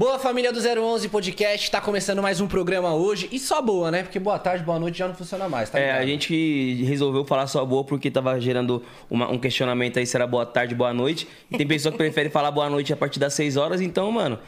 Boa 0.00 0.18
família 0.18 0.50
do 0.50 0.58
011 0.58 1.10
Podcast, 1.10 1.70
tá 1.70 1.78
começando 1.78 2.22
mais 2.22 2.40
um 2.40 2.48
programa 2.48 2.94
hoje. 2.94 3.28
E 3.30 3.38
só 3.38 3.60
boa, 3.60 3.90
né? 3.90 4.02
Porque 4.02 4.18
boa 4.18 4.38
tarde, 4.38 4.64
boa 4.64 4.78
noite 4.78 4.96
já 4.98 5.06
não 5.06 5.14
funciona 5.14 5.46
mais, 5.46 5.68
tá 5.68 5.78
É, 5.78 5.88
ligado? 5.88 6.00
a 6.02 6.06
gente 6.06 6.84
resolveu 6.84 7.22
falar 7.22 7.46
só 7.46 7.62
boa 7.66 7.84
porque 7.84 8.10
tava 8.10 8.40
gerando 8.40 8.82
uma- 9.10 9.30
um 9.30 9.38
questionamento 9.38 9.98
aí 9.98 10.06
se 10.06 10.16
era 10.16 10.26
boa 10.26 10.46
tarde, 10.46 10.74
boa 10.74 10.94
noite. 10.94 11.28
E 11.50 11.58
tem 11.58 11.66
pessoa 11.66 11.92
que 11.92 11.98
prefere 11.98 12.30
falar 12.30 12.50
boa 12.50 12.70
noite 12.70 12.90
a 12.94 12.96
partir 12.96 13.18
das 13.20 13.34
6 13.34 13.58
horas, 13.58 13.82
então, 13.82 14.10
mano, 14.10 14.38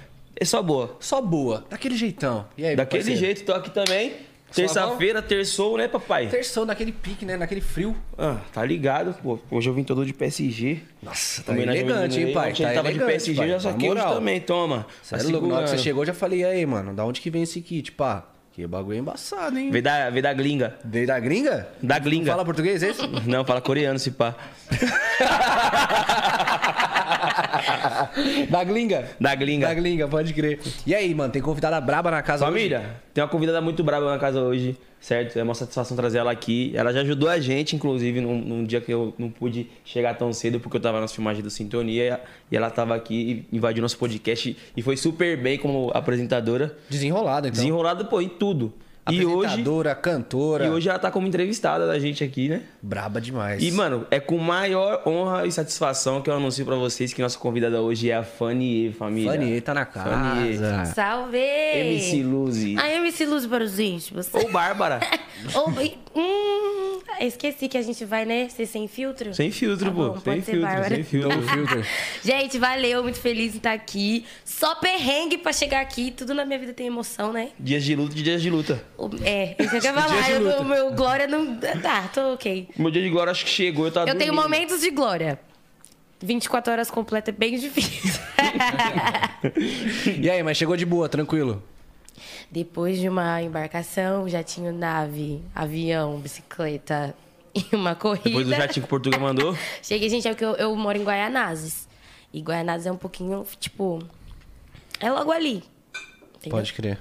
é 0.40 0.44
só 0.46 0.62
boa. 0.62 0.96
Só 0.98 1.20
boa, 1.20 1.62
daquele 1.68 1.96
jeitão. 1.98 2.46
E 2.56 2.64
aí, 2.64 2.74
Daquele 2.74 3.14
jeito, 3.14 3.44
tô 3.44 3.52
aqui 3.52 3.68
também. 3.70 4.14
Terça-feira, 4.54 5.22
terçou, 5.22 5.78
né, 5.78 5.88
papai? 5.88 6.26
Terçou 6.28 6.66
naquele 6.66 6.92
pique, 6.92 7.24
né? 7.24 7.36
Naquele 7.36 7.60
frio. 7.60 7.96
Ah, 8.18 8.36
tá 8.52 8.64
ligado, 8.64 9.14
pô. 9.22 9.38
Hoje 9.50 9.68
eu 9.70 9.74
vim 9.74 9.84
todo 9.84 10.04
de 10.04 10.12
PSG. 10.12 10.80
Nossa, 11.02 11.42
tá 11.42 11.56
elegante, 11.56 12.20
hein, 12.20 12.32
pai? 12.32 12.50
Ontem 12.50 12.62
Tá 12.64 12.72
tava 12.74 12.88
elegante, 12.90 13.06
de 13.08 13.12
PSG, 13.12 13.34
pai. 13.36 13.48
já 13.48 13.60
saquei 13.60 13.90
hoje 13.90 14.02
também, 14.02 14.40
toma. 14.40 14.86
Sério, 15.02 15.24
Tá 15.26 15.30
louco, 15.32 15.46
na 15.46 15.54
hora 15.56 15.64
que 15.64 15.70
você 15.70 15.78
chegou, 15.78 16.02
eu 16.02 16.06
já 16.06 16.14
falei, 16.14 16.44
aí, 16.44 16.64
mano, 16.66 16.94
da 16.94 17.04
onde 17.04 17.20
que 17.20 17.30
vem 17.30 17.42
esse 17.42 17.60
kit? 17.60 17.92
Pá, 17.92 18.24
que 18.52 18.66
bagulho 18.66 18.98
embaçado, 18.98 19.58
hein? 19.58 19.70
Veio 19.70 19.82
da, 19.82 20.10
veio 20.10 20.22
da 20.22 20.32
glinga. 20.34 20.76
Veio 20.84 21.06
da 21.06 21.18
gringa? 21.18 21.68
Da 21.82 21.98
glinga. 21.98 22.30
Fala 22.30 22.44
português, 22.44 22.82
é 22.82 22.90
isso? 22.90 23.02
Não, 23.26 23.44
fala 23.44 23.60
coreano, 23.60 23.98
se 23.98 24.10
pá. 24.10 24.34
da 28.50 28.64
glinga? 28.64 29.08
Da 29.20 29.34
glinga. 29.34 29.68
Da 29.68 29.74
glinga, 29.74 30.08
pode 30.08 30.32
crer. 30.34 30.60
E 30.86 30.94
aí, 30.94 31.14
mano, 31.14 31.32
tem 31.32 31.40
convidada 31.42 31.80
braba 31.80 32.10
na 32.10 32.22
casa 32.22 32.44
hoje? 32.44 32.52
Família, 32.52 32.96
tem 33.12 33.22
uma 33.22 33.28
convidada 33.28 33.60
muito 33.60 33.82
brava 33.82 34.10
na 34.10 34.18
casa 34.18 34.40
hoje, 34.40 34.76
certo? 35.00 35.38
É 35.38 35.42
uma 35.42 35.54
satisfação 35.54 35.96
trazer 35.96 36.18
ela 36.18 36.30
aqui. 36.30 36.72
Ela 36.74 36.92
já 36.92 37.00
ajudou 37.00 37.28
a 37.28 37.38
gente, 37.38 37.76
inclusive, 37.76 38.20
num, 38.20 38.38
num 38.38 38.64
dia 38.64 38.80
que 38.80 38.92
eu 38.92 39.14
não 39.18 39.30
pude 39.30 39.68
chegar 39.84 40.14
tão 40.14 40.32
cedo, 40.32 40.60
porque 40.60 40.76
eu 40.76 40.80
tava 40.80 41.00
nas 41.00 41.12
filmagens 41.12 41.42
do 41.42 41.50
Sintonia. 41.50 42.20
E 42.50 42.56
ela 42.56 42.70
tava 42.70 42.94
aqui 42.94 43.46
e 43.50 43.56
invadiu 43.56 43.82
nosso 43.82 43.98
podcast 43.98 44.56
e 44.76 44.82
foi 44.82 44.96
super 44.96 45.36
bem 45.36 45.58
como 45.58 45.90
apresentadora. 45.94 46.76
Desenrolada, 46.88 47.48
então. 47.48 47.58
Desenrolada, 47.58 48.04
pô, 48.04 48.20
em 48.20 48.28
tudo. 48.28 48.72
E 49.10 49.24
hoje, 49.26 49.64
cantora. 50.00 50.64
e 50.66 50.70
hoje 50.70 50.88
ela 50.88 50.98
tá 50.98 51.10
como 51.10 51.26
entrevistada 51.26 51.88
da 51.88 51.98
gente 51.98 52.22
aqui, 52.22 52.48
né? 52.48 52.62
Braba 52.80 53.20
demais. 53.20 53.60
E, 53.60 53.72
mano, 53.72 54.06
é 54.12 54.20
com 54.20 54.38
maior 54.38 55.02
honra 55.04 55.44
e 55.44 55.50
satisfação 55.50 56.22
que 56.22 56.30
eu 56.30 56.34
anuncio 56.34 56.64
pra 56.64 56.76
vocês 56.76 57.12
que 57.12 57.20
nossa 57.20 57.36
convidada 57.36 57.80
hoje 57.82 58.10
é 58.10 58.16
a 58.16 58.22
Fanny, 58.22 58.94
família. 58.96 59.32
Fanny 59.32 59.60
tá 59.60 59.74
na 59.74 59.84
casa. 59.84 60.10
Fanny. 60.10 60.86
Salve! 60.94 61.36
MC 61.38 62.22
Luzi. 62.22 62.76
A 62.78 62.88
MC 62.94 63.26
Luz 63.26 63.44
para 63.44 63.64
os 63.64 63.80
íntimos. 63.80 64.28
Ou 64.32 64.50
Bárbara. 64.52 65.00
Ou- 65.52 65.68
hum, 66.14 66.81
esqueci 67.20 67.68
que 67.68 67.76
a 67.78 67.82
gente 67.82 68.04
vai, 68.04 68.24
né? 68.24 68.48
Ser 68.48 68.66
sem 68.66 68.86
filtro? 68.88 69.34
Sem 69.34 69.50
filtro, 69.50 69.86
Tá 69.86 69.90
pô. 69.92 70.08
bom, 70.08 70.14
sem 70.14 70.22
pode 70.22 70.44
ser 70.44 70.52
filtro, 70.52 70.68
Bárbara. 70.68 70.94
sem 70.94 71.04
filtro. 71.04 71.84
Gente, 72.24 72.58
valeu, 72.58 73.02
muito 73.02 73.18
feliz 73.20 73.54
em 73.54 73.58
estar 73.58 73.72
aqui. 73.72 74.24
Só 74.44 74.74
perrengue 74.76 75.38
pra 75.38 75.52
chegar 75.52 75.80
aqui. 75.80 76.10
Tudo 76.10 76.34
na 76.34 76.44
minha 76.44 76.58
vida 76.58 76.72
tem 76.72 76.86
emoção, 76.86 77.32
né? 77.32 77.50
Dias 77.58 77.84
de 77.84 77.94
luta, 77.94 78.14
dias 78.14 78.40
de 78.42 78.50
luta. 78.50 78.82
O- 78.96 79.10
É, 79.24 79.54
isso 79.58 79.70
que 79.70 79.86
eu 79.86 79.92
ia 79.94 80.02
Dias 80.02 80.26
de 80.26 80.32
falar. 80.32 80.38
luta. 80.38 80.60
O 80.60 80.64
meu 80.64 80.90
glória 80.92 81.26
não. 81.26 81.56
Tá, 81.82 82.08
tô 82.14 82.34
ok. 82.34 82.68
Meu 82.76 82.90
dia 82.90 83.02
de 83.02 83.10
glória 83.10 83.30
acho 83.30 83.44
que 83.44 83.50
chegou, 83.50 83.86
eu 83.86 83.92
tava 83.92 84.08
Eu 84.10 84.16
tenho 84.16 84.34
momentos 84.34 84.80
de 84.80 84.90
glória. 84.90 85.38
24 86.24 86.72
horas 86.72 86.90
completas 86.90 87.34
é 87.34 87.36
bem 87.36 87.58
difícil. 87.58 88.20
E 90.20 90.30
aí, 90.30 90.42
mas 90.42 90.56
chegou 90.56 90.76
de 90.76 90.86
boa, 90.86 91.08
tranquilo? 91.08 91.62
Depois 92.52 92.98
de 92.98 93.08
uma 93.08 93.40
embarcação, 93.40 94.28
já 94.28 94.42
tinha 94.42 94.70
nave, 94.70 95.40
avião, 95.54 96.20
bicicleta 96.20 97.14
e 97.54 97.74
uma 97.74 97.94
corrida. 97.94 98.28
Depois 98.28 98.46
do 98.46 98.54
jatinho 98.54 98.82
que 98.82 98.86
o 98.86 98.90
Portugal 98.90 99.18
mandou. 99.20 99.56
Cheguei, 99.82 100.10
gente, 100.10 100.28
é 100.28 100.34
que 100.34 100.44
eu, 100.44 100.54
eu 100.56 100.76
moro 100.76 100.98
em 100.98 101.02
Guaianazes. 101.02 101.88
E 102.30 102.42
Guaianazes 102.42 102.86
é 102.86 102.92
um 102.92 102.96
pouquinho, 102.98 103.46
tipo. 103.58 104.06
É 105.00 105.10
logo 105.10 105.32
ali. 105.32 105.64
Entendeu? 106.36 106.50
Pode 106.50 106.74
crer. 106.74 106.98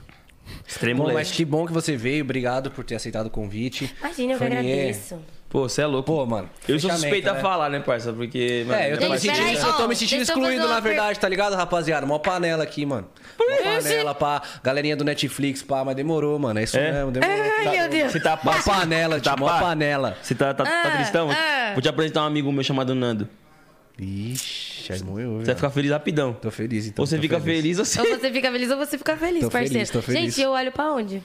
Extremo 0.65 0.99
Bom, 1.03 1.07
mas 1.07 1.15
leste. 1.15 1.35
que 1.35 1.45
bom 1.45 1.65
que 1.65 1.73
você 1.73 1.95
veio, 1.97 2.23
obrigado 2.23 2.71
por 2.71 2.83
ter 2.85 2.95
aceitado 2.95 3.27
o 3.27 3.29
convite. 3.29 3.93
Imagina, 3.99 4.33
eu 4.33 4.37
que 4.37 4.43
Fanier. 4.43 4.59
agradeço. 4.59 5.19
Pô, 5.51 5.67
você 5.67 5.81
é 5.81 5.85
louco. 5.85 6.05
Pô, 6.11 6.25
mano. 6.25 6.49
eu 6.65 6.79
sou 6.79 6.89
suspeito 6.91 7.29
a 7.29 7.33
né? 7.33 7.41
falar, 7.41 7.69
né, 7.69 7.79
parça? 7.81 8.13
Porque. 8.13 8.63
mano, 8.65 8.79
É, 8.79 8.93
eu 8.93 8.97
tô, 8.97 9.09
me 9.09 9.19
sentindo, 9.19 9.37
peraí, 9.45 9.55
eu 9.57 9.73
tô 9.73 9.87
me 9.89 9.95
sentindo 9.97 10.21
excluído, 10.21 10.61
na 10.61 10.65
uma 10.75 10.81
per- 10.81 10.91
verdade, 10.93 11.19
tá 11.19 11.27
ligado, 11.27 11.55
rapaziada? 11.55 12.05
Mó 12.05 12.17
panela 12.19 12.63
aqui, 12.63 12.85
mano. 12.85 13.07
Mó 13.37 13.57
panela, 13.61 14.15
pá. 14.15 14.41
Galerinha 14.63 14.95
do 14.95 15.03
Netflix, 15.03 15.61
pá, 15.61 15.83
mas 15.83 15.93
demorou, 15.95 16.39
mano. 16.39 16.57
É 16.57 16.63
isso 16.63 16.77
É? 16.77 16.93
mesmo, 16.93 17.11
demorou. 17.11 17.35
Ai, 17.35 17.63
Tá- 17.65 17.71
meu 17.71 17.89
Deus. 17.89 18.11
Você 18.13 18.19
tá 18.21 18.39
Mó 18.41 18.53
pá? 18.53 18.61
panela, 18.63 19.15
Você 19.17 19.21
tá 19.25 19.31
tio, 19.35 19.39
mó 19.41 19.47
pá? 19.49 19.59
panela. 19.59 20.17
Você 20.21 20.33
tá, 20.35 20.53
tá, 20.53 20.63
tá 20.63 20.81
Ah, 20.85 20.91
tristão? 20.95 21.29
ah. 21.29 21.71
Vou 21.73 21.81
te 21.81 21.89
apresentar 21.89 22.21
um 22.23 22.27
amigo 22.27 22.49
meu 22.51 22.63
chamado 22.63 22.95
Nando. 22.95 23.27
Ixi, 23.99 24.93
aí 24.93 25.03
morreu. 25.03 25.39
Você 25.39 25.45
vai 25.47 25.55
ficar 25.55 25.69
feliz 25.69 25.91
rapidão. 25.91 26.33
Tô 26.33 26.49
feliz, 26.49 26.87
então. 26.87 27.03
Ou 27.03 27.05
você 27.07 27.19
fica 27.19 27.39
feliz, 27.39 27.77
ou 27.77 27.85
você. 27.85 27.99
Ou 28.01 28.07
você 28.17 28.31
fica 28.31 28.51
feliz 28.51 28.71
ou 28.71 28.77
você 28.77 28.97
fica 28.97 29.17
feliz, 29.17 29.41
Tô 29.43 29.51
feliz, 29.51 29.69
parceiro. 29.69 29.91
tô 29.91 30.01
feliz. 30.01 30.21
Gente, 30.35 30.41
eu 30.41 30.51
olho 30.51 30.71
pra 30.71 30.91
onde? 30.93 31.21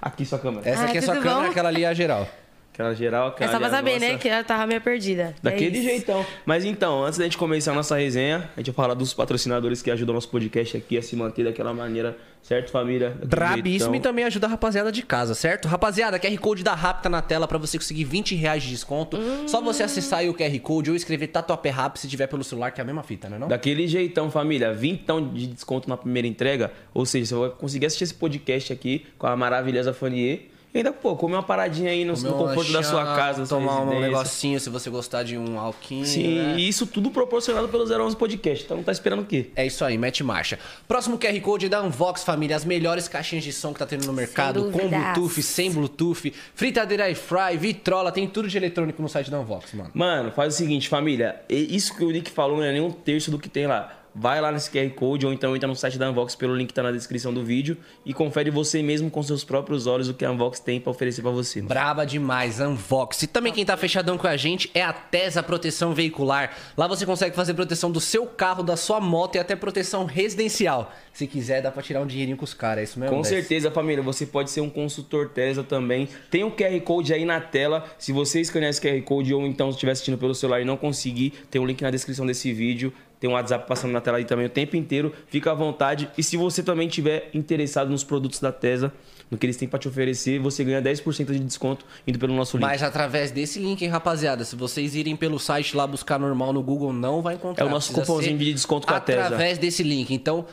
Aqui 0.00 0.24
sua 0.24 0.38
câmera. 0.38 0.68
Essa 0.68 0.82
Ah, 0.82 0.84
aqui 0.86 0.98
é 0.98 1.00
sua 1.02 1.14
tudo 1.16 1.24
câmera, 1.24 1.50
aquela 1.50 1.68
ali 1.68 1.84
é 1.84 1.88
a 1.88 1.94
geral. 1.94 2.28
Aquela 2.76 2.94
geral, 2.94 3.28
É 3.28 3.30
aquela. 3.30 3.52
só 3.52 3.58
pra 3.58 3.70
saber, 3.70 3.92
nossa. 3.94 4.12
né? 4.12 4.18
Que 4.18 4.28
ela 4.28 4.44
tava 4.44 4.66
meio 4.66 4.82
perdida. 4.82 5.34
Daquele 5.42 5.78
É 5.78 5.82
jeitão. 5.82 6.26
Mas 6.44 6.62
então, 6.62 7.02
antes 7.02 7.18
da 7.18 7.24
gente 7.24 7.38
começar 7.38 7.72
a 7.72 7.74
nossa 7.74 7.96
resenha, 7.96 8.50
a 8.54 8.60
gente 8.60 8.66
vai 8.66 8.74
falar 8.74 8.92
dos 8.92 9.14
patrocinadores 9.14 9.80
que 9.80 9.90
ajudam 9.90 10.12
o 10.12 10.16
nosso 10.16 10.28
podcast 10.28 10.76
aqui 10.76 10.98
a 10.98 11.00
se 11.02 11.16
manter 11.16 11.44
daquela 11.44 11.72
maneira, 11.72 12.18
certo, 12.42 12.70
família? 12.70 13.16
Brabíssimo 13.24 13.92
e 13.94 13.94
jeitão. 13.94 14.00
também 14.10 14.26
ajuda 14.26 14.46
a 14.46 14.50
rapaziada 14.50 14.92
de 14.92 15.00
casa, 15.02 15.34
certo? 15.34 15.66
Rapaziada, 15.68 16.18
QR 16.18 16.36
Code 16.38 16.62
da 16.62 16.74
Rap 16.74 17.02
tá 17.02 17.08
na 17.08 17.22
tela 17.22 17.48
pra 17.48 17.56
você 17.56 17.78
conseguir 17.78 18.04
20 18.04 18.34
reais 18.34 18.62
de 18.62 18.68
desconto. 18.68 19.16
Só 19.46 19.62
você 19.62 19.82
acessar 19.82 20.18
aí 20.18 20.28
o 20.28 20.34
QR 20.34 20.58
Code 20.60 20.90
ou 20.90 20.96
escrever 20.96 21.28
Tatuapé 21.28 21.70
Rap 21.70 21.96
se 21.96 22.06
tiver 22.06 22.26
pelo 22.26 22.44
celular, 22.44 22.72
que 22.72 22.80
é 22.80 22.82
a 22.82 22.86
mesma 22.86 23.02
fita, 23.02 23.26
né 23.30 23.38
não? 23.38 23.48
Daquele 23.48 23.88
jeitão, 23.88 24.30
família. 24.30 24.74
Vintão 24.74 25.26
de 25.32 25.46
desconto 25.46 25.88
na 25.88 25.96
primeira 25.96 26.28
entrega. 26.28 26.70
Ou 26.92 27.06
seja, 27.06 27.24
você 27.24 27.34
vai 27.36 27.48
conseguir 27.58 27.86
assistir 27.86 28.04
esse 28.04 28.14
podcast 28.14 28.70
aqui 28.70 29.06
com 29.16 29.26
a 29.26 29.34
maravilhosa 29.34 29.94
Fanier. 29.94 30.50
E 30.76 30.80
ainda, 30.80 30.92
pô, 30.92 31.16
comer 31.16 31.36
uma 31.36 31.42
paradinha 31.42 31.90
aí 31.90 32.04
no, 32.04 32.12
no 32.12 32.32
conforto 32.34 32.70
da 32.70 32.82
sua 32.82 33.16
casa, 33.16 33.46
Tomar 33.46 33.80
um 33.80 33.98
negocinho 33.98 34.60
se 34.60 34.68
você 34.68 34.90
gostar 34.90 35.22
de 35.22 35.38
um 35.38 35.58
alquinho, 35.58 36.04
Sim, 36.04 36.34
né? 36.34 36.54
e 36.58 36.68
isso 36.68 36.86
tudo 36.86 37.10
proporcionado 37.10 37.66
pelo 37.66 37.84
011 37.84 38.14
Podcast. 38.14 38.62
Então 38.62 38.82
tá 38.82 38.92
esperando 38.92 39.22
o 39.22 39.24
quê? 39.24 39.46
É 39.56 39.64
isso 39.64 39.82
aí, 39.82 39.96
mete 39.96 40.22
marcha. 40.22 40.58
Próximo 40.86 41.16
QR 41.16 41.40
Code 41.40 41.64
é 41.64 41.68
da 41.70 41.82
Unvox, 41.82 42.24
família. 42.24 42.54
As 42.54 42.66
melhores 42.66 43.08
caixinhas 43.08 43.42
de 43.42 43.54
som 43.54 43.72
que 43.72 43.78
tá 43.78 43.86
tendo 43.86 44.04
no 44.04 44.12
mercado. 44.12 44.70
Com. 44.70 44.86
Bluetooth, 44.86 45.42
sem 45.42 45.72
Bluetooth. 45.72 46.30
Fritadeira 46.54 47.04
air 47.04 47.16
fry, 47.16 47.56
vitrola. 47.56 48.12
Tem 48.12 48.28
tudo 48.28 48.46
de 48.46 48.58
eletrônico 48.58 49.00
no 49.00 49.08
site 49.08 49.30
da 49.30 49.40
Unvox, 49.40 49.72
mano. 49.72 49.90
Mano, 49.94 50.30
faz 50.30 50.52
o 50.52 50.56
seguinte, 50.58 50.90
família. 50.90 51.40
E 51.48 51.74
Isso 51.74 51.96
que 51.96 52.04
o 52.04 52.10
Nick 52.10 52.30
falou 52.30 52.58
não 52.58 52.64
é 52.64 52.72
nem 52.72 52.82
um 52.82 52.90
terço 52.90 53.30
do 53.30 53.38
que 53.38 53.48
tem 53.48 53.66
lá. 53.66 54.05
Vai 54.18 54.40
lá 54.40 54.50
nesse 54.50 54.70
QR 54.70 54.88
Code 54.94 55.26
ou 55.26 55.32
então 55.32 55.54
entra 55.54 55.68
no 55.68 55.76
site 55.76 55.98
da 55.98 56.10
Unvox 56.10 56.34
pelo 56.34 56.56
link 56.56 56.68
que 56.68 56.74
tá 56.74 56.82
na 56.82 56.90
descrição 56.90 57.34
do 57.34 57.44
vídeo 57.44 57.76
e 58.02 58.14
confere 58.14 58.50
você 58.50 58.82
mesmo 58.82 59.10
com 59.10 59.22
seus 59.22 59.44
próprios 59.44 59.86
olhos 59.86 60.08
o 60.08 60.14
que 60.14 60.24
a 60.24 60.30
Unvox 60.30 60.58
tem 60.58 60.80
pra 60.80 60.90
oferecer 60.90 61.20
pra 61.20 61.30
você. 61.30 61.58
mano. 61.58 61.68
Braba 61.68 62.06
demais, 62.06 62.58
Unvox. 62.58 63.24
E 63.24 63.26
também 63.26 63.52
quem 63.52 63.62
tá 63.62 63.76
fechadão 63.76 64.16
com 64.16 64.26
a 64.26 64.34
gente 64.34 64.70
é 64.72 64.82
a 64.82 64.92
Tesa 64.92 65.42
Proteção 65.42 65.92
Veicular. 65.92 66.56
Lá 66.78 66.86
você 66.86 67.04
consegue 67.04 67.36
fazer 67.36 67.52
proteção 67.52 67.90
do 67.90 68.00
seu 68.00 68.24
carro, 68.26 68.62
da 68.62 68.74
sua 68.74 69.00
moto 69.00 69.34
e 69.34 69.38
até 69.38 69.54
proteção 69.54 70.06
residencial. 70.06 70.90
Se 71.12 71.26
quiser, 71.26 71.60
dá 71.60 71.70
pra 71.70 71.82
tirar 71.82 72.00
um 72.00 72.06
dinheirinho 72.06 72.38
com 72.38 72.44
os 72.44 72.54
caras, 72.54 72.80
é 72.80 72.84
isso 72.84 72.98
mesmo? 72.98 73.14
Com 73.14 73.22
certeza, 73.22 73.70
família, 73.70 74.02
você 74.02 74.24
pode 74.24 74.50
ser 74.50 74.62
um 74.62 74.70
consultor 74.70 75.28
Tesla 75.28 75.62
também. 75.62 76.08
Tem 76.30 76.42
o 76.42 76.50
QR 76.50 76.80
Code 76.80 77.12
aí 77.12 77.24
na 77.26 77.40
tela. 77.40 77.84
Se 77.98 78.12
você 78.12 78.40
escanear 78.40 78.70
esse 78.70 78.80
QR 78.80 79.00
Code 79.02 79.34
ou 79.34 79.46
então 79.46 79.68
estiver 79.68 79.92
assistindo 79.92 80.16
pelo 80.16 80.34
celular 80.34 80.60
e 80.60 80.64
não 80.64 80.76
conseguir, 80.76 81.34
tem 81.50 81.60
um 81.60 81.66
link 81.66 81.82
na 81.82 81.90
descrição 81.90 82.26
desse 82.26 82.52
vídeo. 82.52 82.92
Tem 83.18 83.30
um 83.30 83.32
WhatsApp 83.32 83.66
passando 83.66 83.92
na 83.92 84.00
tela 84.00 84.18
aí 84.18 84.24
também 84.24 84.46
o 84.46 84.50
tempo 84.50 84.76
inteiro. 84.76 85.12
Fica 85.28 85.50
à 85.50 85.54
vontade. 85.54 86.08
E 86.18 86.22
se 86.22 86.36
você 86.36 86.62
também 86.62 86.86
tiver 86.88 87.30
interessado 87.32 87.88
nos 87.90 88.04
produtos 88.04 88.40
da 88.40 88.52
Tesla, 88.52 88.92
no 89.30 89.38
que 89.38 89.46
eles 89.46 89.56
têm 89.56 89.66
pra 89.66 89.78
te 89.78 89.88
oferecer, 89.88 90.38
você 90.38 90.62
ganha 90.62 90.80
10% 90.82 91.32
de 91.32 91.38
desconto 91.38 91.84
indo 92.06 92.18
pelo 92.18 92.34
nosso 92.34 92.56
link. 92.58 92.66
Mas 92.66 92.82
através 92.82 93.30
desse 93.30 93.58
link, 93.58 93.82
hein, 93.82 93.88
rapaziada. 93.90 94.44
Se 94.44 94.54
vocês 94.54 94.94
irem 94.94 95.16
pelo 95.16 95.38
site 95.38 95.74
lá 95.76 95.86
buscar 95.86 96.18
normal 96.18 96.52
no 96.52 96.62
Google, 96.62 96.92
não 96.92 97.22
vai 97.22 97.34
encontrar. 97.36 97.64
É 97.64 97.66
o 97.66 97.70
nosso 97.70 97.92
Precisa 97.92 98.06
cupomzinho 98.12 98.38
de 98.38 98.52
desconto 98.52 98.86
com 98.86 98.94
a 98.94 99.00
Tesa. 99.00 99.22
Através 99.22 99.56
desse 99.58 99.82
link. 99.82 100.12
Então, 100.12 100.44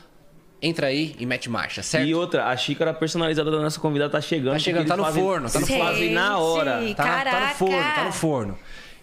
entra 0.60 0.86
aí 0.86 1.14
e 1.18 1.26
mete 1.26 1.50
marcha, 1.50 1.82
certo? 1.82 2.06
E 2.06 2.14
outra, 2.14 2.46
a 2.46 2.56
xícara 2.56 2.94
personalizada 2.94 3.50
da 3.50 3.60
nossa 3.60 3.78
convidada 3.78 4.10
tá 4.12 4.20
chegando. 4.22 4.54
Tá 4.54 4.58
chegando, 4.58 4.86
tá 4.88 4.96
no 4.96 5.04
fazem- 5.04 5.22
forno, 5.22 5.50
tá 5.50 5.60
no 5.60 5.66
fazem 5.66 6.12
na 6.12 6.38
hora. 6.38 6.94
Tá, 6.96 7.24
tá 7.24 7.40
no 7.50 7.54
forno, 7.54 7.94
tá 7.94 8.04
no 8.06 8.12
forno. 8.12 8.58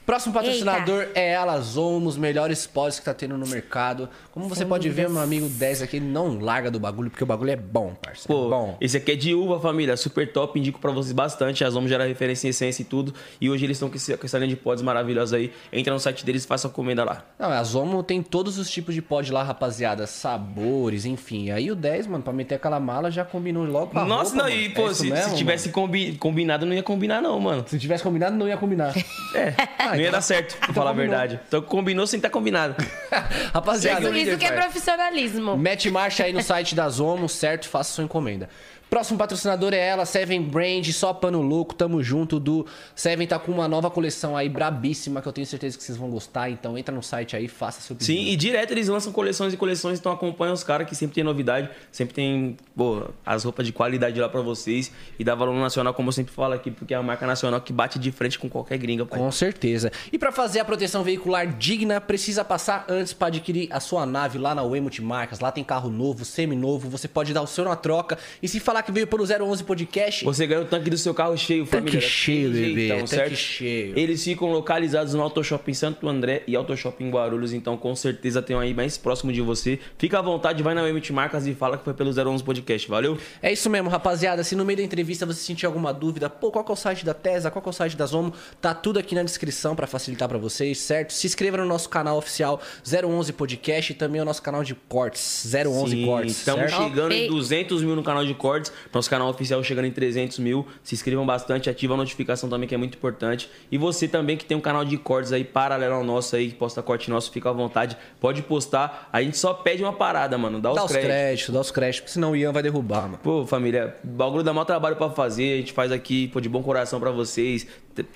Próximo 0.06 0.34
patrocinador 0.34 1.08
é 1.16 1.30
ela, 1.32 1.60
Zoom, 1.62 2.06
os 2.06 2.18
melhores 2.18 2.66
pods 2.68 3.00
que 3.00 3.06
tá 3.06 3.14
tendo 3.14 3.38
no 3.38 3.48
mercado. 3.48 4.10
Como 4.32 4.50
você 4.50 4.60
Sem 4.62 4.68
pode 4.68 4.90
ver, 4.90 5.04
dúvidas. 5.08 5.12
meu 5.14 5.22
amigo 5.22 5.48
10 5.48 5.82
aqui, 5.84 5.98
ele 5.98 6.06
não 6.06 6.40
larga 6.40 6.70
do 6.72 6.80
bagulho, 6.80 7.10
porque 7.10 7.24
o 7.24 7.28
bagulho 7.28 7.52
é 7.52 7.56
bom, 7.56 7.94
parceiro. 8.02 8.28
Pô, 8.28 8.48
é 8.48 8.50
bom. 8.50 8.78
esse 8.82 8.98
aqui 8.98 9.12
é 9.12 9.16
de 9.16 9.34
uva, 9.34 9.60
família. 9.60 9.96
Super 9.96 10.32
top, 10.32 10.60
indico 10.60 10.80
pra 10.80 10.92
vocês 10.92 11.14
bastante. 11.14 11.64
As 11.64 11.74
vamos 11.74 11.90
gerar 11.90 12.06
referência 12.06 12.48
em 12.48 12.50
essência 12.50 12.82
e 12.82 12.86
tudo. 12.86 13.14
E 13.40 13.50
hoje 13.50 13.66
eles 13.66 13.78
estão 13.78 13.90
com, 13.90 13.98
com 14.18 14.26
essa 14.26 14.38
linha 14.38 14.50
de 14.50 14.56
pods 14.56 14.84
maravilhosa 14.84 15.38
aí. 15.38 15.54
Entra 15.72 15.94
no 15.94 16.00
site 16.00 16.26
deles 16.26 16.44
e 16.44 16.48
faça 16.48 16.68
a 16.68 16.72
comenda 16.72 17.04
lá. 17.06 17.24
Não, 17.40 17.50
a 17.50 17.64
Zomo 17.64 18.04
tem 18.04 18.22
todos 18.22 18.58
os 18.58 18.70
tipos 18.70 18.94
de 18.96 19.02
pod 19.02 19.32
lá, 19.32 19.44
rapaziada. 19.44 20.08
Sabores, 20.08 21.06
enfim. 21.06 21.52
Aí 21.52 21.70
o 21.72 21.76
10, 21.76 22.08
mano, 22.08 22.24
pra 22.24 22.34
meter 22.34 22.56
aquela 22.56 22.80
mala, 22.80 23.12
já 23.12 23.24
combinou 23.24 23.64
logo 23.66 23.88
com 23.92 24.00
a 24.00 24.06
Nossa, 24.06 24.32
roupa, 24.36 24.50
não, 24.50 24.50
mano. 24.50 24.62
e 24.62 24.66
É 24.66 24.70
pô, 24.70 24.86
isso 24.92 24.96
se, 25.02 25.10
mesmo, 25.10 25.30
se 25.32 25.38
tivesse 25.38 25.70
combi- 25.70 26.18
combinado, 26.18 26.66
não 26.66 26.74
ia 26.74 26.84
combinar, 26.84 27.22
não, 27.22 27.40
mano. 27.40 27.52
mano? 27.58 27.66
Se 27.68 27.78
tivesse 27.80 28.04
combinado, 28.04 28.36
não 28.36 28.48
ia 28.48 28.58
combinar. 28.58 28.94
É. 29.36 29.54
Ah, 29.92 29.96
não 29.96 30.02
ia 30.02 30.08
então- 30.08 30.12
dar 30.18 30.22
certo, 30.22 30.58
pra 30.58 30.74
falar 30.74 30.92
a 30.92 30.94
combinou. 30.94 31.10
verdade. 31.18 31.40
Então 31.48 31.62
combinou 31.62 32.08
sem 32.08 32.18
estar 32.18 32.30
combinado. 32.30 32.76
Rapaziada, 33.54 34.10
Isso, 34.10 34.30
isso 34.30 34.38
que 34.38 34.46
é 34.46 34.52
profissionalismo. 34.52 35.58
Mete 35.58 35.90
marcha 35.90 36.24
aí 36.24 36.34
no 36.34 36.42
site 36.42 36.74
da 36.76 36.88
Zomo, 36.90 37.28
certo? 37.30 37.68
Faça 37.70 37.92
sua 37.94 38.04
encomenda. 38.04 38.50
Próximo 38.92 39.18
patrocinador 39.18 39.74
é 39.74 39.78
ela, 39.78 40.06
Seven 40.06 40.42
Brand, 40.42 40.86
só 40.92 41.14
pano 41.14 41.42
louco, 41.42 41.74
tamo 41.74 42.04
junto. 42.04 42.38
Do 42.38 42.66
Seven 42.94 43.26
tá 43.26 43.40
com 43.40 43.50
uma 43.50 43.66
nova 43.66 43.90
coleção 43.90 44.36
aí 44.36 44.50
brabíssima 44.50 45.22
que 45.22 45.30
eu 45.30 45.32
tenho 45.32 45.48
certeza 45.48 45.78
que 45.78 45.84
vocês 45.86 45.98
vão 45.98 46.10
gostar. 46.10 46.50
Então 46.50 46.78
entra 46.78 46.94
no 46.94 47.02
site 47.02 47.34
aí, 47.34 47.48
faça 47.48 47.80
seu 47.80 47.96
pedido. 47.96 48.20
Sim, 48.20 48.28
e 48.28 48.36
direto 48.36 48.72
eles 48.72 48.90
lançam 48.90 49.14
coleções 49.14 49.54
e 49.54 49.58
coleções, 49.58 49.98
então 49.98 50.12
acompanha 50.12 50.52
os 50.52 50.62
caras 50.62 50.90
que 50.90 50.94
sempre 50.94 51.16
tem 51.16 51.24
novidade, 51.24 51.70
sempre 51.90 52.14
tem, 52.14 52.58
pô, 52.76 53.06
as 53.26 53.46
roupas 53.46 53.66
de 53.66 53.72
qualidade 53.72 54.20
lá 54.20 54.28
pra 54.28 54.42
vocês 54.42 54.92
e 55.18 55.24
dá 55.24 55.36
valor 55.36 55.56
nacional, 55.56 55.94
como 55.94 56.10
eu 56.10 56.14
sempre 56.14 56.34
falo 56.34 56.54
aqui, 56.54 56.70
porque 56.70 56.94
é 56.94 56.98
a 56.98 57.02
marca 57.02 57.26
nacional 57.26 57.62
que 57.62 57.72
bate 57.72 57.98
de 57.98 58.12
frente 58.12 58.38
com 58.38 58.50
qualquer 58.50 58.78
gringa, 58.78 59.06
pai. 59.06 59.18
Com 59.18 59.32
certeza. 59.32 59.90
E 60.12 60.20
pra 60.20 60.34
fazer 60.34 60.60
a 60.60 60.66
proteção 60.66 61.02
veicular 61.02 61.48
digna, 61.48 62.02
precisa 62.02 62.44
passar 62.44 62.84
antes 62.90 63.14
pra 63.14 63.28
adquirir 63.28 63.70
a 63.72 63.80
sua 63.80 64.06
nave 64.06 64.38
lá 64.38 64.54
na 64.54 64.64
UE 64.64 64.82
Multimarcas. 64.82 65.40
Lá 65.40 65.50
tem 65.50 65.64
carro 65.64 65.90
novo, 65.90 66.26
semi-novo, 66.26 66.90
você 66.90 67.08
pode 67.08 67.34
dar 67.34 67.42
o 67.42 67.48
seu 67.48 67.64
na 67.64 67.78
troca. 67.78 68.18
E 68.44 68.50
se 68.50 68.60
falar 68.60 68.81
que 68.84 68.92
veio 68.92 69.08
pelo 69.08 69.24
011 69.26 69.64
Podcast, 69.64 70.24
Você 70.26 70.46
ganha 70.48 70.62
o 70.62 70.66
tanque 70.66 70.90
do 70.90 70.98
seu 70.98 71.14
carro 71.14 71.38
cheio, 71.38 71.66
Tanque 71.66 71.92
família. 71.92 72.02
cheio, 72.02 72.50
Daquele 72.50 72.74
bebê, 72.76 72.88
tanque 72.96 73.08
certo? 73.10 73.36
cheio. 73.36 73.98
Eles 73.98 74.24
ficam 74.24 74.52
localizados 74.52 75.14
no 75.14 75.22
Auto 75.22 75.44
Shopping 75.44 75.74
Santo 75.74 76.08
André 76.08 76.44
e 76.48 76.56
Auto 76.56 76.76
Shopping 76.76 77.10
Guarulhos, 77.10 77.54
então 77.54 77.78
com 77.78 77.96
certeza 77.96 78.42
tem 78.42 78.56
um 78.56 78.60
aí 78.60 78.74
mais 78.74 78.98
próximo 78.98 79.32
de 79.32 79.42
você. 79.42 79.80
Fica 79.98 80.20
à 80.20 80.22
vontade, 80.22 80.62
vai 80.64 80.74
na 80.74 80.88
Emit 80.88 81.12
Marcas 81.14 81.46
e 81.48 81.54
fala 81.54 81.78
que 81.78 81.84
foi 81.84 81.94
pelo 81.94 82.12
011 82.12 82.44
Podcast, 82.44 82.88
valeu? 82.90 83.18
É 83.42 83.52
isso 83.52 83.70
mesmo, 83.70 83.90
rapaziada. 83.90 84.44
Se 84.44 84.56
no 84.56 84.64
meio 84.66 84.78
da 84.78 84.84
entrevista 84.84 85.26
você 85.26 85.40
sentir 85.42 85.66
alguma 85.66 85.94
dúvida, 85.94 86.30
pô, 86.30 86.52
qual 86.52 86.64
que 86.64 86.72
é 86.72 86.74
o 86.74 86.78
site 86.78 87.06
da 87.06 87.14
Tesa, 87.14 87.50
qual 87.52 87.62
que 87.62 87.70
é 87.70 87.72
o 87.72 87.74
site 87.74 87.96
da 87.98 88.06
Zomo, 88.06 88.34
tá 88.60 88.74
tudo 88.74 89.00
aqui 89.00 89.14
na 89.16 89.24
descrição 89.24 89.76
pra 89.76 89.88
facilitar 89.88 90.28
pra 90.28 90.38
vocês, 90.38 90.78
certo? 90.80 91.14
Se 91.14 91.28
inscreva 91.28 91.58
no 91.58 91.66
nosso 91.66 91.90
canal 91.90 92.18
oficial 92.18 92.60
011 92.86 93.34
Podcast 93.34 93.92
e 93.92 93.96
também 93.96 94.22
o 94.22 94.26
nosso 94.26 94.42
canal 94.42 94.64
de 94.64 94.76
cortes, 94.76 95.46
011 95.54 95.92
Sim, 95.96 96.06
Cortes, 96.06 96.38
Estamos 96.38 96.70
certo? 96.72 96.84
chegando 96.84 97.12
em 97.14 97.26
Ok. 97.26 97.30
200 97.30 97.82
mil 97.84 97.96
no 97.96 98.04
canal 98.04 98.26
de 98.26 98.34
cortes. 98.34 98.71
Nosso 98.94 99.10
canal 99.10 99.30
oficial 99.30 99.64
chegando 99.64 99.86
em 99.86 99.92
300 99.92 100.40
mil. 100.40 100.68
Se 100.84 100.96
inscrevam 100.96 101.26
bastante, 101.26 101.70
ativa 101.70 101.94
a 101.94 101.98
notificação 101.98 102.50
também, 102.50 102.68
que 102.68 102.76
é 102.76 102.78
muito 102.78 102.98
importante. 102.98 103.50
E 103.72 103.78
você 103.78 104.08
também 104.08 104.38
que 104.38 104.46
tem 104.46 104.56
um 104.58 104.62
canal 104.62 104.84
de 104.86 104.98
cortes 104.98 105.32
aí 105.32 105.44
paralelo 105.44 105.96
ao 105.96 106.04
nosso 106.04 106.36
aí, 106.36 106.50
que 106.50 106.56
posta 106.56 106.82
corte 106.82 107.10
nosso, 107.10 107.32
fica 107.32 107.50
à 107.50 107.54
vontade. 107.54 107.98
Pode 108.20 108.42
postar. 108.44 109.10
A 109.12 109.22
gente 109.22 109.38
só 109.38 109.54
pede 109.54 109.84
uma 109.84 109.94
parada, 109.94 110.38
mano. 110.38 110.60
Dá 110.60 110.72
os 110.72 110.76
Dá 110.76 110.86
os 110.86 110.92
créditos. 110.92 111.16
créditos, 111.16 111.54
dá 111.54 111.60
os 111.62 111.72
créditos, 111.72 112.00
porque 112.02 112.14
senão 112.14 112.32
o 112.32 112.36
Ian 112.36 112.52
vai 112.52 112.64
derrubar, 112.64 113.04
mano. 113.04 113.20
Pô, 113.22 113.46
família, 113.46 113.96
bagulho 114.04 114.44
dá 114.44 114.54
maior 114.54 114.66
trabalho 114.66 114.96
pra 114.96 115.10
fazer. 115.10 115.54
A 115.54 115.58
gente 115.58 115.74
faz 115.74 115.92
aqui, 115.92 116.28
pô, 116.30 116.40
de 116.40 116.50
bom 116.50 116.62
coração 116.64 117.00
pra 117.00 117.12
vocês. 117.12 117.66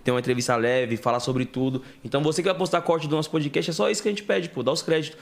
Ter 0.03 0.11
uma 0.11 0.19
entrevista 0.19 0.55
leve, 0.55 0.95
falar 0.97 1.19
sobre 1.19 1.45
tudo. 1.45 1.81
Então 2.03 2.23
você 2.23 2.41
que 2.41 2.47
vai 2.47 2.57
postar 2.57 2.81
corte 2.81 3.07
do 3.07 3.15
nosso 3.15 3.29
podcast, 3.29 3.69
é 3.71 3.73
só 3.73 3.89
isso 3.89 4.01
que 4.01 4.07
a 4.07 4.11
gente 4.11 4.23
pede, 4.23 4.49
pô. 4.49 4.63
Dá 4.63 4.71
os 4.71 4.81
créditos. 4.81 5.19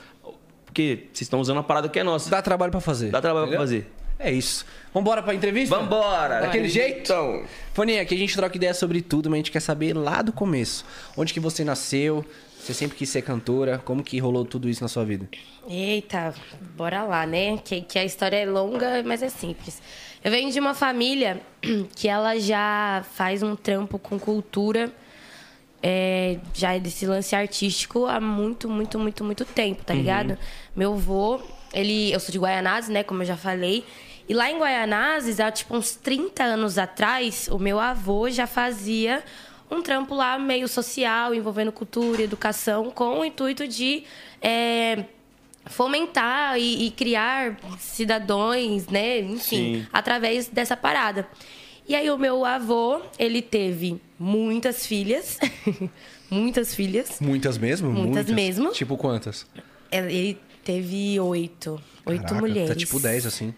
Porque 0.65 1.07
vocês 1.13 1.21
estão 1.21 1.39
usando 1.39 1.59
a 1.59 1.63
parada 1.63 1.87
que 1.87 1.99
é 1.99 2.03
nossa. 2.03 2.29
Dá 2.31 2.41
trabalho 2.41 2.71
pra 2.71 2.81
fazer. 2.81 3.09
Dá 3.11 3.21
trabalho 3.21 3.47
pra 3.47 3.57
entendeu? 3.63 3.81
fazer. 3.83 4.02
É 4.23 4.31
isso. 4.31 4.65
Vambora 4.93 5.21
pra 5.21 5.33
entrevista? 5.33 5.75
Vambora! 5.75 6.39
Daquele 6.39 6.69
jeito? 6.69 7.01
Então. 7.01 7.43
Foninha, 7.73 8.01
aqui 8.01 8.15
a 8.15 8.17
gente 8.17 8.33
troca 8.33 8.55
ideia 8.55 8.73
sobre 8.73 9.01
tudo, 9.01 9.29
mas 9.29 9.35
a 9.35 9.39
gente 9.39 9.51
quer 9.51 9.59
saber 9.59 9.93
lá 9.93 10.21
do 10.21 10.31
começo. 10.31 10.85
Onde 11.17 11.33
que 11.33 11.41
você 11.41 11.65
nasceu? 11.65 12.25
Você 12.57 12.73
sempre 12.73 12.95
quis 12.95 13.09
ser 13.09 13.21
cantora? 13.21 13.77
Como 13.79 14.01
que 14.01 14.17
rolou 14.19 14.45
tudo 14.45 14.69
isso 14.69 14.81
na 14.81 14.87
sua 14.87 15.03
vida? 15.03 15.27
Eita, 15.67 16.33
bora 16.77 17.03
lá, 17.03 17.25
né? 17.25 17.57
Que, 17.57 17.81
que 17.81 17.99
a 17.99 18.05
história 18.05 18.37
é 18.37 18.45
longa, 18.45 19.03
mas 19.03 19.21
é 19.21 19.27
simples. 19.27 19.81
Eu 20.23 20.31
venho 20.31 20.49
de 20.49 20.59
uma 20.61 20.73
família 20.73 21.41
que 21.93 22.07
ela 22.07 22.39
já 22.39 23.03
faz 23.15 23.43
um 23.43 23.57
trampo 23.57 23.99
com 23.99 24.17
cultura, 24.17 24.89
é, 25.81 26.37
já 26.53 26.73
é 26.73 26.79
desse 26.79 27.05
lance 27.05 27.35
artístico 27.35 28.05
há 28.05 28.21
muito, 28.21 28.69
muito, 28.69 28.97
muito, 28.97 29.21
muito 29.21 29.43
tempo, 29.43 29.83
tá 29.83 29.93
ligado? 29.93 30.37
Meu 30.73 30.93
avô, 30.93 31.41
ele, 31.73 32.13
eu 32.13 32.19
sou 32.21 32.31
de 32.31 32.39
Guaianazes, 32.39 32.89
né? 32.89 33.03
Como 33.03 33.23
eu 33.23 33.25
já 33.25 33.35
falei. 33.35 33.83
E 34.27 34.33
lá 34.33 34.49
em 34.49 34.57
Guaianazes, 34.57 35.39
há 35.39 35.51
tipo 35.51 35.75
uns 35.75 35.95
30 35.95 36.43
anos 36.43 36.77
atrás, 36.77 37.49
o 37.51 37.59
meu 37.59 37.79
avô 37.79 38.29
já 38.29 38.47
fazia 38.47 39.23
um 39.69 39.81
trampo 39.81 40.15
lá 40.15 40.37
meio 40.37 40.67
social, 40.67 41.33
envolvendo 41.33 41.71
cultura 41.71 42.21
e 42.21 42.25
educação, 42.25 42.91
com 42.91 43.19
o 43.19 43.25
intuito 43.25 43.67
de 43.67 44.03
é, 44.41 45.05
fomentar 45.65 46.57
e, 46.57 46.87
e 46.87 46.91
criar 46.91 47.57
cidadãos, 47.79 48.87
né? 48.87 49.19
Enfim, 49.19 49.39
Sim. 49.39 49.87
através 49.91 50.47
dessa 50.47 50.77
parada. 50.77 51.27
E 51.87 51.95
aí 51.95 52.09
o 52.09 52.17
meu 52.17 52.45
avô, 52.45 53.01
ele 53.19 53.41
teve 53.41 53.99
muitas 54.17 54.85
filhas, 54.85 55.37
muitas 56.29 56.73
filhas. 56.73 57.17
Muitas 57.19 57.57
mesmo? 57.57 57.91
Muitas 57.91 58.29
mesmo. 58.29 58.71
Tipo 58.71 58.95
quantas? 58.95 59.45
Ele 59.91 60.37
teve 60.63 61.19
oito, 61.19 61.81
oito 62.05 62.21
Caraca, 62.21 62.39
mulheres. 62.39 62.69
Tá 62.69 62.75
tipo 62.75 62.99
10 62.99 63.25
assim. 63.25 63.53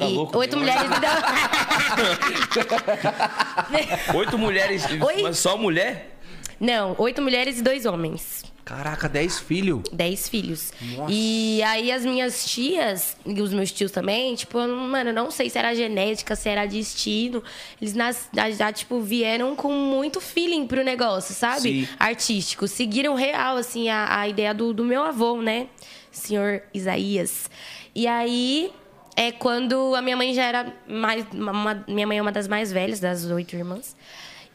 Tá 0.00 0.06
E 0.08 0.14
louco, 0.14 0.38
oito 0.38 0.50
tem 0.52 0.58
mulheres. 0.60 0.90
Oito 4.14 4.38
mulheres, 4.38 4.84
Oi? 5.00 5.22
mas 5.22 5.38
só 5.38 5.56
mulher? 5.58 6.16
Não, 6.58 6.94
oito 6.98 7.20
mulheres 7.22 7.58
e 7.58 7.62
dois 7.62 7.84
homens. 7.86 8.44
Caraca, 8.64 9.08
10 9.08 9.40
filhos. 9.40 9.82
Dez 9.92 10.28
filhos. 10.28 10.72
Nossa. 10.80 11.12
E 11.12 11.60
aí 11.64 11.90
as 11.90 12.04
minhas 12.04 12.48
tias, 12.48 13.16
e 13.26 13.40
os 13.42 13.52
meus 13.52 13.72
tios 13.72 13.90
também, 13.90 14.34
tipo, 14.36 14.58
não- 14.60 14.86
mano, 14.88 15.12
não 15.12 15.28
sei 15.30 15.50
se 15.50 15.58
era 15.58 15.74
genética, 15.74 16.36
se 16.36 16.48
era 16.48 16.66
destino. 16.66 17.42
Eles 17.80 17.94
nas, 17.94 18.28
já, 18.32 18.50
já, 18.50 18.72
tipo, 18.72 19.00
vieram 19.00 19.56
com 19.56 19.72
muito 19.72 20.20
feeling 20.20 20.66
pro 20.68 20.84
negócio, 20.84 21.34
sabe? 21.34 21.60
Sim. 21.60 21.88
Artístico. 21.98 22.68
Seguiram 22.68 23.14
real, 23.14 23.56
assim, 23.56 23.88
a, 23.88 24.20
a 24.20 24.28
ideia 24.28 24.54
do, 24.54 24.72
do 24.72 24.84
meu 24.84 25.02
avô, 25.02 25.40
né? 25.42 25.66
Senhor 26.12 26.62
Isaías. 26.72 27.50
E 27.94 28.06
aí, 28.06 28.70
é 29.16 29.30
quando 29.32 29.94
a 29.94 30.02
minha 30.02 30.16
mãe 30.16 30.32
já 30.34 30.44
era 30.44 30.72
mais. 30.88 31.24
uma- 31.32 31.84
minha 31.86 32.06
mãe 32.06 32.18
é 32.18 32.22
uma 32.22 32.32
das 32.32 32.48
mais 32.48 32.72
velhas, 32.72 33.00
das 33.00 33.24
oito 33.26 33.54
irmãs. 33.56 33.96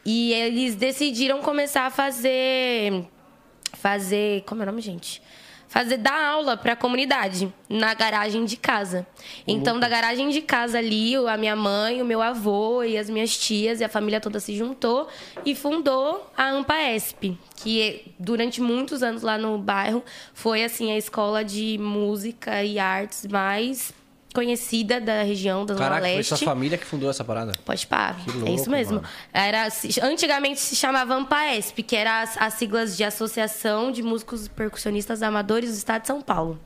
E 0.04 0.32
eles 0.32 0.74
decidiram 0.76 1.40
começar 1.42 1.86
a 1.86 1.90
fazer 1.90 3.04
fazer. 3.74 4.42
Como 4.46 4.62
é 4.62 4.64
o 4.64 4.66
nome, 4.66 4.80
gente? 4.80 5.22
Fazer 5.68 5.96
dar 5.96 6.24
aula 6.28 6.56
para 6.56 6.74
a 6.74 6.76
comunidade 6.76 7.52
na 7.68 7.92
garagem 7.92 8.44
de 8.44 8.56
casa. 8.56 9.04
Então, 9.46 9.80
da 9.80 9.88
garagem 9.88 10.28
de 10.30 10.40
casa 10.40 10.78
ali, 10.78 11.16
a 11.16 11.36
minha 11.36 11.56
mãe, 11.56 12.00
o 12.00 12.04
meu 12.04 12.22
avô 12.22 12.84
e 12.84 12.96
as 12.96 13.10
minhas 13.10 13.36
tias 13.36 13.80
e 13.80 13.84
a 13.84 13.88
família 13.88 14.20
toda 14.20 14.38
se 14.38 14.56
juntou 14.56 15.08
e 15.44 15.56
fundou 15.56 16.30
a 16.36 16.50
AmpaESP, 16.50 17.36
que 17.56 18.12
durante 18.18 18.60
muitos 18.60 19.02
anos 19.02 19.22
lá 19.22 19.36
no 19.36 19.58
bairro 19.58 20.04
foi 20.32 20.62
assim 20.62 20.92
a 20.92 20.96
escola 20.96 21.44
de 21.44 21.76
música 21.78 22.62
e 22.62 22.78
artes 22.78 23.26
mais 23.26 23.92
conhecida 24.36 25.00
da 25.00 25.22
região 25.22 25.64
da 25.64 25.72
Zona 25.72 25.86
Caraca, 25.86 26.06
foi 26.06 26.16
Leste. 26.16 26.36
sua 26.36 26.44
família 26.44 26.76
que 26.76 26.84
fundou 26.84 27.08
essa 27.08 27.24
parada? 27.24 27.52
Pode 27.64 27.86
pá. 27.86 28.14
louco, 28.26 28.46
é 28.46 28.52
isso 28.52 28.68
mesmo. 28.68 28.96
mano. 28.96 29.08
Era, 29.32 29.66
antigamente 30.02 30.60
se 30.60 30.76
chamava 30.76 31.14
AMPAESP, 31.14 31.82
que 31.82 31.96
era 31.96 32.20
as, 32.20 32.36
as 32.36 32.52
siglas 32.52 32.98
de 32.98 33.02
Associação 33.02 33.90
de 33.90 34.02
Músicos 34.02 34.44
e 34.44 34.50
Percussionistas 34.50 35.22
Amadores 35.22 35.70
do 35.70 35.76
Estado 35.78 36.02
de 36.02 36.08
São 36.08 36.20
Paulo. 36.20 36.60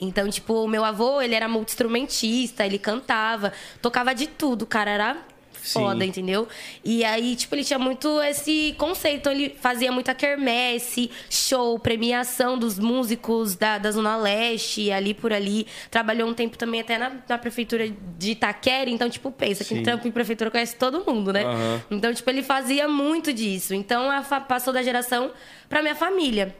Então, 0.00 0.26
tipo, 0.30 0.54
o 0.54 0.66
meu 0.66 0.82
avô, 0.82 1.20
ele 1.20 1.34
era 1.34 1.46
multi-instrumentista, 1.46 2.64
ele 2.64 2.78
cantava, 2.78 3.52
tocava 3.82 4.14
de 4.14 4.26
tudo, 4.26 4.62
o 4.62 4.66
cara 4.66 4.90
era 4.90 5.18
foda, 5.62 6.02
Sim. 6.02 6.08
entendeu? 6.10 6.48
E 6.84 7.04
aí, 7.04 7.36
tipo, 7.36 7.54
ele 7.54 7.64
tinha 7.64 7.78
muito 7.78 8.20
esse 8.22 8.74
conceito. 8.78 9.28
Ele 9.28 9.54
fazia 9.60 9.92
muita 9.92 10.14
quermesse, 10.14 11.10
show, 11.28 11.78
premiação 11.78 12.58
dos 12.58 12.78
músicos 12.78 13.54
da, 13.54 13.78
da 13.78 13.90
Zona 13.90 14.16
Leste, 14.16 14.90
ali 14.90 15.14
por 15.14 15.32
ali. 15.32 15.66
Trabalhou 15.90 16.28
um 16.28 16.34
tempo 16.34 16.56
também 16.56 16.80
até 16.80 16.98
na, 16.98 17.12
na 17.28 17.38
prefeitura 17.38 17.88
de 18.18 18.32
Itaquera. 18.32 18.90
Então, 18.90 19.08
tipo, 19.08 19.30
pensa 19.30 19.64
que 19.64 19.82
trampo 19.82 20.08
em 20.08 20.10
prefeitura 20.10 20.50
conhece 20.50 20.76
todo 20.76 21.04
mundo, 21.06 21.32
né? 21.32 21.44
Aham. 21.44 21.82
Então, 21.90 22.12
tipo, 22.12 22.28
ele 22.30 22.42
fazia 22.42 22.88
muito 22.88 23.32
disso. 23.32 23.74
Então, 23.74 24.10
a 24.10 24.22
passou 24.40 24.72
da 24.72 24.82
geração 24.82 25.30
pra 25.68 25.82
minha 25.82 25.94
família. 25.94 26.54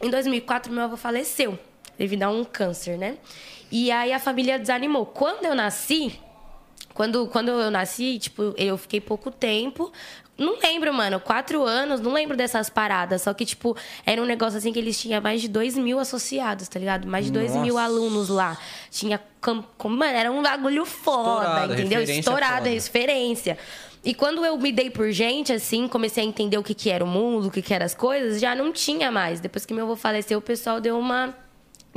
Em 0.00 0.10
2004, 0.10 0.72
meu 0.72 0.84
avô 0.84 0.96
faleceu 0.96 1.58
devido 1.98 2.22
a 2.24 2.28
um 2.28 2.44
câncer, 2.44 2.98
né? 2.98 3.16
E 3.70 3.90
aí 3.90 4.12
a 4.12 4.18
família 4.18 4.58
desanimou. 4.58 5.06
Quando 5.06 5.44
eu 5.44 5.54
nasci, 5.54 6.18
quando, 6.96 7.26
quando 7.26 7.50
eu 7.50 7.70
nasci, 7.70 8.18
tipo, 8.18 8.54
eu 8.56 8.78
fiquei 8.78 9.02
pouco 9.02 9.30
tempo. 9.30 9.92
Não 10.38 10.58
lembro, 10.58 10.92
mano, 10.92 11.20
quatro 11.20 11.62
anos, 11.62 12.00
não 12.00 12.12
lembro 12.12 12.36
dessas 12.36 12.70
paradas. 12.70 13.22
Só 13.22 13.34
que, 13.34 13.44
tipo, 13.44 13.76
era 14.04 14.20
um 14.20 14.24
negócio 14.24 14.58
assim 14.58 14.72
que 14.72 14.78
eles 14.78 14.98
tinham 14.98 15.20
mais 15.20 15.42
de 15.42 15.48
dois 15.48 15.76
mil 15.76 15.98
associados, 15.98 16.68
tá 16.68 16.78
ligado? 16.78 17.06
Mais 17.06 17.26
de 17.26 17.32
dois 17.32 17.54
mil 17.56 17.74
Nossa. 17.74 17.84
alunos 17.84 18.28
lá. 18.30 18.56
Tinha. 18.90 19.20
Mano, 19.84 20.04
era 20.04 20.32
um 20.32 20.42
bagulho 20.42 20.84
foda, 20.86 21.44
Estourado, 21.44 21.72
entendeu? 21.74 22.00
referência 22.00 22.20
Estourado, 22.20 22.56
foda. 22.56 22.70
referência. 22.70 23.58
E 24.02 24.14
quando 24.14 24.44
eu 24.44 24.56
me 24.56 24.72
dei 24.72 24.88
por 24.88 25.10
gente, 25.12 25.52
assim, 25.52 25.86
comecei 25.86 26.24
a 26.24 26.26
entender 26.26 26.56
o 26.56 26.62
que, 26.62 26.74
que 26.74 26.88
era 26.90 27.04
o 27.04 27.06
mundo, 27.06 27.48
o 27.48 27.50
que, 27.50 27.60
que 27.60 27.74
eram 27.74 27.84
as 27.84 27.94
coisas, 27.94 28.40
já 28.40 28.54
não 28.54 28.72
tinha 28.72 29.10
mais. 29.10 29.40
Depois 29.40 29.66
que 29.66 29.74
meu 29.74 29.84
avô 29.84 29.96
faleceu, 29.96 30.38
o 30.38 30.42
pessoal 30.42 30.80
deu 30.80 30.98
uma 30.98 31.34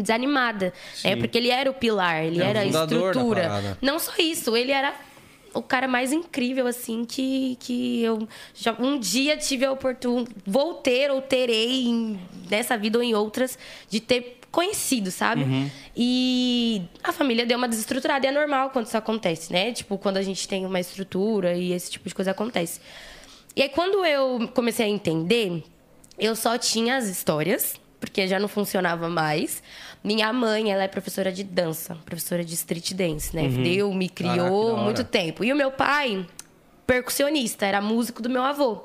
desanimada. 0.02 0.74
É 1.04 1.16
porque 1.16 1.38
ele 1.38 1.50
era 1.50 1.70
o 1.70 1.74
pilar, 1.74 2.24
ele 2.24 2.42
É 2.42 2.46
era 2.46 2.60
a 2.62 2.66
estrutura. 2.66 3.78
Não 3.82 4.00
só 4.00 4.14
isso, 4.18 4.56
ele 4.56 4.72
era 4.72 4.94
o 5.54 5.62
cara 5.62 5.88
mais 5.88 6.12
incrível, 6.12 6.68
assim, 6.68 7.04
que, 7.06 7.58
que 7.60 8.04
eu 8.04 8.28
já 8.54 8.76
um 8.80 9.00
dia 9.00 9.36
tive 9.38 9.66
a 9.66 9.72
oportunidade, 9.72 10.36
vou 10.46 10.76
ter 10.76 11.10
ou 11.12 11.22
terei 11.22 11.88
em, 11.88 12.20
nessa 12.50 12.78
vida 12.78 13.00
ou 13.00 13.04
em 13.04 13.16
outras, 13.16 13.58
de 13.90 14.00
ter 14.00 14.40
conhecido, 14.52 15.12
sabe? 15.12 15.44
E 15.96 16.82
a 17.04 17.12
família 17.12 17.46
deu 17.46 17.58
uma 17.58 17.68
desestruturada. 17.68 18.26
E 18.26 18.30
é 18.30 18.32
normal 18.32 18.70
quando 18.72 18.88
isso 18.88 18.98
acontece, 18.98 19.52
né? 19.52 19.72
Tipo, 19.72 19.98
quando 19.98 20.18
a 20.18 20.22
gente 20.22 20.48
tem 20.48 20.66
uma 20.66 20.80
estrutura 20.80 21.56
e 21.56 21.72
esse 21.72 21.92
tipo 21.92 22.08
de 22.08 22.16
coisa 22.16 22.32
acontece. 22.32 22.80
E 23.56 23.62
aí, 23.62 23.70
quando 23.70 24.06
eu 24.06 24.50
comecei 24.54 24.86
a 24.86 24.90
entender, 24.90 25.64
eu 26.18 26.36
só 26.36 26.58
tinha 26.58 26.98
as 26.98 27.06
histórias, 27.06 27.80
porque 28.00 28.28
já 28.28 28.40
não 28.40 28.48
funcionava 28.48 29.10
mais. 29.10 29.62
Minha 30.04 30.32
mãe, 30.32 30.72
ela 30.72 30.84
é 30.84 30.88
professora 30.88 31.32
de 31.32 31.44
dança, 31.44 31.96
professora 32.06 32.44
de 32.44 32.54
street 32.54 32.94
dance, 32.94 33.36
né? 33.36 33.48
Deu, 33.50 33.94
me 33.94 34.08
Caraca, 34.08 34.40
criou 34.40 34.74
hora. 34.74 34.84
muito 34.84 35.04
tempo. 35.04 35.44
E 35.44 35.52
o 35.52 35.56
meu 35.56 35.72
pai, 35.72 36.26
percussionista, 36.90 37.68
era 37.68 37.80
músico 37.80 38.20
do 38.20 38.32
meu 38.32 38.42
avô. 38.42 38.82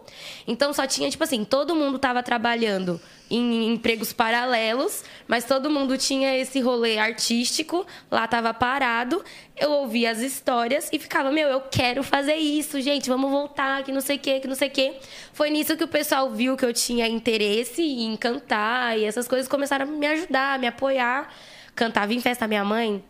Então 0.46 0.74
só 0.74 0.86
tinha, 0.86 1.08
tipo 1.08 1.24
assim, 1.24 1.42
todo 1.42 1.74
mundo 1.74 1.98
tava 1.98 2.22
trabalhando 2.22 3.00
em 3.30 3.72
empregos 3.72 4.12
paralelos, 4.12 5.02
mas 5.26 5.46
todo 5.46 5.70
mundo 5.70 5.96
tinha 5.96 6.36
esse 6.36 6.60
rolê 6.60 6.98
artístico, 6.98 7.86
lá 8.10 8.28
tava 8.28 8.52
parado. 8.52 9.24
Eu 9.56 9.70
ouvia 9.70 10.10
as 10.10 10.18
histórias 10.18 10.90
e 10.92 10.98
ficava, 10.98 11.32
meu, 11.32 11.48
eu 11.48 11.62
quero 11.62 12.02
fazer 12.02 12.34
isso, 12.34 12.78
gente, 12.82 13.08
vamos 13.08 13.30
voltar, 13.30 13.82
que 13.82 13.90
não 13.90 14.02
sei 14.02 14.16
o 14.16 14.18
que, 14.18 14.40
que 14.40 14.48
não 14.48 14.54
sei 14.54 14.68
o 14.68 14.70
que. 14.70 14.96
Foi 15.32 15.48
nisso 15.48 15.74
que 15.74 15.84
o 15.84 15.88
pessoal 15.88 16.28
viu 16.28 16.58
que 16.58 16.64
eu 16.66 16.74
tinha 16.74 17.08
interesse 17.08 17.80
em 17.80 18.14
cantar 18.18 18.98
e 18.98 19.04
essas 19.06 19.26
coisas 19.26 19.48
começaram 19.48 19.86
a 19.86 19.88
me 19.88 20.06
ajudar, 20.08 20.56
a 20.56 20.58
me 20.58 20.66
apoiar. 20.66 21.32
Cantava 21.74 22.12
em 22.12 22.20
festa, 22.20 22.46
minha 22.46 22.66
mãe. 22.66 23.02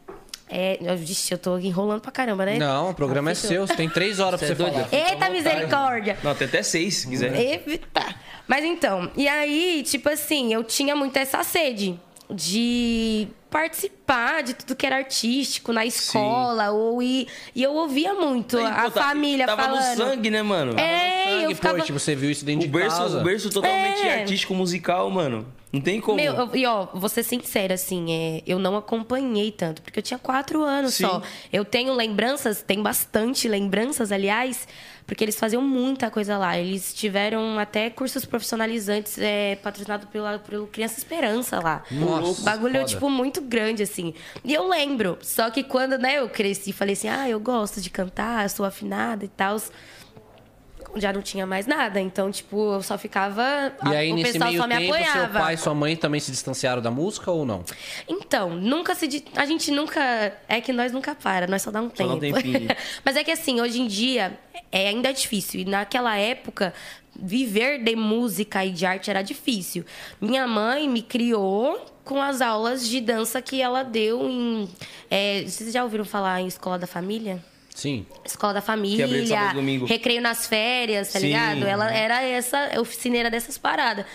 É, 0.57 0.79
eu, 0.81 0.97
vixe, 0.97 1.35
eu 1.35 1.39
tô 1.39 1.59
enrolando 1.59 2.01
pra 2.01 2.13
caramba, 2.13 2.47
né? 2.47 2.59
Não, 2.59 2.91
o 2.91 2.95
programa 2.95 3.33
é 3.33 3.35
seu. 3.35 3.67
Você 3.67 3.75
tem 3.75 3.89
três 3.89 4.21
horas 4.21 4.39
pra 4.39 4.47
Você 4.47 4.55
você 4.55 4.63
é 4.63 4.71
falar. 4.71 5.11
Eita 5.11 5.29
misericórdia! 5.29 6.17
Não, 6.23 6.33
tem 6.33 6.47
até 6.47 6.63
seis, 6.63 6.99
se 6.99 7.09
quiser. 7.09 7.35
Eita. 7.35 8.15
Mas 8.47 8.65
então, 8.65 9.11
e 9.17 9.27
aí, 9.27 9.83
tipo 9.85 10.09
assim, 10.09 10.55
eu 10.55 10.63
tinha 10.63 10.95
muito 10.95 11.17
essa 11.17 11.43
sede 11.43 11.99
de 12.31 13.27
participar 13.55 14.43
de 14.43 14.53
tudo 14.55 14.75
que 14.75 14.85
era 14.85 14.97
artístico 14.97 15.73
na 15.73 15.87
escola, 15.87 16.71
ou 16.73 17.01
ir, 17.01 17.29
e 17.55 17.63
eu 17.63 17.73
ouvia 17.73 18.13
muito 18.13 18.59
Aí, 18.59 18.65
a 18.67 18.83
pô, 18.85 18.91
família 18.91 19.47
tava 19.47 19.63
falando. 19.63 19.99
no 19.99 20.05
sangue, 20.05 20.29
né, 20.29 20.43
mano? 20.43 20.79
É, 20.79 21.25
Sangue, 21.25 21.43
eu 21.45 21.49
pô, 21.51 21.55
ficava 21.55 21.81
tipo, 21.81 21.99
você 21.99 22.15
viu 22.17 22.31
isso 22.31 22.45
dentro 22.45 22.63
O 22.63 22.67
de 22.67 22.73
berço, 22.73 22.97
casa. 22.99 23.21
o 23.21 23.23
berço 23.25 23.49
totalmente 23.51 24.01
É. 24.03 24.21
artístico, 24.23 24.55
musical, 24.55 25.09
mano. 25.09 25.47
Não 25.73 25.81
tem 25.81 26.01
como. 26.01 26.17
Meu, 26.17 26.33
eu- 26.35 26.51
e 26.55 26.67
ó, 26.67 26.87
vou 26.95 27.09
ser 27.09 27.23
sincera, 27.25 27.75
assim, 27.75 28.13
é, 28.13 28.43
eu 28.47 28.59
não 28.61 28.77
acompanhei 28.77 29.51
tanto, 29.51 29.83
porque 29.83 29.99
eu 29.99 30.03
tinha 30.03 30.19
quatro 30.19 30.63
anos 30.63 30.95
Sim. 30.95 31.05
só. 31.05 31.21
Eu 31.53 31.65
tenho 31.65 31.93
lembranças, 31.95 32.63
tem 32.63 32.81
bastante 32.83 33.49
lembranças, 33.49 34.13
aliás, 34.13 34.69
porque 35.07 35.25
eles 35.25 35.39
faziam 35.39 35.63
muita 35.63 36.11
coisa 36.11 36.39
lá. 36.39 36.59
Eles 36.59 36.95
tiveram 36.95 37.59
até 37.59 37.91
cursos 37.91 38.25
profissionalizantes 38.25 39.19
é, 39.19 39.57
patrocinados 39.57 40.09
pela, 40.09 40.39
pelo 40.39 40.67
Criança 40.67 40.99
Esperança 40.99 41.61
lá. 41.61 41.83
Nossa, 41.91 42.43
Bagulho, 42.43 42.75
foda. 42.75 42.85
tipo, 42.87 43.11
muito 43.11 43.41
grande, 43.41 43.83
assim. 43.83 44.15
E 44.43 44.55
eu 44.55 44.69
lembro, 44.69 45.19
só 45.21 45.51
que 45.51 45.63
quando, 45.63 45.99
né, 45.99 46.19
eu 46.19 46.29
cresci, 46.29 46.73
falei 46.73 46.95
assim, 46.95 47.09
ah, 47.09 47.29
eu 47.29 47.39
gosto 47.39 47.81
de 47.81 47.91
cantar, 47.91 48.49
sou 48.51 48.65
afinada 48.65 49.25
e 49.25 49.29
tal 49.29 49.59
já 50.97 51.13
não 51.13 51.23
tinha 51.23 51.47
mais 51.47 51.67
nada. 51.67 52.01
Então, 52.01 52.31
tipo, 52.31 52.75
eu 52.75 52.83
só 52.83 52.97
ficava. 52.97 53.73
E 53.91 53.95
aí, 53.97 54.13
o 54.13 54.15
nesse 54.15 54.33
pessoal 54.33 54.51
meio 54.51 54.63
só 54.63 54.69
me 54.69 54.75
tempo, 54.77 54.95
apoiava. 54.95 55.33
seu 55.33 55.41
pai 55.41 55.55
e 55.55 55.57
sua 55.57 55.75
mãe 55.75 55.97
também 55.97 56.21
se 56.21 56.31
distanciaram 56.31 56.81
da 56.83 56.91
música 56.91 57.31
ou 57.31 57.45
não? 57.45 57.65
Então, 58.09 58.51
nunca 58.51 58.95
se. 58.95 59.25
A 59.37 59.47
gente 59.47 59.71
nunca. 59.71 60.01
É 60.49 60.61
que 60.61 60.73
nós 60.73 60.93
nunca 60.93 61.15
para, 61.15 61.47
nós 61.47 61.63
só 61.63 61.71
dá 61.71 61.81
um 61.81 61.91
Só 61.95 62.07
dá 62.07 62.15
um 62.15 62.19
tempo. 62.21 62.37
tempinho. 62.43 62.69
Mas 63.05 63.17
é 63.17 63.25
que 63.25 63.31
assim, 63.31 63.61
hoje 63.61 63.81
em 63.81 63.87
dia 63.87 64.39
é 64.71 64.89
ainda 64.89 65.13
difícil. 65.13 65.61
E 65.61 65.65
naquela 65.65 66.17
época, 66.17 66.73
viver 67.17 67.83
de 67.83 67.97
música 67.97 68.65
e 68.65 68.71
de 68.71 68.87
arte 68.87 69.11
era 69.11 69.23
difícil. 69.23 69.85
Minha 70.21 70.47
mãe 70.47 70.89
me 70.89 71.03
criou 71.03 71.85
com 72.05 72.21
as 72.21 72.41
aulas 72.41 72.87
de 72.87 73.01
dança 73.01 73.41
que 73.41 73.61
ela 73.61 73.83
deu 73.83 74.29
em. 74.29 74.69
é, 75.11 75.43
vocês 75.43 75.73
já 75.73 75.83
ouviram 75.83 76.05
falar 76.05 76.41
em 76.41 76.47
escola 76.47 76.79
da 76.79 76.87
família? 76.87 77.43
Sim. 77.75 78.07
Escola 78.25 78.55
da 78.55 78.61
família, 78.61 79.53
domingo. 79.53 79.85
recreio 79.85 80.23
nas 80.23 80.47
férias, 80.47 81.13
tá 81.13 81.19
Sim. 81.19 81.27
ligado? 81.27 81.67
Ela 81.67 81.93
era 81.93 82.23
essa 82.23 82.81
oficineira 82.81 83.29
dessas 83.29 83.59
paradas. 83.59 84.07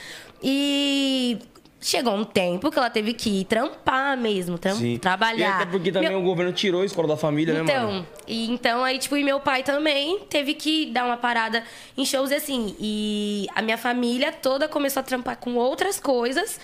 E 0.42 1.38
chegou 1.82 2.14
um 2.14 2.26
tempo 2.26 2.70
que 2.70 2.78
ela 2.78 2.90
teve 2.90 3.14
que 3.14 3.42
ir 3.42 3.46
trampar 3.46 4.18
mesmo, 4.18 4.58
tram- 4.58 4.76
Sim. 4.76 4.98
trabalhar. 4.98 5.38
E 5.60 5.62
até 5.62 5.66
porque 5.66 5.92
também 5.92 6.10
Meu- 6.10 6.20
o 6.20 6.24
governo 6.24 6.52
tirou 6.52 6.82
a 6.82 6.86
escola 6.86 7.08
da 7.08 7.16
família, 7.18 7.54
né, 7.54 7.62
então, 7.64 7.88
mano? 7.92 8.08
e 8.28 8.52
então 8.52 8.84
aí, 8.84 8.98
tipo, 9.00 9.16
e 9.16 9.24
meu 9.24 9.40
pai 9.40 9.64
também 9.64 10.20
teve 10.30 10.54
que 10.56 10.88
dar 10.88 11.06
uma 11.06 11.16
parada 11.16 11.64
em 11.98 12.06
shows 12.06 12.32
assim. 12.34 12.76
E 12.80 13.48
a 13.56 13.62
minha 13.62 13.78
família 13.78 14.32
toda 14.32 14.68
começou 14.68 15.00
a 15.00 15.04
trampar 15.04 15.38
com 15.38 15.56
outras 15.56 16.00
coisas 16.00 16.60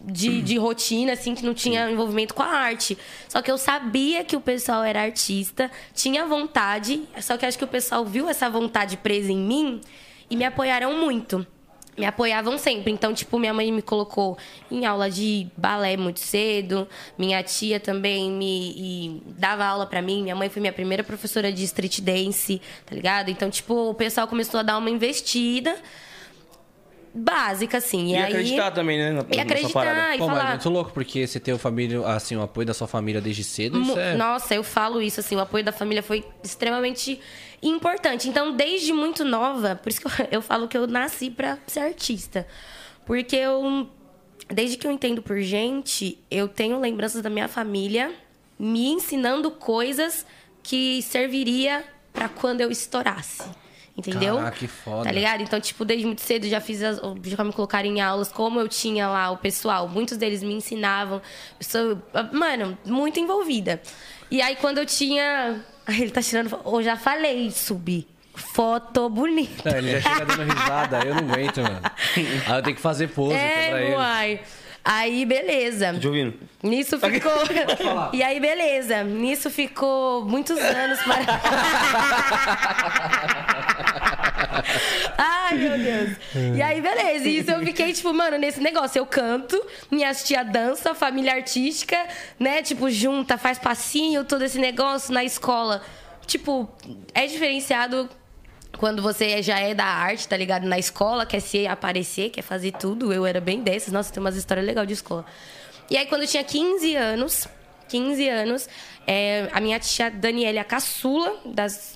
de, 0.00 0.40
de 0.40 0.56
rotina, 0.56 1.12
assim, 1.12 1.34
que 1.34 1.44
não 1.44 1.52
tinha 1.54 1.90
envolvimento 1.90 2.32
com 2.34 2.42
a 2.42 2.46
arte. 2.46 2.96
Só 3.28 3.42
que 3.42 3.50
eu 3.50 3.58
sabia 3.58 4.24
que 4.24 4.34
o 4.36 4.40
pessoal 4.40 4.82
era 4.82 5.02
artista, 5.02 5.70
tinha 5.94 6.24
vontade, 6.24 7.02
só 7.20 7.36
que 7.36 7.44
acho 7.44 7.58
que 7.58 7.64
o 7.64 7.68
pessoal 7.68 8.04
viu 8.04 8.28
essa 8.30 8.48
vontade 8.48 8.96
presa 8.96 9.30
em 9.30 9.36
mim 9.38 9.80
e 10.30 10.36
me 10.36 10.44
apoiaram 10.44 10.94
muito 10.98 11.46
me 11.96 12.04
apoiavam 12.04 12.58
sempre. 12.58 12.92
Então, 12.92 13.14
tipo, 13.14 13.38
minha 13.38 13.54
mãe 13.54 13.70
me 13.70 13.82
colocou 13.82 14.36
em 14.70 14.84
aula 14.84 15.10
de 15.10 15.46
balé 15.56 15.96
muito 15.96 16.20
cedo. 16.20 16.88
Minha 17.18 17.42
tia 17.42 17.78
também 17.78 18.30
me 18.30 19.22
dava 19.38 19.64
aula 19.64 19.86
pra 19.86 20.02
mim. 20.02 20.22
Minha 20.22 20.36
mãe 20.36 20.48
foi 20.48 20.60
minha 20.60 20.72
primeira 20.72 21.04
professora 21.04 21.52
de 21.52 21.64
street 21.64 22.00
dance, 22.00 22.60
tá 22.84 22.94
ligado? 22.94 23.30
Então, 23.30 23.50
tipo, 23.50 23.90
o 23.90 23.94
pessoal 23.94 24.26
começou 24.26 24.60
a 24.60 24.62
dar 24.62 24.78
uma 24.78 24.90
investida 24.90 25.76
básica, 27.14 27.78
assim. 27.78 28.08
E, 28.08 28.12
E 28.12 28.16
aí... 28.16 28.22
acreditar 28.24 28.70
também, 28.72 28.98
né? 28.98 29.12
Na, 29.12 29.20
E 29.20 29.22
na 29.22 29.34
sua 29.34 29.42
acreditar 29.42 30.14
e 30.14 30.18
Pô, 30.18 30.26
mas 30.26 30.36
é 30.36 30.40
falar... 30.40 30.50
muito 30.50 30.68
louco, 30.70 30.90
porque 30.92 31.26
você 31.26 31.38
ter 31.38 31.52
o, 31.52 31.58
família, 31.58 32.04
assim, 32.08 32.36
o 32.36 32.42
apoio 32.42 32.66
da 32.66 32.74
sua 32.74 32.88
família 32.88 33.20
desde 33.20 33.44
cedo, 33.44 33.78
é... 33.98 34.16
Nossa, 34.16 34.54
eu 34.54 34.64
falo 34.64 35.00
isso, 35.00 35.20
assim, 35.20 35.36
o 35.36 35.40
apoio 35.40 35.62
da 35.62 35.72
família 35.72 36.02
foi 36.02 36.24
extremamente 36.42 37.20
importante. 37.62 38.28
Então, 38.28 38.56
desde 38.56 38.92
muito 38.92 39.24
nova, 39.24 39.76
por 39.76 39.88
isso 39.88 40.00
que 40.00 40.06
eu, 40.06 40.28
eu 40.32 40.42
falo 40.42 40.66
que 40.66 40.76
eu 40.76 40.86
nasci 40.86 41.30
pra 41.30 41.58
ser 41.66 41.80
artista. 41.80 42.46
Porque 43.06 43.36
eu, 43.36 43.88
desde 44.48 44.76
que 44.76 44.86
eu 44.86 44.90
entendo 44.90 45.22
por 45.22 45.40
gente, 45.40 46.18
eu 46.30 46.48
tenho 46.48 46.80
lembranças 46.80 47.22
da 47.22 47.30
minha 47.30 47.48
família 47.48 48.12
me 48.58 48.88
ensinando 48.88 49.50
coisas 49.50 50.26
que 50.62 51.02
serviria 51.02 51.84
pra 52.12 52.28
quando 52.28 52.60
eu 52.60 52.70
estourasse. 52.70 53.42
Entendeu? 53.96 54.36
Caraca, 54.36 54.56
que 54.56 54.66
foda. 54.66 55.04
Tá 55.04 55.12
ligado? 55.12 55.42
Então, 55.42 55.60
tipo, 55.60 55.84
desde 55.84 56.04
muito 56.04 56.20
cedo 56.20 56.48
já 56.48 56.60
fiz 56.60 56.82
as, 56.82 57.00
já 57.24 57.44
me 57.44 57.52
colocaram 57.52 57.88
em 57.88 58.00
aulas, 58.00 58.30
como 58.32 58.58
eu 58.58 58.66
tinha 58.68 59.06
lá 59.08 59.30
o 59.30 59.36
pessoal. 59.36 59.88
Muitos 59.88 60.16
deles 60.18 60.42
me 60.42 60.52
ensinavam. 60.52 61.22
Eu 61.60 61.64
sou, 61.64 62.02
mano, 62.32 62.76
muito 62.84 63.20
envolvida. 63.20 63.80
E 64.30 64.42
aí, 64.42 64.56
quando 64.56 64.78
eu 64.78 64.86
tinha. 64.86 65.60
Aí 65.86 66.02
ele 66.02 66.10
tá 66.10 66.20
tirando. 66.20 66.58
Eu 66.64 66.82
já 66.82 66.96
falei, 66.96 67.50
subir. 67.52 68.08
Foto 68.34 69.08
bonita. 69.08 69.70
Não, 69.70 69.78
ele 69.78 70.00
já 70.00 70.12
chega 70.12 70.24
dando 70.24 70.52
risada, 70.52 70.98
eu 71.06 71.14
não 71.14 71.30
aguento, 71.30 71.62
mano. 71.62 71.80
Aí 72.16 72.56
eu 72.58 72.62
tenho 72.64 72.74
que 72.74 72.82
fazer 72.82 73.06
pose 73.08 73.32
pra 73.32 73.38
É, 73.38 74.32
ele. 74.32 74.40
Aí, 74.84 75.24
beleza. 75.24 75.94
Tô 75.94 75.98
te 75.98 76.06
ouvindo? 76.06 76.34
Nisso 76.62 77.00
ficou. 77.00 77.32
e 78.12 78.22
aí, 78.22 78.38
beleza. 78.38 79.02
Nisso 79.02 79.50
ficou 79.50 80.26
muitos 80.26 80.58
anos 80.58 81.00
para. 81.02 81.24
Ai, 85.16 85.56
meu 85.56 85.78
Deus. 85.78 86.10
E 86.54 86.60
aí, 86.60 86.82
beleza. 86.82 87.26
E 87.26 87.38
isso 87.38 87.50
eu 87.50 87.64
fiquei, 87.64 87.94
tipo, 87.94 88.12
mano, 88.12 88.36
nesse 88.36 88.60
negócio. 88.60 88.98
Eu 88.98 89.06
canto, 89.06 89.58
minhas 89.90 90.22
tia 90.22 90.42
dança, 90.42 90.94
família 90.94 91.32
artística, 91.32 91.96
né? 92.38 92.62
Tipo, 92.62 92.90
junta, 92.90 93.38
faz 93.38 93.58
passinho, 93.58 94.22
todo 94.22 94.44
esse 94.44 94.58
negócio 94.58 95.14
na 95.14 95.24
escola. 95.24 95.80
Tipo, 96.26 96.68
é 97.14 97.26
diferenciado 97.26 98.06
quando 98.78 99.02
você 99.02 99.42
já 99.42 99.58
é 99.58 99.74
da 99.74 99.84
arte, 99.84 100.28
tá 100.28 100.36
ligado? 100.36 100.66
Na 100.66 100.78
escola, 100.78 101.24
quer 101.24 101.40
se 101.40 101.66
aparecer, 101.66 102.30
quer 102.30 102.42
fazer 102.42 102.72
tudo. 102.72 103.12
Eu 103.12 103.26
era 103.26 103.40
bem 103.40 103.62
dessas. 103.62 103.92
Nossa, 103.92 104.12
tem 104.12 104.20
umas 104.20 104.36
histórias 104.36 104.66
legais 104.66 104.86
de 104.86 104.94
escola. 104.94 105.24
E 105.90 105.96
aí, 105.96 106.06
quando 106.06 106.22
eu 106.22 106.28
tinha 106.28 106.42
15 106.42 106.96
anos, 106.96 107.48
15 107.88 108.28
anos, 108.28 108.68
é, 109.06 109.48
a 109.52 109.60
minha 109.60 109.78
tia 109.78 110.10
Daniela, 110.10 110.60
a 110.60 110.64
caçula 110.64 111.36
das... 111.44 111.93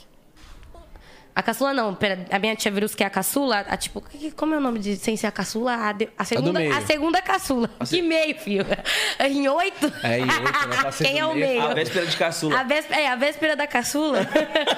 A 1.39 1.43
caçula 1.45 1.73
não, 1.73 1.95
pera, 1.95 2.27
a 2.33 2.39
minha 2.41 2.57
tia 2.57 2.69
Virus, 2.69 2.97
que 2.97 3.05
é 3.05 3.07
a 3.07 3.11
caçula, 3.11 3.61
a, 3.61 3.77
tipo, 3.77 4.03
como 4.35 4.57
é 4.57 4.59
o 4.59 4.61
nome 4.61 4.81
de 4.81 4.97
sem 4.97 5.17
ser 5.17 5.29
a 5.29 5.31
caçula? 5.31 5.73
A, 5.73 5.93
de- 5.93 6.09
a 6.19 6.25
segunda, 6.25 6.59
meio. 6.59 6.75
a 6.75 6.81
segunda 6.81 7.23
caçula. 7.23 7.71
Que 7.89 8.03
meio, 8.03 8.35
filho? 8.41 8.67
Em 9.25 9.47
oito? 9.49 9.87
É, 10.03 10.19
em 10.19 10.23
oito, 10.23 10.33
né? 10.69 10.91
Quem 10.99 11.21
é 11.21 11.25
o 11.25 11.33
meio. 11.37 11.63
A 11.63 11.75
véspera 11.75 12.07
de 12.07 12.17
caçula. 12.17 12.59
A 12.59 12.65
véspera, 12.65 13.01
é, 13.01 13.07
a 13.07 13.15
véspera 13.15 13.55
da 13.55 13.69
caçula. 13.69 14.19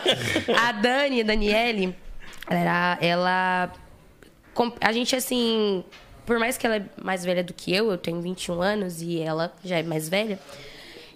a 0.63 0.73
Dani, 0.73 1.23
a 1.23 1.25
Daniele, 1.25 1.97
ela, 2.47 2.61
era- 2.61 2.99
ela. 3.01 3.73
A 4.83 4.93
gente, 4.93 5.17
assim. 5.17 5.83
Por 6.27 6.39
mais 6.39 6.59
que 6.59 6.67
ela 6.67 6.77
é 6.77 6.83
mais 7.03 7.25
velha 7.25 7.43
do 7.43 7.55
que 7.55 7.75
eu, 7.75 7.91
eu 7.91 7.97
tenho 7.97 8.21
21 8.21 8.61
anos 8.61 9.01
e 9.01 9.19
ela 9.19 9.51
já 9.65 9.79
é 9.79 9.83
mais 9.83 10.11
velha. 10.11 10.39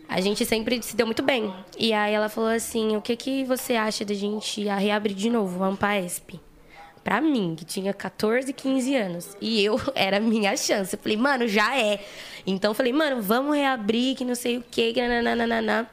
A 0.08 0.20
gente 0.20 0.44
sempre 0.44 0.82
se 0.82 0.96
deu 0.96 1.06
muito 1.06 1.22
bem. 1.22 1.52
E 1.78 1.92
aí 1.92 2.12
ela 2.12 2.28
falou 2.28 2.50
assim: 2.50 2.96
o 2.96 3.02
que, 3.02 3.16
que 3.16 3.44
você 3.44 3.74
acha 3.74 4.04
da 4.04 4.14
gente 4.14 4.64
reabrir 4.64 5.14
de 5.14 5.30
novo 5.30 5.60
o 5.60 5.64
Ampaesp? 5.64 6.40
Pra 7.02 7.20
mim, 7.20 7.54
que 7.54 7.66
tinha 7.66 7.92
14, 7.92 8.50
15 8.52 8.96
anos. 8.96 9.36
E 9.40 9.62
eu 9.62 9.78
era 9.94 10.16
a 10.16 10.20
minha 10.20 10.56
chance. 10.56 10.94
Eu 10.94 10.98
falei, 10.98 11.16
mano, 11.18 11.46
já 11.46 11.78
é. 11.78 12.02
Então 12.46 12.70
eu 12.70 12.74
falei, 12.74 12.92
mano, 12.92 13.20
vamos 13.20 13.54
reabrir, 13.56 14.16
que 14.16 14.24
não 14.24 14.34
sei 14.34 14.56
o 14.56 14.64
quê, 14.70 14.92
que 14.92 15.06
nananana. 15.06 15.88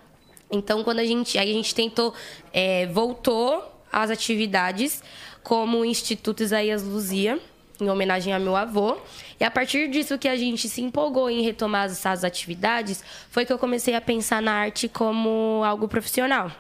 Então, 0.50 0.84
quando 0.84 1.00
a 1.00 1.06
gente. 1.06 1.38
Aí 1.38 1.50
a 1.50 1.54
gente 1.54 1.76
tentou. 1.76 2.14
É, 2.54 2.88
voltou 2.88 3.70
às 3.92 4.10
atividades 4.10 5.04
como 5.44 5.80
o 5.80 5.86
Instituto 5.86 6.44
Isaías 6.44 6.84
Luzia, 6.84 7.40
em 7.84 7.90
homenagem 7.90 8.34
a 8.34 8.40
meu 8.40 8.56
avô. 8.56 8.98
E 9.40 9.44
a 9.44 9.50
partir 9.52 9.90
disso 9.90 10.18
que 10.18 10.28
a 10.28 10.36
gente 10.36 10.70
se 10.70 10.82
empolgou 10.82 11.30
em 11.30 11.42
retomar 11.42 11.86
essas 11.86 12.24
atividades, 12.24 13.04
foi 13.30 13.46
que 13.46 13.52
eu 13.52 13.58
comecei 13.58 13.96
a 13.96 14.02
pensar 14.02 14.42
na 14.42 14.52
arte 14.54 14.88
como 14.88 15.62
algo 15.66 15.88
profissional. 15.88 16.52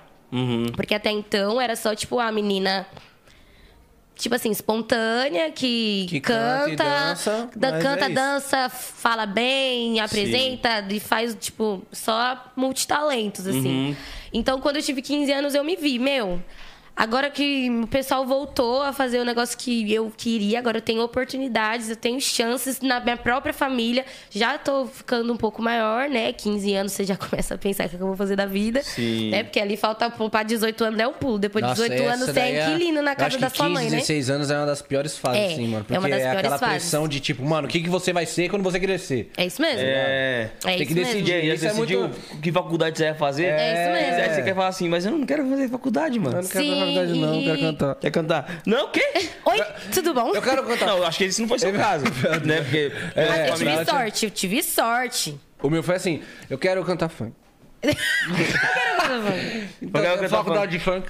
Porque 0.76 0.96
até 0.96 1.12
então 1.12 1.60
era 1.60 1.76
só, 1.76 1.94
tipo, 1.94 2.20
a 2.20 2.32
menina. 2.32 2.88
Tipo 4.16 4.36
assim, 4.36 4.52
espontânea, 4.52 5.50
que, 5.50 6.06
Que 6.08 6.20
canta 6.20 6.70
canta, 6.70 6.84
dança, 6.84 7.50
da- 7.56 7.80
canta, 7.80 8.06
é 8.06 8.10
dança, 8.10 8.70
fala 8.70 9.26
bem, 9.26 10.00
apresenta 10.00 10.86
e 10.92 11.00
faz, 11.00 11.36
tipo, 11.40 11.82
só 11.92 12.52
multitalentos, 12.56 13.48
assim. 13.48 13.96
Então, 14.32 14.62
quando 14.62 14.76
eu 14.76 14.82
tive 14.84 15.02
15 15.02 15.32
anos, 15.32 15.56
eu 15.56 15.64
me 15.64 15.76
vi, 15.76 15.98
meu. 15.98 16.40
Agora 16.96 17.30
que 17.30 17.70
o 17.84 17.88
pessoal 17.88 18.26
voltou 18.26 18.82
a 18.84 18.94
fazer 18.94 19.20
o 19.20 19.26
negócio 19.26 19.58
que 19.58 19.92
eu 19.92 20.12
queria, 20.16 20.60
agora 20.60 20.78
eu 20.78 20.82
tenho 20.82 21.02
oportunidades, 21.02 21.90
eu 21.90 21.96
tenho 21.96 22.20
chances 22.22 22.80
na 22.82 23.00
minha 23.00 23.18
própria 23.18 23.54
família. 23.54 24.06
Já 24.30 24.58
tô 24.58 24.86
ficando 24.86 25.32
um 25.34 25.38
pouco 25.38 25.62
maior, 25.62 26.08
né? 26.10 26.32
15 26.34 26.74
anos 26.76 26.92
você 26.92 27.04
já 27.04 27.16
começa 27.18 27.56
a 27.56 27.58
pensar 27.58 27.86
o 27.88 27.90
que 27.90 27.96
eu 27.96 28.08
vou 28.08 28.16
fazer 28.16 28.36
da 28.36 28.46
vida. 28.46 28.84
Sim. 28.84 29.32
Né? 29.32 29.44
Porque 29.44 29.60
ali 29.60 29.78
falta 29.78 30.10
pra 30.12 30.44
18 30.44 30.84
anos, 30.84 31.00
é 31.00 31.08
um 31.08 31.14
pulo. 31.14 31.40
Depois 31.40 31.64
de 31.64 31.70
Nossa, 31.70 31.90
18 31.90 32.08
anos, 32.08 32.26
você 32.26 32.34
daí 32.34 32.56
é 32.56 32.70
inquilino 32.70 33.02
na 33.02 33.16
casa 33.16 33.38
da 33.40 33.50
sua 33.50 33.66
15, 33.68 33.74
mãe, 33.74 33.86
né? 33.86 33.98
16 33.98 34.30
anos 34.30 34.52
é 34.52 34.58
uma 34.58 34.66
das 34.68 34.82
piores 34.82 35.18
fases, 35.18 35.42
É, 35.42 35.56
sim, 35.56 35.68
mano. 35.68 35.78
é 35.78 35.84
Porque 35.84 35.98
uma 35.98 36.10
das 36.10 36.20
é, 36.20 36.24
piores 36.24 36.40
aquela 36.40 36.58
fases. 36.60 36.76
pressão 36.76 37.08
de 37.08 37.20
tipo, 37.20 37.44
mano, 37.44 37.68
o 37.68 37.72
que, 37.72 37.80
que 37.82 37.90
você 37.90 38.14
vai 38.14 38.26
ser 38.28 38.50
quando 38.50 38.62
você 38.64 38.80
crescer? 38.80 39.32
É 39.38 39.46
isso 39.46 39.62
mesmo. 39.62 39.80
É. 39.80 39.92
É 39.92 40.52
Tem 40.62 40.76
isso 40.76 40.86
que 40.88 40.94
decidir. 40.94 41.34
mesmo. 41.34 41.50
E 41.50 41.54
Isso 41.56 41.66
é 41.66 41.70
decidiu 41.70 42.00
muito- 42.02 42.42
que 42.42 42.52
faculdade 42.52 42.98
você 42.98 43.06
ia 43.06 43.16
fazer? 43.16 43.46
É 43.46 43.74
isso 43.74 43.92
mesmo. 43.92 44.22
Aí 44.22 44.36
você 44.36 44.42
quer 44.44 44.54
falar 44.54 44.68
assim, 44.68 44.88
mas 44.90 45.06
eu 45.06 45.12
não 45.14 45.26
quero 45.26 45.48
fazer 45.50 45.68
faculdade, 45.70 46.20
mano. 46.20 46.38
Eu 46.38 46.44
não 46.44 46.50
quero 46.50 46.64
Sim, 46.66 46.81
faculdade, 46.82 47.20
não, 47.20 47.36
eu 47.36 47.44
quero 47.44 47.60
cantar. 47.60 47.96
Quer 47.96 48.12
cantar? 48.12 48.62
Não, 48.66 48.86
o 48.86 48.90
quê? 48.90 49.30
Oi, 49.46 49.58
tudo 49.94 50.14
bom? 50.14 50.32
Eu 50.34 50.42
quero 50.42 50.64
cantar. 50.64 50.86
Não, 50.88 50.98
eu 50.98 51.06
acho 51.06 51.18
que 51.18 51.24
esse 51.26 51.42
não 51.42 51.48
foi 51.48 51.60
seu 51.60 51.74
caso. 51.74 52.06
né? 52.46 52.62
Porque. 52.62 52.92
É, 53.16 53.24
Ah, 53.24 53.38
eu 53.48 53.54
tive 53.56 53.66
família- 53.72 53.86
sorte, 53.86 54.26
eu 54.26 54.32
tive 54.32 54.64
sorte. 54.64 55.40
O 55.62 55.70
meu 55.70 55.82
foi 55.84 55.96
assim, 55.96 56.22
eu 56.50 56.58
quero 56.58 56.84
cantar 56.84 57.10
funk. 57.10 57.34
Então, 59.82 60.02
quero 60.02 60.16
cantar 60.20 60.30
faculdade 60.30 60.72
de 60.72 60.80
funk. 60.80 61.10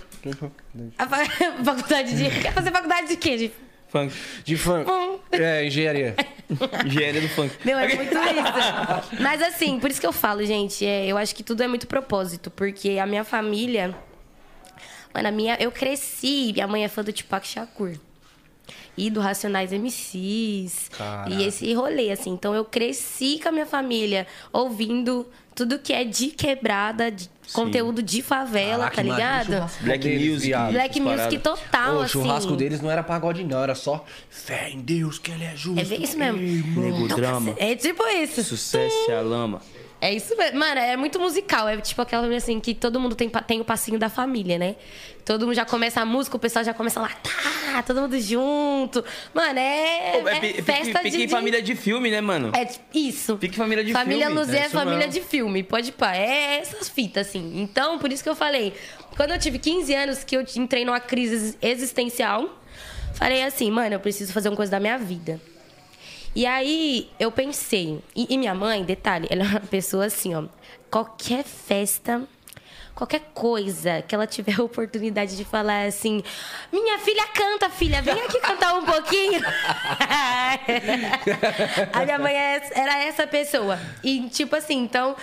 A 0.98 1.08
fa- 1.08 1.26
faculdade 1.64 2.16
de. 2.16 2.42
Quer 2.42 2.54
fazer 2.54 2.72
faculdade 2.72 3.08
de 3.08 3.16
quê? 3.18 3.38
De... 3.38 3.52
Funk. 3.90 4.14
De 4.46 4.56
funk. 4.58 4.90
Hum. 4.90 5.20
É, 5.32 5.66
engenharia. 5.66 6.16
Engenharia 6.86 7.22
do 7.22 7.30
funk. 7.30 7.54
Meu, 7.66 7.78
é 7.78 7.88
muito 7.96 8.14
isso. 8.14 9.22
Mas 9.22 9.42
assim, 9.42 9.80
por 9.80 9.92
isso 9.92 10.00
que 10.00 10.08
eu 10.08 10.14
falo, 10.14 10.44
gente, 10.46 10.86
é, 10.86 11.06
eu 11.08 11.18
acho 11.18 11.36
que 11.36 11.44
tudo 11.44 11.62
é 11.62 11.68
muito 11.68 11.88
propósito, 11.88 12.50
porque 12.50 12.98
a 13.02 13.06
minha 13.06 13.24
família. 13.24 13.94
Mano, 15.14 15.28
a 15.28 15.32
minha. 15.32 15.56
Eu 15.60 15.72
cresci, 15.72 16.52
minha 16.54 16.68
mãe 16.68 16.84
é 16.84 16.88
fã 16.88 17.04
do 17.04 17.12
Tupac 17.14 17.46
Shakur. 17.48 17.96
E 18.98 19.10
do 19.10 19.20
Racionais 19.22 19.72
MCs. 19.72 20.90
Caraca. 20.98 21.30
E 21.34 21.46
esse 21.46 21.74
rolê, 21.74 22.12
assim. 22.12 22.32
Então 22.32 22.54
eu 22.54 22.66
cresci 22.66 23.40
com 23.42 23.50
a 23.50 23.52
minha 23.52 23.66
família 23.66 24.28
ouvindo 24.52 25.26
tudo 25.56 25.80
que 25.80 25.94
é 25.94 26.04
de 26.04 26.28
quebrada, 26.28 27.10
de 27.12 27.30
conteúdo 27.54 28.02
de 28.02 28.22
favela, 28.22 28.90
Caraca, 28.90 28.96
tá 28.96 29.02
ligado? 29.04 29.72
Black 29.82 30.04
deles, 30.04 30.32
Music. 30.34 30.54
Black 30.72 31.00
Music 31.00 31.38
total, 31.40 31.96
Ô, 31.96 32.00
o 32.00 32.02
assim. 32.04 32.12
churrasco 32.14 32.56
deles 32.56 32.82
não 32.82 32.90
era 32.92 33.04
pagode, 33.04 33.44
não. 33.44 33.62
Era 33.64 33.76
só 33.76 34.06
fé 34.30 34.70
em 34.70 34.80
Deus 34.80 35.20
que 35.20 35.32
ele 35.32 35.44
é 35.46 35.56
justo. 35.56 35.80
É 35.80 35.84
bem 35.86 36.04
isso 36.04 36.18
mesmo. 36.18 36.40
Nego 36.40 37.06
Então, 37.06 37.18
drama. 37.18 37.54
É 37.58 37.76
tipo 37.76 38.06
isso. 38.08 38.44
Sucesso 38.44 39.10
e 39.10 39.14
a 39.14 39.22
lama. 39.22 39.62
É 40.02 40.12
isso 40.12 40.36
mesmo. 40.36 40.58
Mano, 40.58 40.80
é 40.80 40.98
muito 40.98 41.20
musical. 41.20 41.70
É 41.70 41.78
tipo 41.78 42.02
aquela 42.02 42.28
assim 42.36 42.60
que 42.60 42.74
todo 42.74 43.00
mundo 43.00 43.14
tem, 43.16 43.30
tem 43.30 43.62
o 43.62 43.64
passinho 43.64 44.00
da 44.00 44.10
família, 44.10 44.58
né? 44.58 44.76
Todo 45.24 45.46
mundo 45.46 45.54
já 45.54 45.64
começa 45.64 46.02
a 46.02 46.06
música, 46.06 46.36
o 46.36 46.40
pessoal 46.40 46.66
já 46.66 46.74
começa 46.74 47.00
lá, 47.00 47.10
tá, 47.10 47.84
todo 47.84 48.02
mundo 48.02 48.20
junto. 48.20 49.06
Mano, 49.32 49.60
é, 49.60 50.20
Pô, 50.20 50.28
é 50.28 50.40
pique- 50.40 50.62
festa 50.64 51.00
pique 51.00 51.18
de, 51.18 51.26
de- 51.28 51.32
família 51.32 51.62
de 51.62 51.76
filme, 51.76 52.10
né, 52.10 52.20
mano? 52.20 52.52
É 52.56 52.68
isso. 52.98 53.38
Pique 53.38 53.56
família 53.56 53.84
de 53.84 53.94
família 53.94 54.26
filme. 54.26 54.42
Luzia 54.42 54.60
é 54.62 54.64
é, 54.64 54.70
família 54.70 55.06
mesmo. 55.06 55.14
de 55.14 55.22
filme, 55.22 55.62
pode 55.62 55.92
pá. 55.92 56.16
É 56.16 56.58
essas 56.58 56.90
fitas, 56.90 57.28
assim. 57.28 57.62
Então, 57.62 58.00
por 58.00 58.12
isso 58.12 58.24
que 58.24 58.30
eu 58.30 58.36
falei. 58.36 58.74
Quando 59.16 59.32
eu 59.32 59.40
tive 59.40 59.60
15 59.60 59.94
anos, 59.94 60.24
que 60.24 60.36
eu 60.36 60.44
entrei 60.58 60.84
numa 60.84 61.00
crise 61.00 61.56
existencial, 61.62 62.60
falei 63.14 63.44
assim, 63.44 63.70
mano, 63.70 63.94
eu 63.94 64.00
preciso 64.00 64.34
fazer 64.34 64.50
uma 64.50 64.56
coisa 64.58 64.72
da 64.72 64.80
minha 64.80 64.98
vida. 64.98 65.40
E 66.34 66.46
aí 66.46 67.10
eu 67.20 67.32
pensei, 67.32 68.02
e, 68.16 68.34
e 68.34 68.38
minha 68.38 68.56
mãe, 68.56 68.84
detalhe, 68.84 69.28
ela 69.30 69.44
é 69.44 69.48
uma 69.48 69.60
pessoa 69.60 70.06
assim, 70.06 70.34
ó, 70.34 70.46
qualquer 70.90 71.44
festa, 71.44 72.24
qualquer 72.96 73.20
coisa 73.34 74.02
que 74.02 74.16
ela 74.16 74.26
tiver 74.26 74.56
a 74.60 74.64
oportunidade 74.64 75.36
de 75.36 75.44
falar 75.44 75.86
assim, 75.86 76.24
minha 76.72 76.98
filha 77.00 77.28
canta, 77.28 77.70
filha, 77.70 78.02
vem 78.02 78.20
aqui 78.22 78.40
cantar 78.40 78.76
um 78.76 78.86
pouquinho. 78.86 79.42
a 81.92 82.06
minha 82.06 82.20
mãe 82.20 82.34
é- 82.34 82.70
era 82.76 83.04
essa 83.04 83.28
pessoa. 83.28 83.78
E 84.02 84.30
tipo 84.30 84.56
assim, 84.56 84.78
então, 84.78 85.18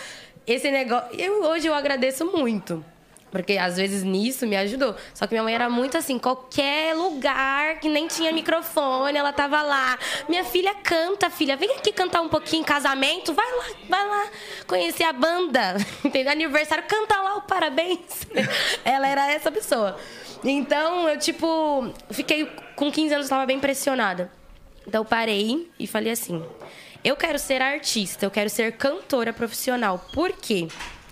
esse 0.46 0.70
negócio, 0.70 1.08
eu, 1.18 1.42
hoje 1.44 1.66
eu 1.66 1.74
agradeço 1.74 2.26
muito. 2.26 2.84
Porque 3.30 3.58
às 3.58 3.76
vezes 3.76 4.02
nisso 4.02 4.46
me 4.46 4.56
ajudou. 4.56 4.94
Só 5.14 5.26
que 5.26 5.34
minha 5.34 5.42
mãe 5.42 5.54
era 5.54 5.68
muito 5.68 5.96
assim, 5.96 6.18
qualquer 6.18 6.94
lugar 6.94 7.78
que 7.80 7.88
nem 7.88 8.06
tinha 8.08 8.32
microfone, 8.32 9.16
ela 9.16 9.32
tava 9.32 9.62
lá. 9.62 9.98
Minha 10.28 10.44
filha 10.44 10.74
canta, 10.74 11.28
filha, 11.30 11.56
vem 11.56 11.76
aqui 11.76 11.92
cantar 11.92 12.20
um 12.20 12.28
pouquinho 12.28 12.62
em 12.62 12.64
casamento, 12.64 13.32
vai 13.32 13.50
lá, 13.50 13.64
vai 13.88 14.06
lá 14.06 14.30
conhecer 14.66 15.04
a 15.04 15.12
banda. 15.12 15.76
Entendeu? 16.04 16.32
Aniversário, 16.32 16.84
canta 16.88 17.20
lá 17.20 17.36
o 17.36 17.42
parabéns. 17.42 18.26
ela 18.84 19.06
era 19.06 19.30
essa 19.30 19.50
pessoa. 19.50 19.98
Então, 20.44 21.08
eu 21.08 21.18
tipo, 21.18 21.92
fiquei 22.10 22.46
com 22.76 22.90
15 22.90 23.14
anos, 23.14 23.26
eu 23.26 23.30
tava 23.30 23.46
bem 23.46 23.58
pressionada. 23.58 24.30
Então 24.86 25.02
eu 25.02 25.04
parei 25.04 25.70
e 25.78 25.86
falei 25.86 26.12
assim: 26.12 26.42
eu 27.04 27.14
quero 27.14 27.38
ser 27.38 27.60
artista, 27.60 28.24
eu 28.24 28.30
quero 28.30 28.48
ser 28.48 28.72
cantora 28.72 29.32
profissional. 29.32 29.98
Por 30.12 30.32
quê? 30.32 30.68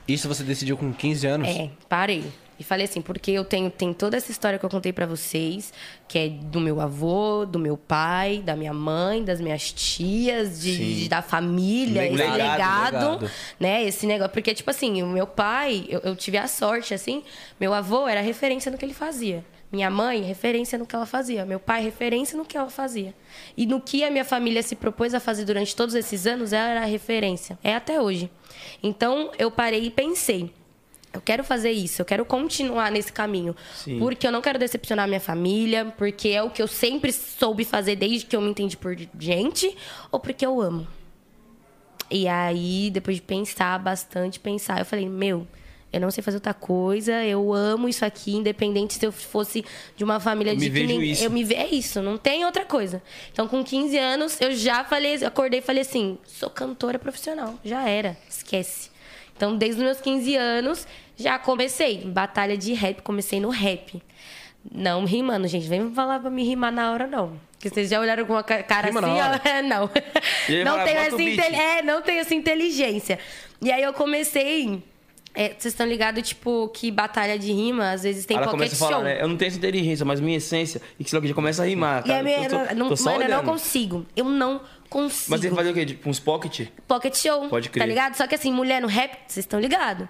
Isso 0.08 0.28
você 0.28 0.42
decidiu 0.44 0.76
com 0.76 0.92
15 0.92 1.26
anos? 1.26 1.48
É, 1.48 1.70
parei. 1.88 2.24
E 2.58 2.64
falei 2.64 2.86
assim, 2.86 3.02
porque 3.02 3.30
eu 3.32 3.44
tenho 3.44 3.68
tem 3.70 3.92
toda 3.92 4.16
essa 4.16 4.30
história 4.30 4.58
que 4.58 4.64
eu 4.64 4.70
contei 4.70 4.90
pra 4.90 5.04
vocês, 5.04 5.74
que 6.08 6.18
é 6.18 6.28
do 6.30 6.58
meu 6.58 6.80
avô, 6.80 7.44
do 7.44 7.58
meu 7.58 7.76
pai, 7.76 8.40
da 8.42 8.56
minha 8.56 8.72
mãe, 8.72 9.22
das 9.22 9.42
minhas 9.42 9.70
tias, 9.72 10.60
de, 10.62 11.02
de- 11.02 11.08
da 11.10 11.20
família, 11.20 12.02
Legado, 12.02 12.14
esse 12.14 12.32
legado, 12.32 13.10
legado. 13.20 13.30
né? 13.60 13.84
Esse 13.84 14.06
negócio. 14.06 14.32
Porque, 14.32 14.54
tipo 14.54 14.70
assim, 14.70 15.02
o 15.02 15.06
meu 15.06 15.26
pai, 15.26 15.84
eu, 15.90 16.00
eu 16.00 16.16
tive 16.16 16.38
a 16.38 16.48
sorte, 16.48 16.94
assim, 16.94 17.22
meu 17.60 17.74
avô 17.74 18.08
era 18.08 18.22
referência 18.22 18.72
no 18.72 18.78
que 18.78 18.84
ele 18.86 18.94
fazia. 18.94 19.44
Minha 19.70 19.90
mãe, 19.90 20.22
referência 20.22 20.78
no 20.78 20.86
que 20.86 20.94
ela 20.94 21.06
fazia. 21.06 21.44
Meu 21.44 21.58
pai, 21.58 21.82
referência 21.82 22.36
no 22.36 22.44
que 22.44 22.56
ela 22.56 22.70
fazia. 22.70 23.14
E 23.56 23.66
no 23.66 23.80
que 23.80 24.04
a 24.04 24.10
minha 24.10 24.24
família 24.24 24.62
se 24.62 24.76
propôs 24.76 25.12
a 25.12 25.20
fazer 25.20 25.44
durante 25.44 25.74
todos 25.74 25.94
esses 25.94 26.26
anos, 26.26 26.52
ela 26.52 26.68
era 26.68 26.84
referência. 26.84 27.58
É 27.62 27.74
até 27.74 28.00
hoje. 28.00 28.30
Então, 28.82 29.32
eu 29.38 29.50
parei 29.50 29.84
e 29.84 29.90
pensei. 29.90 30.52
Eu 31.12 31.20
quero 31.20 31.42
fazer 31.42 31.70
isso, 31.70 32.02
eu 32.02 32.04
quero 32.04 32.24
continuar 32.26 32.92
nesse 32.92 33.10
caminho. 33.10 33.56
Sim. 33.74 33.98
Porque 33.98 34.26
eu 34.26 34.30
não 34.30 34.42
quero 34.42 34.58
decepcionar 34.58 35.08
minha 35.08 35.20
família, 35.20 35.92
porque 35.96 36.28
é 36.28 36.42
o 36.42 36.50
que 36.50 36.60
eu 36.60 36.68
sempre 36.68 37.10
soube 37.10 37.64
fazer 37.64 37.96
desde 37.96 38.26
que 38.26 38.36
eu 38.36 38.40
me 38.40 38.50
entendi 38.50 38.76
por 38.76 38.94
gente, 39.18 39.74
ou 40.12 40.20
porque 40.20 40.44
eu 40.44 40.60
amo. 40.60 40.86
E 42.10 42.28
aí, 42.28 42.90
depois 42.92 43.16
de 43.16 43.22
pensar 43.22 43.78
bastante, 43.78 44.38
pensar, 44.38 44.78
eu 44.78 44.84
falei, 44.84 45.08
meu, 45.08 45.46
eu 45.92 46.00
não 46.00 46.10
sei 46.10 46.22
fazer 46.22 46.36
outra 46.36 46.52
coisa, 46.54 47.24
eu 47.24 47.52
amo 47.54 47.88
isso 47.88 48.04
aqui, 48.04 48.34
independente 48.34 48.94
se 48.94 49.06
eu 49.06 49.12
fosse 49.12 49.64
de 49.96 50.04
uma 50.04 50.20
família 50.20 50.50
Eu 50.52 50.56
de 50.56 50.64
me 50.64 50.68
vejo 50.70 50.86
nem- 50.86 51.02
isso. 51.10 51.24
Eu 51.24 51.30
me 51.30 51.42
ve 51.44 51.54
é 51.54 51.66
isso, 51.68 52.02
não 52.02 52.18
tem 52.18 52.44
outra 52.44 52.64
coisa. 52.64 53.02
Então, 53.32 53.46
com 53.48 53.62
15 53.64 53.96
anos, 53.96 54.40
eu 54.40 54.52
já 54.54 54.84
falei, 54.84 55.14
acordei 55.24 55.60
e 55.60 55.62
falei 55.62 55.82
assim, 55.82 56.18
sou 56.26 56.50
cantora 56.50 56.98
profissional, 56.98 57.54
já 57.64 57.88
era, 57.88 58.16
esquece. 58.28 58.90
Então, 59.36 59.56
desde 59.56 59.80
os 59.80 59.84
meus 59.84 60.00
15 60.00 60.34
anos, 60.36 60.86
já 61.16 61.38
comecei. 61.38 61.98
Batalha 62.04 62.56
de 62.56 62.72
rap, 62.72 63.02
comecei 63.02 63.38
no 63.40 63.50
rap. 63.50 64.02
Não 64.72 65.04
rimando, 65.04 65.46
gente. 65.46 65.68
Vem 65.68 65.92
falar 65.94 66.18
pra 66.20 66.30
me 66.30 66.42
rimar 66.42 66.72
na 66.72 66.90
hora, 66.92 67.06
não. 67.06 67.38
Porque 67.52 67.68
vocês 67.70 67.88
já 67.88 68.00
olharam 68.00 68.24
com 68.26 68.32
uma 68.32 68.42
ca- 68.42 68.62
cara 68.62 68.88
Rima 68.88 69.00
assim. 69.00 69.62
Não. 69.68 69.90
Não 70.64 70.72
fala, 70.72 70.84
tenho, 70.84 70.96
"Bota 70.96 71.06
essa 71.06 71.14
o 71.14 71.18
beat." 71.18 71.32
inte- 71.38 71.54
é, 71.54 71.82
não 71.82 72.02
tenho 72.02 72.20
essa 72.20 72.34
inteligência. 72.34 73.18
E 73.62 73.70
aí 73.72 73.82
eu 73.82 73.92
comecei 73.94 74.82
É, 75.38 75.48
Vocês 75.50 75.66
estão 75.66 75.86
ligados, 75.86 76.26
tipo, 76.26 76.68
que 76.68 76.90
batalha 76.90 77.38
de 77.38 77.52
rima, 77.52 77.90
às 77.92 78.02
vezes 78.04 78.24
tem 78.24 78.36
Ela 78.38 78.46
pocket 78.46 78.58
começa 78.70 78.74
a 78.74 78.78
falar, 78.78 78.96
show. 78.96 79.04
né? 79.04 79.20
Eu 79.22 79.28
não 79.28 79.36
tenho 79.36 79.48
essa 79.48 79.58
inteligência, 79.58 80.04
mas 80.06 80.18
minha 80.18 80.38
essência. 80.38 80.80
E 80.98 81.04
que 81.04 81.10
que 81.20 81.28
já 81.28 81.34
começa 81.34 81.62
a 81.62 81.66
rimar. 81.66 81.98
E 82.06 82.10
a 82.10 82.14
Cara. 82.14 82.22
minha, 82.22 82.38
Eu 82.44 82.48
tô- 82.48 82.74
não, 82.74 82.94
tô 82.96 83.04
mano, 83.04 83.22
eu 83.22 83.28
não 83.28 83.44
consigo. 83.44 84.06
Eu 84.16 84.24
não 84.24 84.60
consigo. 84.88 85.30
Mas 85.30 85.40
você 85.42 85.50
fazer 85.50 85.70
o 85.70 85.74
quê? 85.74 85.84
Tipo, 85.84 86.08
uns 86.08 86.18
pocket? 86.18 86.68
Pocket 86.88 87.14
show. 87.16 87.48
Pode 87.50 87.68
crer. 87.68 87.82
Tá 87.82 87.86
ligado? 87.86 88.14
Só 88.16 88.26
que 88.26 88.34
assim, 88.34 88.50
mulher 88.50 88.80
no 88.80 88.88
rap, 88.88 89.12
vocês 89.28 89.44
estão 89.44 89.60
ligados. 89.60 90.08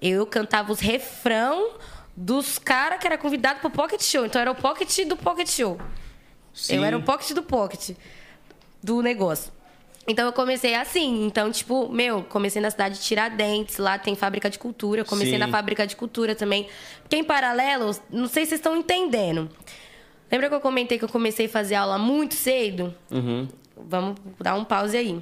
Eu 0.00 0.24
cantava 0.24 0.70
os 0.72 0.78
refrão 0.78 1.70
dos 2.16 2.58
caras 2.58 3.00
que 3.00 3.06
era 3.08 3.18
convidado 3.18 3.58
pro 3.60 3.70
pocket 3.70 4.00
show. 4.02 4.24
Então 4.24 4.40
era 4.40 4.50
o 4.50 4.54
pocket 4.54 5.04
do 5.06 5.16
pocket 5.16 5.48
show. 5.48 5.78
Sim. 6.54 6.76
Eu 6.76 6.84
era 6.84 6.96
o 6.96 7.02
pocket 7.02 7.32
do 7.32 7.42
pocket 7.42 7.96
do 8.82 9.02
negócio. 9.02 9.52
Então 10.10 10.26
eu 10.26 10.32
comecei 10.32 10.74
assim. 10.74 11.24
Então, 11.24 11.50
tipo, 11.52 11.88
meu, 11.88 12.24
comecei 12.24 12.60
na 12.60 12.70
cidade 12.70 12.96
de 12.96 13.02
Tiradentes, 13.02 13.78
lá 13.78 13.96
tem 13.96 14.16
fábrica 14.16 14.50
de 14.50 14.58
cultura. 14.58 15.02
Eu 15.02 15.04
comecei 15.04 15.34
Sim. 15.34 15.38
na 15.38 15.48
fábrica 15.48 15.86
de 15.86 15.94
cultura 15.94 16.34
também. 16.34 16.68
Porque 17.02 17.16
em 17.16 17.24
paralelo, 17.24 17.96
não 18.10 18.26
sei 18.26 18.44
se 18.44 18.50
vocês 18.50 18.58
estão 18.58 18.76
entendendo. 18.76 19.48
Lembra 20.30 20.48
que 20.48 20.54
eu 20.54 20.60
comentei 20.60 20.98
que 20.98 21.04
eu 21.04 21.08
comecei 21.08 21.46
a 21.46 21.48
fazer 21.48 21.76
aula 21.76 21.96
muito 21.96 22.34
cedo? 22.34 22.92
Uhum. 23.10 23.48
Vamos 23.76 24.16
dar 24.40 24.54
um 24.54 24.64
pause 24.64 24.96
aí. 24.96 25.20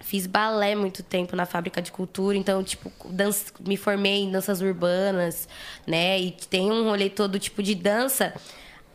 Fiz 0.00 0.26
balé 0.26 0.74
muito 0.74 1.02
tempo 1.02 1.34
na 1.34 1.44
fábrica 1.44 1.82
de 1.82 1.90
cultura, 1.90 2.36
então, 2.36 2.62
tipo, 2.62 2.90
dança, 3.10 3.52
me 3.60 3.76
formei 3.76 4.22
em 4.22 4.30
danças 4.30 4.60
urbanas, 4.60 5.48
né? 5.86 6.18
E 6.20 6.30
tem 6.30 6.70
um 6.70 6.84
rolê 6.84 7.10
todo 7.10 7.38
tipo 7.38 7.62
de 7.62 7.74
dança 7.74 8.32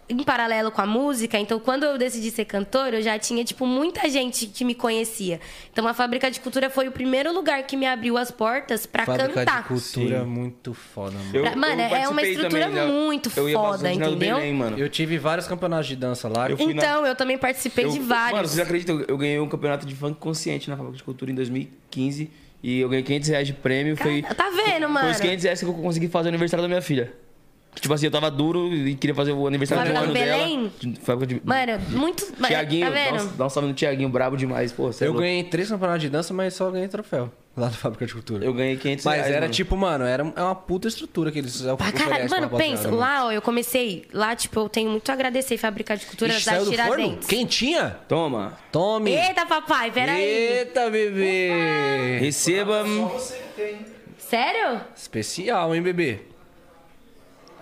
em 0.09 0.23
paralelo 0.23 0.71
com 0.71 0.81
a 0.81 0.85
música. 0.85 1.39
Então, 1.39 1.59
quando 1.59 1.83
eu 1.83 1.97
decidi 1.97 2.29
ser 2.29 2.45
cantora, 2.45 2.97
eu 2.97 3.01
já 3.01 3.17
tinha, 3.17 3.43
tipo, 3.43 3.65
muita 3.65 4.09
gente 4.09 4.47
que 4.47 4.63
me 4.65 4.75
conhecia. 4.75 5.39
Então, 5.71 5.87
a 5.87 5.93
fábrica 5.93 6.29
de 6.29 6.39
cultura 6.39 6.69
foi 6.69 6.87
o 6.87 6.91
primeiro 6.91 7.33
lugar 7.33 7.63
que 7.63 7.75
me 7.77 7.85
abriu 7.87 8.17
as 8.17 8.29
portas 8.29 8.85
pra 8.85 9.05
Fábrica 9.05 9.29
cantar. 9.33 9.61
de 9.63 9.67
cultura 9.69 10.19
Sim. 10.19 10.25
muito 10.25 10.73
foda, 10.73 11.11
mano. 11.17 11.29
Eu- 11.33 11.43
Pra- 11.43 11.55
mano, 11.55 11.81
eu 11.81 11.95
é 11.95 12.07
uma 12.09 12.21
estrutura 12.21 12.65
também, 12.67 12.87
muito 12.87 13.31
eu 13.35 13.49
ia 13.49 13.57
foda, 13.57 13.91
entendeu? 13.91 14.15
Belém, 14.17 14.53
mano. 14.53 14.77
Eu 14.77 14.89
tive 14.89 15.17
vários 15.17 15.47
campeonatos 15.47 15.87
de 15.87 15.95
dança 15.95 16.27
lá. 16.27 16.49
Eu 16.49 16.57
fui 16.57 16.73
na- 16.73 16.81
Então, 16.83 17.05
eu 17.05 17.15
também 17.15 17.37
participei 17.37 17.85
Eu- 17.85 17.91
de 17.91 17.99
vários. 17.99 18.33
Mano, 18.37 18.47
vocês 18.47 18.59
acreditam? 18.59 19.03
Eu 19.07 19.17
ganhei 19.17 19.39
um 19.39 19.47
campeonato 19.47 19.85
de 19.85 19.95
funk 19.95 20.19
consciente 20.19 20.69
na 20.69 20.75
Fábrica 20.75 20.97
de 20.97 21.03
Cultura 21.03 21.31
em 21.31 21.35
2015. 21.35 22.29
E 22.61 22.79
eu 22.79 22.87
ganhei 22.87 23.03
500 23.03 23.29
reais 23.29 23.47
de 23.47 23.53
prêmio. 23.53 23.97
Foi, 23.97 24.21
Tá 24.21 24.49
vendo, 24.49 24.87
mano? 24.87 24.99
foi 25.01 25.11
os 25.11 25.19
500 25.19 25.43
reais 25.43 25.59
que 25.59 25.65
eu 25.65 25.73
consegui 25.73 26.07
fazer 26.07 26.27
o 26.27 26.29
aniversário 26.29 26.61
da 26.61 26.67
minha 26.69 26.81
filha. 26.81 27.11
Tipo 27.79 27.93
assim, 27.93 28.05
eu 28.05 28.11
tava 28.11 28.31
duro 28.31 28.73
e 28.73 28.95
queria 28.95 29.13
fazer 29.15 29.31
o 29.33 29.45
aniversário 29.47 29.83
Fábrica 29.93 29.99
do 29.99 30.03
ano 30.05 30.13
dela. 30.13 30.37
Belém? 30.37 30.71
De- 30.79 30.99
Fábrica 31.01 31.33
de... 31.33 31.41
Mano, 31.43 31.79
muito. 31.89 32.31
Tiaguinho, 32.47 32.87
tá 32.91 32.93
dá 33.11 33.23
um, 33.23 33.27
dá 33.37 33.45
um 33.45 33.49
salve 33.49 33.67
no 33.69 33.73
Tiaguinho, 33.75 34.09
brabo 34.09 34.37
demais. 34.37 34.71
Pô, 34.71 34.89
é 34.89 34.93
Eu 35.01 35.07
louco. 35.07 35.19
ganhei 35.21 35.43
três 35.43 35.69
campeonatos 35.69 36.01
de 36.01 36.09
dança, 36.09 36.33
mas 36.33 36.53
só 36.53 36.69
ganhei 36.71 36.87
troféu. 36.87 37.31
Lá 37.55 37.67
na 37.67 37.71
Fábrica 37.73 38.05
de 38.07 38.13
Cultura. 38.13 38.43
Eu 38.43 38.51
ganhei 38.53 38.77
500 38.77 39.05
Mas 39.05 39.15
reais, 39.15 39.31
era 39.31 39.41
mano. 39.41 39.53
tipo, 39.53 39.77
mano, 39.77 40.05
era 40.05 40.33
é 40.35 40.41
uma 40.41 40.55
puta 40.55 40.87
estrutura 40.87 41.31
que 41.31 41.37
eles 41.37 41.61
Pra 41.61 41.73
oferecem 41.73 41.99
caralho, 42.07 42.29
mano, 42.29 42.49
pensa, 42.49 42.85
mano. 42.85 42.97
lá, 42.97 43.25
ó, 43.27 43.31
eu 43.31 43.41
comecei, 43.43 44.07
lá, 44.11 44.35
tipo, 44.35 44.59
eu 44.59 44.67
tenho 44.69 44.89
muito 44.89 45.07
a 45.09 45.13
agradecer 45.13 45.55
Fábrica 45.57 45.95
de 45.95 46.03
Cultura 46.07 46.31
Ixi, 46.33 46.45
da 46.47 46.51
saiu 46.53 46.65
do 46.65 46.71
forno? 46.73 46.93
Tiradentes. 46.95 47.27
Quentinha? 47.27 47.97
Toma. 48.07 48.57
Tome. 48.71 49.11
Eita, 49.11 49.45
papai, 49.45 49.91
peraí. 49.91 50.23
Eita, 50.23 50.89
bebê. 50.89 52.17
Receba. 52.21 52.83
Sério? 54.17 54.81
Especial, 54.95 55.75
hein, 55.75 55.81
bebê? 55.83 56.21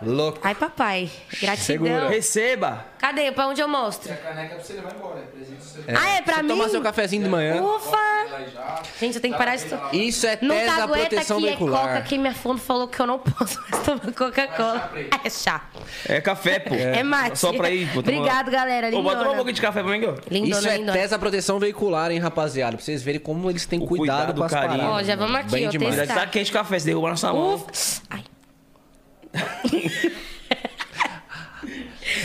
Louco. 0.04 0.40
Ai, 0.44 0.56
papai, 0.56 1.10
gratidão. 1.42 1.66
Segura. 1.66 2.10
Receba. 2.10 2.86
Cadê? 2.98 3.32
Pra 3.32 3.48
onde 3.48 3.62
eu 3.62 3.68
mostro? 3.68 4.12
A 4.12 4.16
caneca 4.16 4.56
pra 4.56 4.64
você 4.64 4.74
levar 4.74 4.94
embora, 4.96 5.20
é 5.20 5.24
presente 5.24 5.62
Ah, 5.96 6.10
é 6.18 6.22
pra 6.22 6.36
Você 6.36 6.42
mim? 6.44 6.48
tomar 6.50 6.70
seu 6.70 6.82
cafezinho 6.82 7.24
de 7.24 7.30
manhã. 7.30 7.62
Ufa! 7.62 7.98
Gente, 9.00 9.16
eu 9.16 9.22
tenho 9.22 9.34
que 9.34 9.38
parar 9.38 9.56
de... 9.56 9.66
to- 9.66 9.80
Isso 9.94 10.26
é 10.28 10.36
tese 10.36 10.66
da 10.78 10.88
proteção 10.88 11.40
que 11.40 11.48
é 11.48 11.52
coca. 11.56 11.66
veicular. 11.72 12.04
Quem 12.06 12.20
me 12.20 12.34
fundo 12.34 12.60
falou 12.60 12.88
que 12.88 13.00
eu 13.00 13.08
não 13.08 13.20
posso 13.20 13.60
mais 13.62 13.84
tomar 13.84 14.12
Coca-Cola. 14.14 14.92
É 15.24 15.30
chá. 15.30 15.66
É 16.08 16.22
café, 16.22 16.60
pô. 16.60 16.74
É, 16.76 17.02
mate. 17.04 17.40
Só 17.40 17.52
pra 17.54 17.70
ir. 17.70 17.90
Obrigado, 17.98 18.50
galera. 18.52 18.88
Ô, 18.90 19.02
bota 19.02 19.16
uma 19.16 19.22
Lindona. 19.24 19.38
boca 19.38 19.54
de 19.54 19.62
café 19.62 19.82
pra 19.84 19.92
mim, 19.98 20.06
ó. 20.06 20.16
Lindona, 20.30 20.60
Isso 20.60 20.70
é 20.70 20.78
lindona. 20.78 20.94
tese 20.98 21.12
da 21.12 21.20
proteção 21.20 21.60
veicular, 21.60 22.12
hein, 22.12 22.20
rapaziada? 22.20 22.76
Pra 22.78 22.86
vocês 22.86 23.02
verem 23.04 23.20
como 23.20 23.50
eles 23.50 23.66
têm 23.66 23.80
O 23.82 23.86
cuidado, 23.88 24.18
cuidado, 24.34 24.38
com 24.38 24.44
as 24.44 24.52
carinho. 24.52 24.80
paradas. 24.80 24.96
Ó, 25.02 25.04
já 25.04 25.16
vamos 25.16 25.36
aqui, 25.36 25.52
Bem 25.52 25.68
ó, 25.68 25.72
demais. 25.72 25.96
testar. 25.96 26.16
Tá 26.16 26.28
quente 26.28 26.52
café, 26.52 26.80
se 26.80 26.86
derrubar 26.86 27.10
na 27.12 27.16
sua 27.18 27.34
mão. 27.34 27.66
Ai. 28.10 28.24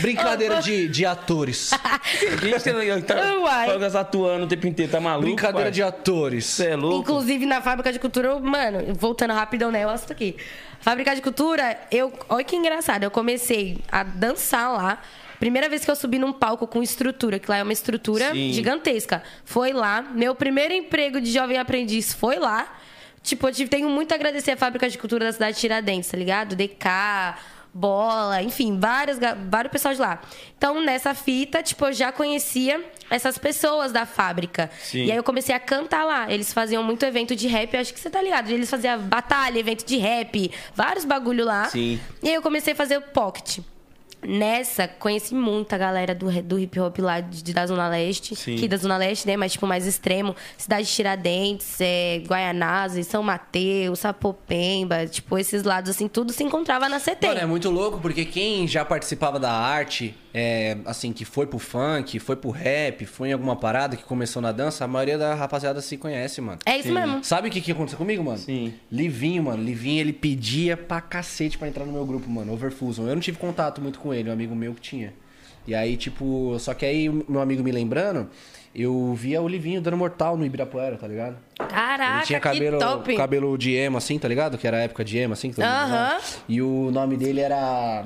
Brincadeira 0.01 0.61
de, 0.61 0.87
de 0.87 1.05
atores. 1.05 1.71
Gente 2.41 3.03
tá 3.05 3.39
Uai. 3.39 3.79
tá 3.91 3.99
atuando 4.01 4.45
o 4.45 4.47
tempo 4.47 4.67
inteiro, 4.67 4.91
tá 4.91 4.99
maluco? 4.99 5.25
Brincadeira 5.25 5.65
pai? 5.65 5.71
de 5.71 5.83
atores. 5.83 6.45
Você 6.45 6.67
é 6.67 6.75
louco? 6.75 7.01
Inclusive, 7.09 7.45
na 7.45 7.61
fábrica 7.61 7.91
de 7.93 7.99
cultura, 7.99 8.29
eu- 8.29 8.39
mano, 8.39 8.93
voltando 8.95 9.33
rapidão, 9.33 9.71
né? 9.71 9.83
Eu 9.83 9.89
gosto 9.89 10.11
aqui. 10.11 10.35
Fábrica 10.81 11.15
de 11.15 11.21
cultura, 11.21 11.79
eu. 11.91 12.11
Olha 12.29 12.43
que 12.43 12.55
engraçado. 12.55 13.03
Eu 13.03 13.11
comecei 13.11 13.77
a 13.91 14.03
dançar 14.03 14.71
lá. 14.73 15.01
Primeira 15.39 15.69
vez 15.69 15.85
que 15.85 15.91
eu 15.91 15.95
subi 15.95 16.17
num 16.17 16.33
palco 16.33 16.65
com 16.65 16.81
estrutura, 16.81 17.37
que 17.37 17.49
lá 17.49 17.57
é 17.57 17.63
uma 17.63 17.73
estrutura 17.73 18.31
Sim. 18.31 18.51
gigantesca. 18.51 19.21
Foi 19.45 19.71
lá. 19.71 20.01
Meu 20.01 20.33
primeiro 20.33 20.73
emprego 20.73 21.21
de 21.21 21.31
jovem 21.31 21.57
aprendiz 21.57 22.11
foi 22.13 22.37
lá. 22.37 22.76
Tipo, 23.27 23.49
eu 23.49 23.67
tenho 23.67 23.89
muito 23.89 24.13
a 24.13 24.15
agradecer 24.15 24.51
a 24.51 24.57
Fábrica 24.57 24.89
de 24.89 24.97
Cultura 24.97 25.25
da 25.25 25.33
cidade 25.33 25.55
de 25.55 25.59
Tiradentes, 25.59 26.09
tá 26.09 26.15
ligado? 26.15 26.55
DK, 26.55 27.35
Bola, 27.73 28.41
enfim, 28.41 28.79
várias, 28.79 29.19
vários 29.49 29.69
pessoal 29.69 29.93
de 29.93 29.99
lá. 29.99 30.21
Então, 30.57 30.81
nessa 30.81 31.13
fita, 31.13 31.61
tipo, 31.61 31.85
eu 31.85 31.91
já 31.91 32.09
conhecia 32.09 32.81
essas 33.09 33.37
pessoas 33.37 33.91
da 33.91 34.05
fábrica. 34.05 34.71
Sim. 34.79 35.03
E 35.03 35.11
aí 35.11 35.17
eu 35.17 35.23
comecei 35.23 35.53
a 35.53 35.59
cantar 35.59 36.05
lá. 36.05 36.31
Eles 36.31 36.53
faziam 36.53 36.81
muito 36.81 37.03
evento 37.05 37.35
de 37.35 37.49
rap, 37.49 37.73
eu 37.73 37.81
acho 37.81 37.93
que 37.93 37.99
você 37.99 38.09
tá 38.09 38.21
ligado. 38.21 38.49
Eles 38.49 38.69
faziam 38.69 38.97
batalha, 39.01 39.59
evento 39.59 39.85
de 39.85 39.97
rap, 39.97 40.49
vários 40.73 41.03
bagulho 41.03 41.43
lá. 41.43 41.65
Sim. 41.65 41.99
E 42.23 42.29
aí 42.29 42.33
eu 42.33 42.41
comecei 42.41 42.71
a 42.71 42.75
fazer 42.77 42.95
o 42.95 43.01
pocket. 43.01 43.59
Nessa, 44.25 44.87
conheci 44.87 45.35
muita 45.35 45.77
galera 45.77 46.15
do, 46.15 46.29
do 46.41 46.59
hip 46.59 46.79
hop 46.79 46.99
lá 46.99 47.19
de, 47.19 47.53
da 47.53 47.65
Zona 47.65 47.87
Leste. 47.87 48.35
Sim. 48.35 48.55
Aqui 48.55 48.67
da 48.67 48.77
Zona 48.77 48.97
Leste, 48.97 49.27
né? 49.27 49.37
Mas, 49.37 49.51
tipo, 49.51 49.67
mais 49.67 49.85
extremo. 49.85 50.35
Cidade 50.57 50.87
de 50.87 50.93
Tiradentes, 50.93 51.77
é, 51.79 52.21
Guaianazes, 52.27 53.07
São 53.07 53.21
Mateus, 53.21 53.99
Sapopemba. 53.99 55.05
Tipo, 55.05 55.37
esses 55.37 55.63
lados, 55.63 55.91
assim, 55.91 56.07
tudo 56.07 56.33
se 56.33 56.43
encontrava 56.43 56.89
na 56.89 56.99
CT. 56.99 57.27
Mano, 57.27 57.39
é 57.39 57.45
muito 57.45 57.69
louco 57.69 57.99
porque 57.99 58.25
quem 58.25 58.67
já 58.67 58.83
participava 58.83 59.39
da 59.39 59.51
arte, 59.51 60.15
é, 60.33 60.77
assim, 60.85 61.13
que 61.13 61.23
foi 61.23 61.45
pro 61.45 61.59
funk, 61.59 62.19
foi 62.19 62.35
pro 62.35 62.49
rap, 62.49 63.05
foi 63.05 63.29
em 63.29 63.33
alguma 63.33 63.55
parada 63.55 63.95
que 63.95 64.03
começou 64.03 64.41
na 64.41 64.51
dança, 64.51 64.83
a 64.83 64.87
maioria 64.87 65.17
da 65.17 65.35
rapaziada 65.35 65.81
se 65.81 65.95
conhece, 65.97 66.41
mano. 66.41 66.59
É 66.65 66.77
isso 66.77 66.91
mesmo. 66.91 67.23
Sabe 67.23 67.47
o 67.47 67.51
que, 67.51 67.61
que 67.61 67.71
aconteceu 67.71 67.97
comigo, 67.97 68.23
mano? 68.23 68.37
Sim. 68.37 68.73
Livinho, 68.91 69.43
mano. 69.43 69.63
Livinho, 69.63 70.01
ele 70.01 70.13
pedia 70.13 70.75
pra 70.75 71.01
cacete 71.01 71.57
pra 71.57 71.67
entrar 71.67 71.85
no 71.85 71.91
meu 71.93 72.05
grupo, 72.05 72.29
mano. 72.29 72.53
Overfusion. 72.53 73.07
Eu 73.07 73.15
não 73.15 73.21
tive 73.21 73.37
contato 73.37 73.81
muito 73.81 73.99
com 73.99 74.06
ele, 74.13 74.29
um 74.29 74.33
amigo 74.33 74.55
meu 74.55 74.73
que 74.73 74.81
tinha. 74.81 75.13
E 75.67 75.75
aí, 75.75 75.97
tipo... 75.97 76.57
Só 76.59 76.73
que 76.73 76.85
aí, 76.85 77.09
o 77.09 77.25
meu 77.27 77.41
amigo 77.41 77.61
me 77.63 77.71
lembrando, 77.71 78.29
eu 78.73 79.13
via 79.13 79.41
o 79.41 79.47
Livinho 79.47 79.81
dando 79.81 79.97
mortal 79.97 80.37
no 80.37 80.45
Ibirapuera, 80.45 80.97
tá 80.97 81.07
ligado? 81.07 81.37
Caraca, 81.57 82.17
ele 82.17 82.25
tinha 82.25 82.39
que 82.39 82.43
cabelo, 82.47 82.79
top. 82.79 83.15
cabelo 83.17 83.57
de 83.57 83.73
emo, 83.73 83.97
assim, 83.97 84.17
tá 84.17 84.27
ligado? 84.27 84.57
Que 84.57 84.65
era 84.67 84.77
a 84.77 84.81
época 84.81 85.03
de 85.03 85.17
emo, 85.17 85.33
assim. 85.33 85.51
que 85.51 85.61
Aham. 85.61 85.85
usava. 85.85 86.21
E 86.47 86.61
o 86.61 86.89
nome 86.91 87.17
dele 87.17 87.41
era... 87.41 88.05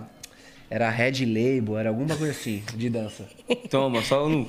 Era 0.69 0.89
Red 0.89 1.25
Label, 1.25 1.77
era 1.77 1.89
alguma 1.89 2.15
coisa 2.15 2.31
assim, 2.31 2.63
de 2.75 2.89
dança. 2.89 3.27
Toma, 3.69 4.01
só 4.01 4.29
no. 4.29 4.47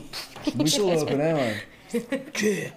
Muito 0.54 0.80
louco, 0.80 1.12
né, 1.16 1.34
mano? 1.34 2.72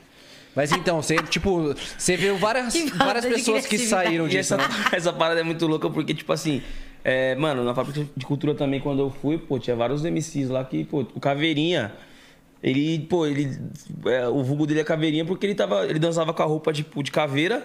Mas 0.56 0.72
então, 0.72 1.00
você, 1.02 1.18
tipo, 1.18 1.76
você 1.98 2.18
viu 2.18 2.38
várias, 2.38 2.74
Que 2.74 2.90
várias 2.98 3.24
pessoas 3.26 3.68
que 3.68 3.78
saíram 3.78 4.26
E 4.26 4.30
disso. 4.30 4.56
essa, 4.56 4.58
né? 4.58 4.64
essa 4.94 5.14
parada 5.14 5.42
é 5.42 5.44
muito 5.44 5.68
louca 5.68 5.90
porque, 5.92 6.14
tipo 6.16 6.34
assim, 6.34 6.64
é, 7.06 7.36
mano, 7.36 7.64
na 7.64 7.76
fábrica 7.76 8.04
de 8.18 8.26
cultura 8.26 8.56
também, 8.56 8.80
quando 8.80 9.00
eu 9.00 9.12
fui, 9.12 9.38
pô, 9.38 9.60
tinha 9.60 9.76
vários 9.76 10.04
MCs 10.04 10.50
lá 10.50 10.66
que, 10.66 10.84
pô, 10.84 11.02
o 11.14 11.20
Caveirinha, 11.20 11.94
ele, 12.64 13.00
pô, 13.08 13.28
ele. 13.28 13.48
é, 14.08 14.28
o 14.28 14.44
vulgo 14.44 14.66
dele 14.66 14.80
é 14.80 14.84
Caveirinha 14.84 15.24
porque 15.24 15.46
ele 15.46 15.54
tava. 15.54 15.86
Ele 15.86 16.00
dançava 16.00 16.34
com 16.34 16.42
a 16.42 16.46
roupa, 16.46 16.74
tipo, 16.74 17.04
de 17.04 17.12
caveira. 17.12 17.64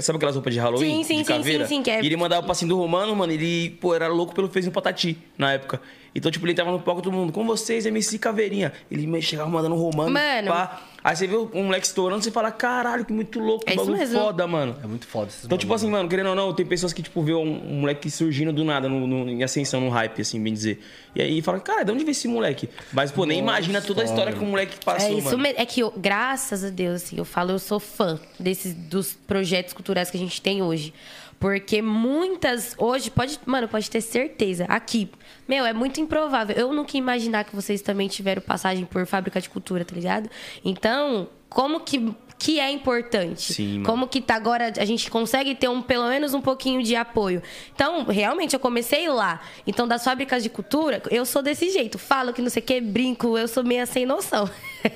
Sabe 0.00 0.16
aquelas 0.16 0.34
roupas 0.34 0.52
de 0.52 0.58
Halloween? 0.58 0.96
Sim, 0.96 1.04
sim, 1.04 1.16
de 1.18 1.24
sim, 1.26 1.32
caveira? 1.32 1.64
sim, 1.68 1.76
sim, 1.76 1.82
que 1.84 1.90
é- 1.90 2.02
E 2.02 2.06
ele 2.06 2.16
mandava 2.16 2.44
o 2.44 2.46
passinho 2.48 2.70
do 2.70 2.76
Romano, 2.76 3.14
mano, 3.14 3.32
ele, 3.32 3.70
pô, 3.80 3.94
era 3.94 4.08
louco 4.08 4.34
pelo 4.34 4.48
Fez 4.48 4.66
um 4.66 4.72
Patati 4.72 5.16
na 5.38 5.52
época. 5.52 5.80
Então, 6.16 6.30
tipo, 6.32 6.46
ele 6.46 6.52
entrava 6.52 6.72
no 6.72 6.80
palco 6.80 7.02
todo 7.02 7.12
mundo, 7.12 7.30
com 7.32 7.44
vocês, 7.46 7.84
MC 7.84 8.18
Caveirinha. 8.18 8.72
Ele 8.90 9.20
chegava 9.20 9.50
mandando 9.50 9.74
um 9.74 9.78
Romano. 9.78 10.10
Mano. 10.10 10.48
pá. 10.48 10.82
Aí 11.04 11.14
você 11.14 11.26
vê 11.26 11.36
um 11.36 11.64
moleque 11.64 11.86
estourando, 11.86 12.24
você 12.24 12.30
fala, 12.32 12.50
caralho, 12.50 13.04
que 13.04 13.12
muito 13.12 13.38
louco, 13.38 13.64
que 13.64 13.70
É 13.70 13.74
isso 13.74 13.84
bagulho 13.84 13.98
mesmo. 13.98 14.18
foda, 14.18 14.46
mano. 14.46 14.76
É 14.82 14.86
muito 14.88 15.06
foda 15.06 15.28
esses 15.28 15.44
Então, 15.44 15.56
tipo 15.56 15.72
assim, 15.72 15.88
mano, 15.88 16.08
querendo 16.08 16.30
ou 16.30 16.34
não, 16.34 16.52
tem 16.52 16.66
pessoas 16.66 16.92
que, 16.92 17.00
tipo, 17.02 17.22
vê 17.22 17.32
um, 17.34 17.42
um 17.70 17.80
moleque 17.80 18.10
surgindo 18.10 18.52
do 18.52 18.64
nada, 18.64 18.88
no, 18.88 19.06
no- 19.06 19.28
em 19.30 19.44
ascensão, 19.44 19.80
no 19.80 19.88
hype, 19.90 20.20
assim, 20.22 20.42
bem 20.42 20.52
dizer. 20.52 20.82
E 21.14 21.20
aí 21.22 21.40
fala, 21.42 21.60
cara, 21.60 21.84
de 21.84 21.92
onde 21.92 22.02
veio 22.02 22.10
esse 22.12 22.26
moleque? 22.26 22.68
Mas, 22.92 23.12
pô, 23.12 23.24
nem 23.24 23.38
imagina 23.38 23.80
toda 23.80 24.02
a 24.02 24.04
história 24.04 24.32
que 24.32 24.42
o 24.42 24.46
moleque 24.46 24.84
passou, 24.84 25.08
É 25.10 25.12
isso 25.12 25.24
mano. 25.26 25.38
mesmo. 25.38 25.60
É 25.60 25.64
que, 25.66 25.80
eu, 25.80 25.92
graças 25.96 26.64
a 26.64 26.70
Deus, 26.70 27.02
assim, 27.04 27.18
eu 27.18 27.24
falo, 27.24 27.52
eu 27.52 27.58
sou 27.60 27.78
fã 27.78 28.18
desses, 28.40 28.74
dos 28.74 29.12
projetos 29.12 29.74
culturais 29.74 30.10
que 30.10 30.16
a 30.16 30.20
gente 30.20 30.40
tem 30.42 30.60
hoje. 30.62 30.92
Porque 31.38 31.82
muitas, 31.82 32.74
hoje, 32.78 33.10
pode, 33.10 33.38
mano, 33.44 33.68
pode 33.68 33.90
ter 33.90 34.00
certeza, 34.00 34.64
aqui, 34.68 35.08
meu, 35.48 35.64
é 35.64 35.72
muito 35.72 36.00
improvável. 36.00 36.56
Eu 36.56 36.72
nunca 36.72 36.96
ia 36.96 36.98
imaginar 36.98 37.44
que 37.44 37.54
vocês 37.54 37.80
também 37.80 38.08
tiveram 38.08 38.42
passagem 38.42 38.84
por 38.84 39.06
fábrica 39.06 39.40
de 39.40 39.48
cultura, 39.48 39.84
tá 39.84 39.94
ligado? 39.94 40.28
Então, 40.64 41.28
como 41.48 41.80
que 41.80 42.14
que 42.38 42.60
é 42.60 42.70
importante. 42.70 43.54
Sim, 43.54 43.82
como 43.82 44.06
que 44.06 44.20
tá 44.20 44.34
agora, 44.34 44.72
a 44.78 44.84
gente 44.84 45.10
consegue 45.10 45.54
ter 45.54 45.68
um, 45.68 45.80
pelo 45.80 46.08
menos 46.08 46.34
um 46.34 46.40
pouquinho 46.40 46.82
de 46.82 46.94
apoio. 46.94 47.42
Então, 47.74 48.04
realmente, 48.04 48.52
eu 48.52 48.60
comecei 48.60 49.08
lá. 49.08 49.40
Então, 49.66 49.88
das 49.88 50.04
fábricas 50.04 50.42
de 50.42 50.50
cultura, 50.50 51.02
eu 51.10 51.24
sou 51.24 51.42
desse 51.42 51.70
jeito. 51.70 51.98
Falo 51.98 52.32
que 52.32 52.42
não 52.42 52.50
sei 52.50 52.62
o 52.62 52.66
que, 52.66 52.80
brinco, 52.80 53.38
eu 53.38 53.48
sou 53.48 53.64
meio 53.64 53.86
sem 53.86 54.04
noção. 54.04 54.48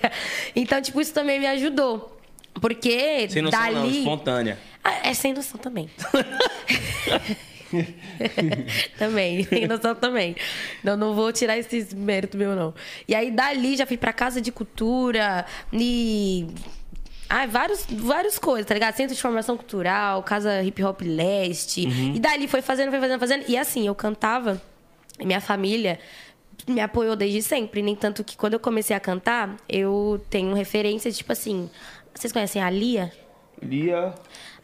então, 0.54 0.80
tipo, 0.82 1.00
isso 1.00 1.14
também 1.14 1.40
me 1.40 1.46
ajudou. 1.46 2.18
Porque 2.60 3.28
Sem 3.28 3.42
noção 3.42 3.60
dali. 3.60 3.74
não, 3.74 3.88
espontânea. 3.88 4.58
Ah, 4.82 5.08
é 5.08 5.14
sem 5.14 5.32
noção 5.32 5.58
também. 5.58 5.88
também, 8.98 9.44
sem 9.44 9.66
noção 9.66 9.94
também. 9.94 10.36
Não, 10.82 10.96
não 10.96 11.14
vou 11.14 11.32
tirar 11.32 11.56
esse 11.58 11.94
mérito 11.94 12.36
meu, 12.36 12.54
não. 12.54 12.74
E 13.06 13.14
aí, 13.14 13.30
dali, 13.30 13.76
já 13.76 13.86
fui 13.86 13.96
pra 13.96 14.12
Casa 14.12 14.40
de 14.40 14.50
Cultura 14.52 15.44
e... 15.72 16.46
Ah, 17.28 17.46
vários, 17.46 17.86
várias 17.88 18.38
coisas, 18.38 18.66
tá 18.66 18.74
ligado? 18.74 18.94
Centro 18.96 19.14
de 19.14 19.22
Formação 19.22 19.56
Cultural, 19.56 20.20
Casa 20.24 20.62
Hip 20.64 20.82
Hop 20.82 21.00
Leste. 21.02 21.86
E 22.16 22.18
dali 22.18 22.48
foi 22.48 22.60
fazendo, 22.60 22.90
foi 22.90 22.98
fazendo, 22.98 23.20
fazendo. 23.20 23.44
E 23.46 23.56
assim, 23.56 23.86
eu 23.86 23.94
cantava, 23.94 24.60
e 25.18 25.24
minha 25.24 25.40
família 25.40 26.00
me 26.66 26.80
apoiou 26.80 27.14
desde 27.14 27.40
sempre. 27.40 27.82
Nem 27.82 27.94
tanto 27.94 28.24
que 28.24 28.36
quando 28.36 28.54
eu 28.54 28.60
comecei 28.60 28.96
a 28.96 29.00
cantar, 29.00 29.56
eu 29.68 30.20
tenho 30.28 30.54
referências, 30.54 31.16
tipo 31.16 31.32
assim... 31.32 31.70
Vocês 32.12 32.32
conhecem 32.32 32.60
a 32.60 32.68
Lia? 32.68 33.12
Lia. 33.62 34.14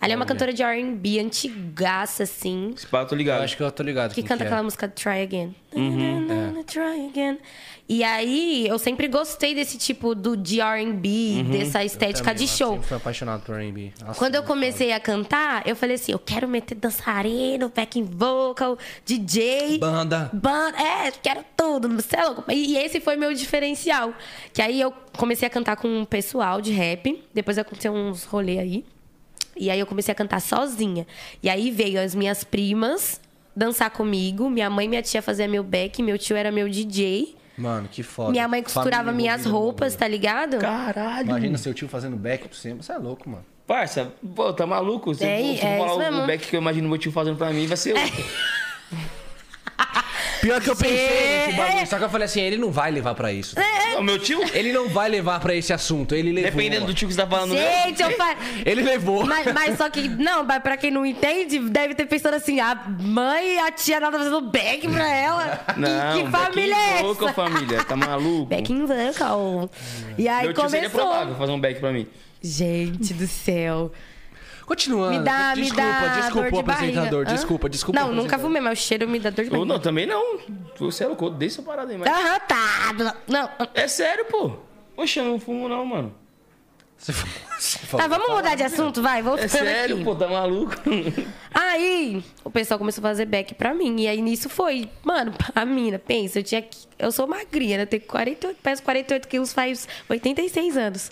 Ali 0.00 0.12
é 0.12 0.16
uma 0.16 0.26
cantora 0.26 0.52
de 0.52 0.62
R&B 0.62 1.18
antigaça, 1.20 2.22
assim. 2.24 2.72
Esse 2.76 2.86
pá, 2.86 3.00
eu 3.02 3.06
tô 3.06 3.14
Eu 3.14 3.18
ligado. 3.18 3.42
acho 3.42 3.56
que 3.56 3.62
eu 3.62 3.70
tô 3.72 3.82
ligado. 3.82 4.14
Que 4.14 4.22
canta 4.22 4.44
é. 4.44 4.46
aquela 4.46 4.62
música 4.62 4.86
Try 4.88 5.22
Again. 5.22 5.54
Uhum. 5.74 6.62
Try 6.66 7.06
Again. 7.08 7.38
E 7.88 8.02
aí, 8.02 8.66
eu 8.66 8.78
sempre 8.78 9.06
gostei 9.08 9.54
desse 9.54 9.78
tipo 9.78 10.14
do, 10.14 10.36
de 10.36 10.60
R&B, 10.60 11.08
Uhum. 11.08 11.50
dessa 11.50 11.84
estética 11.84 12.30
Também, 12.32 12.46
de 12.46 12.52
eu 12.52 12.56
show. 12.56 12.72
sempre 12.72 12.86
fui 12.88 12.96
apaixonado 12.96 13.42
por 13.42 13.54
R&B. 13.58 13.92
Quando 14.16 14.34
eu 14.34 14.42
comecei 14.42 14.92
a 14.92 14.98
cantar, 15.00 15.66
eu 15.66 15.76
falei 15.76 15.94
assim, 15.94 16.12
eu 16.12 16.18
quero 16.18 16.48
meter 16.48 16.74
dançarino, 16.74 17.72
backing 17.74 18.04
vocal, 18.04 18.76
DJ. 19.04 19.78
Banda. 19.78 20.30
Banda, 20.32 20.76
é, 20.78 21.10
quero 21.10 21.44
tudo, 21.56 21.88
você 21.88 22.16
é 22.16 22.24
louco. 22.24 22.44
E 22.50 22.72
e 22.72 22.76
esse 22.76 23.00
foi 23.00 23.16
meu 23.16 23.32
diferencial. 23.32 24.12
Que 24.52 24.60
aí 24.60 24.80
eu 24.80 24.92
comecei 25.16 25.46
a 25.46 25.50
cantar 25.50 25.76
com 25.76 25.86
um 25.88 26.04
pessoal 26.04 26.60
de 26.60 26.72
rap, 26.72 27.22
depois 27.32 27.56
aconteceu 27.56 27.92
uns 27.92 28.24
rolê 28.24 28.58
aí. 28.58 28.84
E 29.56 29.70
aí 29.70 29.80
eu 29.80 29.86
comecei 29.86 30.12
a 30.12 30.14
cantar 30.14 30.40
sozinha. 30.40 31.06
E 31.42 31.48
aí 31.48 31.70
veio 31.70 32.00
as 32.00 32.14
minhas 32.14 32.44
primas 32.44 33.20
dançar 33.54 33.90
comigo, 33.90 34.50
minha 34.50 34.68
mãe 34.68 34.84
e 34.84 34.88
minha 34.88 35.02
tia 35.02 35.22
faziam 35.22 35.48
meu 35.48 35.64
back, 35.64 36.02
meu 36.02 36.18
tio 36.18 36.36
era 36.36 36.52
meu 36.52 36.68
DJ. 36.68 37.34
Mano, 37.56 37.88
que 37.90 38.02
foda. 38.02 38.30
Minha 38.30 38.46
mãe 38.46 38.62
costurava 38.62 39.04
Família 39.04 39.12
minhas 39.14 39.40
envolvida 39.40 39.58
roupas, 39.58 39.96
tá 39.96 40.06
ligado? 40.06 40.58
Caralho. 40.58 41.28
Imagina 41.28 41.56
seu 41.56 41.72
tio 41.72 41.88
fazendo 41.88 42.14
back 42.16 42.46
por 42.48 42.56
cima. 42.56 42.82
Você 42.82 42.92
é 42.92 42.98
louco, 42.98 43.28
mano. 43.30 43.44
Parça, 43.66 44.12
pô, 44.34 44.52
tá 44.52 44.66
maluco? 44.66 45.14
Se 45.14 45.24
É, 45.24 45.54
é 45.54 45.78
falar 45.78 45.86
isso 45.86 45.96
o 45.96 45.98
mesmo. 46.12 46.26
back 46.26 46.46
que 46.48 46.54
eu 46.54 46.60
imagino 46.60 46.88
meu 46.88 46.98
tio 46.98 47.10
fazendo 47.10 47.36
pra 47.36 47.50
mim, 47.50 47.66
vai 47.66 47.76
ser 47.76 47.94
outro. 47.96 48.24
Pior 50.40 50.60
que 50.60 50.70
eu 50.70 50.76
pensei 50.76 50.96
É. 50.98 51.46
nesse 51.46 51.56
bagulho, 51.58 51.86
só 51.86 51.98
que 51.98 52.04
eu 52.04 52.10
falei 52.10 52.24
assim, 52.26 52.40
ele 52.40 52.56
não 52.56 52.70
vai 52.70 52.90
levar 52.90 53.14
pra 53.14 53.32
isso. 53.32 53.56
O 53.98 54.02
meu 54.02 54.18
tio? 54.18 54.40
Ele 54.52 54.72
não 54.72 54.88
vai 54.88 55.08
levar 55.08 55.40
pra 55.40 55.54
esse 55.54 55.72
assunto, 55.72 56.14
ele 56.14 56.30
levou. 56.32 56.50
Dependendo 56.50 56.86
do 56.86 56.94
tio 56.94 57.08
que 57.08 57.14
você 57.14 57.20
tá 57.20 57.26
falando. 57.26 57.54
meu. 57.54 57.58
Gente, 57.58 58.02
eu 58.02 58.10
fa... 58.12 58.36
Ele 58.64 58.82
levou. 58.82 59.24
Mas, 59.26 59.52
mas 59.52 59.76
só 59.78 59.88
que, 59.90 60.08
não, 60.08 60.44
mas 60.44 60.62
pra 60.62 60.76
quem 60.76 60.90
não 60.90 61.04
entende, 61.04 61.58
deve 61.58 61.94
ter 61.94 62.06
pensado 62.06 62.36
assim, 62.36 62.60
a 62.60 62.74
mãe 63.00 63.54
e 63.54 63.58
a 63.58 63.72
tia 63.72 63.98
nada 63.98 64.18
fazendo 64.18 64.40
back 64.42 64.86
pra 64.88 65.08
ela. 65.08 65.60
Não, 65.76 66.16
que, 66.18 66.24
que 66.24 66.30
família 66.30 66.74
é 66.98 67.02
louco, 67.02 67.24
essa? 67.24 67.34
família. 67.34 67.84
Tá 67.84 67.96
maluco? 67.96 68.46
Back 68.46 68.72
in 68.72 68.86
vocal. 68.86 69.70
E 70.16 70.28
aí 70.28 70.44
meu 70.44 70.54
tio 70.54 70.68
seria 70.68 70.88
começou. 70.90 71.10
provável 71.10 71.34
fazer 71.36 71.52
um 71.52 71.60
back 71.60 71.80
pra 71.80 71.92
mim. 71.92 72.06
Gente 72.42 73.12
do 73.14 73.26
céu. 73.26 73.90
Continuando. 74.66 75.18
Me 75.18 75.24
dá, 75.24 75.54
me 75.54 75.62
desculpa, 75.62 75.82
dá 75.82 76.08
desculpa 76.16 76.50
dor 76.50 76.58
o 76.58 76.62
de 76.64 76.70
apresentador. 76.70 77.24
Desculpa, 77.24 77.68
desculpa. 77.68 78.00
Não, 78.00 78.12
nunca 78.12 78.36
fumei, 78.38 78.60
mas 78.60 78.78
o 78.78 78.82
cheiro 78.82 79.08
me 79.08 79.20
dá 79.20 79.30
dor 79.30 79.44
de 79.44 79.50
Ou 79.50 79.58
barriga. 79.58 79.72
não, 79.74 79.80
também 79.80 80.06
não. 80.06 80.40
Você 80.78 81.04
é 81.04 81.06
louco, 81.06 81.24
eu 81.24 81.28
odeio 81.28 81.48
essa 81.48 81.62
parada 81.62 81.92
aí, 81.92 81.96
mas... 81.96 82.08
Aham, 82.08 82.40
tá. 82.40 83.16
Não. 83.28 83.48
É 83.72 83.86
sério, 83.86 84.24
pô. 84.26 84.56
Poxa, 84.96 85.20
eu 85.20 85.24
não 85.24 85.38
fumo 85.38 85.68
não, 85.68 85.86
mano. 85.86 86.12
Você 86.98 87.12
falou- 87.12 87.36
Tá, 87.96 88.06
vamos 88.08 88.28
mudar 88.34 88.54
de 88.54 88.62
assunto, 88.62 89.00
vai. 89.00 89.22
Voltando 89.22 89.44
É 89.44 89.48
sério, 89.48 89.96
aqui. 89.96 90.04
pô, 90.04 90.14
tá 90.14 90.26
maluco? 90.28 90.74
Aí, 91.54 92.22
o 92.44 92.50
pessoal 92.50 92.78
começou 92.78 93.00
a 93.02 93.08
fazer 93.08 93.26
back 93.26 93.54
pra 93.54 93.72
mim. 93.74 94.00
E 94.00 94.08
aí, 94.08 94.20
nisso 94.20 94.48
foi. 94.48 94.88
Mano, 95.02 95.32
a 95.54 95.64
mina, 95.64 95.98
pensa, 95.98 96.38
eu 96.38 96.42
tinha. 96.42 96.62
que- 96.62 96.86
Eu 96.98 97.12
sou 97.12 97.26
magrinha, 97.26 97.76
né? 97.78 97.82
Eu 97.84 97.86
tenho 97.86 98.02
48, 98.02 98.58
peso 98.62 98.82
48 98.82 99.28
quilos 99.28 99.52
faz 99.52 99.86
86 100.08 100.76
anos. 100.76 101.10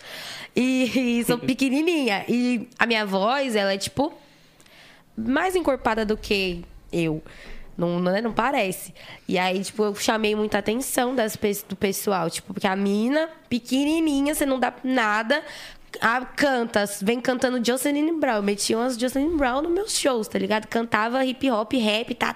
E, 0.57 1.19
e 1.21 1.25
sou 1.25 1.37
pequenininha. 1.39 2.25
E 2.29 2.69
a 2.79 2.87
minha 2.87 3.05
voz, 3.07 3.55
ela 3.57 3.73
é 3.73 3.79
tipo. 3.79 4.13
Mais 5.17 5.55
encorpada 5.55 6.05
do 6.05 6.17
que 6.17 6.65
eu. 6.93 7.23
Não, 7.77 7.99
não, 7.99 8.23
não 8.23 8.33
parece. 8.33 8.95
E 9.29 9.37
aí, 9.37 9.63
tipo, 9.63 9.83
eu 9.85 9.95
chamei 9.97 10.35
muita 10.37 10.59
atenção 10.59 11.13
das, 11.15 11.37
do 11.69 11.75
pessoal. 11.77 12.31
Tipo, 12.31 12.55
porque 12.55 12.67
a 12.69 12.77
mina, 12.77 13.29
pequenininha, 13.49 14.33
você 14.35 14.47
não 14.47 14.59
dá 14.61 14.73
nada. 14.85 15.43
A, 16.01 16.25
canta, 16.25 16.85
vem 17.03 17.21
cantando 17.21 17.65
Jocelyn 17.65 18.19
Brown. 18.19 18.37
Eu 18.37 18.43
meti 18.43 18.75
umas 18.75 18.97
Jocelyn 18.97 19.37
Brown 19.37 19.63
nos 19.63 19.73
meus 19.73 19.99
shows, 19.99 20.29
tá 20.29 20.39
ligado? 20.39 20.67
Cantava 20.67 21.25
hip 21.25 21.51
hop, 21.51 21.73
rap, 21.75 22.15
tá, 22.15 22.35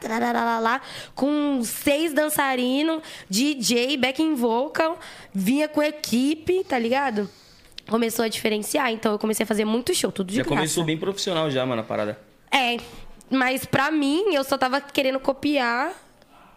lá, 0.61 0.81
com 1.15 1.63
seis 1.65 2.13
dançarinos, 2.13 3.03
DJ, 3.29 3.97
backing 3.97 4.35
vocal, 4.35 4.99
vinha 5.33 5.69
com 5.69 5.83
equipe, 5.83 6.65
tá 6.65 6.79
ligado? 6.79 7.29
Começou 7.89 8.25
a 8.25 8.29
diferenciar, 8.29 8.93
então 8.93 9.13
eu 9.13 9.19
comecei 9.19 9.45
a 9.45 9.47
fazer 9.47 9.65
muito 9.65 9.95
show, 9.95 10.13
tudo 10.13 10.29
de 10.29 10.37
Já 10.37 10.43
graça. 10.43 10.55
começou 10.57 10.85
bem 10.85 10.99
profissional 10.99 11.51
já, 11.51 11.65
mano, 11.65 11.81
a 11.81 11.85
parada. 11.85 12.19
É, 12.51 12.77
mas 13.31 13.65
pra 13.65 13.91
mim, 13.91 14.35
eu 14.35 14.45
só 14.45 14.59
tava 14.59 14.81
querendo 14.81 15.19
copiar 15.19 15.93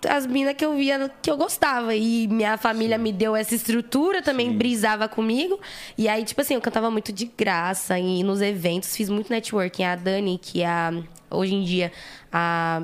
as 0.10 0.26
minas 0.26 0.56
que 0.56 0.66
eu 0.66 0.76
via 0.76 1.12
que 1.22 1.30
eu 1.30 1.38
gostava. 1.38 1.96
E 1.96 2.28
minha 2.28 2.58
família 2.58 2.98
me 2.98 3.12
deu 3.12 3.36
essa 3.36 3.56
estrutura, 3.56 4.22
também 4.22 4.52
brisava 4.52 5.08
comigo. 5.08 5.60
E 5.98 6.08
aí, 6.08 6.24
tipo 6.24 6.42
assim, 6.42 6.56
eu 6.56 6.62
cantava 6.62 6.90
muito 6.90 7.12
de 7.12 7.26
graça 7.26 7.98
e 8.00 8.24
nos 8.24 8.42
eventos, 8.42 8.96
fiz 8.96 9.10
muito 9.10 9.32
networking. 9.32 9.84
A 9.84 9.96
Dani, 9.96 10.40
que 10.42 10.62
é 10.62 10.68
a, 10.68 10.94
hoje 11.30 11.56
em 11.56 11.64
dia 11.64 11.92
a 12.32 12.84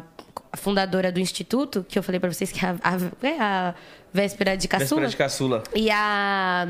a 0.52 0.58
fundadora 0.58 1.12
do 1.12 1.20
instituto, 1.20 1.86
que 1.88 1.98
eu 1.98 2.04
falei 2.04 2.20
pra 2.20 2.32
vocês 2.32 2.52
que 2.52 2.66
é 2.66 2.70
a, 2.70 2.76
a, 2.84 3.28
é 3.28 3.40
a 3.40 3.76
véspera 4.14 4.56
de 4.56 4.68
caçula. 4.68 5.02
Véspera 5.02 5.10
de 5.10 5.18
caçula. 5.18 5.64
E 5.76 5.90
a 5.92 6.68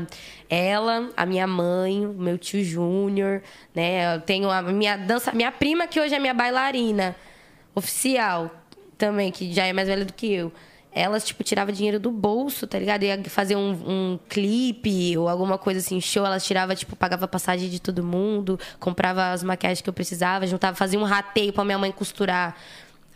ela, 0.48 1.10
a 1.16 1.26
minha 1.26 1.46
mãe, 1.46 2.06
o 2.06 2.12
meu 2.12 2.38
tio 2.38 2.62
Júnior, 2.64 3.42
né? 3.74 4.16
Eu 4.16 4.20
tenho 4.20 4.50
a 4.50 4.62
minha 4.62 4.96
dança, 4.96 5.32
minha 5.32 5.52
prima 5.52 5.86
que 5.86 6.00
hoje 6.00 6.14
é 6.14 6.18
minha 6.18 6.34
bailarina 6.34 7.14
oficial 7.74 8.50
também, 8.98 9.30
que 9.30 9.52
já 9.52 9.64
é 9.64 9.72
mais 9.72 9.88
velha 9.88 10.04
do 10.04 10.12
que 10.12 10.32
eu. 10.32 10.52
Elas, 10.90 11.24
tipo, 11.24 11.44
tirava 11.44 11.70
dinheiro 11.70 12.00
do 12.00 12.10
bolso, 12.10 12.66
tá 12.66 12.78
ligado? 12.78 13.04
Ia 13.04 13.22
fazer 13.24 13.54
um, 13.54 13.70
um 13.70 14.18
clipe 14.28 15.16
ou 15.16 15.28
alguma 15.28 15.56
coisa 15.56 15.80
assim, 15.80 16.00
show. 16.00 16.26
Elas 16.26 16.44
tirava, 16.44 16.74
tipo, 16.74 16.96
pagava 16.96 17.28
passagem 17.28 17.68
de 17.68 17.80
todo 17.80 18.02
mundo, 18.02 18.58
comprava 18.80 19.30
as 19.30 19.42
maquiagens 19.42 19.80
que 19.80 19.88
eu 19.88 19.92
precisava, 19.92 20.46
juntava, 20.46 20.76
fazia 20.76 20.98
um 20.98 21.04
rateio 21.04 21.52
pra 21.52 21.64
minha 21.64 21.78
mãe 21.78 21.92
costurar 21.92 22.56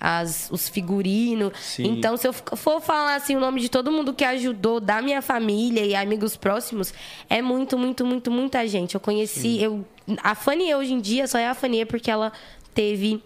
as, 0.02 0.48
os 0.50 0.68
figurinos. 0.68 1.52
Então, 1.78 2.16
se 2.16 2.26
eu 2.26 2.32
for 2.32 2.80
falar 2.80 3.14
assim 3.14 3.36
o 3.36 3.40
nome 3.40 3.60
de 3.60 3.68
todo 3.68 3.90
mundo 3.90 4.12
que 4.12 4.24
ajudou 4.24 4.80
da 4.80 5.00
minha 5.00 5.22
família 5.22 5.84
e 5.84 5.94
amigos 5.94 6.36
próximos, 6.36 6.92
é 7.30 7.40
muito, 7.40 7.78
muito, 7.78 8.04
muito, 8.04 8.30
muita 8.30 8.66
gente. 8.66 8.96
Eu 8.96 9.00
conheci, 9.00 9.62
eu 9.62 9.84
a 10.22 10.34
Fanny 10.34 10.74
hoje 10.74 10.92
em 10.92 11.00
dia 11.00 11.28
só 11.28 11.38
é 11.38 11.48
a 11.48 11.54
Fanny 11.54 11.84
porque 11.84 12.10
ela 12.10 12.32
teve 12.74 13.22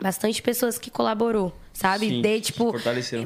bastante 0.00 0.40
pessoas 0.40 0.78
que 0.78 0.90
colaborou, 0.90 1.52
sabe? 1.82 2.08
Sim, 2.08 2.22
de 2.22 2.40
tipo, 2.40 2.72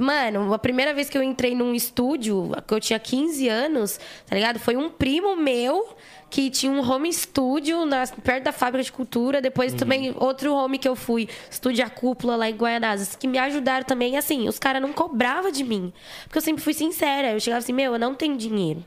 mano, 0.01 0.53
a 0.53 0.59
primeira 0.59 0.93
vez 0.95 1.09
que 1.09 1.17
eu 1.17 1.23
entrei 1.23 1.55
num 1.55 1.75
estúdio, 1.75 2.51
que 2.67 2.75
eu 2.75 2.81
tinha 2.81 2.99
15 2.99 3.49
anos, 3.49 4.01
tá 4.27 4.35
ligado? 4.35 4.59
Foi 4.59 4.77
um 4.77 4.89
primo 4.91 5.37
meu 5.37 5.95
que 6.29 6.51
tinha 6.51 6.73
um 6.73 6.81
home 6.81 7.13
studio 7.13 7.87
na, 7.87 8.05
perto 8.07 8.45
da 8.45 8.53
fábrica 8.53 8.83
de 8.85 8.91
cultura. 8.93 9.41
Depois 9.41 9.73
Uhum. 9.73 9.79
também 9.79 10.15
outro 10.19 10.53
home 10.53 10.77
que 10.79 10.89
eu 10.89 10.97
fui, 10.97 11.29
estúdio 11.51 11.85
a 11.85 11.89
cúpula 11.91 12.35
lá 12.35 12.51
em 12.51 12.55
Guaianazes, 12.57 13.15
que 13.15 13.29
me 13.29 13.39
ajudaram 13.39 13.85
também. 13.87 14.17
Assim, 14.17 14.49
os 14.49 14.59
caras 14.59 14.83
não 14.83 14.93
cobravam 14.93 15.51
de 15.53 15.63
mim. 15.63 15.93
Porque 16.25 16.39
eu 16.39 16.43
sempre 16.43 16.63
fui 16.63 16.75
sincera. 16.75 17.33
Eu 17.33 17.41
chegava 17.41 17.59
assim, 17.59 17.73
meu, 17.73 17.93
eu 17.93 17.99
não 17.99 18.15
tenho 18.15 18.37
dinheiro. 18.37 18.85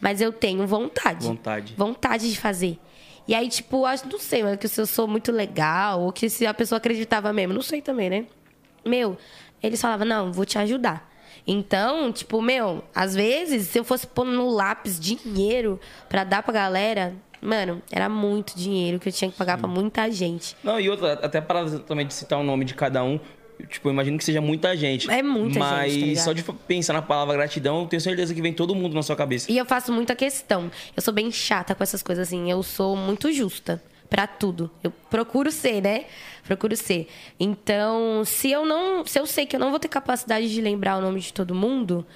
Mas 0.00 0.20
eu 0.20 0.30
tenho 0.32 0.66
vontade. 0.66 1.26
Vontade. 1.26 1.74
Vontade 1.76 2.30
de 2.30 2.38
fazer. 2.38 2.78
E 3.26 3.34
aí, 3.34 3.48
tipo, 3.48 3.84
acho, 3.84 4.08
não 4.08 4.18
sei, 4.18 4.42
mano, 4.42 4.56
que 4.56 4.68
se 4.68 4.80
eu 4.80 4.86
sou 4.86 5.06
muito 5.06 5.30
legal, 5.32 6.00
ou 6.02 6.12
que 6.12 6.30
se 6.30 6.46
a 6.46 6.54
pessoa 6.54 6.76
acreditava 6.78 7.32
mesmo, 7.32 7.52
não 7.52 7.60
sei 7.62 7.82
também, 7.82 8.08
né? 8.08 8.26
Meu, 8.88 9.16
eles 9.62 9.80
falavam, 9.80 10.06
não, 10.06 10.32
vou 10.32 10.44
te 10.44 10.58
ajudar. 10.58 11.08
Então, 11.46 12.12
tipo, 12.12 12.42
meu, 12.42 12.84
às 12.94 13.14
vezes, 13.14 13.68
se 13.68 13.78
eu 13.78 13.84
fosse 13.84 14.06
pôr 14.06 14.26
no 14.26 14.50
lápis 14.50 15.00
dinheiro 15.00 15.80
pra 16.08 16.22
dar 16.22 16.42
pra 16.42 16.52
galera, 16.52 17.14
mano, 17.40 17.80
era 17.90 18.08
muito 18.08 18.56
dinheiro 18.56 18.98
que 18.98 19.08
eu 19.08 19.12
tinha 19.12 19.30
que 19.30 19.36
pagar 19.36 19.56
pra 19.56 19.66
muita 19.66 20.10
gente. 20.10 20.54
Não, 20.62 20.78
e 20.78 20.90
outra, 20.90 21.14
até 21.14 21.38
a 21.38 21.42
parada 21.42 21.78
também 21.80 22.06
de 22.06 22.12
citar 22.12 22.38
o 22.38 22.42
nome 22.42 22.64
de 22.64 22.74
cada 22.74 23.02
um. 23.02 23.18
Tipo, 23.66 23.88
eu 23.88 23.92
imagino 23.92 24.18
que 24.18 24.24
seja 24.24 24.40
muita 24.40 24.76
gente. 24.76 25.10
É 25.10 25.22
muita 25.22 25.58
mas 25.58 25.92
gente, 25.92 26.00
tá 26.00 26.06
ligado? 26.06 26.24
só 26.24 26.32
de 26.32 26.42
pensar 26.66 26.92
na 26.92 27.02
palavra 27.02 27.34
gratidão, 27.34 27.80
eu 27.80 27.86
tenho 27.86 28.00
certeza 28.00 28.32
que 28.32 28.40
vem 28.40 28.52
todo 28.52 28.74
mundo 28.74 28.94
na 28.94 29.02
sua 29.02 29.16
cabeça. 29.16 29.50
E 29.50 29.58
eu 29.58 29.64
faço 29.64 29.92
muita 29.92 30.14
questão. 30.14 30.70
Eu 30.94 31.02
sou 31.02 31.12
bem 31.12 31.32
chata 31.32 31.74
com 31.74 31.82
essas 31.82 32.02
coisas, 32.02 32.28
assim. 32.28 32.50
Eu 32.50 32.62
sou 32.62 32.94
muito 32.94 33.32
justa 33.32 33.82
pra 34.08 34.26
tudo. 34.26 34.70
Eu 34.82 34.92
procuro 35.10 35.50
ser, 35.50 35.82
né? 35.82 36.04
Procuro 36.48 36.74
ser. 36.74 37.06
Então, 37.38 38.24
se 38.24 38.50
eu 38.50 38.64
não. 38.64 39.04
Se 39.04 39.20
eu 39.20 39.26
sei 39.26 39.44
que 39.44 39.54
eu 39.54 39.60
não 39.60 39.68
vou 39.68 39.78
ter 39.78 39.88
capacidade 39.88 40.50
de 40.50 40.60
lembrar 40.62 40.96
o 40.96 41.00
nome 41.02 41.20
de 41.20 41.30
todo 41.30 41.54
mundo, 41.54 42.06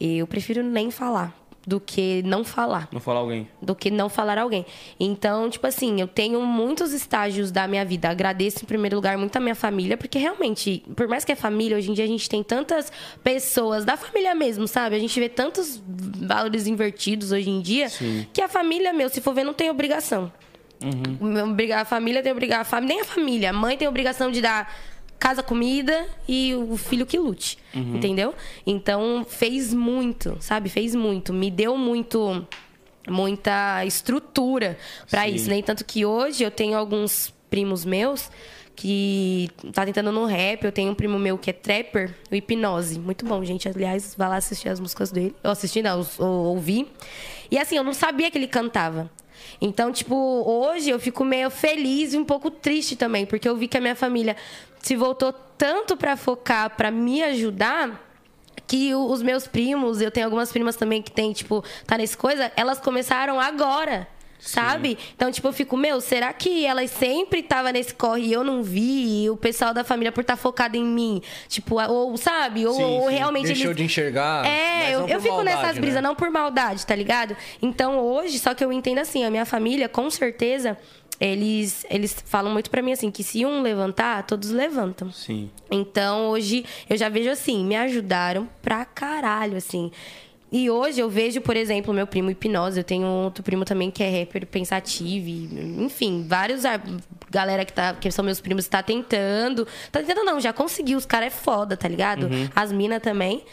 eu 0.00 0.26
prefiro 0.26 0.64
nem 0.64 0.90
falar 0.90 1.32
do 1.64 1.78
que 1.78 2.22
não 2.24 2.42
falar 2.44 2.88
Não 2.90 2.98
falar 2.98 3.20
alguém. 3.20 3.46
do 3.62 3.74
que 3.76 3.88
não 3.90 4.08
falar 4.08 4.36
a 4.38 4.42
alguém. 4.42 4.64
Então, 4.98 5.48
tipo 5.48 5.64
assim, 5.66 6.00
eu 6.00 6.08
tenho 6.08 6.40
muitos 6.40 6.92
estágios 6.92 7.52
da 7.52 7.68
minha 7.68 7.84
vida. 7.84 8.08
Agradeço 8.08 8.64
em 8.64 8.66
primeiro 8.66 8.96
lugar 8.96 9.16
muito 9.16 9.36
a 9.36 9.40
minha 9.40 9.54
família, 9.54 9.96
porque 9.96 10.18
realmente, 10.18 10.82
por 10.96 11.06
mais 11.06 11.24
que 11.24 11.30
é 11.30 11.36
família, 11.36 11.76
hoje 11.76 11.90
em 11.90 11.94
dia 11.94 12.04
a 12.04 12.08
gente 12.08 12.28
tem 12.28 12.42
tantas 12.42 12.90
pessoas 13.22 13.84
da 13.84 13.96
família 13.96 14.34
mesmo, 14.34 14.66
sabe? 14.66 14.96
A 14.96 14.98
gente 14.98 15.20
vê 15.20 15.28
tantos 15.28 15.80
valores 15.86 16.66
invertidos 16.66 17.30
hoje 17.30 17.48
em 17.50 17.60
dia 17.60 17.88
Sim. 17.90 18.26
que 18.32 18.40
a 18.42 18.48
família, 18.48 18.92
meu, 18.92 19.08
se 19.08 19.20
for 19.20 19.34
ver, 19.34 19.44
não 19.44 19.54
tem 19.54 19.70
obrigação. 19.70 20.32
Obrigar 21.44 21.82
a 21.82 21.84
família 21.84 22.22
tem 22.22 22.32
obrigar 22.32 22.60
a 22.60 22.64
família, 22.64 22.94
nem 22.94 23.02
a 23.02 23.04
família. 23.04 23.50
A 23.50 23.52
mãe 23.52 23.76
tem 23.76 23.88
obrigação 23.88 24.30
de 24.30 24.40
dar 24.40 24.72
casa, 25.18 25.42
comida 25.42 26.06
e 26.28 26.54
o 26.54 26.76
filho 26.76 27.04
que 27.04 27.18
lute. 27.18 27.58
Entendeu? 27.74 28.34
Então 28.66 29.26
fez 29.28 29.74
muito, 29.74 30.36
sabe? 30.40 30.68
Fez 30.68 30.94
muito. 30.94 31.32
Me 31.32 31.50
deu 31.50 31.76
muito 31.76 32.46
muita 33.08 33.84
estrutura 33.86 34.78
pra 35.10 35.22
Sim. 35.24 35.34
isso, 35.34 35.50
né? 35.50 35.62
Tanto 35.62 35.84
que 35.84 36.04
hoje 36.04 36.44
eu 36.44 36.50
tenho 36.50 36.76
alguns 36.76 37.32
primos 37.48 37.84
meus 37.84 38.30
que 38.76 39.50
tá 39.72 39.84
tentando 39.84 40.12
no 40.12 40.24
rap. 40.24 40.64
Eu 40.64 40.72
tenho 40.72 40.92
um 40.92 40.94
primo 40.94 41.18
meu 41.18 41.36
que 41.36 41.50
é 41.50 41.52
trapper, 41.52 42.14
o 42.30 42.34
Hipnose. 42.34 42.98
Muito 42.98 43.26
bom, 43.26 43.44
gente. 43.44 43.68
Aliás, 43.68 44.14
vai 44.16 44.28
lá 44.28 44.36
assistir 44.36 44.68
as 44.68 44.78
músicas 44.78 45.10
dele. 45.10 45.34
Eu 45.42 45.50
assisti, 45.50 45.82
não, 45.82 46.06
eu 46.18 46.26
ouvi. 46.26 46.86
E 47.50 47.58
assim, 47.58 47.76
eu 47.76 47.82
não 47.82 47.92
sabia 47.92 48.30
que 48.30 48.38
ele 48.38 48.46
cantava. 48.46 49.10
Então, 49.60 49.92
tipo, 49.92 50.14
hoje 50.14 50.90
eu 50.90 50.98
fico 50.98 51.24
meio 51.24 51.50
feliz 51.50 52.12
e 52.14 52.18
um 52.18 52.24
pouco 52.24 52.50
triste 52.50 52.96
também, 52.96 53.26
porque 53.26 53.48
eu 53.48 53.56
vi 53.56 53.68
que 53.68 53.76
a 53.76 53.80
minha 53.80 53.96
família 53.96 54.36
se 54.80 54.96
voltou 54.96 55.32
tanto 55.32 55.96
pra 55.96 56.16
focar, 56.16 56.76
pra 56.76 56.90
me 56.90 57.22
ajudar, 57.22 58.04
que 58.66 58.94
os 58.94 59.22
meus 59.22 59.46
primos, 59.46 60.00
eu 60.00 60.10
tenho 60.10 60.26
algumas 60.26 60.52
primas 60.52 60.76
também 60.76 61.02
que 61.02 61.10
tem, 61.10 61.32
tipo, 61.32 61.64
tá 61.86 61.96
nesse 61.96 62.16
coisa, 62.16 62.52
elas 62.54 62.78
começaram 62.78 63.40
agora. 63.40 64.06
Sabe? 64.38 64.96
Então, 65.14 65.30
tipo, 65.32 65.48
eu 65.48 65.52
fico, 65.52 65.76
meu, 65.76 66.00
será 66.00 66.32
que 66.32 66.64
elas 66.64 66.90
sempre 66.90 67.40
estavam 67.40 67.72
nesse 67.72 67.92
corre 67.92 68.26
e 68.26 68.32
eu 68.32 68.44
não 68.44 68.62
vi? 68.62 69.24
E 69.24 69.30
o 69.30 69.36
pessoal 69.36 69.74
da 69.74 69.82
família 69.82 70.12
por 70.12 70.20
estar 70.20 70.36
focado 70.36 70.76
em 70.76 70.84
mim? 70.84 71.20
Tipo, 71.48 71.80
ou, 71.82 72.16
sabe? 72.16 72.64
Ou, 72.66 72.74
Sim, 72.74 72.82
ou 72.82 73.08
sim. 73.08 73.16
realmente 73.16 73.46
Deixou 73.46 73.66
eles... 73.66 73.76
de 73.76 73.82
enxergar. 73.82 74.46
É, 74.46 74.94
eu, 74.94 75.08
eu 75.08 75.20
fico 75.20 75.34
maldade, 75.36 75.56
nessas 75.56 75.78
brisas, 75.78 75.96
né? 75.96 76.08
não 76.08 76.14
por 76.14 76.30
maldade, 76.30 76.86
tá 76.86 76.94
ligado? 76.94 77.36
Então 77.60 77.98
hoje, 77.98 78.38
só 78.38 78.54
que 78.54 78.64
eu 78.64 78.72
entendo 78.72 78.98
assim, 78.98 79.24
a 79.24 79.30
minha 79.30 79.44
família, 79.44 79.88
com 79.88 80.08
certeza, 80.08 80.78
eles, 81.20 81.84
eles 81.90 82.22
falam 82.24 82.52
muito 82.52 82.70
pra 82.70 82.80
mim 82.80 82.92
assim, 82.92 83.10
que 83.10 83.24
se 83.24 83.44
um 83.44 83.60
levantar, 83.60 84.22
todos 84.22 84.50
levantam. 84.50 85.10
Sim. 85.12 85.50
Então 85.70 86.28
hoje 86.28 86.64
eu 86.88 86.96
já 86.96 87.08
vejo 87.08 87.30
assim, 87.30 87.64
me 87.64 87.76
ajudaram 87.76 88.48
pra 88.62 88.84
caralho, 88.84 89.56
assim. 89.56 89.90
E 90.50 90.70
hoje 90.70 90.98
eu 91.00 91.10
vejo, 91.10 91.40
por 91.42 91.56
exemplo, 91.56 91.92
meu 91.92 92.06
primo 92.06 92.30
Hipnose, 92.30 92.78
eu 92.80 92.84
tenho 92.84 93.06
outro 93.06 93.42
primo 93.42 93.64
também 93.66 93.90
que 93.90 94.02
é 94.02 94.20
rapper 94.20 94.46
pensativo, 94.46 95.28
e, 95.28 95.84
enfim, 95.84 96.24
vários 96.26 96.64
ar- 96.64 96.82
galera 97.30 97.64
que, 97.66 97.72
tá, 97.72 97.92
que 97.94 98.10
são 98.10 98.24
meus 98.24 98.40
primos 98.40 98.66
tá 98.66 98.82
tentando. 98.82 99.66
Tá 99.92 100.00
tentando 100.00 100.24
não, 100.24 100.40
já 100.40 100.52
conseguiu, 100.52 100.96
os 100.96 101.04
caras 101.04 101.26
é 101.28 101.30
foda, 101.30 101.76
tá 101.76 101.86
ligado? 101.86 102.28
As 102.56 102.72
minas 102.72 103.02
também. 103.02 103.44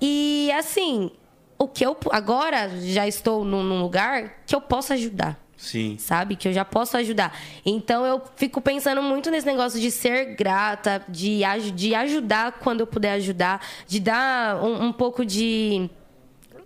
E 0.00 0.50
assim, 0.56 1.10
o 1.58 1.66
que 1.66 1.84
eu 1.84 1.96
agora 2.10 2.68
já 2.82 3.06
estou 3.06 3.44
num, 3.44 3.62
num 3.62 3.80
lugar 3.82 4.42
que 4.46 4.54
eu 4.54 4.60
posso 4.60 4.92
ajudar 4.92 5.38
Sim. 5.56 5.96
sabe? 5.98 6.36
Que 6.36 6.46
eu 6.48 6.52
já 6.52 6.64
posso 6.64 6.96
ajudar. 6.96 7.36
Então 7.64 8.04
eu 8.04 8.22
fico 8.36 8.60
pensando 8.60 9.02
muito 9.02 9.30
nesse 9.30 9.46
negócio 9.46 9.80
de 9.80 9.90
ser 9.90 10.34
grata, 10.36 11.02
de, 11.08 11.40
de 11.74 11.94
ajudar 11.94 12.52
quando 12.60 12.80
eu 12.80 12.86
puder 12.86 13.12
ajudar, 13.12 13.60
de 13.88 13.98
dar 13.98 14.62
um, 14.62 14.86
um 14.86 14.92
pouco 14.92 15.24
de. 15.24 15.88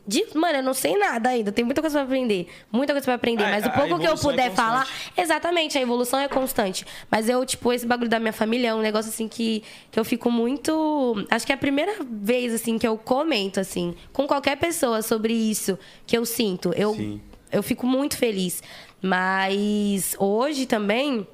De, 0.08 0.24
mano, 0.34 0.60
eu 0.60 0.62
não 0.62 0.72
sei 0.72 0.96
nada 0.96 1.28
ainda, 1.28 1.52
tem 1.52 1.62
muita 1.62 1.82
coisa 1.82 1.98
pra 1.98 2.04
aprender. 2.06 2.48
Muita 2.72 2.94
coisa 2.94 3.04
pra 3.04 3.12
aprender. 3.14 3.44
É, 3.44 3.50
mas 3.50 3.66
o 3.66 3.70
pouco 3.70 3.98
que 3.98 4.06
eu 4.06 4.14
é 4.14 4.16
puder 4.16 4.48
constante. 4.48 4.56
falar. 4.56 4.88
Exatamente, 5.14 5.76
a 5.76 5.82
evolução 5.82 6.18
é 6.18 6.26
constante. 6.26 6.86
Mas 7.10 7.28
eu, 7.28 7.44
tipo, 7.44 7.70
esse 7.74 7.86
bagulho 7.86 8.08
da 8.08 8.18
minha 8.18 8.32
família 8.32 8.68
é 8.68 8.74
um 8.74 8.80
negócio 8.80 9.10
assim 9.10 9.28
que, 9.28 9.62
que 9.90 10.00
eu 10.00 10.04
fico 10.06 10.30
muito. 10.30 11.26
Acho 11.30 11.44
que 11.44 11.52
é 11.52 11.54
a 11.54 11.58
primeira 11.58 11.96
vez, 12.10 12.54
assim, 12.54 12.78
que 12.78 12.88
eu 12.88 12.96
comento, 12.96 13.60
assim, 13.60 13.94
com 14.10 14.26
qualquer 14.26 14.56
pessoa 14.56 15.02
sobre 15.02 15.34
isso 15.34 15.78
que 16.06 16.16
eu 16.16 16.24
sinto. 16.24 16.72
Eu, 16.74 16.94
Sim. 16.94 17.20
eu 17.52 17.62
fico 17.62 17.86
muito 17.86 18.16
feliz. 18.16 18.62
Mas 19.02 20.16
hoje 20.18 20.64
também 20.64 21.26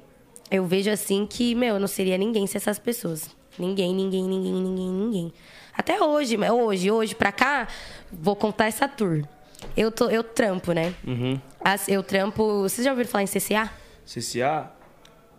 eu 0.51 0.65
vejo 0.65 0.91
assim 0.91 1.25
que, 1.25 1.55
meu, 1.55 1.75
eu 1.75 1.79
não 1.79 1.87
seria 1.87 2.17
ninguém 2.17 2.45
sem 2.45 2.57
essas 2.57 2.77
pessoas. 2.77 3.29
Ninguém, 3.57 3.95
ninguém, 3.95 4.23
ninguém, 4.27 4.53
ninguém, 4.53 4.89
ninguém. 4.89 5.33
Até 5.77 6.01
hoje, 6.01 6.37
mas 6.37 6.49
hoje, 6.51 6.89
hoje 6.91 7.15
pra 7.15 7.31
cá, 7.31 7.67
vou 8.11 8.35
contar 8.35 8.65
essa 8.67 8.87
tour. 8.87 9.23
Eu, 9.75 9.91
tô, 9.91 10.09
eu 10.09 10.23
trampo, 10.23 10.71
né? 10.73 10.93
Uhum. 11.05 11.39
As- 11.63 11.87
Eu 11.89 12.03
trampo. 12.03 12.61
Vocês 12.61 12.85
já 12.85 12.91
ouviram 12.91 13.09
falar 13.09 13.23
em 13.23 13.27
CCA? 13.27 13.69
CCA? 14.05 14.71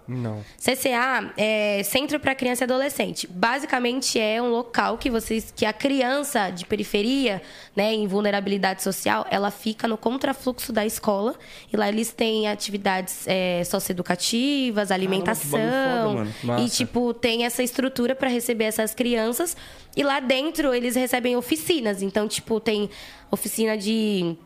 Não. 0.08 0.44
CCA 0.58 1.32
é 1.36 1.82
Centro 1.82 2.20
para 2.20 2.34
Criança 2.34 2.62
e 2.62 2.66
Adolescente. 2.66 3.26
Basicamente 3.26 4.18
é 4.18 4.40
um 4.40 4.50
local 4.50 4.98
que 4.98 5.10
vocês, 5.10 5.52
que 5.54 5.64
a 5.64 5.72
criança 5.72 6.50
de 6.50 6.64
periferia, 6.64 7.42
né, 7.74 7.92
em 7.92 8.06
vulnerabilidade 8.06 8.82
social, 8.82 9.26
ela 9.30 9.50
fica 9.50 9.88
no 9.88 9.98
contrafluxo 9.98 10.72
da 10.72 10.86
escola 10.86 11.34
e 11.72 11.76
lá 11.76 11.88
eles 11.88 12.12
têm 12.12 12.48
atividades 12.48 13.26
é, 13.26 13.64
socioeducativas, 13.64 14.90
alimentação 14.90 15.50
foda, 15.50 16.30
mano. 16.44 16.64
e 16.64 16.68
tipo 16.68 17.12
tem 17.12 17.44
essa 17.44 17.62
estrutura 17.62 18.14
para 18.14 18.28
receber 18.28 18.64
essas 18.64 18.94
crianças 18.94 19.56
e 19.96 20.02
lá 20.02 20.20
dentro 20.20 20.72
eles 20.72 20.94
recebem 20.94 21.36
oficinas. 21.36 22.02
Então 22.02 22.28
tipo 22.28 22.60
tem 22.60 22.88
oficina 23.30 23.76
de 23.76 24.36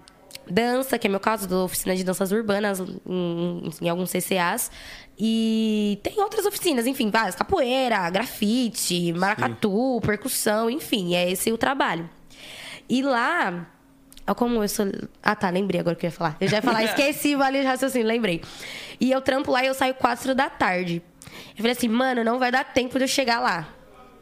dança, 0.51 0.99
que 0.99 1.07
é 1.07 1.11
meu 1.11 1.21
caso, 1.21 1.49
da 1.49 1.59
oficina 1.59 1.95
de 1.95 2.05
danças 2.05 2.33
urbanas 2.33 2.81
em, 2.81 3.71
em 3.83 3.89
alguns 3.89 4.11
CCAs. 4.11 4.71
E 5.19 5.99
tem 6.03 6.19
outras 6.21 6.47
oficinas, 6.47 6.87
enfim, 6.87 7.11
várias. 7.11 7.35
Capoeira, 7.35 8.09
grafite, 8.11 9.13
maracatu, 9.13 10.01
percussão, 10.03 10.71
enfim, 10.71 11.15
é 11.15 11.31
esse 11.31 11.53
o 11.53 11.59
trabalho. 11.59 12.09
E 12.89 13.03
lá. 13.03 13.67
Como 14.37 14.63
eu 14.63 14.69
sou. 14.69 14.87
Ah, 15.23 15.35
tá, 15.35 15.51
lembrei 15.51 15.81
agora 15.81 15.95
o 15.95 15.99
que 15.99 16.07
eu 16.07 16.09
ia 16.09 16.13
falar. 16.13 16.37
Eu 16.41 16.49
já 16.49 16.59
ia 16.59 16.63
falar, 16.63 16.85
esqueci 16.85 17.35
o 17.35 17.43
ali 17.43 17.61
de 17.61 17.67
raciocínio, 17.67 18.07
lembrei. 18.07 18.41
E 19.01 19.11
eu 19.11 19.21
trampo 19.21 19.51
lá 19.51 19.65
e 19.65 19.67
eu 19.67 19.75
saio 19.75 19.95
quatro 19.95 20.35
da 20.35 20.49
tarde. 20.49 21.03
Eu 21.51 21.57
falei 21.57 21.73
assim, 21.73 21.89
mano, 21.89 22.25
não 22.25 22.39
vai 22.39 22.51
dar 22.51 22.65
tempo 22.65 22.97
de 22.97 23.05
eu 23.05 23.09
chegar 23.09 23.41
lá. 23.41 23.69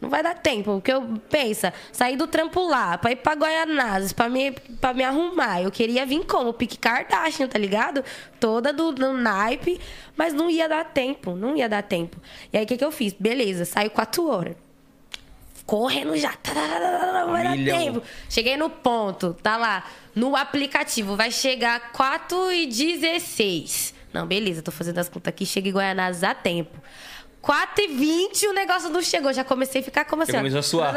Não 0.01 0.09
vai 0.09 0.23
dar 0.23 0.35
tempo, 0.35 0.75
porque 0.75 0.93
eu 0.93 1.03
pensa, 1.29 1.73
sair 1.93 2.17
do 2.17 2.27
trampo 2.27 2.67
lá, 2.69 2.97
pra 2.97 3.11
ir 3.11 3.17
pra 3.17 3.35
Goianazes, 3.35 4.13
pra 4.13 4.29
me, 4.29 4.53
pra 4.81 4.95
me 4.95 5.03
arrumar. 5.03 5.61
Eu 5.61 5.71
queria 5.71 6.07
vir 6.07 6.25
como? 6.25 6.53
Pique 6.53 6.79
Kardashian, 6.79 7.49
tá 7.49 7.59
ligado? 7.59 8.05
Toda 8.39 8.73
do, 8.73 8.93
do 8.93 9.13
naipe, 9.13 9.81
mas 10.17 10.33
não 10.33 10.49
ia 10.49 10.69
dar 10.69 10.85
tempo, 10.85 11.35
não 11.35 11.57
ia 11.57 11.69
dar 11.69 11.83
tempo. 11.83 12.17
E 12.53 12.57
aí 12.57 12.65
o 12.65 12.67
que, 12.67 12.77
que 12.77 12.85
eu 12.85 12.93
fiz? 12.93 13.13
Beleza, 13.13 13.65
saio 13.65 13.91
quatro 13.91 14.29
horas. 14.29 14.55
Correndo 15.67 16.17
já, 16.17 16.33
não 17.27 17.33
vai 17.33 17.45
dar 17.45 17.57
tempo. 17.57 18.01
Cheguei 18.31 18.57
no 18.57 18.71
ponto, 18.71 19.35
tá 19.35 19.57
lá, 19.59 19.85
no 20.15 20.35
aplicativo, 20.35 21.15
vai 21.15 21.31
chegar 21.31 21.93
4 21.93 22.53
e 22.53 22.67
16. 22.67 23.95
Não, 24.13 24.27
beleza, 24.27 24.63
tô 24.63 24.71
fazendo 24.71 24.99
as 24.99 25.09
contas 25.09 25.29
aqui, 25.29 25.45
chega 25.45 25.69
em 25.69 25.73
Goianazes 25.73 26.25
a 26.25 26.35
tempo. 26.35 26.75
4 27.49 27.83
e 27.83 27.89
20 27.89 28.47
o 28.49 28.53
negócio 28.53 28.91
não 28.91 29.01
chegou. 29.01 29.33
Já 29.33 29.43
comecei 29.43 29.81
a 29.81 29.85
ficar 29.85 30.05
como 30.05 30.23
assim? 30.23 30.33
Começou 30.33 30.59
a 30.59 30.63
suar. 30.63 30.95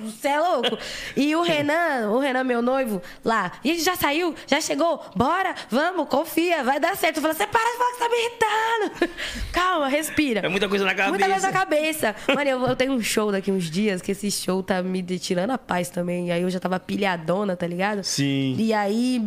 Você 0.00 0.26
é 0.26 0.40
louco. 0.40 0.76
E 1.16 1.36
o 1.36 1.42
Renan, 1.46 2.10
o 2.10 2.18
Renan, 2.18 2.42
meu 2.42 2.60
noivo, 2.60 3.00
lá. 3.24 3.52
E 3.62 3.70
ele 3.70 3.78
já 3.78 3.94
saiu? 3.94 4.34
Já 4.48 4.60
chegou? 4.60 5.00
Bora, 5.14 5.54
vamos, 5.70 6.08
confia, 6.08 6.64
vai 6.64 6.80
dar 6.80 6.96
certo. 6.96 7.18
Eu 7.18 7.22
falei, 7.22 7.36
você 7.36 7.46
para 7.46 7.60
de 7.60 7.78
falar 7.78 7.90
que 7.92 7.98
você 7.98 8.04
tá 8.04 8.08
me 8.08 8.16
irritando. 8.18 9.14
Calma, 9.52 9.86
respira. 9.86 10.40
É 10.40 10.48
muita 10.48 10.68
coisa 10.68 10.84
na 10.84 10.92
cabeça. 10.92 11.10
Muita 11.10 11.28
coisa 11.28 11.46
na 11.46 11.52
cabeça. 11.52 12.16
Mano, 12.34 12.50
eu, 12.50 12.66
eu 12.66 12.74
tenho 12.74 12.92
um 12.92 13.00
show 13.00 13.30
daqui 13.30 13.52
uns 13.52 13.70
dias, 13.70 14.02
que 14.02 14.10
esse 14.10 14.28
show 14.28 14.64
tá 14.64 14.82
me 14.82 15.04
tirando 15.20 15.52
a 15.52 15.58
paz 15.58 15.88
também. 15.88 16.26
E 16.26 16.32
aí 16.32 16.42
eu 16.42 16.50
já 16.50 16.58
tava 16.58 16.80
pilhadona, 16.80 17.56
tá 17.56 17.66
ligado? 17.66 18.02
Sim. 18.02 18.56
E 18.58 18.74
aí, 18.74 19.22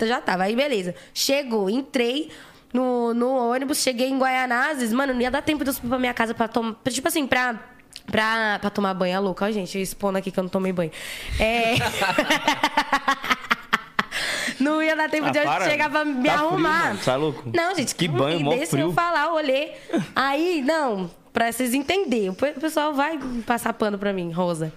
já 0.00 0.20
tava. 0.20 0.44
Aí, 0.44 0.54
beleza. 0.54 0.94
Chegou, 1.12 1.68
entrei 1.68 2.30
no, 2.74 3.14
no 3.14 3.50
ônibus, 3.52 3.78
cheguei 3.78 4.10
em 4.10 4.18
Guaianazes. 4.18 4.92
Mano, 4.92 5.14
não 5.14 5.20
ia 5.22 5.30
dar 5.30 5.40
tempo 5.40 5.64
de 5.64 5.70
eu 5.70 5.74
subir 5.74 5.88
pra 5.88 5.98
minha 5.98 6.12
casa 6.12 6.34
pra 6.34 6.46
tomar... 6.48 6.74
Tipo 6.90 7.08
assim, 7.08 7.26
pra... 7.26 7.58
Pra, 8.06 8.58
pra 8.60 8.68
tomar 8.68 8.92
banho, 8.92 9.14
é 9.14 9.18
louco. 9.18 9.42
Ó, 9.42 9.50
gente, 9.50 9.80
expondo 9.80 10.18
aqui 10.18 10.30
que 10.30 10.38
eu 10.38 10.42
não 10.42 10.50
tomei 10.50 10.72
banho. 10.72 10.90
É... 11.40 11.76
Não 14.60 14.82
ia 14.82 14.94
dar 14.94 15.10
tempo 15.10 15.26
Ah, 15.26 15.30
de 15.30 15.38
eu 15.38 15.44
para. 15.44 15.64
chegar 15.68 15.90
pra 15.90 16.04
me 16.04 16.24
Tá 16.28 16.36
frio, 16.36 16.46
arrumar. 16.48 16.84
mano. 16.88 17.00
Tá 17.04 17.16
louco? 17.16 17.42
Não, 17.52 17.74
gente, 17.74 17.94
Que 17.94 18.06
banho, 18.06 18.40
mó 18.40 18.50
deixa 18.50 18.66
frio. 18.72 18.86
eu 18.86 18.92
falar, 18.92 19.26
eu 19.26 19.34
olhei. 19.34 19.74
Aí, 20.14 20.62
não, 20.64 21.10
pra 21.32 21.50
vocês 21.50 21.74
entenderem. 21.74 22.30
O 22.30 22.34
pessoal 22.34 22.94
vai 22.94 23.18
passar 23.44 23.72
pano 23.72 23.98
pra 23.98 24.12
mim, 24.12 24.30
Rosa. 24.30 24.72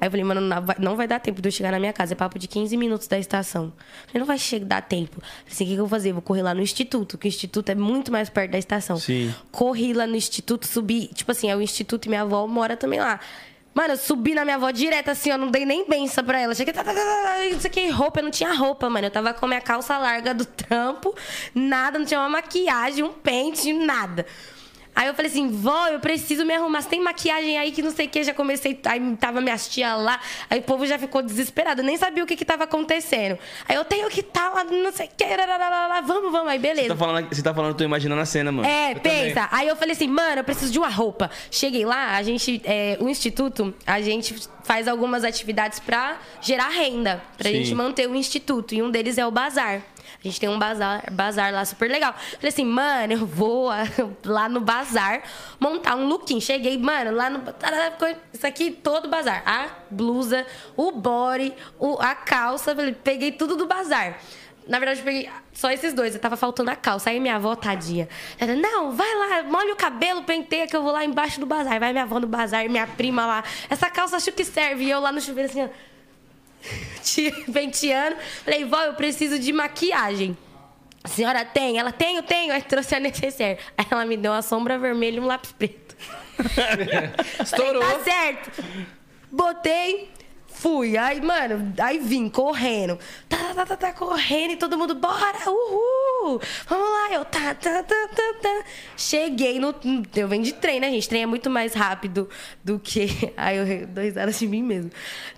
Aí 0.00 0.06
eu 0.06 0.10
falei, 0.10 0.24
mano, 0.24 0.40
não 0.40 0.62
vai, 0.62 0.76
não 0.78 0.96
vai 0.96 1.06
dar 1.08 1.20
tempo 1.20 1.42
de 1.42 1.48
eu 1.48 1.52
chegar 1.52 1.72
na 1.72 1.78
minha 1.78 1.92
casa. 1.92 2.14
É 2.14 2.16
papo 2.16 2.38
de 2.38 2.46
15 2.46 2.76
minutos 2.76 3.08
da 3.08 3.18
estação. 3.18 3.64
Eu 3.64 4.06
falei, 4.06 4.20
não 4.20 4.26
vai 4.26 4.38
chegar, 4.38 4.66
dar 4.66 4.82
tempo. 4.82 5.20
Falei 5.20 5.32
assim, 5.50 5.64
o 5.64 5.66
que, 5.66 5.74
que 5.74 5.80
eu 5.80 5.86
vou 5.86 5.88
fazer? 5.88 6.12
Vou 6.12 6.22
correr 6.22 6.42
lá 6.42 6.54
no 6.54 6.60
instituto, 6.60 7.18
que 7.18 7.26
o 7.26 7.28
instituto 7.28 7.68
é 7.70 7.74
muito 7.74 8.12
mais 8.12 8.28
perto 8.28 8.52
da 8.52 8.58
estação. 8.58 8.96
Sim. 8.96 9.34
Corri 9.50 9.92
lá 9.92 10.06
no 10.06 10.16
instituto, 10.16 10.66
subi. 10.66 11.08
Tipo 11.08 11.32
assim, 11.32 11.50
é 11.50 11.56
o 11.56 11.60
instituto 11.60 12.06
e 12.06 12.08
minha 12.08 12.22
avó 12.22 12.46
mora 12.46 12.76
também 12.76 13.00
lá. 13.00 13.20
Mano, 13.78 13.94
eu 13.94 13.96
subi 13.96 14.34
na 14.34 14.44
minha 14.44 14.56
avó 14.56 14.70
direto 14.72 15.08
assim, 15.10 15.30
eu 15.30 15.38
não 15.38 15.52
dei 15.52 15.64
nem 15.64 15.88
benção 15.88 16.24
pra 16.24 16.40
ela. 16.40 16.52
Cheguei, 16.54 16.74
tá, 16.74 16.82
tá, 16.82 16.92
tá, 16.92 17.00
tá, 17.00 17.46
isso 17.46 17.66
aqui, 17.66 17.88
roupa, 17.90 18.18
eu 18.18 18.24
não 18.24 18.30
tinha 18.30 18.52
roupa, 18.52 18.90
mano. 18.90 19.06
Eu 19.06 19.10
tava 19.10 19.32
com 19.32 19.46
a 19.46 19.48
minha 19.48 19.60
calça 19.60 19.96
larga 19.96 20.34
do 20.34 20.44
trampo, 20.46 21.14
nada, 21.54 21.96
não 21.96 22.04
tinha 22.04 22.18
uma 22.18 22.28
maquiagem, 22.28 23.04
um 23.04 23.12
pente, 23.12 23.72
nada. 23.72 24.26
Aí 24.98 25.06
eu 25.06 25.14
falei 25.14 25.30
assim, 25.30 25.48
vó, 25.48 25.86
eu 25.86 26.00
preciso 26.00 26.44
me 26.44 26.52
arrumar. 26.52 26.82
Você 26.82 26.88
tem 26.88 27.00
maquiagem 27.00 27.56
aí 27.56 27.70
que 27.70 27.80
não 27.80 27.92
sei 27.92 28.06
o 28.06 28.08
que, 28.08 28.24
já 28.24 28.34
comecei. 28.34 28.80
Aí 28.84 29.16
tava 29.16 29.40
minhas 29.40 29.68
tia 29.68 29.94
lá. 29.94 30.18
Aí 30.50 30.58
o 30.58 30.62
povo 30.64 30.84
já 30.86 30.98
ficou 30.98 31.22
desesperado, 31.22 31.84
nem 31.84 31.96
sabia 31.96 32.24
o 32.24 32.26
que 32.26 32.34
que 32.34 32.44
tava 32.44 32.64
acontecendo. 32.64 33.38
Aí 33.68 33.76
eu 33.76 33.84
tenho 33.84 34.08
que 34.08 34.24
lá, 34.34 34.64
não 34.64 34.90
sei 34.90 35.06
o 35.06 35.10
que, 35.16 35.24
vamos, 36.04 36.32
vamos. 36.32 36.48
Aí 36.48 36.58
beleza. 36.58 36.88
Você 36.88 36.94
tá 36.94 36.96
falando, 36.96 37.28
você 37.28 37.42
tá 37.44 37.54
falando, 37.54 37.70
eu 37.70 37.76
tô 37.76 37.84
imaginando 37.84 38.20
a 38.20 38.26
cena, 38.26 38.50
mano. 38.50 38.68
É, 38.68 38.96
pensa. 38.96 39.48
Aí 39.52 39.68
eu 39.68 39.76
falei 39.76 39.92
assim, 39.92 40.08
mano, 40.08 40.40
eu 40.40 40.44
preciso 40.44 40.72
de 40.72 40.80
uma 40.80 40.88
roupa. 40.88 41.30
Cheguei 41.48 41.84
lá, 41.84 42.16
a 42.16 42.22
gente, 42.24 42.60
é, 42.64 42.98
o 42.98 43.08
instituto, 43.08 43.72
a 43.86 44.00
gente 44.00 44.34
faz 44.64 44.88
algumas 44.88 45.22
atividades 45.22 45.78
pra 45.78 46.18
gerar 46.40 46.70
renda, 46.70 47.22
pra 47.36 47.50
Sim. 47.50 47.58
gente 47.58 47.72
manter 47.72 48.08
o 48.08 48.16
instituto. 48.16 48.74
E 48.74 48.82
um 48.82 48.90
deles 48.90 49.16
é 49.16 49.24
o 49.24 49.30
bazar. 49.30 49.80
A 50.20 50.26
gente 50.26 50.40
tem 50.40 50.48
um 50.48 50.58
bazar, 50.58 51.04
bazar 51.12 51.52
lá 51.52 51.64
super 51.64 51.88
legal. 51.88 52.12
Falei 52.12 52.48
assim, 52.48 52.64
mano, 52.64 53.12
eu 53.12 53.24
vou 53.24 53.68
lá 54.26 54.48
no 54.48 54.60
bazar 54.60 55.22
montar 55.60 55.94
um 55.94 56.08
lookinho. 56.08 56.40
Cheguei, 56.40 56.76
mano, 56.76 57.12
lá 57.12 57.30
no. 57.30 57.42
Isso 58.32 58.44
aqui 58.44 58.72
todo 58.72 59.08
bazar. 59.08 59.42
A 59.46 59.68
blusa, 59.88 60.44
o 60.76 60.90
body, 60.90 61.54
o, 61.78 61.96
a 62.00 62.16
calça. 62.16 62.74
falei, 62.74 62.92
Peguei 62.92 63.30
tudo 63.30 63.54
do 63.54 63.66
bazar. 63.66 64.18
Na 64.66 64.78
verdade, 64.78 65.00
eu 65.00 65.04
peguei 65.04 65.30
só 65.52 65.70
esses 65.70 65.94
dois. 65.94 66.14
Eu 66.14 66.20
tava 66.20 66.36
faltando 66.36 66.70
a 66.70 66.76
calça. 66.76 67.10
Aí 67.10 67.20
minha 67.20 67.36
avó, 67.36 67.54
tadinha. 67.54 68.08
Ela, 68.40 68.56
não, 68.56 68.90
vai 68.90 69.14
lá, 69.14 69.44
molha 69.44 69.72
o 69.72 69.76
cabelo, 69.76 70.24
penteia 70.24 70.66
que 70.66 70.76
eu 70.76 70.82
vou 70.82 70.90
lá 70.90 71.04
embaixo 71.04 71.38
do 71.38 71.46
bazar. 71.46 71.78
Vai 71.78 71.92
minha 71.92 72.02
avó 72.02 72.18
no 72.18 72.26
bazar 72.26 72.68
minha 72.68 72.88
prima 72.88 73.24
lá. 73.24 73.44
Essa 73.70 73.88
calça 73.88 74.16
acho 74.16 74.32
que 74.32 74.44
serve. 74.44 74.84
E 74.84 74.90
eu 74.90 74.98
lá 74.98 75.12
no 75.12 75.20
chuveiro 75.20 75.48
assim, 75.48 75.64
ó. 75.64 75.68
te 77.02 77.30
penteando. 77.52 78.16
Falei, 78.44 78.64
vó, 78.64 78.80
eu 78.82 78.94
preciso 78.94 79.38
de 79.38 79.52
maquiagem. 79.52 80.36
A 81.02 81.08
senhora 81.08 81.44
tem? 81.44 81.78
Ela, 81.78 81.92
tenho, 81.92 82.22
tenho. 82.22 82.52
Aí 82.52 82.62
trouxe 82.62 82.94
a 82.94 83.00
necessaire. 83.00 83.58
Aí 83.76 83.86
ela 83.90 84.04
me 84.04 84.16
deu 84.16 84.32
uma 84.32 84.42
sombra 84.42 84.78
vermelha 84.78 85.16
e 85.16 85.20
um 85.20 85.26
lápis 85.26 85.52
preto. 85.52 85.96
Estourou. 87.42 87.82
Falei, 87.82 87.98
tá 87.98 88.04
certo. 88.04 88.64
Botei, 89.30 90.10
fui. 90.60 90.96
Aí, 90.96 91.20
mano, 91.20 91.72
aí 91.78 91.98
vim 91.98 92.28
correndo. 92.28 92.98
Tá, 93.28 93.54
tá, 93.54 93.66
tá, 93.66 93.76
tá, 93.76 93.92
correndo 93.92 94.52
e 94.52 94.56
todo 94.56 94.76
mundo, 94.76 94.94
bora, 94.94 95.38
uhul. 95.46 96.40
Vamos 96.68 96.88
lá, 96.90 97.14
eu 97.14 97.24
tá, 97.24 97.54
tá, 97.54 97.82
tá, 97.82 98.08
tá, 98.08 98.34
tá. 98.42 98.64
Cheguei 98.96 99.58
no. 99.58 99.74
Eu 100.14 100.28
venho 100.28 100.42
de 100.42 100.52
trem, 100.52 100.80
né, 100.80 100.90
gente? 100.90 101.08
Trem 101.08 101.22
é 101.22 101.26
muito 101.26 101.48
mais 101.48 101.74
rápido 101.74 102.28
do 102.64 102.78
que. 102.78 103.32
Aí 103.36 103.56
eu 103.56 103.86
dou 103.86 104.02
risada 104.04 104.32
de 104.32 104.46
mim 104.46 104.62
mesmo. 104.62 104.90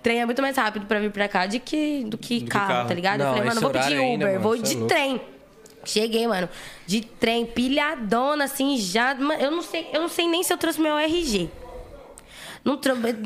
Trem 0.02 0.20
é 0.20 0.26
muito 0.26 0.40
mais 0.42 0.56
rápido 0.56 0.86
pra 0.86 0.98
vir 1.00 1.10
pra 1.10 1.28
cá 1.28 1.46
do 1.46 1.60
que, 1.60 2.04
do 2.04 2.16
que, 2.18 2.38
Do 2.40 2.44
que 2.44 2.50
carro, 2.50 2.68
carro. 2.68 2.88
tá 2.88 2.94
ligado? 2.94 3.20
eu 3.20 3.26
Não, 3.26 3.32
falei, 3.34 3.48
mano, 3.48 3.60
vou 3.60 3.70
pedir 3.70 3.96
ainda, 3.98 4.24
Uber, 4.24 4.40
mano, 4.40 4.40
vou 4.42 4.54
é 4.54 4.58
de 4.58 4.74
louco. 4.74 4.88
trem. 4.88 5.20
Cheguei, 5.82 6.26
mano, 6.28 6.46
de 6.86 7.00
trem, 7.00 7.46
pilhadona, 7.46 8.44
assim, 8.44 8.76
já. 8.76 9.14
Mano, 9.14 9.40
Eu 9.40 9.50
não 9.50 9.62
sei, 9.62 9.86
eu 9.92 10.00
não 10.02 10.08
sei 10.08 10.28
nem 10.28 10.42
se 10.42 10.52
eu 10.52 10.58
trouxe 10.58 10.80
meu 10.80 10.96
RG. 10.98 11.48
Não. 12.64 12.78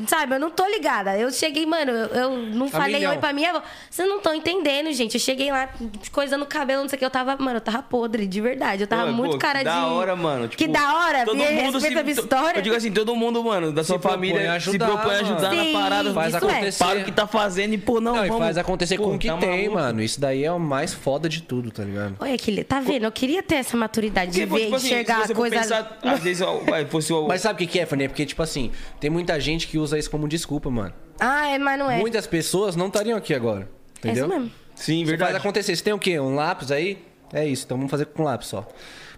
Sabe, 0.07 0.35
eu 0.35 0.39
não 0.39 0.49
tô 0.49 0.65
ligada. 0.67 1.17
Eu 1.17 1.31
cheguei, 1.31 1.65
mano, 1.65 1.91
eu, 1.91 2.07
eu 2.07 2.37
não 2.37 2.67
A 2.67 2.69
falei 2.69 2.95
milhão. 2.95 3.11
oi 3.11 3.17
pra 3.17 3.33
minha 3.33 3.49
avó. 3.49 3.61
Vocês 3.89 4.07
não 4.07 4.17
estão 4.17 4.33
entendendo, 4.33 4.91
gente. 4.93 5.15
Eu 5.15 5.19
cheguei 5.19 5.51
lá, 5.51 5.69
coisando 6.11 6.43
o 6.43 6.47
cabelo, 6.47 6.81
não 6.83 6.89
sei 6.89 6.95
o 6.95 6.99
que. 6.99 7.05
Eu 7.05 7.09
tava, 7.09 7.35
mano, 7.37 7.57
eu 7.57 7.61
tava 7.61 7.81
podre, 7.83 8.25
de 8.27 8.39
verdade. 8.41 8.83
Eu 8.83 8.87
tava 8.87 9.07
Pô, 9.07 9.11
muito 9.11 9.33
pô, 9.33 9.37
cara 9.37 9.59
que 9.59 9.65
de. 9.65 9.71
Da 9.71 9.87
hora, 9.87 10.15
mano. 10.15 10.47
Tipo, 10.47 10.57
que 10.63 10.67
da 10.69 10.95
hora, 10.95 11.25
Todo 11.25 11.35
mundo 11.37 11.47
se. 11.47 11.61
respeita 11.87 11.99
a 11.99 12.03
minha 12.03 12.13
história. 12.15 12.57
Eu 12.59 12.61
digo 12.61 12.75
assim, 12.75 12.91
todo 12.91 13.15
mundo, 13.15 13.43
mano, 13.43 13.71
da 13.71 13.83
sua 13.83 13.99
propõe 13.99 14.15
família 14.29 14.53
a 14.53 14.59
se 14.59 14.69
ajudar, 14.69 14.85
propõe 14.87 15.03
a 15.03 15.21
mano. 15.21 15.33
ajudar 15.33 15.49
Sim, 15.51 15.73
na 15.73 15.79
parada. 15.79 16.13
Faz 16.13 16.33
isso 16.35 16.45
é. 16.45 16.49
acontecer. 16.51 16.83
Para 16.83 16.99
o 16.99 17.03
que 17.03 17.11
tá 17.11 17.27
fazendo 17.27 17.73
e, 17.73 17.77
pô, 17.77 17.99
não, 17.99 18.15
Não, 18.15 18.23
vamos. 18.27 18.37
faz 18.39 18.57
acontecer 18.57 18.97
Pô, 18.97 19.03
com 19.03 19.15
o 19.15 19.19
que 19.19 19.27
tá 19.27 19.37
tem, 19.37 19.63
maluco. 19.67 19.73
mano. 19.75 20.01
Isso 20.01 20.19
daí 20.21 20.43
é 20.45 20.51
o 20.51 20.59
mais 20.59 20.93
foda 20.93 21.27
de 21.27 21.41
tudo, 21.41 21.71
tá 21.71 21.83
ligado? 21.83 22.15
Olha 22.19 22.33
aquele, 22.35 22.63
tá 22.63 22.79
vendo? 22.79 23.03
Eu 23.03 23.11
queria 23.11 23.43
ter 23.43 23.55
essa 23.55 23.75
maturidade 23.75 24.31
de 24.31 24.45
Porque, 24.47 24.49
pô, 24.49 24.55
ver, 24.55 24.63
tipo 24.65 24.75
assim, 24.77 24.85
enxergar 24.87 25.25
se 25.25 25.31
a 25.31 25.35
coisa. 25.35 25.55
pensar, 25.57 25.99
às 26.03 26.19
vezes, 26.21 26.45
vai, 26.65 26.85
fosse 26.85 27.11
o. 27.11 27.27
Mas 27.27 27.41
sabe 27.41 27.55
o 27.55 27.57
que, 27.67 27.73
que 27.73 27.79
é, 27.79 27.85
Fanny? 27.85 28.07
Porque, 28.07 28.25
tipo 28.25 28.41
assim, 28.41 28.71
tem 28.99 29.09
muita 29.25 29.39
gente 29.39 29.67
que 29.67 29.77
usa 29.79 29.97
isso 29.97 30.09
como 30.11 30.27
desculpa, 30.27 30.69
mano. 30.69 30.93
Ah, 31.19 31.47
é, 31.47 31.57
mas 31.57 31.79
não 31.79 31.89
é. 31.89 31.97
Muitas 31.97 32.27
pessoas 32.27 32.75
não 32.75 32.87
estariam 32.87 33.17
aqui 33.17 33.33
agora. 33.33 33.67
É 34.03 34.07
Entendeu? 34.09 34.27
isso 34.27 34.35
mesmo. 34.35 34.51
Sim, 34.75 34.99
Você 35.03 35.09
verdade. 35.11 35.31
faz 35.31 35.41
acontecer. 35.43 35.75
Você 35.75 35.83
tem 35.83 35.93
o 35.93 35.97
quê? 35.99 36.19
Um 36.19 36.35
lápis 36.35 36.71
aí? 36.71 36.99
É 37.33 37.45
isso, 37.47 37.65
então 37.65 37.75
vamos 37.77 37.89
fazer 37.89 38.05
com 38.05 38.23
lápis 38.23 38.49
só. 38.49 38.67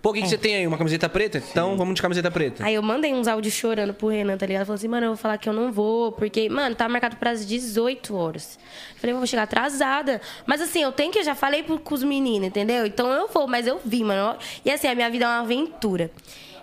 Pô, 0.01 0.12
o 0.12 0.14
É. 0.14 0.16
que, 0.16 0.22
que 0.24 0.30
você 0.30 0.38
tem 0.38 0.55
aí? 0.55 0.66
Uma 0.68 0.78
camiseta 0.78 1.10
preta? 1.10 1.39
Então 1.51 1.76
vamos 1.76 1.95
de 1.95 2.01
camiseta 2.01 2.32
preta. 2.32 2.64
Aí 2.64 2.76
eu 2.76 2.82
mandei 2.82 3.14
uns 3.14 3.28
áudios 3.28 3.53
chorando 3.53 3.93
pro 3.93 4.08
Renan, 4.08 4.38
tá 4.38 4.45
ligado? 4.45 4.66
Falou 4.66 4.76
assim, 4.76 4.88
mano, 4.88 5.08
eu 5.08 5.10
vou 5.10 5.18
falar 5.18 5.38
que 5.38 5.49
eu 5.49 5.53
não 5.53 5.72
vou, 5.72 6.14
porque, 6.14 6.47
mano, 6.47 6.74
tá 6.74 6.88
marcado 6.88 7.18
para 7.18 7.32
as 7.32 7.45
18 7.45 8.16
horas. 8.16 8.58
Eu 8.93 8.99
falei, 9.01 9.14
eu 9.14 9.18
vou 9.18 9.28
chegar 9.28 9.43
atrasada. 9.43 10.22
Mas 10.45 10.62
assim, 10.62 10.84
eu 10.84 10.91
tenho 10.93 11.12
que, 11.12 11.20
eu 11.20 11.24
já 11.24 11.36
falei 11.36 11.64
pro, 11.64 11.78
com 11.80 11.93
os 11.95 12.03
meninos, 12.03 12.47
entendeu? 12.47 12.86
Então 12.86 13.12
eu 13.12 13.28
vou, 13.28 13.45
mas 13.47 13.68
eu 13.68 13.82
vi, 13.84 14.03
mano. 14.03 14.38
E 14.64 14.72
assim, 14.72 14.88
a 14.88 14.95
minha 14.95 15.10
vida 15.10 15.26
é 15.26 15.28
uma 15.28 15.41
aventura. 15.41 16.10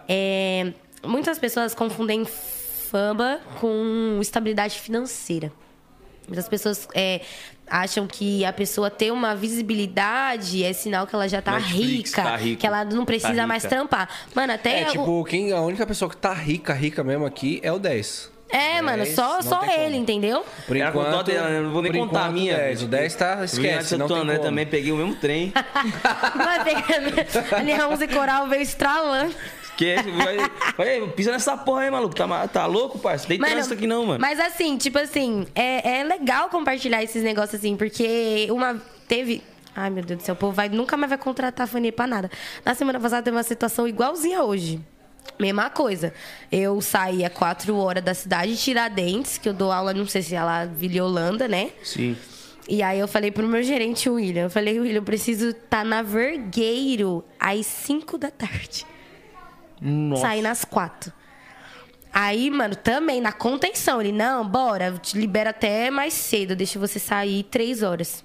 É, 0.08 0.72
muitas 1.04 1.38
pessoas 1.38 1.74
confundem 1.74 2.24
fama 2.98 3.40
com 3.60 4.18
estabilidade 4.20 4.78
financeira. 4.78 5.50
Muitas 6.28 6.48
pessoas 6.48 6.86
é, 6.94 7.20
acham 7.68 8.06
que 8.06 8.44
a 8.44 8.52
pessoa 8.52 8.88
ter 8.88 9.10
uma 9.12 9.34
visibilidade 9.34 10.62
é 10.62 10.72
sinal 10.72 11.04
que 11.04 11.12
ela 11.12 11.28
já 11.28 11.42
tá 11.42 11.54
Netflix, 11.58 12.10
rica, 12.10 12.22
tá 12.22 12.36
rica, 12.36 12.60
que 12.60 12.66
ela 12.68 12.84
não 12.84 13.04
precisa 13.04 13.34
tá 13.34 13.46
mais 13.48 13.64
trampar. 13.64 14.08
Mano, 14.32 14.52
até 14.52 14.82
É, 14.82 14.86
o- 14.88 14.90
tipo, 14.92 15.24
quem, 15.24 15.50
a 15.52 15.60
única 15.60 15.84
pessoa 15.84 16.08
que 16.08 16.16
tá 16.16 16.32
rica, 16.32 16.72
rica 16.72 17.02
mesmo 17.02 17.26
aqui 17.26 17.58
é 17.64 17.72
o 17.72 17.80
10. 17.80 18.32
É, 18.48 18.80
mano, 18.80 19.02
Dez, 19.02 19.16
só, 19.16 19.42
só 19.42 19.58
tem 19.58 19.70
como. 19.70 19.80
ele, 19.82 19.96
entendeu? 19.96 20.44
Por 20.66 20.76
contou 20.76 20.88
enquanto, 21.02 21.26
dela, 21.26 21.48
né? 21.50 21.60
Não 21.62 21.72
vou 21.72 21.82
nem 21.82 21.90
contar 21.92 22.20
a 22.20 22.22
enquanto, 22.28 22.32
minha. 22.40 22.56
10. 22.56 22.82
O 22.82 22.86
10 22.86 23.14
tá, 23.16 23.34
Eu 23.38 23.44
esquece, 23.46 23.96
não 23.96 24.06
Santo 24.06 24.20
tem 24.20 24.26
como. 24.36 24.42
também, 24.44 24.66
peguei 24.66 24.92
o 24.92 24.96
mesmo 24.96 25.16
trem. 25.16 25.52
A 27.58 27.62
minha 27.62 27.88
música 27.88 28.14
coral 28.14 28.46
veio 28.48 28.62
estralando. 28.62 29.34
Que 29.76 29.96
vai, 29.96 30.36
vai, 30.76 31.08
pisa 31.10 31.32
nessa 31.32 31.56
porra 31.56 31.82
aí, 31.82 31.90
maluco. 31.90 32.14
Tá, 32.14 32.48
tá 32.48 32.66
louco, 32.66 32.98
parça? 32.98 33.26
Tem 33.26 33.38
Mano, 33.38 33.52
trânsito 33.52 33.74
aqui 33.74 33.86
não, 33.86 34.06
mano. 34.06 34.20
Mas 34.20 34.38
assim, 34.38 34.76
tipo 34.76 34.98
assim, 34.98 35.46
é, 35.54 36.00
é 36.00 36.04
legal 36.04 36.48
compartilhar 36.48 37.02
esses 37.02 37.22
negócios 37.22 37.60
assim, 37.60 37.76
porque 37.76 38.46
uma. 38.50 38.80
Teve. 39.08 39.42
Ai, 39.76 39.90
meu 39.90 40.04
Deus 40.04 40.20
do 40.20 40.24
céu, 40.24 40.34
o 40.34 40.38
povo 40.38 40.52
vai, 40.52 40.68
nunca 40.68 40.96
mais 40.96 41.10
vai 41.10 41.18
contratar 41.18 41.64
a 41.64 41.66
Fanny 41.66 41.90
pra 41.90 42.06
nada. 42.06 42.30
Na 42.64 42.74
semana 42.74 43.00
passada 43.00 43.22
teve 43.22 43.36
uma 43.36 43.42
situação 43.42 43.88
igualzinha 43.88 44.42
hoje. 44.42 44.80
Mesma 45.38 45.68
coisa. 45.68 46.14
Eu 46.52 46.80
saí 46.80 47.24
às 47.24 47.32
4 47.32 47.76
horas 47.76 48.04
da 48.04 48.14
cidade 48.14 48.54
de 48.54 48.62
Tiradentes, 48.62 49.36
que 49.36 49.48
eu 49.48 49.52
dou 49.52 49.72
aula, 49.72 49.92
não 49.92 50.06
sei 50.06 50.22
se 50.22 50.34
é 50.34 50.42
lá, 50.42 50.64
Vila 50.64 51.04
Holanda, 51.04 51.48
né? 51.48 51.70
Sim. 51.82 52.16
E 52.68 52.82
aí 52.82 52.98
eu 52.98 53.08
falei 53.08 53.30
pro 53.30 53.46
meu 53.46 53.62
gerente, 53.62 54.08
o 54.08 54.14
William, 54.14 54.44
eu 54.44 54.50
falei, 54.50 54.78
William, 54.78 54.98
eu 54.98 55.02
preciso 55.02 55.48
estar 55.48 55.84
na 55.84 56.02
Vergueiro 56.02 57.24
às 57.38 57.66
5 57.66 58.16
da 58.16 58.30
tarde. 58.30 58.86
Nossa. 59.84 60.22
Saí 60.22 60.40
nas 60.40 60.64
quatro. 60.64 61.12
Aí, 62.12 62.50
mano, 62.50 62.74
também 62.74 63.20
na 63.20 63.32
contenção. 63.32 64.00
Ele, 64.00 64.12
não, 64.12 64.48
bora, 64.48 64.92
te 64.92 65.18
libero 65.18 65.50
até 65.50 65.90
mais 65.90 66.14
cedo, 66.14 66.56
deixa 66.56 66.78
você 66.78 66.98
sair 66.98 67.42
três 67.42 67.82
horas. 67.82 68.24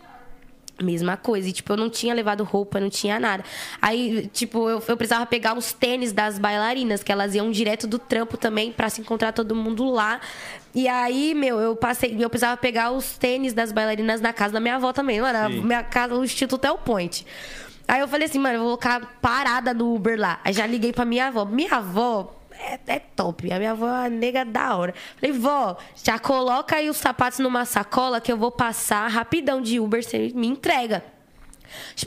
Mesma 0.82 1.18
coisa. 1.18 1.50
E, 1.50 1.52
tipo, 1.52 1.74
eu 1.74 1.78
não 1.78 1.90
tinha 1.90 2.14
levado 2.14 2.44
roupa, 2.46 2.80
não 2.80 2.90
tinha 2.90 3.20
nada. 3.20 3.44
Aí, 3.82 4.30
tipo, 4.32 4.70
eu, 4.70 4.82
eu 4.88 4.96
precisava 4.96 5.26
pegar 5.26 5.58
os 5.58 5.74
tênis 5.74 6.14
das 6.14 6.40
bailarinas, 6.40 7.04
que 7.04 7.12
elas 7.12 7.36
iam 7.36 7.52
direto 7.52 7.86
do 7.86 8.00
trampo 8.00 8.38
também 8.38 8.72
pra 8.72 8.90
se 8.90 9.02
encontrar 9.02 9.34
todo 9.34 9.54
mundo 9.54 9.92
lá. 9.92 10.22
E 10.74 10.88
aí, 10.88 11.34
meu, 11.34 11.60
eu 11.60 11.76
passei. 11.76 12.16
Eu 12.18 12.30
precisava 12.30 12.56
pegar 12.56 12.92
os 12.92 13.18
tênis 13.18 13.54
das 13.54 13.74
bailarinas 13.74 14.22
na 14.22 14.32
casa 14.32 14.54
da 14.54 14.60
minha 14.62 14.76
avó 14.76 14.94
também. 14.94 15.20
Mano, 15.20 15.64
minha 15.64 15.84
casa, 15.84 16.16
o 16.16 16.24
Instituto 16.24 16.64
é 16.64 16.72
o 16.72 16.78
Point. 16.78 17.26
Aí 17.90 18.02
eu 18.02 18.08
falei 18.08 18.28
assim, 18.28 18.38
mano, 18.38 18.56
eu 18.56 18.60
vou 18.60 18.68
colocar 18.78 19.18
parada 19.20 19.74
no 19.74 19.96
Uber 19.96 20.18
lá. 20.18 20.40
Aí 20.44 20.54
já 20.54 20.68
liguei 20.68 20.94
pra 20.94 21.06
minha 21.06 21.28
avó. 21.28 21.44
Minha 21.44 21.78
avó 21.78 22.36
é, 22.52 22.78
é 22.86 23.00
top. 23.00 23.52
A 23.52 23.58
minha 23.58 23.72
avó 23.72 23.88
é 23.88 24.10
nega 24.10 24.46
da 24.46 24.76
hora. 24.76 24.94
Falei, 25.20 25.36
vó, 25.36 25.76
já 25.96 26.20
coloca 26.20 26.76
aí 26.76 26.88
os 26.88 26.98
sapatos 26.98 27.40
numa 27.40 27.66
sacola 27.66 28.22
que 28.22 28.32
eu 28.32 28.38
vou 28.38 28.52
passar 28.52 29.08
rapidão 29.08 29.60
de 29.60 29.80
Uber, 29.80 30.04
você 30.04 30.32
me 30.36 30.46
entrega. 30.46 31.04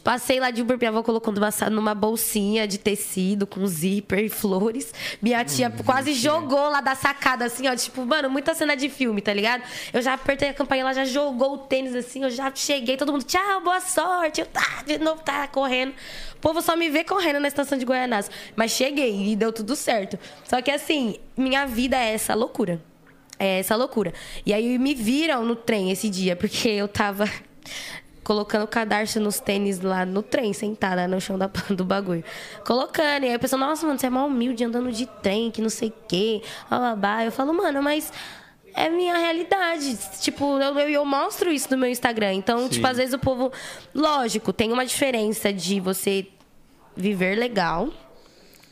Passei 0.02 0.40
lá 0.40 0.50
de 0.50 0.62
Uber, 0.62 0.76
minha 0.78 0.90
avó 0.90 1.02
colocou 1.02 1.32
numa, 1.32 1.50
sa- 1.50 1.70
numa 1.70 1.94
bolsinha 1.94 2.66
de 2.66 2.78
tecido 2.78 3.46
com 3.46 3.66
zíper 3.66 4.24
e 4.24 4.28
flores. 4.28 4.92
Minha 5.20 5.44
tia 5.44 5.70
quase 5.84 6.12
jogou 6.14 6.68
lá 6.70 6.80
da 6.80 6.94
sacada, 6.94 7.44
assim, 7.44 7.68
ó. 7.68 7.74
Tipo, 7.76 8.04
mano, 8.04 8.28
muita 8.30 8.54
cena 8.54 8.74
de 8.76 8.88
filme, 8.88 9.20
tá 9.20 9.32
ligado? 9.32 9.62
Eu 9.92 10.02
já 10.02 10.14
apertei 10.14 10.48
a 10.48 10.54
campainha, 10.54 10.82
ela 10.82 10.92
já 10.92 11.04
jogou 11.04 11.54
o 11.54 11.58
tênis, 11.58 11.94
assim, 11.94 12.22
eu 12.24 12.30
já 12.30 12.50
cheguei, 12.54 12.96
todo 12.96 13.12
mundo, 13.12 13.24
tchau, 13.24 13.60
boa 13.62 13.80
sorte. 13.80 14.40
Eu 14.40 14.46
tá, 14.46 14.82
de 14.86 14.98
novo, 14.98 15.22
tá 15.22 15.46
correndo. 15.48 15.92
O 16.34 16.38
povo 16.40 16.60
só 16.60 16.76
me 16.76 16.88
vê 16.90 17.04
correndo 17.04 17.38
na 17.38 17.48
estação 17.48 17.78
de 17.78 17.84
Goianás. 17.84 18.30
Mas 18.56 18.72
cheguei 18.72 19.30
e 19.32 19.36
deu 19.36 19.52
tudo 19.52 19.76
certo. 19.76 20.18
Só 20.44 20.60
que, 20.60 20.70
assim, 20.70 21.16
minha 21.36 21.64
vida 21.66 21.96
é 21.96 22.12
essa 22.14 22.34
loucura. 22.34 22.82
É 23.38 23.58
essa 23.58 23.74
loucura. 23.76 24.12
E 24.46 24.52
aí 24.52 24.78
me 24.78 24.94
viram 24.94 25.44
no 25.44 25.56
trem 25.56 25.90
esse 25.90 26.08
dia, 26.08 26.36
porque 26.36 26.68
eu 26.68 26.86
tava 26.86 27.28
colocando 28.22 28.66
cadarço 28.66 29.20
nos 29.20 29.40
tênis 29.40 29.80
lá 29.80 30.06
no 30.06 30.22
trem, 30.22 30.52
sentada 30.52 31.06
no 31.08 31.20
chão 31.20 31.38
da, 31.38 31.50
do 31.70 31.84
bagulho. 31.84 32.24
Colocando. 32.64 33.24
E 33.24 33.28
aí 33.28 33.34
a 33.34 33.38
pessoa, 33.38 33.58
nossa, 33.58 33.86
mano, 33.86 33.98
você 33.98 34.06
é 34.06 34.10
mal 34.10 34.26
humilde 34.26 34.64
andando 34.64 34.92
de 34.92 35.06
trem, 35.06 35.50
que 35.50 35.60
não 35.60 35.68
sei 35.68 35.88
o 35.88 35.94
quê. 36.08 36.42
Babá. 36.70 37.24
Eu 37.24 37.32
falo, 37.32 37.52
mano, 37.52 37.82
mas 37.82 38.12
é 38.74 38.88
minha 38.88 39.16
realidade. 39.16 39.98
Tipo, 40.20 40.58
eu, 40.58 40.78
eu, 40.78 40.88
eu 40.88 41.04
mostro 41.04 41.50
isso 41.50 41.68
no 41.70 41.78
meu 41.78 41.90
Instagram. 41.90 42.34
Então, 42.34 42.68
tipo, 42.68 42.86
às 42.86 42.96
vezes 42.96 43.14
o 43.14 43.18
povo. 43.18 43.52
Lógico, 43.94 44.52
tem 44.52 44.72
uma 44.72 44.86
diferença 44.86 45.52
de 45.52 45.80
você 45.80 46.26
viver 46.96 47.36
legal. 47.36 47.88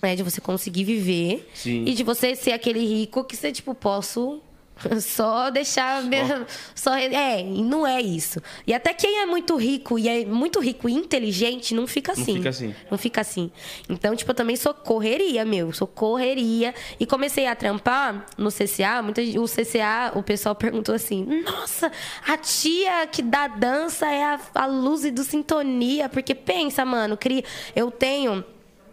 Né, 0.02 0.16
de 0.16 0.22
você 0.22 0.40
conseguir 0.40 0.84
viver 0.84 1.46
Sim. 1.52 1.84
e 1.86 1.92
de 1.92 2.02
você 2.02 2.34
ser 2.34 2.52
aquele 2.52 2.82
rico 2.82 3.22
que 3.22 3.36
você, 3.36 3.52
tipo, 3.52 3.74
posso 3.74 4.40
só 5.00 5.50
deixar 5.50 6.02
mesmo. 6.02 6.46
Só, 6.74 6.94
é, 6.94 7.42
não 7.42 7.86
é 7.86 8.00
isso. 8.00 8.42
E 8.66 8.72
até 8.72 8.94
quem 8.94 9.20
é 9.20 9.26
muito 9.26 9.56
rico 9.56 9.98
e 9.98 10.08
é 10.08 10.24
muito 10.24 10.60
rico 10.60 10.88
e 10.88 10.92
inteligente 10.92 11.74
não 11.74 11.86
fica 11.86 12.12
assim. 12.12 12.36
fica 12.36 12.48
assim. 12.48 12.74
Não 12.90 12.98
fica 12.98 13.20
assim. 13.20 13.50
Então, 13.88 14.14
tipo, 14.14 14.30
eu 14.30 14.34
também 14.34 14.56
sou 14.56 14.72
correria, 14.72 15.44
meu. 15.44 15.72
Sou 15.72 15.86
correria. 15.86 16.74
E 16.98 17.06
comecei 17.06 17.46
a 17.46 17.54
trampar 17.54 18.26
no 18.36 18.50
CCA. 18.50 19.02
Muita, 19.02 19.20
o 19.20 19.44
CCA, 19.44 20.12
o 20.14 20.22
pessoal 20.22 20.54
perguntou 20.54 20.94
assim: 20.94 21.24
Nossa, 21.44 21.90
a 22.26 22.36
tia 22.36 23.06
que 23.06 23.22
dá 23.22 23.48
dança 23.48 24.06
é 24.06 24.24
a, 24.24 24.40
a 24.54 24.66
luz 24.66 25.10
do 25.12 25.24
sintonia. 25.24 26.08
Porque 26.08 26.34
pensa, 26.34 26.84
mano, 26.84 27.16
cria, 27.16 27.44
eu 27.74 27.90
tenho. 27.90 28.44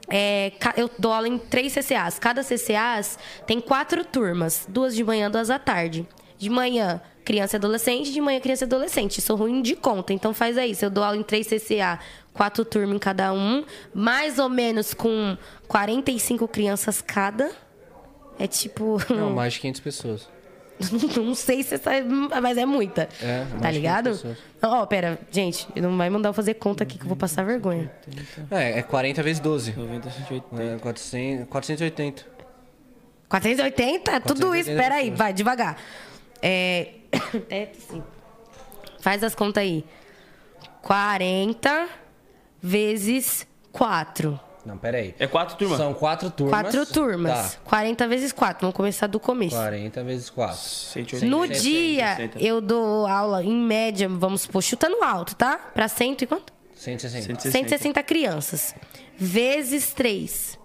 É, 0.10 0.54
eu 0.76 0.90
dou 0.98 1.12
aula 1.12 1.28
em 1.28 1.38
três 1.38 1.74
CCAs. 1.74 2.18
Cada 2.18 2.44
CCAs 2.44 3.18
tem 3.46 3.60
quatro 3.60 4.04
turmas: 4.06 4.66
duas 4.68 4.96
de 4.96 5.04
manhã, 5.04 5.30
duas 5.30 5.50
à 5.50 5.60
tarde. 5.60 6.08
De 6.38 6.50
manhã, 6.50 7.02
criança 7.26 7.56
e 7.56 7.58
adolescente, 7.58 8.14
de 8.14 8.22
manhã, 8.22 8.40
criança 8.40 8.64
e 8.64 8.68
adolescente. 8.68 9.22
Sou 9.22 9.36
ruim 9.36 9.62
de 9.62 9.76
conta, 9.76 10.14
então 10.14 10.34
faz 10.34 10.58
aí. 10.58 10.74
Se 10.76 10.86
eu 10.86 10.90
dou 10.90 11.04
aula 11.04 11.18
em 11.18 11.24
três 11.24 11.48
CCA, 11.48 12.00
quatro 12.34 12.64
turmas 12.64 12.96
em 12.96 13.00
cada 13.00 13.34
um, 13.34 13.66
mais 13.94 14.40
ou 14.40 14.48
menos 14.48 14.94
com 14.94 15.38
45 15.68 16.48
crianças 16.48 17.02
cada. 17.02 17.52
É 18.40 18.48
tipo. 18.48 18.98
Não, 19.10 19.32
mais 19.32 19.54
de 19.54 19.60
500 19.62 19.82
pessoas. 19.82 20.37
não 21.18 21.34
sei 21.34 21.64
se 21.64 21.76
essa. 21.76 21.92
Mas 22.42 22.58
é 22.58 22.66
muita. 22.66 23.10
É, 23.22 23.46
tá 23.62 23.72
de 23.72 23.78
ligado? 23.78 24.12
500 24.12 24.22
pessoas. 24.22 24.38
Ó, 24.62 24.86
pera, 24.86 25.20
gente, 25.32 25.68
não 25.76 25.98
vai 25.98 26.10
mandar 26.10 26.30
eu 26.30 26.34
fazer 26.34 26.56
conta 26.56 26.84
aqui 26.84 26.98
que 26.98 27.04
eu 27.04 27.08
vou 27.08 27.18
passar 27.18 27.44
vergonha. 27.44 27.92
É, 28.52 28.80
é 28.80 28.82
40 28.84 29.24
vezes 29.24 29.40
12. 29.40 29.74
90, 29.74 30.10
180. 30.10 30.64
É, 30.64 30.78
400, 30.78 31.48
480. 31.48 32.26
480? 33.30 34.22
Tudo 34.22 34.56
isso, 34.56 34.70
480 34.72 34.82
peraí, 34.84 35.02
pessoas. 35.04 35.18
vai, 35.18 35.34
devagar. 35.34 35.78
É. 36.42 36.90
É 37.50 37.70
sim. 37.90 38.04
Faz 39.00 39.24
as 39.24 39.34
contas 39.34 39.62
aí. 39.64 39.86
40 40.82 41.88
vezes 42.62 43.48
4. 43.72 44.40
Não, 44.68 44.78
peraí. 44.78 45.16
É 45.18 45.26
quatro 45.28 45.56
turmas? 45.56 45.78
São 45.78 45.94
quatro 45.94 46.30
turmas. 46.30 46.62
Quatro 46.62 46.86
turmas. 46.86 47.54
Tá. 47.54 47.60
40 47.64 48.08
vezes 48.08 48.32
4. 48.34 48.62
Vamos 48.62 48.76
começar 48.76 49.08
do 49.08 49.18
começo. 49.20 49.56
40 49.56 50.04
vezes 50.04 50.30
4. 50.30 50.58
180. 50.58 51.26
No 51.26 51.42
160, 51.44 51.64
dia, 51.70 52.08
160. 52.18 52.44
eu 52.46 52.60
dou 52.60 53.08
aula, 53.08 53.42
em 53.44 53.56
média, 53.56 54.10
vamos 54.10 54.42
supor, 54.42 54.62
chutando 54.62 55.02
alto, 55.02 55.36
tá? 55.36 55.58
Pra 55.74 55.88
cento 55.88 56.24
e 56.24 56.28
quanto? 56.28 56.52
160. 56.76 57.26
160. 57.28 57.52
160 57.52 58.04
crianças. 58.04 58.76
Vezes 59.18 59.92
3. 59.94 60.60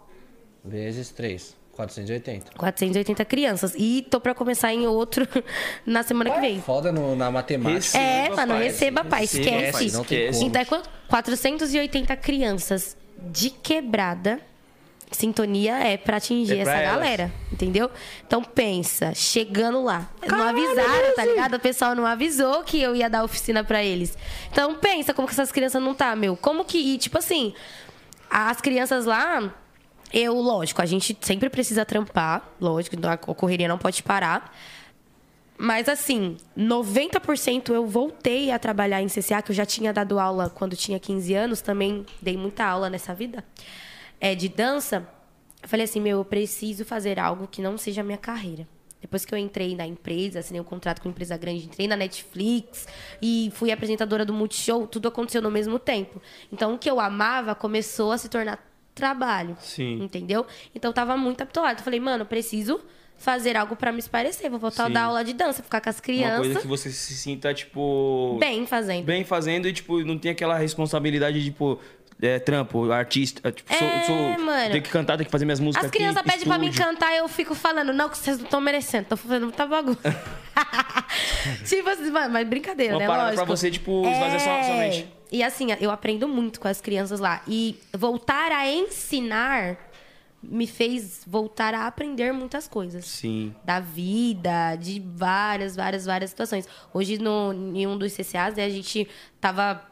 Vezes 0.64 1.10
3. 1.10 1.56
480. 1.72 2.52
480 2.58 3.24
crianças. 3.24 3.74
E 3.78 4.02
tô 4.10 4.20
pra 4.20 4.34
começar 4.34 4.74
em 4.74 4.86
outro 4.86 5.26
na 5.86 6.02
semana 6.02 6.30
que 6.30 6.40
vem. 6.40 6.60
Foda 6.60 6.92
no- 6.92 7.16
na 7.16 7.30
matemática. 7.30 7.96
Receba, 7.98 8.02
É, 8.02 8.28
mano, 8.36 8.52
pai. 8.54 8.62
receba, 8.64 9.04
pai. 9.04 9.20
Receba, 9.22 9.42
Esquece. 9.44 9.72
pai, 9.72 9.80
tem 9.80 9.86
esquece. 10.02 10.38
como. 10.38 10.48
Então 10.50 10.62
é 10.62 10.64
quanto? 10.66 10.90
480 11.08 12.16
crianças 12.16 12.96
de 13.30 13.50
quebrada. 13.50 14.40
Sintonia 15.10 15.74
é 15.76 15.98
pra 15.98 16.16
atingir 16.16 16.58
É 16.58 16.62
pra 16.62 16.72
essa 16.72 16.82
elas. 16.82 16.94
galera, 16.96 17.32
entendeu? 17.52 17.90
Então 18.26 18.42
pensa, 18.42 19.12
chegando 19.14 19.82
lá. 19.84 20.08
Não 20.26 20.42
avisaram, 20.42 21.14
tá 21.14 21.24
ligado? 21.26 21.54
O 21.56 21.60
pessoal 21.60 21.94
não 21.94 22.06
avisou 22.06 22.62
que 22.64 22.80
eu 22.80 22.96
ia 22.96 23.10
dar 23.10 23.22
oficina 23.22 23.62
pra 23.62 23.84
eles. 23.84 24.16
Então 24.50 24.74
pensa 24.76 25.12
como 25.12 25.28
que 25.28 25.34
essas 25.34 25.52
crianças 25.52 25.82
não 25.82 25.94
tá, 25.94 26.16
meu. 26.16 26.34
Como 26.34 26.64
que. 26.64 26.78
E, 26.78 26.96
tipo 26.96 27.18
assim, 27.18 27.52
as 28.30 28.60
crianças 28.62 29.04
lá. 29.04 29.52
Eu, 30.14 30.34
lógico, 30.34 30.80
a 30.82 30.86
gente 30.86 31.16
sempre 31.22 31.48
precisa 31.50 31.84
trampar, 31.86 32.46
lógico, 32.60 32.96
a 33.06 33.16
correria 33.16 33.66
não 33.68 33.78
pode 33.78 34.02
parar. 34.02 34.54
Mas 35.64 35.88
assim, 35.88 36.36
90% 36.58 37.68
eu 37.72 37.86
voltei 37.86 38.50
a 38.50 38.58
trabalhar 38.58 39.00
em 39.00 39.06
CCA, 39.06 39.40
que 39.40 39.52
eu 39.52 39.54
já 39.54 39.64
tinha 39.64 39.92
dado 39.92 40.18
aula 40.18 40.50
quando 40.50 40.74
tinha 40.74 40.98
15 40.98 41.34
anos, 41.34 41.60
também 41.60 42.04
dei 42.20 42.36
muita 42.36 42.64
aula 42.64 42.90
nessa 42.90 43.14
vida, 43.14 43.44
é, 44.20 44.34
de 44.34 44.48
dança. 44.48 45.08
Eu 45.62 45.68
falei 45.68 45.84
assim, 45.84 46.00
meu, 46.00 46.18
eu 46.18 46.24
preciso 46.24 46.84
fazer 46.84 47.16
algo 47.16 47.46
que 47.46 47.62
não 47.62 47.78
seja 47.78 48.00
a 48.00 48.04
minha 48.04 48.18
carreira. 48.18 48.66
Depois 49.00 49.24
que 49.24 49.32
eu 49.32 49.38
entrei 49.38 49.76
na 49.76 49.86
empresa, 49.86 50.40
assinei 50.40 50.60
um 50.60 50.64
contrato 50.64 51.00
com 51.00 51.08
uma 51.08 51.12
empresa 51.12 51.36
grande, 51.36 51.64
entrei 51.64 51.86
na 51.86 51.94
Netflix 51.94 52.88
e 53.22 53.52
fui 53.54 53.70
apresentadora 53.70 54.24
do 54.24 54.34
Multishow, 54.34 54.88
tudo 54.88 55.06
aconteceu 55.06 55.40
no 55.40 55.50
mesmo 55.50 55.78
tempo. 55.78 56.20
Então, 56.52 56.74
o 56.74 56.78
que 56.78 56.90
eu 56.90 56.98
amava 56.98 57.54
começou 57.54 58.10
a 58.10 58.18
se 58.18 58.28
tornar 58.28 58.58
trabalho. 58.96 59.56
Sim. 59.60 60.02
Entendeu? 60.02 60.44
Então, 60.74 60.88
eu 60.88 60.92
tava 60.92 61.16
muito 61.16 61.40
habituada. 61.40 61.78
Eu 61.78 61.84
falei, 61.84 62.00
mano, 62.00 62.22
eu 62.22 62.26
preciso 62.26 62.80
fazer 63.18 63.56
algo 63.56 63.76
pra 63.76 63.92
me 63.92 63.98
esparecer. 63.98 64.50
Vou 64.50 64.58
voltar 64.58 64.84
a 64.84 64.86
Sim. 64.88 64.92
dar 64.92 65.02
aula 65.04 65.24
de 65.24 65.32
dança, 65.32 65.62
ficar 65.62 65.80
com 65.80 65.88
as 65.90 65.96
Uma 65.96 66.02
crianças 66.02 66.38
coisa 66.46 66.60
que 66.60 66.66
você 66.66 66.90
se 66.90 67.14
sinta, 67.14 67.52
tipo. 67.54 68.36
bem 68.40 68.66
fazendo. 68.66 69.04
bem 69.04 69.24
fazendo 69.24 69.68
e, 69.68 69.72
tipo, 69.72 70.00
não 70.04 70.18
tem 70.18 70.30
aquela 70.32 70.56
responsabilidade 70.58 71.38
de, 71.40 71.46
tipo, 71.50 71.78
é, 72.20 72.38
trampo, 72.38 72.90
artista. 72.92 73.50
Tipo, 73.52 73.72
sou, 73.74 73.86
É, 73.88 74.04
sou, 74.04 74.16
mano. 74.44 74.70
tenho 74.70 74.82
que 74.82 74.90
cantar, 74.90 75.16
tenho 75.16 75.26
que 75.26 75.32
fazer 75.32 75.44
minhas 75.44 75.60
músicas 75.60 75.86
As 75.86 75.90
crianças 75.90 76.22
pedem 76.22 76.46
pra 76.46 76.58
mim 76.58 76.70
cantar, 76.72 77.14
eu 77.16 77.26
fico 77.28 77.54
falando, 77.54 77.92
não, 77.92 78.08
que 78.08 78.16
vocês 78.18 78.38
não 78.38 78.44
estão 78.44 78.60
merecendo, 78.60 79.06
tô 79.08 79.16
fazendo 79.16 79.44
muita 79.44 79.66
bagunça. 79.66 80.00
tipo 81.66 81.88
assim, 81.88 82.10
mas 82.10 82.46
brincadeira, 82.48 82.94
Uma 82.94 83.00
né? 83.00 83.06
parada 83.06 83.24
Lógico. 83.30 83.46
pra 83.46 83.56
você, 83.56 83.70
tipo, 83.70 84.02
esvaziar 84.06 84.40
sua- 84.40 84.62
sua 84.64 84.74
mente. 84.76 85.08
E 85.30 85.42
assim, 85.42 85.68
eu 85.80 85.90
aprendo 85.90 86.28
muito 86.28 86.60
com 86.60 86.68
as 86.68 86.80
crianças 86.80 87.18
lá. 87.18 87.40
E 87.48 87.76
voltar 87.96 88.52
a 88.52 88.70
ensinar 88.70 89.78
me 90.42 90.66
fez 90.66 91.22
voltar 91.26 91.72
a 91.74 91.86
aprender 91.86 92.32
muitas 92.32 92.66
coisas. 92.66 93.04
Sim. 93.04 93.54
Da 93.64 93.78
vida, 93.78 94.76
de 94.76 95.00
várias, 95.00 95.76
várias, 95.76 96.04
várias 96.04 96.30
situações. 96.30 96.66
Hoje, 96.92 97.18
no, 97.18 97.52
em 97.52 97.86
um 97.86 97.96
dos 97.96 98.12
CCAs, 98.12 98.56
né, 98.56 98.64
a 98.64 98.70
gente 98.70 99.08
tava 99.40 99.82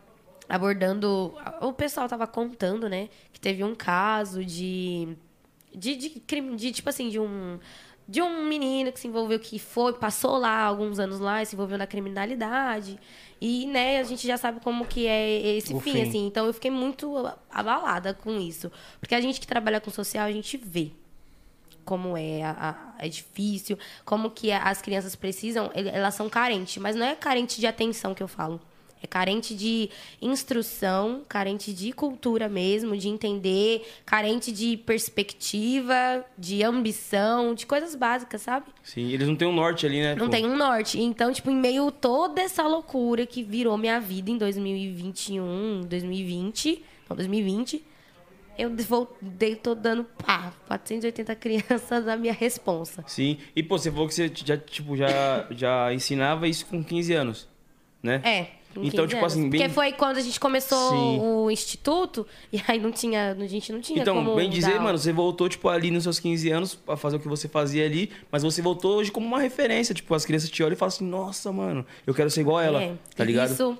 abordando. 0.48 1.34
O 1.60 1.72
pessoal 1.72 2.08
tava 2.08 2.26
contando, 2.26 2.88
né? 2.88 3.08
Que 3.32 3.40
teve 3.40 3.62
um 3.62 3.74
caso 3.74 4.44
de. 4.44 5.16
De, 5.72 5.94
de 5.94 6.10
crime. 6.20 6.56
De, 6.56 6.72
tipo 6.72 6.88
assim, 6.88 7.08
de 7.08 7.20
um. 7.20 7.58
De 8.10 8.20
um 8.20 8.44
menino 8.44 8.90
que 8.90 8.98
se 8.98 9.06
envolveu, 9.06 9.38
que 9.38 9.56
foi, 9.58 9.92
passou 9.92 10.36
lá 10.36 10.62
alguns 10.64 10.98
anos 10.98 11.20
lá 11.20 11.42
e 11.42 11.46
se 11.46 11.54
envolveu 11.54 11.78
na 11.78 11.86
criminalidade. 11.86 12.98
E, 13.40 13.66
né, 13.66 14.00
a 14.00 14.02
gente 14.02 14.26
já 14.26 14.36
sabe 14.36 14.58
como 14.60 14.84
que 14.84 15.06
é 15.06 15.56
esse 15.56 15.72
fim, 15.74 15.92
fim. 15.92 16.02
assim. 16.02 16.26
Então 16.26 16.44
eu 16.46 16.52
fiquei 16.52 16.70
muito 16.72 17.14
abalada 17.50 18.12
com 18.12 18.38
isso. 18.40 18.70
Porque 18.98 19.14
a 19.14 19.20
gente 19.20 19.38
que 19.40 19.46
trabalha 19.46 19.80
com 19.80 19.90
social, 19.90 20.26
a 20.26 20.32
gente 20.32 20.56
vê 20.56 20.90
como 21.84 22.16
é, 22.16 22.42
a- 22.42 22.56
a- 22.98 23.04
é 23.04 23.08
difícil, 23.08 23.78
como 24.04 24.30
que 24.30 24.52
as 24.52 24.82
crianças 24.82 25.14
precisam, 25.16 25.70
elas 25.74 26.14
são 26.14 26.28
carentes, 26.28 26.76
mas 26.82 26.94
não 26.96 27.06
é 27.06 27.14
carente 27.14 27.60
de 27.60 27.66
atenção 27.66 28.14
que 28.14 28.22
eu 28.22 28.28
falo. 28.28 28.60
É 29.02 29.06
carente 29.06 29.54
de 29.54 29.88
instrução, 30.20 31.22
carente 31.26 31.72
de 31.72 31.92
cultura 31.92 32.48
mesmo, 32.48 32.96
de 32.96 33.08
entender, 33.08 33.86
carente 34.04 34.52
de 34.52 34.76
perspectiva, 34.76 36.24
de 36.36 36.62
ambição, 36.62 37.54
de 37.54 37.64
coisas 37.64 37.94
básicas, 37.94 38.42
sabe? 38.42 38.66
Sim, 38.82 39.10
eles 39.10 39.26
não 39.26 39.36
têm 39.36 39.48
um 39.48 39.54
norte 39.54 39.86
ali, 39.86 40.00
né? 40.02 40.14
Não 40.14 40.26
pô? 40.26 40.30
tem 40.30 40.44
um 40.46 40.56
norte. 40.56 41.00
Então, 41.00 41.32
tipo, 41.32 41.50
em 41.50 41.56
meio 41.56 41.88
a 41.88 41.90
toda 41.90 42.42
essa 42.42 42.66
loucura 42.66 43.24
que 43.24 43.42
virou 43.42 43.78
minha 43.78 43.98
vida 43.98 44.30
em 44.30 44.36
2021, 44.36 45.80
2020, 45.88 46.84
não, 47.08 47.16
2020, 47.16 47.84
eu 48.58 48.70
voltei, 48.76 49.56
tô 49.56 49.74
dando, 49.74 50.04
pá, 50.04 50.52
480 50.66 51.34
crianças 51.36 52.04
da 52.04 52.16
minha 52.16 52.32
responsa. 52.32 53.02
Sim. 53.06 53.38
E, 53.56 53.62
pô, 53.62 53.78
você 53.78 53.90
falou 53.90 54.06
que 54.06 54.14
você 54.14 54.30
já, 54.34 54.56
tipo, 54.56 54.96
já, 54.96 55.46
já 55.50 55.92
ensinava 55.94 56.46
isso 56.46 56.66
com 56.66 56.84
15 56.84 57.14
anos, 57.14 57.48
né? 58.02 58.20
É. 58.24 58.59
Então, 58.72 58.82
15 59.04 59.06
tipo 59.08 59.18
anos. 59.18 59.32
assim, 59.32 59.50
bem- 59.50 59.60
Porque 59.60 59.74
foi 59.74 59.92
quando 59.92 60.16
a 60.18 60.20
gente 60.20 60.38
começou 60.38 60.90
Sim. 60.90 61.18
o 61.20 61.50
instituto, 61.50 62.26
e 62.52 62.62
aí 62.68 62.78
não 62.78 62.92
tinha, 62.92 63.32
a 63.32 63.46
gente 63.46 63.72
não 63.72 63.80
tinha 63.80 64.00
Então, 64.02 64.34
bem 64.36 64.48
dizer, 64.48 64.80
mano, 64.80 64.96
você 64.96 65.12
voltou, 65.12 65.48
tipo, 65.48 65.68
ali 65.68 65.90
nos 65.90 66.04
seus 66.04 66.20
15 66.20 66.50
anos 66.50 66.74
pra 66.74 66.96
fazer 66.96 67.16
o 67.16 67.20
que 67.20 67.26
você 67.28 67.48
fazia 67.48 67.84
ali, 67.84 68.10
mas 68.30 68.42
você 68.42 68.62
voltou 68.62 68.96
hoje 68.98 69.10
como 69.10 69.26
uma 69.26 69.40
referência. 69.40 69.94
Tipo, 69.94 70.14
as 70.14 70.24
crianças 70.24 70.48
te 70.48 70.62
olham 70.62 70.74
e 70.74 70.76
falam 70.76 70.88
assim, 70.88 71.04
nossa, 71.04 71.50
mano, 71.52 71.84
eu 72.06 72.14
quero 72.14 72.30
ser 72.30 72.42
igual 72.42 72.58
a 72.58 72.64
ela, 72.64 72.82
É, 72.82 72.94
tá 73.16 73.24
ligado? 73.24 73.50
Isso, 73.50 73.76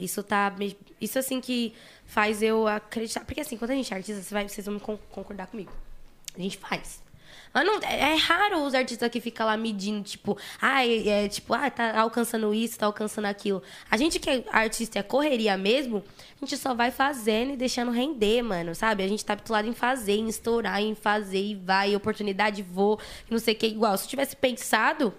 isso 0.00 0.22
tá. 0.22 0.54
Isso 1.00 1.18
assim 1.18 1.40
que 1.40 1.74
faz 2.06 2.42
eu 2.42 2.66
acreditar. 2.66 3.24
Porque 3.26 3.40
assim, 3.42 3.56
quando 3.58 3.72
a 3.72 3.74
gente 3.74 3.92
é 3.92 3.96
artista, 3.96 4.22
você 4.22 4.32
vai, 4.32 4.48
vocês 4.48 4.66
vão 4.66 4.78
concordar 4.78 5.48
comigo. 5.48 5.70
A 6.36 6.40
gente 6.40 6.56
faz. 6.56 7.03
Mas 7.54 7.64
não, 7.64 7.78
é, 7.84 8.12
é 8.12 8.14
raro 8.16 8.64
os 8.64 8.74
artistas 8.74 9.08
que 9.08 9.20
ficam 9.20 9.46
lá 9.46 9.56
medindo, 9.56 10.02
tipo, 10.02 10.36
ah, 10.60 10.84
é, 10.84 11.24
é, 11.24 11.28
tipo, 11.28 11.54
ah, 11.54 11.70
tá 11.70 12.00
alcançando 12.00 12.52
isso, 12.52 12.76
tá 12.76 12.86
alcançando 12.86 13.26
aquilo. 13.26 13.62
A 13.88 13.96
gente 13.96 14.18
que 14.18 14.28
é 14.28 14.44
artista 14.50 14.98
é 14.98 15.02
correria 15.04 15.56
mesmo, 15.56 16.02
a 16.42 16.44
gente 16.44 16.58
só 16.58 16.74
vai 16.74 16.90
fazendo 16.90 17.52
e 17.52 17.56
deixando 17.56 17.92
render, 17.92 18.42
mano, 18.42 18.74
sabe? 18.74 19.04
A 19.04 19.08
gente 19.08 19.24
tá 19.24 19.34
habituado 19.34 19.68
em 19.68 19.72
fazer, 19.72 20.16
em 20.16 20.26
estourar, 20.26 20.82
em 20.82 20.96
fazer, 20.96 21.40
e 21.40 21.54
vai, 21.54 21.94
oportunidade, 21.94 22.60
vou, 22.60 22.98
não 23.30 23.38
sei 23.38 23.54
o 23.54 23.56
que. 23.56 23.68
Igual, 23.68 23.96
se 23.96 24.04
eu 24.04 24.08
tivesse 24.08 24.34
pensado, 24.34 25.14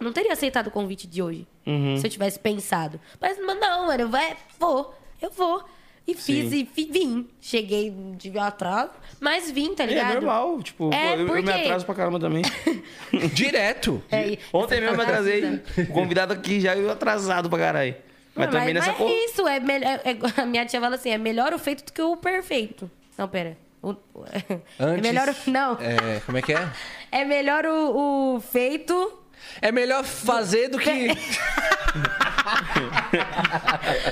não 0.00 0.12
teria 0.12 0.32
aceitado 0.32 0.66
o 0.66 0.70
convite 0.72 1.06
de 1.06 1.22
hoje. 1.22 1.46
Uhum. 1.64 1.96
Se 1.96 2.04
eu 2.04 2.10
tivesse 2.10 2.38
pensado. 2.40 3.00
Mas 3.20 3.38
não, 3.38 3.86
mano, 3.86 4.08
vai, 4.08 4.36
vou, 4.58 4.92
eu 5.22 5.30
vou. 5.30 5.64
E 6.06 6.14
fiz, 6.14 6.50
Sim. 6.50 6.68
e 6.76 6.84
vim. 6.84 7.28
Cheguei, 7.40 7.90
um 7.90 8.16
atraso, 8.40 8.90
mas 9.20 9.50
vim, 9.50 9.74
tá 9.74 9.82
É 9.82 9.86
ligado? 9.88 10.14
normal, 10.14 10.62
tipo, 10.62 10.92
É, 10.94 11.14
eu, 11.14 11.18
eu 11.20 11.34
me 11.34 11.42
porque- 11.42 11.50
atraso 11.50 11.84
pra 11.84 11.94
caramba 11.96 12.20
também. 12.20 12.42
Direto. 13.34 14.02
É, 14.10 14.38
Ontem 14.52 14.80
mesmo 14.80 14.94
eu 14.94 14.96
me 14.96 15.02
essa 15.02 15.12
atrasei. 15.12 15.62
O 15.78 15.86
convidado 15.92 16.32
aqui 16.32 16.60
já 16.60 16.76
eu 16.76 16.90
atrasado 16.90 17.48
pra 17.50 17.58
caralho. 17.58 17.96
Mas 18.34 18.46
Não, 18.52 18.58
também 18.60 18.74
nessa 18.74 18.88
mas 18.88 18.96
cor. 18.98 19.10
é 19.10 19.24
isso, 19.24 19.48
é, 19.48 19.60
mel- 19.60 19.82
é- 19.82 20.00
é- 20.04 20.16
a 20.42 20.46
minha 20.46 20.64
tia 20.66 20.80
fala 20.80 20.94
assim, 20.96 21.10
é 21.10 21.18
melhor 21.18 21.52
o 21.54 21.58
feito 21.58 21.84
do 21.86 21.92
que 21.92 22.02
o 22.02 22.16
perfeito. 22.16 22.90
Não, 23.16 23.26
pera. 23.28 23.56
O- 23.82 23.94
é 24.34 24.60
Antes, 24.78 25.02
melhor 25.02 25.28
o, 25.28 25.50
não, 25.50 25.72
É, 25.80 26.20
como 26.26 26.36
é 26.38 26.42
que 26.42 26.52
é? 26.52 26.68
é 27.12 27.24
melhor 27.24 27.64
o, 27.66 28.36
o 28.36 28.40
feito 28.40 29.12
É 29.60 29.72
melhor 29.72 30.04
fazer 30.04 30.68
do 30.68 30.78
que 30.78 31.08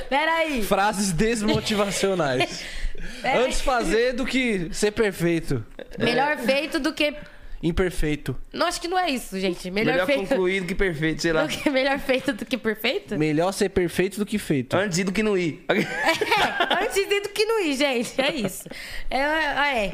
Peraí. 0.08 0.62
frases 0.62 1.12
desmotivacionais. 1.12 2.64
Peraí. 3.22 3.44
Antes 3.44 3.60
fazer 3.60 4.12
do 4.14 4.24
que 4.24 4.68
ser 4.72 4.92
perfeito. 4.92 5.64
Melhor 5.98 6.36
feito 6.38 6.78
do 6.80 6.92
que 6.92 7.14
Imperfeito. 7.62 8.36
Não, 8.52 8.66
acho 8.66 8.78
que 8.78 8.86
não 8.86 8.98
é 8.98 9.08
isso, 9.10 9.40
gente. 9.40 9.70
Melhor, 9.70 9.92
Melhor 9.92 10.06
feito 10.06 10.28
concluído 10.28 10.66
que 10.66 10.74
perfeito, 10.74 11.22
sei 11.22 11.32
lá. 11.32 11.46
do 11.46 11.48
que 11.48 11.70
melhor 11.70 11.98
feito 11.98 12.34
do 12.34 12.44
que 12.44 12.58
perfeito? 12.58 13.18
Melhor 13.18 13.52
ser 13.52 13.70
perfeito 13.70 14.18
do 14.18 14.26
que 14.26 14.38
feito. 14.38 14.76
Antes 14.76 14.98
ir 14.98 15.04
do 15.04 15.12
que 15.12 15.22
não 15.22 15.36
ir. 15.38 15.64
É, 15.70 16.84
antes 16.84 17.22
do 17.22 17.28
que 17.30 17.44
não 17.46 17.64
ir, 17.64 17.74
gente. 17.76 18.20
É 18.20 18.34
isso. 18.34 18.68
É, 19.10 19.18
é. 19.18 19.92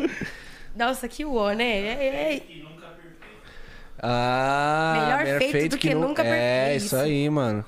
Nossa, 0.74 1.06
que 1.06 1.24
uó, 1.24 1.52
né? 1.52 1.64
É, 1.64 2.34
é- 2.34 2.42
Ah, 4.02 5.20
Melhor 5.24 5.38
feito 5.50 5.70
do 5.72 5.78
que 5.78 5.94
nu- 5.94 6.08
nunca 6.08 6.22
É, 6.22 6.64
perfeito. 6.70 6.84
isso 6.86 6.96
aí, 6.96 7.28
mano. 7.28 7.64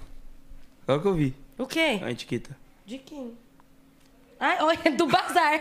Olha 0.88 0.98
o 0.98 1.02
que 1.02 1.08
eu 1.08 1.14
vi. 1.14 1.34
O 1.58 1.66
quê? 1.66 2.00
A 2.02 2.10
etiqueta. 2.10 2.56
De 2.86 2.98
quem? 2.98 3.32
Ai, 4.40 4.56
olha, 4.60 4.78
do 4.96 5.06
bazar. 5.06 5.60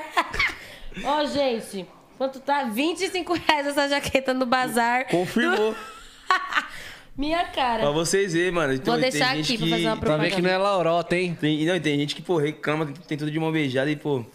Ó, 1.03 1.26
gente. 1.26 1.86
Quanto 2.17 2.39
tá? 2.39 2.63
25 2.63 3.34
reais 3.34 3.67
essa 3.67 3.88
jaqueta 3.89 4.34
no 4.34 4.45
bazar. 4.45 5.07
Confirmou. 5.07 5.76
Minha 7.17 7.43
cara. 7.45 7.82
pra 7.82 7.91
vocês 7.91 8.34
verem, 8.34 8.51
mano. 8.51 8.74
Então, 8.74 8.93
Vou 8.93 9.01
deixar 9.01 9.36
aqui 9.36 9.57
pra 9.57 9.67
fazer 9.67 9.86
uma 9.88 9.97
Pra 9.97 10.17
ver 10.17 10.32
que 10.32 10.41
não 10.41 10.49
é 10.49 10.57
laurota, 10.57 11.15
hein? 11.15 11.38
Tem, 11.39 11.65
não, 11.65 11.80
tem 11.80 11.99
gente 11.99 12.15
que, 12.15 12.22
pô, 12.22 12.38
reclama 12.38 12.86
que 12.88 12.99
tem 13.07 13.17
tudo 13.17 13.30
de 13.30 13.38
mão 13.39 13.51
beijada 13.51 13.91
e, 13.91 13.95
pô. 13.95 14.26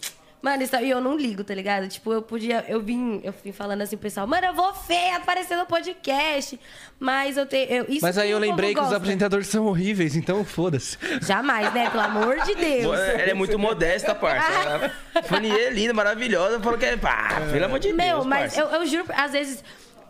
Mano, 0.46 0.62
isso 0.62 0.76
aí 0.76 0.88
eu 0.88 1.00
não 1.00 1.16
ligo, 1.16 1.42
tá 1.42 1.52
ligado? 1.52 1.88
Tipo, 1.88 2.12
eu 2.12 2.22
podia. 2.22 2.64
Eu 2.68 2.80
vim, 2.80 3.20
eu 3.24 3.34
vim 3.42 3.50
falando 3.50 3.82
assim 3.82 3.96
pro 3.96 4.04
pessoal, 4.04 4.28
mano, 4.28 4.46
eu 4.46 4.54
vou 4.54 4.72
feia 4.72 5.16
aparecer 5.16 5.56
no 5.56 5.66
podcast. 5.66 6.60
Mas 7.00 7.36
eu 7.36 7.44
tenho. 7.46 7.68
Eu, 7.68 7.86
isso 7.88 8.00
Mas 8.00 8.16
aí 8.16 8.30
eu 8.30 8.38
lembrei 8.38 8.72
que 8.72 8.78
os 8.78 8.84
gosta. 8.84 8.96
apresentadores 8.96 9.48
são 9.48 9.66
horríveis, 9.66 10.14
então 10.14 10.44
foda-se. 10.44 10.98
Jamais, 11.20 11.74
né? 11.74 11.90
Pelo 11.90 12.04
amor 12.04 12.36
de 12.42 12.54
Deus. 12.54 12.96
Ela 12.96 13.30
é 13.32 13.34
muito 13.34 13.58
modesta, 13.58 14.14
parça. 14.14 14.92
A 15.16 15.22
Fanny 15.26 15.50
é 15.50 15.70
linda, 15.70 15.92
maravilhosa. 15.92 16.60
Falou 16.60 16.78
que 16.78 16.84
é. 16.84 16.96
Pá, 16.96 17.40
pelo 17.50 17.64
amor 17.64 17.80
de 17.80 17.92
Meu, 17.92 18.18
Deus. 18.18 18.26
mas 18.26 18.54
parça. 18.54 18.60
eu, 18.76 18.82
eu 18.82 18.86
juro, 18.86 19.04
às 19.16 19.32
vezes. 19.32 19.64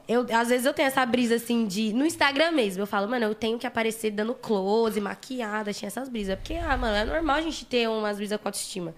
Eu, 0.06 0.26
às 0.38 0.50
vezes 0.50 0.66
eu 0.66 0.74
tenho 0.74 0.88
essa 0.88 1.06
brisa 1.06 1.36
assim 1.36 1.66
de. 1.66 1.94
No 1.94 2.04
Instagram 2.04 2.50
mesmo, 2.50 2.82
eu 2.82 2.86
falo, 2.86 3.08
mano, 3.08 3.24
eu 3.24 3.34
tenho 3.34 3.58
que 3.58 3.66
aparecer 3.66 4.10
dando 4.10 4.34
close, 4.34 5.00
maquiada, 5.00 5.72
tinha 5.72 5.86
essas 5.86 6.10
brisas. 6.10 6.36
Porque, 6.36 6.56
ah, 6.56 6.76
mano, 6.76 6.94
é 6.94 7.04
normal 7.06 7.36
a 7.36 7.40
gente 7.40 7.64
ter 7.64 7.88
umas 7.88 8.18
brisas 8.18 8.38
com 8.38 8.46
autoestima. 8.46 8.94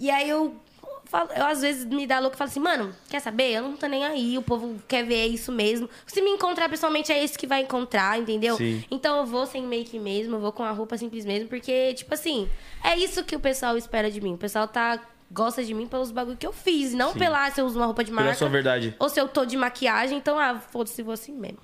E 0.00 0.10
aí 0.10 0.28
eu. 0.28 0.56
falo- 1.04 1.30
Eu 1.36 1.44
às 1.44 1.60
vezes 1.60 1.84
me 1.84 2.06
dá 2.06 2.18
louco 2.20 2.36
e 2.36 2.38
falo 2.38 2.48
assim, 2.50 2.60
mano, 2.60 2.94
quer 3.08 3.20
saber? 3.20 3.50
Eu 3.52 3.62
não 3.62 3.76
tô 3.76 3.86
nem 3.86 4.04
aí, 4.04 4.38
o 4.38 4.42
povo 4.42 4.80
quer 4.88 5.04
ver 5.04 5.26
isso 5.26 5.50
mesmo. 5.52 5.88
Se 6.06 6.22
me 6.22 6.30
encontrar 6.30 6.68
pessoalmente, 6.68 7.12
é 7.12 7.22
esse 7.22 7.36
que 7.36 7.46
vai 7.46 7.62
encontrar, 7.62 8.18
entendeu? 8.18 8.56
Sim. 8.56 8.82
Então 8.90 9.18
eu 9.18 9.26
vou 9.26 9.44
sem 9.44 9.62
make 9.62 9.98
mesmo, 9.98 10.36
eu 10.36 10.40
vou 10.40 10.52
com 10.52 10.62
a 10.62 10.70
roupa 10.70 10.96
simples 10.96 11.24
mesmo, 11.24 11.48
porque, 11.48 11.92
tipo 11.94 12.14
assim, 12.14 12.48
é 12.82 12.96
isso 12.96 13.22
que 13.24 13.34
o 13.36 13.40
pessoal 13.40 13.76
espera 13.76 14.10
de 14.10 14.20
mim. 14.20 14.34
O 14.34 14.38
pessoal 14.38 14.66
tá. 14.66 15.00
Gosta 15.32 15.62
de 15.62 15.72
mim 15.74 15.86
pelos 15.86 16.10
bagulho 16.10 16.36
que 16.36 16.44
eu 16.46 16.52
fiz, 16.52 16.92
não 16.92 17.12
Sim. 17.12 17.20
pela 17.20 17.48
se 17.52 17.60
eu 17.60 17.64
uso 17.64 17.78
uma 17.78 17.86
roupa 17.86 18.02
de 18.02 18.10
Pela 18.10 18.22
marca. 18.22 18.36
sua 18.36 18.48
verdade. 18.48 18.96
Ou 18.98 19.08
se 19.08 19.20
eu 19.20 19.28
tô 19.28 19.44
de 19.44 19.56
maquiagem, 19.56 20.18
então, 20.18 20.36
ah, 20.36 20.58
foda-se, 20.58 21.00
vou 21.04 21.14
assim 21.14 21.30
mesmo. 21.32 21.58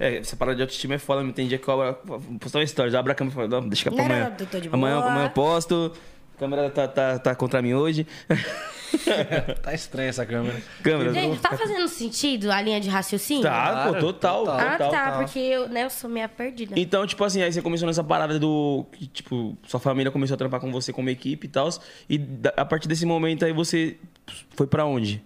É, 0.00 0.16
essa 0.18 0.34
parada 0.36 0.56
de 0.56 0.62
autoestima 0.62 0.94
é 0.94 0.98
foda, 0.98 1.22
me 1.22 1.32
tem 1.32 1.46
dia 1.48 1.58
que 1.58 1.68
eu 1.68 1.80
abro- 1.82 1.98
vou 2.04 2.20
postar 2.38 2.60
uma 2.60 2.88
já 2.88 3.00
abro 3.00 3.12
a 3.12 3.14
câmera 3.14 3.32
e 3.46 3.48
falo, 3.50 3.68
deixa 3.68 3.90
pra 3.90 3.98
Não, 3.98 4.04
amanhã. 4.06 4.24
não, 4.30 4.36
eu 4.38 4.46
tô 4.46 4.60
de 4.60 4.68
amanhã, 4.68 4.98
amanhã 4.98 5.24
eu 5.26 5.30
posto, 5.30 5.92
a 6.38 6.40
câmera 6.40 6.70
tá, 6.70 6.86
tá, 6.86 7.18
tá 7.18 7.34
contra 7.34 7.60
mim 7.60 7.74
hoje. 7.74 8.06
Tá 9.60 9.74
estranha 9.74 10.08
essa 10.08 10.24
câmera. 10.24 10.62
câmera. 10.82 11.12
Gente, 11.12 11.40
tá 11.40 11.54
fazendo 11.54 11.86
sentido 11.88 12.50
a 12.50 12.58
linha 12.62 12.80
de 12.80 12.88
raciocínio? 12.88 13.42
Tá, 13.42 13.84
pô, 13.84 13.90
Claro, 13.90 14.00
total, 14.00 14.44
total. 14.46 14.58
Ah, 14.58 14.70
total. 14.78 14.90
tá, 14.90 15.12
porque 15.18 15.38
eu, 15.38 15.68
né, 15.68 15.84
eu 15.84 15.90
sou 15.90 16.08
meia 16.08 16.26
perdida. 16.26 16.72
Então, 16.74 17.06
tipo 17.06 17.22
assim, 17.22 17.42
aí 17.42 17.52
você 17.52 17.60
começou 17.60 17.86
nessa 17.86 18.02
parada 18.02 18.38
do. 18.38 18.86
que, 18.92 19.06
Tipo, 19.06 19.58
sua 19.66 19.78
família 19.78 20.10
começou 20.10 20.36
a 20.36 20.38
trampar 20.38 20.58
com 20.58 20.72
você 20.72 20.90
como 20.90 21.10
equipe 21.10 21.46
e 21.46 21.50
tal. 21.50 21.68
E 22.08 22.18
a 22.56 22.64
partir 22.64 22.88
desse 22.88 23.04
momento 23.04 23.44
aí 23.44 23.52
você 23.52 23.98
foi 24.56 24.66
pra 24.66 24.86
onde? 24.86 25.22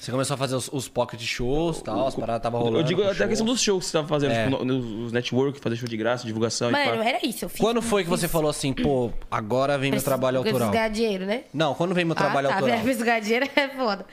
Você 0.00 0.10
começou 0.10 0.34
a 0.34 0.38
fazer 0.38 0.54
os, 0.56 0.70
os 0.72 0.88
pocket 0.88 1.20
shows 1.20 1.78
e 1.78 1.84
tal, 1.84 2.06
as 2.06 2.14
paradas 2.14 2.42
tava 2.42 2.56
rolando. 2.58 2.78
Eu 2.78 2.82
digo 2.82 3.02
até 3.02 3.24
a 3.24 3.28
questão 3.28 3.46
dos 3.46 3.60
shows 3.60 3.84
que 3.84 3.90
você 3.90 3.98
tava 3.98 4.08
fazendo, 4.08 4.32
É. 4.32 4.48
tipo, 4.48 4.64
no- 4.64 5.04
os 5.04 5.12
network, 5.12 5.60
fazer 5.60 5.76
show 5.76 5.86
de 5.86 5.96
graça, 5.96 6.24
divulgação 6.26 6.70
e 6.70 6.72
Mano, 6.72 6.98
pá. 6.98 7.04
era 7.04 7.18
isso, 7.26 7.44
eu 7.44 7.48
fiz. 7.50 7.60
Quando 7.60 7.82
foi 7.82 8.02
que 8.02 8.08
você 8.08 8.26
falou 8.26 8.48
assim, 8.48 8.72
pô, 8.72 9.12
agora 9.30 9.76
vem 9.76 9.90
meu 9.90 10.02
trabalho 10.02 10.38
eu 10.38 10.42
preciso 10.42 10.64
autoral? 10.64 10.72
ganhar 10.82 10.88
dinheiro, 10.88 11.26
né? 11.26 11.44
Não, 11.52 11.74
quando 11.74 11.94
vem 11.94 12.06
meu 12.06 12.14
trabalho 12.14 12.46
ah, 12.48 12.50
tá, 12.50 12.56
autoral? 12.56 12.80
Preciso 12.80 13.04
ganhar 13.04 13.20
dinheiro 13.20 13.46
é 13.54 13.68
foda. 13.68 14.06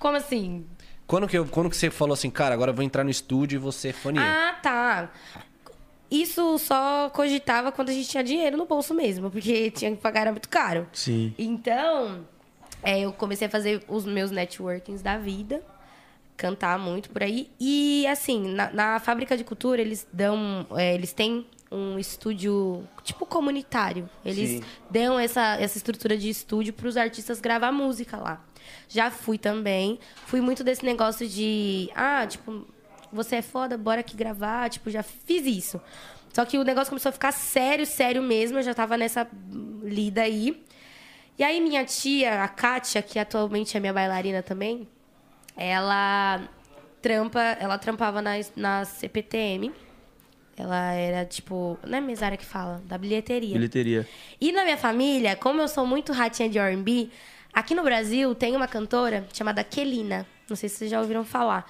Como 0.00 0.16
assim? 0.16 0.66
Quando 1.06 1.28
que, 1.28 1.38
eu, 1.38 1.46
quando 1.46 1.70
que 1.70 1.76
você 1.76 1.90
falou 1.90 2.14
assim, 2.14 2.28
cara, 2.28 2.52
agora 2.52 2.72
eu 2.72 2.74
vou 2.74 2.82
entrar 2.84 3.04
no 3.04 3.10
estúdio 3.10 3.56
e 3.56 3.58
vou 3.58 3.70
ser? 3.70 3.94
Ah, 4.18 4.56
tá. 4.60 5.10
Isso 6.10 6.58
só 6.58 7.08
cogitava 7.10 7.70
quando 7.70 7.90
a 7.90 7.92
gente 7.92 8.08
tinha 8.08 8.22
dinheiro 8.24 8.56
no 8.56 8.66
bolso 8.66 8.92
mesmo, 8.94 9.30
porque 9.30 9.70
tinha 9.70 9.90
que 9.90 9.96
pagar, 9.98 10.22
era 10.22 10.30
muito 10.32 10.48
caro. 10.48 10.86
Sim. 10.92 11.34
Então, 11.38 12.24
é, 12.84 13.00
eu 13.00 13.12
comecei 13.12 13.46
a 13.46 13.50
fazer 13.50 13.82
os 13.88 14.04
meus 14.04 14.30
networkings 14.30 15.02
da 15.02 15.16
vida, 15.16 15.62
cantar 16.36 16.78
muito 16.78 17.08
por 17.08 17.22
aí. 17.22 17.50
E, 17.58 18.06
assim, 18.06 18.48
na, 18.52 18.70
na 18.70 19.00
fábrica 19.00 19.36
de 19.36 19.42
cultura, 19.42 19.80
eles 19.80 20.06
dão. 20.12 20.66
é, 20.76 20.94
eles 20.94 21.12
têm 21.14 21.46
um 21.72 21.98
estúdio, 21.98 22.86
tipo, 23.02 23.24
comunitário. 23.24 24.08
Eles 24.24 24.50
Sim. 24.50 24.62
dão 24.90 25.18
essa, 25.18 25.56
essa 25.56 25.78
estrutura 25.78 26.16
de 26.16 26.28
estúdio 26.28 26.74
para 26.74 26.86
os 26.86 26.96
artistas 26.96 27.40
gravar 27.40 27.72
música 27.72 28.18
lá. 28.18 28.44
Já 28.88 29.10
fui 29.10 29.38
também. 29.38 29.98
Fui 30.26 30.40
muito 30.42 30.62
desse 30.62 30.84
negócio 30.84 31.26
de. 31.26 31.90
Ah, 31.94 32.26
tipo, 32.26 32.66
você 33.10 33.36
é 33.36 33.42
foda, 33.42 33.78
bora 33.78 34.00
aqui 34.00 34.14
gravar. 34.14 34.68
Tipo, 34.68 34.90
já 34.90 35.02
fiz 35.02 35.46
isso. 35.46 35.80
Só 36.34 36.44
que 36.44 36.58
o 36.58 36.64
negócio 36.64 36.90
começou 36.90 37.08
a 37.08 37.12
ficar 37.12 37.32
sério, 37.32 37.86
sério 37.86 38.22
mesmo. 38.22 38.58
Eu 38.58 38.62
já 38.62 38.74
tava 38.74 38.96
nessa 38.96 39.26
lida 39.82 40.22
aí. 40.22 40.62
E 41.38 41.42
aí 41.42 41.60
minha 41.60 41.84
tia, 41.84 42.44
a 42.44 42.48
Kátia, 42.48 43.02
que 43.02 43.18
atualmente 43.18 43.76
é 43.76 43.80
minha 43.80 43.92
bailarina 43.92 44.42
também, 44.42 44.86
ela 45.56 46.40
trampa, 47.02 47.40
ela 47.60 47.76
trampava 47.76 48.22
na, 48.22 48.32
na 48.56 48.84
CPTM. 48.84 49.72
Ela 50.56 50.92
era 50.92 51.24
tipo, 51.24 51.78
não 51.84 51.98
é 51.98 52.00
mesária 52.00 52.36
que 52.38 52.44
fala, 52.44 52.80
da 52.86 52.96
bilheteria. 52.96 53.54
Bilheteria. 53.54 54.08
E 54.40 54.52
na 54.52 54.62
minha 54.62 54.76
família, 54.76 55.34
como 55.34 55.60
eu 55.60 55.66
sou 55.66 55.84
muito 55.84 56.12
ratinha 56.12 56.48
de 56.48 56.58
R&B, 56.58 57.10
aqui 57.52 57.74
no 57.74 57.82
Brasil 57.82 58.34
tem 58.34 58.54
uma 58.54 58.68
cantora 58.68 59.26
chamada 59.32 59.64
Kelina. 59.64 60.24
Não 60.48 60.54
sei 60.54 60.68
se 60.68 60.76
vocês 60.76 60.90
já 60.90 61.00
ouviram 61.00 61.24
falar. 61.24 61.68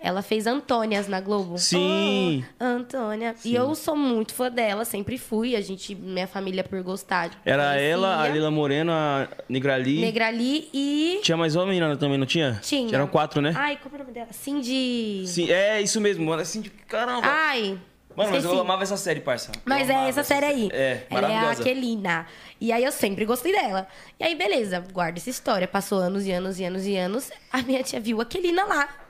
Ela 0.00 0.22
fez 0.22 0.46
Antônias 0.46 1.08
na 1.08 1.20
Globo. 1.20 1.58
Sim. 1.58 2.44
Oh, 2.60 2.64
Antônia. 2.64 3.34
E 3.44 3.54
eu 3.54 3.74
sou 3.74 3.96
muito 3.96 4.34
fã 4.34 4.50
dela, 4.50 4.84
sempre 4.84 5.18
fui. 5.18 5.56
A 5.56 5.60
gente, 5.60 5.94
minha 5.94 6.26
família, 6.26 6.62
por 6.62 6.80
gostar. 6.82 7.30
Era 7.44 7.70
conhecia. 7.70 7.88
ela, 7.88 8.22
a 8.22 8.28
Lila 8.28 8.50
Moreno, 8.50 8.92
a 8.92 9.28
Negrali. 9.48 10.00
Negrali 10.00 10.68
e. 10.72 11.20
Tinha 11.22 11.36
mais 11.36 11.56
uma 11.56 11.66
menina 11.66 11.96
também, 11.96 12.18
não 12.18 12.26
tinha? 12.26 12.60
Tinha. 12.62 12.94
Eram 12.94 13.06
quatro, 13.06 13.40
né? 13.40 13.52
Ai, 13.56 13.78
como 13.82 13.96
é 13.96 13.98
o 13.98 14.02
nome 14.02 14.12
dela? 14.12 14.28
Cindy. 14.32 15.24
Sim, 15.26 15.50
é 15.50 15.80
isso 15.80 16.00
mesmo, 16.00 16.24
mano. 16.24 16.42
Assim, 16.42 16.60
de 16.60 16.70
caramba. 16.70 17.26
Ai. 17.26 17.78
Mano, 18.14 18.30
mas 18.30 18.44
eu 18.44 18.58
amava 18.58 18.82
essa 18.82 18.96
série, 18.96 19.20
parça. 19.20 19.52
Eu 19.54 19.60
Mas 19.66 19.90
é 19.90 20.08
essa 20.08 20.22
série 20.22 20.46
aí. 20.46 20.70
É, 20.72 21.02
Ela 21.10 21.30
é 21.30 21.36
a. 21.36 21.50
Aquelina. 21.50 22.26
E 22.58 22.72
aí 22.72 22.82
eu 22.82 22.90
sempre 22.90 23.26
gostei 23.26 23.52
dela. 23.52 23.86
E 24.18 24.24
aí, 24.24 24.34
beleza, 24.34 24.82
guarda 24.90 25.18
essa 25.18 25.28
história. 25.28 25.68
Passou 25.68 25.98
anos 25.98 26.26
e 26.26 26.32
anos 26.32 26.58
e 26.58 26.64
anos 26.64 26.86
e 26.86 26.96
anos. 26.96 27.30
A 27.52 27.60
minha 27.60 27.82
tia 27.82 28.00
viu 28.00 28.18
a 28.18 28.22
Aquelina 28.22 28.64
lá. 28.64 29.05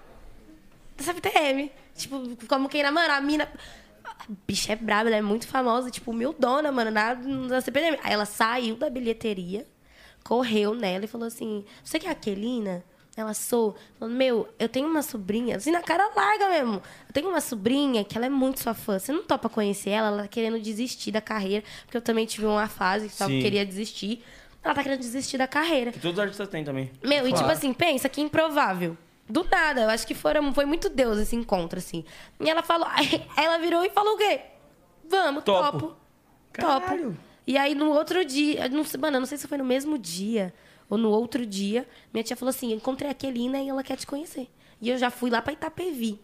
Da 0.96 1.04
CPTM. 1.04 1.70
Tipo, 1.94 2.46
como 2.48 2.68
quem 2.68 2.82
namora, 2.82 3.16
a 3.16 3.20
mina. 3.20 3.48
A 4.04 4.24
bicha 4.46 4.72
é 4.72 4.76
braba, 4.76 5.08
ela 5.08 5.16
é 5.16 5.22
muito 5.22 5.46
famosa, 5.46 5.90
tipo, 5.90 6.12
dona 6.38 6.72
mano, 6.72 6.90
na, 6.90 7.14
na 7.14 7.60
CPTM. 7.60 7.98
Aí 8.02 8.12
ela 8.12 8.24
saiu 8.24 8.76
da 8.76 8.88
bilheteria, 8.88 9.66
correu 10.24 10.74
nela 10.74 11.04
e 11.04 11.08
falou 11.08 11.26
assim: 11.26 11.64
Você 11.84 11.98
que 11.98 12.06
é 12.06 12.10
a 12.10 12.12
Aquelina? 12.12 12.84
Ela 13.16 13.32
sou. 13.32 13.74
Falou, 13.98 14.14
meu, 14.14 14.46
eu 14.58 14.68
tenho 14.68 14.86
uma 14.86 15.00
sobrinha, 15.00 15.56
assim, 15.56 15.70
na 15.70 15.80
cara 15.80 16.10
larga 16.14 16.50
mesmo. 16.50 16.82
Eu 17.08 17.12
tenho 17.14 17.28
uma 17.30 17.40
sobrinha 17.40 18.04
que 18.04 18.14
ela 18.16 18.26
é 18.26 18.28
muito 18.28 18.60
sua 18.60 18.74
fã. 18.74 18.98
Você 18.98 19.10
não 19.10 19.22
topa 19.22 19.48
conhecer 19.48 19.88
ela? 19.90 20.08
Ela 20.08 20.22
tá 20.22 20.28
querendo 20.28 20.60
desistir 20.60 21.12
da 21.12 21.20
carreira. 21.22 21.64
Porque 21.86 21.96
eu 21.96 22.02
também 22.02 22.26
tive 22.26 22.44
uma 22.44 22.68
fase 22.68 23.08
que 23.08 23.16
tava, 23.16 23.30
Sim. 23.30 23.40
queria 23.40 23.64
desistir. 23.64 24.22
Ela 24.62 24.74
tá 24.74 24.82
querendo 24.82 24.98
desistir 25.00 25.38
da 25.38 25.46
carreira. 25.48 25.92
Que 25.92 25.98
todos 25.98 26.18
os 26.18 26.22
artistas 26.22 26.46
têm 26.48 26.62
também. 26.62 26.90
Meu, 27.02 27.20
e 27.26 27.28
tipo 27.28 27.38
Claro. 27.38 27.52
assim, 27.54 27.72
pensa 27.72 28.06
que 28.06 28.20
improvável. 28.20 28.98
Do 29.28 29.44
nada, 29.50 29.82
eu 29.82 29.90
acho 29.90 30.06
que 30.06 30.14
foram, 30.14 30.54
foi 30.54 30.64
muito 30.64 30.88
Deus 30.88 31.18
esse 31.18 31.34
encontro, 31.34 31.78
assim. 31.78 32.04
E 32.40 32.48
ela 32.48 32.62
falou, 32.62 32.86
ela 33.36 33.58
virou 33.58 33.84
e 33.84 33.90
falou 33.90 34.14
o 34.14 34.18
quê? 34.18 34.40
Vamos, 35.08 35.44
Topo. 35.44 35.78
topo. 35.80 35.96
Caralho. 36.52 37.10
Topo. 37.10 37.16
E 37.46 37.56
aí 37.56 37.74
no 37.74 37.90
outro 37.90 38.24
dia, 38.24 38.68
não 38.68 38.84
sei, 38.84 39.00
mano, 39.00 39.20
não 39.20 39.26
sei 39.26 39.38
se 39.38 39.46
foi 39.46 39.58
no 39.58 39.64
mesmo 39.64 39.96
dia 39.98 40.52
ou 40.88 40.98
no 40.98 41.10
outro 41.10 41.44
dia, 41.46 41.86
minha 42.12 42.24
tia 42.24 42.36
falou 42.36 42.50
assim: 42.50 42.72
encontrei 42.72 43.10
a 43.10 43.14
Kelina 43.14 43.60
e 43.60 43.68
ela 43.68 43.82
quer 43.82 43.96
te 43.96 44.06
conhecer. 44.06 44.48
E 44.80 44.90
eu 44.90 44.98
já 44.98 45.10
fui 45.10 45.30
lá 45.30 45.40
pra 45.40 45.52
Itapevi. 45.52 46.20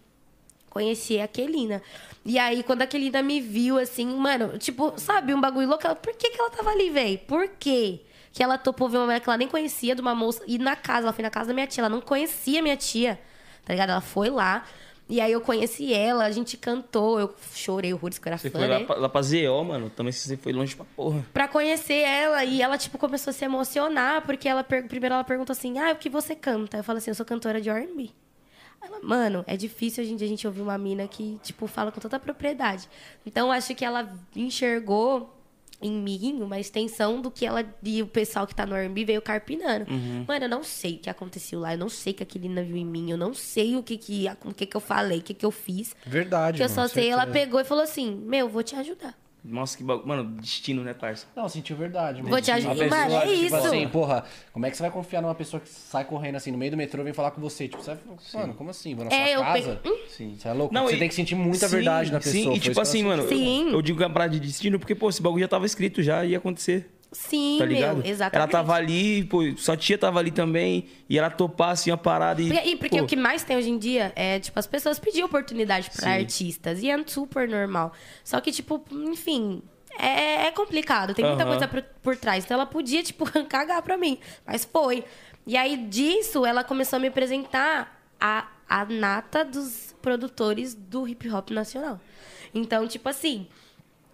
Conheci 0.68 1.20
a 1.20 1.28
Kelina. 1.28 1.82
E 2.24 2.38
aí, 2.38 2.62
quando 2.62 2.82
a 2.82 2.86
Kelina 2.86 3.22
me 3.22 3.40
viu, 3.40 3.78
assim, 3.78 4.06
mano, 4.06 4.56
tipo, 4.58 4.94
sabe, 4.98 5.34
um 5.34 5.40
bagulho 5.40 5.68
louco. 5.68 5.86
Ela, 5.86 5.94
por 5.94 6.14
que, 6.14 6.30
que 6.30 6.40
ela 6.40 6.50
tava 6.50 6.70
ali, 6.70 6.88
velho? 6.88 7.18
Por 7.18 7.46
quê? 7.58 8.00
Que 8.32 8.42
ela 8.42 8.56
topou 8.56 8.88
ver 8.88 8.96
uma 8.98 9.04
mulher 9.04 9.20
que 9.20 9.28
ela 9.28 9.36
nem 9.36 9.46
conhecia, 9.48 9.94
de 9.94 10.00
uma 10.00 10.14
moça. 10.14 10.42
E 10.46 10.58
na 10.58 10.74
casa, 10.74 11.02
ela 11.06 11.12
foi 11.12 11.22
na 11.22 11.30
casa 11.30 11.48
da 11.48 11.54
minha 11.54 11.66
tia. 11.66 11.82
Ela 11.82 11.88
não 11.90 12.00
conhecia 12.00 12.62
minha 12.62 12.76
tia, 12.76 13.20
tá 13.64 13.72
ligado? 13.74 13.90
Ela 13.90 14.00
foi 14.00 14.30
lá. 14.30 14.64
E 15.08 15.20
aí 15.20 15.30
eu 15.32 15.40
conheci 15.42 15.92
ela, 15.92 16.24
a 16.24 16.30
gente 16.30 16.56
cantou, 16.56 17.20
eu 17.20 17.34
chorei 17.52 17.92
horrores, 17.92 18.18
que 18.18 18.26
eu 18.26 18.30
era 18.30 18.38
Você 18.38 18.48
fã, 18.48 18.60
foi 18.60 18.68
lá, 18.68 18.78
né? 18.78 18.84
pra, 18.86 18.96
lá 18.96 19.08
pra 19.10 19.20
ZO, 19.20 19.62
mano. 19.64 19.90
Também 19.90 20.10
você 20.12 20.36
foi 20.38 20.52
longe 20.52 20.74
pra 20.74 20.86
porra. 20.96 21.26
Pra 21.34 21.46
conhecer 21.48 21.98
ela. 21.98 22.42
E 22.44 22.62
ela, 22.62 22.78
tipo, 22.78 22.96
começou 22.96 23.30
a 23.30 23.34
se 23.34 23.44
emocionar, 23.44 24.22
porque 24.22 24.48
ela 24.48 24.64
primeiro 24.64 25.14
ela 25.14 25.24
perguntou 25.24 25.52
assim: 25.52 25.78
Ah, 25.78 25.92
o 25.92 25.96
que 25.96 26.08
você 26.08 26.34
canta? 26.34 26.78
Eu 26.78 26.84
falo 26.84 26.96
assim, 26.98 27.10
eu 27.10 27.14
sou 27.14 27.26
cantora 27.26 27.60
de 27.60 27.68
RB. 27.68 28.10
Ela, 28.80 29.00
mano, 29.02 29.44
é 29.46 29.56
difícil 29.56 30.02
hoje 30.02 30.12
em 30.12 30.16
dia 30.16 30.26
a 30.26 30.30
gente 30.30 30.46
ouvir 30.46 30.60
uma 30.62 30.78
mina 30.78 31.06
que, 31.06 31.38
tipo, 31.42 31.66
fala 31.66 31.92
com 31.92 32.00
tanta 32.00 32.18
propriedade. 32.18 32.88
Então, 33.26 33.48
eu 33.48 33.52
acho 33.52 33.74
que 33.74 33.84
ela 33.84 34.12
enxergou 34.34 35.32
em 35.82 35.92
mim 35.92 36.40
uma 36.40 36.58
extensão 36.58 37.20
do 37.20 37.30
que 37.30 37.44
ela 37.44 37.64
e 37.82 38.02
o 38.02 38.06
pessoal 38.06 38.46
que 38.46 38.54
tá 38.54 38.64
no 38.64 38.74
R&B 38.74 39.04
veio 39.04 39.22
carpinando. 39.22 39.86
Mano, 40.26 40.44
eu 40.44 40.48
não 40.48 40.62
sei 40.62 40.94
o 40.94 40.98
que 40.98 41.10
aconteceu 41.10 41.60
lá, 41.60 41.74
eu 41.74 41.78
não 41.78 41.88
sei 41.88 42.12
o 42.12 42.16
que 42.16 42.22
a 42.22 42.26
Kelina 42.26 42.62
viu 42.62 42.76
em 42.76 42.84
mim, 42.84 43.10
eu 43.10 43.16
não 43.16 43.34
sei 43.34 43.76
o 43.76 43.82
que 43.82 43.96
que, 43.96 44.26
o 44.44 44.54
que, 44.54 44.66
que 44.66 44.76
eu 44.76 44.80
falei, 44.80 45.18
o 45.18 45.22
que, 45.22 45.34
que 45.34 45.44
eu 45.44 45.50
fiz. 45.50 45.94
Verdade, 46.06 46.58
que 46.58 46.64
eu 46.64 46.68
só 46.68 46.86
sei, 46.88 47.08
ela 47.08 47.24
certeza. 47.24 47.44
pegou 47.44 47.60
e 47.60 47.64
falou 47.64 47.84
assim: 47.84 48.14
Meu, 48.14 48.48
vou 48.48 48.62
te 48.62 48.74
ajudar. 48.76 49.21
Nossa, 49.44 49.76
que 49.76 49.82
bagulho. 49.82 50.06
Mano, 50.06 50.24
destino, 50.40 50.84
né, 50.84 50.94
parça? 50.94 51.26
Não, 51.34 51.48
sentiu 51.48 51.76
verdade, 51.76 52.18
mano. 52.18 52.30
Vou 52.30 52.40
te 52.40 52.50
ajudar. 52.52 52.74
Uma 52.76 52.86
Mano, 52.86 53.14
é 53.16 53.20
tipo 53.26 53.32
isso. 53.46 53.56
assim, 53.56 53.88
porra, 53.88 54.24
como 54.52 54.64
é 54.66 54.70
que 54.70 54.76
você 54.76 54.82
vai 54.84 54.90
confiar 54.92 55.20
numa 55.20 55.34
pessoa 55.34 55.60
que 55.60 55.68
sai 55.68 56.04
correndo 56.04 56.36
assim 56.36 56.52
no 56.52 56.58
meio 56.58 56.70
do 56.70 56.76
metrô 56.76 57.00
e 57.00 57.04
vem 57.04 57.12
falar 57.12 57.32
com 57.32 57.40
você? 57.40 57.66
Tipo, 57.66 57.82
você 57.82 57.94
vai 57.94 57.98
falar, 57.98 58.42
mano, 58.46 58.54
como 58.54 58.70
assim? 58.70 58.94
Vou 58.94 59.04
na 59.04 59.10
É, 59.12 59.34
eu 59.34 59.38
sua 59.38 59.46
casa? 59.46 59.80
pe- 59.82 59.88
Hum? 59.88 59.96
Sim. 60.08 60.36
Você 60.38 60.46
é 60.48 60.52
louco? 60.52 60.72
Não, 60.72 60.86
você 60.86 60.94
e- 60.94 60.98
tem 61.00 61.08
que 61.08 61.14
sentir 61.14 61.34
muita 61.34 61.66
Sim, 61.68 61.74
verdade 61.76 62.12
na 62.12 62.18
pessoa. 62.20 62.32
Sim, 62.34 62.42
foi 62.44 62.52
e 62.52 62.54
isso 62.56 62.62
tipo 62.62 62.74
que 62.76 62.80
assim, 62.80 63.02
mano, 63.02 63.28
Sim. 63.28 63.66
eu, 63.68 63.72
eu 63.72 63.82
digo 63.82 63.98
que 63.98 64.04
é 64.04 64.06
uma 64.06 64.12
parada 64.14 64.32
de 64.32 64.38
destino 64.40 64.78
porque, 64.78 64.94
pô, 64.94 65.08
esse 65.08 65.20
bagulho 65.20 65.40
já 65.42 65.48
tava 65.48 65.66
escrito 65.66 66.02
já, 66.04 66.24
ia 66.24 66.38
acontecer. 66.38 66.88
Sim, 67.12 67.56
Tá 67.58 67.66
ligado? 67.66 67.96
meu, 67.98 68.06
exatamente. 68.06 68.36
Ela 68.54 68.64
tava 68.64 68.74
ali, 68.74 69.22
pô, 69.24 69.42
sua 69.58 69.76
tia 69.76 69.98
tava 69.98 70.18
ali 70.18 70.30
também, 70.30 70.86
e 71.08 71.18
ela 71.18 71.28
topar 71.28 71.70
assim 71.70 71.90
a 71.90 71.96
parada 71.96 72.40
e. 72.40 72.48
Porque, 72.48 72.68
e 72.70 72.76
porque 72.76 72.98
pô, 72.98 73.04
o 73.04 73.06
que 73.06 73.16
mais 73.16 73.44
tem 73.44 73.54
hoje 73.56 73.68
em 73.68 73.76
dia 73.78 74.12
é, 74.16 74.38
tipo, 74.40 74.58
as 74.58 74.66
pessoas 74.66 74.98
pedir 74.98 75.22
oportunidade 75.22 75.90
pra 75.90 76.04
Sim. 76.04 76.08
artistas. 76.20 76.82
E 76.82 76.90
é 76.90 77.04
super 77.06 77.46
normal. 77.46 77.92
Só 78.24 78.40
que, 78.40 78.50
tipo, 78.50 78.82
enfim, 78.90 79.62
é, 79.98 80.46
é 80.46 80.50
complicado. 80.52 81.12
Tem 81.14 81.22
muita 81.24 81.42
Aham. 81.42 81.50
coisa 81.52 81.68
por, 81.68 81.82
por 82.02 82.16
trás. 82.16 82.44
Então 82.44 82.54
ela 82.54 82.64
podia, 82.66 83.02
tipo, 83.02 83.26
cagar 83.46 83.82
pra 83.82 83.98
mim. 83.98 84.18
Mas 84.46 84.64
foi. 84.64 85.04
E 85.46 85.54
aí, 85.56 85.76
disso, 85.76 86.46
ela 86.46 86.64
começou 86.64 86.96
a 86.96 87.00
me 87.00 87.08
apresentar 87.08 88.00
a, 88.18 88.48
a 88.66 88.84
nata 88.86 89.44
dos 89.44 89.94
produtores 90.00 90.72
do 90.74 91.06
hip 91.06 91.28
hop 91.28 91.50
nacional. 91.50 92.00
Então, 92.54 92.86
tipo 92.88 93.06
assim. 93.08 93.46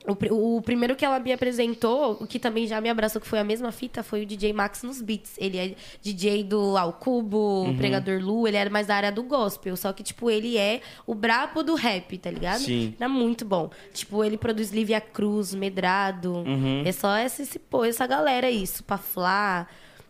O, 0.07 0.57
o 0.57 0.63
primeiro 0.63 0.97
que 0.97 1.05
ela 1.05 1.19
me 1.19 1.33
apresentou, 1.33 2.13
o 2.21 2.27
que 2.27 2.39
também 2.39 2.67
já 2.67 2.81
me 2.81 2.89
abraçou, 2.89 3.21
que 3.21 3.27
foi 3.27 3.39
a 3.41 3.45
mesma 3.45 3.71
fita, 3.71 4.03
foi 4.03 4.23
o 4.23 4.27
DJ 4.27 4.53
Max 4.55 4.83
nos 4.83 5.03
beats. 5.03 5.35
Ele 5.37 5.59
é 5.59 5.75
DJ 6.01 6.45
do 6.45 6.77
Al 6.79 6.95
Cubo, 6.95 7.65
Uhum. 7.65 7.77
Pregador 7.77 8.19
Lu, 8.23 8.47
ele 8.49 8.57
era 8.57 8.71
mais 8.71 8.87
da 8.87 8.95
área 8.95 9.13
do 9.13 9.23
gospel. 9.23 9.77
Só 9.77 9.93
que, 9.93 10.03
tipo, 10.03 10.31
ele 10.31 10.57
é 10.57 10.81
o 11.07 11.15
brabo 11.15 11.63
do 11.63 11.75
rap, 11.75 12.17
tá 12.17 12.31
ligado? 12.31 12.61
Sim. 12.61 12.95
Era 12.99 13.09
muito 13.09 13.45
bom. 13.45 13.71
Tipo, 13.93 14.25
ele 14.25 14.39
produz 14.39 14.71
Lívia 14.71 15.01
Cruz, 15.01 15.53
Medrado. 15.55 16.33
Uhum. 16.39 16.83
É 16.87 16.93
só 16.93 17.15
essa, 17.17 17.43
esse, 17.43 17.59
pô, 17.59 17.85
essa 17.85 18.07
galera 18.07 18.47
aí, 18.47 18.67
Supaflá, 18.67 19.67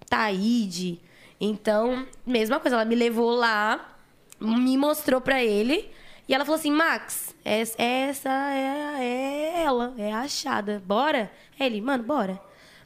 Taíde. 0.08 1.00
Então, 1.40 2.06
mesma 2.26 2.58
coisa, 2.60 2.76
ela 2.76 2.84
me 2.84 2.94
levou 2.94 3.30
lá, 3.34 3.96
me 4.40 4.76
mostrou 4.76 5.20
pra 5.20 5.42
ele. 5.42 5.88
E 6.28 6.34
ela 6.34 6.44
falou 6.44 6.58
assim, 6.58 6.70
Max, 6.70 7.34
es- 7.44 7.74
essa 7.78 8.28
é, 8.52 9.02
é 9.02 9.62
ela, 9.64 9.94
é 9.96 10.12
a 10.12 10.20
achada. 10.20 10.82
Bora? 10.86 11.30
Ele, 11.58 11.80
mano, 11.80 12.04
bora. 12.04 12.38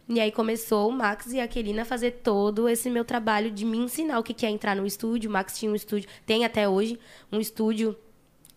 E 0.09 0.21
aí 0.21 0.31
começou 0.31 0.89
o 0.89 0.93
Max 0.93 1.33
e 1.33 1.41
a 1.41 1.49
Kelina 1.49 1.83
a 1.83 1.85
fazer 1.85 2.11
todo 2.23 2.69
esse 2.69 2.89
meu 2.91 3.05
trabalho 3.05 3.51
de 3.51 3.65
me 3.65 3.79
ensinar 3.79 4.19
o 4.19 4.23
que 4.23 4.35
que 4.35 4.47
é 4.47 4.51
entrar 4.51 4.77
no 4.77 4.87
estúdio. 4.87 5.29
O 5.29 5.33
Max 5.33 5.59
tinha 5.59 5.71
um 5.71 5.75
estúdio, 5.75 6.09
tem 6.27 6.45
até 6.45 6.69
hoje, 6.69 6.99
um 7.31 7.41
estúdio 7.41 7.97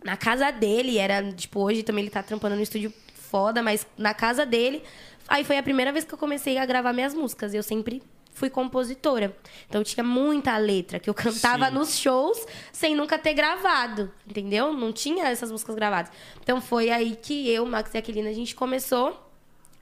na 0.03 0.15
casa 0.17 0.51
dele. 0.51 0.97
Era, 0.97 1.31
tipo, 1.33 1.59
hoje 1.61 1.81
também 1.81 2.03
ele 2.03 2.11
tá 2.11 2.21
trampando 2.21 2.55
no 2.55 2.61
estúdio 2.61 2.93
foda, 3.13 3.63
mas 3.63 3.87
na 3.97 4.13
casa 4.13 4.45
dele. 4.45 4.83
Aí 5.27 5.43
foi 5.43 5.57
a 5.57 5.63
primeira 5.63 5.91
vez 5.91 6.03
que 6.05 6.13
eu 6.13 6.17
comecei 6.17 6.57
a 6.57 6.65
gravar 6.65 6.93
minhas 6.93 7.13
músicas. 7.13 7.53
Eu 7.53 7.63
sempre 7.63 8.03
fui 8.35 8.49
compositora. 8.51 9.35
Então 9.67 9.83
tinha 9.83 10.03
muita 10.03 10.55
letra 10.57 10.99
que 10.99 11.09
eu 11.09 11.13
cantava 11.15 11.69
Sim. 11.69 11.73
nos 11.73 11.97
shows 11.97 12.45
sem 12.71 12.95
nunca 12.95 13.17
ter 13.17 13.33
gravado, 13.33 14.11
entendeu? 14.27 14.71
Não 14.73 14.91
tinha 14.91 15.25
essas 15.27 15.51
músicas 15.51 15.73
gravadas. 15.75 16.11
Então 16.43 16.61
foi 16.61 16.91
aí 16.91 17.15
que 17.19 17.49
eu, 17.49 17.65
Max 17.65 17.91
e 17.93 17.97
Aquilina, 17.97 18.29
a 18.29 18.33
gente 18.33 18.53
começou 18.53 19.19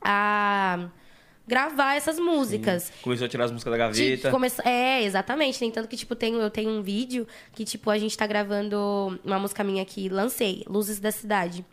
a 0.01 0.88
gravar 1.47 1.95
essas 1.95 2.18
músicas. 2.20 2.91
Começou 3.01 3.26
a 3.26 3.30
tirar 3.30 3.45
as 3.45 3.51
músicas 3.51 3.72
da 3.72 3.78
gaveta. 3.78 4.32
começa- 4.32 4.62
É, 4.68 5.04
exatamente. 5.04 5.60
Tem 5.60 5.70
tanto 5.72 5.88
que, 5.89 5.97
tipo, 5.97 6.16
tenho, 6.16 6.39
eu 6.39 6.49
tenho 6.49 6.70
um 6.70 6.82
vídeo 6.82 7.28
que, 7.54 7.66
tipo, 7.66 7.89
a 7.89 7.97
gente 7.97 8.18
tá 8.18 8.26
gravando 8.26 9.20
uma 9.26 9.39
música 9.39 9.64
minha 9.64 9.84
que 9.84 10.08
lancei, 10.10 10.64
Luzes 10.68 10.99
da 10.99 11.12
Cidade. 11.12 11.66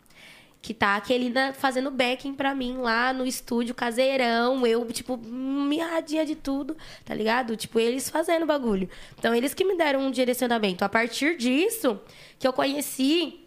Que 0.61 0.73
tá 0.73 0.95
a 0.95 1.01
Kelina 1.01 1.53
fazendo 1.53 1.89
backing 1.89 2.35
pra 2.35 2.53
mim 2.53 2.77
lá 2.77 3.11
no 3.11 3.25
estúdio 3.25 3.73
caseirão. 3.73 4.65
Eu, 4.65 4.85
tipo, 4.91 5.17
mirradinha 5.17 6.25
de 6.25 6.35
tudo, 6.35 6.77
tá 7.03 7.15
ligado? 7.15 7.57
Tipo, 7.57 7.79
eles 7.79 8.09
fazendo 8.09 8.45
bagulho. 8.45 8.87
Então, 9.17 9.33
eles 9.33 9.53
que 9.53 9.65
me 9.65 9.75
deram 9.75 10.01
um 10.01 10.11
direcionamento. 10.11 10.85
A 10.85 10.89
partir 10.89 11.35
disso, 11.35 11.99
que 12.37 12.47
eu 12.47 12.53
conheci 12.53 13.40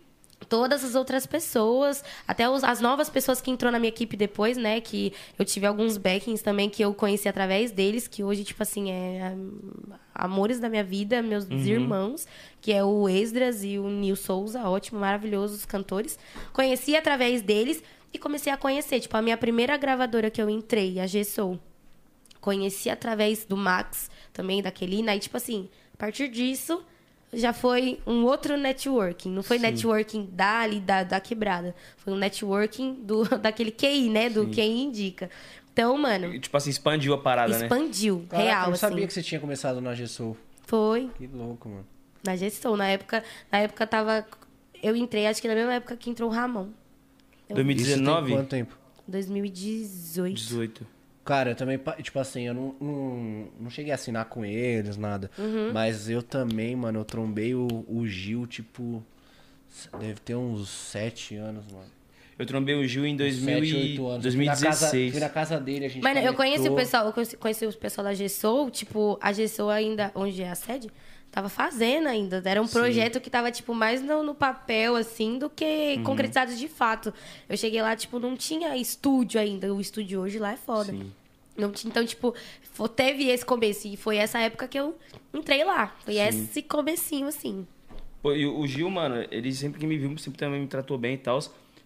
todas 0.44 0.84
as 0.84 0.94
outras 0.94 1.26
pessoas, 1.26 2.02
até 2.28 2.48
os- 2.48 2.62
as 2.64 2.80
novas 2.80 3.08
pessoas 3.10 3.40
que 3.40 3.50
entrou 3.50 3.72
na 3.72 3.78
minha 3.78 3.88
equipe 3.88 4.16
depois, 4.16 4.56
né? 4.56 4.80
Que 4.80 5.12
eu 5.38 5.44
tive 5.44 5.66
alguns 5.66 5.96
backings 5.96 6.42
também 6.42 6.68
que 6.70 6.82
eu 6.82 6.92
conheci 6.94 7.28
através 7.28 7.70
deles, 7.70 8.06
que 8.08 8.22
hoje, 8.22 8.44
tipo 8.44 8.62
assim, 8.62 8.90
é 8.90 9.34
amores 10.14 10.60
da 10.60 10.68
minha 10.68 10.84
vida, 10.84 11.22
meus 11.22 11.44
irmãos, 11.68 12.26
que 12.60 12.72
é 12.72 12.84
o 12.84 13.08
Esdras 13.08 13.64
e 13.64 13.78
o 13.78 13.88
Nil 13.88 14.16
Souza, 14.16 14.62
ótimo, 14.68 15.00
maravilhosos 15.00 15.64
cantores. 15.64 16.18
Conheci 16.52 16.94
através 16.94 17.42
deles 17.42 17.82
e 18.12 18.18
comecei 18.18 18.52
a 18.52 18.56
conhecer. 18.56 19.00
Tipo, 19.00 19.16
a 19.16 19.22
minha 19.22 19.36
primeira 19.36 19.76
gravadora 19.76 20.30
que 20.30 20.40
eu 20.40 20.48
entrei, 20.48 21.00
a 21.00 21.06
G-Soul, 21.06 21.58
conheci 22.40 22.90
através 22.90 23.44
do 23.44 23.56
Max, 23.56 24.10
também 24.32 24.62
da 24.62 24.70
Kelina, 24.70 25.14
e 25.14 25.18
tipo 25.18 25.36
assim, 25.36 25.68
a 25.94 25.96
partir 25.96 26.28
disso 26.28 26.82
já 27.36 27.52
foi 27.52 27.98
um 28.06 28.24
outro 28.24 28.56
networking. 28.56 29.30
Não 29.30 29.42
foi 29.42 29.58
networking 29.58 30.28
da 30.32 30.60
ali, 30.60 30.80
da, 30.80 31.02
da 31.02 31.20
quebrada. 31.20 31.74
Foi 31.98 32.12
um 32.12 32.16
networking 32.16 32.94
do, 33.02 33.24
daquele 33.38 33.70
QI, 33.70 34.08
né? 34.10 34.28
Do 34.30 34.48
quem 34.48 34.84
indica. 34.84 35.30
Então, 35.72 35.96
mano, 35.98 36.32
E, 36.34 36.38
Tipo 36.38 36.56
assim, 36.56 36.70
expandiu 36.70 37.12
a 37.14 37.18
parada, 37.18 37.56
né? 37.58 37.64
expandiu, 37.64 38.24
real, 38.30 38.46
eu 38.46 38.66
não 38.66 38.72
assim. 38.74 38.76
sabia 38.80 39.06
que 39.06 39.12
você 39.12 39.22
tinha 39.22 39.40
começado 39.40 39.80
na 39.80 39.92
G-Soul. 39.94 40.36
Foi 40.66 41.10
Que 41.16 41.26
louco, 41.26 41.68
mano. 41.68 41.86
na 42.24 42.36
gestão. 42.36 42.76
Na 42.76 42.86
época, 42.88 43.22
na 43.50 43.58
época 43.58 43.86
tava. 43.86 44.24
Eu 44.82 44.94
entrei, 44.96 45.26
acho 45.26 45.40
que 45.42 45.48
na 45.48 45.54
mesma 45.54 45.74
época 45.74 45.96
que 45.96 46.08
entrou 46.10 46.30
o 46.30 46.32
Ramon. 46.32 46.64
Isso 46.66 47.46
tem 47.48 47.54
2019? 47.56 48.32
quanto 48.32 48.48
tempo? 48.48 48.78
2018. 49.08 50.34
18. 50.34 50.86
Cara, 51.24 51.52
eu 51.52 51.54
também, 51.54 51.80
tipo 52.02 52.18
assim, 52.18 52.42
eu 52.42 52.54
não, 52.54 52.74
não, 52.80 53.48
não 53.60 53.70
cheguei 53.70 53.92
a 53.92 53.94
assinar 53.94 54.26
com 54.26 54.44
eles, 54.44 54.96
nada. 54.96 55.30
Uhum. 55.38 55.72
Mas 55.72 56.08
eu 56.10 56.22
também, 56.22 56.76
mano, 56.76 57.00
eu 57.00 57.04
trombei 57.04 57.54
o, 57.54 57.66
o 57.88 58.06
Gil, 58.06 58.46
tipo, 58.46 59.02
deve 59.98 60.20
ter 60.20 60.34
uns 60.34 60.68
sete 60.68 61.34
anos, 61.36 61.64
mano. 61.72 61.94
Eu 62.38 62.44
trombei 62.44 62.74
o 62.74 62.86
Gil 62.86 63.06
em 63.06 63.16
2000 63.16 63.54
Sete, 63.54 63.70
e... 63.70 63.74
oito 63.76 64.06
anos. 64.08 64.26
Eu 64.26 64.32
fui 64.32 64.44
na 64.44 64.52
casa- 64.52 64.90
2016. 64.90 65.12
Fui 65.12 65.20
na 65.20 65.28
casa 65.28 65.60
dele, 65.60 65.84
a 65.84 65.88
gente 65.88 66.02
Mano, 66.02 66.18
eu 66.18 66.34
conheci 66.34 66.68
o 66.68 66.74
pessoal, 66.74 67.06
eu 67.06 67.12
conheci, 67.12 67.36
conheci 67.36 67.66
o 67.66 67.72
pessoal 67.72 68.04
da 68.04 68.12
GSOU, 68.12 68.70
tipo, 68.70 69.18
a 69.20 69.32
GSOU 69.32 69.70
ainda, 69.70 70.10
onde 70.14 70.42
é 70.42 70.50
a 70.50 70.54
sede, 70.54 70.90
tava 71.34 71.48
fazendo 71.48 72.06
ainda. 72.06 72.40
Era 72.44 72.62
um 72.62 72.68
projeto 72.68 73.20
que 73.20 73.28
tava, 73.28 73.50
tipo, 73.50 73.74
mais 73.74 74.00
no, 74.00 74.22
no 74.22 74.34
papel, 74.36 74.94
assim, 74.94 75.36
do 75.36 75.50
que 75.50 75.94
Uhum. 75.96 76.04
concretizado 76.04 76.54
de 76.54 76.68
fato. 76.68 77.12
Eu 77.48 77.56
cheguei 77.56 77.82
lá, 77.82 77.96
tipo, 77.96 78.20
não 78.20 78.36
tinha 78.36 78.76
estúdio 78.76 79.40
ainda. 79.40 79.74
O 79.74 79.80
estúdio 79.80 80.20
hoje 80.20 80.38
lá 80.38 80.52
é 80.52 80.56
foda. 80.56 80.92
Sim. 80.92 81.10
Não 81.56 81.72
tinha, 81.72 81.90
então, 81.90 82.04
tipo, 82.06 82.32
teve 82.94 83.28
esse 83.28 83.44
começo. 83.44 83.88
E 83.88 83.96
foi 83.96 84.16
essa 84.16 84.38
época 84.38 84.68
que 84.68 84.78
eu 84.78 84.96
entrei 85.32 85.64
lá. 85.64 85.92
Foi 86.04 86.16
esse 86.18 86.62
comecinho, 86.62 87.26
assim. 87.26 87.66
Pô, 88.22 88.32
e 88.32 88.46
o 88.46 88.64
Gil, 88.66 88.88
mano, 88.88 89.26
ele 89.30 89.52
sempre 89.52 89.80
que 89.80 89.86
me 89.86 89.98
viu, 89.98 90.16
sempre 90.18 90.38
também 90.38 90.60
me 90.60 90.66
tratou 90.68 90.96
bem 90.96 91.14
e 91.14 91.18
tal. 91.18 91.40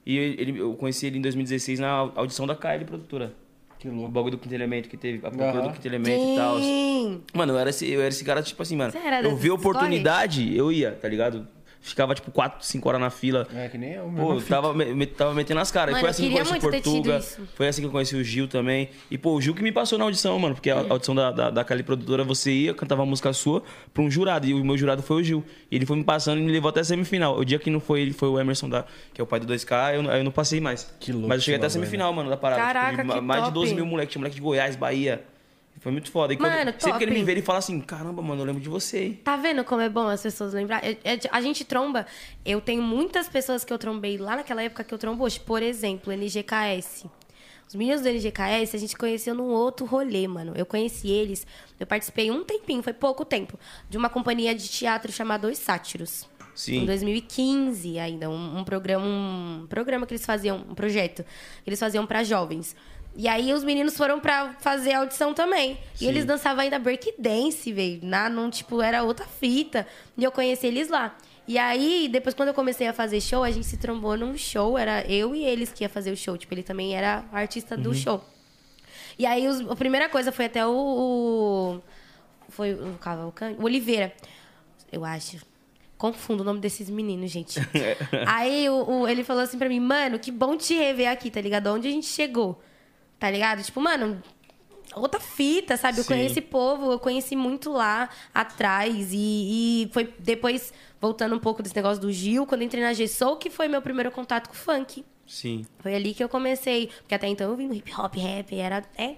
E 0.07 0.17
ele, 0.17 0.59
eu 0.59 0.75
conheci 0.75 1.07
ele 1.07 1.19
em 1.19 1.23
2016 1.23 1.81
na 1.81 1.91
audição 1.91 2.47
da 2.47 2.55
KL 2.55 2.85
Produtora. 2.85 3.35
Que 3.79 3.89
O 3.89 3.95
louco. 3.95 4.11
bagulho 4.11 4.33
do 4.33 4.39
Quinto 4.39 4.55
Elemento 4.55 4.89
que 4.89 4.97
teve, 4.97 5.19
a 5.19 5.31
procura 5.31 5.51
Aham. 5.61 5.69
do 5.69 5.73
Quinto 5.75 5.87
Elemento 5.87 6.21
e 6.33 6.37
tal. 6.37 6.59
Sim. 6.61 7.23
Mano, 7.33 7.53
eu 7.53 7.59
era, 7.59 7.71
esse, 7.71 7.89
eu 7.89 8.01
era 8.01 8.09
esse 8.09 8.25
cara, 8.25 8.43
tipo 8.43 8.61
assim, 8.63 8.77
mano. 8.77 8.91
Você 8.91 8.99
era 8.99 9.23
eu 9.23 9.37
vi 9.37 9.51
oportunidade, 9.51 10.57
eu 10.57 10.73
ia, 10.73 10.93
tá 10.93 11.09
ligado? 11.09 11.47
Ficava, 11.81 12.15
tipo, 12.15 12.31
4, 12.31 12.65
5 12.67 12.89
horas 12.89 13.01
na 13.01 13.09
fila. 13.09 13.47
É 13.55 13.69
que 13.69 13.79
nem 13.79 13.93
eu, 13.93 14.13
Pô, 14.15 14.35
eu 14.35 14.43
tava, 14.43 14.75
me- 14.75 15.07
tava 15.07 15.33
metendo 15.33 15.61
as 15.61 15.71
caras. 15.71 15.93
E 15.93 15.93
Mano, 15.93 16.01
foi 16.01 16.09
eu 16.09 16.11
assim 16.11 16.23
que 16.29 16.35
eu 16.39 16.45
conheci 16.45 16.67
o 16.67 16.71
Portuga. 16.71 17.21
Foi 17.55 17.69
assim 17.69 17.81
que 17.83 17.87
eu 17.87 17.91
conheci 17.93 18.17
o 18.17 18.25
Gil 18.25 18.49
também. 18.49 18.91
E, 19.11 19.17
pô, 19.17 19.33
o 19.35 19.41
Gil 19.41 19.55
que 19.55 19.63
me 19.63 19.73
passou 19.73 19.97
na 19.99 20.05
audição, 20.05 20.39
mano. 20.39 20.55
Porque 20.55 20.71
a 20.71 20.85
audição 20.91 21.15
da, 21.15 21.31
da, 21.31 21.51
da 21.51 21.65
Cali 21.65 21.83
Produtora, 21.83 22.25
você 22.25 22.51
ia, 22.53 22.75
cantava 22.75 23.03
uma 23.03 23.09
música 23.09 23.33
sua 23.33 23.63
pra 23.95 24.03
um 24.03 24.11
jurado. 24.11 24.47
E 24.47 24.53
o 24.55 24.65
meu 24.65 24.77
jurado 24.77 25.03
foi 25.03 25.21
o 25.21 25.25
Gil. 25.25 25.45
E 25.71 25.77
ele 25.77 25.87
foi 25.87 25.97
me 25.97 26.05
passando 26.05 26.39
e 26.41 26.43
me 26.43 26.51
levou 26.53 26.69
até 26.69 26.81
a 26.81 26.85
semifinal. 26.85 27.39
O 27.39 27.45
dia 27.45 27.59
que 27.59 27.71
não 27.71 27.81
foi 27.81 28.03
ele, 28.03 28.13
foi 28.13 28.29
o 28.29 28.39
Emerson, 28.39 28.69
da, 28.69 28.85
que 29.15 29.21
é 29.21 29.25
o 29.25 29.27
pai 29.27 29.39
do 29.41 29.47
2K, 29.47 29.95
eu, 29.95 30.03
eu 30.03 30.25
não 30.25 30.33
passei 30.33 30.61
mais. 30.61 30.93
Que 30.99 31.13
louco 31.13 31.29
Mas 31.29 31.39
eu 31.39 31.43
cheguei 31.45 31.57
até 31.59 31.67
a 31.67 31.71
semifinal, 31.71 32.13
mano, 32.13 32.29
da 32.29 32.37
parada. 32.37 32.61
Caraca, 32.61 32.91
Tipo, 33.03 33.07
de 33.09 33.13
que 33.15 33.21
mais 33.21 33.41
de 33.45 33.49
top. 33.51 33.55
12 33.61 33.75
mil 33.75 33.87
moleques. 33.87 34.13
Tinha 34.13 34.21
moleque 34.21 34.37
de 34.37 34.43
Goiás, 34.43 34.77
Bahia. 34.77 35.23
Foi 35.81 35.93
muito 35.93 36.11
foda. 36.11 36.33
E 36.33 36.37
quando, 36.37 36.53
Mano, 36.53 36.73
sempre 36.79 36.99
que 36.99 37.05
ele 37.05 37.11
me 37.13 37.17
top. 37.19 37.25
vê, 37.27 37.33
ele 37.33 37.43
fala 37.43 37.59
assim: 37.59 37.81
caramba, 37.81 38.21
mano, 38.23 38.43
eu 38.43 38.47
lembro 38.47 38.61
de 38.61 38.69
você. 38.69 38.99
hein?" 39.05 39.21
Tá 39.23 39.37
vendo 39.37 39.65
como 39.65 39.81
é 39.81 39.89
bom 39.89 40.09
as 40.09 40.23
pessoas 40.23 40.53
lembrar? 40.53 40.83
A 41.31 41.41
gente 41.41 41.65
tromba. 41.65 42.07
Eu 42.45 42.61
tenho 42.61 42.83
muitas 42.83 43.29
pessoas 43.29 43.65
que 43.65 43.73
eu 43.73 43.79
trombei 43.79 44.19
lá 44.19 44.37
naquela 44.37 44.63
época 44.63 44.83
que 44.85 44.93
eu 44.93 44.99
trombo 44.99 45.25
hoje. 45.25 45.39
Por 45.41 45.63
exemplo, 45.63 46.13
NGKS. 46.13 47.07
Os 47.69 47.75
meninos 47.75 48.01
do 48.01 48.09
NGKS 48.09 48.75
a 48.75 48.79
gente 48.79 48.97
conheceu 48.97 49.35
num 49.35 49.51
outro 49.51 49.85
rolê, 49.85 50.27
mano. 50.27 50.55
Eu 50.57 50.65
conheci 50.65 51.09
eles. 51.11 51.47
Eu 51.79 51.87
participei 51.87 52.31
um 52.31 52.43
tempinho, 52.43 52.83
foi 52.83 52.95
pouco 52.95 53.27
tempo, 53.27 53.59
de 53.91 53.99
uma 53.99 54.09
companhia 54.09 54.55
de 54.55 54.67
teatro 54.69 55.13
chamada 55.13 55.47
Os 55.47 55.59
Sátiros. 55.59 56.27
Sim. 56.55 56.79
Em 56.79 56.87
2015 56.87 57.99
ainda, 57.99 58.29
um, 58.29 58.59
um 58.59 58.65
programa, 58.65 59.05
um 59.07 59.67
programa 59.69 60.07
que 60.07 60.15
eles 60.15 60.25
faziam, 60.27 60.57
um 60.69 60.75
projeto 60.75 61.23
que 61.63 61.69
eles 61.69 61.79
faziam 61.79 62.05
pra 62.07 62.25
jovens. 62.25 62.75
E 63.17 63.27
aí 63.27 63.53
os 63.53 63.65
meninos 63.65 63.97
foram 63.97 64.21
pra 64.21 64.55
fazer 64.61 64.93
audição 64.93 65.35
também. 65.35 65.75
Sim. 65.95 66.05
E 66.05 66.09
eles 66.09 66.25
dançavam 66.25 66.63
ainda 66.63 66.79
breakdance, 66.79 67.73
velho. 67.73 68.01
Na, 68.03 68.29
num, 68.29 68.49
tipo, 68.49 68.81
era 68.81 69.03
outra 69.03 69.27
fita. 69.27 69.87
E 70.17 70.23
eu 70.23 70.31
conheci 70.31 70.67
eles 70.69 70.89
lá. 70.89 71.17
E 71.47 71.59
aí, 71.59 72.09
depois, 72.13 72.35
quando 72.35 72.49
eu 72.49 72.55
comecei 72.55 72.87
a 72.87 72.93
fazer 72.93 73.21
show, 73.21 73.43
a 73.43 73.51
gente 73.51 73.67
se 73.67 73.77
trombou 73.77 74.17
num 74.17 74.37
show. 74.37 74.79
Era 74.79 75.05
eu 75.11 75.35
e 75.35 75.45
eles 75.45 75.73
que 75.73 75.83
ia 75.83 75.89
fazer 75.89 76.13
o 76.13 76.17
show. 76.17 76.37
Tipo, 76.37 76.55
ele 76.55 76.63
também 76.63 76.95
era 76.95 77.25
artista 77.33 77.77
do 77.77 77.93
show. 77.95 78.23
E 79.19 79.27
aí, 79.27 79.49
os- 79.49 79.69
a 79.69 79.75
primeira 79.75 80.09
coisa 80.09 80.31
foi 80.31 80.45
até 80.45 80.65
o... 80.65 80.71
o- 80.71 81.81
foi 82.51 82.75
o 82.75 82.97
Cavalcante? 83.01 83.61
O 83.61 83.65
Oliveira, 83.65 84.13
eu 84.93 85.05
acho. 85.05 85.39
Confundo 85.97 86.43
o 86.43 86.47
nome 86.47 86.61
desses 86.61 86.89
meninos, 86.89 87.31
gente. 87.31 87.59
aí 88.29 88.69
o, 88.69 89.01
o- 89.01 89.09
ele 89.09 89.25
falou 89.25 89.43
assim 89.43 89.59
pra 89.59 89.69
mim, 89.69 89.81
mano, 89.81 90.19
que 90.21 90.31
bom 90.31 90.57
te 90.57 90.75
rever 90.75 91.11
aqui, 91.11 91.31
tá 91.31 91.41
ligado? 91.41 91.67
Onde 91.69 91.89
a 91.89 91.91
gente 91.91 92.07
chegou? 92.07 92.63
Tá 93.19 93.31
ligado? 93.31 93.63
Tipo, 93.63 93.81
mano, 93.81 94.23
outra 94.95 95.21
fita, 95.21 95.77
sabe? 95.77 95.99
Eu 95.99 96.05
Sim. 96.05 96.09
conheci 96.09 96.41
povo, 96.41 96.93
eu 96.93 96.99
conheci 96.99 97.35
muito 97.37 97.73
lá 97.73 98.09
atrás. 98.33 99.09
E, 99.13 99.85
e 99.85 99.91
foi 99.93 100.13
depois, 100.19 100.73
voltando 101.01 101.35
um 101.35 101.39
pouco 101.39 101.63
desse 101.63 101.75
negócio 101.75 102.01
do 102.01 102.13
Gil, 102.13 102.47
quando 102.47 102.63
eu 102.63 102.67
entrei 102.67 102.83
na 102.83 102.93
G-Soul, 102.93 103.37
que 103.37 103.51
foi 103.51 103.69
meu 103.69 103.83
primeiro 103.83 104.11
contato 104.11 104.49
com 104.49 104.55
o 104.55 104.57
funk. 104.57 105.05
Sim. 105.27 105.67
Foi 105.81 105.95
ali 105.95 106.15
que 106.15 106.25
eu 106.25 106.29
comecei. 106.29 106.87
Porque 106.87 107.15
até 107.15 107.29
então 107.29 107.51
eu 107.51 107.57
vim 107.57 107.67
no 107.67 107.75
hip 107.75 107.93
hop, 107.95 108.15
rap, 108.17 108.55
era. 108.59 108.83
É. 108.97 109.17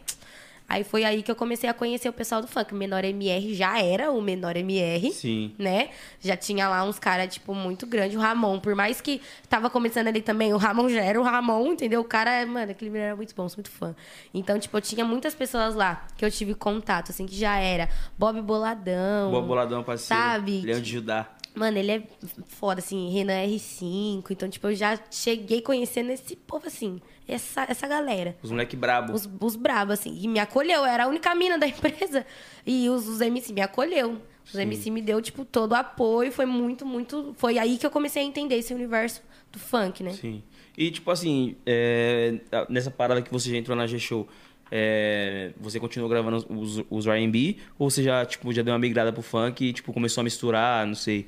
Aí 0.71 0.85
foi 0.85 1.03
aí 1.03 1.21
que 1.21 1.29
eu 1.29 1.35
comecei 1.35 1.69
a 1.69 1.75
conhecer 1.75 2.09
o 2.09 2.13
pessoal 2.13 2.41
do 2.41 2.47
funk. 2.47 2.73
O 2.73 2.77
Menor 2.77 3.05
MR 3.05 3.53
já 3.57 3.83
era 3.83 4.13
o 4.13 4.23
Menor 4.23 4.57
MR. 4.57 5.11
Sim. 5.11 5.53
Né? 5.59 5.89
Já 6.21 6.37
tinha 6.37 6.69
lá 6.69 6.85
uns 6.85 6.97
caras, 6.97 7.35
tipo, 7.35 7.53
muito 7.53 7.89
grande. 7.89 8.17
O 8.17 8.21
Ramon, 8.21 8.61
por 8.61 8.77
mais 8.77 9.01
que 9.01 9.21
tava 9.49 9.69
começando 9.69 10.07
ali 10.07 10.23
também, 10.23 10.55
o 10.55 10.57
Ramon 10.57 10.89
já 10.89 11.03
era 11.03 11.21
o 11.21 11.25
Ramon, 11.25 11.73
entendeu? 11.73 12.01
O 12.01 12.05
cara, 12.05 12.47
mano, 12.47 12.71
aquele 12.71 12.89
menino 12.89 13.07
era 13.09 13.17
muito 13.17 13.35
bom, 13.35 13.49
sou 13.49 13.57
muito 13.57 13.69
fã. 13.69 13.97
Então, 14.33 14.61
tipo, 14.61 14.77
eu 14.77 14.81
tinha 14.81 15.05
muitas 15.05 15.35
pessoas 15.35 15.75
lá 15.75 16.07
que 16.17 16.25
eu 16.25 16.31
tive 16.31 16.55
contato, 16.55 17.11
assim, 17.11 17.27
que 17.27 17.35
já 17.35 17.57
era. 17.59 17.89
Bob 18.17 18.41
Boladão. 18.41 19.33
Boa 19.33 19.43
boladão, 19.43 19.83
parceiro. 19.83 20.23
Sabe? 20.23 20.61
De 20.61 20.85
Judá. 20.85 21.29
Mano, 21.53 21.79
ele 21.79 21.91
é 21.91 22.03
foda, 22.47 22.79
assim, 22.79 23.11
Renan 23.11 23.45
R5. 23.45 24.25
Então, 24.31 24.49
tipo, 24.49 24.69
eu 24.69 24.75
já 24.77 24.97
cheguei 25.11 25.61
conhecendo 25.61 26.13
esse 26.13 26.37
povo, 26.37 26.69
assim, 26.69 27.01
essa, 27.33 27.67
essa 27.69 27.87
galera. 27.87 28.37
Os 28.43 28.51
moleque 28.51 28.77
brabo. 28.77 29.13
Os, 29.13 29.29
os 29.41 29.57
brabos, 29.57 29.95
assim. 29.95 30.19
E 30.21 30.29
me 30.29 30.39
acolheu. 30.39 30.81
Eu 30.81 30.87
era 30.87 31.05
a 31.05 31.07
única 31.09 31.35
mina 31.35 31.59
da 31.59 31.67
empresa. 31.69 32.27
E 32.67 32.89
os, 32.89 33.07
os 33.09 33.21
MC 33.21 33.53
me 33.53 33.61
acolheu. 33.61 34.21
Os 34.45 34.55
MC 34.55 34.91
me 34.91 35.01
deu, 35.01 35.21
tipo, 35.23 35.45
todo 35.45 35.73
o 35.73 35.75
apoio. 35.75 36.33
Foi 36.33 36.47
muito, 36.47 36.85
muito... 36.85 37.35
Foi 37.37 37.59
aí 37.59 37.79
que 37.79 37.87
eu 37.87 37.91
comecei 37.91 38.23
a 38.23 38.25
entender 38.25 38.57
esse 38.57 38.75
universo 38.75 39.23
do 39.53 39.59
funk, 39.59 40.03
né? 40.03 40.13
Sim. 40.13 40.43
E, 40.77 40.91
tipo 40.91 41.11
assim, 41.11 41.57
é, 41.67 42.41
nessa 42.69 42.91
parada 42.91 43.21
que 43.23 43.31
você 43.31 43.51
já 43.51 43.57
entrou 43.57 43.77
na 43.77 43.87
G-Show, 43.87 44.27
é, 44.71 45.53
você 45.61 45.79
continuou 45.79 46.09
gravando 46.09 46.45
os, 46.49 46.83
os 46.89 47.07
R&B? 47.07 47.57
Ou 47.79 47.91
você 47.91 48.03
já, 48.03 48.25
tipo, 48.25 48.53
já 48.53 48.63
deu 48.63 48.73
uma 48.73 48.79
migrada 48.79 49.13
pro 49.13 49.23
funk 49.23 49.65
e, 49.65 49.73
tipo, 49.73 49.93
começou 49.93 50.23
a 50.23 50.25
misturar, 50.25 50.87
não 50.87 50.95
sei? 50.95 51.27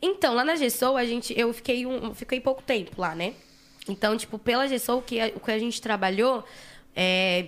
Então, 0.00 0.34
lá 0.34 0.44
na 0.44 0.54
GSOU, 0.54 0.96
a 0.96 1.04
gente, 1.04 1.38
eu 1.38 1.52
fiquei, 1.52 1.86
um, 1.86 2.14
fiquei 2.14 2.40
pouco 2.40 2.62
tempo 2.62 3.00
lá, 3.00 3.14
né? 3.14 3.34
Então, 3.88 4.16
tipo, 4.16 4.38
pela 4.38 4.66
GSOU, 4.66 4.98
o 4.98 5.02
que 5.02 5.20
a, 5.20 5.26
o 5.34 5.40
que 5.40 5.50
a 5.50 5.58
gente 5.58 5.80
trabalhou 5.82 6.44
é, 6.94 7.46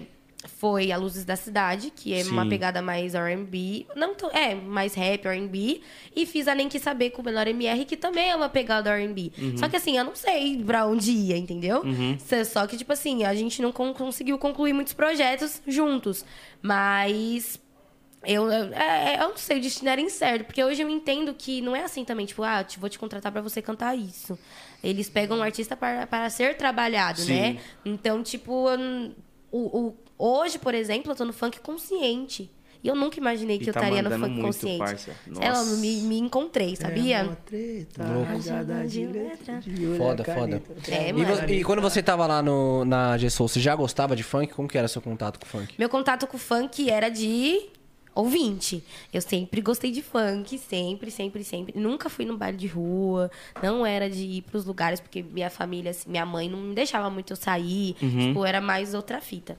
foi 0.59 0.91
a 0.91 0.97
Luzes 0.97 1.25
da 1.25 1.37
Cidade, 1.37 1.91
que 1.95 2.13
é 2.13 2.23
uma 2.25 2.43
Sim. 2.43 2.49
pegada 2.51 2.83
mais 2.83 3.15
R&B. 3.15 3.87
Não 3.95 4.15
tão, 4.15 4.31
é, 4.31 4.55
mais 4.55 4.95
rap, 4.95 5.27
R&B. 5.27 5.81
E 6.15 6.27
fiz 6.27 6.49
a 6.49 6.55
Nem 6.55 6.69
Que 6.69 6.79
Saber 6.81 7.11
com 7.11 7.23
o 7.23 7.25
Menor 7.25 7.47
MR, 7.47 7.85
que 7.85 7.97
também 7.97 8.31
é 8.31 8.37
uma 8.37 8.49
pegada 8.49 8.91
R&B. 8.91 9.31
Só 9.57 9.69
que 9.69 9.77
assim, 9.77 9.97
eu 9.97 10.05
não 10.05 10.15
sei 10.17 10.63
pra 10.65 10.87
onde 10.87 11.13
ia, 11.13 11.37
entendeu? 11.37 11.83
Só- 12.19 12.45
Só 12.45 12.67
que, 12.67 12.77
tipo 12.77 12.93
assim, 12.93 13.25
a 13.25 13.35
gente 13.35 13.63
não 13.63 13.71
con- 13.73 13.95
conseguiu 13.95 14.37
concluir 14.39 14.73
muitos 14.73 14.93
projetos 14.93 15.63
juntos. 15.67 16.25
Mas 16.61 17.61
eu, 18.27 18.51
eu, 18.51 18.73
é, 18.75 19.17
eu 19.23 19.29
não 19.31 19.37
sei, 19.37 19.59
o 19.59 19.61
destino 19.61 19.89
era 19.89 20.01
incerto, 20.01 20.47
porque 20.47 20.63
hoje 20.65 20.83
eu 20.83 20.89
entendo 20.91 21.33
que 21.33 21.61
não 21.61 21.77
é 21.77 21.85
assim 21.85 22.05
também, 22.05 22.27
tipo, 22.27 22.43
ah, 22.43 22.65
te, 22.65 22.79
vou 22.81 22.89
te 22.91 22.99
contratar 22.99 23.31
pra 23.31 23.41
você 23.41 23.63
cantar 23.63 23.97
isso. 23.97 24.39
Eles 24.85 25.09
pegam 25.09 25.39
um 25.39 25.43
artista 25.43 25.77
para, 25.77 26.07
para 26.07 26.29
ser 26.31 26.57
trabalhado, 26.57 27.21
Sim. 27.21 27.33
né? 27.35 27.59
Então, 27.85 28.23
tipo, 28.23 28.69
eu- 28.71 29.13
o, 29.51 29.79
o- 29.89 29.95
hoje, 30.19 30.59
por 30.59 30.75
exemplo, 30.75 31.11
eu 31.13 31.17
tô 31.17 31.25
no 31.25 31.33
funk 31.33 31.59
consciente. 31.61 32.51
E 32.83 32.89
eu 32.89 32.95
nunca 32.95 33.19
imaginei 33.19 33.57
que 33.59 33.65
E 33.65 33.69
eu 33.69 33.73
tá 33.73 33.81
estaria 33.81 34.03
no 34.03 34.11
funk 34.11 34.29
muito, 34.29 34.43
consciente. 34.45 34.79
parça. 34.79 35.11
Ela 35.41 35.55
Nossa. 35.57 35.77
me, 35.77 35.97
me 36.03 36.19
encontrei, 36.19 36.77
sabia? 36.77 37.25
Foda, 39.97 40.25
foda. 40.25 40.63
É, 40.89 41.11
E, 41.51 41.61
e 41.61 41.65
quando 41.65 41.81
você 41.81 42.03
tava 42.03 42.27
lá 42.27 42.43
no, 42.43 42.85
na 42.85 43.17
G-Soul, 43.17 43.49
você 43.49 43.61
já 43.61 43.75
gostava 43.75 44.15
de 44.15 44.23
funk? 44.23 44.53
Como 44.53 44.69
que 44.69 44.77
era 44.79 44.89
seu 44.89 45.01
contato 45.03 45.39
com 45.41 45.47
funk? 45.47 45.75
Meu 45.79 45.89
contato 45.89 46.27
com 46.27 46.37
o 46.37 46.41
funk 46.41 46.91
era 46.91 47.09
de 47.09 47.67
ouvinte. 48.15 48.83
Eu 49.13 49.21
sempre 49.21 49.61
gostei 49.61 49.91
de 49.91 50.03
funk, 50.03 50.57
sempre, 50.59 51.11
sempre, 51.11 51.43
sempre. 51.43 51.79
Nunca 51.79 52.09
fui 52.09 52.25
no 52.25 52.37
baile 52.37 52.57
de 52.57 52.67
rua, 52.67 53.31
não 53.63 53.85
era 53.85 54.09
de 54.09 54.23
ir 54.23 54.43
pros 54.43 54.65
lugares, 54.65 55.01
porque 55.01 55.23
minha 55.23 55.51
família, 55.51 55.91
assim, 55.91 56.11
minha 56.11 56.25
mãe 56.25 56.49
não 56.49 56.59
me 56.59 56.75
deixava 56.75 57.11
muito 57.11 57.33
eu 57.33 57.37
sair. 57.37 57.97
Uhum. 58.01 58.29
Tipo, 58.29 58.45
era 58.45 58.61
mais 58.61 58.95
outra 58.95 59.21
fita. 59.21 59.59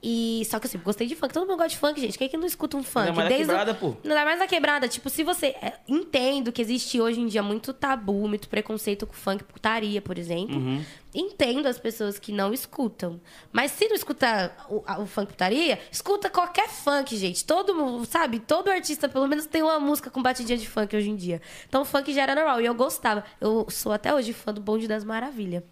E 0.00 0.44
só 0.48 0.60
que 0.60 0.66
eu 0.66 0.70
sempre 0.70 0.84
gostei 0.84 1.06
de 1.08 1.16
funk. 1.16 1.34
Todo 1.34 1.42
mundo 1.46 1.56
gosta 1.56 1.70
de 1.70 1.76
funk, 1.78 2.00
gente. 2.00 2.16
Quem 2.16 2.26
é 2.26 2.28
que 2.28 2.36
não 2.36 2.46
escuta 2.46 2.76
um 2.76 2.84
funk? 2.84 3.08
Ainda 3.08 3.12
mais 3.14 3.24
na 3.24 3.28
Desde 3.36 3.44
o- 3.44 3.48
quebrada, 3.48 3.74
pô. 3.74 3.96
Não 4.04 4.14
dá 4.14 4.24
mais 4.24 4.38
na 4.38 4.46
quebrada. 4.46 4.86
Tipo, 4.88 5.10
se 5.10 5.24
você. 5.24 5.46
é, 5.60 5.72
entendo 5.88 6.52
que 6.52 6.62
existe 6.62 7.00
hoje 7.00 7.20
em 7.20 7.26
dia 7.26 7.42
muito 7.42 7.72
tabu, 7.72 8.28
muito 8.28 8.48
preconceito 8.48 9.06
com 9.08 9.12
funk, 9.12 9.42
putaria, 9.42 10.00
por 10.00 10.16
exemplo. 10.16 10.56
Uhum. 10.56 10.84
Entendo 11.12 11.66
as 11.66 11.78
pessoas 11.80 12.16
que 12.18 12.30
não 12.30 12.52
escutam. 12.52 13.20
Mas 13.50 13.72
se 13.72 13.88
não 13.88 13.96
escuta 13.96 14.52
o, 14.68 14.84
o 15.02 15.06
funk 15.06 15.32
putaria, 15.32 15.80
escuta 15.90 16.30
qualquer 16.30 16.68
funk, 16.68 17.16
gente. 17.16 17.44
Todo 17.44 17.74
mundo, 17.74 18.04
sabe? 18.04 18.38
Todo 18.38 18.68
artista, 18.70 19.08
pelo 19.08 19.26
menos, 19.26 19.46
tem 19.46 19.62
uma 19.62 19.80
música 19.80 20.10
com 20.10 20.22
batidinha 20.22 20.56
de 20.58 20.68
funk 20.68 20.94
hoje 20.96 21.10
em 21.10 21.16
dia. 21.16 21.42
Então, 21.68 21.82
o 21.82 21.84
funk 21.84 22.12
já 22.14 22.22
era 22.22 22.36
normal. 22.36 22.60
E 22.60 22.66
eu 22.66 22.74
gostava. 22.74 23.24
Eu 23.40 23.66
sou 23.68 23.90
até 23.90 24.14
hoje 24.14 24.32
fã 24.32 24.54
do 24.54 24.60
Bonde 24.60 24.86
das 24.86 25.02
Maravilhas. 25.02 25.64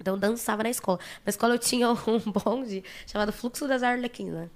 Então, 0.00 0.14
eu 0.14 0.20
dançava 0.20 0.62
na 0.62 0.70
escola. 0.70 0.98
Na 1.24 1.30
escola, 1.30 1.54
eu 1.54 1.58
tinha 1.58 1.88
um 2.06 2.18
bonde 2.44 2.84
chamado 3.06 3.32
Fluxo 3.32 3.66
das 3.66 3.82
Arlequinas. 3.82 4.48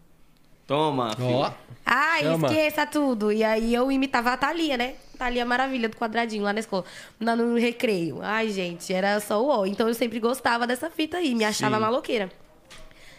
Toma, 0.66 1.14
filho. 1.16 1.28
Ó. 1.28 1.52
Ai, 1.84 2.22
Chama. 2.22 2.48
esqueça 2.48 2.86
tudo. 2.86 3.32
E 3.32 3.42
aí 3.42 3.74
eu 3.74 3.90
imitava 3.90 4.32
a 4.32 4.36
Thalia, 4.36 4.76
né? 4.76 4.94
Thalia 5.18 5.44
Maravilha 5.44 5.88
do 5.88 5.96
quadradinho 5.96 6.44
lá 6.44 6.52
na 6.52 6.60
escola, 6.60 6.84
lá 7.20 7.34
no 7.36 7.56
recreio. 7.58 8.20
Ai, 8.22 8.48
gente, 8.48 8.92
era 8.92 9.18
só 9.20 9.42
o 9.42 9.48
ó. 9.48 9.66
Então 9.66 9.88
eu 9.88 9.94
sempre 9.94 10.18
gostava 10.20 10.66
dessa 10.66 10.88
fita 10.88 11.16
aí, 11.18 11.34
me 11.34 11.44
achava 11.44 11.74
Sim. 11.76 11.80
maloqueira. 11.82 12.30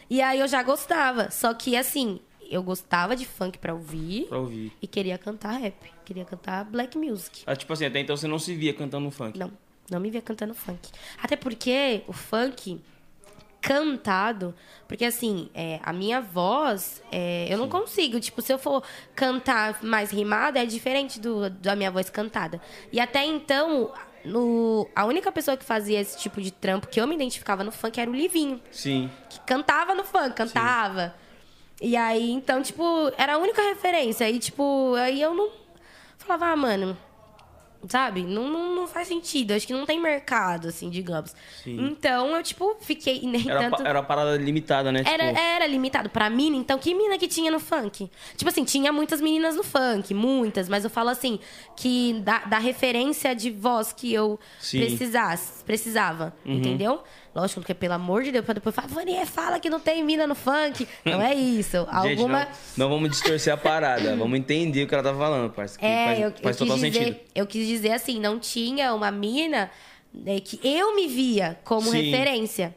E 0.10 0.22
aí 0.22 0.40
eu 0.40 0.48
já 0.48 0.64
gostava. 0.64 1.30
Só 1.32 1.54
que 1.54 1.76
assim, 1.76 2.20
eu 2.50 2.64
gostava 2.64 3.16
de 3.16 3.26
funk 3.26 3.58
pra 3.58 3.74
ouvir 3.74 4.26
Pra 4.28 4.40
ouvir. 4.40 4.72
e 4.82 4.88
queria 4.88 5.18
cantar 5.18 5.52
rap. 5.60 5.76
Queria 6.06 6.26
cantar 6.26 6.64
black 6.66 6.98
music. 6.98 7.44
Ah, 7.46 7.56
tipo 7.56 7.72
assim, 7.74 7.86
até 7.86 8.00
então 8.00 8.16
você 8.16 8.28
não 8.28 8.40
se 8.40 8.56
via 8.56 8.74
cantando 8.74 9.10
funk. 9.12 9.38
Não, 9.38 9.52
não 9.90 10.00
me 10.00 10.10
via 10.10 10.22
cantando 10.22 10.54
funk. 10.54 10.90
Até 11.22 11.36
porque 11.36 12.04
o 12.08 12.14
funk 12.14 12.82
cantado, 13.62 14.54
porque 14.88 15.06
assim, 15.06 15.50
é, 15.54 15.80
a 15.82 15.94
minha 15.94 16.20
voz, 16.20 17.02
é, 17.10 17.48
eu 17.50 17.58
não 17.58 17.70
consigo, 17.70 18.20
tipo, 18.20 18.42
se 18.42 18.52
eu 18.52 18.60
for 18.60 18.84
cantar 19.16 19.82
mais 19.82 20.12
rimado, 20.12 20.58
é 20.58 20.66
diferente 20.66 21.20
do, 21.20 21.50
da 21.50 21.74
minha 21.76 21.90
voz 21.90 22.10
cantada. 22.10 22.62
E 22.92 23.00
até 23.00 23.24
então, 23.26 23.94
no, 24.26 24.90
a 24.94 25.06
única 25.06 25.32
pessoa 25.32 25.56
que 25.56 25.64
fazia 25.64 26.00
esse 26.02 26.18
tipo 26.18 26.42
de 26.42 26.52
trampo 26.52 26.88
que 26.88 27.00
eu 27.00 27.08
me 27.08 27.16
identificava 27.16 27.64
no 27.64 27.72
funk 27.72 28.00
era 28.00 28.12
o 28.12 28.14
Livinho, 28.14 28.62
Sim. 28.70 29.10
que 29.30 29.40
cantava 29.42 29.96
no 29.96 30.04
funk, 30.04 30.36
cantava. 30.36 31.16
E 31.82 31.96
aí, 31.96 32.32
então, 32.32 32.62
tipo, 32.62 33.12
era 33.18 33.36
a 33.36 33.38
única 33.38 33.62
referência. 33.62 34.30
E, 34.30 34.40
tipo, 34.40 34.94
aí 34.96 35.22
eu 35.22 35.34
não. 35.34 35.50
Falava, 36.18 36.48
ah, 36.48 36.56
mano. 36.56 36.98
Sabe? 37.90 38.24
Não, 38.24 38.48
não, 38.50 38.76
não 38.76 38.88
faz 38.88 39.08
sentido. 39.08 39.52
Acho 39.52 39.68
que 39.68 39.74
não 39.74 39.86
tem 39.86 40.00
mercado, 40.00 40.70
assim, 40.70 40.90
digamos. 40.90 41.36
Sim. 41.64 41.86
Então 41.88 42.28
eu, 42.36 42.42
tipo, 42.44 42.76
fiquei. 42.80 43.22
Nem 43.28 43.50
Era, 43.50 43.70
tanto. 43.70 43.86
era 43.86 44.00
uma 44.00 44.06
parada 44.06 44.38
limitada, 44.38 44.92
né? 44.92 45.04
Era, 45.06 45.28
tipo, 45.28 45.40
era 45.40 45.68
limitado 45.68 46.10
pra 46.10 46.30
mina, 46.30 46.56
então 46.56 46.78
que 46.78 46.94
mina 46.94 47.18
que 47.18 47.28
tinha 47.28 47.52
no 47.52 47.60
funk? 47.60 48.10
Tipo 48.38 48.50
assim, 48.50 48.64
tinha 48.64 48.92
muitas 48.92 49.20
meninas 49.20 49.56
no 49.56 49.64
funk, 49.64 50.14
muitas, 50.14 50.70
mas 50.70 50.84
eu 50.84 50.90
falo 50.90 51.10
assim, 51.10 51.40
que 51.76 52.14
da, 52.24 52.40
da 52.40 52.58
referência 52.58 53.36
de 53.36 53.52
voz 53.52 53.92
que 53.92 54.14
eu 54.14 54.40
Sim. 54.60 54.80
Uhum. 54.80 54.86
precisasse, 54.86 55.64
precisava, 55.64 56.34
entendeu? 56.46 57.02
Lógico, 57.36 57.62
porque 57.62 57.74
pelo 57.74 57.94
amor 57.96 58.24
de 58.24 58.32
Deus, 58.32 58.46
pra 58.46 58.54
depois 58.54 58.76
falar, 58.76 58.88
Vanier, 58.90 59.26
fala 59.26 59.60
que 59.60 59.70
não 59.70 59.80
tem 59.80 60.04
mina 60.04 60.28
no 60.28 60.36
funk. 60.36 60.88
Não 61.04 61.22
é 61.22 61.34
isso. 61.34 61.78
Gente, 62.04 62.20
Alguma. 62.22 62.40
não, 62.40 62.48
não 62.78 62.90
vamos 62.90 63.10
distorcer 63.10 63.52
a 63.54 63.58
parada. 63.58 64.16
vamos 64.18 64.38
entender 64.38 64.84
o 64.84 64.88
que 64.88 64.94
ela 64.94 65.04
tá 65.04 65.14
falando, 65.14 65.52
parceiro. 65.52 65.80
que 65.80 65.86
É, 65.86 66.06
faz, 66.06 66.20
eu, 66.20 66.32
faz 66.44 66.60
eu 66.60 66.66
total 66.68 66.80
quis 66.82 66.92
dizer, 66.92 67.06
sentido. 67.06 67.20
eu 67.34 67.48
quis 67.48 67.68
dizer 67.68 67.92
assim, 67.94 68.20
não 68.20 68.38
tinha 68.40 68.94
uma 68.94 69.10
mina 69.10 69.72
né, 70.14 70.40
que 70.40 70.60
eu 70.64 70.96
me 70.96 71.08
via 71.08 71.58
como 71.64 71.90
Sim. 71.90 72.02
referência, 72.12 72.76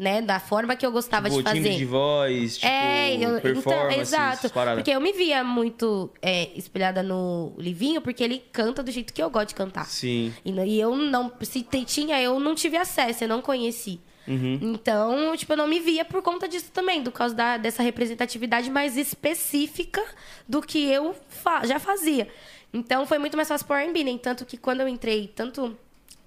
né? 0.00 0.22
Da 0.22 0.40
forma 0.40 0.74
que 0.74 0.84
eu 0.86 0.90
gostava 0.90 1.28
Tipo, 1.28 1.42
de 1.42 1.44
fazer. 1.44 1.58
timbre 1.60 1.76
de 1.76 1.84
voz, 1.84 2.54
tipo, 2.56 2.66
É, 2.66 3.14
eu, 3.16 3.18
então, 3.36 3.40
performance, 3.42 4.00
exato. 4.00 4.32
essas 4.38 4.50
paradas. 4.50 4.78
Porque 4.82 4.90
eu 4.90 5.00
me 5.00 5.12
via 5.12 5.44
muito 5.44 6.10
é, 6.22 6.48
espelhada 6.56 7.02
no 7.02 7.52
Livinho, 7.58 8.00
porque 8.00 8.24
ele 8.24 8.42
canta 8.50 8.82
do 8.82 8.90
jeito 8.90 9.12
que 9.12 9.22
eu 9.22 9.28
gosto 9.28 9.48
de 9.50 9.54
cantar. 9.54 9.84
Sim. 9.84 10.32
E, 10.42 10.50
e 10.52 10.80
eu 10.80 10.96
não, 10.96 11.30
se 11.42 11.62
tinha, 11.84 12.18
eu 12.20 12.40
não 12.40 12.54
tive 12.54 12.78
acesso, 12.78 13.24
eu 13.24 13.28
não 13.28 13.42
conheci. 13.42 14.00
Uhum. 14.26 14.58
Então, 14.62 15.36
tipo, 15.36 15.52
eu 15.52 15.56
não 15.58 15.66
me 15.66 15.80
via 15.80 16.04
por 16.04 16.22
conta 16.22 16.48
disso 16.48 16.70
também, 16.72 17.02
do 17.02 17.12
causa 17.12 17.34
da, 17.34 17.56
dessa 17.58 17.82
representatividade 17.82 18.70
mais 18.70 18.96
específica 18.96 20.02
do 20.48 20.62
que 20.62 20.78
eu 20.90 21.14
fa- 21.28 21.66
já 21.66 21.78
fazia. 21.78 22.26
Então, 22.72 23.04
foi 23.06 23.18
muito 23.18 23.36
mais 23.36 23.48
fácil 23.48 23.66
pro 23.66 23.76
R&B, 23.76 24.04
né? 24.04 24.18
Tanto 24.22 24.46
que 24.46 24.56
quando 24.56 24.80
eu 24.80 24.88
entrei, 24.88 25.26
tanto 25.34 25.76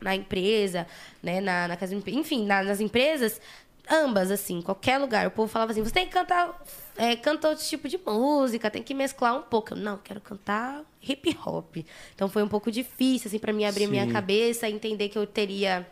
na 0.02 0.14
empresa, 0.14 0.86
né, 1.22 1.40
na, 1.40 1.70
na 1.70 1.78
casa, 1.78 1.96
enfim, 2.08 2.46
na- 2.46 2.62
nas 2.64 2.82
empresas, 2.82 3.40
ambas, 3.90 4.32
assim, 4.32 4.62
qualquer 4.62 4.98
lugar, 4.98 5.28
o 5.28 5.32
povo 5.32 5.48
falava 5.52 5.72
assim, 5.72 5.84
você 5.84 5.92
tem 5.94 6.06
que 6.06 6.12
cantar, 6.14 6.62
é, 6.98 7.16
canta 7.16 7.50
outro 7.50 7.64
tipo 7.66 7.88
de 7.88 7.98
música, 7.98 8.70
tem 8.72 8.82
que 8.82 8.94
mesclar 8.94 9.36
um 9.38 9.42
pouco. 9.42 9.74
Eu, 9.74 9.78
não, 9.78 9.98
quero 9.98 10.22
cantar 10.22 10.82
hip 11.02 11.38
hop. 11.46 11.78
Então, 12.16 12.30
foi 12.30 12.42
um 12.44 12.48
pouco 12.48 12.72
difícil, 12.72 13.28
assim, 13.28 13.40
pra 13.40 13.52
mim 13.52 13.66
abrir 13.66 13.88
minha 13.88 14.06
Sim. 14.06 14.12
cabeça 14.12 14.68
e 14.70 14.74
entender 14.74 15.10
que 15.10 15.18
eu 15.18 15.28
teria, 15.28 15.86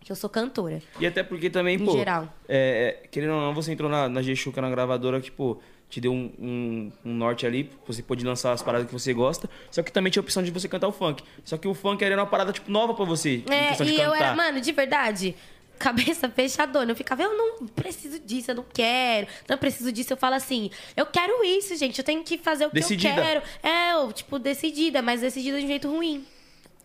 que 0.00 0.10
eu 0.10 0.16
sou 0.16 0.30
cantora. 0.30 0.80
E 0.98 1.06
até 1.06 1.22
porque 1.22 1.50
também, 1.50 1.76
Em 1.76 1.84
pô. 1.84 1.92
geral. 1.92 2.32
É, 2.48 3.00
é, 3.04 3.08
querendo 3.08 3.34
ou 3.34 3.40
não, 3.40 3.54
você 3.54 3.72
entrou 3.72 3.90
na, 3.90 4.08
na 4.08 4.22
G-Shuka, 4.22 4.60
na 4.62 4.70
gravadora, 4.70 5.20
que, 5.20 5.30
pô, 5.30 5.58
te 5.88 6.00
deu 6.00 6.12
um, 6.12 6.32
um- 6.38 6.92
um 7.04 7.14
norte 7.14 7.46
ali, 7.46 7.70
você 7.86 8.02
pôde 8.02 8.24
lançar 8.24 8.52
as 8.52 8.62
paradas 8.62 8.86
que 8.86 8.92
você 8.92 9.12
gosta. 9.12 9.48
Só 9.70 9.82
que 9.82 9.92
também 9.92 10.10
tinha 10.10 10.20
a 10.22 10.24
opção 10.24 10.42
de 10.42 10.50
você 10.50 10.66
cantar 10.66 10.88
o 10.88 10.92
funk. 10.92 11.22
Só 11.44 11.56
que 11.58 11.68
o 11.68 11.74
funk 11.74 12.02
era 12.02 12.16
uma 12.16 12.26
parada, 12.26 12.52
tipo, 12.52 12.70
nova 12.70 12.94
pra 12.94 13.04
você. 13.04 13.44
É, 13.50 13.80
e 13.84 14.00
eu 14.00 14.12
era, 14.14 14.34
mano, 14.34 14.60
de 14.60 14.72
verdade, 14.72 15.36
cabeça 15.78 16.28
fechadona. 16.30 16.92
Eu 16.92 16.96
ficava, 16.96 17.22
eu 17.22 17.36
não 17.36 17.66
preciso 17.66 18.18
disso, 18.18 18.50
eu 18.50 18.54
não 18.56 18.64
quero. 18.72 19.26
Não 19.48 19.58
preciso 19.58 19.90
disso. 19.92 20.12
Eu 20.12 20.16
falo 20.16 20.34
assim, 20.34 20.70
eu 20.96 21.06
quero 21.06 21.44
isso, 21.44 21.76
gente. 21.76 21.98
Eu 21.98 22.04
tenho 22.04 22.22
que 22.22 22.38
fazer 22.38 22.66
o 22.66 22.70
que 22.70 22.76
Decidida. 22.76 23.14
eu 23.14 23.22
quero. 23.22 23.42
É, 23.62 23.92
eu, 23.92 24.12
tipo, 24.12 24.38
decidida, 24.38 25.02
mas 25.02 25.20
decidida 25.20 25.58
de 25.58 25.64
um 25.64 25.68
jeito 25.68 25.88
ruim. 25.90 26.26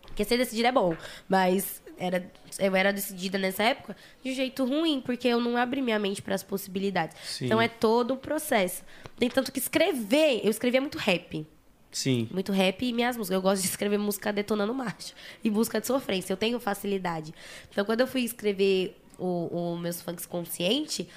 Porque 0.02 0.24
ser 0.24 0.36
decidida 0.36 0.68
é 0.68 0.72
bom. 0.72 0.96
Mas 1.28 1.80
era, 1.96 2.30
eu 2.58 2.74
era 2.74 2.92
decidida 2.92 3.38
nessa 3.38 3.62
época 3.62 3.96
de 4.24 4.30
um 4.30 4.34
jeito 4.34 4.64
ruim, 4.64 5.00
porque 5.04 5.28
eu 5.28 5.40
não 5.40 5.56
abri 5.56 5.82
minha 5.82 5.98
mente 5.98 6.22
para 6.22 6.34
as 6.34 6.42
possibilidades. 6.42 7.16
Sim. 7.22 7.46
Então 7.46 7.60
é 7.60 7.68
todo 7.68 8.14
um 8.14 8.16
processo. 8.16 8.82
Tem 9.18 9.28
tanto 9.28 9.52
que 9.52 9.58
escrever, 9.58 10.40
eu 10.42 10.50
escrevia 10.50 10.80
muito 10.80 10.98
rap. 10.98 11.46
Sim. 11.90 12.28
Muito 12.30 12.52
rap 12.52 12.84
e 12.84 12.92
minhas 12.92 13.16
músicas. 13.16 13.34
Eu 13.34 13.42
gosto 13.42 13.62
de 13.62 13.68
escrever 13.68 13.98
música 13.98 14.32
detonando 14.32 14.72
macho. 14.72 15.14
E 15.42 15.50
música 15.50 15.80
de 15.80 15.86
sofrência. 15.86 16.32
Eu 16.32 16.36
tenho 16.36 16.60
facilidade. 16.60 17.34
Então, 17.70 17.84
quando 17.84 18.00
eu 18.00 18.06
fui 18.06 18.22
escrever 18.22 18.96
o, 19.18 19.72
o 19.74 19.78
meus 19.78 20.00
funks 20.00 20.24
consciente, 20.26 21.08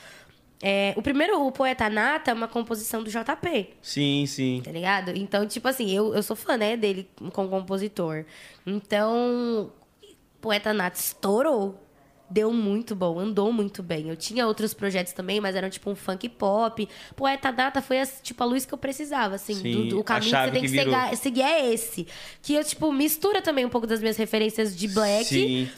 é, 0.66 0.94
o 0.96 1.02
primeiro, 1.02 1.46
o 1.46 1.52
Poeta 1.52 1.90
Nata, 1.90 2.32
é 2.32 2.34
uma 2.34 2.48
composição 2.48 3.04
do 3.04 3.10
JP. 3.10 3.70
Sim, 3.82 4.26
sim. 4.26 4.62
Tá 4.64 4.72
ligado? 4.72 5.10
Então, 5.10 5.46
tipo 5.46 5.68
assim, 5.68 5.92
eu, 5.92 6.16
eu 6.16 6.24
sou 6.24 6.38
fã, 6.38 6.56
né, 6.56 6.78
dele 6.78 7.06
como 7.34 7.50
compositor. 7.50 8.24
Então, 8.66 9.70
Poeta 10.40 10.74
Nata 10.74 10.98
estourou. 10.98 11.83
Deu 12.34 12.52
muito 12.52 12.96
bom, 12.96 13.20
andou 13.20 13.54
muito 13.54 13.84
bem. 13.84 14.10
Eu 14.10 14.16
tinha 14.16 14.48
outros 14.48 14.74
projetos 14.74 15.14
também, 15.14 15.40
mas 15.40 15.56
eram 15.56 15.70
tipo 15.70 15.88
um 15.88 15.96
funk 15.96 16.28
pop. 16.30 16.90
Poeta 17.16 17.52
Nata 17.52 17.80
foi 17.80 18.00
as- 18.00 18.20
tipo 18.24 18.42
a 18.42 18.46
luz 18.48 18.66
que 18.66 18.74
eu 18.74 18.78
precisava, 18.78 19.36
assim. 19.36 19.54
Sim, 19.54 19.72
do, 19.72 19.88
do 19.90 20.00
a 20.00 20.04
caminho 20.04 20.32
que 20.32 20.38
você 20.46 20.52
tem 20.52 20.62
que 20.64 20.68
que, 20.68 20.74
virou. 20.84 21.16
seguir, 21.16 21.42
é 21.44 21.72
esse. 21.72 22.08
Que 22.42 22.56
eu, 22.56 22.64
tipo, 22.64 22.92
mistura 22.92 23.40
também 23.40 23.66
um 23.66 23.70
pouco 23.70 23.86
das 23.86 24.00
minhas 24.00 24.18
referências 24.18 24.76
de 24.76 24.88
black. 24.88 25.26
Sim. 25.26 25.70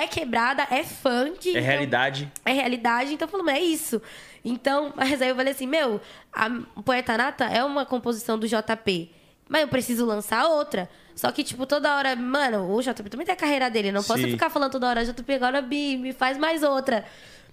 É 0.00 0.06
quebrada, 0.06 0.64
é 0.70 0.84
funk. 0.84 1.48
É 1.48 1.50
então- 1.50 1.62
realidade. 1.62 2.32
é 2.44 2.52
realidade, 2.52 3.12
então 3.14 3.28
mas 3.42 3.56
é 3.56 3.60
isso. 3.60 4.00
Então, 4.44 4.92
mas 4.96 5.20
aí 5.20 5.30
eu 5.30 5.34
falei 5.34 5.52
assim, 5.52 5.66
meu, 5.66 6.00
a 6.32 6.48
Poeta 6.84 7.16
Nata 7.16 7.44
é 7.46 7.64
uma 7.64 7.84
composição 7.84 8.38
do 8.38 8.46
JP. 8.46 9.10
Mas 9.48 9.62
eu 9.62 9.68
preciso 9.68 10.04
lançar 10.06 10.46
outra. 10.46 10.88
Só 11.14 11.30
que, 11.30 11.44
tipo, 11.44 11.66
toda 11.66 11.96
hora, 11.96 12.16
mano, 12.16 12.70
o 12.74 12.80
JP 12.82 13.08
também 13.10 13.26
tem 13.26 13.32
a 13.34 13.36
carreira 13.36 13.70
dele. 13.70 13.92
Não 13.92 14.02
posso 14.02 14.22
Sim. 14.22 14.30
ficar 14.30 14.50
falando 14.50 14.72
toda 14.72 14.88
hora, 14.88 15.04
JP, 15.04 15.32
agora 15.34 15.62
me, 15.62 15.96
me 15.96 16.12
faz 16.12 16.36
mais 16.38 16.62
outra. 16.62 17.04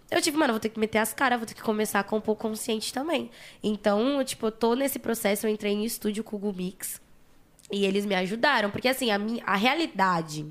Eu, 0.10 0.22
tipo, 0.22 0.38
mano, 0.38 0.54
vou 0.54 0.60
ter 0.60 0.70
que 0.70 0.80
meter 0.80 0.98
as 0.98 1.14
caras, 1.14 1.38
vou 1.40 1.46
ter 1.46 1.54
que 1.54 1.62
começar 1.62 2.00
a 2.00 2.04
compor 2.04 2.36
consciente 2.36 2.92
também. 2.94 3.30
Então, 3.64 4.20
eu, 4.20 4.26
tipo, 4.26 4.48
eu 4.48 4.52
tô 4.52 4.74
nesse 4.74 5.00
processo, 5.00 5.46
eu 5.46 5.52
entrei 5.52 5.74
em 5.74 5.86
estúdio 5.86 6.24
com 6.24 6.36
o 6.36 6.40
Google 6.40 6.58
Mix. 6.66 7.00
E 7.72 7.86
eles 7.86 8.06
me 8.06 8.16
ajudaram. 8.16 8.70
Porque, 8.72 8.88
assim, 8.88 9.12
a, 9.12 9.18
minha, 9.20 9.44
a 9.46 9.56
realidade 9.56 10.46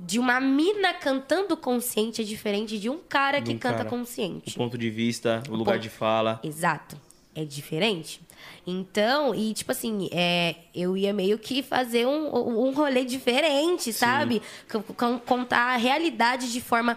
de 0.00 0.18
uma 0.18 0.40
mina 0.40 0.94
cantando 0.94 1.56
consciente 1.56 2.22
é 2.22 2.24
diferente 2.24 2.78
de 2.78 2.88
um 2.88 2.98
cara 2.98 3.40
De 3.40 3.50
que 3.50 3.56
um 3.56 3.58
canta 3.58 3.78
cara. 3.78 3.88
O 3.88 3.90
consciente. 3.90 4.54
ponto 4.56 4.78
de 4.78 4.88
vista, 4.90 5.42
o 5.50 5.56
lugar 5.56 5.74
ponto- 5.74 5.82
de 5.82 5.88
fala. 5.90 6.38
Exato. 6.42 6.96
É 7.34 7.44
diferente. 7.44 8.20
Então, 8.66 9.34
e 9.34 9.52
tipo 9.54 9.72
assim, 9.72 10.08
é, 10.12 10.54
eu 10.74 10.96
ia 10.96 11.12
meio 11.12 11.38
que 11.38 11.62
fazer 11.62 12.06
um, 12.06 12.34
um 12.68 12.72
rolê 12.72 13.04
diferente, 13.04 13.92
sabe? 13.92 14.42
C- 14.68 14.78
Contar 15.26 15.74
a 15.74 15.76
realidade 15.76 16.52
de 16.52 16.60
forma 16.60 16.96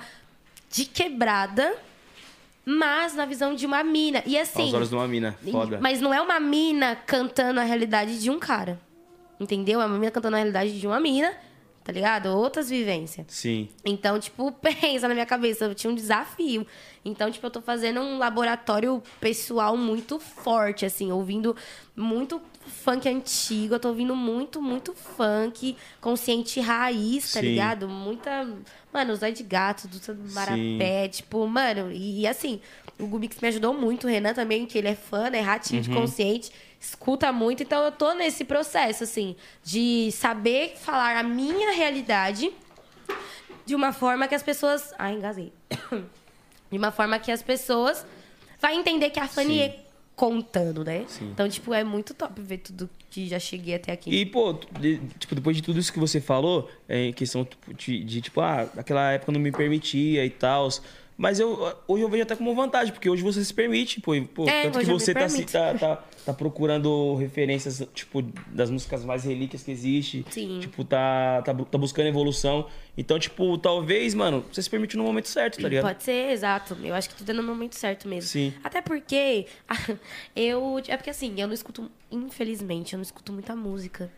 de 0.70 0.86
quebrada, 0.86 1.76
mas 2.66 3.14
na 3.16 3.26
visão 3.26 3.54
de 3.56 3.66
uma 3.66 3.84
mina. 3.84 4.22
E 4.26 4.38
assim. 4.38 4.64
Aos 4.64 4.74
olhos 4.74 4.90
de 4.90 4.96
uma 4.96 5.08
mina. 5.08 5.38
Foda. 5.52 5.80
Mas 5.82 6.00
não 6.00 6.14
é 6.14 6.22
uma 6.22 6.40
mina 6.40 6.96
cantando 6.96 7.60
a 7.60 7.64
realidade 7.64 8.20
de 8.20 8.30
um 8.30 8.38
cara. 8.40 8.80
Entendeu? 9.40 9.82
É 9.82 9.86
uma 9.86 9.98
mina 9.98 10.12
cantando 10.12 10.36
a 10.36 10.40
realidade 10.40 10.80
de 10.80 10.86
uma 10.86 11.00
mina, 11.00 11.34
tá 11.84 11.92
ligado? 11.92 12.28
Outras 12.28 12.70
vivências. 12.70 13.26
Sim. 13.30 13.70
Então, 13.84 14.20
tipo, 14.20 14.52
pensa 14.62 15.08
na 15.08 15.14
minha 15.14 15.26
cabeça, 15.26 15.66
eu 15.66 15.76
tinha 15.76 15.92
um 15.92 15.96
desafio. 15.96 16.66
Então, 17.04 17.32
tipo, 17.32 17.46
eu 17.46 17.52
tô 17.52 17.62
fazendo 17.62 18.00
um 18.00 18.18
laboratório 18.18 19.02
pessoal 19.20 19.76
muito 19.76 20.20
forte, 20.20 20.86
assim, 20.86 21.12
ouvindo 21.12 21.56
muito 21.96 22.42
funk 22.66 23.10
antigo, 23.10 23.76
eu 23.76 23.80
tô 23.80 23.90
ouvindo 23.90 24.16
muito, 24.16 24.62
muito 24.62 24.94
funk, 24.94 25.76
consciente 26.00 26.60
raiz, 26.60 27.34
tá 27.34 27.40
Sim. 27.40 27.48
ligado? 27.48 27.88
Muita. 27.88 28.48
Mano, 28.94 29.16
Zóio 29.16 29.34
de 29.34 29.44
Gato, 29.44 29.88
do 29.88 30.34
Marapé, 30.34 31.08
tipo, 31.08 31.48
mano, 31.48 31.92
e, 31.92 32.22
e 32.22 32.28
assim, 32.28 32.60
o 33.00 33.08
Gubix 33.08 33.40
me 33.42 33.48
ajudou 33.48 33.74
muito, 33.74 34.06
o 34.06 34.10
Renan 34.10 34.34
também, 34.34 34.66
que 34.66 34.78
ele 34.78 34.90
é 34.90 34.96
fã, 34.96 35.30
né? 35.30 35.40
Ratinho 35.40 35.82
de 35.82 35.90
consciente, 35.90 36.52
escuta 36.82 37.32
muito, 37.32 37.62
então 37.64 37.84
eu 37.84 37.92
tô 37.92 38.14
nesse 38.16 38.44
processo, 38.44 39.04
assim, 39.06 39.36
de 39.64 40.12
saber 40.12 40.74
falar 40.78 41.16
a 41.16 41.24
minha 41.24 41.72
realidade 41.72 42.52
de 43.66 43.76
uma 43.76 43.94
forma 43.94 44.28
que 44.28 44.34
as 44.36 44.42
pessoas. 44.44 44.92
Ai, 44.98 45.14
engasguei. 45.14 45.54
De 46.72 46.78
uma 46.78 46.90
forma 46.90 47.20
que 47.20 47.30
as 47.30 47.44
pessoas 47.44 48.06
vai 48.62 48.76
entender 48.76 49.10
que 49.10 49.20
a 49.20 49.28
Fanny 49.28 49.74
contando, 50.16 50.86
né? 50.86 51.06
Então, 51.22 51.50
tipo, 51.50 51.74
é 51.74 51.84
muito 51.84 52.14
top 52.14 52.40
ver 52.42 52.60
tudo 52.60 52.90
que 53.10 53.28
já 53.28 53.40
cheguei 53.40 53.76
até 53.76 53.92
aqui. 53.92 54.10
E, 54.10 54.26
pô, 54.26 54.54
de- 54.80 55.00
tipo, 55.20 55.36
depois 55.36 55.58
de 55.58 55.62
tudo 55.64 55.78
isso 55.80 55.92
que 55.92 56.00
você 56.00 56.22
falou, 56.22 56.72
é, 56.88 57.08
em 57.08 57.14
questão 57.14 57.44
tipo, 57.44 57.74
de, 57.74 58.04
de, 58.06 58.22
tipo, 58.22 58.40
ah, 58.40 58.70
naquela 58.74 59.12
época 59.12 59.34
não 59.34 59.40
me 59.42 59.52
permitia 59.52 60.24
e 60.26 60.30
tal. 60.30 60.70
Mas 61.22 61.40
eu, 61.40 61.72
hoje 61.88 62.04
eu 62.04 62.10
vejo 62.10 62.24
até 62.24 62.36
como 62.36 62.56
vantagem, 62.56 62.92
porque 62.92 63.08
hoje 63.08 63.22
você 63.22 63.46
se 63.46 63.54
permite, 63.54 64.02
pô. 64.02 64.14
pô 64.34 64.50
É, 64.50 64.64
tanto 64.64 64.80
que 64.80 64.86
você 64.86 65.14
tá, 65.14 65.28
tá, 65.28 65.74
tá, 65.78 66.04
tá 66.26 66.34
procurando 66.34 67.14
referências, 67.14 67.88
tipo, 67.94 68.24
das 68.48 68.72
músicas 68.72 69.06
mais 69.06 69.24
relíquias 69.24 69.62
que 69.62 69.70
existe. 69.70 70.26
Sim. 70.32 70.58
Tipo, 70.62 70.84
tá, 70.84 71.44
tá, 71.44 71.54
tá 71.54 71.78
buscando 71.78 72.08
evolução. 72.08 72.66
Então, 72.98 73.20
tipo, 73.20 73.56
talvez, 73.60 74.16
mano, 74.16 74.44
você 74.52 74.64
se 74.64 74.70
permite 74.70 74.98
no 74.98 75.04
momento 75.04 75.28
certo, 75.28 75.62
tá 75.62 75.70
ligado? 75.70 75.84
Pode 75.84 76.02
ser, 76.02 76.32
exato. 76.32 76.76
Eu 76.84 76.96
acho 76.96 77.08
que 77.10 77.16
tudo 77.16 77.30
é 77.30 77.34
no 77.34 77.44
momento 77.44 77.76
certo 77.76 78.08
mesmo. 78.08 78.28
Sim. 78.28 78.52
Até 78.64 78.82
porque 78.82 79.46
eu. 80.36 80.82
É 80.88 80.98
porque 80.98 81.12
assim, 81.12 81.40
eu 81.40 81.46
não 81.46 81.54
escuto, 81.54 81.92
infelizmente, 82.12 82.94
eu 82.94 82.98
não 82.98 83.04
escuto 83.04 83.32
muita 83.32 83.56
música. 83.56 84.10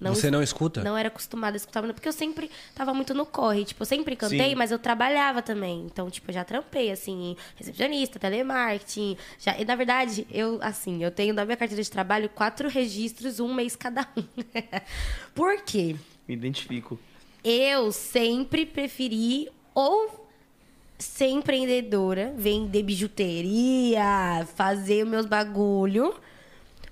Você 0.00 0.26
es- 0.28 0.32
não 0.32 0.42
escuta? 0.42 0.82
Não 0.82 0.96
era 0.96 1.08
acostumada 1.08 1.54
a 1.54 1.58
escutar, 1.58 1.82
porque 1.82 2.08
eu 2.08 2.12
sempre 2.12 2.50
tava 2.74 2.94
muito 2.94 3.12
no 3.12 3.26
corre. 3.26 3.64
Tipo, 3.66 3.82
eu 3.82 3.86
sempre 3.86 4.16
cantei, 4.16 4.50
Sim. 4.50 4.54
mas 4.54 4.70
eu 4.70 4.78
trabalhava 4.78 5.42
também. 5.42 5.82
Então, 5.84 6.10
tipo, 6.10 6.30
eu 6.30 6.34
já 6.34 6.42
trampei, 6.44 6.90
assim, 6.90 7.36
recepcionista, 7.56 8.18
telemarketing. 8.18 9.16
Já... 9.38 9.58
E, 9.58 9.64
na 9.64 9.74
verdade, 9.76 10.26
eu, 10.30 10.58
assim, 10.62 11.04
eu 11.04 11.10
tenho 11.10 11.34
na 11.34 11.44
minha 11.44 11.56
carteira 11.56 11.82
de 11.82 11.90
trabalho 11.90 12.28
quatro 12.30 12.68
registros, 12.68 13.40
um 13.40 13.52
mês 13.52 13.76
cada 13.76 14.08
um. 14.16 14.24
Por 15.34 15.60
quê? 15.62 15.96
Me 16.26 16.34
identifico. 16.34 16.98
Eu 17.44 17.92
sempre 17.92 18.64
preferi 18.66 19.48
ou 19.74 20.28
ser 20.98 21.28
empreendedora, 21.28 22.32
vender 22.36 22.82
bijuteria, 22.82 24.46
fazer 24.54 25.04
meus 25.06 25.24
bagulho, 25.26 26.14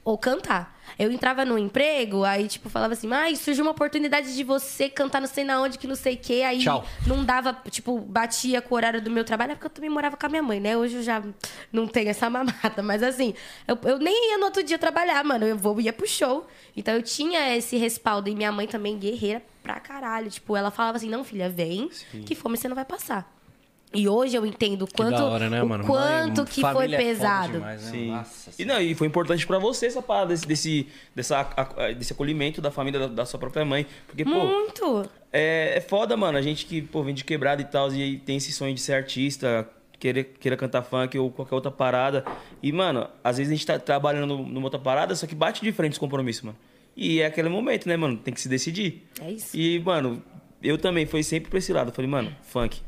ou 0.08 0.16
cantar. 0.16 0.74
Eu 0.98 1.12
entrava 1.12 1.44
no 1.44 1.58
emprego, 1.58 2.24
aí, 2.24 2.48
tipo, 2.48 2.70
falava 2.70 2.94
assim, 2.94 3.12
ai, 3.12 3.36
surgiu 3.36 3.62
uma 3.62 3.72
oportunidade 3.72 4.34
de 4.34 4.42
você 4.42 4.88
cantar 4.88 5.20
não 5.20 5.28
sei 5.28 5.44
na 5.44 5.60
onde, 5.60 5.76
que 5.76 5.86
não 5.86 5.94
sei 5.94 6.14
o 6.14 6.16
quê. 6.16 6.42
Aí 6.46 6.60
Tchau. 6.60 6.82
não 7.06 7.22
dava, 7.22 7.52
tipo, 7.70 7.98
batia 7.98 8.62
com 8.62 8.74
o 8.74 8.76
horário 8.78 9.02
do 9.02 9.10
meu 9.10 9.22
trabalho, 9.22 9.52
é 9.52 9.54
porque 9.54 9.66
eu 9.66 9.70
também 9.70 9.90
morava 9.90 10.16
com 10.16 10.24
a 10.24 10.28
minha 10.30 10.42
mãe, 10.42 10.60
né? 10.60 10.78
Hoje 10.78 10.96
eu 10.96 11.02
já 11.02 11.22
não 11.70 11.86
tenho 11.86 12.08
essa 12.08 12.28
mamata. 12.30 12.82
Mas 12.82 13.02
assim, 13.02 13.34
eu, 13.66 13.78
eu 13.82 13.98
nem 13.98 14.30
ia 14.30 14.38
no 14.38 14.46
outro 14.46 14.62
dia 14.62 14.78
trabalhar, 14.78 15.22
mano. 15.22 15.44
Eu 15.44 15.58
vou, 15.58 15.78
ia 15.78 15.92
pro 15.92 16.08
show. 16.08 16.46
Então 16.74 16.94
eu 16.94 17.02
tinha 17.02 17.54
esse 17.54 17.76
respaldo. 17.76 18.30
E 18.30 18.34
minha 18.34 18.50
mãe 18.50 18.66
também, 18.66 18.98
guerreira 18.98 19.42
pra 19.62 19.78
caralho. 19.78 20.30
Tipo, 20.30 20.56
ela 20.56 20.70
falava 20.70 20.96
assim, 20.96 21.10
não, 21.10 21.22
filha, 21.22 21.50
vem, 21.50 21.90
que 22.24 22.34
fome 22.34 22.56
você 22.56 22.66
não 22.66 22.74
vai 22.74 22.86
passar. 22.86 23.37
E 23.92 24.06
hoje 24.06 24.36
eu 24.36 24.44
entendo 24.44 24.82
o 24.82 24.88
quanto, 24.92 25.16
da 25.16 25.24
hora, 25.24 25.48
né, 25.48 25.62
o 25.62 25.68
mano? 25.68 25.84
quanto 25.84 26.38
Mãe, 26.38 26.46
que 26.46 26.60
foi 26.60 26.92
é 26.92 26.96
pesado. 26.96 27.52
demais, 27.52 27.90
né? 27.90 28.06
Nossa 28.06 28.50
E, 28.58 28.64
não, 28.64 28.80
e 28.80 28.94
foi 28.94 29.06
importante 29.06 29.46
pra 29.46 29.58
você 29.58 29.86
essa 29.86 30.02
parada 30.02 30.28
desse, 30.28 30.46
desse, 30.46 30.86
dessa, 31.14 31.42
desse 31.96 32.12
acolhimento 32.12 32.60
da 32.60 32.70
família 32.70 33.00
da, 33.00 33.06
da 33.06 33.24
sua 33.24 33.40
própria 33.40 33.64
mãe. 33.64 33.86
Porque, 34.06 34.24
pô, 34.24 34.30
Muito. 34.30 35.08
é, 35.32 35.74
é 35.76 35.80
foda, 35.80 36.16
mano. 36.18 36.36
A 36.36 36.42
gente 36.42 36.66
que, 36.66 36.82
pô, 36.82 37.02
vem 37.02 37.14
de 37.14 37.24
quebrada 37.24 37.62
e 37.62 37.64
tal, 37.64 37.90
e 37.92 38.18
tem 38.18 38.36
esse 38.36 38.52
sonho 38.52 38.74
de 38.74 38.80
ser 38.80 38.92
artista, 38.92 39.66
querer, 39.98 40.24
queira 40.38 40.56
cantar 40.56 40.82
funk 40.82 41.18
ou 41.18 41.30
qualquer 41.30 41.54
outra 41.54 41.70
parada. 41.70 42.26
E, 42.62 42.70
mano, 42.70 43.08
às 43.24 43.38
vezes 43.38 43.50
a 43.50 43.56
gente 43.56 43.66
tá 43.66 43.78
trabalhando 43.78 44.36
numa 44.36 44.66
outra 44.66 44.78
parada, 44.78 45.14
só 45.14 45.26
que 45.26 45.34
bate 45.34 45.62
de 45.62 45.72
frente 45.72 45.92
os 45.92 45.98
compromissos, 45.98 46.42
mano. 46.42 46.58
E 46.94 47.20
é 47.20 47.26
aquele 47.26 47.48
momento, 47.48 47.88
né, 47.88 47.96
mano? 47.96 48.18
Tem 48.18 48.34
que 48.34 48.40
se 48.40 48.50
decidir. 48.50 49.08
É 49.22 49.30
isso. 49.30 49.56
E, 49.56 49.78
mano, 49.80 50.22
eu 50.62 50.76
também 50.76 51.06
fui 51.06 51.22
sempre 51.22 51.48
pra 51.48 51.58
esse 51.58 51.72
lado. 51.72 51.88
Eu 51.88 51.94
falei, 51.94 52.10
mano, 52.10 52.36
funk. 52.42 52.82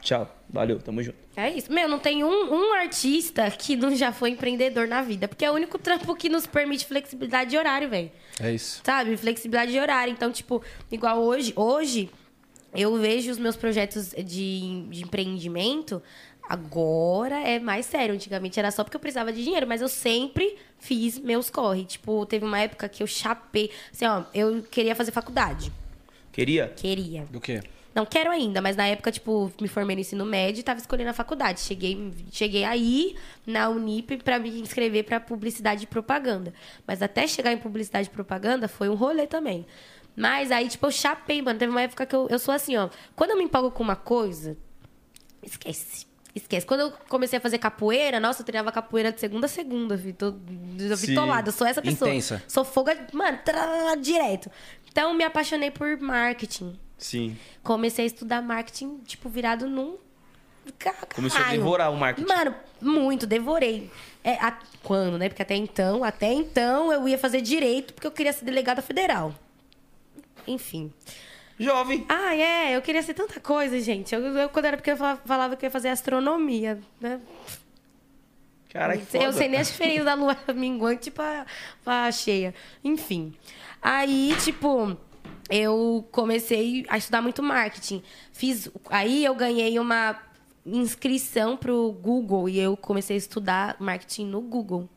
Tchau. 0.00 0.30
Valeu, 0.48 0.78
tamo 0.78 1.02
junto. 1.02 1.18
É 1.36 1.50
isso. 1.50 1.72
Meu, 1.72 1.88
não 1.88 1.98
tem 1.98 2.22
um, 2.22 2.54
um 2.54 2.72
artista 2.74 3.50
que 3.50 3.74
não 3.74 3.94
já 3.94 4.12
foi 4.12 4.30
empreendedor 4.30 4.86
na 4.86 5.02
vida. 5.02 5.26
Porque 5.26 5.44
é 5.44 5.50
o 5.50 5.54
único 5.54 5.78
trampo 5.78 6.14
que 6.14 6.28
nos 6.28 6.46
permite 6.46 6.86
flexibilidade 6.86 7.50
de 7.50 7.58
horário, 7.58 7.88
velho. 7.88 8.10
É 8.40 8.52
isso. 8.52 8.80
Sabe? 8.84 9.16
Flexibilidade 9.16 9.72
de 9.72 9.80
horário. 9.80 10.12
Então, 10.12 10.30
tipo, 10.30 10.62
igual 10.92 11.20
hoje, 11.20 11.52
hoje 11.56 12.08
eu 12.72 12.96
vejo 12.98 13.32
os 13.32 13.38
meus 13.38 13.56
projetos 13.56 14.10
de, 14.10 14.86
de 14.88 15.02
empreendimento. 15.02 16.00
Agora 16.48 17.40
é 17.40 17.58
mais 17.58 17.86
sério. 17.86 18.14
Antigamente 18.14 18.58
era 18.60 18.70
só 18.70 18.84
porque 18.84 18.96
eu 18.96 19.00
precisava 19.00 19.32
de 19.32 19.42
dinheiro, 19.42 19.66
mas 19.66 19.80
eu 19.80 19.88
sempre 19.88 20.56
fiz 20.78 21.18
meus 21.18 21.50
corre. 21.50 21.84
Tipo, 21.84 22.24
teve 22.26 22.44
uma 22.44 22.60
época 22.60 22.88
que 22.88 23.02
eu 23.02 23.08
chapei. 23.08 23.72
Assim, 23.92 24.06
ó, 24.06 24.22
eu 24.32 24.62
queria 24.62 24.94
fazer 24.94 25.10
faculdade. 25.10 25.72
Queria? 26.30 26.68
Queria. 26.76 27.26
Do 27.30 27.40
quê? 27.40 27.60
Não 27.94 28.04
quero 28.04 28.30
ainda, 28.30 28.60
mas 28.60 28.74
na 28.74 28.86
época, 28.88 29.12
tipo, 29.12 29.52
me 29.60 29.68
formei 29.68 29.94
no 29.94 30.00
ensino 30.00 30.24
médio 30.24 30.60
e 30.60 30.62
tava 30.64 30.80
escolhendo 30.80 31.10
a 31.10 31.14
faculdade. 31.14 31.60
Cheguei, 31.60 32.12
cheguei 32.32 32.64
aí 32.64 33.14
na 33.46 33.68
Unip 33.68 34.16
pra 34.18 34.38
me 34.38 34.60
inscrever 34.60 35.04
pra 35.04 35.20
publicidade 35.20 35.84
e 35.84 35.86
propaganda. 35.86 36.52
Mas 36.86 37.02
até 37.02 37.26
chegar 37.26 37.52
em 37.52 37.58
publicidade 37.58 38.08
e 38.08 38.10
propaganda 38.10 38.66
foi 38.66 38.88
um 38.88 38.94
rolê 38.94 39.28
também. 39.28 39.64
Mas 40.16 40.50
aí, 40.50 40.68
tipo, 40.68 40.86
eu 40.86 40.90
chapei, 40.90 41.40
mano. 41.40 41.56
Teve 41.56 41.70
uma 41.70 41.82
época 41.82 42.04
que 42.04 42.16
eu, 42.16 42.26
eu 42.28 42.38
sou 42.38 42.52
assim, 42.52 42.76
ó. 42.76 42.88
Quando 43.14 43.30
eu 43.30 43.38
me 43.38 43.44
empolgo 43.44 43.70
com 43.70 43.84
uma 43.84 43.96
coisa, 43.96 44.56
esquece. 45.40 46.06
Esquece. 46.34 46.66
Quando 46.66 46.80
eu 46.80 46.92
comecei 47.08 47.38
a 47.38 47.40
fazer 47.40 47.58
capoeira, 47.58 48.18
nossa, 48.18 48.42
eu 48.42 48.46
treinava 48.46 48.72
capoeira 48.72 49.12
de 49.12 49.20
segunda 49.20 49.46
a 49.46 49.48
segunda, 49.48 49.96
vi, 49.96 50.12
tô. 50.12 50.34
Eu 51.46 51.52
sou 51.52 51.64
essa 51.64 51.80
pessoa. 51.80 52.10
Intensa. 52.10 52.42
Sou 52.48 52.64
foga, 52.64 53.06
mano, 53.12 53.38
trá, 53.44 53.94
direto. 53.94 54.50
Então, 54.90 55.14
me 55.14 55.22
apaixonei 55.22 55.70
por 55.70 55.96
marketing. 56.00 56.76
Sim. 56.98 57.36
Comecei 57.62 58.04
a 58.04 58.06
estudar 58.06 58.40
marketing, 58.42 58.98
tipo, 59.04 59.28
virado 59.28 59.68
num. 59.68 59.96
Caralho. 60.78 61.06
Começou 61.14 61.40
a 61.40 61.50
devorar 61.50 61.92
o 61.92 61.96
marketing. 61.96 62.26
Mano, 62.26 62.54
muito, 62.80 63.26
devorei. 63.26 63.90
É, 64.22 64.34
a- 64.36 64.58
Quando, 64.82 65.18
né? 65.18 65.28
Porque 65.28 65.42
até 65.42 65.54
então, 65.56 66.02
até 66.04 66.32
então 66.32 66.92
eu 66.92 67.06
ia 67.08 67.18
fazer 67.18 67.40
direito 67.42 67.92
porque 67.94 68.06
eu 68.06 68.10
queria 68.12 68.32
ser 68.32 68.44
delegada 68.44 68.80
federal. 68.82 69.34
Enfim. 70.46 70.92
Jovem. 71.58 72.04
Ah, 72.08 72.34
é, 72.34 72.76
eu 72.76 72.82
queria 72.82 73.02
ser 73.02 73.14
tanta 73.14 73.38
coisa, 73.40 73.78
gente. 73.80 74.14
Eu, 74.14 74.20
eu, 74.22 74.48
quando 74.48 74.64
era 74.66 74.76
pequena, 74.76 74.94
eu 74.94 74.98
falava, 74.98 75.20
falava 75.24 75.56
que 75.56 75.64
eu 75.64 75.68
ia 75.68 75.70
fazer 75.70 75.88
astronomia, 75.88 76.80
né? 77.00 77.20
Caralho, 78.70 79.04
que 79.06 79.16
Eu 79.16 79.32
sei 79.32 79.48
nem 79.48 79.60
a 79.60 79.62
diferença 79.62 80.04
da 80.04 80.14
lua 80.14 80.36
minguante 80.54 81.10
pra, 81.10 81.46
pra 81.84 82.10
cheia. 82.10 82.54
Enfim. 82.82 83.32
Aí, 83.80 84.34
tipo, 84.42 84.96
eu 85.50 86.06
comecei 86.10 86.84
a 86.88 86.96
estudar 86.96 87.22
muito 87.22 87.42
marketing. 87.42 88.02
Fiz. 88.32 88.70
Aí 88.88 89.24
eu 89.24 89.34
ganhei 89.34 89.78
uma 89.78 90.18
inscrição 90.64 91.56
pro 91.56 91.92
Google 91.92 92.48
e 92.48 92.58
eu 92.58 92.76
comecei 92.76 93.16
a 93.16 93.18
estudar 93.18 93.76
marketing 93.78 94.26
no 94.26 94.40
Google. 94.40 94.88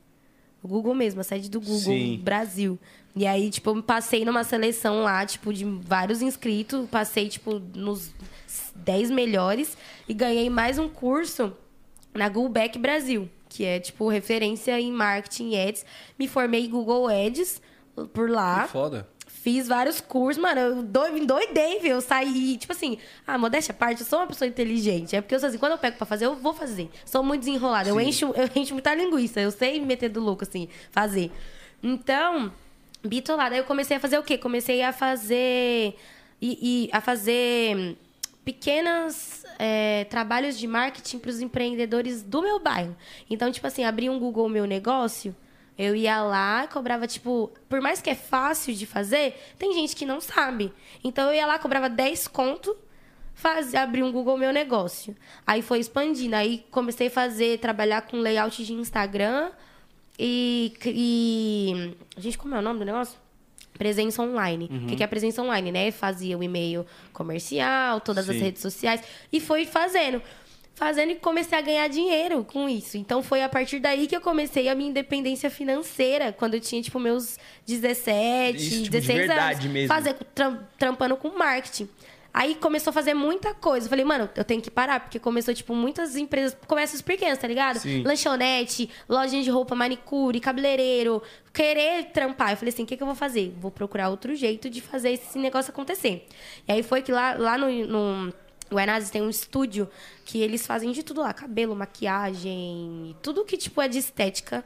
O 0.63 0.67
Google 0.67 0.95
mesmo, 0.95 1.21
a 1.21 1.23
sede 1.23 1.49
do 1.49 1.59
Google 1.59 1.79
Sim. 1.79 2.19
Brasil. 2.23 2.79
E 3.15 3.25
aí, 3.25 3.49
tipo, 3.49 3.81
passei 3.81 4.23
numa 4.23 4.43
seleção 4.43 5.01
lá, 5.01 5.25
tipo, 5.25 5.53
de 5.53 5.65
vários 5.65 6.21
inscritos. 6.21 6.87
Passei, 6.89 7.27
tipo, 7.29 7.59
nos 7.73 8.11
10 8.75 9.11
melhores. 9.11 9.77
E 10.07 10.13
ganhei 10.13 10.49
mais 10.49 10.77
um 10.77 10.87
curso 10.87 11.53
na 12.13 12.29
Google 12.29 12.49
Back 12.49 12.77
Brasil. 12.77 13.29
Que 13.49 13.65
é, 13.65 13.79
tipo, 13.79 14.07
referência 14.07 14.79
em 14.79 14.91
marketing 14.91 15.51
e 15.51 15.59
ads. 15.59 15.85
Me 16.17 16.27
formei 16.27 16.65
em 16.65 16.69
Google 16.69 17.07
Ads 17.07 17.61
por 18.13 18.29
lá. 18.29 18.63
Que 18.63 18.69
foda. 18.69 19.07
Fiz 19.41 19.67
vários 19.67 20.01
cursos, 20.01 20.41
mano, 20.41 20.59
eu 20.59 20.83
doi- 20.83 21.11
me 21.11 21.25
doidei, 21.25 21.79
viu? 21.79 21.91
Eu 21.95 22.01
saí, 22.01 22.57
tipo 22.57 22.73
assim, 22.73 22.97
ah, 23.25 23.37
modéstia 23.37 23.71
à 23.71 23.75
parte, 23.75 24.01
eu 24.01 24.07
sou 24.07 24.19
uma 24.19 24.27
pessoa 24.27 24.47
inteligente. 24.47 25.15
É 25.15 25.21
porque 25.21 25.33
eu 25.35 25.39
sou 25.39 25.47
assim, 25.47 25.57
quando 25.57 25.71
eu 25.73 25.77
pego 25.77 25.95
pra 25.95 26.05
fazer, 26.05 26.25
eu 26.25 26.35
vou 26.35 26.53
fazer. 26.53 26.89
Sou 27.05 27.23
muito 27.23 27.41
desenrolada. 27.41 27.87
Eu 27.89 27.99
encho, 28.01 28.33
eu 28.35 28.49
encho 28.61 28.73
muita 28.73 28.93
linguiça. 28.93 29.39
Eu 29.39 29.51
sei 29.51 29.79
me 29.79 29.85
meter 29.85 30.09
do 30.09 30.19
louco, 30.19 30.43
assim, 30.43 30.67
fazer. 30.91 31.31
Então, 31.81 32.51
bitolada. 33.03 33.55
Aí 33.55 33.61
eu 33.61 33.65
comecei 33.65 33.95
a 33.95 33.99
fazer 33.99 34.17
o 34.17 34.23
quê? 34.23 34.37
Comecei 34.37 34.81
a 34.81 34.91
fazer. 34.91 35.95
E, 36.41 36.85
e 36.85 36.89
a 36.91 36.99
fazer 36.99 37.95
pequenos 38.43 39.43
é, 39.59 40.05
trabalhos 40.05 40.57
de 40.57 40.65
marketing 40.67 41.19
para 41.19 41.29
os 41.29 41.41
empreendedores 41.41 42.21
do 42.23 42.41
meu 42.41 42.59
bairro. 42.59 42.95
Então, 43.29 43.51
tipo 43.51 43.67
assim, 43.67 43.83
abri 43.83 44.09
um 44.09 44.19
Google 44.19 44.47
Meu 44.49 44.65
Negócio, 44.65 45.35
eu 45.77 45.95
ia 45.95 46.21
lá, 46.23 46.67
cobrava, 46.67 47.05
tipo, 47.05 47.51
por 47.69 47.79
mais 47.81 48.01
que 48.01 48.09
é 48.09 48.15
fácil 48.15 48.73
de 48.73 48.85
fazer, 48.85 49.39
tem 49.59 49.73
gente 49.73 49.95
que 49.95 50.05
não 50.05 50.19
sabe. 50.19 50.73
Então, 51.03 51.29
eu 51.29 51.35
ia 51.35 51.45
lá, 51.45 51.59
cobrava 51.59 51.87
10 51.87 52.27
conto, 52.27 52.75
fazia, 53.35 53.83
abri 53.83 54.01
um 54.01 54.11
Google 54.11 54.37
Meu 54.37 54.51
Negócio. 54.51 55.15
Aí 55.45 55.61
foi 55.61 55.79
expandindo. 55.79 56.35
Aí 56.35 56.65
comecei 56.71 57.07
a 57.07 57.11
fazer, 57.11 57.59
trabalhar 57.59 58.01
com 58.01 58.17
layout 58.17 58.65
de 58.65 58.73
Instagram 58.73 59.51
e. 60.17 60.73
e... 60.85 61.95
Gente, 62.17 62.37
como 62.37 62.55
é 62.55 62.59
o 62.59 62.61
nome 62.61 62.79
do 62.79 62.85
negócio? 62.85 63.17
Presença 63.77 64.23
online. 64.23 64.67
O 64.71 64.87
que 64.87 64.95
que 64.95 65.03
é 65.03 65.07
presença 65.07 65.43
online, 65.43 65.71
né? 65.71 65.91
Fazia 65.91 66.35
o 66.35 66.41
e-mail 66.41 66.83
comercial, 67.13 68.01
todas 68.01 68.27
as 68.27 68.35
Sim. 68.35 68.41
redes 68.41 68.61
sociais. 68.63 69.03
E 69.31 69.39
foi 69.39 69.67
fazendo. 69.67 70.19
Fazendo 70.77 71.11
e 71.11 71.15
comecei 71.15 71.57
a 71.57 71.61
ganhar 71.61 71.87
dinheiro 71.87 72.43
com 72.43 72.69
isso. 72.69 72.99
Então 72.99 73.23
foi 73.23 73.41
a 73.41 73.49
partir 73.49 73.79
daí 73.79 74.05
que 74.05 74.15
eu 74.15 74.21
comecei 74.21 74.69
a 74.69 74.75
minha 74.75 74.91
independência 74.91 75.49
financeira. 75.49 76.31
Quando 76.31 76.53
eu 76.53 76.59
tinha, 76.61 76.79
tipo, 76.83 76.99
meus 76.99 77.39
17, 77.65 78.57
Isso, 78.57 78.69
tipo, 78.69 78.83
de 78.83 78.89
16 78.91 79.17
verdade 79.27 79.61
anos. 79.61 79.73
mesmo. 79.73 79.87
Fazer, 79.87 80.13
tram- 80.35 80.59
trampando 80.77 81.17
com 81.17 81.29
marketing. 81.29 81.89
Aí 82.31 82.53
começou 82.53 82.91
a 82.91 82.93
fazer 82.93 83.15
muita 83.15 83.55
coisa. 83.55 83.87
Eu 83.87 83.89
falei, 83.89 84.05
mano, 84.05 84.29
eu 84.35 84.43
tenho 84.43 84.61
que 84.61 84.69
parar, 84.69 84.99
porque 84.99 85.17
começou, 85.17 85.51
tipo, 85.51 85.73
muitas 85.73 86.15
empresas, 86.15 86.55
comércios 86.67 87.01
pequenos, 87.01 87.39
tá 87.39 87.47
ligado? 87.47 87.79
Sim. 87.79 88.03
Lanchonete, 88.03 88.87
lojinha 89.09 89.41
de 89.41 89.49
roupa, 89.49 89.73
manicure, 89.73 90.39
cabeleireiro, 90.39 91.23
querer 91.51 92.11
trampar. 92.11 92.51
Eu 92.51 92.57
falei 92.57 92.71
assim, 92.71 92.83
o 92.83 92.85
que, 92.85 92.95
que 92.95 93.01
eu 93.01 93.07
vou 93.07 93.15
fazer? 93.15 93.55
Vou 93.59 93.71
procurar 93.71 94.09
outro 94.09 94.35
jeito 94.35 94.69
de 94.69 94.79
fazer 94.81 95.13
esse 95.13 95.39
negócio 95.39 95.71
acontecer. 95.71 96.27
E 96.67 96.71
aí 96.71 96.83
foi 96.83 97.01
que 97.01 97.11
lá, 97.11 97.33
lá 97.33 97.57
no, 97.57 97.71
no 97.87 98.33
o 98.71 98.79
Enazes 98.79 99.09
tem 99.09 99.21
um 99.21 99.29
estúdio 99.29 99.89
que 100.25 100.41
eles 100.41 100.65
fazem 100.67 100.91
de 100.91 101.03
tudo 101.03 101.21
lá, 101.21 101.33
cabelo, 101.33 101.75
maquiagem, 101.75 103.15
tudo 103.21 103.45
que 103.45 103.57
tipo 103.57 103.81
é 103.81 103.87
de 103.87 103.97
estética, 103.97 104.63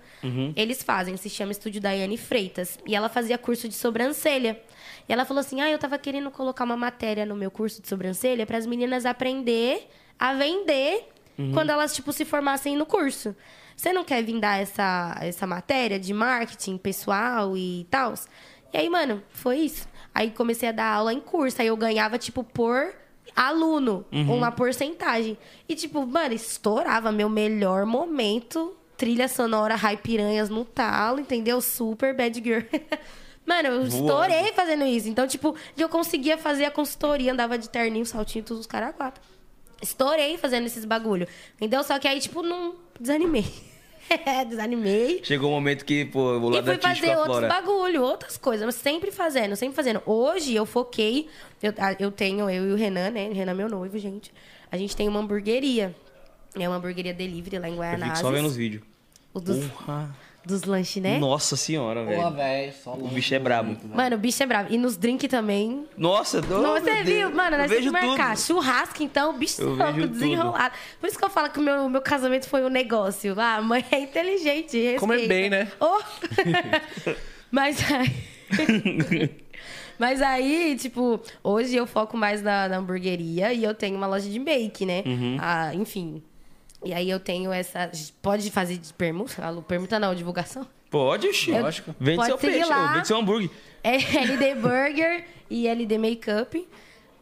eles 0.55 0.81
fazem. 0.83 1.15
Se 1.17 1.29
chama 1.29 1.51
Estúdio 1.51 1.81
Daiane 1.81 2.17
Freitas. 2.17 2.77
E 2.85 2.95
ela 2.95 3.09
fazia 3.09 3.37
curso 3.37 3.67
de 3.67 3.75
sobrancelha. 3.75 4.59
E 5.07 5.13
ela 5.13 5.25
falou 5.25 5.41
assim: 5.41 5.61
"Ah, 5.61 5.69
eu 5.69 5.77
tava 5.77 5.97
querendo 5.97 6.31
colocar 6.31 6.63
uma 6.63 6.77
matéria 6.77 7.25
no 7.25 7.35
meu 7.35 7.51
curso 7.51 7.81
de 7.81 7.87
sobrancelha 7.87 8.45
para 8.45 8.57
as 8.57 8.65
meninas 8.65 9.05
aprender 9.05 9.87
a 10.19 10.33
vender 10.33 11.09
quando 11.53 11.69
elas 11.71 11.95
tipo 11.95 12.11
se 12.13 12.23
formassem 12.25 12.75
no 12.75 12.85
curso. 12.85 13.35
Você 13.75 13.91
não 13.91 14.03
quer 14.03 14.23
vir 14.23 14.39
dar 14.39 14.61
essa 14.61 15.17
essa 15.21 15.47
matéria 15.47 15.99
de 15.99 16.13
marketing 16.13 16.77
pessoal 16.77 17.57
e 17.57 17.87
tal?" 17.89 18.13
E 18.73 18.77
aí, 18.77 18.89
mano, 18.89 19.21
foi 19.29 19.57
isso. 19.59 19.87
Aí 20.13 20.31
comecei 20.31 20.69
a 20.69 20.71
dar 20.71 20.85
aula 20.93 21.13
em 21.13 21.19
curso, 21.19 21.61
aí 21.61 21.67
eu 21.67 21.75
ganhava 21.77 22.17
tipo 22.17 22.43
por 22.43 22.93
aluno, 23.35 24.05
uma 24.11 24.51
porcentagem. 24.51 25.37
E, 25.67 25.75
tipo, 25.75 26.05
mano, 26.05 26.33
estourava 26.33 27.11
meu 27.11 27.29
melhor 27.29 27.85
momento. 27.85 28.75
Trilha 28.97 29.27
sonora 29.27 29.75
High 29.75 29.97
Piranhas 29.97 30.49
no 30.49 30.63
talo, 30.63 31.19
entendeu? 31.19 31.59
Super 31.59 32.15
bad 32.15 32.39
girl. 32.39 32.61
Mano, 33.43 33.69
eu 33.69 33.87
estourei 33.87 34.53
fazendo 34.53 34.85
isso. 34.85 35.09
Então, 35.09 35.27
tipo, 35.27 35.55
eu 35.75 35.89
conseguia 35.89 36.37
fazer 36.37 36.65
a 36.65 36.71
consultoria, 36.71 37.33
andava 37.33 37.57
de 37.57 37.67
terninho, 37.67 38.05
saltinho, 38.05 38.45
todos 38.45 38.61
os 38.61 38.67
caras 38.67 38.95
quatro. 38.95 39.21
Estourei 39.81 40.37
fazendo 40.37 40.67
esses 40.67 40.85
bagulho. 40.85 41.27
Entendeu? 41.55 41.83
Só 41.83 41.97
que 41.97 42.07
aí, 42.07 42.19
tipo, 42.19 42.43
não 42.43 42.75
desanimei. 42.99 43.45
desanimei. 44.47 45.21
Chegou 45.23 45.49
um 45.49 45.53
momento 45.53 45.85
que, 45.85 46.05
pô, 46.05 46.38
o 46.38 46.49
E 46.49 46.55
lado 46.55 46.63
fui 46.63 46.73
artístico 46.73 47.07
fazer 47.07 47.17
outros 47.17 47.47
bagulho, 47.49 48.03
outras 48.03 48.38
coisas, 48.38 48.65
mas 48.65 48.75
sempre 48.75 49.11
fazendo, 49.11 49.55
sempre 49.55 49.75
fazendo. 49.75 50.01
Hoje 50.05 50.55
eu 50.55 50.65
foquei, 50.65 51.27
eu, 51.61 51.73
eu 51.99 52.11
tenho, 52.11 52.49
eu 52.49 52.69
e 52.69 52.71
o 52.71 52.75
Renan, 52.75 53.09
né? 53.09 53.29
O 53.29 53.33
Renan 53.33 53.51
é 53.51 53.55
meu 53.55 53.69
noivo, 53.69 53.97
gente. 53.97 54.33
A 54.71 54.77
gente 54.77 54.95
tem 54.95 55.07
uma 55.07 55.19
hamburgueria. 55.19 55.95
É 56.57 56.67
uma 56.67 56.77
hamburgueria 56.77 57.13
delivery 57.13 57.59
lá 57.59 57.69
em 57.69 57.75
Eu 57.75 58.05
fico 58.05 58.17
só 58.17 58.31
vendo 58.31 58.47
os 58.47 58.55
vídeos. 58.55 58.83
O 59.33 59.39
dos, 59.39 59.65
Porra. 59.65 60.13
Dos 60.45 60.63
lanches, 60.63 61.01
né? 61.01 61.19
Nossa 61.19 61.55
senhora, 61.55 62.03
Porra, 62.03 62.31
velho. 62.31 62.35
velho, 62.35 62.73
só 62.84 62.93
O 62.93 63.07
bicho 63.07 63.34
é 63.35 63.39
brabo. 63.39 63.77
Mano, 63.93 64.15
o 64.15 64.19
bicho 64.19 64.41
é 64.41 64.45
bravo. 64.45 64.73
E 64.73 64.77
nos 64.77 64.97
drinks 64.97 65.30
também. 65.30 65.85
Nossa, 65.95 66.39
oh, 66.49 66.61
Não, 66.61 66.73
você 66.80 67.03
viu? 67.03 67.27
Deus. 67.27 67.34
Mano, 67.34 67.55
Eu 67.55 67.59
nós 67.59 67.69
temos 67.72 67.91
marcar. 67.91 68.35
tudo. 68.35 68.45
Churrasco, 68.45 69.03
então, 69.03 69.30
o 69.30 69.34
bicho 69.34 69.61
Eu 69.61 69.76
louco, 69.76 70.07
desenrolado. 70.07 70.76
Por 70.99 71.07
isso 71.07 71.18
que 71.18 71.26
eu 71.26 71.30
falo 71.30 71.49
que 71.49 71.59
o 71.59 71.61
meu, 71.61 71.88
meu 71.89 72.01
casamento 72.01 72.47
foi 72.47 72.63
um 72.63 72.69
negócio. 72.69 73.35
Ah, 73.39 73.57
a 73.57 73.61
mãe 73.61 73.85
é 73.91 73.99
inteligente. 73.99 74.95
Comer 74.99 75.19
respeita. 75.19 75.34
bem, 75.34 75.49
né? 75.49 75.72
Oh! 75.80 75.99
Mas 77.51 77.77
aí. 77.91 78.11
Mas 79.99 80.19
aí, 80.22 80.76
tipo, 80.80 81.22
hoje 81.43 81.76
eu 81.76 81.85
foco 81.85 82.18
mais 82.18 82.41
na, 82.41 82.68
na 82.68 82.77
hamburgueria 82.77 83.53
e 83.53 83.63
eu 83.63 83.76
tenho 83.76 83.95
uma 83.95 84.07
loja 84.07 84.27
de 84.27 84.39
make, 84.39 84.84
né? 84.84 85.03
Uhum. 85.05 85.38
Ah, 85.39 85.76
enfim. 85.76 86.23
E 86.83 86.93
aí 86.93 87.09
eu 87.09 87.19
tenho 87.19 87.51
essa. 87.51 87.91
Pode 88.21 88.49
fazer 88.51 88.77
de 88.77 88.91
permuta? 88.93 89.35
Ah, 89.39 89.61
Permuta 89.61 89.99
não, 89.99 90.15
divulgação? 90.15 90.65
Pode, 90.89 91.27
oxi. 91.27 91.51
Eu- 91.51 91.61
Lógico. 91.63 91.95
Vende 91.99 92.17
Pode 92.17 92.27
seu 92.29 92.37
peixe, 92.37 92.65
lá. 92.69 92.93
vende 92.93 93.07
seu 93.07 93.17
hambúrguer. 93.17 93.49
É 93.83 93.95
LD 94.23 94.55
Burger 94.55 95.25
e 95.49 95.67
LD 95.67 95.97
Makeup. 95.97 96.67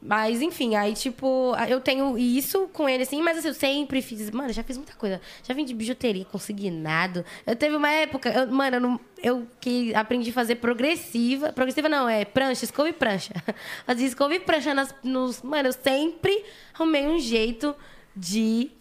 Mas, 0.01 0.41
enfim, 0.41 0.75
aí, 0.75 0.93
tipo, 0.93 1.53
eu 1.67 1.81
tenho 1.81 2.17
isso 2.17 2.69
com 2.71 2.87
ele, 2.87 3.03
assim, 3.03 3.21
mas 3.21 3.37
assim, 3.37 3.49
eu 3.49 3.53
sempre 3.53 4.01
fiz. 4.01 4.29
Mano, 4.31 4.53
já 4.53 4.63
fiz 4.63 4.77
muita 4.77 4.93
coisa. 4.93 5.19
Já 5.45 5.53
vim 5.53 5.65
de 5.65 5.73
bijuteria, 5.73 6.23
consignado. 6.23 7.25
Eu 7.45 7.53
teve 7.53 7.75
uma 7.75 7.89
época, 7.91 8.29
eu- 8.29 8.47
mano, 8.47 8.77
eu, 8.77 8.79
não- 8.79 8.99
eu 9.21 9.45
que 9.59 9.93
aprendi 9.93 10.29
a 10.29 10.33
fazer 10.33 10.55
progressiva. 10.55 11.51
Progressiva 11.51 11.89
não, 11.89 12.07
é 12.07 12.23
prancha, 12.23 12.63
escova 12.63 12.87
e 12.87 12.93
prancha. 12.93 13.33
Fazia 13.85 14.07
escova 14.07 14.33
e 14.33 14.39
prancha 14.39 14.73
nas, 14.73 14.95
nos. 15.03 15.41
Mano, 15.41 15.67
eu 15.67 15.73
sempre 15.73 16.45
arrumei 16.73 17.05
um 17.05 17.19
jeito 17.19 17.75
de 18.15 18.71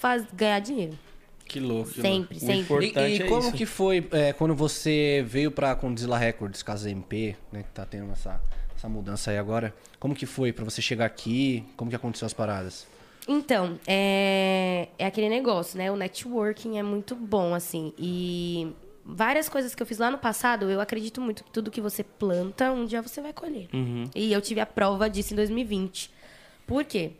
faz, 0.00 0.24
ganhar 0.32 0.58
dinheiro. 0.60 0.98
Que 1.46 1.58
louco. 1.60 1.90
que 1.90 2.00
Sempre, 2.00 2.36
O 2.36 2.40
sempre. 2.40 2.86
E, 2.86 2.88
Importante 2.88 3.12
e 3.18 3.22
é 3.22 3.28
como 3.28 3.40
isso. 3.48 3.52
que 3.52 3.66
foi 3.66 4.06
é, 4.12 4.32
quando 4.32 4.54
você 4.54 5.24
veio 5.26 5.50
pra 5.50 5.74
Condzilla 5.74 6.16
Records, 6.16 6.62
Casa 6.62 6.88
MP, 6.90 7.36
né? 7.52 7.62
Que 7.64 7.70
tá 7.70 7.84
tendo 7.84 8.10
essa, 8.12 8.40
essa 8.76 8.88
mudança 8.88 9.30
aí 9.30 9.38
agora. 9.38 9.74
Como 9.98 10.14
que 10.14 10.26
foi 10.26 10.52
pra 10.52 10.64
você 10.64 10.80
chegar 10.80 11.06
aqui? 11.06 11.64
Como 11.76 11.90
que 11.90 11.96
aconteceu 11.96 12.24
as 12.26 12.32
paradas? 12.32 12.86
Então, 13.28 13.78
é, 13.86 14.88
é 14.98 15.06
aquele 15.06 15.28
negócio, 15.28 15.76
né? 15.76 15.90
O 15.90 15.96
networking 15.96 16.78
é 16.78 16.82
muito 16.82 17.14
bom, 17.14 17.52
assim. 17.54 17.92
E 17.98 18.72
várias 19.04 19.48
coisas 19.48 19.74
que 19.74 19.82
eu 19.82 19.86
fiz 19.86 19.98
lá 19.98 20.10
no 20.10 20.18
passado, 20.18 20.70
eu 20.70 20.80
acredito 20.80 21.20
muito 21.20 21.44
que 21.44 21.50
tudo 21.50 21.70
que 21.70 21.80
você 21.80 22.02
planta, 22.04 22.72
um 22.72 22.86
dia 22.86 23.02
você 23.02 23.20
vai 23.20 23.32
colher. 23.32 23.68
E 24.14 24.32
eu 24.32 24.40
tive 24.40 24.60
a 24.60 24.66
prova 24.66 25.10
disso 25.10 25.32
em 25.32 25.36
2020. 25.36 26.10
Por 26.66 26.84
quê? 26.84 27.12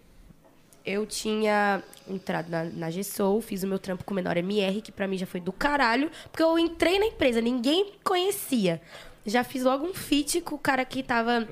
Eu 0.85 1.05
tinha 1.07 1.83
entrado 2.09 2.49
na, 2.49 2.65
na 2.65 2.91
GSOL, 2.91 3.41
fiz 3.41 3.63
o 3.63 3.67
meu 3.67 3.79
trampo 3.79 4.03
com 4.05 4.13
o 4.13 4.15
menor 4.15 4.37
MR, 4.37 4.81
que 4.81 4.91
pra 4.91 5.07
mim 5.07 5.19
já 5.19 5.27
foi 5.27 5.41
do 5.41 5.53
caralho, 5.53 6.11
porque 6.31 6.43
eu 6.43 6.59
entrei 6.59 6.99
na 6.99 7.07
empresa, 7.07 7.41
ninguém 7.41 7.93
conhecia. 8.03 8.81
Já 9.27 9.45
fiz 9.45 9.63
logo 9.63 9.87
um 9.87 9.93
feat 9.95 10.41
com 10.41 10.55
o 10.55 10.59
cara 10.59 10.85
que 10.85 11.03
tava 11.03 11.47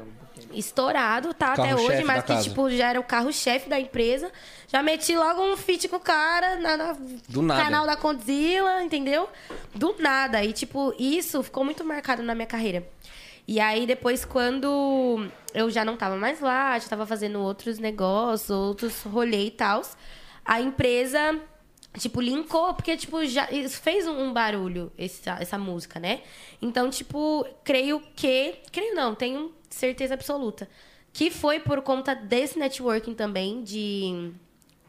estourado, 0.53 1.35
tá 1.35 1.53
até 1.53 1.75
hoje, 1.75 2.05
mas 2.05 2.23
que, 2.23 2.29
casa. 2.29 2.43
tipo, 2.49 2.71
já 2.71 2.91
era 2.91 3.01
o 3.01 3.05
carro-chefe 3.05 3.69
da 3.69 3.79
empresa. 3.79 4.31
Já 4.69 4.83
meti 4.83 5.15
logo 5.17 5.43
um 5.43 5.57
feat 5.57 5.89
com 5.89 5.97
o 5.97 6.01
cara 6.01 6.57
na, 6.57 6.77
na- 6.77 6.97
Do 7.29 7.43
nada. 7.43 7.63
canal 7.63 7.87
da 7.87 7.97
Condzilla, 7.97 8.83
entendeu? 8.83 9.29
Do 9.75 9.95
nada. 9.99 10.43
E, 10.45 10.53
tipo, 10.53 10.95
isso 10.99 11.43
ficou 11.43 11.65
muito 11.65 11.85
marcado 11.85 12.23
na 12.23 12.35
minha 12.35 12.47
carreira. 12.47 12.87
E 13.49 13.61
aí, 13.61 13.87
depois, 13.87 14.27
quando 14.27 15.27
eu 15.55 15.71
já 15.71 15.83
não 15.83 15.97
tava 15.97 16.17
mais 16.17 16.39
lá, 16.39 16.79
já 16.79 16.87
tava 16.87 17.07
fazendo 17.07 17.41
outros 17.41 17.79
negócios, 17.79 18.51
outros 18.51 19.03
rolê 19.05 19.47
e 19.47 19.51
tal, 19.51 19.81
a 20.45 20.61
empresa, 20.61 21.41
tipo, 21.99 22.21
linkou, 22.21 22.75
porque, 22.75 22.95
tipo, 22.95 23.25
já 23.25 23.51
isso 23.51 23.81
fez 23.81 24.07
um, 24.07 24.35
barulho, 24.35 24.93
essa, 24.99 25.39
essa 25.41 25.57
música, 25.57 25.99
né? 25.99 26.21
Então, 26.61 26.91
tipo, 26.91 27.47
creio 27.65 28.03
que. 28.15 28.57
Creio 28.71 28.95
não, 28.95 29.15
tenho 29.15 29.51
certeza 29.71 30.13
absoluta. 30.13 30.69
Que 31.11 31.31
foi 31.31 31.59
por 31.59 31.81
conta 31.81 32.15
desse 32.15 32.59
networking 32.59 33.15
também, 33.15 33.63
de 33.63 34.31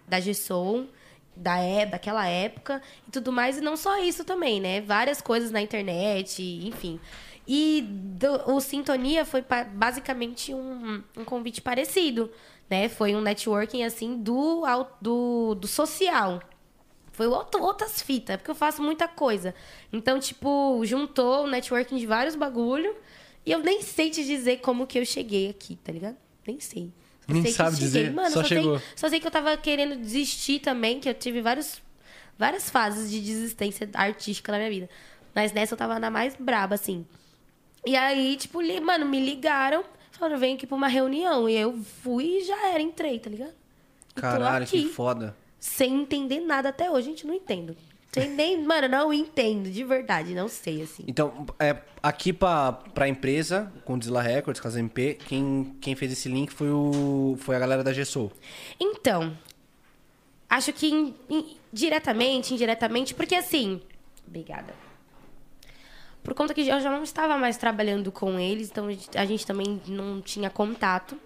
da 0.06 0.20
G-Soul, 0.20 0.90
da 1.34 1.60
é, 1.60 1.86
daquela 1.86 2.28
época 2.28 2.82
e 3.08 3.12
tudo 3.12 3.32
mais. 3.32 3.58
E 3.58 3.62
não 3.62 3.78
só 3.78 4.04
isso 4.04 4.26
também, 4.26 4.60
né? 4.60 4.82
Várias 4.82 5.22
coisas 5.22 5.50
na 5.50 5.62
internet, 5.62 6.44
enfim. 6.44 7.00
E 7.52 7.82
do- 7.82 8.52
o 8.54 8.62
Sintonia 8.62 9.26
foi 9.26 9.44
basicamente 9.74 10.54
um, 10.54 11.02
um 11.18 11.26
convite 11.26 11.62
parecido, 11.62 12.32
né? 12.70 12.88
Foi 12.88 13.16
um 13.16 13.22
networking, 13.22 13.84
assim, 13.84 14.18
do, 14.22 14.64
do, 15.02 15.56
do 15.56 15.68
social. 15.68 16.40
Foi 17.12 17.26
outro- 17.26 17.64
outras 17.64 18.04
fitas, 18.04 18.38
porque 18.38 18.52
eu 18.52 18.56
faço 18.56 18.84
muita 18.84 19.08
coisa. 19.08 19.56
Então, 19.92 20.20
tipo, 20.20 20.80
juntou 20.86 21.46
o 21.46 21.48
networking 21.48 21.98
de 21.98 22.06
vários 22.06 22.36
bagulho. 22.36 22.96
E 23.44 23.52
eu 23.52 23.60
nem 23.60 23.82
sei 23.82 24.12
te 24.12 24.24
dizer 24.24 24.58
como 24.58 24.86
que 24.86 25.00
eu 25.00 25.06
cheguei 25.06 25.50
aqui, 25.50 25.76
tá 25.84 25.92
ligado? 25.92 26.18
Nem 26.46 26.60
sei. 26.60 26.92
Só 27.26 27.34
Nem 27.34 27.42
sei 27.42 27.52
que 27.52 27.58
sabe 27.58 27.78
dizer, 27.78 28.14
Mano, 28.14 28.30
só 28.30 28.42
só, 28.44 28.48
sei, 28.48 28.58
chegou. 28.62 28.82
só 28.96 29.10
sei 29.10 29.20
que 29.20 29.26
eu 29.26 29.32
tava 29.32 29.58
querendo 29.58 29.96
desistir 29.96 30.60
também, 30.60 31.00
que 31.00 31.10
eu 31.10 31.14
tive 31.16 31.42
vários, 31.42 31.82
várias 32.38 32.70
fases 32.70 33.10
de 33.10 33.20
desistência 33.20 33.90
artística 33.96 34.52
na 34.52 34.60
minha 34.60 34.70
vida. 34.70 34.90
Mas 35.34 35.52
nessa 35.52 35.74
eu 35.74 35.78
tava 35.78 35.98
na 36.00 36.12
mais 36.12 36.36
braba, 36.36 36.76
assim. 36.76 37.06
E 37.86 37.96
aí, 37.96 38.36
tipo, 38.38 38.62
li- 38.62 38.80
mano, 38.80 39.06
me 39.06 39.20
ligaram, 39.24 39.84
falaram, 40.12 40.38
vem 40.38 40.56
aqui 40.56 40.68
pra 40.68 40.76
uma 40.76 40.88
reunião. 40.88 41.48
E 41.50 41.56
eu 41.56 41.78
fui 42.04 42.40
e 42.40 42.44
já 42.44 42.68
era, 42.70 42.82
entrei, 42.82 43.20
tá 43.20 43.30
ligado? 43.30 43.54
E 44.16 44.20
Caralho, 44.22 44.66
que 44.68 44.78
aqui, 44.80 44.90
foda. 44.90 45.36
Sem 45.60 46.02
entender 46.02 46.40
nada 46.42 46.70
até 46.70 46.90
hoje, 46.92 47.08
gente, 47.08 47.26
não 47.28 47.34
entendo. 47.34 47.76
Sem 48.12 48.30
nem, 48.32 48.58
mano, 48.64 48.88
não 48.88 49.14
entendo, 49.14 49.70
de 49.70 49.84
verdade, 49.84 50.34
não 50.34 50.48
sei, 50.48 50.82
assim. 50.82 51.04
Então, 51.08 51.46
é, 51.60 51.78
aqui 52.02 52.34
pra, 52.34 52.72
pra 52.74 53.08
empresa, 53.08 53.72
Condzilla 53.86 54.22
Records, 54.22 54.60
Casa 54.62 54.80
MP, 54.80 55.14
quem, 55.28 55.76
quem 55.80 55.96
fez 55.96 56.12
esse 56.12 56.28
link 56.28 56.52
foi, 56.52 56.70
o, 56.72 57.38
foi 57.40 57.56
a 57.56 57.60
galera 57.60 57.84
da 57.84 57.94
G-Soul. 57.94 58.32
Então, 58.80 59.38
acho 60.50 60.74
que 60.74 60.88
in- 60.90 61.14
in- 61.30 61.56
diretamente, 61.72 62.54
indiretamente, 62.54 63.14
porque 63.14 63.36
assim. 63.36 63.80
Obrigada. 64.28 64.74
Por 66.24 66.34
conta 66.34 66.54
que 66.54 66.62
eu 66.62 66.80
já 66.82 66.90
não 66.92 67.04
estava 67.04 67.38
mais 67.38 67.58
trabalhando 67.58 68.12
com 68.12 68.40
eles, 68.40 68.70
então 68.70 68.88
a 69.16 69.26
gente- 69.26 69.46
também 69.46 69.82
não 69.88 70.22
tinha 70.22 70.50
contato. 70.50 71.18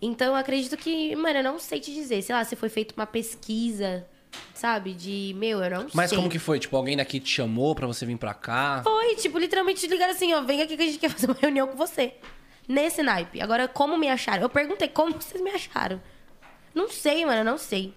Então, 0.00 0.28
eu 0.28 0.34
acredito 0.36 0.76
que, 0.76 1.14
mano, 1.16 1.38
eu 1.40 1.42
não 1.44 1.58
sei 1.58 1.80
te 1.80 1.92
dizer. 1.92 2.22
Sei 2.22 2.34
lá, 2.34 2.44
se 2.44 2.54
foi 2.54 2.68
feita 2.68 2.94
uma 2.96 3.06
pesquisa, 3.06 4.06
sabe? 4.54 4.94
De, 4.94 5.34
meu, 5.36 5.62
eu 5.62 5.70
não 5.70 5.86
Mas 5.92 6.10
sei. 6.10 6.16
como 6.18 6.30
que 6.30 6.38
foi? 6.38 6.58
Tipo, 6.60 6.76
alguém 6.76 6.96
daqui 6.96 7.18
te 7.18 7.28
chamou 7.30 7.74
pra 7.74 7.86
você 7.86 8.06
vir 8.06 8.16
pra 8.16 8.32
cá? 8.32 8.80
Foi, 8.84 9.16
tipo, 9.16 9.36
literalmente 9.38 9.84
ligaram 9.88 10.12
assim, 10.12 10.32
ó, 10.34 10.40
vem 10.42 10.62
aqui 10.62 10.76
que 10.76 10.82
a 10.82 10.86
gente 10.86 10.98
quer 10.98 11.10
fazer 11.10 11.26
uma 11.26 11.36
reunião 11.40 11.66
com 11.66 11.76
você. 11.76 12.14
nesse 12.68 13.02
naipe. 13.02 13.40
Agora, 13.40 13.66
como 13.66 13.96
me 13.96 14.08
acharam? 14.10 14.42
Eu 14.42 14.48
perguntei, 14.50 14.88
como 14.88 15.12
vocês 15.14 15.42
me 15.42 15.50
acharam? 15.50 16.00
Não 16.74 16.86
sei, 16.90 17.24
mano, 17.24 17.42
não 17.42 17.56
sei. 17.56 17.94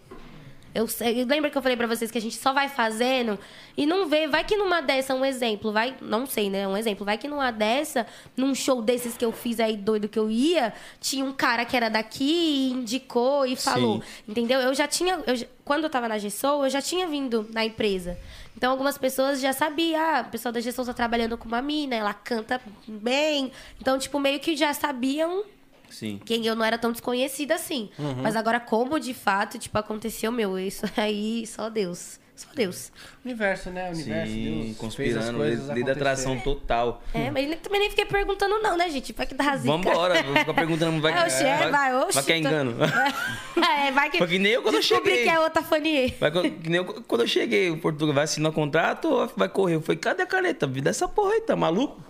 Eu 0.74 0.88
sei, 0.88 1.26
lembra 1.26 1.50
que 1.50 1.58
eu 1.58 1.62
falei 1.62 1.76
pra 1.76 1.88
vocês 1.88 2.10
que 2.10 2.18
a 2.18 2.22
gente 2.22 2.38
só 2.38 2.54
vai 2.54 2.70
fazendo 2.70 3.38
e 3.76 3.86
não 3.86 4.08
vê, 4.08 4.28
vai 4.28 4.44
que 4.44 4.56
numa 4.56 4.82
dessa, 4.82 5.14
um 5.14 5.26
exemplo, 5.26 5.72
vai, 5.72 5.96
não 6.02 6.26
sei, 6.26 6.50
né, 6.50 6.68
um 6.68 6.78
exemplo, 6.78 7.06
vai 7.06 7.18
que 7.18 7.28
numa 7.28 7.52
dessa, 7.52 8.08
num 8.38 8.56
show 8.56 8.82
desses 8.82 9.18
que 9.18 9.26
eu 9.26 9.34
fiz 9.34 9.60
aí 9.60 9.76
doido 9.76 10.08
que 10.08 10.18
eu 10.18 10.30
ia, 10.30 10.74
tinha 11.02 11.26
um 11.26 11.34
cara 11.34 11.66
que 11.66 11.76
era 11.76 11.90
daqui 11.90 12.24
e 12.24 12.72
indicou 12.72 13.46
e 13.46 13.56
falou, 13.56 14.02
Sim. 14.02 14.08
entendeu? 14.28 14.62
Eu 14.62 14.74
já 14.74 14.88
tinha, 14.88 15.22
eu 15.28 15.36
quando 15.64 15.86
eu 15.86 15.90
tava 15.90 16.08
na 16.08 16.18
Gessou, 16.18 16.66
eu 16.66 16.70
já 16.70 16.82
tinha 16.82 17.08
vindo 17.08 17.48
na 17.54 17.64
empresa. 17.64 18.18
Então 18.58 18.72
algumas 18.72 18.98
pessoas 18.98 19.40
já 19.40 19.54
sabiam, 19.54 20.02
ah, 20.02 20.20
a 20.20 20.24
pessoa 20.24 20.52
da 20.52 20.60
Gessou 20.60 20.86
tá 20.86 20.94
trabalhando 20.94 21.38
com 21.38 21.48
uma 21.48 21.62
mina, 21.62 21.96
ela 21.96 22.14
canta 22.14 22.60
bem. 22.86 23.52
Então, 23.80 23.98
tipo, 23.98 24.20
meio 24.20 24.40
que 24.40 24.56
já 24.56 24.74
sabiam 24.74 25.46
Sim. 25.92 26.20
quem 26.26 26.46
eu 26.46 26.56
não 26.56 26.66
era 26.66 26.78
tão 26.78 26.92
desconhecida 26.92 27.56
assim. 27.56 27.90
Mas 28.22 28.36
agora, 28.36 28.60
como 28.60 29.00
de 29.00 29.14
fato, 29.14 29.60
tipo, 29.60 29.78
aconteceu, 29.78 30.32
meu, 30.32 30.58
isso 30.58 30.86
aí, 30.98 31.46
só 31.46 31.70
Deus. 31.70 32.20
Só 32.34 32.48
Deus. 32.56 32.92
Universo, 33.24 33.70
né? 33.70 33.92
Universo, 33.92 34.32
Sim, 34.32 34.44
Deus 34.44 34.56
fez 34.56 34.72
as 34.72 34.78
conspirando, 35.26 35.38
coisas 35.38 35.68
lei 35.68 35.84
da 35.84 35.92
atração 35.92 36.40
total. 36.40 37.04
É, 37.14 37.30
mas 37.30 37.44
ele 37.46 37.56
também 37.58 37.82
nem 37.82 37.90
fiquei 37.92 38.06
perguntando, 38.06 38.58
não, 38.60 38.76
né, 38.76 38.90
gente? 38.90 39.14
Vai 39.14 39.28
que 39.28 39.36
dá 39.36 39.56
zica. 39.58 39.68
Vambora, 39.72 40.24
vou 40.24 40.36
ficar 40.36 40.54
perguntando, 40.56 41.00
vai, 41.00 41.14
É, 41.14 41.26
oxe, 41.28 41.44
é, 41.44 41.70
vai, 41.70 41.96
oxe, 41.98 42.14
vai 42.14 42.24
que 42.24 42.32
é 42.32 42.42
tô- 42.42 42.48
engano. 42.48 42.78
é, 43.64 43.92
vai 43.92 44.10
que. 44.10 44.18
Foi 44.18 44.28
que 44.28 44.40
nem 44.40 44.54
eu 44.54 44.64
quando 44.64 44.74
eu 44.76 44.82
Descobri 44.82 45.10
cheguei. 45.12 45.24
que 45.26 45.30
é 45.30 45.40
outra 45.40 45.62
Fanier. 45.62 46.16
Vai, 46.20 46.32
co- 46.32 46.42
que 46.42 46.68
nem 46.70 46.78
eu, 46.78 46.86
quando 46.86 47.22
eu 47.22 47.28
cheguei, 47.28 47.70
o 47.70 47.78
Portugal 47.78 48.16
vai 48.16 48.24
assinar 48.24 48.52
contrato 48.52 49.08
ou 49.08 49.28
vai 49.38 49.48
correr? 49.50 49.76
Eu 49.76 49.82
falei, 49.82 50.00
cadê 50.00 50.24
a 50.24 50.26
caneta? 50.26 50.66
Vida 50.66 50.90
essa 50.90 51.08
porra 51.08 51.34
aí, 51.34 51.42
tá 51.42 51.56
maluco? 51.56 52.02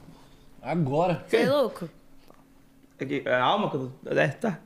Agora. 0.62 1.26
Você 1.28 1.38
é 1.38 1.50
louco? 1.50 1.90
Que- 3.06 3.24
é 3.26 3.34
a 3.34 3.44
alma? 3.44 3.70
que 3.70 3.76
eu- 3.78 3.92
É, 4.06 4.28
tá. 4.30 4.60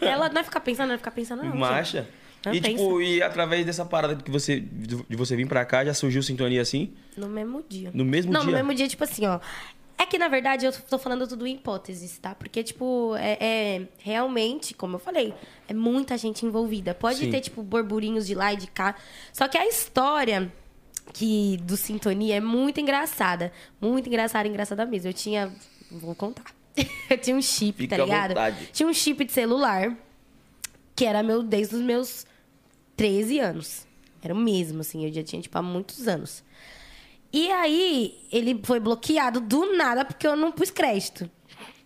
Ela 0.00 0.26
não 0.28 0.34
vai 0.34 0.44
ficar 0.44 0.60
pensando, 0.60 0.82
não 0.88 0.88
vai 0.90 0.98
ficar 0.98 1.10
pensando, 1.10 1.42
não. 1.44 1.54
Marcha. 1.56 2.08
Não 2.44 2.54
E 2.54 2.60
pensa. 2.60 2.76
tipo, 2.76 3.00
e 3.00 3.22
através 3.22 3.64
dessa 3.64 3.84
parada 3.86 4.16
que 4.16 4.30
você, 4.30 4.60
de 4.60 5.16
você 5.16 5.34
vir 5.34 5.48
pra 5.48 5.64
cá, 5.64 5.84
já 5.84 5.94
surgiu 5.94 6.22
sintonia 6.22 6.60
assim? 6.60 6.92
No 7.16 7.26
mesmo 7.28 7.64
dia. 7.66 7.90
No 7.94 8.04
mesmo 8.04 8.30
não, 8.32 8.40
dia? 8.42 8.50
no 8.50 8.56
mesmo 8.58 8.74
dia, 8.74 8.86
tipo 8.86 9.02
assim, 9.04 9.26
ó. 9.26 9.40
É 9.96 10.04
que, 10.04 10.18
na 10.18 10.28
verdade, 10.28 10.66
eu 10.66 10.72
tô 10.72 10.98
falando 10.98 11.26
tudo 11.26 11.46
em 11.46 11.54
hipóteses, 11.54 12.18
tá? 12.18 12.34
Porque, 12.34 12.62
tipo, 12.62 13.14
é, 13.16 13.38
é 13.40 13.82
realmente, 13.98 14.74
como 14.74 14.96
eu 14.96 14.98
falei, 14.98 15.32
é 15.68 15.72
muita 15.72 16.18
gente 16.18 16.44
envolvida. 16.44 16.92
Pode 16.94 17.20
Sim. 17.20 17.30
ter, 17.30 17.40
tipo, 17.40 17.62
burburinhos 17.62 18.26
de 18.26 18.34
lá 18.34 18.52
e 18.52 18.56
de 18.56 18.66
cá. 18.66 18.94
Só 19.32 19.48
que 19.48 19.56
a 19.56 19.66
história 19.66 20.52
que 21.14 21.56
do 21.62 21.76
Sintonia 21.76 22.36
é 22.36 22.40
muito 22.40 22.80
engraçada. 22.80 23.52
Muito 23.80 24.06
engraçada, 24.08 24.46
engraçada 24.48 24.84
mesmo. 24.84 25.08
Eu 25.08 25.14
tinha. 25.14 25.50
Vou 25.90 26.14
contar. 26.14 26.44
Eu 27.10 27.18
tinha 27.18 27.36
um 27.36 27.42
chip, 27.42 27.78
Fica 27.78 27.96
tá 27.96 28.04
ligado? 28.04 28.34
Tinha 28.72 28.88
um 28.88 28.92
chip 28.92 29.24
de 29.24 29.32
celular, 29.32 29.96
que 30.94 31.04
era 31.04 31.22
meu 31.22 31.42
desde 31.42 31.76
os 31.76 31.80
meus 31.80 32.26
13 32.96 33.38
anos. 33.38 33.86
Era 34.22 34.32
o 34.32 34.36
mesmo, 34.36 34.80
assim, 34.80 35.04
eu 35.04 35.12
já 35.12 35.22
tinha, 35.22 35.40
tipo, 35.42 35.56
há 35.56 35.62
muitos 35.62 36.08
anos. 36.08 36.42
E 37.32 37.50
aí, 37.50 38.18
ele 38.32 38.60
foi 38.64 38.80
bloqueado 38.80 39.40
do 39.40 39.76
nada 39.76 40.04
porque 40.04 40.26
eu 40.26 40.36
não 40.36 40.50
pus 40.52 40.70
crédito. 40.70 41.28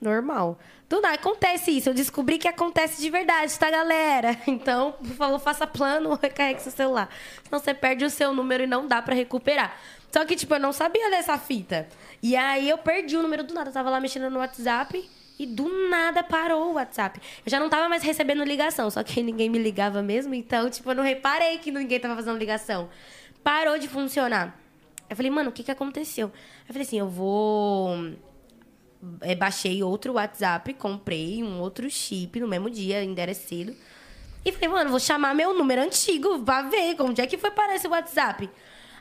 Normal. 0.01 0.59
Do 0.89 1.01
nada, 1.01 1.15
acontece 1.16 1.70
isso. 1.70 1.89
Eu 1.90 1.94
descobri 1.94 2.39
que 2.39 2.47
acontece 2.47 3.01
de 3.02 3.10
verdade, 3.10 3.59
tá, 3.59 3.70
galera? 3.70 4.39
Então, 4.47 4.93
por 4.93 5.16
favor, 5.16 5.39
faça 5.39 5.66
plano 5.66 6.10
ou 6.10 6.16
recarregue 6.20 6.62
seu 6.62 6.73
celular. 6.73 7.09
Senão 7.44 7.59
você 7.59 7.74
perde 7.74 8.05
o 8.05 8.10
seu 8.10 8.32
número 8.35 8.65
e 8.65 8.66
não 8.66 8.86
dá 8.86 9.02
pra 9.02 9.15
recuperar. 9.15 9.77
Só 10.12 10.24
que, 10.24 10.36
tipo, 10.36 10.55
eu 10.55 10.60
não 10.60 10.73
sabia 10.73 11.10
dessa 11.10 11.36
fita. 11.36 11.89
E 12.23 12.36
aí, 12.36 12.69
eu 12.69 12.78
perdi 12.78 13.16
o 13.16 13.23
número 13.23 13.45
do 13.45 13.55
nada. 13.55 13.70
Eu 13.70 13.74
tava 13.74 13.90
lá 13.90 14.01
mexendo 14.01 14.31
no 14.31 14.39
WhatsApp 14.39 15.09
e 15.39 15.47
do 15.47 15.89
nada 15.89 16.23
parou 16.23 16.70
o 16.70 16.74
WhatsApp. 16.74 17.20
Eu 17.47 17.51
já 17.51 17.61
não 17.61 17.69
tava 17.69 17.89
mais 17.89 18.03
recebendo 18.03 18.43
ligação, 18.43 18.90
só 18.90 19.03
que 19.03 19.23
ninguém 19.23 19.49
me 19.49 19.59
ligava 19.59 20.03
mesmo. 20.03 20.35
Então, 20.35 20.69
tipo, 20.69 20.90
eu 20.90 20.95
não 20.97 21.05
reparei 21.05 21.59
que 21.59 21.70
ninguém 21.70 22.01
tava 22.01 22.16
fazendo 22.16 22.36
ligação. 22.36 22.89
Parou 23.45 23.78
de 23.78 23.86
funcionar. 23.86 24.59
Eu 25.09 25.16
falei, 25.16 25.31
mano, 25.31 25.51
o 25.51 25.53
que 25.53 25.62
que 25.62 25.70
aconteceu? 25.70 26.32
Eu 26.66 26.74
falei 26.74 26.82
assim, 26.82 26.99
eu 26.99 27.09
vou... 27.09 27.97
É, 29.20 29.36
baixei 29.36 29.81
outro 29.81 30.15
WhatsApp, 30.15 30.74
comprei 30.74 31.40
um 31.45 31.61
outro 31.61 31.89
chip 31.89 32.40
no 32.40 32.49
mesmo 32.49 32.69
dia, 32.69 32.99
cedo. 33.32 33.77
E 34.45 34.51
falei, 34.51 34.69
mano, 34.69 34.90
vou 34.90 34.99
chamar 34.99 35.35
meu 35.35 35.55
número 35.55 35.82
antigo 35.82 36.43
pra 36.43 36.62
ver 36.62 36.97
onde 37.01 37.20
é 37.20 37.27
que 37.27 37.39
foi 37.39 37.53
parar 37.53 37.77
esse 37.77 37.86
WhatsApp. 37.86 38.51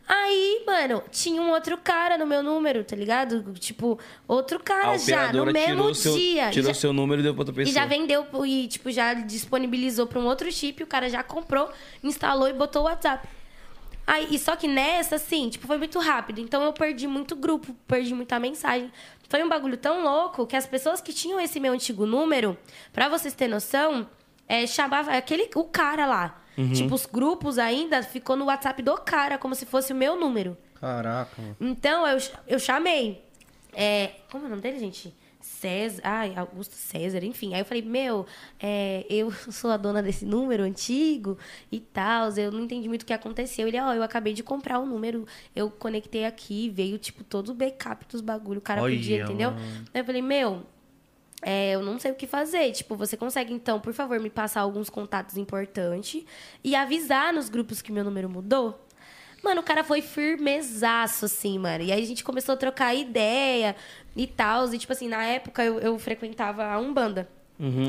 Aí, 0.07 0.63
mano, 0.65 1.03
tinha 1.11 1.41
um 1.41 1.51
outro 1.51 1.77
cara 1.77 2.17
no 2.17 2.25
meu 2.25 2.41
número, 2.41 2.81
tá 2.83 2.95
ligado? 2.95 3.53
Tipo, 3.55 3.99
outro 4.25 4.57
cara 4.63 4.93
já, 5.11 5.33
no 5.33 5.51
mesmo 5.53 5.95
seu, 5.95 6.15
dia. 6.15 6.49
Tirou 6.49 6.67
já- 6.73 6.79
seu 6.79 6.93
número 6.93 7.19
e 7.19 7.23
deu 7.23 7.33
pra 7.33 7.41
outra 7.41 7.53
pessoa. 7.53 7.69
e 7.69 7.73
já 7.73 7.85
vendeu 7.85 8.25
e, 8.45 8.67
tipo, 8.69 8.89
já 8.89 9.13
disponibilizou 9.13 10.07
pra 10.07 10.19
um 10.19 10.25
outro 10.25 10.49
chip, 10.51 10.81
o 10.81 10.87
cara 10.87 11.09
já 11.09 11.21
comprou, 11.23 11.69
instalou 12.01 12.47
e 12.47 12.53
botou 12.53 12.83
o 12.83 12.85
WhatsApp. 12.85 13.27
Aí, 14.05 14.27
e 14.31 14.39
só 14.39 14.55
que 14.55 14.65
nessa, 14.69 15.15
assim, 15.17 15.49
tipo, 15.49 15.67
foi 15.67 15.77
muito 15.77 15.99
rápido. 15.99 16.39
Então 16.39 16.63
eu 16.63 16.71
perdi 16.71 17.05
muito 17.05 17.35
grupo, 17.35 17.75
perdi 17.85 18.13
muita 18.13 18.39
mensagem. 18.39 18.89
Foi 19.27 19.43
um 19.43 19.49
bagulho 19.49 19.75
tão 19.75 20.01
louco 20.01 20.47
que 20.47 20.55
as 20.55 20.65
pessoas 20.65 21.01
que 21.01 21.11
tinham 21.11 21.37
esse 21.41 21.59
meu 21.59 21.73
antigo 21.73 22.05
número, 22.05 22.57
pra 22.93 23.09
vocês 23.09 23.33
terem 23.33 23.53
noção, 23.53 24.07
é, 24.47 24.65
chamava 24.65 25.11
aquele, 25.11 25.49
o 25.53 25.65
cara 25.65 26.05
lá. 26.05 26.41
Tipo, 26.73 26.95
os 26.95 27.05
grupos 27.05 27.59
ainda 27.59 28.01
ficou 28.01 28.35
no 28.35 28.45
WhatsApp 28.45 28.81
do 28.81 28.95
cara, 28.97 29.37
como 29.37 29.53
se 29.53 29.65
fosse 29.65 29.93
o 29.93 29.95
meu 29.95 30.19
número. 30.19 30.57
Caraca, 30.79 31.39
mano. 31.39 31.55
Então, 31.61 32.07
eu, 32.07 32.17
eu 32.47 32.59
chamei. 32.59 33.23
É, 33.73 34.11
como 34.31 34.45
é 34.45 34.47
o 34.47 34.49
nome 34.49 34.61
dele, 34.61 34.79
gente? 34.79 35.13
César. 35.39 36.01
Ai, 36.03 36.33
Augusto 36.35 36.73
César, 36.73 37.23
enfim. 37.23 37.53
Aí 37.53 37.61
eu 37.61 37.65
falei, 37.65 37.83
meu, 37.83 38.25
é, 38.59 39.05
eu 39.09 39.31
sou 39.51 39.71
a 39.71 39.77
dona 39.77 40.01
desse 40.01 40.25
número 40.25 40.63
antigo 40.63 41.37
e 41.71 41.79
tal. 41.79 42.29
Eu 42.31 42.51
não 42.51 42.61
entendi 42.61 42.87
muito 42.87 43.03
o 43.03 43.05
que 43.05 43.13
aconteceu. 43.13 43.67
Ele, 43.67 43.79
ó, 43.79 43.93
eu 43.93 44.03
acabei 44.03 44.33
de 44.33 44.43
comprar 44.43 44.79
o 44.79 44.85
número, 44.85 45.25
eu 45.55 45.69
conectei 45.69 46.25
aqui, 46.25 46.69
veio, 46.69 46.97
tipo, 46.97 47.23
todo 47.23 47.49
o 47.49 47.53
backup 47.53 48.05
dos 48.09 48.21
bagulho. 48.21 48.59
O 48.59 48.61
cara 48.61 48.81
Olha, 48.81 48.95
podia, 48.95 49.23
entendeu? 49.23 49.51
mano. 49.51 49.85
Aí 49.93 50.01
eu 50.01 50.05
falei, 50.05 50.21
meu, 50.21 50.63
é, 51.41 51.71
eu 51.71 51.81
não 51.81 51.99
sei 51.99 52.11
o 52.11 52.15
que 52.15 52.27
fazer. 52.27 52.71
Tipo, 52.71 52.95
você 52.95 53.15
consegue, 53.15 53.53
então, 53.53 53.79
por 53.79 53.93
favor, 53.93 54.19
me 54.19 54.29
passar 54.29 54.61
alguns 54.61 54.89
contatos 54.89 55.37
importantes 55.37 56.23
e 56.63 56.75
avisar 56.75 57.33
nos 57.33 57.49
grupos 57.49 57.81
que 57.81 57.91
meu 57.91 58.03
número 58.03 58.29
mudou? 58.29 58.83
Mano, 59.43 59.61
o 59.61 59.63
cara 59.63 59.83
foi 59.83 60.01
firmezaço, 60.01 61.25
assim, 61.25 61.59
mano. 61.59 61.83
E 61.83 61.91
aí 61.91 62.01
a 62.01 62.05
gente 62.05 62.23
começou 62.23 62.53
a 62.53 62.57
trocar 62.57 62.95
ideia 62.95 63.75
e 64.15 64.25
tal. 64.25 64.73
E, 64.73 64.77
tipo 64.77 64.91
assim, 64.91 65.07
na 65.07 65.23
época 65.23 65.63
eu, 65.63 65.79
eu 65.79 65.97
frequentava 65.99 66.65
a 66.65 66.79
Umbanda. 66.79 67.29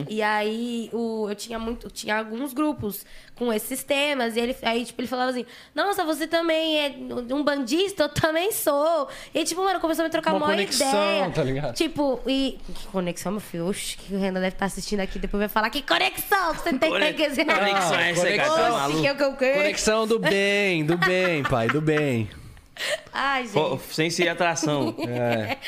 E 0.09 0.23
aí 0.23 0.89
o, 0.95 1.27
eu 1.29 1.35
tinha 1.35 1.59
muito, 1.59 1.91
tinha 1.91 2.17
alguns 2.19 2.55
grupos 2.55 3.05
com 3.35 3.53
esses 3.53 3.85
temas. 3.85 4.35
E 4.35 4.41
ele, 4.41 4.57
aí, 4.63 4.85
tipo, 4.85 4.99
ele 5.01 5.09
falava 5.09 5.31
assim: 5.31 5.45
Nossa, 5.75 6.05
você 6.05 6.27
também 6.27 6.79
é 6.79 6.95
um 7.35 7.45
bandista? 7.45 8.05
Eu 8.05 8.09
também 8.09 8.51
sou. 8.51 9.09
E, 9.35 9.45
tipo, 9.45 9.63
mano, 9.63 9.79
começou 9.79 10.03
a 10.05 10.09
me 10.09 10.11
trocar 10.11 10.31
Uma 10.33 10.39
uma 10.47 10.47
conexão, 10.47 10.89
ideia. 10.89 11.31
tá 11.31 11.43
ligado? 11.45 11.75
Tipo, 11.75 12.19
e. 12.27 12.59
Que 12.75 12.87
conexão, 12.87 13.33
meu 13.33 13.41
filho? 13.43 13.67
Oxe, 13.69 13.99
que 13.99 14.15
o 14.15 14.19
Renan 14.19 14.41
deve 14.41 14.55
estar 14.57 14.65
assistindo 14.67 15.01
aqui. 15.01 15.19
Depois 15.19 15.39
vai 15.39 15.49
falar: 15.49 15.69
Que 15.69 15.83
conexão 15.83 16.55
que 16.55 16.63
você 16.63 16.73
tem 16.79 16.91
Conex- 16.91 17.17
que 17.17 17.29
dizer. 17.29 17.45
conexão 17.45 17.99
é 17.99 18.11
essa, 18.11 18.37
cara? 18.37 18.49
Tá 18.49 18.89
que 18.91 19.07
eu, 19.07 19.17
que 19.37 19.45
eu. 19.45 19.55
Conexão 19.55 20.07
do 20.07 20.19
bem, 20.19 20.85
do 20.87 20.97
bem, 20.97 21.43
pai, 21.43 21.69
do 21.69 21.83
bem. 21.83 22.29
Ai, 23.13 23.43
gente. 23.43 23.53
Pô, 23.53 23.79
Sem 23.91 24.09
ser 24.09 24.29
atração. 24.29 24.95
É. 25.07 25.59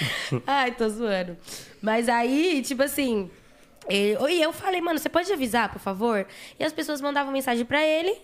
Ai, 0.47 0.71
tô 0.73 0.89
zoando. 0.89 1.37
Mas 1.83 2.09
aí, 2.09 2.63
tipo 2.63 2.83
assim. 2.83 3.31
E 3.91 4.41
eu 4.41 4.53
falei, 4.53 4.81
mano, 4.81 4.99
você 4.99 5.09
pode 5.09 5.33
avisar, 5.33 5.73
por 5.73 5.81
favor? 5.81 6.27
E 6.59 6.65
as 6.65 6.73
pessoas 6.73 7.01
mandavam 7.01 7.33
mensagem 7.33 7.65
pra 7.65 7.85
ele. 7.85 8.17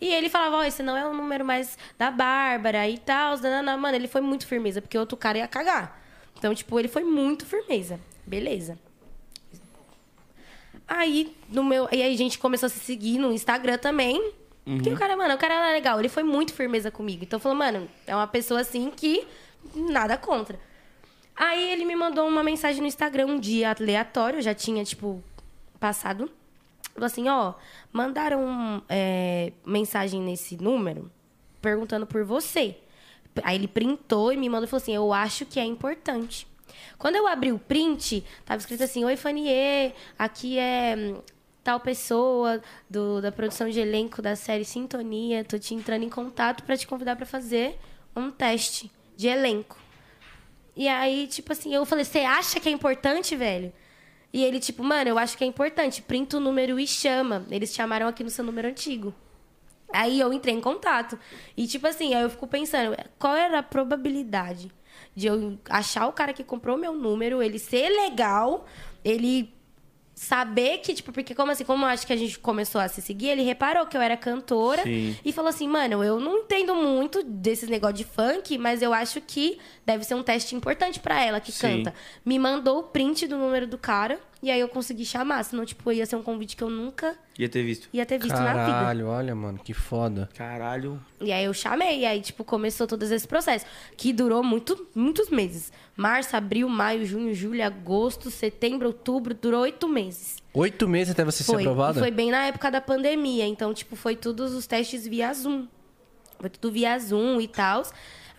E 0.00 0.12
ele 0.12 0.28
falava, 0.28 0.56
ó, 0.56 0.64
esse 0.64 0.82
não 0.82 0.96
é 0.96 1.06
o 1.06 1.14
número 1.14 1.44
mais 1.44 1.78
da 1.96 2.10
Bárbara 2.10 2.88
e 2.88 2.98
tal. 2.98 3.36
Mano, 3.78 3.96
ele 3.96 4.08
foi 4.08 4.20
muito 4.20 4.46
firmeza, 4.46 4.82
porque 4.82 4.98
outro 4.98 5.16
cara 5.16 5.38
ia 5.38 5.48
cagar. 5.48 6.00
Então, 6.36 6.54
tipo, 6.54 6.78
ele 6.78 6.88
foi 6.88 7.04
muito 7.04 7.46
firmeza. 7.46 7.98
Beleza. 8.26 8.78
Aí, 10.88 11.36
no 11.48 11.64
meu. 11.64 11.88
E 11.90 12.02
aí 12.02 12.12
a 12.12 12.16
gente 12.16 12.38
começou 12.38 12.66
a 12.66 12.70
se 12.70 12.80
seguir 12.80 13.18
no 13.18 13.32
Instagram 13.32 13.78
também. 13.78 14.32
Porque 14.64 14.90
o 14.90 14.96
cara, 14.96 15.16
mano, 15.16 15.34
o 15.34 15.38
cara 15.38 15.54
era 15.54 15.72
legal, 15.72 15.98
ele 15.98 16.08
foi 16.08 16.22
muito 16.22 16.54
firmeza 16.54 16.88
comigo. 16.88 17.24
Então 17.24 17.40
falou, 17.40 17.58
mano, 17.58 17.88
é 18.06 18.14
uma 18.14 18.28
pessoa 18.28 18.60
assim 18.60 18.90
que 18.90 19.26
nada 19.74 20.16
contra. 20.16 20.56
Aí 21.44 21.72
ele 21.72 21.84
me 21.84 21.96
mandou 21.96 22.28
uma 22.28 22.44
mensagem 22.44 22.80
no 22.80 22.86
Instagram 22.86 23.26
um 23.26 23.40
dia 23.40 23.74
aleatório, 23.76 24.40
já 24.40 24.54
tinha, 24.54 24.84
tipo, 24.84 25.20
passado. 25.80 26.30
Falou 26.94 27.06
assim, 27.06 27.28
ó, 27.28 27.54
mandaram 27.92 28.80
é, 28.88 29.52
mensagem 29.66 30.20
nesse 30.20 30.56
número 30.56 31.10
perguntando 31.60 32.06
por 32.06 32.22
você. 32.22 32.76
Aí 33.42 33.56
ele 33.56 33.66
printou 33.66 34.32
e 34.32 34.36
me 34.36 34.48
mandou 34.48 34.66
e 34.66 34.68
falou 34.68 34.80
assim, 34.80 34.94
eu 34.94 35.12
acho 35.12 35.44
que 35.44 35.58
é 35.58 35.64
importante. 35.64 36.46
Quando 36.96 37.16
eu 37.16 37.26
abri 37.26 37.50
o 37.50 37.58
print, 37.58 38.24
tava 38.44 38.60
escrito 38.60 38.84
assim, 38.84 39.04
Oi, 39.04 39.16
Fanier, 39.16 39.94
aqui 40.16 40.60
é 40.60 40.94
hum, 40.96 41.22
tal 41.64 41.80
pessoa 41.80 42.62
do, 42.88 43.20
da 43.20 43.32
produção 43.32 43.68
de 43.68 43.80
elenco 43.80 44.22
da 44.22 44.36
série 44.36 44.64
Sintonia, 44.64 45.44
tô 45.44 45.58
te 45.58 45.74
entrando 45.74 46.04
em 46.04 46.08
contato 46.08 46.62
para 46.62 46.76
te 46.76 46.86
convidar 46.86 47.16
para 47.16 47.26
fazer 47.26 47.76
um 48.14 48.30
teste 48.30 48.88
de 49.16 49.26
elenco. 49.26 49.81
E 50.74 50.88
aí, 50.88 51.26
tipo 51.26 51.52
assim, 51.52 51.74
eu 51.74 51.84
falei, 51.84 52.04
você 52.04 52.20
acha 52.20 52.58
que 52.58 52.68
é 52.68 52.72
importante, 52.72 53.36
velho? 53.36 53.72
E 54.32 54.42
ele, 54.42 54.58
tipo, 54.58 54.82
mano, 54.82 55.10
eu 55.10 55.18
acho 55.18 55.36
que 55.36 55.44
é 55.44 55.46
importante. 55.46 56.00
Printa 56.00 56.38
o 56.38 56.40
número 56.40 56.80
e 56.80 56.86
chama. 56.86 57.46
Eles 57.50 57.74
chamaram 57.74 58.08
aqui 58.08 58.24
no 58.24 58.30
seu 58.30 58.44
número 58.44 58.68
antigo. 58.68 59.14
Aí 59.92 60.18
eu 60.18 60.32
entrei 60.32 60.54
em 60.54 60.60
contato. 60.60 61.18
E, 61.54 61.66
tipo 61.66 61.86
assim, 61.86 62.14
aí 62.14 62.22
eu 62.22 62.30
fico 62.30 62.46
pensando, 62.46 62.96
qual 63.18 63.36
era 63.36 63.58
a 63.58 63.62
probabilidade 63.62 64.72
de 65.14 65.26
eu 65.26 65.58
achar 65.68 66.06
o 66.06 66.12
cara 66.12 66.32
que 66.32 66.42
comprou 66.42 66.78
meu 66.78 66.94
número, 66.94 67.42
ele 67.42 67.58
ser 67.58 67.90
legal, 67.90 68.66
ele 69.04 69.52
saber 70.22 70.78
que, 70.78 70.94
tipo, 70.94 71.10
porque 71.10 71.34
como 71.34 71.50
assim, 71.50 71.64
como 71.64 71.84
eu 71.84 71.88
acho 71.88 72.06
que 72.06 72.12
a 72.12 72.16
gente 72.16 72.38
começou 72.38 72.80
a 72.80 72.86
se 72.86 73.02
seguir, 73.02 73.30
ele 73.30 73.42
reparou 73.42 73.84
que 73.86 73.96
eu 73.96 74.00
era 74.00 74.16
cantora 74.16 74.84
Sim. 74.84 75.16
e 75.24 75.32
falou 75.32 75.48
assim, 75.48 75.66
mano, 75.66 76.04
eu 76.04 76.20
não 76.20 76.38
entendo 76.38 76.76
muito 76.76 77.24
desses 77.24 77.68
negócios 77.68 77.98
de 77.98 78.04
funk, 78.04 78.56
mas 78.56 78.82
eu 78.82 78.94
acho 78.94 79.20
que 79.20 79.58
deve 79.84 80.04
ser 80.04 80.14
um 80.14 80.22
teste 80.22 80.54
importante 80.54 81.00
pra 81.00 81.20
ela 81.20 81.40
que 81.40 81.50
Sim. 81.50 81.82
canta. 81.82 81.94
Me 82.24 82.38
mandou 82.38 82.78
o 82.78 82.82
print 82.84 83.26
do 83.26 83.36
número 83.36 83.66
do 83.66 83.76
cara 83.76 84.20
e 84.42 84.50
aí 84.50 84.58
eu 84.58 84.68
consegui 84.68 85.04
chamar, 85.04 85.44
senão, 85.44 85.64
tipo, 85.64 85.92
ia 85.92 86.04
ser 86.04 86.16
um 86.16 86.22
convite 86.22 86.56
que 86.56 86.64
eu 86.64 86.68
nunca 86.68 87.16
Ia 87.38 87.48
ter 87.48 87.62
visto. 87.62 87.88
ia 87.92 88.04
ter 88.04 88.18
visto 88.18 88.34
na 88.34 88.52
vida. 88.52 88.72
Caralho, 88.72 89.06
olha, 89.06 89.34
mano, 89.36 89.58
que 89.62 89.72
foda. 89.72 90.28
Caralho. 90.36 91.00
E 91.20 91.30
aí 91.30 91.44
eu 91.44 91.54
chamei, 91.54 92.00
e 92.00 92.04
aí, 92.06 92.20
tipo, 92.20 92.42
começou 92.42 92.86
todo 92.86 93.02
esse 93.04 93.28
processo. 93.28 93.64
Que 93.96 94.12
durou 94.12 94.42
muito, 94.42 94.88
muitos 94.94 95.30
meses. 95.30 95.72
Março, 95.96 96.36
abril, 96.36 96.68
maio, 96.68 97.06
junho, 97.06 97.32
julho, 97.32 97.64
agosto, 97.64 98.30
setembro, 98.32 98.88
outubro, 98.88 99.32
durou 99.32 99.60
oito 99.60 99.88
meses. 99.88 100.38
Oito 100.52 100.88
meses 100.88 101.12
até 101.12 101.24
você 101.24 101.44
ser 101.44 101.52
Foi. 101.52 101.62
aprovada? 101.62 101.98
E 101.98 102.02
foi 102.02 102.10
bem 102.10 102.30
na 102.32 102.46
época 102.46 102.68
da 102.70 102.80
pandemia. 102.80 103.46
Então, 103.46 103.72
tipo, 103.72 103.94
foi 103.94 104.16
todos 104.16 104.52
os 104.54 104.66
testes 104.66 105.06
via 105.06 105.32
Zoom. 105.32 105.68
Foi 106.40 106.50
tudo 106.50 106.72
via 106.72 106.98
Zoom 106.98 107.40
e 107.40 107.46
tal. 107.46 107.84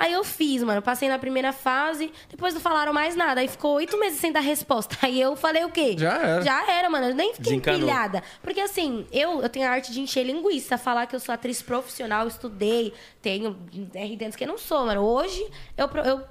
Aí 0.03 0.11
eu 0.11 0.23
fiz, 0.25 0.61
mano. 0.63 0.81
Passei 0.81 1.07
na 1.07 1.17
primeira 1.17 1.53
fase, 1.53 2.11
depois 2.29 2.53
não 2.53 2.59
falaram 2.59 2.91
mais 2.91 3.15
nada. 3.15 3.39
Aí 3.39 3.47
ficou 3.47 3.75
oito 3.75 3.97
meses 3.97 4.19
sem 4.19 4.33
dar 4.33 4.41
resposta. 4.41 4.97
Aí 5.01 5.21
eu 5.21 5.33
falei 5.37 5.63
o 5.63 5.69
quê? 5.69 5.95
Já 5.97 6.17
era. 6.17 6.41
Já 6.41 6.71
era, 6.73 6.89
mano. 6.89 7.05
Eu 7.07 7.15
nem 7.15 7.29
fiquei 7.33 7.53
Desencanou. 7.53 7.79
empilhada. 7.79 8.21
Porque 8.41 8.59
assim, 8.59 9.07
eu, 9.13 9.41
eu 9.41 9.47
tenho 9.47 9.65
a 9.65 9.69
arte 9.69 9.93
de 9.93 10.01
encher 10.01 10.25
linguiça, 10.25 10.77
falar 10.77 11.07
que 11.07 11.15
eu 11.15 11.21
sou 11.21 11.31
atriz 11.33 11.61
profissional, 11.61 12.27
estudei, 12.27 12.93
tenho 13.21 13.57
RD 13.95 14.25
antes 14.25 14.35
que 14.35 14.43
eu 14.43 14.47
não 14.49 14.57
sou, 14.57 14.85
mano. 14.85 14.99
Hoje 14.99 15.41
eu, 15.77 15.87
eu 16.03 16.21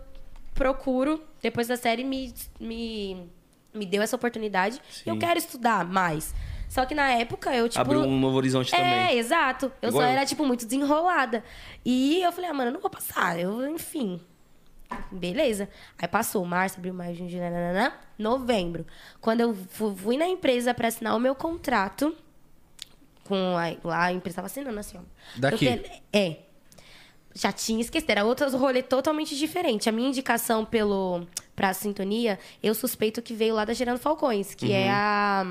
procuro, 0.55 1.23
depois 1.41 1.67
da 1.67 1.79
série, 1.79 2.05
me, 2.05 2.35
me, 2.61 3.27
me 3.73 3.87
deu 3.87 4.03
essa 4.03 4.17
oportunidade. 4.17 4.79
E 5.07 5.09
eu 5.09 5.15
Sim. 5.15 5.19
quero 5.21 5.39
estudar 5.39 5.83
mais. 5.87 6.35
Só 6.73 6.87
que 6.87 6.95
na 6.95 7.11
época 7.11 7.55
eu, 7.55 7.69
tipo. 7.69 7.83
Abriu 7.83 8.01
um 8.01 8.19
novo 8.19 8.35
horizonte 8.39 8.75
É, 8.75 8.79
também. 8.79 9.19
exato. 9.19 9.71
Eu 9.83 9.91
Igual 9.91 10.05
só 10.05 10.09
eu. 10.09 10.13
era, 10.17 10.25
tipo, 10.25 10.43
muito 10.47 10.65
desenrolada. 10.65 11.45
E 11.85 12.23
eu 12.23 12.33
falei, 12.33 12.49
ah, 12.49 12.55
mano, 12.55 12.71
eu 12.71 12.73
não 12.73 12.81
vou 12.81 12.89
passar. 12.89 13.39
Eu, 13.39 13.69
enfim. 13.69 14.19
Beleza. 15.11 15.69
Aí 15.99 16.09
passou 16.09 16.43
março, 16.47 16.79
abril, 16.79 16.95
maio, 16.95 17.15
junho, 17.15 17.29
julho, 17.29 17.43
nananã, 17.43 17.93
novembro. 18.19 18.87
Quando 19.21 19.43
eu 19.43 19.55
fu- 19.55 19.95
fui 19.95 20.17
na 20.17 20.27
empresa 20.27 20.73
pra 20.73 20.89
assinar 20.89 21.15
o 21.15 21.21
meu 21.21 21.35
contrato, 21.35 22.17
com 23.25 23.55
a, 23.57 23.77
lá 23.87 24.05
a 24.05 24.13
empresa 24.15 24.37
tava 24.37 24.47
assinando 24.47 24.81
assim, 24.81 24.97
ó. 24.97 25.01
Daqui? 25.37 25.67
Eu 25.67 25.85
é. 26.11 26.39
Já 27.35 27.53
tinha 27.53 27.83
esquecido. 27.83 28.09
Era 28.11 28.25
outro 28.25 28.49
rolê 28.57 28.83
totalmente 28.83 29.37
diferente. 29.37 29.91
A 29.91 29.93
minha 29.93 30.09
indicação 30.09 30.65
pelo, 30.65 31.27
pra 31.55 31.75
sintonia, 31.75 32.39
eu 32.63 32.75
suspeito 32.75 33.21
que 33.21 33.35
veio 33.35 33.55
lá 33.55 33.67
da 33.67 33.75
Gerando 33.75 33.99
Falcões, 33.99 34.55
que 34.55 34.73
é 34.73 34.91
a 34.91 35.45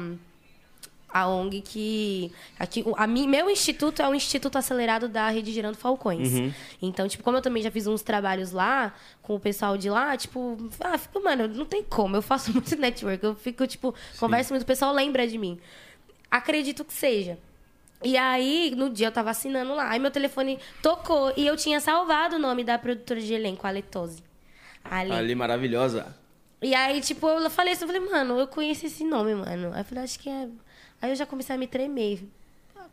a 1.13 1.27
ONG 1.27 1.61
que. 1.61 2.31
Aqui, 2.57 2.83
a 2.95 3.07
meu 3.07 3.49
instituto 3.49 4.01
é 4.01 4.07
o 4.07 4.15
Instituto 4.15 4.57
Acelerado 4.57 5.07
da 5.07 5.29
Rede 5.29 5.51
Gerando 5.51 5.77
Falcões. 5.77 6.29
Então, 6.81 7.07
tipo, 7.07 7.23
como 7.23 7.38
eu 7.38 7.41
também 7.41 7.61
já 7.61 7.71
fiz 7.71 7.88
uns 7.88 8.01
trabalhos 8.01 8.51
lá 8.51 8.93
com 9.21 9.35
o 9.35 9.39
pessoal 9.39 9.77
de 9.77 9.89
lá, 9.89 10.15
tipo, 10.17 10.57
ah, 10.79 10.97
fico, 10.97 11.21
mano, 11.23 11.47
não 11.47 11.65
tem 11.65 11.83
como. 11.83 12.15
Eu 12.15 12.21
faço 12.21 12.51
muito 12.53 12.75
network. 12.75 13.23
Eu 13.23 13.35
fico, 13.35 13.67
tipo, 13.67 13.93
converso 14.19 14.53
muito, 14.53 14.63
o 14.63 14.65
pessoal 14.65 14.93
lembra 14.93 15.27
de 15.27 15.38
mim. 15.38 15.59
Acredito 16.29 16.85
que 16.85 16.93
seja. 16.93 17.38
E 18.03 18.17
aí, 18.17 18.73
no 18.75 18.89
dia 18.89 19.07
eu 19.07 19.11
tava 19.11 19.29
assinando 19.29 19.75
lá. 19.75 19.89
Aí 19.89 19.99
meu 19.99 20.09
telefone 20.09 20.57
tocou 20.81 21.31
e 21.38 21.45
eu 21.45 21.55
tinha 21.55 21.79
salvado 21.79 22.38
o 22.38 22.39
nome 22.39 22.63
da 22.63 22.77
produtora 22.79 23.19
de 23.19 23.33
elenco, 23.33 23.67
a 23.67 23.69
Letose. 23.69 24.23
Ale. 24.83 25.11
Ali, 25.11 25.35
maravilhosa. 25.35 26.15
E 26.61 26.73
aí, 26.75 27.01
tipo, 27.01 27.27
eu 27.27 27.49
falei 27.49 27.73
assim, 27.73 27.83
eu 27.83 27.88
falei, 27.88 28.09
mano, 28.09 28.39
eu 28.39 28.47
conheço 28.47 28.85
esse 28.85 29.03
nome, 29.03 29.33
mano. 29.35 29.71
Aí 29.73 29.81
eu 29.81 29.85
falei, 29.85 30.03
acho 30.03 30.19
que 30.19 30.29
é. 30.29 30.47
Aí 31.01 31.11
eu 31.11 31.15
já 31.15 31.25
comecei 31.25 31.55
a 31.55 31.57
me 31.57 31.67
tremer. 31.67 32.23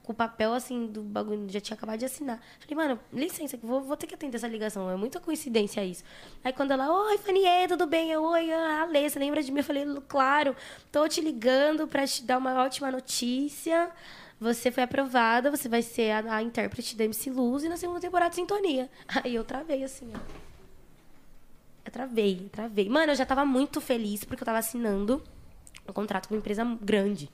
Com 0.03 0.13
o 0.13 0.15
papel, 0.15 0.55
assim, 0.55 0.87
do 0.87 1.03
bagulho, 1.03 1.47
já 1.51 1.61
tinha 1.61 1.77
acabado 1.77 1.99
de 1.99 2.07
assinar. 2.07 2.41
Falei, 2.61 2.75
mano, 2.75 3.01
licença, 3.13 3.59
que 3.59 3.67
vou, 3.67 3.83
vou 3.83 3.95
ter 3.95 4.07
que 4.07 4.15
atender 4.15 4.39
essa 4.39 4.49
ligação. 4.49 4.91
É 4.91 4.97
muita 4.97 5.21
coincidência 5.21 5.85
isso. 5.85 6.03
Aí 6.43 6.51
quando 6.51 6.71
ela, 6.71 6.91
oi, 6.91 7.19
Fanier, 7.19 7.69
tudo 7.69 7.87
bem? 7.87 8.11
Eu, 8.11 8.23
oi, 8.25 8.51
a 8.51 8.83
Alê, 8.83 9.09
você 9.09 9.19
lembra 9.19 9.43
de 9.43 9.53
mim? 9.53 9.59
Eu 9.59 9.65
falei, 9.65 9.85
claro, 10.09 10.57
tô 10.91 11.07
te 11.07 11.21
ligando 11.21 11.87
pra 11.87 12.07
te 12.07 12.23
dar 12.23 12.39
uma 12.39 12.55
ótima 12.63 12.91
notícia. 12.91 13.91
Você 14.41 14.71
foi 14.71 14.85
aprovada, 14.85 15.51
você 15.51 15.69
vai 15.69 15.83
ser 15.83 16.13
a, 16.13 16.37
a 16.37 16.43
intérprete 16.43 16.97
da 16.97 17.05
MC 17.05 17.29
Luz 17.29 17.65
e 17.65 17.69
na 17.69 17.77
segunda 17.77 18.01
temporada 18.01 18.31
de 18.31 18.37
Sintonia. 18.37 18.89
Aí 19.23 19.35
eu 19.35 19.45
travei 19.45 19.85
assim, 19.85 20.11
ó. 20.15 20.19
Eu 21.85 21.93
travei, 21.93 22.49
travei. 22.53 22.89
Mano, 22.89 23.13
eu 23.13 23.17
já 23.17 23.27
tava 23.27 23.45
muito 23.45 23.81
feliz 23.81 24.25
porque 24.25 24.43
eu 24.43 24.47
tava 24.47 24.59
assinando 24.59 25.23
um 25.89 25.93
contrato 25.93 26.29
com 26.29 26.35
uma 26.35 26.39
empresa 26.39 26.65
grande. 26.81 27.31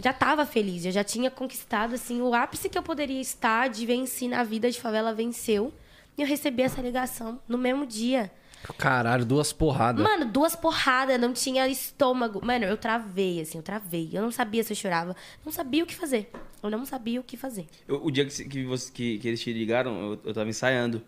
Já 0.00 0.12
tava 0.12 0.44
feliz, 0.46 0.84
eu 0.84 0.90
já 0.92 1.04
tinha 1.04 1.30
conquistado, 1.30 1.94
assim, 1.94 2.20
o 2.20 2.34
ápice 2.34 2.68
que 2.68 2.76
eu 2.78 2.82
poderia 2.82 3.20
estar 3.20 3.68
de 3.68 3.84
vencer 3.86 4.28
na 4.28 4.42
vida 4.42 4.70
de 4.70 4.80
favela 4.80 5.12
venceu. 5.14 5.72
E 6.18 6.22
eu 6.22 6.26
recebi 6.28 6.62
essa 6.62 6.80
ligação 6.80 7.38
no 7.48 7.56
mesmo 7.56 7.86
dia. 7.86 8.30
Caralho, 8.78 9.24
duas 9.24 9.52
porradas. 9.52 10.02
Mano, 10.04 10.24
duas 10.26 10.54
porradas, 10.54 11.18
não 11.20 11.32
tinha 11.32 11.66
estômago. 11.68 12.44
Mano, 12.44 12.64
eu 12.64 12.76
travei, 12.76 13.40
assim, 13.40 13.58
eu 13.58 13.62
travei. 13.62 14.10
Eu 14.12 14.22
não 14.22 14.30
sabia 14.30 14.62
se 14.62 14.72
eu 14.72 14.76
chorava. 14.76 15.16
Não 15.44 15.50
sabia 15.50 15.82
o 15.82 15.86
que 15.86 15.94
fazer. 15.94 16.30
Eu 16.62 16.70
não 16.70 16.84
sabia 16.86 17.20
o 17.20 17.24
que 17.24 17.36
fazer. 17.36 17.66
Eu- 17.88 18.04
o 18.04 18.10
dia 18.10 18.24
que, 18.24 18.44
que, 18.44 18.64
você- 18.64 18.92
que, 18.92 19.18
que 19.18 19.26
eles 19.28 19.40
te 19.40 19.52
ligaram, 19.52 20.12
eu, 20.12 20.20
eu 20.26 20.34
tava 20.34 20.48
ensaiando. 20.48 21.02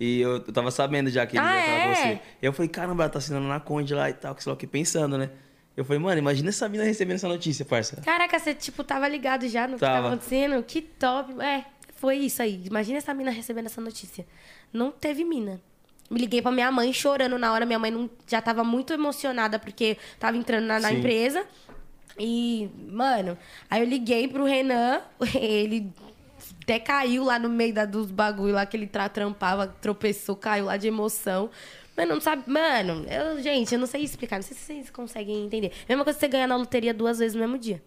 E 0.00 0.20
eu, 0.20 0.32
eu 0.36 0.52
tava 0.52 0.70
sabendo 0.70 1.10
já 1.10 1.26
que 1.26 1.36
ele 1.36 1.44
Ah, 1.46 1.56
ia 1.56 1.62
falar 1.64 1.80
com 1.82 1.88
é? 1.90 1.94
você. 1.94 2.20
Eu 2.40 2.52
falei, 2.52 2.68
caramba, 2.68 3.02
ela 3.04 3.10
tá 3.12 3.18
assinando 3.18 3.46
na 3.46 3.60
Conde 3.60 3.94
lá 3.94 4.08
e 4.08 4.14
tal, 4.14 4.34
que 4.34 4.42
sei 4.42 4.50
lá 4.50 4.54
o 4.54 4.58
que, 4.58 4.66
pensando, 4.66 5.18
né? 5.18 5.30
Eu 5.76 5.84
falei, 5.84 6.00
mano, 6.00 6.18
imagina 6.18 6.50
essa 6.50 6.68
mina 6.68 6.84
recebendo 6.84 7.16
essa 7.16 7.28
notícia, 7.28 7.64
parça. 7.64 7.96
Caraca, 8.02 8.38
você, 8.38 8.54
tipo, 8.54 8.84
tava 8.84 9.08
ligado 9.08 9.48
já 9.48 9.66
no 9.66 9.74
que 9.74 9.80
tava 9.80 9.94
Tava. 9.94 10.08
acontecendo? 10.08 10.62
Que 10.62 10.82
top. 10.82 11.40
É, 11.40 11.64
foi 11.94 12.16
isso 12.16 12.42
aí. 12.42 12.62
Imagina 12.66 12.98
essa 12.98 13.14
mina 13.14 13.30
recebendo 13.30 13.66
essa 13.66 13.80
notícia. 13.80 14.26
Não 14.72 14.90
teve 14.90 15.24
mina. 15.24 15.60
Me 16.10 16.20
liguei 16.20 16.42
pra 16.42 16.52
minha 16.52 16.70
mãe 16.70 16.92
chorando 16.92 17.38
na 17.38 17.52
hora. 17.52 17.64
Minha 17.64 17.78
mãe 17.78 17.90
não, 17.90 18.10
já 18.28 18.42
tava 18.42 18.62
muito 18.62 18.92
emocionada 18.92 19.58
porque 19.58 19.96
tava 20.18 20.36
entrando 20.36 20.66
na, 20.66 20.78
na 20.78 20.92
empresa. 20.92 21.46
E, 22.18 22.68
mano, 22.90 23.38
aí 23.70 23.80
eu 23.80 23.86
liguei 23.86 24.28
pro 24.28 24.44
Renan. 24.44 25.00
Ele 25.34 25.90
até 26.62 26.78
caiu 26.78 27.24
lá 27.24 27.38
no 27.38 27.48
meio 27.48 27.72
da, 27.72 27.84
dos 27.84 28.10
bagulho 28.10 28.54
lá 28.54 28.64
que 28.64 28.76
ele 28.76 28.86
tra 28.86 29.08
trampava, 29.08 29.66
tropeçou, 29.66 30.36
caiu 30.36 30.66
lá 30.66 30.76
de 30.76 30.86
emoção. 30.86 31.50
Mano, 31.96 32.14
não 32.14 32.20
sabe. 32.20 32.44
Mano, 32.46 33.04
eu, 33.08 33.42
gente, 33.42 33.72
eu 33.74 33.78
não 33.78 33.86
sei 33.86 34.02
explicar. 34.02 34.36
Não 34.36 34.42
sei 34.42 34.56
se 34.56 34.64
vocês 34.64 34.90
conseguem 34.90 35.44
entender. 35.44 35.72
Mesma 35.88 36.04
coisa 36.04 36.18
que 36.18 36.24
você 36.24 36.28
ganhar 36.30 36.46
na 36.46 36.56
loteria 36.56 36.94
duas 36.94 37.18
vezes 37.18 37.34
no 37.34 37.40
mesmo 37.40 37.58
dia. 37.58 37.82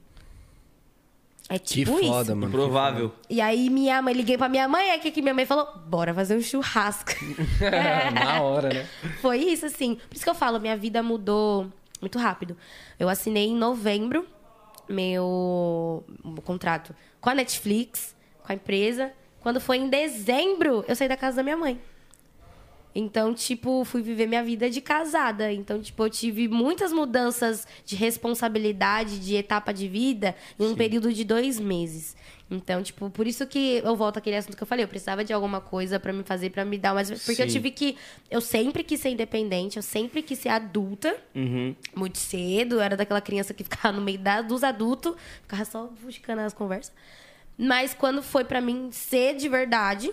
É 1.47 1.59
Que 1.59 1.65
tipo 1.65 1.91
foda, 1.99 2.23
isso. 2.31 2.35
mano. 2.35 2.47
Improvável. 2.47 3.11
E 3.29 3.39
aí 3.39 3.69
minha 3.69 4.01
mãe, 4.01 4.13
liguei 4.13 4.35
pra 4.37 4.49
minha 4.49 4.67
mãe, 4.67 4.89
aí 4.91 4.99
que 4.99 5.11
que 5.11 5.21
minha 5.21 5.33
mãe 5.33 5.45
falou? 5.45 5.77
Bora 5.87 6.13
fazer 6.13 6.35
um 6.35 6.41
churrasco. 6.41 7.11
Na 8.13 8.41
hora, 8.41 8.69
né? 8.69 8.87
Foi 9.21 9.37
isso, 9.37 9.65
assim. 9.67 9.95
Por 9.95 10.15
isso 10.15 10.23
que 10.23 10.29
eu 10.29 10.35
falo, 10.35 10.59
minha 10.59 10.75
vida 10.75 11.03
mudou 11.03 11.71
muito 12.01 12.17
rápido. 12.17 12.57
Eu 12.99 13.07
assinei 13.09 13.47
em 13.47 13.55
novembro 13.55 14.25
meu 14.89 16.03
contrato 16.43 16.95
com 17.21 17.29
a 17.29 17.35
Netflix, 17.35 18.15
com 18.43 18.51
a 18.51 18.55
empresa. 18.55 19.11
Quando 19.41 19.59
foi 19.59 19.77
em 19.77 19.89
dezembro, 19.89 20.83
eu 20.87 20.95
saí 20.95 21.07
da 21.07 21.17
casa 21.17 21.37
da 21.37 21.43
minha 21.43 21.57
mãe. 21.57 21.79
Então, 22.97 23.33
tipo, 23.33 23.83
fui 23.83 24.01
viver 24.01 24.25
minha 24.25 24.41
vida 24.41 24.69
de 24.69 24.79
casada. 24.79 25.51
Então, 25.51 25.81
tipo, 25.81 26.01
eu 26.01 26.09
tive 26.09 26.47
muitas 26.47 26.93
mudanças 26.93 27.67
de 27.85 27.93
responsabilidade, 27.93 29.19
de 29.19 29.35
etapa 29.35 29.73
de 29.73 29.85
vida, 29.85 30.33
em 30.57 30.65
um 30.65 30.75
período 30.75 31.11
de 31.11 31.25
dois 31.25 31.59
meses. 31.59 32.15
Então, 32.49 32.81
tipo, 32.81 33.09
por 33.09 33.27
isso 33.27 33.45
que 33.47 33.81
eu 33.83 33.95
volto 33.97 34.17
àquele 34.17 34.37
assunto 34.37 34.55
que 34.55 34.63
eu 34.63 34.67
falei. 34.67 34.85
Eu 34.85 34.87
precisava 34.87 35.25
de 35.25 35.33
alguma 35.33 35.59
coisa 35.59 35.99
pra 35.99 36.13
me 36.13 36.23
fazer, 36.23 36.51
pra 36.51 36.63
me 36.63 36.77
dar 36.77 36.93
mais. 36.93 37.09
Porque 37.09 37.41
eu 37.41 37.47
Sim. 37.47 37.53
tive 37.53 37.71
que. 37.71 37.97
Eu 38.31 38.39
sempre 38.39 38.81
quis 38.81 39.01
ser 39.01 39.09
independente, 39.09 39.75
eu 39.75 39.83
sempre 39.83 40.21
quis 40.21 40.39
ser 40.39 40.49
adulta. 40.49 41.17
Uhum. 41.35 41.75
Muito 41.93 42.17
cedo. 42.17 42.75
Eu 42.75 42.81
era 42.81 42.95
daquela 42.95 43.19
criança 43.19 43.53
que 43.53 43.63
ficava 43.63 43.91
no 43.91 44.01
meio 44.01 44.19
da, 44.19 44.41
dos 44.41 44.63
adultos, 44.63 45.15
ficava 45.41 45.65
só 45.65 45.89
buscando 46.01 46.39
as 46.39 46.53
conversas. 46.53 46.93
Mas 47.57 47.93
quando 47.93 48.21
foi 48.21 48.45
pra 48.45 48.61
mim 48.61 48.89
ser 48.91 49.35
de 49.35 49.49
verdade, 49.49 50.11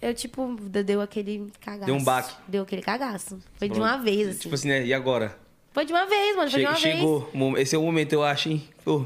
eu, 0.00 0.14
tipo, 0.14 0.56
de- 0.60 0.82
deu 0.82 1.00
aquele 1.00 1.50
cagaço. 1.60 1.86
Deu 1.86 1.94
um 1.94 2.02
baque. 2.04 2.34
Deu 2.46 2.62
aquele 2.62 2.82
cagaço. 2.82 3.38
Foi 3.56 3.68
de 3.68 3.78
uma 3.78 3.96
vez, 3.98 4.28
assim. 4.28 4.38
Tipo 4.38 4.54
assim, 4.54 4.68
né? 4.68 4.84
E 4.86 4.94
agora? 4.94 5.36
Foi 5.72 5.84
de 5.84 5.92
uma 5.92 6.06
vez, 6.06 6.36
mano. 6.36 6.50
Foi 6.50 6.60
de 6.60 6.66
Che- 6.66 6.70
uma 6.72 6.76
chegou. 6.76 7.30
o 7.32 7.36
mom- 7.38 7.56
Esse 7.56 7.74
é 7.74 7.78
o 7.78 7.82
momento, 7.82 8.12
eu 8.12 8.22
acho, 8.22 8.48
hein? 8.48 8.68
Vez. 8.84 9.02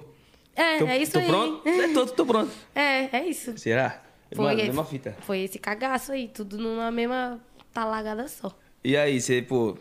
É, 0.54 0.78
tô, 0.78 0.86
é 0.86 0.98
isso 0.98 1.12
tô 1.12 1.18
aí. 1.18 1.26
pronto? 1.26 1.68
É, 1.68 1.88
tô, 1.94 2.06
tô 2.06 2.26
pronto. 2.26 2.50
É, 2.74 3.16
é 3.16 3.26
isso. 3.28 3.56
Será? 3.58 4.02
Foi, 4.34 4.44
Mano, 4.46 4.58
esse- 4.58 4.66
mesma 4.68 4.84
fita. 4.84 5.16
foi 5.22 5.40
esse 5.40 5.58
cagaço 5.58 6.12
aí, 6.12 6.28
tudo 6.28 6.56
numa 6.58 6.90
mesma 6.90 7.40
talagada 7.72 8.26
só. 8.28 8.56
E 8.84 8.96
aí, 8.96 9.20
você, 9.20 9.42
pô, 9.42 9.76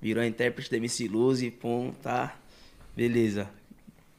virou 0.00 0.24
intérprete 0.24 0.70
da 0.70 0.76
MC 0.78 1.06
Luz 1.08 1.42
e 1.42 1.50
pum, 1.50 1.92
tá. 2.02 2.34
Beleza. 2.96 3.48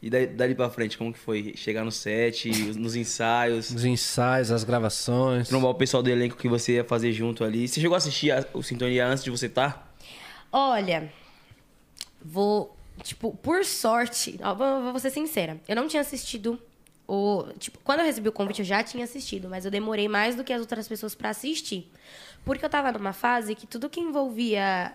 E 0.06 0.10
daí, 0.10 0.28
dali 0.28 0.54
pra 0.54 0.70
frente, 0.70 0.98
como 0.98 1.14
que 1.14 1.18
foi? 1.20 1.54
Chegar 1.56 1.86
no 1.86 1.92
set, 1.92 2.50
nos 2.78 2.94
ensaios, 2.94 3.70
Os 3.72 3.86
ensaios, 3.86 4.52
as 4.52 4.66
gravações. 4.66 5.48
trombar 5.48 5.72
o 5.72 5.76
pessoal 5.76 6.04
do 6.04 6.10
elenco 6.10 6.36
que 6.36 6.50
você 6.50 6.74
ia 6.74 6.84
fazer 6.84 7.14
junto 7.14 7.42
ali. 7.42 7.66
Você 7.70 7.80
chegou 7.80 7.96
a 7.96 8.00
assistir 8.00 8.30
a- 8.32 8.46
o 8.54 8.62
Sintonia 8.62 9.08
antes 9.08 9.24
de 9.24 9.32
você 9.32 9.48
tá? 9.48 9.88
Olha, 10.52 11.10
vou. 12.22 12.76
Tipo, 13.02 13.32
por 13.38 13.66
sorte, 13.66 14.38
ó, 14.44 14.54
vou, 14.54 14.92
vou 14.92 15.00
ser 15.00 15.10
sincera. 15.10 15.58
Eu 15.68 15.76
não 15.76 15.88
tinha 15.88 16.02
assistido 16.02 16.60
o. 17.08 17.46
Tipo, 17.58 17.80
quando 17.84 18.00
eu 18.02 18.06
recebi 18.06 18.30
o 18.30 18.32
convite, 18.32 18.60
eu 18.60 18.66
já 18.66 18.84
tinha 18.84 19.04
assistido, 19.06 19.50
mas 19.50 19.66
eu 19.66 19.72
demorei 19.72 20.08
mais 20.08 20.36
do 20.36 20.44
que 20.44 20.54
as 20.54 20.62
outras 20.62 20.88
pessoas 20.88 21.16
pra 21.16 21.30
assistir. 21.30 21.90
Porque 22.46 22.64
eu 22.64 22.70
tava 22.70 22.92
numa 22.92 23.14
fase 23.14 23.56
que 23.56 23.66
tudo 23.66 23.90
que 23.90 24.00
envolvia 24.00 24.94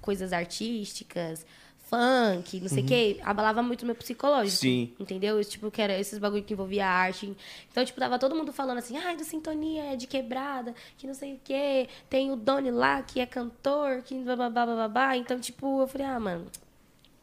coisas 0.00 0.32
artísticas, 0.32 1.46
funk, 1.92 2.60
não 2.60 2.68
sei 2.68 2.82
o 2.82 2.86
quê, 2.86 3.20
abalava 3.22 3.62
muito 3.62 3.82
o 3.82 3.86
meu 3.86 3.94
psicológico. 3.94 4.56
Sim. 4.56 4.92
Entendeu? 4.98 5.36
Eu, 5.38 5.44
Tipo, 5.44 5.70
que 5.70 5.82
era 5.82 5.98
esses 5.98 6.18
bagulho 6.18 6.42
que 6.42 6.54
envolvia 6.54 6.86
arte. 6.86 7.36
Então, 7.70 7.84
tipo, 7.84 8.00
tava 8.00 8.18
todo 8.18 8.34
mundo 8.34 8.52
falando 8.52 8.78
assim, 8.78 8.96
ai, 8.96 9.16
do 9.16 9.24
Sintonia 9.24 9.92
é 9.92 9.96
de 9.96 10.06
quebrada, 10.06 10.74
que 10.96 11.06
não 11.06 11.12
sei 11.12 11.34
o 11.34 11.40
quê. 11.44 11.88
Tem 12.08 12.30
o 12.30 12.36
Doni 12.36 12.70
lá, 12.70 13.02
que 13.02 13.20
é 13.20 13.26
cantor, 13.26 14.02
que 14.02 14.14
bababá, 14.24 14.64
bababá. 14.64 15.16
Então, 15.16 15.38
tipo, 15.38 15.82
eu 15.82 15.86
falei, 15.86 16.06
ah, 16.06 16.18
mano, 16.18 16.46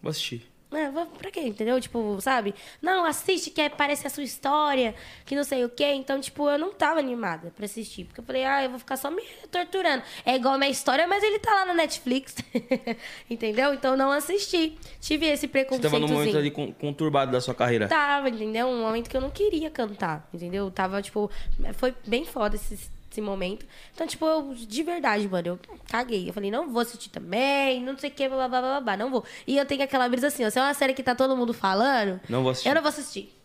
Vou 0.02 0.10
assistir. 0.12 0.49
É, 0.72 0.90
vou- 0.92 1.06
pra 1.08 1.32
quê? 1.32 1.42
Entendeu? 1.42 1.80
Tipo, 1.82 2.20
sabe? 2.22 2.54
Não, 2.82 3.04
assiste 3.06 3.50
que 3.50 3.60
é- 3.62 3.70
parece 3.70 4.06
a 4.06 4.10
sua 4.10 4.24
história, 4.24 4.94
que 5.26 5.36
não 5.36 5.44
sei 5.44 5.66
o 5.66 5.70
quê. 5.70 5.86
Então, 5.94 6.20
tipo, 6.20 6.48
eu 6.50 6.58
não 6.60 6.72
tava 6.74 7.00
animada 7.00 7.52
pra 7.56 7.66
assistir. 7.66 8.06
Porque 8.06 8.20
eu 8.22 8.24
falei, 8.26 8.44
ah, 8.46 8.64
eu 8.64 8.70
vou 8.70 8.80
ficar 8.80 8.96
só 8.98 9.10
me 9.10 9.24
torturando. 9.52 10.04
É 10.26 10.36
igual 10.36 10.54
a 10.54 10.58
minha 10.58 10.70
história, 10.70 11.08
mas 11.08 11.24
ele 11.24 11.40
tá 11.40 11.52
lá 11.54 11.66
no 11.66 11.74
Netflix. 11.74 12.36
entendeu? 13.30 13.74
Então, 13.74 13.96
não 13.98 14.12
assisti. 14.12 14.78
Tive 15.02 15.26
esse 15.26 15.42
Você 15.42 15.48
preconceito. 15.48 15.84
tava 15.84 16.00
num 16.00 16.08
momento 16.08 16.38
ali 16.38 16.52
con- 16.52 16.72
conturbado 16.74 17.32
da 17.32 17.42
sua 17.42 17.56
carreira. 17.56 17.88
Tava, 17.88 18.30
entendeu? 18.30 18.68
Um 18.68 18.82
momento 18.82 19.10
que 19.10 19.18
eu 19.18 19.22
não 19.22 19.30
queria 19.32 19.70
cantar, 19.70 20.28
entendeu? 20.34 20.70
Tava, 20.72 21.02
tipo, 21.02 21.30
foi 21.74 21.94
bem 22.06 22.26
foda 22.26 22.56
esse, 22.56 22.90
esse 23.12 23.22
momento. 23.22 23.66
Então, 23.94 24.06
tipo, 24.08 24.26
eu, 24.26 24.54
de 24.54 24.84
verdade, 24.84 25.28
mano, 25.28 25.48
eu 25.48 25.60
caguei. 25.90 26.30
Eu 26.30 26.34
falei, 26.34 26.52
não 26.52 26.70
vou 26.70 26.82
assistir 26.82 27.10
também, 27.10 27.82
não 27.84 27.98
sei 27.98 28.10
o 28.10 28.14
que, 28.14 28.28
blá, 28.30 28.48
blá, 28.48 28.62
blá, 28.62 28.82
blá, 28.82 28.98
não 28.98 29.10
vou. 29.10 29.24
E 29.48 29.58
eu 29.58 29.66
tenho 29.66 29.84
aquela 29.84 30.08
brisa 30.10 30.28
assim, 30.28 30.46
ó, 30.46 30.50
se 30.50 30.60
é 30.60 30.62
uma 30.62 30.74
série 30.74 30.94
que 30.94 31.02
tá 31.04 31.16
todo 31.16 31.36
mundo 31.36 31.54
falando, 31.54 32.20
Não 32.30 32.42
vou 32.44 32.52
assistir. 32.52 32.70
eu 32.70 32.76
não 32.76 32.82
vou 32.82 32.90
assistir. 32.90 33.36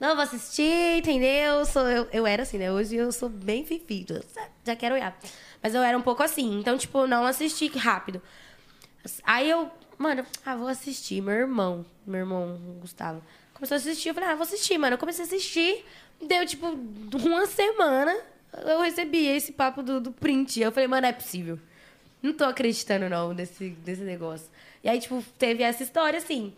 Não 0.00 0.14
vou 0.14 0.22
assistir, 0.22 0.98
entendeu? 0.98 1.64
Sou, 1.66 1.82
eu, 1.88 2.08
eu 2.12 2.26
era 2.26 2.44
assim, 2.44 2.56
né? 2.56 2.70
Hoje 2.72 2.94
eu 2.94 3.10
sou 3.10 3.28
bem 3.28 3.66
já- 4.08 4.48
já 4.64 4.76
quero 4.76 4.94
olhar. 4.94 5.18
Mas 5.60 5.74
eu 5.74 5.82
era 5.82 5.98
um 5.98 6.02
pouco 6.02 6.22
assim, 6.22 6.60
então, 6.60 6.78
tipo, 6.78 7.04
não 7.08 7.26
assisti 7.26 7.66
rápido. 7.76 8.22
Aí 9.24 9.50
eu, 9.50 9.68
mano, 9.96 10.24
ah, 10.46 10.54
vou 10.56 10.68
assistir. 10.68 11.20
Meu 11.20 11.34
irmão, 11.34 11.84
meu 12.06 12.20
irmão, 12.20 12.56
Gustavo, 12.80 13.22
começou 13.54 13.74
a 13.74 13.78
assistir. 13.78 14.10
Eu 14.10 14.14
falei, 14.14 14.28
ah, 14.30 14.34
vou 14.36 14.44
assistir, 14.44 14.78
mano. 14.78 14.94
Eu 14.94 14.98
comecei 14.98 15.24
a 15.24 15.26
assistir, 15.26 15.84
deu, 16.22 16.46
tipo, 16.46 16.66
uma 16.68 17.46
semana, 17.46 18.16
eu 18.52 18.80
recebi 18.80 19.26
esse 19.26 19.52
papo 19.52 19.82
do, 19.82 20.00
do 20.00 20.12
print. 20.12 20.60
Eu 20.60 20.72
falei, 20.72 20.86
mano, 20.88 21.06
é 21.06 21.12
possível. 21.12 21.58
Não 22.22 22.32
tô 22.32 22.44
acreditando, 22.44 23.08
não, 23.08 23.32
nesse, 23.32 23.76
nesse 23.86 24.02
negócio. 24.02 24.48
E 24.82 24.88
aí, 24.88 25.00
tipo, 25.00 25.22
teve 25.38 25.62
essa 25.62 25.82
história, 25.82 26.18
assim. 26.18 26.52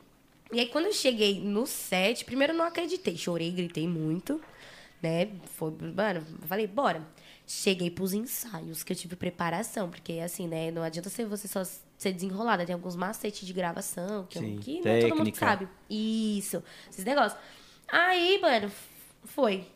E 0.53 0.59
aí, 0.61 0.67
quando 0.67 0.87
eu 0.87 0.93
cheguei 0.93 1.41
no 1.41 1.67
set, 1.67 2.25
primeiro 2.25 2.53
eu 2.53 2.57
não 2.57 2.65
acreditei. 2.65 3.17
Chorei, 3.17 3.51
gritei 3.51 3.87
muito, 3.87 4.41
né? 5.03 5.29
Foi, 5.57 5.71
mano, 5.97 6.25
falei, 6.47 6.67
bora. 6.67 7.07
Cheguei 7.47 7.91
pros 7.91 8.13
ensaios, 8.13 8.83
que 8.83 8.93
eu 8.93 8.97
tive 8.97 9.17
preparação. 9.17 9.91
Porque, 9.91 10.15
assim, 10.15 10.47
né? 10.49 10.71
Não 10.71 10.83
adianta 10.83 11.09
ser 11.11 11.27
você 11.27 11.47
só 11.49 11.63
ser 11.99 12.13
desenrolada. 12.13 12.65
Tem 12.65 12.73
alguns 12.75 12.97
macetes 12.97 13.47
de 13.47 13.53
gravação, 13.53 14.27
que, 14.31 14.39
eu- 14.39 14.43
Sim, 14.43 14.57
que 14.61 14.77
não 14.77 14.83
todo 15.01 15.17
mundo 15.19 15.25
sabe. 15.37 15.69
Isso, 15.89 16.63
esses 16.91 17.05
negócios. 17.05 17.39
Aí, 17.89 18.39
mano, 18.41 18.71
foi. 19.25 19.67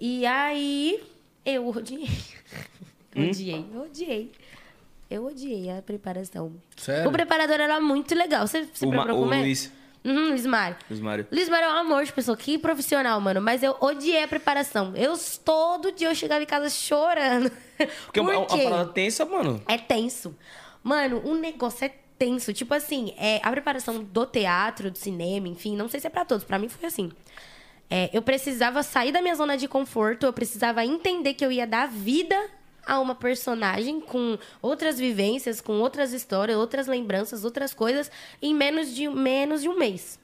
E 0.00 0.24
aí, 0.26 1.02
eu 1.44 1.68
odiei. 1.68 2.08
Hum? 3.16 3.28
odiei, 3.28 3.66
eu 3.74 3.82
odiei. 3.82 4.32
Eu 5.10 5.26
odiei 5.26 5.68
a 5.76 5.82
preparação. 5.82 6.52
Sério? 6.76 7.08
O 7.08 7.12
preparador 7.12 7.58
era 7.58 7.80
muito 7.80 8.14
legal. 8.14 8.46
Você, 8.46 8.68
você 8.72 8.86
O, 8.86 8.90
preparou 8.90 9.18
o 9.18 9.24
comer? 9.24 9.40
Luiz. 9.40 9.72
Uhum, 10.04 10.28
Luiz 10.28 10.46
Mário. 10.46 10.76
Luiz 10.88 11.00
Mário. 11.00 11.26
Luiz 11.32 11.48
Mário 11.48 11.66
é 11.66 11.72
um 11.72 11.76
amor 11.78 12.04
de 12.04 12.12
pessoa, 12.12 12.36
que 12.36 12.56
profissional, 12.56 13.20
mano. 13.20 13.40
Mas 13.40 13.64
eu 13.64 13.76
odiei 13.80 14.22
a 14.22 14.28
preparação. 14.28 14.92
Eu, 14.94 15.14
todo 15.44 15.90
dia, 15.90 16.06
eu 16.08 16.14
chegava 16.14 16.40
em 16.44 16.46
casa 16.46 16.70
chorando. 16.70 17.50
Porque 18.06 18.20
é 18.20 18.22
uma 18.22 18.46
Por 18.46 18.56
quê? 18.56 18.62
parada 18.62 18.92
tensa, 18.92 19.24
mano. 19.24 19.60
É 19.66 19.76
tenso. 19.76 20.36
Mano, 20.84 21.20
o 21.24 21.34
negócio 21.34 21.84
é 21.86 21.92
tenso. 22.16 22.52
Tipo 22.52 22.74
assim, 22.74 23.12
é, 23.18 23.40
a 23.42 23.50
preparação 23.50 24.04
do 24.04 24.24
teatro, 24.24 24.88
do 24.88 24.98
cinema, 24.98 25.48
enfim, 25.48 25.76
não 25.76 25.88
sei 25.88 25.98
se 25.98 26.06
é 26.06 26.10
pra 26.10 26.24
todos. 26.24 26.44
Pra 26.44 26.60
mim 26.60 26.68
foi 26.68 26.86
assim. 26.86 27.10
É, 27.90 28.08
eu 28.12 28.22
precisava 28.22 28.82
sair 28.84 29.10
da 29.10 29.20
minha 29.20 29.34
zona 29.34 29.56
de 29.56 29.66
conforto, 29.66 30.24
eu 30.24 30.32
precisava 30.32 30.84
entender 30.84 31.34
que 31.34 31.44
eu 31.44 31.50
ia 31.50 31.66
dar 31.66 31.88
vida 31.88 32.36
a 32.86 33.00
uma 33.00 33.14
personagem 33.14 34.00
com 34.00 34.38
outras 34.62 34.98
vivências, 34.98 35.60
com 35.60 35.80
outras 35.80 36.12
histórias, 36.12 36.56
outras 36.56 36.86
lembranças, 36.86 37.44
outras 37.44 37.74
coisas, 37.74 38.10
em 38.40 38.54
menos 38.54 38.94
de, 38.94 39.08
menos 39.08 39.60
de 39.62 39.68
um 39.68 39.76
mês. 39.76 40.18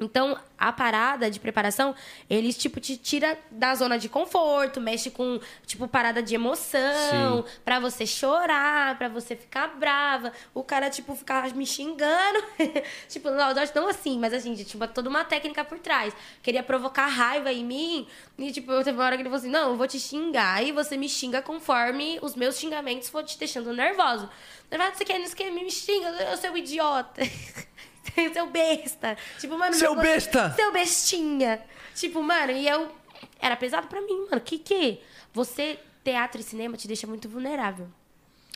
Então, 0.00 0.38
a 0.56 0.72
parada 0.72 1.28
de 1.28 1.40
preparação, 1.40 1.94
eles, 2.30 2.56
tipo, 2.56 2.78
te 2.78 2.96
tira 2.96 3.36
da 3.50 3.74
zona 3.74 3.98
de 3.98 4.08
conforto, 4.08 4.80
mexe 4.80 5.10
com, 5.10 5.40
tipo, 5.66 5.88
parada 5.88 6.22
de 6.22 6.34
emoção, 6.36 7.44
pra 7.64 7.80
você 7.80 8.06
chorar, 8.06 8.96
pra 8.96 9.08
você 9.08 9.34
ficar 9.34 9.68
brava. 9.76 10.32
O 10.54 10.62
cara, 10.62 10.88
tipo, 10.88 11.14
ficava 11.16 11.48
me 11.54 11.66
xingando. 11.66 12.44
tipo, 13.08 13.28
não, 13.30 13.52
não 13.74 13.88
assim, 13.88 14.18
mas 14.18 14.32
assim, 14.32 14.54
tipo, 14.54 14.86
toda 14.88 15.08
uma 15.08 15.24
técnica 15.24 15.64
por 15.64 15.78
trás. 15.80 16.14
Queria 16.42 16.62
provocar 16.62 17.06
raiva 17.06 17.52
em 17.52 17.64
mim. 17.64 18.06
E, 18.38 18.52
tipo, 18.52 18.72
teve 18.84 18.92
uma 18.92 19.04
hora 19.04 19.16
que 19.16 19.22
ele 19.22 19.28
falou 19.28 19.40
assim, 19.40 19.50
não, 19.50 19.70
eu 19.70 19.76
vou 19.76 19.88
te 19.88 19.98
xingar. 19.98 20.54
Aí 20.54 20.70
você 20.70 20.96
me 20.96 21.08
xinga 21.08 21.42
conforme 21.42 22.18
os 22.22 22.36
meus 22.36 22.56
xingamentos 22.56 23.08
for 23.08 23.24
te 23.24 23.36
deixando 23.36 23.72
nervoso. 23.72 24.28
Na 24.70 24.76
verdade, 24.76 24.98
você 24.98 25.04
quer, 25.34 25.50
me 25.50 25.70
xinga, 25.70 26.08
eu 26.08 26.36
sou 26.36 26.50
um 26.50 26.56
idiota. 26.56 27.22
Seu 28.32 28.46
besta. 28.48 29.16
Tipo, 29.38 29.58
mano. 29.58 29.74
Seu 29.74 29.94
meu- 29.94 30.02
besta! 30.02 30.52
Seu 30.54 30.72
bestinha. 30.72 31.62
Tipo, 31.94 32.22
mano, 32.22 32.52
e 32.52 32.68
eu. 32.68 32.90
Era 33.40 33.56
pesado 33.56 33.86
pra 33.88 34.00
mim, 34.00 34.26
mano. 34.30 34.40
Que 34.40 34.58
que? 34.58 35.00
Você, 35.32 35.78
teatro 36.04 36.40
e 36.40 36.44
cinema, 36.44 36.76
te 36.76 36.86
deixa 36.86 37.06
muito 37.06 37.28
vulnerável. 37.28 37.88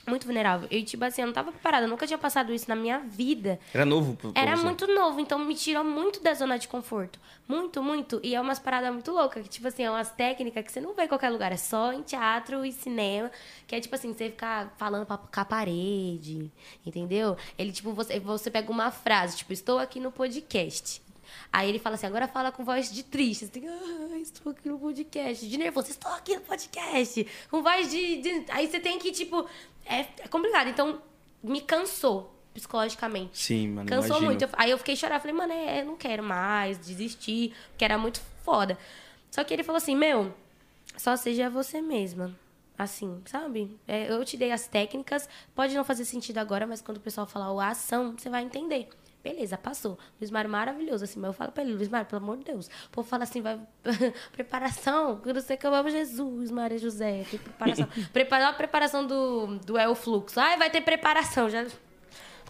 Muito 0.06 0.24
vulnerável. 0.24 0.66
Eu, 0.70 0.84
tipo 0.84 1.04
assim, 1.04 1.20
eu 1.22 1.26
não 1.26 1.32
tava 1.32 1.52
preparada. 1.52 1.86
Eu 1.86 1.88
nunca 1.88 2.06
tinha 2.06 2.18
passado 2.18 2.52
isso 2.52 2.68
na 2.68 2.74
minha 2.74 2.98
vida. 2.98 3.60
Era 3.72 3.84
novo 3.84 4.16
pra 4.16 4.32
pra 4.32 4.42
Era 4.42 4.56
você. 4.56 4.64
muito 4.64 4.86
novo, 4.88 5.20
então 5.20 5.38
me 5.38 5.54
tirou 5.54 5.84
muito 5.84 6.20
da 6.20 6.34
zona 6.34 6.58
de 6.58 6.66
conforto. 6.66 7.20
Muito, 7.46 7.80
muito. 7.82 8.18
E 8.22 8.34
é 8.34 8.40
umas 8.40 8.58
paradas 8.58 8.92
muito 8.92 9.12
loucas, 9.12 9.42
que, 9.44 9.48
tipo 9.48 9.68
assim, 9.68 9.84
é 9.84 9.90
umas 9.90 10.10
técnicas 10.10 10.64
que 10.64 10.72
você 10.72 10.80
não 10.80 10.92
vê 10.94 11.04
em 11.04 11.08
qualquer 11.08 11.30
lugar. 11.30 11.52
É 11.52 11.56
só 11.56 11.92
em 11.92 12.02
teatro 12.02 12.64
e 12.64 12.72
cinema. 12.72 13.30
Que 13.66 13.76
é 13.76 13.80
tipo 13.80 13.94
assim, 13.94 14.12
você 14.12 14.30
ficar 14.30 14.74
falando 14.76 15.06
pra, 15.06 15.18
com 15.18 15.40
a 15.40 15.44
parede. 15.44 16.50
Entendeu? 16.84 17.36
Ele, 17.56 17.70
tipo, 17.72 17.92
você, 17.92 18.18
você 18.18 18.50
pega 18.50 18.70
uma 18.72 18.90
frase, 18.90 19.36
tipo, 19.36 19.52
estou 19.52 19.78
aqui 19.78 20.00
no 20.00 20.10
podcast. 20.10 21.00
Aí 21.50 21.68
ele 21.68 21.78
fala 21.78 21.94
assim, 21.94 22.06
agora 22.06 22.28
fala 22.28 22.50
com 22.52 22.64
voz 22.64 22.92
de 22.92 23.02
triste. 23.02 23.46
Tem, 23.48 23.66
ah, 23.68 24.18
estou 24.18 24.52
aqui 24.52 24.68
no 24.68 24.78
podcast. 24.78 25.46
De 25.48 25.56
nervoso, 25.56 25.90
estou 25.90 26.10
aqui 26.12 26.34
no 26.34 26.40
podcast. 26.42 27.26
Com 27.50 27.62
voz 27.62 27.90
de. 27.90 28.20
de- 28.20 28.44
Aí 28.50 28.68
você 28.68 28.78
tem 28.80 28.98
que, 28.98 29.10
tipo. 29.12 29.46
É, 29.84 30.00
é 30.00 30.28
complicado. 30.28 30.68
Então, 30.68 31.00
me 31.42 31.60
cansou 31.60 32.32
psicologicamente. 32.54 33.38
Sim, 33.38 33.68
mano. 33.68 33.88
Cansou 33.88 34.08
imagino. 34.16 34.26
muito. 34.26 34.42
Eu- 34.42 34.48
Aí 34.54 34.70
eu 34.70 34.78
fiquei 34.78 34.94
chorando. 34.96 35.20
Falei, 35.20 35.36
mano, 35.36 35.52
é, 35.52 35.80
eu 35.80 35.86
não 35.86 35.96
quero 35.96 36.22
mais, 36.22 36.78
desistir, 36.78 37.54
porque 37.70 37.84
era 37.84 37.96
muito 37.98 38.20
foda. 38.44 38.78
Só 39.30 39.42
que 39.44 39.52
ele 39.54 39.62
falou 39.62 39.78
assim, 39.78 39.96
meu, 39.96 40.32
só 40.96 41.16
seja 41.16 41.48
você 41.48 41.80
mesma. 41.80 42.34
Assim, 42.78 43.22
sabe? 43.26 43.78
É, 43.86 44.10
eu 44.10 44.24
te 44.24 44.36
dei 44.36 44.50
as 44.50 44.66
técnicas, 44.66 45.28
pode 45.54 45.74
não 45.74 45.84
fazer 45.84 46.04
sentido 46.04 46.38
agora, 46.38 46.66
mas 46.66 46.80
quando 46.80 46.96
o 46.96 47.00
pessoal 47.00 47.26
falar 47.26 47.52
o 47.52 47.60
ação, 47.60 48.14
você 48.18 48.28
vai 48.28 48.42
entender. 48.42 48.88
Beleza, 49.22 49.56
passou. 49.56 49.98
Luiz 50.20 50.30
Mário 50.30 50.50
maravilhoso, 50.50 51.04
assim, 51.04 51.20
mas 51.20 51.28
eu 51.28 51.32
falo 51.32 51.52
pra 51.52 51.62
ele, 51.62 51.74
Luiz 51.74 51.88
Mário, 51.88 52.06
pelo 52.06 52.22
amor 52.22 52.38
de 52.38 52.44
Deus. 52.44 52.66
O 52.66 52.90
povo 52.90 53.08
fala 53.08 53.22
assim, 53.22 53.40
vai. 53.40 53.58
preparação, 54.32 55.20
eu 55.24 55.34
não 55.34 55.40
sei 55.40 55.56
que 55.56 55.66
eu 55.66 55.74
amo 55.74 55.90
Jesus, 55.90 56.50
Maria 56.50 56.78
José. 56.78 57.24
tem 57.30 57.38
Preparação. 57.38 57.88
Preparar 58.12 58.50
a 58.50 58.52
preparação 58.52 59.06
do, 59.06 59.58
do 59.58 59.78
El 59.78 59.94
Fluxo. 59.94 60.40
Ai, 60.40 60.56
vai 60.56 60.70
ter 60.70 60.80
preparação. 60.80 61.48
Já 61.48 61.66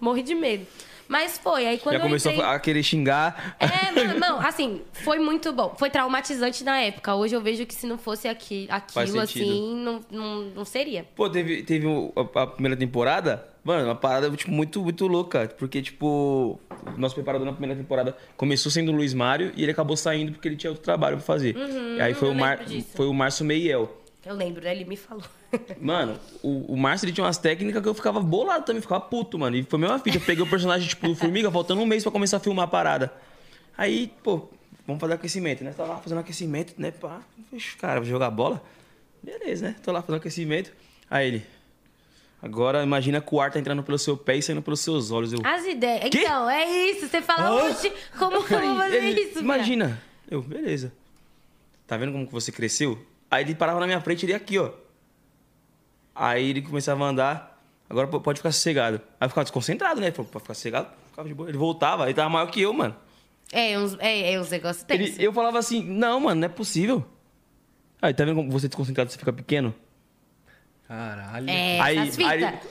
morri 0.01 0.23
de 0.23 0.35
medo. 0.35 0.67
Mas 1.09 1.37
foi. 1.37 1.67
Aí 1.67 1.79
quando 1.79 1.97
Já 1.97 1.99
eu 1.99 2.05
começou 2.05 2.33
entrei... 2.33 2.47
a 2.47 2.59
querer 2.59 2.83
xingar. 2.83 3.57
É, 3.61 3.93
mano, 3.93 4.19
não, 4.19 4.41
assim, 4.41 4.81
foi 4.93 5.19
muito 5.19 5.53
bom. 5.53 5.75
Foi 5.79 5.91
traumatizante 5.91 6.65
na 6.65 6.81
época. 6.81 7.15
Hoje 7.15 7.37
eu 7.37 7.41
vejo 7.43 7.67
que 7.67 7.75
se 7.75 7.87
não 7.87 7.99
fosse 7.99 8.29
aqui, 8.29 8.67
aquilo, 8.71 9.21
assim, 9.21 9.75
não, 9.75 10.01
não, 10.11 10.41
não 10.45 10.65
seria. 10.65 11.05
Pô, 11.15 11.29
teve, 11.29 11.63
teve 11.65 11.87
a 12.35 12.47
primeira 12.47 12.77
temporada, 12.77 13.47
mano, 13.65 13.87
uma 13.89 13.95
parada 13.95 14.31
tipo, 14.31 14.51
muito, 14.51 14.83
muito 14.83 15.07
louca. 15.07 15.53
Porque, 15.59 15.81
tipo, 15.83 16.59
o 16.87 16.99
nosso 16.99 17.15
preparador 17.15 17.47
na 17.47 17.53
primeira 17.53 17.77
temporada 17.81 18.17
começou 18.37 18.71
sendo 18.73 18.91
o 18.93 18.95
Luiz 18.95 19.15
Mário 19.15 19.53
e 19.57 19.63
ele 19.63 19.73
acabou 19.73 19.97
saindo 19.97 20.33
porque 20.33 20.49
ele 20.49 20.57
tinha 20.57 20.71
outro 20.71 20.85
trabalho 20.85 21.17
pra 21.17 21.25
fazer. 21.27 21.57
e 21.97 22.01
aí 22.01 22.15
foi 22.15 22.29
Uhum, 22.29 22.35
o, 22.35 22.39
Mar, 22.39 22.65
disso. 22.65 22.89
foi 22.95 23.07
o 23.07 23.13
Márcio 23.15 23.45
Meiel. 23.45 23.99
Eu 24.25 24.35
lembro, 24.37 24.63
né? 24.63 24.71
Ele 24.73 24.85
me 24.85 24.97
falou. 24.97 25.25
Mano, 25.81 26.17
o, 26.43 26.73
o 26.75 26.77
Márcio 26.77 27.07
ele 27.07 27.13
tinha 27.13 27.25
umas 27.25 27.39
técnicas 27.39 27.83
que 27.83 27.89
eu 27.89 27.95
ficava 27.95 28.21
bolado 28.21 28.65
também, 28.65 28.81
ficava 28.81 29.01
puto, 29.01 29.39
mano. 29.39 29.57
E 29.57 29.63
foi 29.65 29.79
a 29.79 29.81
mesma 29.81 29.99
fita. 29.99 30.17
Eu 30.17 30.21
peguei 30.21 30.43
o 30.45 30.49
personagem, 30.49 30.89
tipo, 30.89 31.07
do 31.09 31.15
Formiga, 31.17 31.51
faltando 31.51 31.81
um 31.83 31.87
mês 31.87 32.03
pra 32.05 32.13
começar 32.13 32.37
a 32.37 32.41
filmar 32.41 32.65
a 32.65 32.69
parada. 32.69 33.13
Aí, 33.77 34.13
pô, 34.23 34.49
vamos 34.87 35.01
fazer 35.01 35.15
aquecimento, 35.15 35.63
né? 35.65 35.73
Tô 35.77 35.85
lá 35.85 35.97
fazendo 35.97 36.19
aquecimento, 36.21 36.75
né? 36.79 36.91
Pá, 36.93 37.21
cara, 37.81 38.01
vou 38.01 38.09
jogar 38.09 38.31
bola. 38.31 38.63
Beleza, 39.23 39.67
né? 39.69 39.77
Tô 39.83 39.91
lá 39.93 40.01
fazendo 40.03 40.17
aquecimento. 40.19 40.73
Aí 41.11 41.27
ele. 41.29 41.43
Agora 42.43 42.83
imagina 42.83 43.21
que 43.21 43.33
o 43.35 43.41
ar 43.41 43.53
tá 43.53 43.61
entrando 43.61 43.83
pelo 43.85 43.97
seu 43.99 44.17
pé 44.17 44.37
e 44.37 44.43
saindo 44.43 44.61
pelos 44.61 44.81
seus 44.81 45.13
olhos. 45.13 45.33
Eu, 45.33 45.39
As 45.45 45.65
ideias. 45.65 46.11
Quê? 46.11 46.23
Então, 46.23 46.51
é 46.51 46.67
isso. 46.91 47.07
Você 47.07 47.23
fala, 47.23 47.49
Hã? 47.49 47.65
oxe, 47.71 47.93
como 48.19 48.43
que 48.45 48.53
eu 48.53 48.61
vou 48.61 48.77
fazer 48.77 48.97
Ele, 49.05 49.21
isso? 49.21 49.39
Imagina. 49.39 50.03
Eu, 50.29 50.43
beleza. 50.43 50.93
Tá 51.87 51.97
vendo 51.97 52.11
como 52.13 52.27
que 52.27 52.33
você 52.33 52.51
cresceu? 52.51 52.99
Aí 53.31 53.45
ele 53.45 53.55
parava 53.55 53.79
na 53.79 53.87
minha 53.87 54.01
frente, 54.01 54.27
ele 54.27 54.35
aqui, 54.35 54.59
ó. 54.59 54.71
Aí 56.15 56.51
ele 56.51 56.63
começava 56.63 57.05
a 57.05 57.09
andar. 57.09 57.63
Agora 57.89 58.07
pode 58.09 58.39
ficar 58.41 58.51
sossegado. 58.53 59.01
Aí 59.21 59.27
eu 59.27 59.29
ficava 59.29 59.45
desconcentrado, 59.45 60.01
né? 60.01 60.11
Pode 60.11 60.29
ficar 60.29 60.55
sossegado? 60.55 60.89
Ficava 61.11 61.29
de 61.29 61.35
boa. 61.35 61.49
Ele 61.49 61.59
voltava, 61.59 62.05
ele 62.07 62.15
tava 62.15 62.29
maior 62.29 62.47
que 62.51 62.61
eu, 62.63 62.73
mano. 62.73 62.97
É, 63.53 63.79
uns, 63.79 63.97
é, 64.01 64.33
é 64.33 64.41
uns 64.41 64.51
negócios 64.51 64.85
Ele- 64.89 65.05
tensos. 65.05 65.21
eu 65.23 65.33
falava 65.33 65.59
assim, 65.59 65.83
não, 65.85 66.19
mano, 66.21 66.41
não 66.41 66.47
é 66.47 66.49
possível. 66.49 67.05
Aí, 68.01 68.13
tá 68.15 68.25
vendo 68.25 68.35
como 68.37 68.51
você 68.51 68.67
desconcentrado, 68.67 69.11
você 69.13 69.19
fica 69.19 69.33
pequeno? 69.33 69.75
Caralho. 70.93 71.49
É, 71.49 71.81
aí 71.81 71.99
aí, 71.99 72.11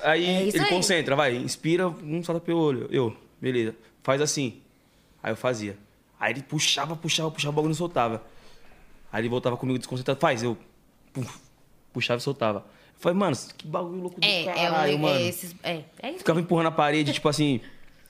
aí 0.04 0.26
é 0.26 0.42
ele 0.44 0.60
aí. 0.60 0.70
concentra, 0.70 1.16
vai, 1.16 1.36
inspira, 1.36 1.88
um 1.88 2.24
solta 2.24 2.40
pelo 2.40 2.60
olho. 2.60 2.88
Eu, 2.92 3.18
beleza, 3.42 3.76
faz 4.04 4.22
assim. 4.22 4.62
Aí 5.24 5.32
eu 5.32 5.36
fazia. 5.36 5.76
Aí 6.20 6.32
ele 6.32 6.44
puxava, 6.44 6.96
puxava, 6.96 7.32
puxava, 7.32 7.52
o 7.52 7.56
bagulho 7.56 7.70
não 7.70 7.76
soltava. 7.76 8.24
Aí 9.12 9.22
ele 9.22 9.30
voltava 9.30 9.58
comigo 9.58 9.80
desconcentrado, 9.80 10.20
faz, 10.20 10.44
eu 10.44 10.56
puf, 11.12 11.40
puxava 11.92 12.20
e 12.20 12.22
soltava. 12.22 12.60
Eu 12.60 13.00
falei, 13.00 13.18
mano, 13.18 13.36
que 13.58 13.66
bagulho 13.66 14.02
louco 14.02 14.22
do 14.22 14.24
É, 14.24 14.44
é, 14.44 14.54
caralho, 14.54 14.94
é, 14.94 14.98
mano. 14.98 15.16
é, 15.20 15.28
esses, 15.28 15.56
é, 15.64 15.84
é. 15.98 16.14
Ficava 16.14 16.40
empurrando 16.40 16.68
a 16.68 16.72
parede, 16.72 17.14
tipo 17.14 17.28
assim, 17.28 17.60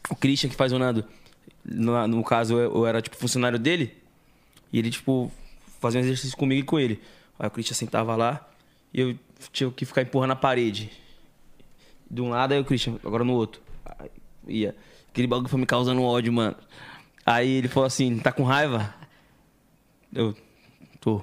o 0.10 0.16
Christian 0.16 0.50
que 0.50 0.58
faz 0.58 0.74
o 0.74 0.80
Nando. 0.80 1.06
No, 1.64 2.06
no 2.06 2.22
caso, 2.22 2.56
eu, 2.56 2.76
eu 2.76 2.86
era 2.86 3.02
tipo 3.02 3.16
funcionário 3.16 3.58
dele. 3.58 3.96
E 4.74 4.80
ele, 4.80 4.90
tipo, 4.90 5.32
fazia 5.80 6.02
um 6.02 6.04
exercício 6.04 6.38
comigo 6.38 6.60
e 6.60 6.66
com 6.66 6.78
ele. 6.78 7.02
Aí 7.40 7.48
o 7.48 7.52
Christian 7.52 7.76
sentava 7.76 8.14
lá 8.18 8.46
e 8.94 9.00
eu 9.00 9.16
tinha 9.52 9.72
que 9.72 9.86
ficar 9.86 10.02
empurrando 10.02 10.32
a 10.32 10.36
parede. 10.36 10.92
De 12.10 12.22
um 12.22 12.30
lado, 12.30 12.54
aí 12.54 12.60
o 12.60 12.66
Christian, 12.66 12.96
agora 13.06 13.24
no 13.24 13.34
outro. 13.34 13.62
Aí 13.86 14.10
ia. 14.48 14.76
Aquele 15.10 15.28
bagulho 15.28 15.50
foi 15.50 15.60
me 15.60 15.66
causando 15.66 16.04
ódio, 16.04 16.32
mano. 16.32 16.56
Aí 17.26 17.50
ele 17.50 17.68
falou 17.68 17.88
assim: 17.88 18.20
tá 18.20 18.32
com 18.32 18.44
raiva? 18.44 18.94
Eu 20.14 20.36
tô. 21.00 21.22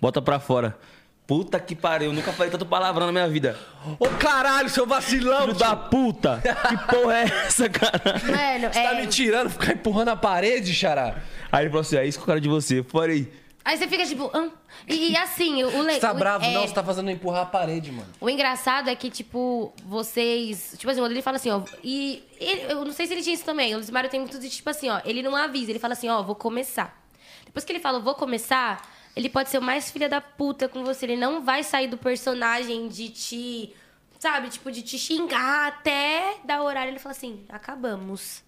Bota 0.00 0.20
pra 0.20 0.38
fora. 0.38 0.78
Puta 1.26 1.58
que 1.58 1.74
pariu, 1.74 2.10
eu 2.10 2.12
nunca 2.12 2.32
falei 2.34 2.52
tanto 2.52 2.66
palavrão 2.66 3.06
na 3.06 3.12
minha 3.12 3.28
vida. 3.28 3.58
Ô 3.98 4.08
caralho, 4.08 4.68
seu 4.68 4.86
vacilão! 4.86 5.46
Filho 5.46 5.54
da 5.54 5.74
puta! 5.74 6.42
Que 6.68 6.76
porra 6.94 7.14
é 7.16 7.22
essa, 7.22 7.66
cara? 7.70 8.20
Mano, 8.22 8.70
Você 8.70 8.82
tá 8.82 8.92
é... 8.92 9.00
me 9.00 9.06
tirando, 9.06 9.48
ficar 9.48 9.72
empurrando 9.72 10.08
a 10.08 10.16
parede, 10.16 10.74
xará? 10.74 11.16
Aí 11.50 11.64
ele 11.64 11.70
falou 11.70 11.80
assim: 11.80 11.96
é 11.96 12.06
isso 12.06 12.18
que 12.18 12.22
eu 12.24 12.26
quero 12.26 12.40
de 12.42 12.48
você. 12.48 12.80
Eu 12.80 12.84
falei, 12.84 13.32
Aí 13.64 13.78
você 13.78 13.88
fica 13.88 14.04
tipo... 14.04 14.30
hã? 14.34 14.50
E, 14.86 15.12
e 15.12 15.16
assim, 15.16 15.64
o 15.64 15.68
legal... 15.80 15.94
Você 15.94 16.00
tá 16.00 16.12
bravo? 16.12 16.44
é, 16.44 16.52
Não, 16.52 16.66
você 16.68 16.74
tá 16.74 16.84
fazendo 16.84 17.10
empurrar 17.10 17.42
a 17.42 17.46
parede, 17.46 17.90
mano. 17.90 18.08
O 18.20 18.28
engraçado 18.28 18.90
é 18.90 18.94
que, 18.94 19.08
tipo, 19.10 19.72
vocês. 19.86 20.74
Tipo 20.76 20.90
assim, 20.90 21.00
quando 21.00 21.12
ele 21.12 21.22
fala 21.22 21.36
assim, 21.36 21.50
ó. 21.50 21.62
E 21.82 22.22
ele- 22.38 22.70
eu 22.72 22.84
não 22.84 22.92
sei 22.92 23.06
se 23.06 23.14
ele 23.14 23.22
tinha 23.22 23.34
isso 23.34 23.44
também. 23.44 23.74
O 23.74 23.78
Lucimário 23.78 24.10
tem 24.10 24.20
muito 24.20 24.38
de, 24.38 24.50
tipo 24.50 24.68
assim, 24.68 24.90
ó. 24.90 25.00
Ele 25.04 25.22
não 25.22 25.34
avisa, 25.34 25.70
ele 25.70 25.78
fala 25.78 25.94
assim, 25.94 26.08
ó, 26.10 26.22
vou 26.22 26.34
começar. 26.34 27.02
Depois 27.46 27.64
que 27.64 27.72
ele 27.72 27.80
fala, 27.80 27.98
vou 28.00 28.14
começar, 28.14 28.86
ele 29.16 29.30
pode 29.30 29.48
ser 29.48 29.56
o 29.58 29.62
mais 29.62 29.90
filha 29.90 30.08
da 30.10 30.20
puta 30.20 30.68
com 30.68 30.84
você. 30.84 31.06
Ele 31.06 31.16
não 31.16 31.40
vai 31.42 31.62
sair 31.62 31.86
do 31.88 31.96
personagem 31.96 32.86
de 32.88 33.08
te. 33.08 33.74
Sabe, 34.18 34.48
tipo, 34.50 34.70
de 34.70 34.82
te 34.82 34.98
xingar 34.98 35.68
até 35.68 36.36
dar 36.44 36.60
o 36.60 36.64
horário. 36.66 36.90
Ele 36.90 36.98
fala 36.98 37.12
assim, 37.14 37.44
acabamos. 37.48 38.42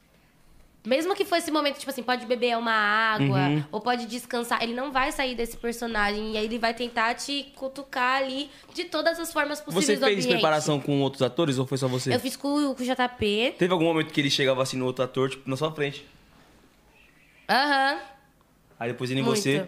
Mesmo 0.87 1.15
que 1.17 1.25
for 1.25 1.37
esse 1.37 1.51
momento, 1.51 1.79
tipo 1.79 1.91
assim, 1.91 2.03
pode 2.03 2.25
beber 2.27 2.57
uma 2.57 2.71
água 2.73 3.49
Uhum. 3.49 3.65
ou 3.73 3.81
pode 3.81 4.07
descansar, 4.07 4.63
ele 4.63 4.73
não 4.73 4.93
vai 4.93 5.11
sair 5.11 5.35
desse 5.35 5.57
personagem 5.57 6.33
e 6.35 6.37
aí 6.39 6.45
ele 6.45 6.59
vai 6.59 6.73
tentar 6.73 7.13
te 7.15 7.53
cutucar 7.57 8.19
ali 8.23 8.49
de 8.73 8.85
todas 8.85 9.19
as 9.19 9.33
formas 9.33 9.61
possíveis 9.61 9.99
você 9.99 10.07
fez 10.15 10.27
preparação 10.27 10.79
com 10.81 11.01
outros 11.03 11.23
atores 11.23 11.59
ou 11.59 11.67
foi 11.67 11.77
só 11.77 11.89
você? 11.89 12.15
Eu 12.15 12.21
fiz 12.21 12.37
com, 12.37 12.71
o- 12.71 12.75
com 12.77 12.83
o 12.83 12.87
JP. 12.87 13.55
Teve 13.59 13.73
algum 13.73 13.85
momento 13.85 14.13
que 14.13 14.21
ele 14.21 14.31
chegava 14.31 14.63
assim 14.63 14.77
no 14.77 14.87
outro 14.87 15.05
ator, 15.05 15.29
tipo, 15.29 15.51
na 15.51 15.57
sua 15.57 15.73
frente. 15.73 16.07
Aham. 17.49 17.99
Aí 18.79 18.91
depois 18.93 19.11
ele 19.11 19.21
em 19.21 19.23
muito. 19.23 19.39
você. 19.41 19.67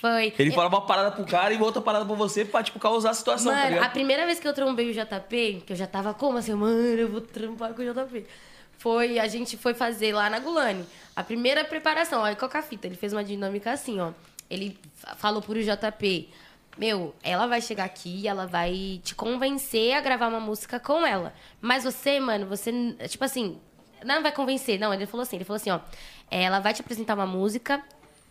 Foi. 0.00 0.32
Ele 0.38 0.50
Eu- 0.50 0.54
falava 0.54 0.76
uma 0.76 0.86
parada 0.86 1.10
pro 1.12 1.24
cara 1.24 1.52
e 1.54 1.58
outra 1.60 1.80
parada 1.80 2.04
pra 2.04 2.14
você 2.14 2.44
pra, 2.44 2.62
tipo, 2.62 2.78
causar 2.78 3.10
a 3.10 3.14
situação, 3.14 3.50
tá 3.52 3.56
Mano, 3.58 3.66
a 3.68 3.70
ligado? 3.76 3.92
primeira 3.92 4.26
vez 4.26 4.38
que 4.38 4.46
eu 4.46 4.52
trombei 4.52 4.90
o 4.90 4.92
JP, 4.92 5.62
que 5.66 5.72
eu 5.72 5.76
já 5.76 5.86
tava 5.86 6.12
como 6.12 6.36
assim, 6.38 6.52
mano, 6.54 6.76
eu 6.76 7.08
vou 7.08 7.20
trampar 7.22 7.72
com 7.72 7.80
o 7.82 7.84
JP. 7.84 8.26
Foi, 8.80 9.18
a 9.18 9.28
gente 9.28 9.56
foi 9.58 9.74
fazer 9.74 10.14
lá 10.14 10.30
na 10.30 10.38
Gulani. 10.38 10.86
A 11.14 11.22
primeira 11.22 11.62
preparação, 11.64 12.22
olha 12.22 12.34
qual 12.34 12.50
que 12.50 12.56
é 12.56 12.60
a 12.60 12.62
fita. 12.62 12.86
Ele 12.86 12.96
fez 12.96 13.12
uma 13.12 13.22
dinâmica 13.22 13.70
assim, 13.70 14.00
ó. 14.00 14.12
Ele 14.48 14.78
fa- 14.94 15.14
falou 15.16 15.42
pro 15.42 15.62
JP, 15.62 16.30
meu, 16.78 17.14
ela 17.22 17.46
vai 17.46 17.60
chegar 17.60 17.84
aqui 17.84 18.20
e 18.22 18.26
ela 18.26 18.46
vai 18.46 18.98
te 19.04 19.14
convencer 19.14 19.92
a 19.94 20.00
gravar 20.00 20.28
uma 20.28 20.40
música 20.40 20.80
com 20.80 21.04
ela. 21.06 21.34
Mas 21.60 21.84
você, 21.84 22.18
mano, 22.18 22.46
você, 22.46 22.72
tipo 23.06 23.22
assim, 23.22 23.58
não 24.02 24.22
vai 24.22 24.32
convencer, 24.32 24.80
não. 24.80 24.94
Ele 24.94 25.04
falou 25.04 25.22
assim, 25.24 25.36
ele 25.36 25.44
falou 25.44 25.56
assim, 25.56 25.70
ó, 25.70 25.80
ela 26.30 26.58
vai 26.58 26.72
te 26.72 26.80
apresentar 26.80 27.14
uma 27.14 27.26
música 27.26 27.84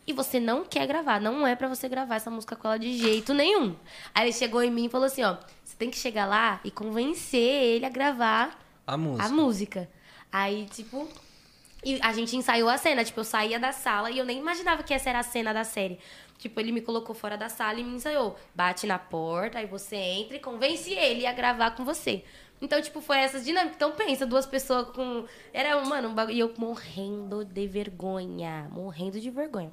e 0.07 0.13
você 0.13 0.39
não 0.39 0.65
quer 0.65 0.87
gravar, 0.87 1.21
não 1.21 1.45
é 1.45 1.55
pra 1.55 1.67
você 1.67 1.87
gravar 1.87 2.15
essa 2.15 2.31
música 2.31 2.55
com 2.55 2.67
ela 2.67 2.79
de 2.79 2.97
jeito 2.97 3.35
nenhum. 3.35 3.75
Aí 4.15 4.25
ele 4.25 4.33
chegou 4.33 4.63
em 4.63 4.71
mim 4.71 4.85
e 4.85 4.89
falou 4.89 5.05
assim, 5.05 5.21
ó, 5.21 5.37
você 5.63 5.75
tem 5.77 5.91
que 5.91 5.97
chegar 5.97 6.25
lá 6.25 6.59
e 6.63 6.71
convencer 6.71 7.39
ele 7.39 7.85
a 7.85 7.89
gravar 7.89 8.57
A 8.87 8.97
música. 8.97 9.25
a 9.25 9.29
música. 9.29 9.89
Aí, 10.31 10.65
tipo, 10.65 11.07
e 11.83 11.99
a 12.01 12.11
gente 12.11 12.35
ensaiou 12.35 12.69
a 12.69 12.77
cena, 12.77 13.03
tipo, 13.03 13.19
eu 13.19 13.23
saía 13.23 13.59
da 13.59 13.71
sala 13.71 14.11
e 14.11 14.17
eu 14.17 14.25
nem 14.25 14.37
imaginava 14.37 14.83
que 14.83 14.93
essa 14.93 15.09
era 15.09 15.19
a 15.19 15.23
cena 15.23 15.53
da 15.53 15.63
série. 15.63 15.99
Tipo, 16.37 16.59
ele 16.59 16.71
me 16.71 16.81
colocou 16.81 17.15
fora 17.15 17.37
da 17.37 17.49
sala 17.49 17.79
e 17.79 17.83
me 17.83 17.95
ensaiou. 17.95 18.37
Bate 18.55 18.87
na 18.87 18.97
porta, 18.97 19.59
aí 19.59 19.65
você 19.65 19.95
entra 19.95 20.37
e 20.37 20.39
convence 20.39 20.91
ele 20.91 21.25
a 21.25 21.33
gravar 21.33 21.71
com 21.71 21.83
você. 21.83 22.23
Então, 22.61 22.81
tipo, 22.81 22.99
foi 22.99 23.17
essas 23.19 23.45
dinâmicas. 23.45 23.75
Então, 23.75 23.91
pensa, 23.91 24.25
duas 24.25 24.45
pessoas 24.45 24.89
com. 24.89 25.25
Era, 25.53 25.79
mano, 25.85 26.09
um 26.09 26.13
bagulho. 26.13 26.35
E 26.35 26.39
eu 26.39 26.53
morrendo 26.57 27.45
de 27.45 27.67
vergonha. 27.67 28.67
Morrendo 28.71 29.19
de 29.19 29.29
vergonha. 29.29 29.71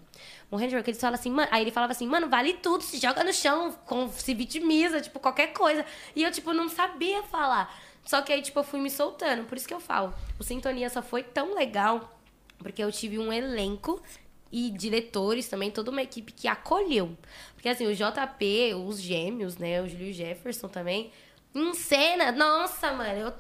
Morrendo 0.51 0.71
de 0.71 0.75
vergonha. 0.77 0.91
Eles 0.93 1.01
falam 1.01 1.15
assim, 1.15 1.31
mano. 1.31 1.49
Aí 1.51 1.63
ele 1.63 1.73
falava 1.73 1.93
assim, 1.93 2.07
mano, 2.07 2.29
vale 2.29 2.55
tudo, 2.55 2.83
se 2.83 2.99
joga 2.99 3.25
no 3.25 3.33
chão, 3.33 3.73
com, 3.85 4.09
se 4.09 4.35
vitimiza, 4.35 5.01
tipo, 5.01 5.19
qualquer 5.19 5.53
coisa. 5.53 5.85
E 6.15 6.23
eu, 6.23 6.31
tipo, 6.31 6.53
não 6.53 6.69
sabia 6.69 7.23
falar. 7.25 7.75
Só 8.07 8.23
que 8.23 8.33
aí, 8.33 8.41
tipo, 8.41 8.59
eu 8.61 8.65
fui 8.65 8.81
me 8.81 8.89
soltando. 8.89 9.45
Por 9.45 9.59
isso 9.59 9.69
que 9.69 9.75
eu 9.75 9.81
falo. 9.81 10.15
O 10.39 10.45
Sintonia 10.45 10.89
só 10.89 11.03
foi 11.03 11.23
tão 11.23 11.55
legal 11.55 12.17
porque 12.59 12.83
eu 12.83 12.91
tive 12.91 13.19
um 13.19 13.33
elenco 13.33 14.03
e 14.51 14.71
diretores 14.71 15.49
também, 15.49 15.71
toda 15.71 15.91
uma 15.91 16.03
equipe 16.03 16.33
que 16.33 16.49
acolheu. 16.49 17.17
Porque 17.55 17.69
assim, 17.69 17.87
o 17.87 17.95
JP, 17.95 18.75
os 18.87 19.01
gêmeos, 19.01 19.59
né? 19.59 19.83
O 19.83 19.89
Júlio 19.89 20.13
Jefferson 20.13 20.69
também. 20.69 21.11
Em 21.55 21.75
cena, 21.75 22.31
nossa, 22.33 22.93
mano, 22.93 23.19
eu, 23.19 23.35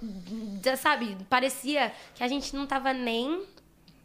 já 0.64 0.74
sabe, 0.76 1.16
parecia 1.28 1.92
que 2.14 2.24
a 2.24 2.28
gente 2.28 2.56
não 2.56 2.66
tava 2.66 2.92
nem 2.92 3.42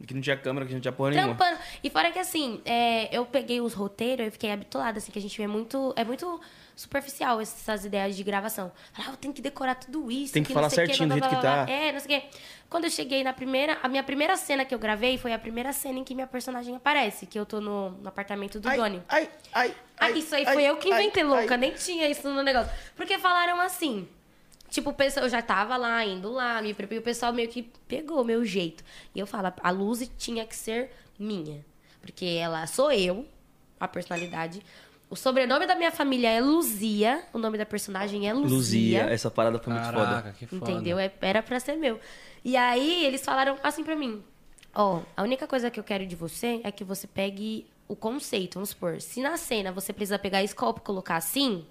Que 0.06 0.12
não 0.12 0.20
tinha 0.20 0.36
câmera, 0.36 0.66
que 0.66 0.74
não 0.74 0.80
tinha 0.80 0.92
porra 0.92 1.10
nenhuma. 1.10 1.34
trampando. 1.34 1.58
E 1.82 1.88
fora 1.88 2.10
que 2.10 2.18
assim, 2.18 2.60
é, 2.64 3.14
eu 3.16 3.24
peguei 3.24 3.60
os 3.60 3.72
roteiros, 3.72 4.26
eu 4.26 4.32
fiquei 4.32 4.50
habituada, 4.52 4.98
assim, 4.98 5.10
que 5.10 5.18
a 5.18 5.22
gente 5.22 5.36
vê 5.36 5.46
muito. 5.46 5.94
É 5.96 6.04
muito 6.04 6.40
superficial 6.74 7.40
essas 7.40 7.84
ideias 7.84 8.16
de 8.16 8.22
gravação. 8.22 8.72
Ah, 8.96 9.10
eu 9.10 9.16
tenho 9.16 9.32
que 9.32 9.42
decorar 9.42 9.74
tudo 9.74 10.10
isso. 10.10 10.32
Tem 10.32 10.42
que 10.42 10.50
não 10.50 10.54
falar 10.54 10.70
sei 10.70 10.84
o 10.84 10.86
quê, 10.86 10.94
certinho 10.94 11.08
do 11.08 11.16
blá, 11.16 11.28
jeito 11.28 11.40
blá, 11.40 11.40
que 11.40 11.46
blá, 11.46 11.56
tá. 11.58 11.64
blá. 11.66 11.74
É, 11.74 11.92
não 11.92 12.00
sei 12.00 12.16
o 12.16 12.20
quê. 12.20 12.28
Quando 12.68 12.84
eu 12.84 12.90
cheguei 12.90 13.22
na 13.22 13.32
primeira. 13.32 13.78
A 13.82 13.88
minha 13.88 14.02
primeira 14.02 14.36
cena 14.36 14.64
que 14.64 14.74
eu 14.74 14.78
gravei 14.78 15.18
foi 15.18 15.32
a 15.32 15.38
primeira 15.38 15.72
cena 15.72 15.98
em 15.98 16.04
que 16.04 16.14
minha 16.14 16.26
personagem 16.26 16.74
aparece, 16.74 17.26
que 17.26 17.38
eu 17.38 17.44
tô 17.44 17.60
no, 17.60 17.90
no 17.90 18.08
apartamento 18.08 18.58
do 18.58 18.70
Doni. 18.70 19.02
ai, 19.08 19.28
ai, 19.52 19.74
Ah, 19.98 20.10
isso 20.10 20.34
aí 20.34 20.44
foi 20.44 20.64
eu 20.64 20.76
que 20.76 20.88
inventei, 20.88 21.22
louca. 21.22 21.56
Nem 21.56 21.72
tinha 21.72 22.08
isso 22.08 22.28
no 22.28 22.42
negócio. 22.42 22.72
Porque 22.96 23.18
falaram 23.18 23.60
assim. 23.60 24.08
Tipo, 24.70 24.88
o 24.88 24.94
pessoal 24.94 25.26
eu 25.26 25.30
já 25.30 25.42
tava 25.42 25.76
lá, 25.76 26.02
indo 26.02 26.32
lá, 26.32 26.62
me 26.62 26.72
preparei, 26.72 26.98
o 26.98 27.02
pessoal 27.02 27.30
meio 27.30 27.46
que 27.46 27.70
pegou 27.86 28.22
o 28.22 28.24
meu 28.24 28.42
jeito. 28.42 28.82
E 29.14 29.20
eu 29.20 29.26
falo, 29.26 29.52
a 29.62 29.70
Luzi 29.70 30.06
tinha 30.16 30.46
que 30.46 30.56
ser 30.56 30.90
minha. 31.18 31.62
Porque 32.00 32.24
ela 32.24 32.66
sou 32.66 32.90
eu, 32.90 33.26
a 33.78 33.86
personalidade. 33.86 34.62
O 35.12 35.16
sobrenome 35.16 35.66
da 35.66 35.74
minha 35.74 35.92
família 35.92 36.30
é 36.30 36.40
Luzia, 36.40 37.22
o 37.34 37.38
nome 37.38 37.58
da 37.58 37.66
personagem 37.66 38.26
é 38.26 38.32
Luzia. 38.32 38.48
Luzia, 38.56 39.00
essa 39.12 39.30
parada 39.30 39.58
foi 39.58 39.70
muito 39.70 39.84
Caraca, 39.84 40.22
foda. 40.22 40.34
que 40.38 40.46
foda. 40.46 40.70
Entendeu? 40.72 40.98
É- 40.98 41.12
Era 41.20 41.42
pra 41.42 41.60
ser 41.60 41.76
meu. 41.76 42.00
E 42.42 42.56
aí 42.56 43.04
eles 43.04 43.22
falaram 43.22 43.58
assim 43.62 43.84
pra 43.84 43.94
mim: 43.94 44.24
Ó, 44.74 45.02
a 45.14 45.22
única 45.22 45.46
coisa 45.46 45.70
que 45.70 45.78
eu 45.78 45.84
quero 45.84 46.06
de 46.06 46.16
você 46.16 46.62
é 46.64 46.72
que 46.72 46.82
você 46.82 47.06
pegue 47.06 47.66
o 47.86 47.94
conceito. 47.94 48.54
Vamos 48.54 48.70
supor, 48.70 49.02
se 49.02 49.20
na 49.20 49.36
cena 49.36 49.70
você 49.70 49.92
precisa 49.92 50.18
pegar 50.18 50.42
esse 50.42 50.54
copo 50.54 50.80
e 50.80 50.82
colocar 50.82 51.16
assim, 51.16 51.66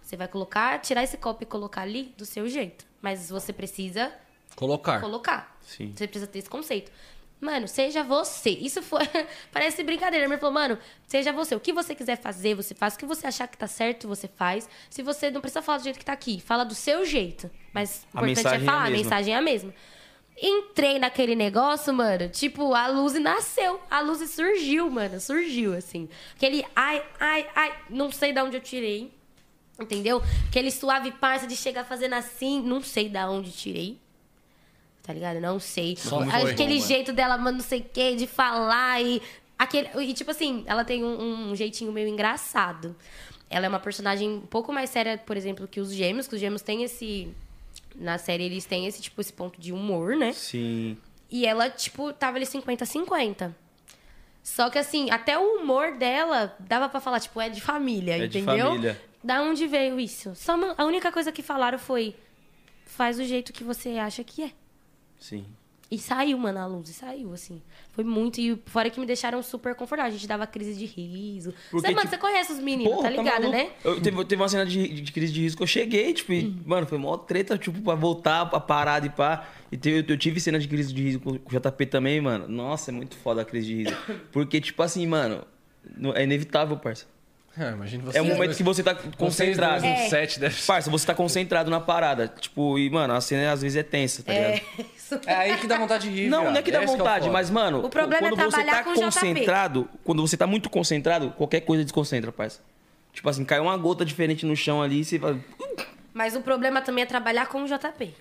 você 0.00 0.16
vai 0.16 0.28
colocar, 0.28 0.78
tirar 0.78 1.02
esse 1.02 1.16
copo 1.16 1.42
e 1.42 1.46
colocar 1.46 1.80
ali 1.82 2.14
do 2.16 2.24
seu 2.24 2.48
jeito. 2.48 2.86
Mas 3.02 3.28
você 3.28 3.52
precisa 3.52 4.12
Colocar. 4.54 5.00
colocar. 5.00 5.58
Sim. 5.62 5.92
Você 5.96 6.06
precisa 6.06 6.28
ter 6.30 6.38
esse 6.38 6.48
conceito. 6.48 6.92
Mano, 7.40 7.68
seja 7.68 8.02
você. 8.02 8.50
Isso 8.50 8.82
foi. 8.82 9.02
Parece 9.52 9.82
brincadeira. 9.84 10.24
Ele 10.24 10.38
falou, 10.38 10.54
mano, 10.54 10.78
seja 11.06 11.32
você. 11.32 11.54
O 11.54 11.60
que 11.60 11.72
você 11.72 11.94
quiser 11.94 12.16
fazer, 12.16 12.54
você 12.54 12.74
faz. 12.74 12.94
O 12.94 12.98
que 12.98 13.04
você 13.04 13.26
achar 13.26 13.46
que 13.46 13.58
tá 13.58 13.66
certo, 13.66 14.08
você 14.08 14.26
faz. 14.26 14.68
Se 14.88 15.02
você 15.02 15.30
não 15.30 15.40
precisa 15.42 15.60
falar 15.60 15.78
do 15.78 15.84
jeito 15.84 15.98
que 15.98 16.04
tá 16.04 16.12
aqui, 16.14 16.40
fala 16.40 16.64
do 16.64 16.74
seu 16.74 17.04
jeito. 17.04 17.50
Mas 17.74 18.06
o 18.14 18.20
A 18.20 18.30
importante 18.30 18.54
é 18.54 18.56
é 18.58 18.62
a 18.62 18.64
falar, 18.64 18.78
a 18.86 18.90
mesma. 18.90 18.96
mensagem 19.04 19.34
é 19.34 19.36
a 19.36 19.42
mesma. 19.42 19.74
Entrei 20.38 20.98
naquele 20.98 21.34
negócio, 21.34 21.92
mano. 21.94 22.28
Tipo, 22.28 22.74
a 22.74 22.86
luz 22.88 23.14
nasceu. 23.14 23.80
A 23.90 24.00
luz 24.00 24.28
surgiu, 24.30 24.90
mano. 24.90 25.18
Surgiu, 25.20 25.74
assim. 25.74 26.08
Aquele 26.36 26.64
ai, 26.74 27.02
ai, 27.20 27.46
ai. 27.54 27.74
Não 27.90 28.10
sei 28.10 28.32
de 28.32 28.40
onde 28.40 28.56
eu 28.56 28.60
tirei. 28.60 29.12
Entendeu? 29.80 30.22
Aquele 30.48 30.70
suave 30.70 31.12
parça 31.12 31.46
de 31.46 31.54
chegar 31.56 31.84
fazendo 31.84 32.14
assim. 32.14 32.62
Não 32.62 32.82
sei 32.82 33.08
da 33.10 33.30
onde 33.30 33.50
tirei. 33.52 33.98
Tá 35.06 35.12
ligado? 35.12 35.40
Não 35.40 35.60
sei. 35.60 35.96
Só 35.96 36.18
foi. 36.24 36.50
Aquele 36.52 36.80
jeito 36.80 37.12
dela, 37.12 37.38
mano, 37.38 37.58
não 37.58 37.64
sei 37.64 37.80
o 37.80 37.84
quê, 37.84 38.16
de 38.16 38.26
falar 38.26 39.00
e. 39.02 39.22
Aquele, 39.58 39.88
e 40.02 40.12
tipo 40.12 40.30
assim, 40.30 40.64
ela 40.66 40.84
tem 40.84 41.02
um, 41.04 41.50
um 41.50 41.56
jeitinho 41.56 41.90
meio 41.92 42.08
engraçado. 42.08 42.94
Ela 43.48 43.66
é 43.66 43.68
uma 43.68 43.78
personagem 43.78 44.28
um 44.28 44.40
pouco 44.40 44.72
mais 44.72 44.90
séria, 44.90 45.16
por 45.16 45.36
exemplo, 45.36 45.68
que 45.68 45.80
os 45.80 45.92
gêmeos, 45.94 46.26
que 46.26 46.34
os 46.34 46.40
gêmeos 46.40 46.60
têm 46.62 46.82
esse. 46.82 47.32
Na 47.94 48.18
série, 48.18 48.44
eles 48.44 48.64
têm 48.66 48.86
esse, 48.86 49.00
tipo, 49.00 49.20
esse 49.20 49.32
ponto 49.32 49.58
de 49.60 49.72
humor, 49.72 50.16
né? 50.16 50.32
Sim. 50.32 50.96
E 51.30 51.46
ela, 51.46 51.70
tipo, 51.70 52.12
tava 52.12 52.36
ali 52.36 52.44
50-50. 52.44 53.54
Só 54.42 54.68
que 54.70 54.78
assim, 54.78 55.10
até 55.10 55.38
o 55.38 55.56
humor 55.60 55.96
dela 55.96 56.54
dava 56.60 56.88
pra 56.88 57.00
falar, 57.00 57.20
tipo, 57.20 57.40
é 57.40 57.48
de 57.48 57.60
família, 57.60 58.16
É 58.16 58.26
de 58.26 58.38
entendeu? 58.38 58.66
família. 58.66 59.00
Da 59.24 59.42
onde 59.42 59.66
veio 59.66 59.98
isso? 59.98 60.34
Só 60.34 60.54
uma- 60.54 60.74
a 60.76 60.84
única 60.84 61.10
coisa 61.10 61.32
que 61.32 61.42
falaram 61.42 61.78
foi: 61.78 62.14
faz 62.84 63.16
do 63.16 63.24
jeito 63.24 63.52
que 63.52 63.64
você 63.64 63.90
acha 63.98 64.22
que 64.22 64.42
é. 64.44 64.50
Sim. 65.18 65.44
E 65.88 65.98
saiu, 65.98 66.36
mano, 66.36 66.58
a 66.58 66.66
luz, 66.66 66.88
e 66.88 66.92
saiu, 66.92 67.32
assim. 67.32 67.62
Foi 67.92 68.02
muito. 68.02 68.40
E 68.40 68.60
fora 68.66 68.90
que 68.90 68.98
me 68.98 69.06
deixaram 69.06 69.40
super 69.40 69.72
confortável. 69.76 70.10
A 70.10 70.12
gente 70.12 70.26
dava 70.26 70.44
crise 70.44 70.74
de 70.74 70.84
riso. 70.84 71.54
Porque, 71.70 71.86
você, 71.86 71.94
mano, 71.94 72.00
tipo, 72.00 72.10
você 72.10 72.18
conhece 72.18 72.52
os 72.54 72.58
meninos, 72.58 72.92
Porra, 72.92 73.04
tá 73.04 73.10
ligado, 73.10 73.42
maluco? 73.44 73.50
né? 73.56 73.70
Eu, 73.84 74.00
teve, 74.00 74.24
teve 74.24 74.42
uma 74.42 74.48
cena 74.48 74.66
de, 74.66 75.00
de 75.00 75.12
crise 75.12 75.32
de 75.32 75.42
risco, 75.42 75.62
eu 75.62 75.66
cheguei, 75.66 76.12
tipo, 76.12 76.32
e, 76.32 76.46
Hum. 76.46 76.60
mano, 76.66 76.88
foi 76.88 76.98
mó 76.98 77.16
treta, 77.16 77.56
tipo, 77.56 77.80
pra 77.82 77.94
voltar, 77.94 78.46
pra 78.46 78.58
parada 78.58 79.06
e 79.06 79.10
pá. 79.10 79.48
E 79.70 79.76
teve- 79.76 80.12
eu, 80.12 80.18
tive 80.18 80.40
cena 80.40 80.58
de 80.58 80.66
crise 80.66 80.92
de 80.92 81.02
risco 81.02 81.22
com 81.22 81.30
o 81.30 81.38
JP 81.60 81.86
também, 81.86 82.20
mano. 82.20 82.48
Nossa, 82.48 82.90
é 82.90 82.92
muito 82.92 83.14
foda 83.16 83.42
a 83.42 83.44
crise 83.44 83.68
de 83.68 83.74
risco. 83.84 84.12
Porque, 84.32 84.60
tipo 84.60 84.82
assim, 84.82 85.06
mano, 85.06 85.44
é 86.16 86.24
inevitável, 86.24 86.76
parça. 86.76 87.06
É, 87.58 87.70
imagina 87.72 88.04
você. 88.04 88.18
É 88.18 88.22
um 88.22 88.26
momento 88.26 88.54
que 88.56 88.62
você 88.62 88.82
tá 88.82 88.92
Vocês 88.94 89.14
concentrado. 89.16 89.82
no 89.82 89.88
É. 89.88 90.08
set 90.08 90.38
deve 90.38 90.54
ser. 90.54 90.66
Parça, 90.66 90.90
você 90.90 91.06
tá 91.06 91.14
concentrado 91.14 91.70
na 91.70 91.80
parada. 91.80 92.28
Tipo, 92.38 92.78
e, 92.78 92.90
mano, 92.90 93.14
a 93.14 93.20
cena 93.20 93.50
às 93.50 93.62
vezes 93.62 93.76
é 93.76 93.82
tensa, 93.82 94.22
tá 94.22 94.32
ligado? 94.32 94.60
Isso. 94.96 95.20
É 95.26 95.34
aí 95.34 95.56
que 95.56 95.66
dá 95.66 95.78
vontade 95.78 96.08
de 96.10 96.14
rir. 96.14 96.28
Não, 96.28 96.40
viado. 96.42 96.52
não 96.52 96.58
é 96.60 96.62
que 96.62 96.70
dá 96.70 96.82
Esse 96.82 96.92
é 96.94 96.96
vontade, 96.98 97.30
mas, 97.30 97.48
mano, 97.48 97.84
O 97.84 97.88
problema 97.88 98.26
é 98.26 98.30
quando 98.30 98.42
você 98.44 98.56
trabalhar 98.62 98.72
tá 98.78 98.84
com 98.84 98.90
o 98.90 98.94
JP. 98.94 99.04
concentrado, 99.04 99.88
quando 100.04 100.20
você 100.26 100.36
tá 100.36 100.46
muito 100.46 100.68
concentrado, 100.68 101.30
qualquer 101.30 101.60
coisa 101.62 101.82
desconcentra, 101.82 102.30
parça. 102.30 102.60
Tipo 103.12 103.28
assim, 103.30 103.44
cai 103.44 103.58
uma 103.60 103.76
gota 103.78 104.04
diferente 104.04 104.44
no 104.44 104.54
chão 104.54 104.82
ali, 104.82 105.02
você 105.04 105.18
fala. 105.18 105.38
Mas 106.16 106.34
o 106.34 106.40
problema 106.40 106.80
também 106.80 107.02
é 107.02 107.06
trabalhar 107.06 107.46
com 107.46 107.62
o 107.62 107.66
JP. 107.66 108.14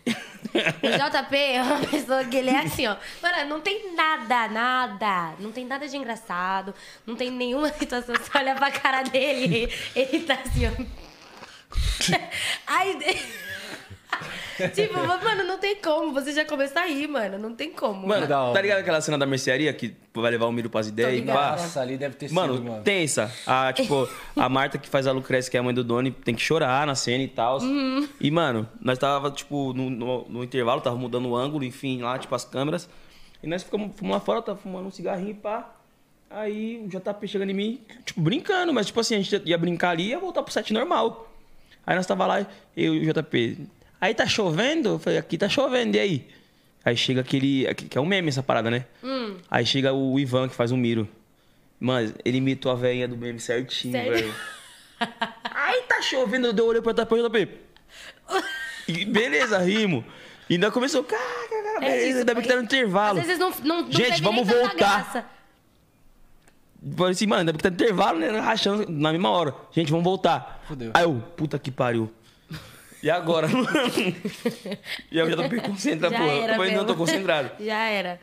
O 0.53 0.87
JP 1.21 1.37
é 1.37 1.63
uma 1.63 1.79
pessoa 1.87 2.25
que 2.25 2.35
ele 2.35 2.49
é 2.49 2.59
assim, 2.59 2.85
ó. 2.87 2.97
Mano, 3.21 3.49
não 3.49 3.61
tem 3.61 3.95
nada, 3.95 4.49
nada. 4.49 5.33
Não 5.39 5.49
tem 5.49 5.65
nada 5.65 5.87
de 5.87 5.95
engraçado. 5.95 6.75
Não 7.07 7.15
tem 7.15 7.31
nenhuma 7.31 7.71
situação. 7.71 8.13
Você 8.13 8.37
olha 8.37 8.53
pra 8.53 8.69
cara 8.69 9.01
dele, 9.03 9.73
ele 9.95 10.19
tá 10.25 10.33
assim, 10.33 10.67
ó. 10.67 10.71
Aí. 12.67 12.99
tipo, 14.73 14.93
mano, 14.97 15.43
não 15.43 15.57
tem 15.57 15.75
como. 15.75 16.13
Você 16.13 16.31
já 16.31 16.45
começa 16.45 16.79
a 16.79 16.85
rir, 16.85 17.07
mano. 17.07 17.37
Não 17.37 17.53
tem 17.53 17.71
como. 17.71 18.07
Mano, 18.07 18.23
hora. 18.23 18.53
tá 18.53 18.61
ligado 18.61 18.79
aquela 18.79 19.01
cena 19.01 19.17
da 19.17 19.25
mercearia 19.25 19.71
que 19.73 19.95
vai 20.13 20.31
levar 20.31 20.45
o 20.45 20.51
Miro 20.51 20.69
pras 20.69 20.87
ideias 20.87 21.19
e 21.19 21.21
pá? 21.25 21.51
Nossa, 21.51 21.81
ali 21.81 21.97
deve 21.97 22.15
ter 22.15 22.27
sido, 22.29 22.35
Mano, 22.35 22.61
mano. 22.61 22.83
tensa. 22.83 23.31
A, 23.45 23.73
tipo, 23.73 24.07
a 24.35 24.47
Marta 24.49 24.77
que 24.77 24.87
faz 24.87 25.07
a 25.07 25.11
Lucrece, 25.11 25.49
que 25.49 25.57
é 25.57 25.59
a 25.59 25.63
mãe 25.63 25.73
do 25.73 25.83
Doni, 25.83 26.11
tem 26.11 26.33
que 26.33 26.41
chorar 26.41 26.87
na 26.87 26.95
cena 26.95 27.23
e 27.23 27.27
tal. 27.27 27.59
Uhum. 27.59 28.07
E, 28.19 28.31
mano, 28.31 28.67
nós 28.81 28.97
tava, 28.97 29.29
tipo, 29.31 29.73
no, 29.73 29.89
no, 29.89 30.25
no 30.29 30.43
intervalo, 30.43 30.81
tava 30.81 30.95
mudando 30.95 31.29
o 31.29 31.35
ângulo, 31.35 31.63
enfim, 31.63 32.01
lá, 32.01 32.17
tipo, 32.17 32.33
as 32.33 32.45
câmeras. 32.45 32.89
E 33.43 33.47
nós 33.47 33.63
ficamos 33.63 33.91
fomos 33.95 34.13
lá 34.13 34.19
fora, 34.19 34.41
tava 34.41 34.57
fumando 34.57 34.87
um 34.87 34.91
cigarrinho 34.91 35.31
e 35.31 35.33
pá. 35.33 35.71
Aí 36.29 36.83
o 36.83 36.87
JP 36.87 37.27
chegando 37.27 37.51
em 37.51 37.53
mim, 37.53 37.81
tipo, 38.03 38.19
brincando, 38.19 38.73
mas 38.73 38.87
tipo 38.87 38.99
assim, 38.99 39.15
a 39.15 39.21
gente 39.21 39.41
ia 39.45 39.57
brincar 39.57 39.91
ali 39.91 40.03
e 40.03 40.09
ia 40.09 40.19
voltar 40.19 40.41
pro 40.41 40.51
set 40.51 40.73
normal. 40.73 41.31
Aí 41.85 41.95
nós 41.95 42.05
tava 42.05 42.25
lá, 42.25 42.45
eu 42.75 42.95
e 42.95 43.07
o 43.07 43.13
JP. 43.13 43.67
Aí 44.05 44.13
tá 44.13 44.27
chovendo? 44.27 44.89
Eu 44.89 44.99
falei, 44.99 45.17
aqui 45.17 45.35
tá 45.35 45.49
chovendo, 45.49 45.97
e 45.97 45.99
aí? 45.99 46.27
Aí 46.85 46.95
chega 46.95 47.21
aquele. 47.21 47.73
Que 47.73 47.97
é 47.97 48.01
um 48.01 48.05
meme 48.05 48.29
essa 48.29 48.43
parada, 48.43 48.69
né? 48.69 48.85
Hum. 49.03 49.37
Aí 49.49 49.65
chega 49.65 49.91
o 49.91 50.19
Ivan, 50.19 50.47
que 50.47 50.53
faz 50.53 50.71
o 50.71 50.77
Miro. 50.77 51.09
Mano, 51.79 52.13
ele 52.23 52.37
imitou 52.37 52.71
a 52.71 52.75
velhinha 52.75 53.07
do 53.07 53.17
meme 53.17 53.39
certinho, 53.39 53.93
Sério? 53.93 54.11
velho. 54.11 54.35
Aí 55.43 55.81
tá 55.89 56.03
chovendo, 56.03 56.47
eu 56.55 56.65
olhei 56.67 56.83
pra 56.83 56.93
JP. 56.93 57.49
E 58.87 59.05
beleza, 59.05 59.57
rimo. 59.57 60.05
E 60.47 60.53
ainda 60.53 60.69
começou, 60.69 61.03
cara, 61.03 61.19
cara, 61.49 61.77
É 61.77 61.89
beleza, 61.89 62.07
isso, 62.07 62.17
ainda 62.19 62.33
bem 62.35 62.43
que 62.43 62.49
tá 62.49 62.55
no 62.57 62.63
intervalo. 62.63 63.19
Às 63.19 63.25
vezes 63.25 63.39
não, 63.39 63.49
não, 63.63 63.81
não 63.81 63.91
Gente, 63.91 64.21
vamos 64.21 64.47
voltar. 64.47 65.35
Falei 66.95 67.11
assim, 67.13 67.25
mano, 67.25 67.39
ainda 67.39 67.53
bem 67.53 67.57
que 67.57 67.63
tá 67.63 67.69
no 67.71 67.75
intervalo, 67.75 68.19
né? 68.19 68.29
Rachando 68.39 68.85
na 68.87 69.11
mesma 69.11 69.31
hora. 69.31 69.55
Gente, 69.71 69.89
vamos 69.89 70.03
voltar. 70.03 70.63
Fudeu. 70.67 70.91
Aí 70.93 71.03
eu, 71.03 71.15
puta 71.35 71.57
que 71.57 71.71
pariu. 71.71 72.11
E 73.05 73.09
agora, 73.11 73.47
mano? 73.47 73.67
E 75.11 75.17
eu 75.19 75.29
já 75.29 75.35
tô 75.35 75.61
concentrado, 75.61 76.15
porra. 76.15 76.31
era 76.31 76.53
Eu 76.53 76.57
falei, 76.57 76.75
não, 76.75 76.85
tô 76.85 76.95
concentrado. 76.95 77.51
Já 77.63 77.87
era. 77.87 78.19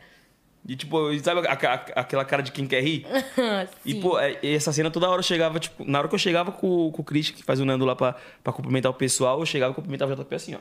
E 0.67 0.75
tipo, 0.75 0.97
sabe 1.19 1.47
a- 1.47 1.53
a- 1.53 2.01
aquela 2.01 2.25
cara 2.25 2.43
de 2.43 2.51
quem 2.51 2.67
quer 2.67 2.81
rir? 2.83 3.05
E, 3.85 3.95
pô, 3.95 4.19
é- 4.19 4.37
essa 4.43 4.73
cena 4.73 4.91
toda 4.91 5.09
hora 5.09 5.19
eu 5.19 5.23
chegava, 5.23 5.57
tipo, 5.57 5.85
na 5.85 5.99
hora 5.99 6.09
que 6.09 6.15
eu 6.15 6.19
chegava 6.19 6.51
com, 6.51 6.91
com 6.91 7.01
o 7.01 7.05
Christian, 7.05 7.33
que 7.33 7.43
faz 7.43 7.61
o 7.61 7.65
Nando 7.65 7.85
lá 7.85 7.95
pra, 7.95 8.15
pra 8.43 8.51
cumprimentar 8.51 8.91
o 8.91 8.93
pessoal, 8.95 9.39
eu 9.39 9.45
chegava 9.45 9.71
e 9.71 9.75
cumprimentava 9.75 10.11
o 10.11 10.15
JP 10.17 10.35
assim, 10.35 10.55
ó. 10.55 10.59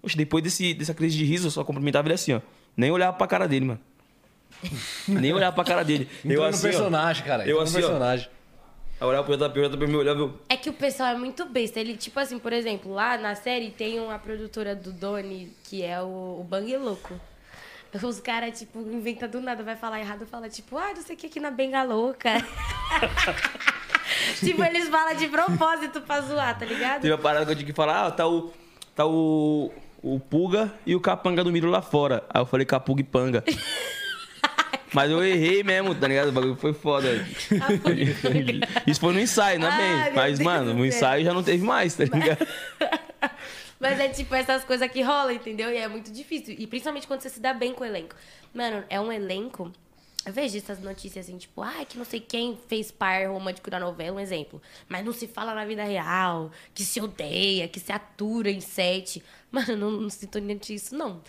Oxe, 0.00 0.16
depois 0.16 0.44
desse, 0.44 0.72
dessa 0.72 0.94
crise 0.94 1.16
de 1.18 1.24
riso, 1.24 1.48
eu 1.48 1.50
só 1.50 1.64
cumprimentava 1.64 2.06
ele 2.06 2.14
assim, 2.14 2.34
ó. 2.34 2.40
Nem 2.76 2.92
olhava 2.92 3.16
pra 3.16 3.26
cara 3.26 3.48
dele, 3.48 3.64
mano. 3.66 3.80
Nem 5.08 5.32
olhava 5.32 5.54
pra 5.56 5.64
cara 5.64 5.84
dele. 5.84 6.08
Entrou 6.24 6.34
eu 6.34 6.40
no 6.42 6.46
assim, 6.50 6.68
ó. 6.68 6.70
personagem, 6.70 7.24
cara. 7.24 7.48
Eu 7.48 7.56
no 7.56 7.62
assim, 7.62 7.82
ó. 7.82 7.88
Aí 8.98 9.06
olhava 9.06 9.24
pro 9.24 9.36
JP, 9.36 9.60
o 9.60 9.68
JP 9.68 9.86
me 9.86 9.96
olhava, 9.96 10.20
eu... 10.20 10.40
É 10.48 10.56
que 10.56 10.70
o 10.70 10.72
pessoal 10.72 11.10
é 11.10 11.14
muito 11.14 11.44
besta. 11.44 11.78
Ele, 11.78 11.96
tipo 11.96 12.18
assim, 12.18 12.38
por 12.38 12.52
exemplo, 12.52 12.92
lá 12.92 13.18
na 13.18 13.34
série 13.34 13.70
tem 13.70 14.00
uma 14.00 14.18
produtora 14.18 14.74
do 14.74 14.90
Doni, 14.90 15.52
que 15.64 15.82
é 15.82 16.00
o, 16.00 16.38
o 16.40 16.46
Bang 16.48 16.74
Louco. 16.76 17.14
Os 18.02 18.20
caras, 18.20 18.58
tipo, 18.58 18.78
inventa 18.80 19.26
do 19.26 19.40
nada, 19.40 19.62
vai 19.62 19.76
falar 19.76 20.00
errado, 20.00 20.26
fala, 20.26 20.48
tipo, 20.48 20.76
ah, 20.76 20.92
não 20.94 21.02
sei 21.02 21.14
o 21.14 21.18
que 21.18 21.26
aqui 21.26 21.40
na 21.40 21.50
Benga 21.50 21.82
Louca. 21.82 22.30
tipo, 24.40 24.62
eles 24.62 24.88
falam 24.88 25.14
de 25.14 25.28
propósito 25.28 26.00
pra 26.02 26.20
zoar, 26.20 26.58
tá 26.58 26.64
ligado? 26.64 27.02
Teve 27.02 27.14
a 27.14 27.18
parada 27.18 27.46
que 27.46 27.52
eu 27.52 27.56
tinha 27.56 27.66
que 27.66 27.72
falar, 27.72 28.06
ah, 28.06 28.10
tá 28.10 28.26
o... 28.26 28.52
Tá 28.94 29.06
o... 29.06 29.72
O 30.02 30.20
Puga 30.20 30.72
e 30.84 30.94
o 30.94 31.00
Capanga 31.00 31.42
do 31.42 31.50
Miro 31.50 31.68
lá 31.68 31.82
fora. 31.82 32.22
Aí 32.28 32.40
eu 32.40 32.46
falei 32.46 32.64
Capuga 32.64 33.00
e 33.00 33.04
Panga. 33.04 33.42
Mas 34.96 35.10
eu 35.10 35.22
errei 35.22 35.62
mesmo, 35.62 35.94
tá 35.94 36.08
ligado? 36.08 36.30
O 36.30 36.32
bagulho 36.32 36.56
foi 36.56 36.72
foda. 36.72 37.06
Isso 38.86 38.98
foi 38.98 39.12
no 39.12 39.20
ensaio, 39.20 39.60
não 39.60 39.68
é 39.68 39.76
bem. 39.76 40.14
Mas, 40.14 40.38
Deus 40.38 40.46
mano, 40.46 40.72
no 40.72 40.86
ensaio 40.86 41.22
já 41.22 41.34
não 41.34 41.42
teve 41.42 41.62
mais, 41.62 41.94
tá 41.94 42.04
ligado? 42.04 42.48
Mas 43.78 44.00
é 44.00 44.08
tipo 44.08 44.34
essas 44.34 44.64
coisas 44.64 44.90
que 44.90 45.02
rolam, 45.02 45.32
entendeu? 45.32 45.70
E 45.70 45.76
é 45.76 45.86
muito 45.86 46.10
difícil. 46.10 46.56
E 46.58 46.66
principalmente 46.66 47.06
quando 47.06 47.20
você 47.20 47.28
se 47.28 47.40
dá 47.40 47.52
bem 47.52 47.74
com 47.74 47.84
o 47.84 47.86
elenco. 47.86 48.16
Mano, 48.54 48.84
é 48.88 48.98
um 48.98 49.12
elenco. 49.12 49.70
Eu 50.24 50.32
vejo 50.32 50.56
essas 50.56 50.80
notícias 50.80 51.26
assim, 51.26 51.36
tipo, 51.36 51.60
ai, 51.60 51.84
que 51.84 51.98
não 51.98 52.04
sei 52.06 52.18
quem 52.18 52.58
fez 52.66 52.90
par 52.90 53.28
romântico 53.28 53.70
da 53.70 53.78
novela, 53.78 54.16
um 54.16 54.20
exemplo. 54.20 54.62
Mas 54.88 55.04
não 55.04 55.12
se 55.12 55.26
fala 55.26 55.54
na 55.54 55.66
vida 55.66 55.84
real, 55.84 56.50
que 56.74 56.86
se 56.86 57.02
odeia, 57.02 57.68
que 57.68 57.78
se 57.78 57.92
atura 57.92 58.50
em 58.50 58.62
sete. 58.62 59.22
Mano, 59.52 59.76
não, 59.76 59.90
não 59.90 60.08
sinto 60.08 60.40
nem 60.40 60.58
isso, 60.70 60.96
não. 60.96 61.20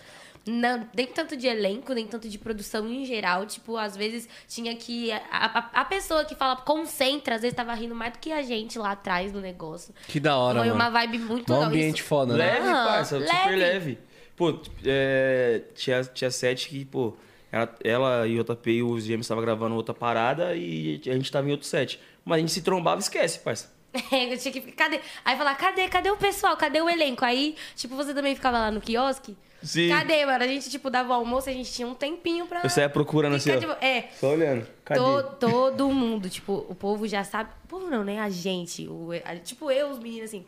Não, 0.47 0.87
nem 0.95 1.05
tanto 1.07 1.35
de 1.35 1.45
elenco, 1.47 1.93
nem 1.93 2.07
tanto 2.07 2.27
de 2.29 2.37
produção 2.37 2.87
em 2.87 3.03
geral. 3.05 3.45
Tipo, 3.45 3.77
às 3.77 3.95
vezes 3.97 4.27
tinha 4.47 4.75
que. 4.75 5.11
A, 5.11 5.19
a, 5.31 5.81
a 5.81 5.85
pessoa 5.85 6.23
que 6.25 6.35
fala 6.35 6.55
concentra, 6.57 7.35
às 7.35 7.41
vezes 7.41 7.55
tava 7.55 7.73
rindo 7.73 7.93
mais 7.93 8.13
do 8.13 8.19
que 8.19 8.31
a 8.31 8.41
gente 8.41 8.79
lá 8.79 8.91
atrás 8.91 9.31
do 9.31 9.41
negócio. 9.41 9.93
Que 10.07 10.19
da 10.19 10.37
hora, 10.37 10.59
Foi 10.59 10.67
mano. 10.69 10.79
uma 10.79 10.89
vibe 10.89 11.19
muito 11.19 11.53
Um 11.53 11.61
ambiente 11.63 11.99
Isso- 11.99 12.07
foda, 12.07 12.35
né? 12.35 12.53
Leve, 12.53 12.67
Ah, 12.69 12.85
parça, 12.87 13.19
super 13.19 13.33
leve. 13.33 13.55
leve. 13.55 13.99
Pô, 14.35 14.59
é, 14.85 15.61
tinha, 15.75 16.03
tinha 16.03 16.29
sete 16.31 16.69
que, 16.69 16.85
pô, 16.85 17.15
ela, 17.51 17.75
ela 17.83 18.27
e 18.27 18.39
o 18.39 18.43
JP 18.43 18.71
e 18.71 18.83
os 18.83 19.03
gêmeos 19.03 19.25
estavam 19.25 19.43
gravando 19.43 19.75
outra 19.75 19.93
parada 19.95 20.55
e 20.55 21.01
a 21.07 21.13
gente 21.13 21.31
tava 21.31 21.47
em 21.47 21.51
outro 21.51 21.65
set. 21.67 21.99
Mas 22.23 22.37
a 22.37 22.39
gente 22.41 22.51
se 22.51 22.61
trombava, 22.61 22.99
esquece, 23.01 23.39
parça. 23.39 23.75
É, 24.11 24.33
eu 24.33 24.37
tinha 24.37 24.51
que 24.51 24.61
ficar. 24.61 24.85
Cadê? 24.85 25.01
Aí 25.25 25.37
falar, 25.37 25.55
cadê? 25.55 25.87
Cadê 25.87 26.09
o 26.11 26.17
pessoal? 26.17 26.55
Cadê 26.57 26.81
o 26.81 26.89
elenco? 26.89 27.23
Aí, 27.25 27.55
tipo, 27.75 27.95
você 27.95 28.13
também 28.13 28.35
ficava 28.35 28.57
lá 28.59 28.71
no 28.71 28.79
quiosque? 28.81 29.35
Sim. 29.63 29.89
Cadê, 29.89 30.25
mano? 30.25 30.43
A 30.43 30.47
gente, 30.47 30.69
tipo, 30.69 30.89
dava 30.89 31.09
o 31.09 31.13
almoço, 31.13 31.49
a 31.49 31.53
gente 31.53 31.71
tinha 31.71 31.87
um 31.87 31.95
tempinho 31.95 32.45
pra. 32.45 32.61
Eu 32.63 32.69
saía 32.69 32.89
procurando 32.89 33.35
assim, 33.35 33.57
de- 33.57 33.65
É. 33.85 34.09
Só 34.19 34.31
olhando. 34.33 34.67
Cadê? 34.85 34.99
To- 34.99 35.23
todo 35.39 35.89
mundo, 35.89 36.29
tipo, 36.29 36.65
o 36.69 36.75
povo 36.75 37.07
já 37.07 37.23
sabe. 37.23 37.49
O 37.65 37.67
povo 37.67 37.87
não, 37.89 38.03
né? 38.03 38.19
A 38.19 38.29
gente. 38.29 38.87
O, 38.87 39.09
a- 39.25 39.35
tipo, 39.37 39.71
eu, 39.71 39.89
os 39.89 39.97
meninos, 39.99 40.25
assim. 40.29 40.45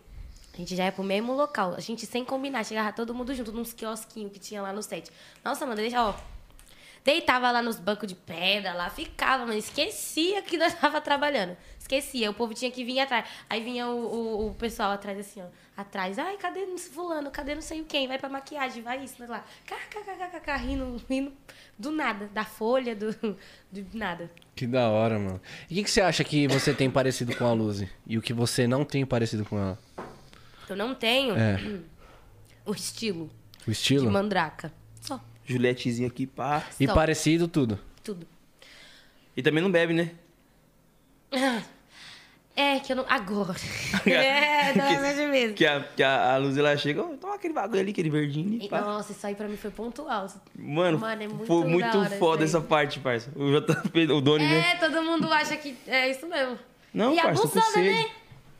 A 0.53 0.57
gente 0.57 0.76
já 0.76 0.85
ia 0.85 0.91
pro 0.91 1.03
mesmo 1.03 1.34
local. 1.34 1.73
A 1.76 1.80
gente 1.80 2.05
sem 2.05 2.23
combinar. 2.26 2.63
Chegava 2.65 2.91
todo 2.91 3.13
mundo 3.13 3.34
junto, 3.34 3.51
nos 3.51 3.73
quiosquinhos 3.73 4.31
que 4.31 4.39
tinha 4.39 4.61
lá 4.61 4.71
no 4.73 4.84
set. 4.84 5.09
Nossa, 5.43 5.65
mano, 5.65 5.77
deixa, 5.77 6.03
ó. 6.03 6.13
Deitava 7.03 7.49
lá 7.51 7.61
nos 7.61 7.80
bancos 7.80 8.07
de 8.07 8.15
pedra, 8.15 8.73
lá 8.73 8.89
ficava, 8.89 9.45
mano. 9.45 9.57
Esquecia 9.57 10.41
que 10.41 10.57
nós 10.57 10.73
tava 10.80 10.99
trabalhando. 11.01 11.55
Esquecia. 11.80 12.30
O 12.30 12.34
povo 12.34 12.53
tinha 12.53 12.69
que 12.69 12.84
vir 12.84 12.99
atrás. 12.99 13.26
Aí 13.49 13.63
vinha 13.63 13.88
o, 13.88 14.05
o, 14.05 14.47
o 14.49 14.53
pessoal 14.55 14.91
atrás, 14.91 15.17
assim, 15.17 15.41
ó. 15.41 15.45
Atrás. 15.76 16.19
Ai, 16.19 16.38
cadê 16.38 16.65
fulano? 16.77 17.31
Cadê 17.31 17.55
não 17.55 17.61
sei 17.61 17.81
o 17.81 17.85
quem? 17.85 18.07
Vai 18.07 18.19
pra 18.19 18.27
maquiagem, 18.30 18.84
vai 18.84 19.03
isso, 19.03 19.15
vai 19.17 19.27
lá. 19.27 19.45
KKKKK, 19.65 20.57
rindo, 20.57 21.01
rindo 21.09 21.31
do 21.77 21.91
nada. 21.91 22.30
Da 22.34 22.43
folha, 22.43 22.95
do, 22.95 23.11
do 23.71 23.85
nada. 23.93 24.30
Que 24.55 24.67
da 24.67 24.89
hora, 24.89 25.17
mano. 25.17 25.41
E 25.69 25.73
o 25.73 25.76
que, 25.77 25.84
que 25.85 25.91
você 25.91 26.01
acha 26.01 26.23
que 26.23 26.47
você 26.47 26.73
tem 26.73 26.91
parecido 26.91 27.35
com 27.35 27.45
a 27.45 27.53
Luzi? 27.53 27.89
E 28.05 28.17
o 28.17 28.21
que 28.21 28.34
você 28.34 28.67
não 28.67 28.84
tem 28.84 29.05
parecido 29.05 29.45
com 29.45 29.57
ela? 29.57 29.80
Eu 30.67 30.76
não 30.76 30.93
tenho 30.93 31.35
É. 31.35 31.57
o 32.65 32.73
estilo 32.73 33.31
O 33.61 33.65
de 33.65 33.71
estilo? 33.71 34.11
mandraca. 34.11 34.71
Só. 35.01 35.19
Julietezinha 35.49 36.07
aqui, 36.07 36.27
pá. 36.27 36.63
E 36.80 36.85
Só. 36.85 36.93
parecido 36.93 37.47
tudo. 37.47 37.80
Tudo. 38.03 38.27
E 39.35 39.41
também 39.41 39.63
não 39.63 39.71
bebe, 39.71 39.93
né? 39.93 40.11
É, 42.55 42.80
que 42.80 42.91
eu 42.91 42.97
não. 42.97 43.05
Agora. 43.07 43.55
é, 44.05 44.73
não, 44.76 44.85
é 44.85 45.27
mesmo. 45.27 45.55
Que 45.55 45.65
a, 45.65 45.81
que 45.81 46.03
a, 46.03 46.34
a 46.34 46.38
luz 46.38 46.57
ela 46.57 46.76
chega, 46.76 47.01
ó, 47.01 47.15
toma 47.15 47.35
aquele 47.35 47.53
bagulho 47.53 47.80
ali, 47.80 47.91
aquele 47.91 48.09
verdinho 48.09 48.47
ali, 48.47 48.65
E, 48.65 48.69
pá. 48.69 48.81
Nossa, 48.81 49.13
isso 49.13 49.26
aí 49.26 49.34
pra 49.34 49.47
mim 49.47 49.55
foi 49.55 49.71
pontual. 49.71 50.27
Mano, 50.57 50.99
Mano, 50.99 51.23
é 51.23 51.27
muito 51.27 51.45
foi 51.45 51.65
muito 51.65 51.97
hora 51.97 52.09
foda 52.17 52.43
essa 52.43 52.59
parte, 52.59 52.99
parça. 52.99 53.31
O 53.35 53.59
JP, 53.59 54.11
o 54.11 54.19
Doni, 54.19 54.45
né? 54.45 54.71
É, 54.71 54.76
todo 54.76 55.01
mundo 55.01 55.31
acha 55.31 55.55
que 55.55 55.76
é 55.88 56.11
isso 56.11 56.27
mesmo. 56.27 56.59
Não, 56.93 57.13
e 57.13 57.21
parça, 57.21 57.43
abusada, 57.43 57.81
né? 57.81 58.09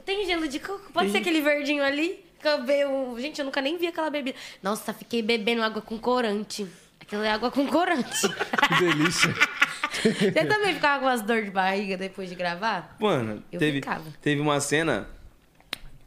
Tem 0.06 0.26
gelo 0.26 0.48
de 0.48 0.60
coco. 0.60 0.92
Pode 0.94 1.12
ser 1.12 1.18
aquele 1.18 1.42
verdinho 1.42 1.84
ali. 1.84 2.26
Bebo. 2.66 3.20
Gente, 3.20 3.40
eu 3.40 3.46
nunca 3.46 3.62
nem 3.62 3.78
vi 3.78 3.88
aquela 3.88 4.10
bebida. 4.10 4.38
Nossa, 4.64 4.94
fiquei 4.94 5.22
bebendo 5.22 5.62
água 5.64 5.82
com 5.82 5.98
corante. 5.98 6.68
Aquilo 7.00 7.24
é 7.24 7.32
água 7.32 7.52
com 7.52 7.66
corante. 7.68 8.28
Que 8.70 8.86
delícia. 8.86 9.34
Você 9.92 10.46
também 10.46 10.76
ficava 10.76 11.00
com 11.00 11.06
umas 11.08 11.22
dor 11.24 11.42
de 11.44 11.50
barriga 11.50 11.98
depois 11.98 12.30
de 12.30 12.36
gravar? 12.36 12.96
Mano, 13.00 13.44
Eu 13.52 13.60
teve, 13.60 13.78
ficava. 13.78 14.04
teve 14.22 14.40
uma 14.40 14.60
cena 14.60 15.08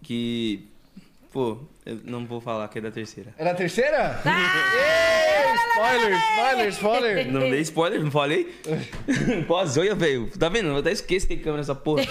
que. 0.03 0.69
Pô, 1.33 1.59
eu 1.85 2.01
não 2.05 2.25
vou 2.25 2.41
falar 2.41 2.69
que 2.69 2.79
é 2.79 2.81
da 2.81 2.91
terceira. 2.91 3.35
É 3.37 3.45
na 3.45 3.55
terceira? 3.55 4.21
Ah! 4.25 5.53
Spoiler, 5.73 6.19
spoiler, 6.19 6.69
spoiler. 6.69 7.33
Não 7.33 7.41
dei 7.41 7.61
spoiler, 7.61 8.05
não 8.05 8.11
falei? 8.11 8.55
Quase, 9.47 9.81
olha, 9.81 9.95
velho. 9.95 10.31
Tá 10.39 10.49
vendo? 10.51 10.69
Eu 10.69 10.77
até 10.77 10.93
esqueço 10.93 11.27
que 11.27 11.35
tem 11.35 11.43
câmera 11.43 11.63
nessa 11.63 11.75
porra. 11.75 12.05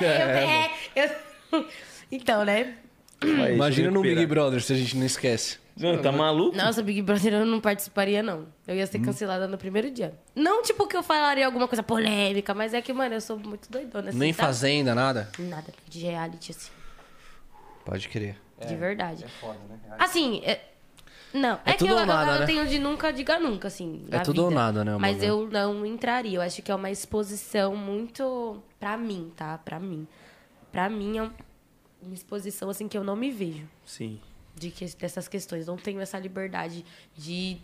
eu, 0.00 0.06
é, 0.06 0.70
eu... 0.96 1.66
Então, 2.10 2.44
né? 2.44 2.74
Vai, 3.22 3.54
Imagina 3.54 3.90
no 3.90 4.00
Big. 4.02 4.24
Brother 4.26 4.62
se 4.62 4.72
a 4.72 4.76
gente 4.76 4.96
não 4.96 5.04
esquece. 5.06 5.58
Mano, 5.78 6.02
tá 6.02 6.10
maluco? 6.12 6.56
Nossa, 6.56 6.82
Big 6.82 7.00
Brother 7.02 7.32
eu 7.34 7.46
não 7.46 7.60
participaria, 7.60 8.22
não. 8.22 8.46
Eu 8.66 8.74
ia 8.76 8.86
ser 8.86 8.98
Hum. 8.98 9.02
cancelada 9.04 9.46
no 9.48 9.56
primeiro 9.56 9.90
dia. 9.90 10.14
Não, 10.34 10.62
tipo, 10.62 10.86
que 10.86 10.96
eu 10.96 11.02
falaria 11.02 11.44
alguma 11.46 11.66
coisa 11.68 11.82
polêmica, 11.82 12.52
mas 12.54 12.74
é 12.74 12.82
que, 12.82 12.92
mano, 12.92 13.14
eu 13.14 13.20
sou 13.20 13.38
muito 13.38 13.70
doidona. 13.70 14.10
Assim, 14.10 14.18
Nem 14.18 14.32
sabe? 14.32 14.46
fazenda, 14.46 14.94
nada? 14.94 15.30
Nada 15.38 15.72
de 15.88 16.00
reality, 16.00 16.50
assim. 16.52 16.70
Pode 17.84 18.08
crer. 18.08 18.36
de 18.66 18.76
verdade. 18.76 19.24
foda, 19.40 19.58
né? 19.70 19.78
Assim, 19.98 20.42
é... 20.44 20.60
Não, 21.32 21.54
É 21.64 21.70
é, 21.70 21.72
que 21.72 21.78
tudo 21.78 21.92
eu, 21.92 21.98
ou 21.98 22.04
nada, 22.06 22.30
eu, 22.30 22.34
eu 22.34 22.40
né? 22.40 22.46
tenho 22.46 22.66
de 22.66 22.78
nunca 22.78 23.10
diga 23.12 23.38
nunca, 23.38 23.68
assim. 23.68 24.04
É 24.10 24.16
na 24.16 24.22
tudo 24.22 24.42
ou 24.42 24.48
vida. 24.48 24.60
nada, 24.60 24.84
né, 24.84 24.96
Mas 24.98 25.22
eu 25.22 25.48
não 25.48 25.86
entraria. 25.86 26.36
Eu 26.38 26.42
acho 26.42 26.60
que 26.60 26.70
é 26.70 26.74
uma 26.74 26.90
exposição 26.90 27.74
muito. 27.76 28.60
Pra 28.80 28.96
mim, 28.98 29.32
tá? 29.36 29.56
Pra 29.64 29.78
mim. 29.78 30.06
Pra 30.72 30.90
mim 30.90 31.16
é 31.18 31.22
um- 31.22 31.30
uma 32.02 32.14
exposição, 32.14 32.70
assim, 32.70 32.88
que 32.88 32.96
eu 32.96 33.04
não 33.04 33.16
me 33.16 33.30
vejo. 33.30 33.68
Sim. 33.84 34.20
De 34.56 34.70
que, 34.70 34.84
dessas 34.96 35.28
questões. 35.28 35.66
Não 35.66 35.76
tenho 35.76 36.00
essa 36.00 36.18
liberdade 36.18 36.84
de. 37.16 37.58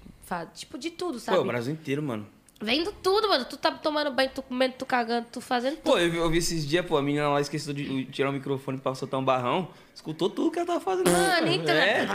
Tipo, 0.54 0.78
de 0.78 0.90
tudo, 0.90 1.14
Pô, 1.14 1.20
sabe? 1.20 1.38
o 1.38 1.44
Brasil 1.44 1.72
inteiro, 1.72 2.02
mano. 2.02 2.26
Vendo 2.60 2.90
tudo, 3.02 3.28
mano. 3.28 3.44
Tu 3.44 3.56
tá 3.56 3.70
tomando 3.70 4.10
banho, 4.10 4.30
tu 4.34 4.42
comendo, 4.42 4.74
tu 4.78 4.86
cagando, 4.86 5.26
tu 5.30 5.40
fazendo 5.40 5.76
tudo. 5.76 5.92
Pô, 5.92 5.98
eu 5.98 6.10
vi, 6.10 6.16
eu 6.16 6.30
vi 6.30 6.38
esses 6.38 6.66
dias, 6.66 6.86
pô, 6.86 6.96
a 6.96 7.02
menina 7.02 7.28
lá 7.28 7.40
esqueceu 7.40 7.74
de 7.74 8.06
tirar 8.06 8.30
o 8.30 8.32
microfone 8.32 8.78
pra 8.78 8.94
soltar 8.94 9.20
um 9.20 9.24
barrão. 9.24 9.68
Escutou 9.94 10.30
tudo 10.30 10.50
que 10.50 10.58
ela 10.58 10.66
tava 10.66 10.80
fazendo. 10.80 11.10
Mano, 11.10 11.48
então. 11.48 11.74
É. 11.74 12.06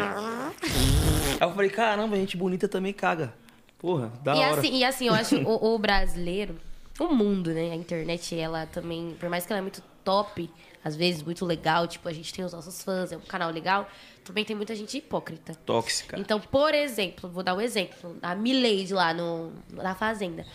Aí 1.39 1.48
eu 1.48 1.53
falei, 1.53 1.69
caramba, 1.69 2.15
gente 2.15 2.38
bonita 2.38 2.68
também 2.68 2.93
caga. 2.93 3.34
Porra, 3.77 4.11
da 4.23 4.35
e 4.35 4.39
hora. 4.39 4.60
assim, 4.60 4.77
e 4.77 4.84
assim, 4.84 5.07
eu 5.07 5.14
acho 5.14 5.35
o, 5.38 5.73
o 5.73 5.80
brasileiro, 5.80 6.56
o 6.99 7.07
mundo, 7.07 7.52
né? 7.52 7.72
A 7.72 7.76
internet, 7.76 8.35
ela 8.35 8.65
também, 8.68 9.15
por 9.19 9.27
mais 9.27 9.45
que 9.45 9.52
ela 9.52 9.60
é 9.60 9.61
muito 9.61 9.81
top, 10.03 10.49
às 10.84 10.95
vezes 10.95 11.22
muito 11.22 11.45
legal, 11.45 11.88
tipo, 11.88 12.08
a 12.08 12.14
gente 12.14 12.34
tem 12.34 12.44
os 12.44 12.53
nossos 12.53 12.82
fãs, 12.84 13.12
é 13.12 13.18
um 13.18 13.22
canal 13.22 13.52
legal, 13.52 13.90
também 14.24 14.44
tem 14.45 14.56
muita 14.56 14.76
gente 14.76 14.98
hipócrita. 14.98 15.53
Tóxica. 15.66 16.20
Então, 16.20 16.40
por 16.40 16.74
exemplo, 16.74 17.30
vou 17.30 17.44
dar 17.44 17.56
um 17.56 17.62
exemplo, 17.62 18.18
a 18.22 18.36
Milady 18.36 18.94
lá 18.94 19.14
no, 19.14 19.52
na 19.72 19.95
Fazenda. 19.95 20.45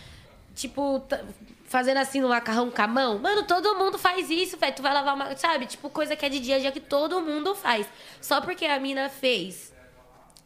Tipo, 0.55 1.01
tá- 1.01 1.21
fazendo 1.67 1.99
assim 1.99 2.21
no 2.21 2.29
macarrão 2.29 2.71
com 2.71 2.81
a 2.83 2.87
mão. 2.87 3.19
Mano, 3.19 3.43
todo 3.43 3.77
mundo 3.77 3.99
faz 3.99 4.31
isso, 4.31 4.57
velho. 4.57 4.75
Tu 4.75 4.83
vai 4.83 4.95
lavar 4.95 5.15
uma. 5.15 5.37
Sabe? 5.37 5.67
Tipo, 5.67 5.91
coisa 5.91 6.17
que 6.17 6.25
é 6.25 6.29
de 6.29 6.41
dia 6.41 6.57
a 6.57 6.59
dia 6.59 6.73
que 6.73 6.81
todo 6.81 7.21
mundo 7.21 7.55
faz. 7.55 7.87
Só 8.21 8.41
porque 8.41 8.65
a 8.65 8.79
mina 8.81 9.11
fez 9.11 9.73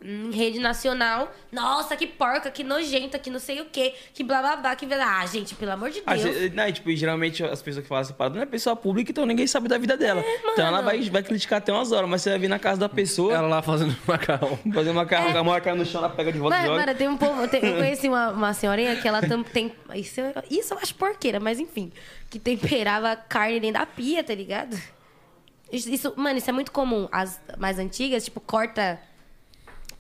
em 0.02 0.30
rede 0.30 0.58
nacional. 0.58 1.30
Nossa, 1.52 1.94
que 1.96 2.06
porca, 2.06 2.50
que 2.50 2.64
nojenta, 2.64 3.18
que 3.18 3.28
não 3.28 3.38
sei 3.38 3.60
o 3.60 3.66
quê, 3.66 3.94
que 4.14 4.24
blá 4.24 4.40
blá 4.40 4.56
blá, 4.56 4.74
que. 4.76 4.86
Ah, 4.94 5.26
gente, 5.26 5.54
pelo 5.54 5.72
amor 5.72 5.90
de 5.90 6.02
Ah, 6.06 6.14
Deus. 6.16 6.34
ge- 6.36 6.48
não, 6.54 6.66
e, 6.66 6.72
tipo, 6.72 6.90
geralmente 6.96 7.44
as 7.44 7.60
pessoas 7.60 7.82
que 7.82 7.88
falam 7.88 8.02
essa 8.02 8.12
parada 8.14 8.34
não 8.36 8.42
é 8.42 8.46
pessoa 8.46 8.74
pública, 8.74 9.10
então 9.10 9.26
ninguém 9.26 9.46
sabe 9.46 9.68
da 9.68 9.76
vida 9.76 9.96
dela. 9.96 10.22
então 10.52 10.66
ela 10.66 10.80
É, 10.80 10.82
vai, 10.82 11.00
vai 11.10 11.22
criticar 11.22 11.58
até 11.58 11.72
umas 11.72 11.92
horas, 11.92 12.08
mas 12.08 12.22
você 12.22 12.30
vai 12.30 12.38
vir 12.38 12.48
na 12.48 12.58
casa 12.58 12.80
da 12.80 12.88
pessoa, 12.88 13.34
Ela 13.34 13.46
lá 13.48 13.62
fazendo 13.62 13.94
macarrão. 14.08 14.58
fazer 14.72 14.90
uma 14.90 15.04
carro, 15.04 15.36
a 15.36 15.44
mão 15.44 15.60
cai 15.60 15.74
no 15.74 15.84
chão, 15.84 16.00
ela 16.02 16.08
pega 16.14 16.32
de 16.32 16.38
volta 16.38 16.56
e 16.56 16.60
Mano, 16.60 16.72
joga. 16.74 16.86
mano, 16.86 16.98
tem 16.98 17.08
um 17.08 17.16
povo. 17.16 17.46
tem- 17.48 17.62
eu 17.64 17.76
conheci 17.76 18.08
uma, 18.08 18.30
uma 18.30 18.54
senhorinha 18.54 18.96
que 18.96 19.06
ela 19.06 19.20
tam- 19.20 19.42
tem. 19.42 19.72
Isso, 19.94 20.20
eu- 20.20 20.32
isso 20.50 20.72
eu 20.74 20.78
acho 20.78 20.94
porqueira, 20.94 21.38
mas 21.38 21.60
enfim. 21.60 21.92
Que 22.30 22.38
temperava 22.38 23.14
carne 23.16 23.60
dentro 23.60 23.80
da 23.80 23.86
pia, 23.86 24.24
tá 24.24 24.34
ligado? 24.34 24.80
Isso- 25.72 26.12
mano, 26.16 26.38
isso 26.38 26.48
é 26.50 26.52
muito 26.52 26.72
comum. 26.72 27.08
As 27.12 27.40
mais 27.58 27.78
antigas, 27.78 28.24
tipo, 28.24 28.40
corta 28.40 29.00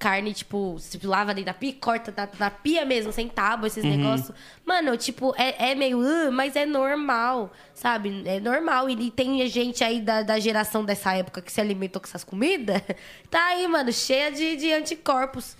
carne, 0.00 0.32
tipo, 0.32 0.76
se 0.80 0.98
lava 1.06 1.34
dentro 1.34 1.52
da 1.52 1.54
pia, 1.54 1.74
corta 1.78 2.12
na, 2.16 2.26
na 2.38 2.50
pia 2.50 2.84
mesmo, 2.86 3.12
sem 3.12 3.28
tábua, 3.28 3.66
esses 3.68 3.84
Uhum. 3.84 3.90
negócios. 3.98 4.32
Mano, 4.64 4.96
tipo, 4.96 5.34
é, 5.36 5.70
é 5.72 5.74
meio, 5.74 6.00
"Ah", 6.00 6.30
mas 6.32 6.56
é 6.56 6.64
normal, 6.64 7.52
sabe? 7.74 8.22
É 8.24 8.40
normal. 8.40 8.88
E 8.88 9.10
tem 9.10 9.46
gente 9.46 9.84
aí 9.84 10.00
da, 10.00 10.22
da 10.22 10.40
geração 10.40 10.84
dessa 10.84 11.12
época 11.14 11.42
que 11.42 11.52
se 11.52 11.60
alimentou 11.60 12.00
com 12.00 12.08
essas 12.08 12.24
comidas, 12.24 12.80
tá 13.30 13.44
aí, 13.48 13.68
mano, 13.68 13.92
cheia 13.92 14.32
de, 14.32 14.56
de 14.56 14.72
anticorpos. 14.72 15.54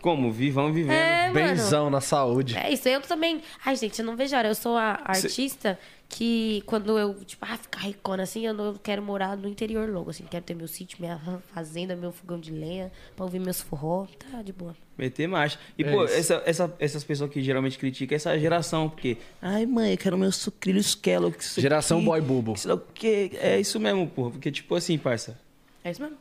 Como? 0.00 0.32
Vivão 0.32 0.72
vivendo. 0.72 0.92
É, 0.92 1.28
mano. 1.30 1.34
Benzão 1.34 1.90
na 1.90 2.00
saúde. 2.00 2.56
É 2.56 2.72
isso, 2.72 2.88
eu 2.88 3.00
também. 3.02 3.42
Ai, 3.64 3.76
gente, 3.76 3.98
eu 4.00 4.06
não 4.06 4.16
vejo 4.16 4.34
a 4.34 4.38
hora. 4.38 4.48
Eu 4.48 4.54
sou 4.54 4.76
a 4.76 5.00
artista 5.04 5.78
que 6.14 6.62
quando 6.66 6.98
eu, 6.98 7.14
tipo, 7.24 7.42
ah, 7.48 7.56
ficar 7.56 7.80
ricona 7.80 8.22
assim, 8.24 8.46
eu, 8.46 8.52
não, 8.52 8.66
eu 8.66 8.74
quero 8.74 9.00
morar 9.02 9.34
no 9.34 9.48
interior 9.48 9.88
logo, 9.88 10.10
assim. 10.10 10.24
Quero 10.30 10.44
ter 10.44 10.52
meu 10.54 10.68
sítio, 10.68 10.98
minha 11.00 11.18
fazenda, 11.54 11.96
meu 11.96 12.12
fogão 12.12 12.38
de 12.38 12.50
lenha, 12.50 12.92
pra 13.16 13.24
ouvir 13.24 13.38
meus 13.38 13.62
forró. 13.62 14.06
Tá 14.30 14.42
de 14.42 14.52
boa. 14.52 14.76
Meter 14.98 15.26
marcha. 15.26 15.58
E, 15.78 15.82
É 15.82 15.90
pô, 15.90 16.04
essa, 16.04 16.42
essa- 16.44 16.76
essas 16.78 17.02
pessoas 17.02 17.30
que 17.30 17.42
geralmente 17.42 17.78
criticam 17.78 18.14
essa 18.14 18.38
geração, 18.38 18.90
porque. 18.90 19.16
Ai, 19.40 19.64
mãe, 19.64 19.92
eu 19.92 19.96
quero 19.98 20.18
meu 20.18 20.30
sucrilhos 20.30 20.94
Kellogg. 20.94 21.34
isso 21.40 21.58
Geração 21.60 21.96
aqui, 21.96 22.06
boy 22.06 22.20
bubo. 22.20 22.56
Sei 22.58 22.68
lá 22.68 22.74
o 22.76 22.80
quê. 22.92 23.30
É 23.40 23.58
isso 23.58 23.80
mesmo, 23.80 24.06
porra. 24.06 24.32
Porque, 24.32 24.52
tipo 24.52 24.74
assim, 24.74 24.98
parça. 24.98 25.40
É 25.82 25.90
isso 25.92 26.02
mesmo. 26.02 26.18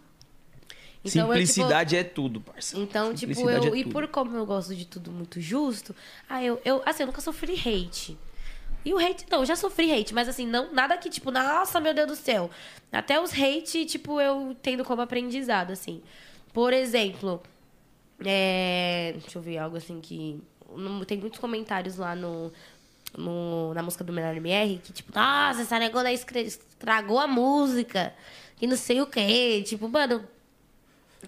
eu, 1.03 1.09
simplicidade 1.11 1.97
é 1.97 2.03
tudo, 2.05 2.39
parça. 2.39 2.75
tipo, 2.75 2.81
então, 2.89 3.13
tipo, 3.13 3.49
eu. 3.49 3.73
é 3.75 3.77
e 3.79 3.83
por 3.85 4.07
como 4.07 4.37
eu 4.37 4.45
gosto 4.45 4.73
de 4.73 4.85
tudo 4.85 5.11
muito 5.11 5.41
justo, 5.41 5.93
ah, 6.29 6.41
eu, 6.41 6.61
eu. 6.63 6.81
Assim, 6.85 7.03
eu 7.03 7.07
nunca 7.07 7.19
sofri 7.19 7.53
hate. 7.55 8.17
E 8.83 8.93
o 8.93 8.97
hate, 8.97 9.25
não, 9.29 9.39
eu 9.39 9.45
já 9.45 9.55
sofri 9.55 9.91
hate, 9.91 10.13
mas 10.13 10.27
assim, 10.27 10.47
não, 10.47 10.73
nada 10.73 10.97
que, 10.97 11.09
tipo, 11.09 11.29
nossa, 11.31 11.79
meu 11.79 11.93
Deus 11.93 12.07
do 12.07 12.15
céu. 12.15 12.49
Até 12.91 13.21
os 13.21 13.31
hate, 13.31 13.85
tipo, 13.85 14.19
eu 14.19 14.55
tendo 14.61 14.83
como 14.83 15.01
aprendizado, 15.01 15.71
assim. 15.71 16.01
Por 16.51 16.73
exemplo, 16.73 17.41
é, 18.25 19.13
deixa 19.19 19.37
eu 19.37 19.41
ver 19.41 19.57
algo 19.59 19.77
assim 19.77 19.99
que. 20.01 20.41
tem 21.07 21.17
muitos 21.17 21.39
comentários 21.39 21.97
lá 21.97 22.15
no, 22.15 22.51
no- 23.17 23.73
na 23.73 23.83
música 23.83 24.03
do 24.03 24.11
Menor 24.13 24.35
MR 24.35 24.77
que, 24.83 24.93
tipo, 24.93 25.11
nossa, 25.17 25.61
essa 25.61 26.11
escre- 26.11 26.41
estragou 26.41 27.19
a 27.19 27.27
música. 27.27 28.13
E 28.61 28.67
não 28.67 28.77
sei 28.77 29.01
o 29.01 29.05
quê. 29.07 29.63
Tipo, 29.67 29.87
mano. 29.89 30.23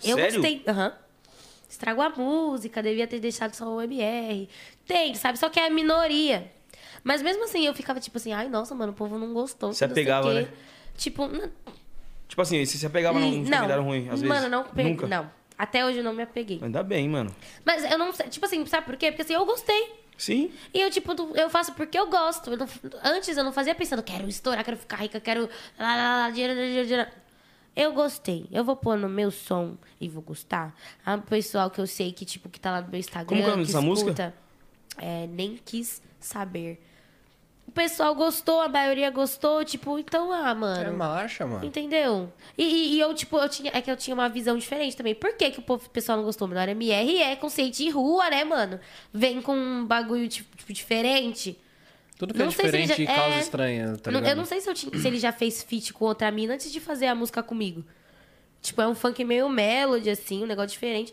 Eu 0.04 0.16
Sério? 0.16 0.34
gostei. 0.42 0.64
Aham. 0.68 0.94
Estragou 1.70 2.04
a 2.04 2.10
música, 2.10 2.82
devia 2.84 3.08
ter 3.08 3.20
deixado 3.20 3.54
só 3.56 3.68
o 3.68 3.82
MR. 3.82 4.48
Tem, 4.86 5.16
sabe? 5.16 5.40
Só 5.40 5.50
que 5.50 5.60
é 5.60 5.68
a 5.68 5.70
minoria. 5.70 6.52
Mas 7.04 7.22
mesmo 7.22 7.44
assim, 7.44 7.66
eu 7.66 7.74
ficava 7.74 8.00
tipo 8.00 8.18
assim, 8.18 8.32
ai, 8.34 8.48
nossa, 8.50 8.74
mano, 8.74 8.92
o 8.92 8.96
povo 8.96 9.18
não 9.18 9.34
gostou. 9.34 9.70
Não 9.72 9.76
o 9.80 9.92
apegava, 9.92 10.34
né? 10.34 10.48
Tipo, 10.98 11.26
n- 11.28 11.50
Tipo 12.28 12.42
assim, 12.42 12.66
você 12.66 12.78
se 12.78 12.86
apegava 12.86 13.20
num 13.20 13.30
não. 13.44 13.44
comentário 13.44 13.84
ruim, 13.84 14.10
às 14.10 14.22
vezes? 14.22 14.28
Mano, 14.28 14.50
não 14.50 14.64
peguei. 14.64 14.92
Nunca? 14.94 15.08
Não. 15.08 15.30
Até 15.58 15.86
hoje 15.86 16.00
eu 16.00 16.04
não 16.04 16.14
me 16.14 16.24
apeguei. 16.24 16.60
Ainda 16.64 16.82
bem, 16.82 17.08
mano. 17.08 17.34
Mas 17.64 17.84
eu 17.90 17.98
não 17.98 18.12
sei, 18.12 18.28
tipo 18.30 18.46
assim, 18.46 18.66
sabe 18.66 18.86
por 18.86 18.96
quê? 18.98 19.12
Porque 19.12 19.22
assim, 19.22 19.34
eu 19.34 19.46
gostei. 19.46 19.94
Sim. 20.18 20.52
E 20.74 20.80
eu, 20.82 20.90
tipo, 20.90 21.14
não- 21.14 21.36
eu 21.36 21.50
faço 21.50 21.74
porque 21.74 21.98
eu 22.00 22.08
gosto. 22.10 22.50
Eu 22.52 22.58
não- 22.58 22.68
antes 23.04 23.36
eu 23.38 23.44
não 23.44 23.52
fazia 23.52 23.76
pensando, 23.76 24.02
quero 24.02 24.28
estourar, 24.28 24.64
quero 24.64 24.78
ficar 24.78 24.98
rica, 24.98 25.20
quero. 25.20 25.42
Lá, 25.78 25.96
lá, 25.96 26.18
lá, 26.26 26.30
dinheiro, 26.32 26.54
dinheiro, 26.56 26.88
dinheiro. 26.88 27.12
Eu 27.76 27.92
gostei. 27.94 28.48
Eu 28.52 28.64
vou 28.64 28.76
pôr 28.76 28.98
no 28.98 29.10
meu 29.10 29.30
som 29.32 29.76
e 30.00 30.08
vou 30.08 30.22
gostar. 30.24 30.76
Ah, 31.06 31.16
o 31.16 31.22
pessoal 31.22 31.70
que 31.70 31.82
eu 31.82 31.88
sei 31.88 32.12
que, 32.12 32.24
tipo, 32.26 32.48
que 32.50 32.60
tá 32.60 32.72
lá 32.72 32.82
no 32.82 32.88
meu 32.90 33.00
Instagram. 33.00 33.28
Como 33.28 33.42
que 33.42 33.46
é 33.46 33.48
o 33.48 33.52
nome 33.52 33.66
dessa 33.66 33.82
música? 33.82 34.10
escuta. 34.12 34.34
é, 34.98 35.28
nem 35.28 35.60
quis 35.66 36.02
saber. 36.20 36.80
O 37.68 37.72
pessoal 37.72 38.14
gostou, 38.14 38.62
a 38.62 38.68
maioria 38.70 39.10
gostou, 39.10 39.64
tipo, 39.66 39.98
então, 39.98 40.32
ah, 40.32 40.52
É 40.52 40.54
mano. 40.54 40.98
marcha, 40.98 41.48
mano. 41.48 41.66
Entendeu? 41.66 42.32
E, 42.58 42.64
e- 42.64 42.94
e 42.96 43.00
eu, 43.00 43.14
tipo, 43.16 43.38
eu 43.38 43.50
tinha. 43.50 43.72
É 43.74 43.82
que 43.82 43.90
eu 43.90 43.98
tinha 43.98 44.14
uma 44.14 44.30
visão 44.30 44.58
diferente 44.58 44.96
também. 44.96 45.16
Por 45.16 45.34
que, 45.34 45.50
que 45.50 45.60
o 45.60 45.62
povo- 45.64 45.86
o 45.86 45.90
pessoal 45.90 46.18
não 46.18 46.26
gostou? 46.26 46.48
Menor 46.48 46.68
MR 46.70 47.18
é 47.22 47.36
conceito 47.36 47.78
de 47.78 47.90
rua, 47.90 48.30
né, 48.30 48.44
mano? 48.44 48.80
Vem 49.12 49.42
com 49.42 49.56
um 49.56 49.86
bagulho, 49.86 50.28
tipo, 50.28 50.56
tipo, 50.56 50.72
diferente. 50.74 51.58
Tudo 52.18 52.34
que 52.34 52.42
é 52.42 52.46
Não 52.46 52.52
ele 52.52 52.56
diferente 52.62 53.06
já- 53.06 53.16
causa 53.16 53.36
é- 53.36 53.40
estranha, 53.40 53.98
tá 53.98 54.10
Eu 54.10 54.14
não- 54.14 54.20
ligado? 54.20 54.32
eu 54.34 54.38
não 54.38 54.46
sei 54.46 54.62
se, 54.62 54.72
tinha- 54.74 55.00
se 55.02 55.08
ele 55.08 55.18
já 55.18 55.32
fez 55.32 55.64
feat 55.64 55.94
com 55.94 56.06
outra 56.06 56.30
mina 56.30 56.54
antes 56.54 56.72
de 56.72 56.80
fazer 56.80 57.08
a 57.08 57.16
música 57.16 57.42
comigo. 57.42 57.84
Tipo, 58.62 58.82
é 58.82 58.88
um 58.88 58.94
funk 58.96 59.24
meio 59.26 59.50
melody, 59.50 60.10
assim, 60.12 60.44
um 60.44 60.46
negócio 60.46 60.72
diferente. 60.72 61.12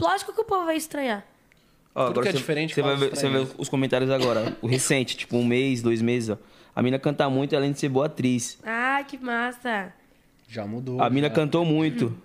Lógico 0.00 0.32
que 0.32 0.40
o 0.40 0.44
povo 0.44 0.64
vai 0.64 0.76
estranhar. 0.76 1.26
Ó, 1.94 2.08
Tudo 2.08 2.20
que 2.22 2.28
é 2.28 2.32
você- 2.32 2.38
diferente 2.38 2.74
Você 2.74 2.82
vai, 2.82 2.96
ver, 2.96 3.10
você 3.10 3.28
vai 3.28 3.44
ver 3.44 3.50
os 3.58 3.68
comentários 3.68 4.10
agora. 4.10 4.56
O 4.62 4.66
recente, 4.66 5.16
tipo, 5.16 5.36
um 5.36 5.44
mês, 5.44 5.82
dois 5.82 6.00
meses, 6.00 6.30
ó. 6.30 6.38
A 6.76 6.82
mina 6.82 6.98
canta 6.98 7.28
muito, 7.28 7.56
além 7.56 7.72
de 7.72 7.78
ser 7.80 7.88
boa 7.88 8.06
atriz. 8.06 8.58
Ah, 8.64 9.02
que 9.06 9.18
massa. 9.18 9.92
Já 10.48 10.64
mudou. 10.64 11.02
A 11.02 11.10
mina 11.10 11.28
já. 11.28 11.34
cantou 11.34 11.64
muito. 11.64 12.16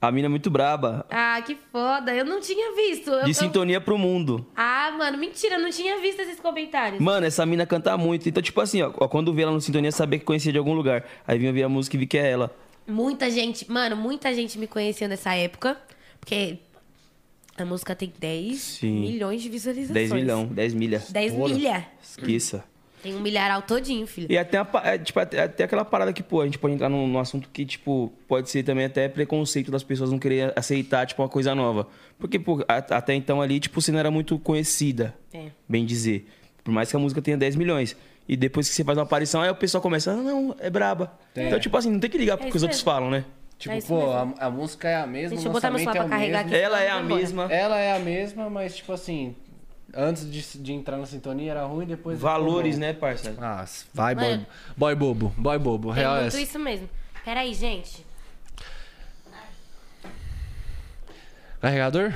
A 0.00 0.12
mina 0.12 0.26
é 0.26 0.28
muito 0.28 0.50
braba. 0.50 1.06
Ah, 1.10 1.40
que 1.40 1.56
foda. 1.72 2.14
Eu 2.14 2.26
não 2.26 2.38
tinha 2.38 2.74
visto. 2.76 3.10
Eu- 3.10 3.24
De 3.24 3.30
eu- 3.30 3.34
sintonia 3.34 3.80
pro 3.80 3.96
mundo. 3.96 4.46
Ah, 4.54 4.94
mano, 4.98 5.16
mentira, 5.16 5.54
eu 5.54 5.60
não 5.62 5.70
tinha 5.70 5.98
visto 5.98 6.20
esses 6.20 6.38
comentários. 6.38 7.00
Mano, 7.00 7.24
essa 7.24 7.46
mina 7.46 7.64
canta 7.64 7.96
muito. 7.96 8.28
Então, 8.28 8.42
tipo 8.42 8.60
assim, 8.60 8.82
ó, 8.82 8.90
quando 9.08 9.32
vê 9.32 9.42
ela 9.42 9.52
no 9.52 9.60
Sintonia, 9.62 9.90
sabia 9.90 10.18
que 10.18 10.24
conhecia 10.26 10.52
de 10.52 10.58
algum 10.58 10.74
lugar. 10.74 11.04
Aí 11.26 11.38
vinha 11.38 11.52
ver 11.54 11.62
a 11.62 11.68
música 11.70 11.96
e 11.96 11.98
vi 12.00 12.06
que 12.06 12.18
é 12.18 12.30
ela. 12.30 12.54
Muita 12.86 13.30
gente, 13.30 13.70
mano, 13.70 13.96
muita 13.96 14.34
gente 14.34 14.58
me 14.58 14.66
conhecia 14.66 15.08
nessa 15.08 15.34
época. 15.34 15.78
Porque 16.20 16.58
a 17.56 17.64
música 17.64 17.94
tem 17.94 18.12
10 18.18 18.58
Sim. 18.60 19.00
milhões 19.00 19.42
de 19.42 19.48
visualizações. 19.48 20.10
10 20.10 20.12
milhão, 20.12 20.46
10 20.46 20.74
milha. 20.74 21.02
10 21.10 21.32
milha. 21.34 21.86
Esqueça. 22.02 22.64
Tem 23.02 23.14
um 23.14 23.20
milharal 23.20 23.60
todinho, 23.60 24.06
filho. 24.06 24.28
E 24.30 24.38
até, 24.38 24.56
a 24.56 24.66
é, 24.82 24.96
tipo, 24.96 25.20
até, 25.20 25.42
até 25.42 25.64
aquela 25.64 25.84
parada 25.84 26.10
que, 26.10 26.22
pô, 26.22 26.40
a 26.40 26.46
gente 26.46 26.58
pode 26.58 26.74
entrar 26.74 26.88
num, 26.88 27.06
num 27.06 27.18
assunto 27.18 27.50
que, 27.52 27.66
tipo, 27.66 28.10
pode 28.26 28.48
ser 28.48 28.62
também 28.62 28.86
até 28.86 29.08
preconceito 29.10 29.70
das 29.70 29.82
pessoas 29.82 30.10
não 30.10 30.18
querer 30.18 30.54
aceitar, 30.56 31.06
tipo, 31.06 31.20
uma 31.20 31.28
coisa 31.28 31.54
nova. 31.54 31.86
Porque, 32.18 32.38
pô, 32.38 32.64
a- 32.66 32.78
até 32.96 33.12
então 33.14 33.42
ali, 33.42 33.60
tipo, 33.60 33.78
você 33.80 33.92
não 33.92 33.98
era 33.98 34.10
muito 34.10 34.38
conhecida, 34.38 35.14
É. 35.34 35.48
bem 35.68 35.84
dizer. 35.84 36.26
Por 36.64 36.72
mais 36.72 36.88
que 36.88 36.96
a 36.96 36.98
música 36.98 37.20
tenha 37.20 37.36
10 37.36 37.56
milhões. 37.56 37.94
E 38.26 38.38
depois 38.38 38.66
que 38.70 38.74
você 38.74 38.82
faz 38.82 38.96
uma 38.96 39.04
aparição, 39.04 39.42
aí 39.42 39.50
o 39.50 39.54
pessoal 39.54 39.82
começa, 39.82 40.10
ah, 40.10 40.16
não, 40.16 40.56
é 40.58 40.70
braba. 40.70 41.12
Então, 41.36 41.60
tipo 41.60 41.76
assim, 41.76 41.90
não 41.90 42.00
tem 42.00 42.08
que 42.08 42.16
ligar 42.16 42.38
pro 42.38 42.46
É 42.46 42.50
que 42.50 42.56
os 42.56 42.62
outros 42.62 42.80
falam, 42.80 43.10
né? 43.10 43.26
Tipo, 43.58 43.74
É 43.74 43.80
pô, 43.82 44.10
a, 44.12 44.46
a 44.46 44.50
música 44.50 44.88
é 44.88 44.96
a 44.96 45.06
mesma, 45.06 45.30
Deixa 45.36 45.46
eu 45.46 45.50
o 45.50 45.52
botar 45.54 45.70
meu 45.70 45.78
lançamento 45.78 45.94
celular 45.94 45.96
é 45.96 45.98
pra 45.98 46.06
o 46.06 46.10
carregar 46.10 46.44
mesmo. 46.44 46.54
aqui. 46.56 46.64
Ela 46.64 46.80
é 46.82 46.90
a 46.90 47.00
embora. 47.00 47.14
mesma. 47.20 47.52
Ela 47.52 47.78
é 47.78 47.96
a 47.96 47.98
mesma, 47.98 48.50
mas 48.50 48.76
tipo 48.76 48.92
assim, 48.92 49.36
antes 49.94 50.30
de, 50.30 50.58
de 50.58 50.72
entrar 50.72 50.96
na 50.96 51.06
sintonia 51.06 51.52
era 51.52 51.64
ruim, 51.64 51.86
depois... 51.86 52.18
Valores, 52.18 52.76
né, 52.78 52.92
parceiro? 52.92 53.38
Ah, 53.40 53.64
vai, 53.92 54.14
boy, 54.14 54.28
Mano. 54.30 54.46
boy 54.76 54.94
bobo, 54.94 55.34
boy 55.36 55.58
bobo, 55.58 55.88
Tem 55.94 56.02
real 56.02 56.16
é 56.16 56.26
isso 56.28 56.58
mesmo. 56.58 56.88
Peraí, 57.24 57.54
gente. 57.54 58.04
Carregador? 61.60 62.12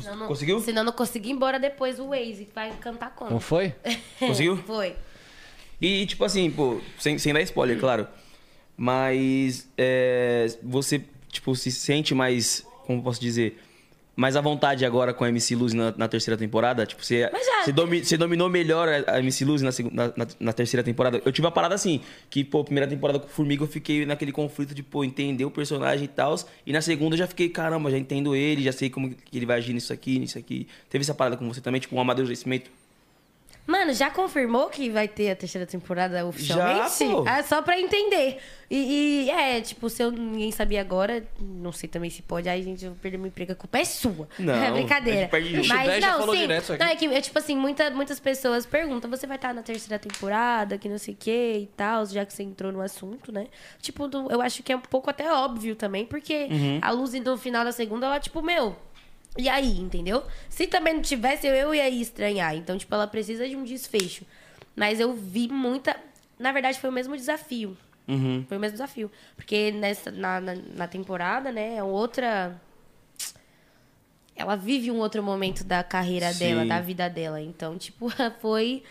Senão 0.00 0.16
não, 0.16 0.26
Conseguiu? 0.26 0.60
Senão 0.60 0.80
eu 0.80 0.86
não 0.86 0.92
consegui 0.92 1.28
ir 1.28 1.32
embora 1.32 1.60
depois 1.60 2.00
o 2.00 2.08
Waze. 2.08 2.48
Vai 2.54 2.72
cantar 2.80 3.14
como? 3.14 3.30
Não 3.30 3.38
foi? 3.40 3.72
Conseguiu? 4.18 4.56
Foi. 4.56 4.96
E, 5.80 6.06
tipo 6.06 6.24
assim, 6.24 6.50
pô, 6.50 6.80
sem, 6.98 7.18
sem 7.18 7.32
dar 7.32 7.42
spoiler, 7.42 7.78
claro. 7.78 8.08
Mas 8.76 9.68
é, 9.76 10.46
você, 10.62 11.02
tipo, 11.30 11.54
se 11.54 11.70
sente 11.70 12.14
mais, 12.14 12.66
como 12.86 13.02
posso 13.02 13.20
dizer, 13.20 13.58
mais 14.14 14.36
à 14.36 14.40
vontade 14.42 14.84
agora 14.84 15.14
com 15.14 15.24
a 15.24 15.28
MC 15.28 15.54
Luz 15.56 15.72
na, 15.72 15.94
na 15.96 16.06
terceira 16.08 16.36
temporada? 16.36 16.84
Tipo, 16.84 17.04
você, 17.04 17.20
já- 17.20 17.64
você, 17.64 17.72
domi- 17.72 18.04
você 18.04 18.16
dominou 18.16 18.48
melhor 18.48 18.88
a, 18.88 19.14
a 19.14 19.18
MC 19.20 19.44
Luz 19.44 19.62
na, 19.62 19.70
na, 19.90 20.12
na- 20.16 20.26
na 20.38 20.52
terceira 20.52 20.82
temporada? 20.84 21.22
Eu 21.24 21.32
tive 21.32 21.46
uma 21.46 21.50
parada 21.52 21.74
assim, 21.74 22.00
que, 22.28 22.44
pô, 22.44 22.62
primeira 22.64 22.86
temporada 22.88 23.18
com 23.18 23.26
o 23.26 23.28
Formiga 23.30 23.62
eu 23.62 23.68
fiquei 23.68 24.04
naquele 24.04 24.32
conflito 24.32 24.74
de, 24.74 24.82
pô, 24.82 25.02
entender 25.04 25.44
o 25.44 25.50
personagem 25.50 26.04
e 26.04 26.08
tal. 26.08 26.34
E 26.66 26.72
na 26.72 26.80
segunda 26.82 27.14
eu 27.14 27.18
já 27.18 27.26
fiquei, 27.26 27.48
caramba, 27.48 27.90
já 27.90 27.96
entendo 27.98 28.34
ele, 28.36 28.62
já 28.62 28.72
sei 28.72 28.90
como 28.90 29.10
que 29.14 29.36
ele 29.38 29.46
vai 29.46 29.58
agir 29.58 29.72
nisso 29.72 29.92
aqui, 29.92 30.18
nisso 30.18 30.38
aqui. 30.38 30.66
Teve 30.90 31.02
essa 31.02 31.14
parada 31.14 31.36
com 31.36 31.48
você 31.48 31.60
também, 31.60 31.80
tipo, 31.80 31.96
um 31.96 32.00
amadurecimento? 32.00 32.70
Mano, 33.64 33.92
já 33.94 34.10
confirmou 34.10 34.68
que 34.68 34.90
vai 34.90 35.06
ter 35.06 35.30
a 35.30 35.36
terceira 35.36 35.64
temporada 35.66 36.26
oficialmente? 36.26 36.98
Já, 37.06 37.14
pô. 37.14 37.28
É 37.28 37.42
só 37.44 37.62
pra 37.62 37.78
entender. 37.78 38.38
E, 38.68 39.26
e, 39.26 39.30
é, 39.30 39.60
tipo, 39.60 39.88
se 39.88 40.02
eu, 40.02 40.10
ninguém 40.10 40.50
sabia 40.50 40.80
agora, 40.80 41.22
não 41.38 41.70
sei 41.70 41.88
também 41.88 42.10
se 42.10 42.22
pode, 42.22 42.48
aí 42.48 42.60
gente, 42.62 42.84
eu 42.84 42.92
perder 43.00 43.18
meu 43.18 43.28
emprego, 43.28 43.52
a 43.52 43.54
culpa 43.54 43.78
é 43.78 43.84
sua. 43.84 44.28
Não, 44.38 44.52
é 44.52 44.66
a 44.66 44.70
brincadeira. 44.72 45.30
Mas 45.68 46.00
não, 46.02 46.18
falou 46.18 46.34
sim. 46.34 46.46
Não, 46.78 46.86
é 46.86 46.96
que, 46.96 47.06
é, 47.06 47.20
tipo 47.20 47.38
assim, 47.38 47.54
muita, 47.56 47.88
muitas 47.90 48.18
pessoas 48.18 48.66
perguntam, 48.66 49.08
você 49.10 49.26
vai 49.26 49.36
estar 49.36 49.54
na 49.54 49.62
terceira 49.62 49.98
temporada, 49.98 50.76
que 50.76 50.88
não 50.88 50.98
sei 50.98 51.14
o 51.14 51.16
que 51.16 51.30
e 51.58 51.66
tal, 51.76 52.04
já 52.06 52.24
que 52.26 52.32
você 52.32 52.42
entrou 52.42 52.72
no 52.72 52.80
assunto, 52.80 53.30
né? 53.30 53.46
Tipo, 53.80 54.08
do- 54.08 54.28
eu 54.30 54.40
acho 54.42 54.62
que 54.62 54.72
é 54.72 54.76
um 54.76 54.80
pouco 54.80 55.08
até 55.08 55.30
óbvio 55.32 55.76
também, 55.76 56.04
porque 56.04 56.48
Uhum. 56.50 56.78
a 56.82 56.90
luz 56.90 57.12
no 57.12 57.36
final 57.36 57.64
da 57.64 57.70
segunda, 57.72 58.06
ela, 58.06 58.18
tipo, 58.18 58.42
meu, 58.42 58.74
e 59.36 59.48
aí, 59.48 59.78
entendeu? 59.78 60.22
Se 60.48 60.66
também 60.66 60.94
não 60.94 61.02
tivesse, 61.02 61.46
eu, 61.46 61.74
ia 61.74 61.88
estranhar. 61.88 62.54
Então, 62.54 62.76
tipo, 62.76 62.94
ela 62.94 63.06
precisa 63.06 63.48
de 63.48 63.56
um 63.56 63.64
desfecho. 63.64 64.26
Mas 64.76 65.00
eu 65.00 65.14
vi 65.14 65.48
muita. 65.48 65.96
Na 66.38 66.52
verdade, 66.52 66.78
foi 66.78 66.90
o 66.90 66.92
mesmo 66.92 67.16
desafio. 67.16 67.76
Uhum. 68.06 68.44
Foi 68.46 68.56
o 68.56 68.60
mesmo 68.60 68.72
desafio. 68.72 69.10
Porque 69.36 69.70
nessa, 69.72 70.10
na, 70.10 70.40
na, 70.40 70.54
na 70.54 70.86
temporada, 70.86 71.50
né, 71.50 71.76
é 71.76 71.82
outra. 71.82 72.60
Ela 74.36 74.56
vive 74.56 74.90
um 74.90 74.98
outro 74.98 75.22
momento 75.22 75.64
da 75.64 75.82
carreira 75.82 76.32
Sim. 76.32 76.38
dela, 76.38 76.66
da 76.66 76.80
vida 76.80 77.08
dela. 77.08 77.40
Então, 77.40 77.78
tipo, 77.78 78.08
foi. 78.40 78.82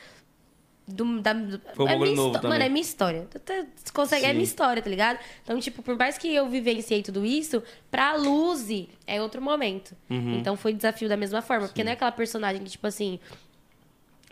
Do, 0.88 1.22
da, 1.22 1.34
Foi 1.74 1.86
um 1.86 1.90
é 1.90 1.98
minha 1.98 2.16
novo 2.16 2.34
também. 2.34 2.49
Mano, 2.49 2.64
é 2.64 2.70
minha 2.70 2.82
história. 2.82 3.28
Tu 3.32 3.40
tá- 3.40 3.66
Você 3.76 3.94
consegue, 3.94 4.26
é 4.26 4.30
Sim. 4.30 4.34
minha 4.34 4.44
história, 4.44 4.82
tá 4.82 4.90
ligado? 4.90 5.20
Então, 5.44 5.60
tipo, 5.60 5.82
por 5.82 5.95
mais 5.98 6.18
que 6.18 6.34
eu 6.34 6.49
vivenciei 6.49 7.02
tudo 7.02 7.24
isso, 7.26 7.64
pra 7.90 8.16
Luzi 8.16 8.90
é 9.08 9.22
outro 9.22 9.41
momento. 9.41 9.95
Uhum. 10.10 10.40
Então 10.40 10.58
foi 10.58 10.74
desafio 10.74 11.08
da 11.08 11.16
mesma 11.16 11.41
forma. 11.41 11.68
Porque 11.68 11.84
não 11.84 11.91
é 11.91 11.94
aquela 11.94 12.12
personagem 12.12 12.62
que, 12.64 12.72
tipo 12.72 12.88
assim, 12.88 13.20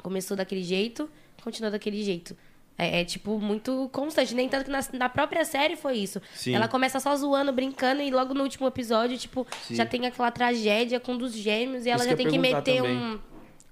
começou 0.02 0.36
daquele 0.36 0.64
jeito, 0.64 1.10
continuou 1.44 1.72
daquele 1.72 2.02
jeito. 2.04 2.36
É, 2.78 3.02
é, 3.02 3.06
tipo, 3.06 3.38
muito 3.40 3.90
constante. 3.92 4.34
Nem 4.34 4.48
tanto 4.48 4.66
que 4.66 4.72
na, 4.72 4.80
na 4.94 5.10
própria 5.10 5.44
série 5.44 5.76
foi 5.76 5.98
isso. 5.98 6.22
Sim. 6.34 6.56
Ela 6.56 6.68
começa 6.68 7.00
só 7.00 7.14
zoando, 7.16 7.52
brincando, 7.52 8.02
e 8.02 8.10
logo 8.10 8.34
no 8.34 8.42
último 8.44 8.66
episódio, 8.68 9.18
tipo, 9.18 9.46
Sim. 9.64 9.76
já 9.76 9.86
tem 9.86 10.06
aquela 10.06 10.32
tragédia 10.32 10.98
com 11.00 11.14
um 11.14 11.18
dos 11.18 11.34
gêmeos, 11.34 11.86
e 11.86 11.90
ela 11.90 12.00
Isso 12.00 12.10
já 12.10 12.16
tem 12.16 12.28
que 12.30 12.38
meter 12.40 12.78
também. 12.78 12.98
um, 12.98 13.20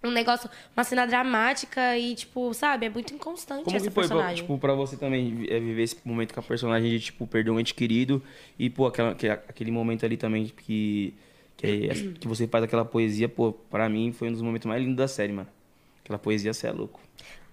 um 0.03 0.11
negócio, 0.11 0.49
uma 0.76 0.84
cena 0.84 1.06
dramática, 1.06 1.98
e, 1.98 2.14
tipo, 2.15 2.53
sabe, 2.53 2.86
é 2.86 2.90
muito 2.90 3.14
inconstante 3.14 3.64
Como 3.64 3.76
essa 3.78 3.88
que 3.88 3.94
foi, 3.94 4.07
pra, 4.07 4.15
personagem. 4.15 4.44
tipo, 4.44 4.57
pra 4.57 4.74
você 4.74 4.95
também 4.95 5.45
é, 5.49 5.60
viver 5.60 5.82
esse 5.84 5.98
momento 6.06 6.34
com 6.34 6.40
a 6.40 6.44
personagem 6.44 6.90
de, 6.91 6.99
tipo, 6.99 7.26
perder 7.26 7.49
um 7.52 7.60
ente 7.60 7.74
querido 7.74 8.22
e, 8.60 8.69
pô, 8.69 8.86
aquela, 8.88 9.15
que- 9.15 9.28
aquele 9.28 9.72
momento 9.72 10.06
ali 10.06 10.15
também 10.18 10.45
que, 10.48 11.14
que, 11.57 11.68
é- 11.68 12.14
que 12.19 12.28
você 12.28 12.48
faz 12.48 12.64
aquela 12.64 12.86
poesia, 12.86 13.28
pô, 13.28 13.52
pra 13.52 13.90
mim 13.90 14.11
foi 14.14 14.30
um 14.30 14.32
dos 14.32 14.41
momentos 14.41 14.65
mais 14.68 14.82
lindos 14.82 14.98
da 14.98 15.07
série, 15.07 15.34
mano. 15.34 15.49
Aquela 16.03 16.19
poesia, 16.19 16.53
você 16.53 16.68
é 16.68 16.72
louco. 16.72 16.99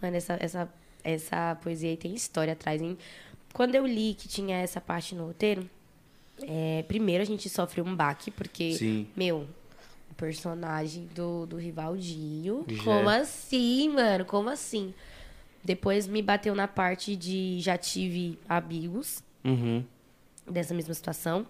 Mano, 0.00 0.16
essa, 0.16 0.36
essa, 0.40 0.68
essa 1.02 1.56
poesia 1.62 1.90
aí 1.90 1.96
tem 1.96 2.14
história 2.14 2.52
atrás, 2.52 2.80
hein? 2.82 2.96
Quando 3.52 3.74
eu 3.74 3.86
li 3.86 4.14
que 4.14 4.28
tinha 4.28 4.56
essa 4.58 4.80
parte 4.80 5.14
no 5.14 5.26
roteiro, 5.26 5.68
é, 6.42 6.84
primeiro 6.86 7.22
a 7.22 7.26
gente 7.26 7.48
sofreu 7.48 7.84
um 7.84 7.94
baque, 7.96 8.30
porque, 8.30 8.72
Sim. 8.72 9.06
meu, 9.16 9.46
o 10.14 10.16
personagem 10.16 11.08
do, 11.14 11.44
do 11.44 11.56
Rivaldinho. 11.56 12.64
Já. 12.68 12.82
Como 12.84 13.08
assim, 13.08 13.88
mano? 13.90 14.24
Como 14.24 14.48
assim? 14.48 14.94
Depois 15.62 16.06
me 16.06 16.22
bateu 16.22 16.54
na 16.54 16.68
parte 16.68 17.16
de 17.16 17.58
já 17.60 17.76
tive 17.76 18.38
amigos 18.48 19.22
Uhum. 19.44 19.84
dessa 20.48 20.72
mesma 20.72 20.94
situação. 20.94 21.46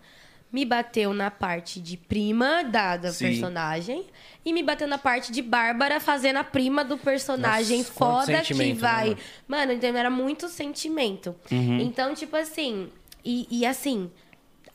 Me 0.50 0.64
bateu 0.64 1.12
na 1.12 1.30
parte 1.32 1.80
de 1.80 1.96
prima 1.96 2.62
da, 2.62 2.96
da 2.96 3.12
Sim. 3.12 3.26
personagem. 3.26 4.06
E 4.44 4.52
me 4.52 4.62
bateu 4.62 4.86
na 4.86 4.98
parte 4.98 5.30
de 5.32 5.42
Bárbara 5.42 5.98
fazendo 6.00 6.36
a 6.36 6.44
prima 6.44 6.84
do 6.84 6.96
personagem 6.96 7.78
Nossa, 7.78 7.92
foda 7.92 8.40
que 8.42 8.54
né, 8.54 8.72
vai. 8.72 9.08
mano? 9.10 9.18
mano, 9.48 9.72
então 9.72 9.90
era 9.96 10.08
muito 10.10 10.48
sentimento. 10.48 11.34
Uhum. 11.50 11.80
Então, 11.80 12.14
tipo 12.14 12.36
assim. 12.36 12.88
E, 13.24 13.48
e 13.50 13.66
assim, 13.66 14.10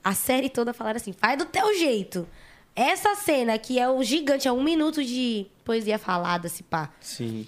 a 0.04 0.14
série 0.14 0.50
toda 0.50 0.74
falaram 0.74 0.98
assim: 0.98 1.14
faz 1.14 1.38
do 1.38 1.46
teu 1.46 1.74
jeito. 1.78 2.28
Essa 2.80 3.14
cena 3.16 3.58
que 3.58 3.78
é 3.78 3.90
o 3.90 4.02
gigante, 4.02 4.48
é 4.48 4.52
um 4.52 4.64
minuto 4.64 5.04
de 5.04 5.46
poesia 5.66 6.00
falada, 6.00 6.48
se 6.48 6.64
pá 6.64 6.90
Sim. 7.02 7.46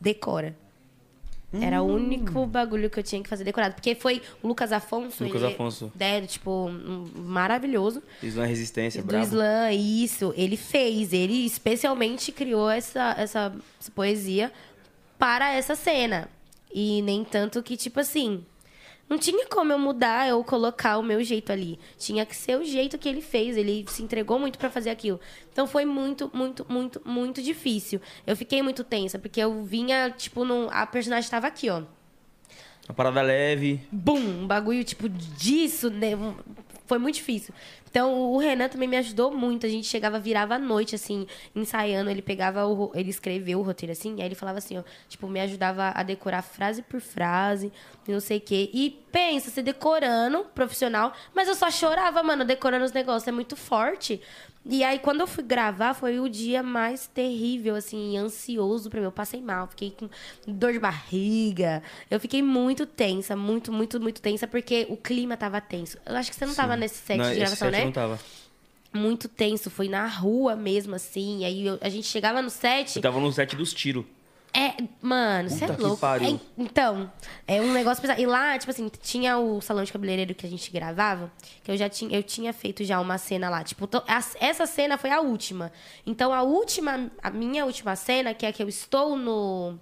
decora. 0.00 0.54
Era 1.54 1.82
o 1.82 1.86
Hum. 1.86 1.94
único 1.96 2.46
bagulho 2.46 2.88
que 2.88 2.98
eu 2.98 3.02
tinha 3.02 3.22
que 3.22 3.28
fazer 3.28 3.44
decorado. 3.44 3.74
Porque 3.74 3.94
foi 3.94 4.22
o 4.42 4.48
Lucas 4.48 4.72
Afonso. 4.72 5.22
Lucas 5.24 5.42
ele, 5.42 5.52
Afonso. 5.52 5.92
É, 6.00 6.20
tipo, 6.22 6.50
um- 6.50 7.10
maravilhoso. 7.14 8.02
Na 8.22 8.46
resistência, 8.46 9.02
do 9.02 9.06
brabo. 9.06 9.24
Slam, 9.26 9.70
isso. 9.72 10.32
Ele 10.34 10.56
fez. 10.56 11.12
Ele 11.12 11.44
especialmente 11.44 12.32
criou 12.32 12.70
essa, 12.70 13.14
essa, 13.18 13.54
essa 13.78 13.90
poesia 13.94 14.50
para 15.18 15.52
essa 15.52 15.74
cena. 15.74 16.26
E 16.72 17.02
nem 17.02 17.22
tanto 17.22 17.62
que, 17.62 17.76
tipo 17.76 18.00
assim... 18.00 18.42
Não 19.08 19.18
tinha 19.18 19.46
como 19.46 19.72
eu 19.72 19.78
mudar 19.78 20.32
ou 20.34 20.42
colocar 20.42 20.96
o 20.96 21.02
meu 21.02 21.22
jeito 21.22 21.52
ali. 21.52 21.78
Tinha 21.98 22.24
que 22.24 22.34
ser 22.34 22.58
o 22.58 22.64
jeito 22.64 22.96
que 22.96 23.08
ele 23.08 23.20
fez. 23.20 23.56
Ele 23.56 23.84
se 23.88 24.02
entregou 24.02 24.38
muito 24.38 24.58
pra 24.58 24.70
fazer 24.70 24.90
aquilo. 24.90 25.20
Então 25.52 25.66
foi 25.66 25.84
muito, 25.84 26.30
muito, 26.32 26.64
muito, 26.68 27.02
muito 27.04 27.42
difícil. 27.42 28.00
Eu 28.26 28.36
fiquei 28.36 28.62
muito 28.62 28.82
tensa, 28.82 29.18
porque 29.18 29.40
eu 29.40 29.64
vinha, 29.64 30.10
tipo, 30.10 30.44
num... 30.44 30.68
a 30.70 30.86
personagem 30.86 31.30
tava 31.30 31.46
aqui, 31.46 31.68
ó. 31.68 31.82
Uma 32.88 32.94
parada 32.94 33.20
leve. 33.22 33.80
Bum! 33.92 34.18
Um 34.18 34.46
bagulho, 34.46 34.82
tipo, 34.82 35.08
disso, 35.08 35.90
né? 35.90 36.12
Foi 36.86 36.98
muito 36.98 37.16
difícil. 37.16 37.54
Então, 37.92 38.32
o 38.32 38.38
Renan 38.38 38.70
também 38.70 38.88
me 38.88 38.96
ajudou 38.96 39.30
muito. 39.30 39.66
A 39.66 39.68
gente 39.68 39.86
chegava, 39.86 40.18
virava 40.18 40.54
à 40.54 40.58
noite, 40.58 40.94
assim, 40.94 41.26
ensaiando. 41.54 42.08
Ele 42.08 42.22
pegava 42.22 42.66
o... 42.66 42.90
Ele 42.94 43.10
escreveu 43.10 43.58
o 43.60 43.62
roteiro, 43.62 43.92
assim. 43.92 44.14
Aí 44.18 44.24
ele 44.24 44.34
falava 44.34 44.56
assim, 44.56 44.78
ó. 44.78 44.82
Tipo, 45.10 45.28
me 45.28 45.38
ajudava 45.42 45.92
a 45.94 46.02
decorar 46.02 46.40
frase 46.40 46.80
por 46.80 47.02
frase. 47.02 47.70
Não 48.08 48.18
sei 48.18 48.38
o 48.38 48.40
quê. 48.40 48.70
E 48.72 48.98
pensa, 49.12 49.50
você 49.50 49.62
decorando, 49.62 50.46
profissional. 50.54 51.12
Mas 51.34 51.48
eu 51.48 51.54
só 51.54 51.70
chorava, 51.70 52.22
mano, 52.22 52.46
decorando 52.46 52.86
os 52.86 52.92
negócios. 52.92 53.28
É 53.28 53.32
muito 53.32 53.56
forte. 53.56 54.22
E 54.64 54.84
aí, 54.84 55.00
quando 55.00 55.20
eu 55.20 55.26
fui 55.26 55.42
gravar, 55.42 55.92
foi 55.92 56.20
o 56.20 56.28
dia 56.28 56.62
mais 56.62 57.08
terrível, 57.08 57.74
assim, 57.74 58.16
ansioso 58.16 58.88
pra 58.88 59.00
mim. 59.00 59.06
Eu 59.06 59.12
passei 59.12 59.42
mal, 59.42 59.66
fiquei 59.66 59.90
com 59.90 60.08
dor 60.46 60.72
de 60.72 60.78
barriga. 60.78 61.82
Eu 62.08 62.20
fiquei 62.20 62.40
muito 62.42 62.86
tensa, 62.86 63.34
muito, 63.34 63.72
muito, 63.72 64.00
muito 64.00 64.22
tensa, 64.22 64.46
porque 64.46 64.86
o 64.88 64.96
clima 64.96 65.36
tava 65.36 65.60
tenso. 65.60 65.98
Eu 66.06 66.16
acho 66.16 66.30
que 66.30 66.36
você 66.36 66.46
não 66.46 66.54
tava 66.54 66.76
nesse 66.76 66.94
set 66.94 67.18
Não, 67.18 67.28
de 67.28 67.34
gravação, 67.34 67.70
set 67.70 67.72
né? 67.72 67.81
Não 67.84 67.92
tava. 67.92 68.18
Muito 68.92 69.26
tenso, 69.28 69.70
foi 69.70 69.88
na 69.88 70.06
rua 70.06 70.54
mesmo, 70.54 70.94
assim. 70.94 71.44
Aí 71.44 71.66
eu- 71.66 71.78
a 71.80 71.88
gente 71.88 72.06
chegava 72.06 72.42
no 72.42 72.50
set. 72.50 72.96
Eu 72.96 73.02
tava 73.02 73.18
no 73.20 73.32
set 73.32 73.56
dos 73.56 73.72
tiros. 73.72 74.04
É, 74.54 74.74
mano, 75.00 75.48
você 75.48 75.64
é 75.64 75.68
louco. 75.78 75.96
pariu. 75.96 76.28
É, 76.34 76.38
então, 76.58 77.10
é 77.46 77.58
um 77.62 77.72
negócio 77.72 78.02
pesado. 78.02 78.20
E 78.20 78.26
lá, 78.26 78.58
tipo 78.58 78.70
assim, 78.70 78.90
tinha 79.00 79.38
o 79.38 79.62
salão 79.62 79.82
de 79.82 79.90
cabeleireiro 79.90 80.34
que 80.34 80.44
a 80.44 80.48
gente 80.48 80.70
gravava, 80.70 81.32
que 81.64 81.70
eu 81.70 81.76
já 81.78 81.88
tinha, 81.88 82.14
eu 82.14 82.22
tinha 82.22 82.52
feito 82.52 82.84
já 82.84 83.00
uma 83.00 83.16
cena 83.16 83.48
lá. 83.48 83.64
Tipo, 83.64 83.86
to- 83.86 84.02
as- 84.06 84.36
essa 84.38 84.66
cena 84.66 84.98
foi 84.98 85.08
a 85.10 85.22
última. 85.22 85.72
Então, 86.04 86.34
a 86.34 86.42
última, 86.42 87.10
a 87.22 87.30
minha 87.30 87.64
última 87.64 87.96
cena, 87.96 88.34
que 88.34 88.44
é 88.44 88.52
que 88.52 88.62
eu 88.62 88.68
estou 88.68 89.16
no 89.16 89.78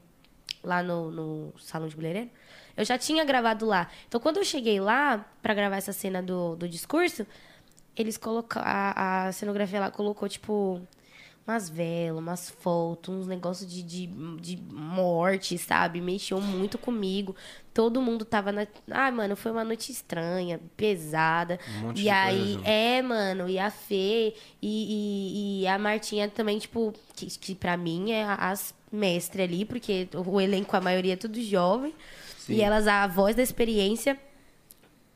lá 0.62 0.85
no, 0.85 1.10
no 1.10 1.52
salão 1.59 1.89
de 1.89 1.97
cabeleireiro, 1.97 2.31
eu 2.77 2.85
já 2.85 2.97
tinha 2.97 3.24
gravado 3.24 3.66
lá. 3.66 3.89
Então, 4.06 4.20
quando 4.20 4.36
eu 4.36 4.44
cheguei 4.44 4.78
lá 4.78 5.27
pra 5.43 5.52
gravar 5.52 5.78
essa 5.78 5.93
cena 5.93 6.22
do, 6.22 6.55
do 6.55 6.68
discurso, 6.68 7.27
eles 7.96 8.16
colocaram. 8.16 8.66
A, 8.66 9.26
a 9.28 9.32
cenografia 9.32 9.80
lá 9.80 9.90
colocou, 9.90 10.28
tipo, 10.28 10.80
umas 11.46 11.68
velas, 11.68 12.18
umas 12.18 12.50
fotos, 12.50 13.14
uns 13.14 13.26
negócios 13.26 13.70
de, 13.70 13.82
de, 13.82 14.06
de 14.40 14.56
morte, 14.72 15.56
sabe? 15.58 16.00
Mexeu 16.00 16.40
muito 16.40 16.78
comigo. 16.78 17.34
Todo 17.74 18.00
mundo 18.02 18.24
tava 18.24 18.50
na. 18.52 18.66
Ai, 18.90 19.10
mano, 19.10 19.36
foi 19.36 19.52
uma 19.52 19.64
noite 19.64 19.90
estranha, 19.92 20.60
pesada. 20.76 21.58
Um 21.76 21.80
monte 21.82 21.98
e 22.00 22.02
de 22.02 22.08
aí, 22.10 22.54
coisa. 22.54 22.68
é, 22.68 23.02
mano, 23.02 23.48
e 23.48 23.58
a 23.58 23.70
Fê 23.70 24.34
e, 24.60 25.60
e, 25.60 25.62
e 25.62 25.66
a 25.68 25.78
Martinha 25.78 26.28
também, 26.28 26.58
tipo, 26.58 26.92
que, 27.14 27.26
que 27.26 27.54
pra 27.54 27.76
mim 27.76 28.10
é 28.12 28.24
a- 28.24 28.50
as 28.50 28.74
mestres 28.92 29.44
ali, 29.44 29.64
porque 29.64 30.08
o 30.26 30.40
elenco, 30.40 30.76
a 30.76 30.80
maioria 30.80 31.12
é 31.12 31.16
tudo 31.16 31.40
jovem. 31.40 31.94
E 32.48 32.60
elas, 32.62 32.88
a 32.88 33.06
voz 33.06 33.36
da 33.36 33.42
experiência, 33.42 34.18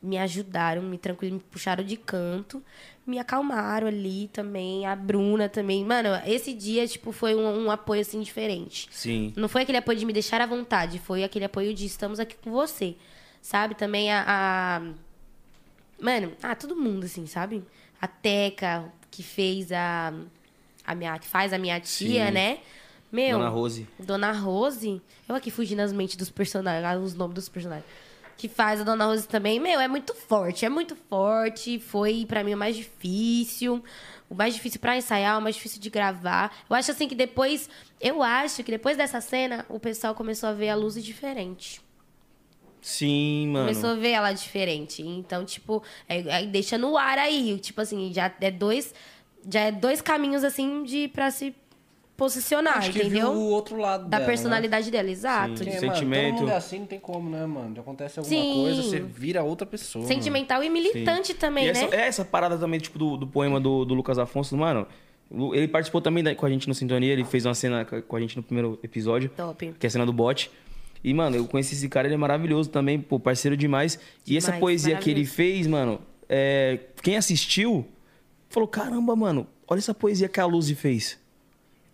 me 0.05 0.17
ajudaram, 0.17 0.81
me 0.83 0.97
tranquilizaram, 0.97 1.43
me 1.43 1.51
puxaram 1.51 1.83
de 1.83 1.97
canto, 1.97 2.61
me 3.05 3.19
acalmaram 3.19 3.87
ali 3.87 4.29
também. 4.31 4.85
A 4.85 4.95
Bruna 4.95 5.49
também. 5.49 5.83
Mano, 5.83 6.09
esse 6.25 6.53
dia, 6.53 6.87
tipo, 6.87 7.11
foi 7.11 7.35
um, 7.35 7.65
um 7.65 7.71
apoio, 7.71 8.01
assim, 8.01 8.21
diferente. 8.21 8.87
Sim. 8.91 9.33
Não 9.35 9.49
foi 9.49 9.63
aquele 9.63 9.77
apoio 9.77 9.97
de 9.97 10.05
me 10.05 10.13
deixar 10.13 10.39
à 10.41 10.45
vontade, 10.45 10.99
foi 10.99 11.23
aquele 11.23 11.45
apoio 11.45 11.73
de 11.73 11.85
estamos 11.85 12.19
aqui 12.19 12.35
com 12.43 12.51
você. 12.51 12.95
Sabe? 13.41 13.75
Também 13.75 14.11
a. 14.11 14.23
a- 14.27 14.81
Mano, 15.99 16.33
ah, 16.43 16.55
todo 16.55 16.75
mundo, 16.75 17.05
assim, 17.05 17.25
sabe? 17.25 17.63
A 18.01 18.07
Teca, 18.07 18.85
que 19.09 19.23
fez 19.23 19.71
a. 19.71 20.13
a 20.85 20.93
minha, 20.95 21.17
que 21.19 21.27
faz 21.27 21.53
a 21.53 21.57
minha 21.57 21.79
tia, 21.79 22.27
Sim. 22.27 22.31
né? 22.33 22.57
Meu. 23.11 23.37
Dona 23.37 23.49
Rose. 23.49 23.87
Dona 23.99 24.31
Rose. 24.33 25.01
Eu 25.29 25.35
aqui 25.35 25.49
fugindo 25.49 25.79
as 25.79 25.93
mentes 25.93 26.15
dos 26.17 26.29
personagens, 26.29 27.01
os 27.03 27.13
nomes 27.13 27.35
dos 27.35 27.47
personagens. 27.47 27.85
Que 28.37 28.49
faz 28.49 28.81
a 28.81 28.83
Dona 28.83 29.05
Rose 29.05 29.27
também. 29.27 29.59
Meu, 29.59 29.79
é 29.79 29.87
muito 29.87 30.13
forte, 30.13 30.65
é 30.65 30.69
muito 30.69 30.95
forte. 31.09 31.79
Foi 31.79 32.25
pra 32.27 32.43
mim 32.43 32.53
o 32.53 32.57
mais 32.57 32.75
difícil. 32.75 33.83
O 34.29 34.35
mais 34.35 34.53
difícil 34.53 34.79
pra 34.79 34.97
ensaiar, 34.97 35.37
o 35.37 35.41
mais 35.41 35.55
difícil 35.55 35.79
de 35.79 35.89
gravar. 35.89 36.55
Eu 36.69 36.75
acho 36.75 36.91
assim 36.91 37.07
que 37.07 37.15
depois. 37.15 37.69
Eu 38.01 38.21
acho 38.21 38.63
que 38.63 38.71
depois 38.71 38.97
dessa 38.97 39.21
cena, 39.21 39.65
o 39.69 39.79
pessoal 39.79 40.13
começou 40.15 40.49
a 40.49 40.53
ver 40.53 40.69
a 40.69 40.75
luz 40.75 41.01
diferente. 41.03 41.81
Sim, 42.81 43.47
mano. 43.47 43.67
Começou 43.67 43.89
a 43.91 43.95
ver 43.95 44.11
ela 44.11 44.31
diferente. 44.31 45.01
Então, 45.01 45.43
tipo, 45.43 45.81
é, 46.07 46.43
é, 46.43 46.45
deixa 46.45 46.77
no 46.77 46.97
ar 46.97 47.17
aí. 47.17 47.57
Tipo 47.59 47.81
assim, 47.81 48.13
já 48.13 48.31
é 48.39 48.51
dois. 48.51 48.93
Já 49.49 49.61
é 49.61 49.71
dois 49.71 50.01
caminhos, 50.01 50.43
assim, 50.43 50.83
de 50.83 51.07
pra 51.07 51.31
se 51.31 51.55
posicionar, 52.17 52.77
Acho 52.77 52.91
que 52.91 52.99
entendeu? 52.99 53.31
viu 53.33 53.41
o 53.41 53.49
outro 53.49 53.77
lado 53.77 54.07
Da 54.07 54.17
dela, 54.19 54.29
personalidade 54.29 54.89
dela, 54.89 55.09
exato. 55.09 55.57
Sim. 55.59 55.65
Né? 55.65 55.71
Porque, 55.71 55.79
sentimento. 55.87 56.21
Mano, 56.23 56.31
todo 56.37 56.41
mundo 56.43 56.51
é 56.51 56.55
assim, 56.57 56.79
não 56.79 56.85
tem 56.85 56.99
como, 56.99 57.29
né, 57.29 57.45
mano? 57.45 57.79
Acontece 57.79 58.19
alguma 58.19 58.35
Sim. 58.41 58.53
coisa, 58.53 58.81
você 58.83 58.99
vira 58.99 59.43
outra 59.43 59.67
pessoa. 59.67 60.05
Sentimental 60.05 60.63
e 60.63 60.69
militante 60.69 61.33
também, 61.33 61.65
e 61.65 61.69
essa, 61.69 61.87
né? 61.87 61.97
é 61.97 62.07
essa 62.07 62.23
parada 62.23 62.57
também, 62.57 62.79
tipo, 62.79 62.97
do, 62.97 63.17
do 63.17 63.27
poema 63.27 63.59
do, 63.59 63.83
do 63.85 63.93
Lucas 63.93 64.17
Afonso, 64.17 64.55
mano. 64.55 64.87
Ele 65.53 65.67
participou 65.67 65.99
também 66.01 66.23
da- 66.23 66.35
com 66.35 66.45
a 66.45 66.49
gente 66.49 66.67
no 66.67 66.73
Sintonia, 66.75 67.11
ele 67.11 67.25
fez 67.25 67.45
uma 67.45 67.55
cena 67.55 67.83
com 67.83 68.15
a 68.15 68.19
gente 68.19 68.37
no 68.37 68.43
primeiro 68.43 68.79
episódio. 68.83 69.29
Top. 69.29 69.73
Que 69.79 69.85
é 69.85 69.87
a 69.87 69.91
cena 69.91 70.05
do 70.05 70.13
bot. 70.13 70.51
E, 71.03 71.13
mano, 71.13 71.35
eu 71.35 71.45
conheci 71.47 71.73
esse 71.75 71.89
cara, 71.89 72.07
ele 72.07 72.13
é 72.13 72.17
maravilhoso 72.17 72.69
também, 72.69 72.99
pô, 72.99 73.19
parceiro 73.19 73.57
demais. 73.57 73.99
e 74.25 74.37
essa 74.37 74.53
poesia 74.53 74.95
que 74.97 75.09
ele 75.11 75.25
fez, 75.25 75.67
mano, 75.67 75.99
é, 76.29 76.79
quem 77.03 77.17
assistiu 77.17 77.85
falou: 78.49 78.67
caramba, 78.67 79.15
mano, 79.15 79.45
olha 79.67 79.79
essa 79.79 79.93
poesia 79.93 80.29
que 80.29 80.39
a 80.39 80.45
Luzi 80.45 80.75
fez. 80.75 81.19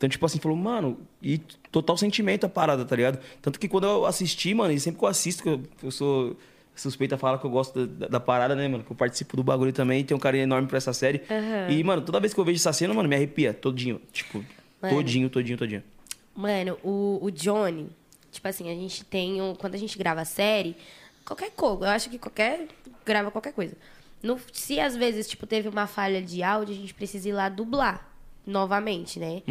Então, 0.02 0.10
tipo 0.10 0.26
assim, 0.26 0.40
falou, 0.40 0.58
mano, 0.58 0.98
e 1.22 1.38
total 1.72 1.96
sentimento 1.96 2.44
a 2.44 2.50
parada, 2.50 2.84
tá 2.84 2.96
ligado? 2.96 3.20
Tanto 3.40 3.60
que 3.60 3.68
quando 3.68 3.84
eu 3.84 4.08
assisti, 4.08 4.52
mano, 4.52 4.74
e 4.74 4.80
sempre 4.80 4.98
que 4.98 5.06
eu 5.06 5.08
assisto, 5.08 5.44
que 5.44 5.50
eu, 5.50 5.62
eu 5.84 5.92
sou 5.92 6.36
suspeita 6.76 7.14
a 7.14 7.18
falar 7.20 7.38
que 7.38 7.46
eu 7.46 7.52
gosto 7.52 7.86
da, 7.86 8.08
da 8.08 8.20
parada, 8.20 8.56
né, 8.56 8.68
mano? 8.68 8.84
Que 8.84 8.92
eu 8.92 8.96
participo 8.96 9.38
do 9.38 9.44
bagulho 9.44 9.72
também, 9.72 10.04
tenho 10.04 10.18
um 10.18 10.20
carinho 10.20 10.42
enorme 10.42 10.68
por 10.68 10.76
essa 10.76 10.92
série. 10.92 11.22
E, 11.70 11.84
mano, 11.84 12.02
toda 12.02 12.20
vez 12.20 12.34
que 12.34 12.40
eu 12.40 12.44
vejo 12.44 12.58
essa 12.58 12.74
cena, 12.74 12.96
mano, 12.96 13.08
me 13.08 13.16
arrepia, 13.16 13.54
todinho. 13.54 14.02
Tipo, 14.12 14.44
Mano. 14.82 14.96
todinho, 14.96 15.30
todinho, 15.30 15.56
todinho. 15.60 15.84
Mano, 16.36 16.80
o, 16.84 17.20
o 17.22 17.30
Johnny, 17.30 17.88
tipo 18.32 18.48
assim, 18.48 18.72
a 18.72 18.74
gente 18.74 19.06
tem. 19.06 19.40
Um, 19.40 19.54
quando 19.54 19.76
a 19.76 19.78
gente 19.78 20.00
grava 20.00 20.26
série, 20.26 20.76
qualquer 21.24 21.52
coisa, 21.52 21.86
eu 21.86 21.90
acho 21.90 22.10
que 22.10 22.18
qualquer. 22.18 22.68
grava 23.06 23.30
qualquer 23.30 23.54
coisa. 23.54 23.78
No, 24.24 24.40
se 24.52 24.80
às 24.80 24.96
vezes, 24.96 25.28
tipo, 25.30 25.46
teve 25.46 25.70
uma 25.70 25.86
falha 25.86 26.24
de 26.24 26.42
áudio, 26.42 26.74
a 26.74 26.78
gente 26.78 26.96
precisa 26.96 27.30
ir 27.30 27.34
lá 27.34 27.48
dublar 27.48 28.11
novamente, 28.46 29.20
né? 29.20 29.42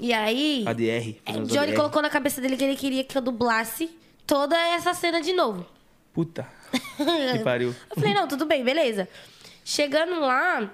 E 0.00 0.12
aí. 0.12 0.64
ADR. 0.66 1.16
é, 1.26 1.32
Johnny 1.44 1.58
ADR. 1.70 1.76
colocou 1.76 2.02
na 2.02 2.10
cabeça 2.10 2.40
dele 2.40 2.56
que 2.56 2.64
ele 2.64 2.76
queria 2.76 3.04
que 3.04 3.16
eu 3.16 3.22
dublasse 3.22 3.90
toda 4.26 4.56
essa 4.56 4.94
cena 4.94 5.20
de 5.20 5.32
novo. 5.32 5.64
Puta. 6.12 6.46
que 7.32 7.38
pariu. 7.44 7.74
Eu 7.90 7.96
falei, 7.96 8.14
não, 8.14 8.26
tudo 8.26 8.44
bem, 8.46 8.64
beleza. 8.64 9.08
Chegando 9.64 10.18
lá, 10.20 10.70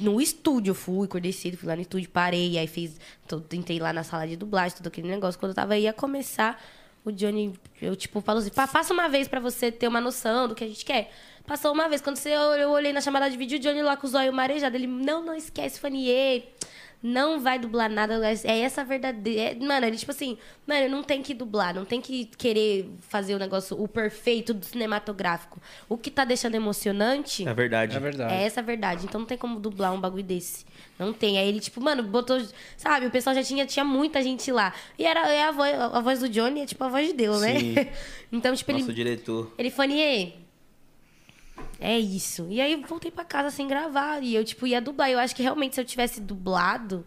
no 0.00 0.20
estúdio, 0.20 0.70
eu 0.70 0.74
fui, 0.74 1.06
acordei 1.06 1.32
cedo, 1.32 1.56
fui 1.56 1.68
lá 1.68 1.74
no 1.74 1.82
estúdio, 1.82 2.08
parei, 2.10 2.56
aí 2.58 2.66
fiz. 2.66 2.98
Tô, 3.26 3.42
entrei 3.52 3.78
lá 3.80 3.92
na 3.92 4.04
sala 4.04 4.26
de 4.26 4.36
dublagem, 4.36 4.76
todo 4.76 4.86
aquele 4.86 5.08
negócio. 5.08 5.38
Quando 5.40 5.50
eu 5.50 5.56
tava 5.56 5.76
ia 5.76 5.92
começar, 5.92 6.62
o 7.04 7.10
Johnny, 7.10 7.52
eu, 7.82 7.96
tipo, 7.96 8.20
falou 8.20 8.40
assim: 8.40 8.50
"Pa- 8.50 8.68
passa 8.68 8.92
uma 8.94 9.08
vez 9.08 9.26
pra 9.26 9.40
você 9.40 9.72
ter 9.72 9.88
uma 9.88 10.00
noção 10.00 10.46
do 10.46 10.54
que 10.54 10.62
a 10.62 10.68
gente 10.68 10.84
quer. 10.84 11.10
Passou 11.46 11.72
uma 11.72 11.88
vez. 11.88 12.00
Quando 12.00 12.16
você, 12.16 12.30
eu, 12.30 12.40
eu 12.54 12.70
olhei 12.70 12.92
na 12.92 13.00
chamada 13.00 13.28
de 13.30 13.36
vídeo, 13.36 13.58
o 13.58 13.60
Johnny 13.60 13.82
lá 13.82 13.96
com 13.96 14.06
o 14.06 14.10
zóio 14.10 14.32
marejado. 14.32 14.76
Ele, 14.76 14.86
não, 14.86 15.24
não 15.24 15.34
esquece, 15.34 15.80
Fanier. 15.80 16.44
Não 17.02 17.40
vai 17.40 17.58
dublar 17.58 17.88
nada. 17.88 18.20
É 18.44 18.60
essa 18.60 18.82
a 18.82 18.84
verdadeira. 18.84 19.52
é- 19.52 19.54
mano, 19.54 19.86
ele, 19.86 19.96
tipo 19.96 20.10
assim, 20.10 20.36
mano, 20.66 20.86
não 20.88 21.02
tem 21.02 21.22
que 21.22 21.32
dublar, 21.32 21.74
não 21.74 21.86
tem 21.86 21.98
que 21.98 22.26
querer 22.36 22.90
fazer 23.00 23.34
o 23.34 23.38
negócio, 23.38 23.80
o 23.82 23.88
perfeito 23.88 24.52
do 24.52 24.66
cinematográfico. 24.66 25.58
O 25.88 25.96
que 25.96 26.10
tá 26.10 26.26
deixando 26.26 26.56
emocionante. 26.56 27.48
É 27.48 27.54
verdade. 27.54 27.96
É 27.96 28.00
verdade. 28.00 28.34
É 28.34 28.42
essa 28.42 28.60
a 28.60 28.62
verdade. 28.62 29.06
Então 29.06 29.20
não 29.20 29.26
tem 29.26 29.38
como 29.38 29.58
dublar 29.58 29.94
um 29.94 30.00
bagulho 30.00 30.22
desse. 30.22 30.66
Não 30.98 31.10
tem. 31.14 31.38
Aí 31.38 31.48
ele, 31.48 31.60
tipo, 31.60 31.80
mano, 31.80 32.02
botou. 32.02 32.38
Sabe, 32.76 33.06
o 33.06 33.10
pessoal 33.10 33.34
já 33.34 33.42
tinha, 33.42 33.64
tinha 33.64 33.84
muita 33.84 34.22
gente 34.22 34.52
lá. 34.52 34.74
E 34.98 35.06
era 35.06 35.26
é 35.32 35.44
a, 35.44 35.52
voz, 35.52 35.74
a 35.74 36.00
voz 36.00 36.20
do 36.20 36.28
Johnny 36.28 36.60
é 36.60 36.66
tipo 36.66 36.84
a 36.84 36.88
voz 36.88 37.06
de 37.06 37.14
Deus, 37.14 37.40
Sim. 37.40 37.72
né? 37.72 37.88
então, 38.30 38.54
tipo, 38.54 38.72
Nosso 38.72 38.84
ele. 38.84 38.92
diretor. 38.92 39.50
Ele 39.56 39.70
Fanier. 39.70 40.34
É 41.80 41.98
isso. 41.98 42.46
E 42.50 42.60
aí 42.60 42.72
eu 42.74 42.82
voltei 42.82 43.10
pra 43.10 43.24
casa 43.24 43.50
sem 43.50 43.66
gravar. 43.66 44.22
E 44.22 44.34
eu, 44.34 44.44
tipo, 44.44 44.66
ia 44.66 44.80
dublar. 44.80 45.10
Eu 45.10 45.18
acho 45.18 45.34
que 45.34 45.42
realmente 45.42 45.74
se 45.74 45.80
eu 45.80 45.84
tivesse 45.84 46.20
dublado 46.20 47.06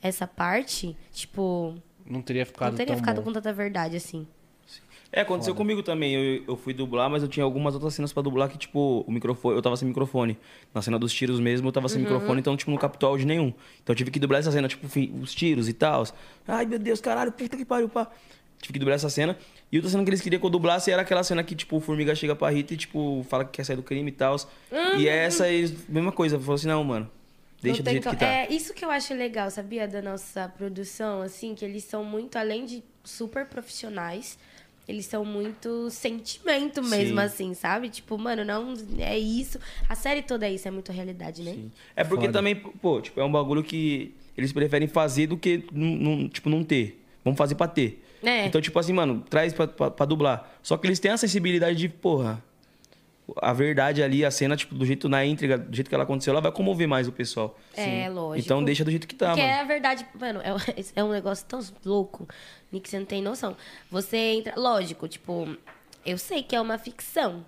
essa 0.00 0.26
parte, 0.26 0.96
tipo. 1.12 1.74
Não 2.06 2.22
teria 2.22 2.46
ficado 2.46 2.70
não 2.70 2.76
teria 2.76 2.94
tão 2.94 3.00
ficado 3.02 3.16
bom. 3.16 3.22
com 3.24 3.32
tanta 3.32 3.52
verdade, 3.52 3.96
assim. 3.96 4.26
É, 5.10 5.20
aconteceu 5.20 5.54
comigo 5.54 5.80
também. 5.82 6.12
Eu, 6.14 6.44
eu 6.48 6.56
fui 6.56 6.74
dublar, 6.74 7.08
mas 7.08 7.22
eu 7.22 7.28
tinha 7.28 7.44
algumas 7.44 7.74
outras 7.74 7.94
cenas 7.94 8.12
pra 8.12 8.20
dublar 8.22 8.48
que, 8.48 8.58
tipo, 8.58 9.04
o 9.06 9.12
microfone. 9.12 9.54
Eu 9.56 9.62
tava 9.62 9.76
sem 9.76 9.86
microfone. 9.86 10.36
Na 10.74 10.82
cena 10.82 10.98
dos 10.98 11.12
tiros 11.14 11.38
mesmo, 11.38 11.68
eu 11.68 11.72
tava 11.72 11.84
Uhum. 11.86 11.88
sem 11.88 12.00
microfone, 12.02 12.40
então, 12.40 12.56
tipo, 12.56 12.70
não 12.70 12.78
captou 12.78 13.08
áudio 13.10 13.26
nenhum. 13.26 13.52
Então 13.82 13.92
eu 13.92 13.94
tive 13.94 14.10
que 14.10 14.18
dublar 14.18 14.40
essa 14.40 14.50
cena, 14.50 14.66
tipo, 14.68 14.86
os 15.22 15.32
tiros 15.34 15.68
e 15.68 15.72
tal. 15.72 16.04
Ai, 16.46 16.66
meu 16.66 16.78
Deus, 16.80 17.00
caralho, 17.00 17.30
puta 17.30 17.56
que 17.56 17.64
pariu, 17.64 17.88
pá. 17.88 18.10
Tive 18.64 18.72
que 18.74 18.78
dublar 18.78 18.96
essa 18.96 19.08
cena. 19.10 19.36
E 19.70 19.76
outra 19.76 19.90
cena 19.90 20.02
que 20.04 20.10
eles 20.10 20.20
queriam 20.20 20.40
que 20.40 20.46
eu 20.46 20.50
dublasse 20.50 20.90
era 20.90 21.02
aquela 21.02 21.22
cena 21.22 21.42
que, 21.44 21.54
tipo, 21.54 21.76
o 21.76 21.80
Formiga 21.80 22.14
chega 22.14 22.34
pra 22.34 22.50
Rita 22.50 22.74
e, 22.74 22.76
tipo, 22.76 23.24
fala 23.28 23.44
que 23.44 23.52
quer 23.52 23.64
sair 23.64 23.76
do 23.76 23.82
crime 23.82 24.08
e 24.08 24.12
tal. 24.12 24.36
E 24.98 25.08
é 25.08 25.24
essa 25.24 25.44
aí, 25.44 25.72
mesma 25.88 26.10
coisa. 26.12 26.38
Falou 26.38 26.54
assim, 26.54 26.66
não, 26.68 26.82
mano, 26.82 27.10
deixa 27.62 27.78
Não 27.78 27.84
do 27.84 27.90
jeito 27.90 28.10
que 28.10 28.16
tá. 28.16 28.26
É 28.26 28.48
isso 28.52 28.72
que 28.74 28.84
eu 28.84 28.90
acho 28.90 29.12
legal, 29.14 29.50
sabia? 29.50 29.86
Da 29.86 30.00
nossa 30.00 30.48
produção, 30.48 31.20
assim, 31.22 31.54
que 31.54 31.64
eles 31.64 31.84
são 31.84 32.04
muito, 32.04 32.36
além 32.36 32.64
de 32.64 32.82
super 33.02 33.46
profissionais, 33.46 34.38
eles 34.86 35.06
são 35.06 35.24
muito 35.24 35.88
sentimento 35.90 36.82
mesmo, 36.82 37.18
Sim. 37.18 37.24
assim, 37.24 37.54
sabe? 37.54 37.88
Tipo, 37.88 38.16
mano, 38.18 38.44
não 38.44 38.74
é 38.98 39.18
isso. 39.18 39.58
A 39.88 39.94
série 39.94 40.22
toda 40.22 40.46
é 40.46 40.52
isso, 40.52 40.68
é 40.68 40.70
muito 40.70 40.92
realidade, 40.92 41.42
né? 41.42 41.52
Sim. 41.52 41.70
É 41.96 42.04
porque 42.04 42.26
Foda. 42.26 42.38
também, 42.38 42.54
pô, 42.54 43.00
tipo, 43.00 43.18
é 43.20 43.24
um 43.24 43.32
bagulho 43.32 43.62
que 43.64 44.14
eles 44.36 44.52
preferem 44.52 44.86
fazer 44.88 45.26
do 45.26 45.36
que, 45.36 45.64
não- 45.72 46.28
tipo, 46.28 46.48
não 46.50 46.62
ter. 46.62 47.00
Vamos 47.24 47.38
fazer 47.38 47.54
pra 47.54 47.66
ter. 47.66 48.03
É. 48.24 48.46
Então, 48.46 48.60
tipo 48.60 48.78
assim, 48.78 48.92
mano, 48.92 49.24
traz 49.28 49.52
pra, 49.52 49.66
pra, 49.66 49.90
pra 49.90 50.06
dublar. 50.06 50.50
Só 50.62 50.76
que 50.76 50.86
eles 50.86 50.98
têm 50.98 51.10
a 51.10 51.16
sensibilidade 51.16 51.76
de, 51.76 51.88
porra, 51.88 52.42
a 53.36 53.52
verdade 53.52 54.02
ali, 54.02 54.24
a 54.24 54.30
cena, 54.30 54.56
tipo, 54.56 54.74
do 54.74 54.84
jeito 54.84 55.08
na 55.08 55.24
íntegra, 55.24 55.56
do 55.58 55.74
jeito 55.74 55.88
que 55.88 55.94
ela 55.94 56.04
aconteceu, 56.04 56.32
ela 56.32 56.40
vai 56.40 56.52
comover 56.52 56.86
mais 56.86 57.08
o 57.08 57.12
pessoal. 57.12 57.58
É, 57.74 58.08
lógico. 58.08 58.44
Então 58.44 58.62
deixa 58.62 58.84
do 58.84 58.90
jeito 58.90 59.06
que 59.08 59.14
tá, 59.14 59.28
Porque 59.28 59.40
mano. 59.40 59.52
é 59.52 59.60
a 59.60 59.64
verdade, 59.64 60.06
mano, 60.18 60.40
é, 60.42 60.52
um- 60.52 60.58
é 60.96 61.04
um 61.04 61.10
negócio 61.10 61.46
tão 61.46 61.60
louco, 61.84 62.28
Nick, 62.70 62.88
você 62.88 62.98
não 62.98 63.06
tem 63.06 63.22
noção. 63.22 63.56
Você 63.90 64.16
entra, 64.16 64.54
lógico, 64.60 65.08
tipo, 65.08 65.56
eu 66.04 66.18
sei 66.18 66.42
que 66.42 66.54
é 66.54 66.60
uma 66.60 66.76
ficção, 66.76 67.44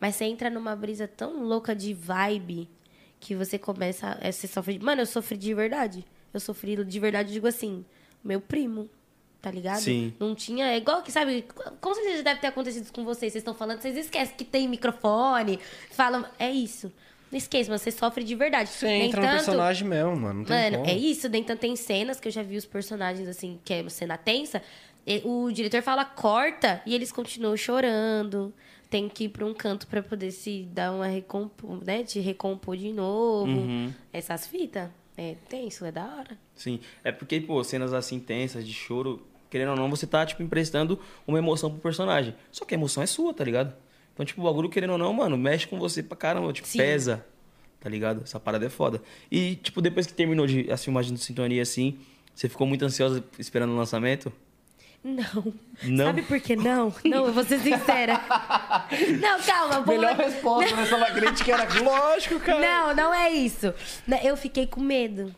mas 0.00 0.16
você 0.16 0.24
entra 0.24 0.50
numa 0.50 0.74
brisa 0.74 1.06
tão 1.06 1.44
louca 1.44 1.74
de 1.76 1.94
vibe 1.94 2.68
que 3.20 3.34
você 3.36 3.56
começa, 3.58 4.18
a, 4.20 4.30
você 4.32 4.46
sofre, 4.48 4.78
mano, 4.80 5.02
eu 5.02 5.06
sofri 5.06 5.36
de 5.36 5.54
verdade. 5.54 6.04
Eu 6.34 6.40
sofri 6.40 6.84
de 6.84 7.00
verdade, 7.00 7.32
digo 7.32 7.46
assim, 7.46 7.84
meu 8.22 8.40
primo, 8.40 8.88
tá 9.40 9.50
ligado? 9.50 9.80
Sim. 9.80 10.12
Não 10.18 10.34
tinha, 10.34 10.66
é 10.66 10.76
igual 10.76 11.02
que, 11.02 11.12
sabe, 11.12 11.44
com 11.80 11.94
certeza 11.94 12.22
deve 12.22 12.40
ter 12.40 12.48
acontecido 12.48 12.90
com 12.92 13.04
vocês, 13.04 13.32
vocês 13.32 13.40
estão 13.42 13.54
falando, 13.54 13.80
vocês 13.80 13.96
esquecem 13.96 14.34
que 14.36 14.44
tem 14.44 14.68
microfone, 14.68 15.58
falam, 15.90 16.24
é 16.38 16.50
isso. 16.50 16.92
Não 17.30 17.36
esqueça, 17.36 17.70
mas 17.70 17.82
você 17.82 17.90
sofre 17.90 18.24
de 18.24 18.34
verdade. 18.34 18.70
Você 18.70 18.86
Nem 18.86 19.02
entra 19.08 19.20
no 19.20 19.26
tanto- 19.26 19.36
personagem 19.44 19.86
mesmo, 19.86 20.16
mano. 20.16 20.38
Não 20.40 20.44
tem 20.46 20.56
Mano, 20.56 20.78
como. 20.78 20.88
é 20.90 20.94
isso. 20.96 21.28
Nem 21.28 21.44
tanto 21.44 21.60
tem 21.60 21.76
cenas 21.76 22.18
que 22.18 22.26
eu 22.28 22.32
já 22.32 22.42
vi 22.42 22.56
os 22.56 22.64
personagens, 22.64 23.28
assim, 23.28 23.60
que 23.62 23.74
é 23.74 23.86
cena 23.90 24.16
tensa. 24.16 24.62
O 25.24 25.50
diretor 25.52 25.82
fala 25.82 26.06
corta 26.06 26.80
e 26.86 26.94
eles 26.94 27.12
continuam 27.12 27.54
chorando. 27.54 28.50
Tem 28.88 29.10
que 29.10 29.24
ir 29.24 29.28
pra 29.28 29.44
um 29.44 29.52
canto 29.52 29.86
pra 29.86 30.02
poder 30.02 30.30
se 30.30 30.66
dar 30.72 30.90
uma 30.90 31.06
recompor, 31.06 31.84
né? 31.84 32.02
Te 32.02 32.18
recompor 32.18 32.78
de 32.78 32.94
novo. 32.94 33.50
Uhum. 33.52 33.92
Essas 34.10 34.46
fitas. 34.46 34.88
É 35.14 35.34
tenso, 35.48 35.84
é 35.84 35.92
da 35.92 36.04
hora. 36.06 36.38
Sim. 36.54 36.80
É 37.04 37.12
porque, 37.12 37.40
pô, 37.40 37.62
cenas 37.64 37.92
assim 37.92 38.18
tensas, 38.20 38.64
de 38.66 38.72
choro, 38.72 39.26
querendo 39.50 39.70
ou 39.70 39.76
não, 39.76 39.88
você 39.90 40.06
tá, 40.06 40.24
tipo, 40.26 40.42
emprestando 40.42 40.98
uma 41.26 41.38
emoção 41.38 41.70
pro 41.70 41.80
personagem. 41.80 42.34
Só 42.52 42.64
que 42.64 42.74
a 42.74 42.78
emoção 42.78 43.02
é 43.02 43.06
sua, 43.06 43.32
tá 43.34 43.44
ligado? 43.44 43.74
Então, 44.14 44.26
tipo, 44.26 44.40
o 44.40 44.44
bagulho, 44.44 44.68
querendo 44.68 44.90
ou 44.90 44.98
não, 44.98 45.12
mano, 45.12 45.36
mexe 45.38 45.66
com 45.66 45.78
você 45.78 46.02
pra 46.02 46.16
caramba, 46.16 46.52
tipo, 46.52 46.66
Sim. 46.68 46.78
pesa. 46.78 47.24
Tá 47.80 47.88
ligado? 47.88 48.22
Essa 48.24 48.40
parada 48.40 48.66
é 48.66 48.68
foda. 48.68 49.00
E, 49.30 49.54
tipo, 49.56 49.80
depois 49.80 50.06
que 50.06 50.12
terminou 50.12 50.46
de, 50.46 50.70
as 50.70 50.82
filmagens 50.82 51.12
do 51.12 51.22
Sintonia, 51.24 51.62
assim, 51.62 51.98
você 52.34 52.48
ficou 52.48 52.66
muito 52.66 52.84
ansiosa 52.84 53.22
esperando 53.38 53.72
o 53.72 53.76
lançamento? 53.76 54.32
Não. 55.04 55.54
Não? 55.84 56.06
Sabe 56.06 56.22
por 56.22 56.40
que 56.40 56.56
não? 56.56 56.92
Não, 57.04 57.26
eu 57.26 57.32
vou 57.32 57.44
ser 57.44 57.60
sincera. 57.60 58.20
não, 59.20 59.40
calma. 59.42 59.80
vou- 59.80 59.94
Melhor 59.94 60.16
resposta 60.16 60.74
nessa 60.74 61.06
crítica 61.12 61.52
era 61.52 61.68
lógico, 61.80 62.40
cara. 62.40 62.60
Não, 62.60 62.94
não 62.96 63.14
é 63.14 63.30
isso. 63.30 63.72
Né, 64.06 64.20
Eu 64.24 64.36
fiquei 64.36 64.66
com 64.66 64.80
medo. 64.80 65.32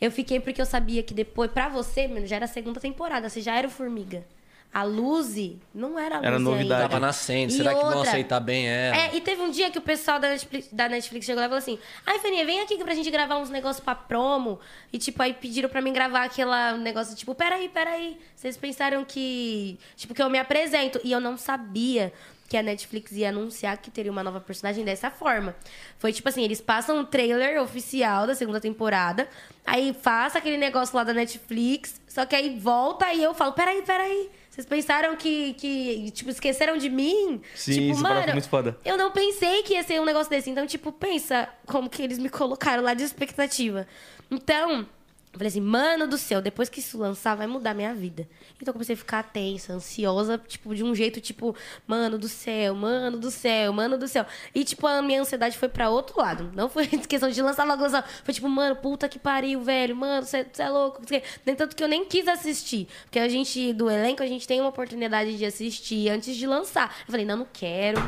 Eu 0.00 0.10
fiquei 0.10 0.40
porque 0.40 0.60
eu 0.60 0.66
sabia 0.66 1.02
que 1.02 1.14
depois, 1.14 1.50
pra 1.50 1.68
você, 1.68 2.06
mano, 2.08 2.26
já 2.26 2.36
era 2.36 2.44
a 2.44 2.48
segunda 2.48 2.80
temporada, 2.80 3.28
você 3.28 3.40
já 3.40 3.54
era 3.56 3.66
o 3.66 3.70
Formiga. 3.70 4.24
A 4.70 4.82
Luzi 4.82 5.58
não 5.74 5.98
era 5.98 6.16
a 6.16 6.18
Luzi 6.18 6.26
Era 6.28 6.38
novidade. 6.38 6.82
ainda. 6.82 6.88
Tava 6.90 7.00
nascendo. 7.00 7.50
E 7.52 7.56
Será 7.56 7.72
que 7.74 7.80
vão 7.80 7.94
outra- 7.96 8.10
aceitar 8.10 8.38
bem 8.38 8.68
ela? 8.68 8.96
É, 8.98 9.16
e 9.16 9.20
teve 9.22 9.40
um 9.40 9.50
dia 9.50 9.70
que 9.70 9.78
o 9.78 9.80
pessoal 9.80 10.20
da 10.20 10.28
Netflix, 10.28 10.68
da 10.70 10.86
Netflix 10.90 11.24
chegou 11.24 11.40
lá 11.40 11.46
e 11.46 11.48
falou 11.48 11.58
assim: 11.58 11.78
Ai, 12.04 12.18
Feninha, 12.18 12.44
vem 12.44 12.60
aqui 12.60 12.76
pra 12.76 12.92
gente 12.94 13.10
gravar 13.10 13.38
uns 13.38 13.48
negócios 13.48 13.82
pra 13.82 13.94
promo. 13.94 14.60
E, 14.92 14.98
tipo, 14.98 15.22
aí 15.22 15.32
pediram 15.32 15.70
pra 15.70 15.80
mim 15.80 15.90
gravar 15.90 16.24
aquela 16.24 16.72
negócio, 16.76 17.16
tipo, 17.16 17.34
peraí, 17.34 17.70
peraí. 17.70 18.18
Vocês 18.36 18.58
pensaram 18.58 19.06
que. 19.06 19.78
Tipo, 19.96 20.12
que 20.12 20.22
eu 20.22 20.28
me 20.28 20.38
apresento. 20.38 21.00
E 21.02 21.12
eu 21.12 21.18
não 21.20 21.38
sabia 21.38 22.12
que 22.48 22.56
a 22.56 22.62
Netflix 22.62 23.12
ia 23.12 23.28
anunciar 23.28 23.76
que 23.76 23.90
teria 23.90 24.10
uma 24.10 24.24
nova 24.24 24.40
personagem 24.40 24.84
dessa 24.84 25.10
forma. 25.10 25.54
Foi 25.98 26.12
tipo 26.12 26.28
assim: 26.28 26.42
eles 26.42 26.60
passam 26.60 26.98
um 26.98 27.04
trailer 27.04 27.62
oficial 27.62 28.26
da 28.26 28.34
segunda 28.34 28.60
temporada. 28.60 29.28
Aí 29.66 29.92
passa 29.92 30.38
aquele 30.38 30.56
negócio 30.56 30.96
lá 30.96 31.04
da 31.04 31.12
Netflix. 31.12 32.00
Só 32.08 32.24
que 32.24 32.34
aí 32.34 32.58
volta 32.58 33.12
e 33.12 33.22
eu 33.22 33.34
falo: 33.34 33.52
peraí, 33.52 33.82
peraí. 33.82 34.30
Vocês 34.48 34.66
pensaram 34.66 35.14
que, 35.14 35.54
que, 35.54 36.10
tipo, 36.10 36.30
esqueceram 36.30 36.76
de 36.76 36.90
mim? 36.90 37.40
Sim, 37.54 37.92
tipo, 37.92 38.02
parada 38.02 38.20
mano, 38.22 38.32
muito 38.32 38.48
foda. 38.48 38.76
eu 38.84 38.96
não 38.96 39.12
pensei 39.12 39.62
que 39.62 39.74
ia 39.74 39.84
ser 39.84 40.00
um 40.00 40.04
negócio 40.04 40.28
desse. 40.28 40.50
Então, 40.50 40.66
tipo, 40.66 40.90
pensa 40.90 41.48
como 41.64 41.88
que 41.88 42.02
eles 42.02 42.18
me 42.18 42.28
colocaram 42.28 42.82
lá 42.82 42.92
de 42.92 43.04
expectativa. 43.04 43.86
Então, 44.28 44.84
eu 45.32 45.38
falei 45.38 45.48
assim, 45.48 45.60
mano 45.60 46.06
do 46.06 46.16
céu, 46.16 46.40
depois 46.40 46.68
que 46.68 46.80
isso 46.80 46.98
lançar, 46.98 47.34
vai 47.34 47.46
mudar 47.46 47.74
minha 47.74 47.94
vida. 47.94 48.28
Então 48.56 48.68
eu 48.68 48.72
comecei 48.72 48.94
a 48.94 48.96
ficar 48.98 49.22
tensa, 49.22 49.74
ansiosa, 49.74 50.38
tipo, 50.38 50.74
de 50.74 50.82
um 50.82 50.94
jeito, 50.94 51.20
tipo, 51.20 51.54
mano 51.86 52.18
do 52.18 52.28
céu, 52.28 52.74
mano 52.74 53.18
do 53.18 53.30
céu, 53.30 53.72
mano 53.72 53.98
do 53.98 54.08
céu. 54.08 54.24
E, 54.54 54.64
tipo, 54.64 54.86
a 54.86 55.02
minha 55.02 55.20
ansiedade 55.20 55.56
foi 55.58 55.68
pra 55.68 55.90
outro 55.90 56.18
lado. 56.18 56.50
Não 56.54 56.68
foi 56.68 56.86
questão 57.06 57.28
de 57.30 57.40
lançar 57.42 57.64
logo, 57.64 57.82
lançar. 57.82 58.08
Foi 58.24 58.32
tipo, 58.32 58.48
mano, 58.48 58.74
puta 58.76 59.08
que 59.08 59.18
pariu, 59.18 59.60
velho, 59.60 59.94
mano, 59.94 60.26
você 60.26 60.46
é 60.58 60.70
louco. 60.70 61.02
Nem 61.44 61.54
tanto 61.54 61.76
que 61.76 61.84
eu 61.84 61.88
nem 61.88 62.04
quis 62.04 62.26
assistir. 62.26 62.88
Porque 63.04 63.18
a 63.18 63.28
gente, 63.28 63.72
do 63.74 63.90
elenco, 63.90 64.22
a 64.22 64.26
gente 64.26 64.46
tem 64.46 64.60
uma 64.60 64.70
oportunidade 64.70 65.36
de 65.36 65.44
assistir 65.44 66.08
antes 66.08 66.36
de 66.36 66.46
lançar. 66.46 66.96
Eu 67.06 67.10
falei, 67.10 67.26
não, 67.26 67.36
não 67.36 67.48
quero. 67.52 68.00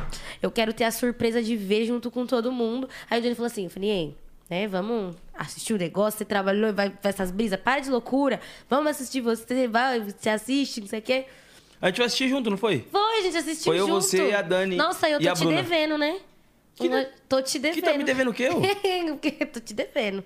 Eu 0.42 0.50
quero 0.50 0.72
ter 0.72 0.84
a 0.84 0.90
surpresa 0.90 1.42
de 1.42 1.54
ver 1.54 1.84
junto 1.84 2.10
com 2.10 2.26
todo 2.26 2.50
mundo. 2.50 2.88
Aí 3.08 3.20
o 3.20 3.22
Johnny 3.22 3.34
falou 3.34 3.46
assim, 3.46 3.64
eu 3.64 3.70
falei, 3.70 3.90
ei, 3.90 4.16
né, 4.50 4.66
vamos 4.66 5.14
assistir 5.32 5.72
o 5.72 5.78
negócio, 5.78 6.18
você 6.18 6.24
trabalhou, 6.24 6.72
vai, 6.74 6.88
vai 6.88 6.98
essas 7.04 7.30
brisas, 7.30 7.58
para 7.60 7.80
de 7.80 7.88
loucura, 7.88 8.40
vamos 8.68 8.90
assistir 8.90 9.20
você, 9.20 9.68
vai, 9.68 10.00
você 10.00 10.28
assiste, 10.28 10.80
não 10.80 10.88
sei 10.88 10.98
o 10.98 11.02
quê. 11.02 11.26
A 11.80 11.86
gente 11.86 11.98
vai 11.98 12.06
assistir 12.06 12.28
junto, 12.28 12.50
não 12.50 12.56
foi? 12.58 12.86
Foi, 12.90 13.18
a 13.18 13.22
gente 13.22 13.36
assistiu 13.38 13.72
Foi 13.72 13.80
eu, 13.80 13.86
junto. 13.86 14.02
você 14.02 14.30
e 14.30 14.34
a 14.34 14.42
Dani 14.42 14.76
Nossa, 14.76 15.08
eu 15.08 15.18
tô 15.20 15.32
te 15.32 15.38
Bruna. 15.44 15.62
devendo, 15.62 15.96
né? 15.96 16.18
Que 16.74 16.88
Uma- 16.88 17.04
de- 17.04 17.10
Tô 17.28 17.40
te 17.40 17.58
devendo. 17.58 17.74
Que 17.84 17.90
tá 17.90 17.96
me 17.96 18.04
devendo 18.04 18.30
o 18.30 18.34
quê, 18.34 18.48
ô? 18.50 18.60
Porque 19.16 19.30
tô 19.46 19.60
te 19.60 19.72
devendo. 19.72 20.22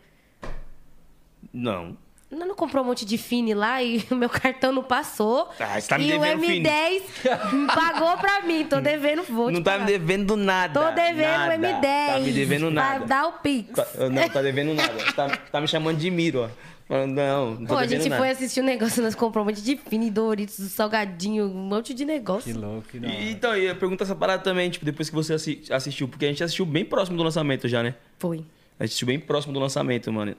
Não. 1.53 1.97
Não, 2.35 2.47
não 2.49 2.55
comprou 2.55 2.83
um 2.83 2.87
monte 2.87 3.05
de 3.05 3.17
Fini 3.19 3.55
lá 3.55 3.83
e 3.83 4.05
o 4.11 4.15
meu 4.15 4.29
cartão 4.29 4.73
não 4.73 4.83
passou. 4.83 5.49
Ah, 5.61 5.81
você 5.81 5.89
tá 5.89 5.99
me 5.99 6.09
e 6.09 6.15
o 6.15 6.21
devendo 6.21 6.41
Fini. 6.43 6.69
M10 6.69 7.67
pagou 7.75 8.17
pra 8.19 8.43
mim. 8.43 8.65
Tô 8.65 8.81
devendo, 8.81 9.23
vou 9.25 9.51
não 9.51 9.63
tá 9.63 9.73
pagar. 9.73 9.85
me 9.87 9.93
devendo 9.93 10.37
nada. 10.37 10.81
Tô 10.81 10.91
devendo 10.95 11.29
nada. 11.29 11.55
o 11.55 11.59
M10. 11.59 12.07
Tá 12.15 12.21
me 12.21 12.33
devendo 12.33 12.71
nada. 12.71 12.99
Vai 12.99 13.09
dar 13.09 13.27
o 13.29 13.33
Pix. 13.35 13.71
Tá- 13.75 13.87
não, 14.11 14.29
tá 14.29 14.43
devendo 14.43 14.75
nada. 14.75 15.13
Tá, 15.15 15.29
tá 15.53 15.61
me 15.61 15.69
chamando 15.69 15.99
de 15.99 16.11
Miro, 16.11 16.43
ó. 16.45 16.49
Falando, 16.87 17.15
não, 17.15 17.51
não 17.53 17.57
tô 17.67 17.67
Pô, 17.75 17.77
a 17.79 17.87
gente 17.87 18.11
nada. 18.11 18.21
foi 18.21 18.29
assistir 18.31 18.61
um 18.61 18.65
negócio, 18.65 19.03
nós 19.03 19.15
compramos 19.15 19.51
um 19.51 19.57
monte 19.57 19.65
de 19.65 19.75
Fini, 19.89 20.11
Doritos, 20.11 20.57
salgadinho, 20.71 21.47
um 21.47 21.55
monte 21.67 21.95
de 21.95 22.05
negócio. 22.05 22.53
Que 22.53 22.59
louco, 22.59 22.83
que 22.91 22.99
hora. 22.99 23.07
E, 23.09 23.31
então, 23.31 23.57
eu 23.57 23.63
ia 23.65 23.75
perguntar 23.75 24.05
essa 24.05 24.15
parada 24.15 24.43
também, 24.43 24.69
tipo, 24.69 24.85
depois 24.85 25.09
que 25.09 25.15
você 25.15 25.33
assi- 25.33 25.63
assistiu, 25.71 26.07
porque 26.07 26.27
a 26.27 26.29
gente 26.29 26.45
assistiu 26.45 26.67
bem 26.67 26.85
próximo 26.85 27.17
do 27.17 27.23
lançamento 27.23 27.67
já, 27.69 27.83
né? 27.83 27.95
Foi. 28.19 28.45
A 28.79 28.85
gente 28.85 28.91
assistiu 28.91 29.07
bem 29.07 29.19
próximo 29.19 29.55
do 29.55 29.61
lançamento, 29.61 30.13
mano. 30.13 30.37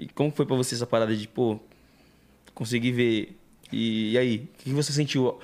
E 0.00 0.08
como 0.14 0.30
foi 0.30 0.46
pra 0.46 0.56
você 0.56 0.74
essa 0.74 0.86
parada 0.86 1.14
de, 1.14 1.28
pô, 1.28 1.58
conseguir 2.54 2.92
ver? 2.92 3.36
E, 3.70 4.12
e 4.12 4.18
aí, 4.18 4.36
o 4.36 4.62
que 4.62 4.70
você 4.70 4.92
sentiu? 4.92 5.38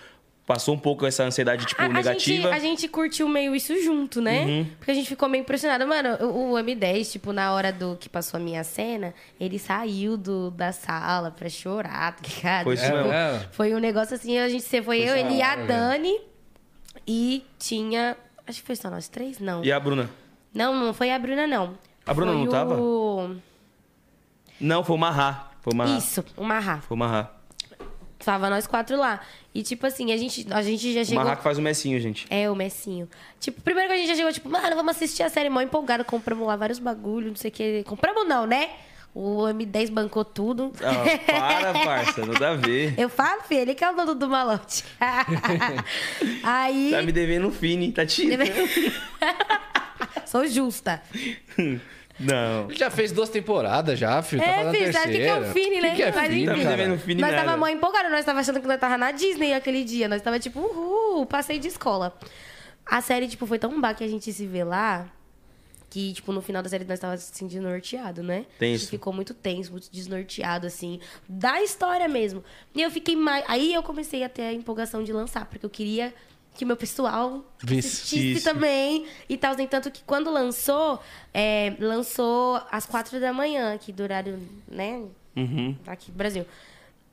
Passou 0.47 0.75
um 0.75 0.79
pouco 0.79 1.05
essa 1.05 1.25
ansiedade, 1.25 1.67
tipo, 1.67 1.83
A, 1.83 1.87
a 1.87 1.89
negativa? 1.89 2.43
gente, 2.43 2.47
a 2.55 2.59
gente 2.61 2.89
curtiu 2.89 3.29
meio 3.29 3.55
isso 3.55 3.75
junto, 3.83 4.21
né? 4.21 4.45
Uhum. 4.45 4.67
Porque 4.79 4.93
a 4.93 4.95
gente 4.95 5.09
ficou 5.09 5.29
meio 5.29 5.43
impressionado. 5.43 5.85
Mano, 5.89 6.11
o, 6.25 6.53
o 6.53 6.55
M10, 6.55 7.11
tipo, 7.11 7.33
na 7.33 7.53
hora 7.53 7.73
do 7.73 7.97
que 7.97 8.09
passou 8.09 8.39
a 8.39 8.41
minha 8.41 8.63
cena, 8.63 9.13
ele 9.41 9.59
saiu 9.59 10.17
do, 10.17 10.53
da 10.53 10.71
sala 10.71 11.33
pra 11.33 11.49
chorar, 11.49 12.15
tá 12.15 12.23
ligado? 12.29 12.65
Foi 12.65 12.77
Tipo. 12.77 12.97
É. 13.13 13.49
Foi 13.51 13.75
um 13.75 13.79
negócio 13.81 14.15
assim, 14.15 14.39
a 14.39 14.49
gente 14.49 14.63
você 14.63 14.81
foi, 14.81 15.01
eu, 15.01 15.17
ele 15.17 15.35
e 15.35 15.43
a. 15.43 15.57
Dani. 15.57 16.17
E 17.07 17.45
tinha. 17.59 18.17
Acho 18.47 18.61
que 18.61 18.67
foi 18.67 18.77
só 18.77 18.89
nós 18.89 19.09
três? 19.09 19.41
Não. 19.41 19.65
E 19.65 19.73
a 19.73 19.81
Bruna? 19.81 20.09
Não, 20.55 20.75
não 20.79 20.95
foi 20.95 21.11
a 21.11 21.19
Bruna, 21.19 21.47
não. 21.47 21.77
A 22.07 22.15
Bruna 22.15 22.33
Foi 22.33 22.41
não 22.45 22.49
tava? 22.49 22.77
o- 22.81 23.16
Não, 24.61 24.83
foi 24.85 24.97
o 24.97 24.99
Marra. 24.99 25.51
Foi 25.61 25.73
o 25.73 25.77
Marra. 25.77 25.99
Isso, 25.99 26.25
o 26.37 26.45
Marra. 26.45 26.79
Foi 26.87 26.95
o 26.97 26.99
Marra. 26.99 27.31
Tava 28.25 28.51
nós 28.51 28.67
quatro 28.67 28.97
lá. 28.97 29.21
E, 29.55 29.63
tipo 29.63 29.87
assim, 29.87 30.13
a 30.13 30.17
gente, 30.17 30.47
a 30.51 30.61
gente 30.63 30.93
já 30.93 31.03
O 31.03 31.05
chegou. 31.05 31.23
Marra 31.23 31.37
que 31.37 31.43
faz 31.43 31.59
o 31.59 31.63
messinho, 31.63 32.01
gente. 32.01 32.27
É, 32.29 32.51
o 32.51 32.57
Messinho. 32.57 33.09
Tipo, 33.39 33.61
primeiro 33.61 33.89
que 33.89 33.95
a 33.95 33.99
gente 33.99 34.09
já 34.09 34.15
chegou, 34.17 34.33
tipo, 34.33 34.49
mano, 34.49 34.75
vamos 34.75 34.97
assistir 34.97 35.23
a 35.23 35.29
série 35.29 35.49
mó 35.49 35.61
empolgada, 35.61 36.03
compramos 36.03 36.47
lá 36.47 36.57
vários 36.57 36.79
bagulhos, 36.79 37.31
não 37.31 37.37
sei 37.37 37.51
o 37.51 37.55
que. 37.55 37.85
Compramos 37.85 38.27
não, 38.27 38.47
né? 38.47 38.71
O 39.15 39.45
M10 39.45 39.91
bancou 39.91 40.25
tudo. 40.25 40.73
Ah, 40.83 41.73
para, 41.73 41.73
parça. 41.73 42.27
Nada 42.27 42.51
a 42.51 42.55
ver. 42.55 42.95
Eu 43.01 43.09
falo, 43.09 43.43
filho, 43.43 43.63
ele 43.63 43.75
que 43.75 43.83
é 43.83 43.91
o 43.91 43.95
dono 43.97 44.15
do 44.15 44.29
malote. 44.29 44.85
Aí. 46.45 46.91
Tá 46.91 47.01
me 47.01 47.13
devendo 47.13 47.49
um 47.49 47.53
fine, 47.53 47.93
tá 47.93 48.05
tirando. 48.05 48.51
Sou 50.27 50.47
justa. 50.47 51.03
Não. 52.19 52.65
Ele 52.65 52.79
já 52.79 52.91
fez 52.91 53.13
duas 53.13 53.29
temporadas 53.29 53.99
já, 53.99 54.23
filho. 54.23 54.43
tá 54.43 54.49
É, 54.49 54.69
a 54.69 54.73
filho, 54.73 54.93
sabe 54.93 55.09
o 55.09 55.13
que, 55.13 55.19
que 55.19 55.25
é 55.25 55.39
o 55.39 55.45
Fini, 55.53 55.81
né? 55.81 55.91
Que 55.91 55.97
que 55.97 56.03
é 56.03 56.13
Mas 56.13 56.29
Fini, 56.29 56.43
enfim. 56.45 56.65
Tá 56.65 56.99
Fini 56.99 57.21
nós 57.21 57.35
tava 57.35 57.57
mó 57.57 57.69
empolgado, 57.69 58.09
nós 58.09 58.25
tava 58.25 58.41
achando 58.41 58.61
que 58.61 58.67
nós 58.67 58.81
tava 58.81 58.97
na 58.97 59.13
Disney 59.13 59.53
aquele 59.53 59.85
dia. 59.85 60.09
Nós 60.09 60.23
tava 60.23 60.39
tipo, 60.39 60.61
uhul, 60.61 61.27
passei 61.27 61.59
de 61.59 61.69
escola. 61.69 62.17
A 62.85 63.01
série, 63.01 63.29
tipo, 63.29 63.47
foi 63.47 63.59
tão 63.59 63.81
bar 63.81 63.95
que 63.95 64.05
a 64.05 64.09
gente 64.09 64.33
se 64.33 64.47
vê 64.47 64.65
lá 64.65 65.07
que, 65.91 66.13
tipo, 66.13 66.33
no 66.33 66.43
final 66.43 66.63
da 66.63 66.69
série 66.69 66.85
nós 66.85 66.99
tava 66.99 67.15
assim, 67.15 67.47
desnorteado, 67.47 68.23
né? 68.23 68.45
A 68.57 68.59
Tenso. 68.59 68.81
gente 68.81 68.91
ficou 68.91 69.13
muito 69.13 69.33
tenso, 69.33 69.71
muito 69.71 69.91
desnorteado, 69.91 70.67
assim, 70.67 71.01
da 71.29 71.63
história 71.63 72.09
mesmo. 72.09 72.43
E 72.75 72.83
eu 72.83 72.91
fiquei 72.91 73.17
mais. 73.17 73.45
Aí 73.49 73.73
eu 73.73 73.83
comecei 73.83 74.23
a 74.25 74.29
ter 74.29 74.43
a 74.43 74.53
empolgação 74.53 75.03
de 75.03 75.13
lançar, 75.13 75.47
porque 75.47 75.65
eu 75.65 75.71
queria 75.71 76.13
que 76.57 76.65
o 76.65 76.67
meu 76.67 76.77
pessoal 76.77 77.45
assistisse 77.63 78.33
Isso. 78.33 78.45
também 78.45 79.07
e 79.29 79.37
tal. 79.37 79.55
Tanto 79.69 79.91
que 79.91 80.03
quando 80.05 80.31
lançou, 80.31 81.01
é, 81.33 81.75
lançou 81.79 82.61
às 82.71 82.87
quatro 82.87 83.21
da 83.21 83.33
manhã, 83.33 83.75
aqui 83.75 83.93
do 83.93 84.03
horário, 84.03 84.41
né? 84.69 85.03
Uhum. 85.37 85.77
Aqui 85.87 86.11
no 86.11 86.17
Brasil. 86.17 86.47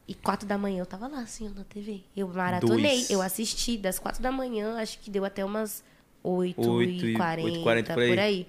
E 0.08 0.14
quatro 0.14 0.48
da 0.48 0.58
manhã 0.58 0.80
eu 0.82 0.86
tava 0.86 1.08
lá, 1.08 1.20
assim, 1.20 1.50
na 1.56 1.64
TV. 1.64 2.02
Eu 2.16 2.28
maratonei, 2.28 2.98
Dois. 2.98 3.10
eu 3.10 3.22
assisti 3.22 3.78
das 3.78 4.00
quatro 4.00 4.22
da 4.22 4.32
manhã, 4.32 4.78
acho 4.78 5.00
que 5.00 5.10
deu 5.10 5.24
até 5.24 5.46
umas 5.46 5.84
oito 6.24 6.62
Oito 6.72 7.06
e 7.06 7.12
e- 7.12 7.16
quarenta, 7.18 7.46
oito 7.48 7.60
e 7.60 7.64
quarenta, 7.64 7.94
por 7.94 8.08
por 8.08 8.20
aí. 8.20 8.48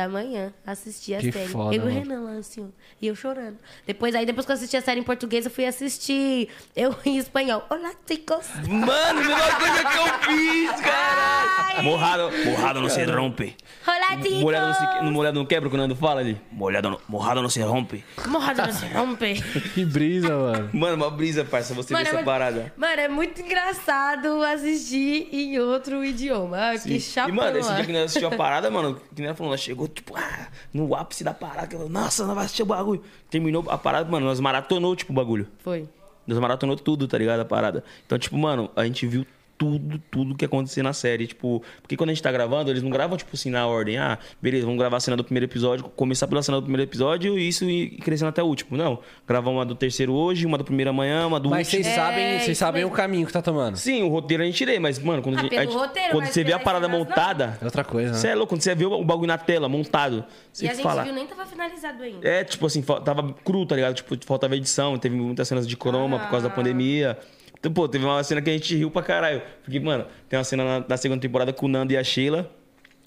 Da 0.00 0.08
manhã, 0.08 0.50
assisti 0.66 1.14
a 1.14 1.18
Que 1.18 1.30
série. 1.30 1.48
foda, 1.48 1.76
eu 1.76 1.82
e 1.84 1.86
o. 1.86 1.90
Renan 1.92 2.22
lá, 2.22 2.38
assim, 2.38 2.62
ó, 2.64 2.68
e 3.02 3.06
eu 3.06 3.14
chorando. 3.14 3.58
Depois, 3.86 4.14
aí, 4.14 4.24
depois 4.24 4.46
que 4.46 4.52
eu 4.52 4.56
assisti 4.56 4.74
a 4.78 4.80
série 4.80 4.98
em 4.98 5.02
português, 5.02 5.44
eu 5.44 5.50
fui 5.50 5.66
assistir 5.66 6.48
eu 6.74 6.96
em 7.04 7.18
espanhol. 7.18 7.62
Olá, 7.68 7.90
chicos! 8.08 8.46
Mano, 8.66 9.20
mesma 9.20 9.56
coisa 9.56 9.84
que 9.84 9.98
eu 9.98 10.36
fiz, 10.36 10.80
caralho. 10.80 11.82
Morrado, 11.84 12.30
morrado 12.46 12.80
não 12.80 12.88
se 12.88 13.04
rompe. 13.04 13.54
Olá, 13.86 14.22
chicos! 14.22 14.40
Molhado 14.40 14.66
não, 14.68 14.74
se, 14.74 15.10
molhado 15.12 15.38
não 15.38 15.44
quebra, 15.44 15.68
quando 15.68 15.80
o 15.80 15.82
Nando 15.82 15.96
fala 15.96 16.20
ali. 16.20 16.40
Molhado 16.50 16.88
não, 16.88 17.00
morrado 17.06 17.42
não 17.42 17.50
se 17.50 17.60
rompe. 17.60 18.02
Morrado 18.26 18.62
não 18.62 18.72
se 18.72 18.86
rompe. 18.86 19.34
Que 19.74 19.84
brisa, 19.84 20.28
mano. 20.34 20.70
Mano, 20.72 20.96
uma 20.96 21.10
brisa, 21.10 21.44
parça, 21.44 21.74
você 21.74 21.88
vê 21.88 21.94
Mano, 21.94 22.06
é 22.06 22.14
essa 22.14 22.24
parada. 22.24 22.72
Mano, 22.74 23.00
é 23.02 23.08
muito 23.08 23.42
engraçado 23.42 24.42
assistir 24.44 25.28
em 25.30 25.58
outro 25.58 26.02
idioma. 26.02 26.56
Ah, 26.70 26.78
que 26.78 26.94
E, 26.94 27.00
chapão. 27.00 27.34
mano, 27.34 27.58
esse 27.58 27.74
dia 27.74 27.84
que 27.84 27.92
nós 27.92 28.04
assistiu 28.04 28.28
a 28.28 28.30
parada, 28.36 28.70
mano, 28.70 28.94
que 29.14 29.20
nem 29.20 29.26
ela 29.26 29.36
falou, 29.36 29.52
nós 29.52 29.60
chegou, 29.60 29.86
tipo, 29.90 30.16
ah, 30.16 30.48
no 30.72 30.94
ápice 30.94 31.22
da 31.22 31.34
parada. 31.34 31.74
ela, 31.74 31.88
Nossa, 31.88 32.24
nós 32.26 32.34
vai 32.34 32.44
assistir 32.44 32.62
o 32.62 32.66
bagulho. 32.66 33.02
Terminou 33.30 33.64
a 33.68 33.76
parada, 33.78 34.10
mano, 34.10 34.26
nós 34.26 34.40
maratonou, 34.40 34.96
tipo, 34.96 35.12
o 35.12 35.14
bagulho. 35.14 35.46
Foi. 35.58 35.88
Nós 36.26 36.38
maratonou 36.38 36.76
tudo, 36.76 37.08
tá 37.08 37.18
ligado? 37.18 37.40
A 37.40 37.44
parada. 37.44 37.84
Então, 38.06 38.18
tipo, 38.18 38.36
mano, 38.38 38.70
a 38.76 38.84
gente 38.84 39.06
viu 39.06 39.26
tudo, 39.60 40.02
tudo 40.10 40.34
que 40.34 40.46
acontecia 40.46 40.82
na 40.82 40.94
série. 40.94 41.26
Tipo, 41.26 41.62
porque 41.82 41.94
quando 41.94 42.08
a 42.08 42.14
gente 42.14 42.22
tá 42.22 42.32
gravando, 42.32 42.70
eles 42.70 42.82
não 42.82 42.88
gravam, 42.88 43.18
tipo 43.18 43.30
assim, 43.34 43.50
na 43.50 43.66
ordem. 43.66 43.98
Ah, 43.98 44.18
beleza, 44.40 44.64
vamos 44.64 44.78
gravar 44.80 44.96
a 44.96 45.00
cena 45.00 45.18
do 45.18 45.22
primeiro 45.22 45.44
episódio, 45.44 45.84
começar 45.94 46.26
pela 46.26 46.42
cena 46.42 46.56
do 46.58 46.62
primeiro 46.62 46.82
episódio 46.82 47.38
e 47.38 47.46
isso 47.46 47.66
ir 47.68 47.98
crescendo 47.98 48.30
até 48.30 48.42
o 48.42 48.46
último. 48.46 48.74
Não. 48.74 49.00
Gravar 49.28 49.50
uma 49.50 49.66
do 49.66 49.74
terceiro 49.74 50.14
hoje, 50.14 50.46
uma 50.46 50.56
do 50.56 50.64
primeiro 50.64 50.88
amanhã, 50.88 51.26
uma 51.26 51.38
do 51.38 51.50
Mas 51.50 51.66
último. 51.68 51.84
vocês 51.84 51.94
É, 51.94 51.96
sabem, 52.00 52.38
vocês 52.40 52.56
sabem 52.56 52.82
o 52.84 52.86
mesmo. 52.86 52.96
caminho 52.96 53.26
que 53.26 53.32
tá 53.34 53.42
tomando. 53.42 53.76
Sim, 53.76 54.02
o 54.02 54.08
roteiro 54.08 54.42
a 54.42 54.46
gente 54.46 54.64
lê, 54.64 54.78
mas, 54.78 54.98
mano, 54.98 55.20
quando, 55.22 55.36
Ah, 55.36 55.40
a 55.40 55.42
gente- 55.42 55.74
roteiro, 55.74 56.10
quando 56.12 56.24
mas 56.24 56.30
você 56.32 56.42
vê 56.42 56.54
a 56.54 56.58
parada 56.58 56.88
montada. 56.88 57.58
É 57.60 57.64
outra 57.66 57.84
coisa, 57.84 58.12
né? 58.12 58.16
Você 58.18 58.28
é 58.28 58.34
louco, 58.34 58.54
quando 58.54 58.62
você 58.62 58.74
vê 58.74 58.86
o 58.86 59.04
bagulho 59.04 59.28
na 59.28 59.36
tela, 59.36 59.68
montado. 59.68 60.24
Você 60.50 60.64
E 60.64 60.68
a 60.70 60.72
gente 60.72 60.82
fala. 60.82 61.04
viu, 61.04 61.12
nem 61.12 61.26
tava 61.26 61.44
finalizado 61.44 62.02
ainda. 62.02 62.26
É, 62.26 62.44
tipo 62.44 62.64
assim, 62.64 62.80
tava 62.80 63.34
cru, 63.44 63.66
tá 63.66 63.74
ligado? 63.76 63.94
Tipo, 63.94 64.16
faltava 64.24 64.56
edição, 64.56 64.96
teve 64.98 65.14
muitas 65.16 65.46
cenas 65.46 65.68
de 65.68 65.76
croma 65.76 66.18
por 66.18 66.30
causa 66.30 66.48
da 66.48 66.54
pandemia. 66.54 67.18
Então, 67.60 67.72
pô, 67.72 67.86
teve 67.86 68.04
uma 68.04 68.22
cena 68.24 68.40
que 68.40 68.48
a 68.50 68.52
gente 68.54 68.74
riu 68.74 68.90
pra 68.90 69.02
caralho. 69.02 69.42
Porque, 69.62 69.78
mano, 69.78 70.06
tem 70.28 70.38
uma 70.38 70.44
cena 70.44 70.64
na, 70.80 70.86
na 70.88 70.96
segunda 70.96 71.20
temporada 71.20 71.52
com 71.52 71.66
o 71.66 71.68
Nando 71.68 71.92
e 71.92 71.96
a 71.96 72.02
Sheila. 72.02 72.50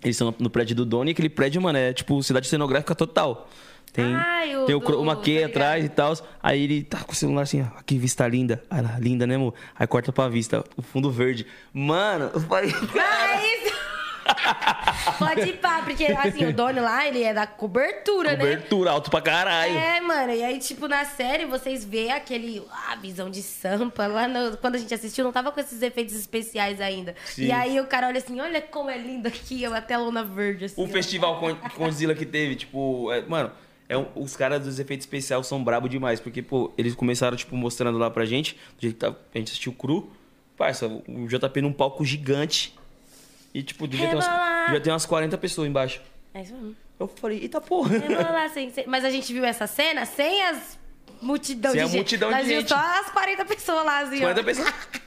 Eles 0.03 0.15
estão 0.15 0.34
no, 0.38 0.49
prédio 0.49 0.75
do 0.75 0.85
Doni, 0.85 1.11
e 1.11 1.13
aquele 1.13 1.30
prédio, 1.30 1.61
mano, 1.61 1.77
é 1.77 1.91
tipo 1.93 2.21
cidade 2.21 2.47
cenográfica 2.47 2.93
total. 2.93 3.49
Tem, 3.93 4.13
Ai, 4.13 4.55
o 4.55 4.65
tem 4.65 4.75
o 4.75 4.80
do- 4.80 4.85
chroma 4.85 5.15
key 5.15 5.39
tá 5.39 5.45
atrás 5.45 5.85
e 5.85 5.89
tal. 5.89 6.13
Aí 6.41 6.63
ele 6.63 6.84
tá 6.84 6.99
com 7.03 7.13
o 7.13 7.15
celular 7.15 7.43
assim, 7.43 7.61
ó, 7.61 7.81
que 7.85 7.97
vista 7.97 8.27
linda. 8.27 8.61
Ah, 8.69 8.81
linda, 8.99 9.25
né, 9.25 9.35
amor? 9.35 9.53
Aí 9.77 9.88
corta 9.88 10.11
pra 10.11 10.27
vista, 10.27 10.63
o 10.75 10.81
fundo 10.81 11.09
verde. 11.09 11.45
Mano, 11.73 12.30
eu 12.34 12.39
falei. 12.41 12.71
Ah, 12.99 13.41
isso! 13.41 13.73
Pode 15.17 15.41
ir 15.49 15.57
pá, 15.57 15.81
porque 15.83 16.05
assim, 16.05 16.45
o 16.45 16.53
dono 16.53 16.81
lá, 16.81 17.07
ele 17.07 17.23
é 17.23 17.33
da 17.33 17.45
cobertura, 17.45 18.31
né? 18.31 18.37
Cobertura 18.37 18.91
alto 18.91 19.09
pra 19.11 19.21
caralho. 19.21 19.75
É, 19.77 19.99
mano, 20.01 20.31
e 20.33 20.43
aí, 20.43 20.59
tipo, 20.59 20.87
na 20.87 21.05
série, 21.05 21.45
vocês 21.45 21.83
vê 21.83 22.09
aquele. 22.09 22.63
A 22.89 22.95
visão 22.95 23.29
de 23.29 23.41
sampa. 23.41 24.07
Lá 24.07 24.27
no- 24.27 24.57
quando 24.57 24.75
a 24.75 24.77
gente 24.77 24.93
assistiu, 24.93 25.23
não 25.23 25.31
tava 25.31 25.51
com 25.51 25.59
esses 25.59 25.81
efeitos 25.81 26.15
especiais 26.15 26.79
ainda. 26.81 27.15
Sim. 27.25 27.45
E 27.45 27.51
aí 27.51 27.79
o 27.79 27.85
cara 27.87 28.07
olha 28.07 28.17
assim: 28.17 28.39
olha 28.39 28.61
como 28.61 28.89
é 28.89 28.97
lindo 28.97 29.27
aqui, 29.27 29.67
uma 29.67 29.81
telona 29.81 30.23
verde, 30.23 30.65
assim. 30.65 30.81
O 30.81 30.85
ó. 30.85 30.87
festival 30.87 31.39
Condzilla 31.75 32.15
que 32.15 32.25
teve, 32.25 32.55
tipo, 32.55 33.11
é- 33.11 33.21
mano, 33.21 33.51
é 33.89 33.97
um- 33.97 34.07
os 34.15 34.35
caras 34.35 34.63
dos 34.63 34.79
efeitos 34.79 35.05
especiais 35.05 35.45
são 35.47 35.63
brabo 35.63 35.87
demais, 35.89 36.19
porque, 36.19 36.41
pô, 36.41 36.71
eles 36.77 36.95
começaram, 36.95 37.35
tipo, 37.37 37.55
mostrando 37.55 37.97
lá 37.97 38.09
pra 38.09 38.25
gente, 38.25 38.53
do 38.77 38.81
jeito 38.81 38.93
que 38.93 38.99
tá- 38.99 39.15
a 39.33 39.37
gente 39.37 39.47
assistiu 39.49 39.73
cru, 39.73 40.11
parça, 40.57 40.87
o 40.87 41.27
JP 41.27 41.61
num 41.61 41.73
palco 41.73 42.05
gigante, 42.05 42.73
e, 43.53 43.61
tipo, 43.63 43.88
devia 43.88 44.07
ter, 44.07 44.15
umas, 44.15 44.25
Rebolar. 44.25 44.65
devia 44.65 44.81
ter 44.81 44.89
umas 44.91 45.05
40 45.05 45.38
pessoas 45.38 45.67
embaixo. 45.67 46.01
É 46.34 46.41
isso 46.41 46.53
mesmo. 46.53 46.75
Eu 46.99 47.07
falei, 47.07 47.39
eita 47.39 47.59
porra. 47.61 47.97
Rebola 47.97 48.30
lá, 48.31 48.49
sem- 48.53 48.71
sem- 48.71 48.85
Mas 48.88 49.03
a 49.05 49.09
gente 49.09 49.31
viu 49.34 49.43
essa 49.45 49.67
cena 49.67 50.05
sem 50.05 50.43
as 50.45 50.80
multidão 51.21 51.71
Sem 51.71 51.80
de 51.80 51.84
a 51.84 51.88
gente. 51.88 51.95
multidão 51.95 52.30
de 52.30 52.35
Nós 52.35 52.47
gente. 52.47 52.69
só 52.69 52.75
as 52.77 53.09
40 53.09 53.45
pessoas 53.45 53.85
lá, 53.85 53.99
assim, 53.99 54.17
ó. 54.17 54.34
40 54.34 54.43
pessoas. 54.43 54.73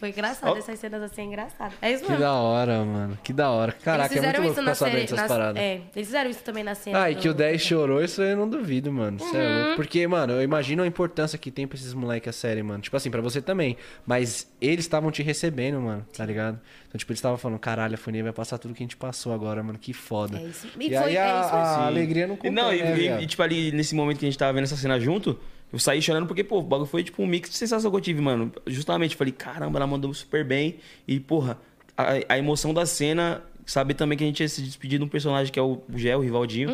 Foi 0.00 0.08
engraçado, 0.08 0.52
Ó. 0.52 0.56
essas 0.56 0.78
cenas 0.80 1.02
assim 1.02 1.20
é 1.20 1.24
engraçado. 1.26 1.74
É 1.82 1.92
isso 1.92 2.02
Que 2.04 2.10
mesmo. 2.10 2.24
da 2.24 2.32
hora, 2.32 2.82
mano. 2.84 3.18
Que 3.22 3.32
da 3.34 3.50
hora. 3.50 3.70
Caraca, 3.72 4.14
é 4.14 4.20
muito 4.20 4.40
louco 4.40 4.54
ficar 4.60 4.74
sabendo 4.74 5.00
dessas 5.10 5.28
paradas. 5.28 5.62
É, 5.62 5.74
eles 5.94 6.08
fizeram 6.08 6.30
isso 6.30 6.42
também 6.42 6.64
na 6.64 6.74
cena. 6.74 7.02
Ah, 7.02 7.10
e 7.10 7.14
do- 7.14 7.20
que 7.20 7.28
o 7.28 7.34
10 7.34 7.60
chorou, 7.60 8.02
isso 8.02 8.22
aí 8.22 8.30
eu 8.30 8.36
não 8.38 8.48
duvido, 8.48 8.90
mano. 8.90 9.18
Isso 9.18 9.36
é 9.36 9.38
Uhum. 9.46 9.58
louco. 9.64 9.76
Porque, 9.76 10.06
mano, 10.06 10.32
eu 10.32 10.42
imagino 10.42 10.82
a 10.82 10.86
importância 10.86 11.38
que 11.38 11.50
tem 11.50 11.66
pra 11.66 11.76
esses 11.76 11.92
moleques 11.92 12.28
a 12.28 12.32
série, 12.32 12.62
mano. 12.62 12.80
Tipo 12.80 12.96
assim, 12.96 13.10
pra 13.10 13.20
você 13.20 13.42
também. 13.42 13.76
Mas 14.06 14.50
eles 14.60 14.86
estavam 14.86 15.10
te 15.10 15.22
recebendo, 15.22 15.78
mano, 15.80 16.06
tá 16.16 16.24
ligado? 16.24 16.58
Então, 16.88 16.98
tipo, 16.98 17.12
eles 17.12 17.18
estavam 17.18 17.36
falando, 17.36 17.58
caralho, 17.58 17.94
a 17.94 17.98
Fonia 17.98 18.22
vai 18.22 18.32
passar 18.32 18.56
tudo 18.56 18.72
que 18.74 18.82
a 18.82 18.84
gente 18.86 18.96
passou 18.96 19.32
agora, 19.34 19.62
mano. 19.62 19.78
Que 19.78 19.92
foda. 19.92 20.38
É 20.38 20.42
isso. 20.44 20.66
E, 20.80 20.88
E 20.88 20.96
aí 20.96 21.02
foi- 21.02 21.14
é 21.14 21.20
a, 21.22 21.40
isso 21.42 21.54
a 21.54 21.86
alegria 21.86 22.26
não 22.26 22.36
contém, 22.36 22.50
Não, 22.50 22.72
e, 22.72 22.82
né, 22.82 22.98
e- 22.98 23.22
e, 23.22 23.26
tipo, 23.26 23.42
ali, 23.42 23.70
nesse 23.72 23.94
momento 23.94 24.18
que 24.18 24.24
a 24.24 24.28
gente 24.28 24.38
tava 24.38 24.52
vendo 24.54 24.64
essa 24.64 24.76
cena 24.76 24.98
junto, 24.98 25.38
eu 25.72 25.78
saí 25.78 26.00
chorando 26.02 26.26
porque, 26.26 26.42
pô, 26.44 26.58
o 26.58 26.62
bagulho 26.62 26.88
foi, 26.88 27.02
tipo, 27.04 27.22
um 27.22 27.26
mix 27.26 27.50
de 27.50 27.56
sensação 27.56 27.90
que 27.90 27.96
eu 27.96 28.00
tive, 28.00 28.20
mano. 28.20 28.52
Justamente, 28.66 29.14
falei, 29.16 29.32
caramba, 29.32 29.78
ela 29.78 29.86
mandou 29.86 30.12
super 30.14 30.44
bem. 30.44 30.76
E, 31.06 31.18
porra, 31.20 31.58
a, 31.96 32.34
a 32.34 32.38
emoção 32.38 32.72
da 32.74 32.84
cena... 32.86 33.42
Saber 33.66 33.94
também 33.94 34.18
que 34.18 34.24
a 34.24 34.26
gente 34.26 34.40
ia 34.40 34.48
se 34.48 34.62
despedir 34.62 34.98
de 34.98 35.04
um 35.04 35.08
personagem 35.08 35.52
que 35.52 35.58
é 35.58 35.62
o 35.62 35.80
Gé, 35.94 36.16
o 36.16 36.20
Rivaldinho. 36.20 36.70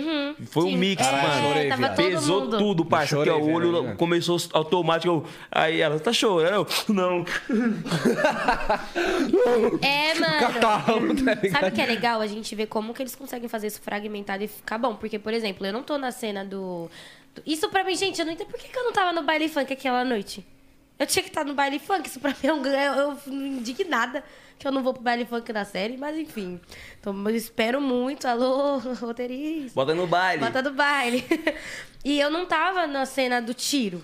Foi 0.47 0.64
um 0.64 0.70
Sim. 0.70 0.77
mix, 0.78 1.06
É, 1.06 1.12
mano. 1.12 1.43
chorei, 1.48 1.68
todo 1.68 1.94
Pesou 1.97 2.40
mundo. 2.44 2.56
tudo, 2.59 2.85
parça. 2.86 3.09
chorei, 3.09 3.35
Porque 3.35 3.44
ó, 3.44 3.51
o 3.51 3.55
olho 3.55 3.82
velho. 3.82 3.97
começou 3.98 4.39
automático. 4.55 5.12
eu- 5.12 5.24
Aí 5.51 5.78
ela, 5.82 6.01
tá 6.01 6.10
chorando? 6.10 6.55
Eu, 6.55 6.66
Não. 6.94 7.23
É, 9.82 10.14
mano. 10.18 10.39
Catarro, 10.40 11.01
tá? 11.16 11.51
Sabe 11.51 11.68
o 11.68 11.73
que 11.73 11.81
é 11.82 11.86
legal? 11.86 12.20
A 12.20 12.27
gente 12.27 12.55
vê 12.55 12.66
como 12.66 12.94
que 12.94 13.02
eles 13.02 13.14
conseguem 13.14 13.48
fazer 13.48 13.66
isso 13.66 13.81
fragmentado 13.81 14.43
e 14.44 14.48
ficar 14.48 14.78
bom. 14.78 14.94
Porque, 14.94 15.18
por 15.18 15.32
exemplo, 15.35 15.66
eu 15.66 15.73
não 15.73 15.82
tô 15.82 15.98
na 15.98 16.10
cena 16.10 16.44
do. 16.44 16.89
Isso 17.44 17.68
pra 17.68 17.84
mim, 17.84 17.96
gente, 17.96 18.18
eu 18.18 18.26
não 18.26 18.32
entendo 18.32 18.48
por 18.48 18.58
que, 18.58 18.68
que 18.68 18.78
eu 18.78 18.84
não 18.84 18.92
tava 18.92 19.12
no 19.12 19.22
baile 19.22 19.48
funk 19.48 19.72
aquela 19.72 20.04
noite. 20.04 20.46
Eu 20.98 21.06
tinha 21.06 21.22
que 21.22 21.28
estar 21.28 21.44
no 21.44 21.54
baile 21.54 21.78
funk. 21.78 22.08
Isso 22.08 22.20
pra 22.20 22.30
mim 22.30 22.48
é 22.48 22.52
um 22.52 22.62
ganho. 22.62 22.92
Eu 22.94 23.16
fico 23.16 23.34
indignada 23.34 24.24
que 24.58 24.66
eu 24.66 24.72
não 24.72 24.82
vou 24.82 24.94
pro 24.94 25.02
baile 25.02 25.26
funk 25.26 25.52
na 25.52 25.64
série, 25.64 25.96
mas 25.96 26.16
enfim. 26.16 26.58
Então, 26.98 27.14
eu 27.28 27.36
espero 27.36 27.80
muito. 27.80 28.26
Alô, 28.26 28.78
roteirista. 29.00 29.74
Bota 29.74 29.94
no 29.94 30.06
baile. 30.06 30.42
Bota 30.42 30.62
do 30.62 30.72
baile. 30.72 31.24
e 32.04 32.18
eu 32.18 32.30
não 32.30 32.46
tava 32.46 32.86
na 32.86 33.04
cena 33.04 33.42
do 33.42 33.52
tiro. 33.52 34.02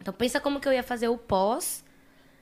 Então 0.00 0.12
pensa 0.12 0.40
como 0.40 0.60
que 0.60 0.68
eu 0.68 0.72
ia 0.72 0.82
fazer 0.82 1.08
o 1.08 1.18
pós, 1.18 1.84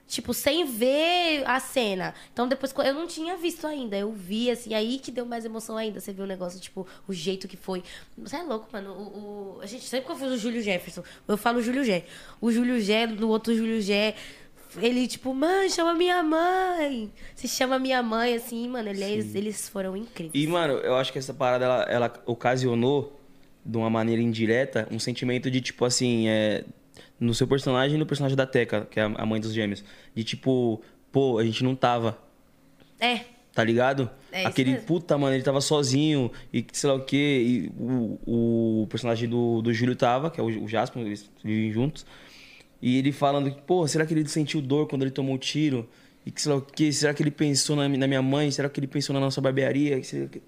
tipo, 0.06 0.32
sem 0.32 0.64
ver 0.64 1.42
a 1.46 1.58
cena. 1.60 2.14
Então 2.32 2.46
depois 2.46 2.72
eu 2.84 2.94
não 2.94 3.06
tinha 3.06 3.36
visto 3.36 3.66
ainda. 3.66 3.96
Eu 3.96 4.12
vi, 4.12 4.50
assim, 4.50 4.72
aí 4.74 4.98
que 4.98 5.10
deu 5.10 5.26
mais 5.26 5.44
emoção 5.44 5.76
ainda. 5.76 6.00
Você 6.00 6.12
viu 6.12 6.24
o 6.24 6.26
negócio, 6.28 6.58
tipo, 6.60 6.86
o 7.08 7.12
jeito 7.12 7.48
que 7.48 7.56
foi. 7.56 7.82
Você 8.18 8.36
é 8.36 8.42
louco, 8.42 8.68
mano. 8.72 8.92
O, 8.92 9.56
o- 9.58 9.60
A 9.62 9.66
gente 9.66 9.84
sempre 9.84 10.14
fiz 10.14 10.28
o 10.30 10.36
Júlio 10.38 10.62
Jefferson, 10.62 11.02
eu 11.26 11.36
falo 11.36 11.60
Júlio 11.62 11.82
Gé. 11.84 12.04
O 12.40 12.50
Júlio 12.52 12.80
Gé, 12.80 13.06
do 13.06 13.28
outro 13.28 13.54
Júlio 13.54 13.80
Gé. 13.80 14.14
Ele, 14.78 15.06
tipo, 15.06 15.32
mãe, 15.32 15.70
chama 15.70 15.94
minha 15.94 16.22
mãe. 16.22 17.10
Se 17.34 17.48
chama 17.48 17.78
minha 17.78 18.02
mãe, 18.02 18.34
assim, 18.34 18.68
mano. 18.68 18.90
Eles, 18.90 19.34
eles 19.34 19.68
foram 19.70 19.96
incríveis. 19.96 20.32
E, 20.34 20.46
mano, 20.46 20.74
eu 20.74 20.94
acho 20.96 21.10
que 21.12 21.18
essa 21.18 21.32
parada, 21.32 21.64
ela, 21.64 21.82
ela 21.84 22.22
ocasionou, 22.26 23.18
de 23.64 23.76
uma 23.78 23.88
maneira 23.88 24.20
indireta, 24.20 24.86
um 24.90 24.98
sentimento 24.98 25.50
de, 25.50 25.60
tipo, 25.62 25.84
assim, 25.84 26.28
é, 26.28 26.62
no 27.18 27.34
seu 27.34 27.46
personagem 27.46 27.96
e 27.96 27.98
no 27.98 28.06
personagem 28.06 28.36
da 28.36 28.46
Teca, 28.46 28.86
que 28.90 29.00
é 29.00 29.02
a 29.02 29.26
mãe 29.26 29.40
dos 29.40 29.52
gêmeos. 29.52 29.82
De, 30.14 30.22
tipo, 30.24 30.80
pô, 31.10 31.38
a 31.38 31.44
gente 31.44 31.64
não 31.64 31.74
tava, 31.74 32.18
É. 33.00 33.20
tá 33.54 33.64
ligado? 33.64 34.10
É 34.30 34.44
Aquele, 34.44 34.72
mesmo. 34.72 34.86
puta, 34.86 35.16
mano, 35.16 35.34
ele 35.34 35.42
tava 35.42 35.60
sozinho 35.60 36.30
e 36.52 36.64
sei 36.72 36.90
lá 36.90 36.96
o 36.96 37.04
quê. 37.04 37.42
E 37.46 37.72
o, 37.80 38.82
o 38.82 38.86
personagem 38.88 39.28
do, 39.28 39.62
do 39.62 39.72
Júlio 39.72 39.96
tava, 39.96 40.30
que 40.30 40.38
é 40.40 40.42
o, 40.42 40.64
o 40.64 40.68
Jasper, 40.68 41.02
eles 41.02 41.30
vivem 41.42 41.72
juntos. 41.72 42.04
E 42.82 42.98
ele 42.98 43.12
falando 43.12 43.50
que, 43.50 43.60
pô, 43.62 43.88
será 43.88 44.04
que 44.04 44.12
ele 44.12 44.28
sentiu 44.28 44.60
dor 44.60 44.86
quando 44.86 45.02
ele 45.02 45.10
tomou 45.10 45.34
o 45.34 45.38
tiro? 45.38 45.88
E 46.26 46.30
que 46.30 46.42
sei 46.42 46.52
lá 46.52 46.58
o 46.58 46.60
quê? 46.60 46.92
Será 46.92 47.14
que 47.14 47.22
ele 47.22 47.30
pensou 47.30 47.76
na, 47.76 47.88
na 47.88 48.06
minha 48.06 48.20
mãe? 48.20 48.50
Será 48.50 48.68
que 48.68 48.78
ele 48.78 48.86
pensou 48.86 49.14
na 49.14 49.20
nossa 49.20 49.40
barbearia? 49.40 50.00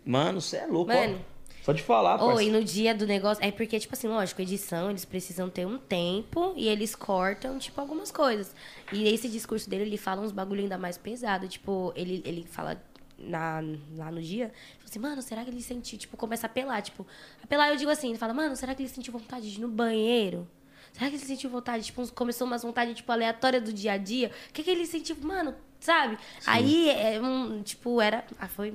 Mano, 0.04 0.40
você 0.40 0.56
é 0.58 0.66
louco, 0.66 0.92
Mano, 0.92 1.18
ó. 1.18 1.37
Pode 1.68 1.82
falar, 1.82 2.14
Ou, 2.22 2.30
e 2.30 2.32
parceiro. 2.32 2.58
no 2.58 2.64
dia 2.64 2.94
do 2.94 3.06
negócio. 3.06 3.44
É 3.44 3.50
porque, 3.52 3.78
tipo 3.78 3.92
assim, 3.92 4.08
lógico, 4.08 4.40
edição, 4.40 4.88
eles 4.88 5.04
precisam 5.04 5.50
ter 5.50 5.66
um 5.66 5.76
tempo 5.76 6.54
e 6.56 6.66
eles 6.66 6.94
cortam, 6.94 7.58
tipo, 7.58 7.78
algumas 7.78 8.10
coisas. 8.10 8.54
E 8.90 9.06
esse 9.06 9.28
discurso 9.28 9.68
dele, 9.68 9.82
ele 9.82 9.98
fala 9.98 10.22
uns 10.22 10.32
bagulho 10.32 10.62
ainda 10.62 10.78
mais 10.78 10.96
pesado. 10.96 11.46
Tipo, 11.46 11.92
ele, 11.94 12.22
ele 12.24 12.46
fala 12.50 12.82
na, 13.18 13.62
lá 13.98 14.10
no 14.10 14.22
dia, 14.22 14.46
fala 14.78 14.88
assim, 14.88 14.98
mano, 14.98 15.20
será 15.20 15.44
que 15.44 15.50
ele 15.50 15.60
sentiu, 15.60 15.98
tipo, 15.98 16.16
começa 16.16 16.46
a 16.46 16.48
apelar, 16.48 16.80
tipo, 16.80 17.06
apelar 17.44 17.68
eu 17.68 17.76
digo 17.76 17.90
assim, 17.90 18.08
ele 18.08 18.18
fala, 18.18 18.32
mano, 18.32 18.56
será 18.56 18.74
que 18.74 18.80
ele 18.80 18.88
sentiu 18.88 19.12
vontade 19.12 19.50
de 19.52 19.58
ir 19.58 19.60
no 19.60 19.68
banheiro? 19.68 20.48
Será 20.94 21.10
que 21.10 21.16
ele 21.16 21.22
sentiu 21.22 21.50
vontade, 21.50 21.84
tipo, 21.84 22.10
começou 22.14 22.46
umas 22.46 22.62
vontades, 22.62 22.94
tipo, 22.94 23.12
aleatórias 23.12 23.62
do 23.62 23.74
dia 23.74 23.92
a 23.92 23.98
dia? 23.98 24.30
O 24.48 24.52
que 24.54 24.62
que 24.62 24.70
ele 24.70 24.86
sentiu, 24.86 25.16
mano, 25.20 25.54
sabe? 25.78 26.18
Aí, 26.46 26.88
é 26.88 27.20
um, 27.20 27.62
tipo, 27.62 28.00
era, 28.00 28.24
ah, 28.38 28.48
foi 28.48 28.74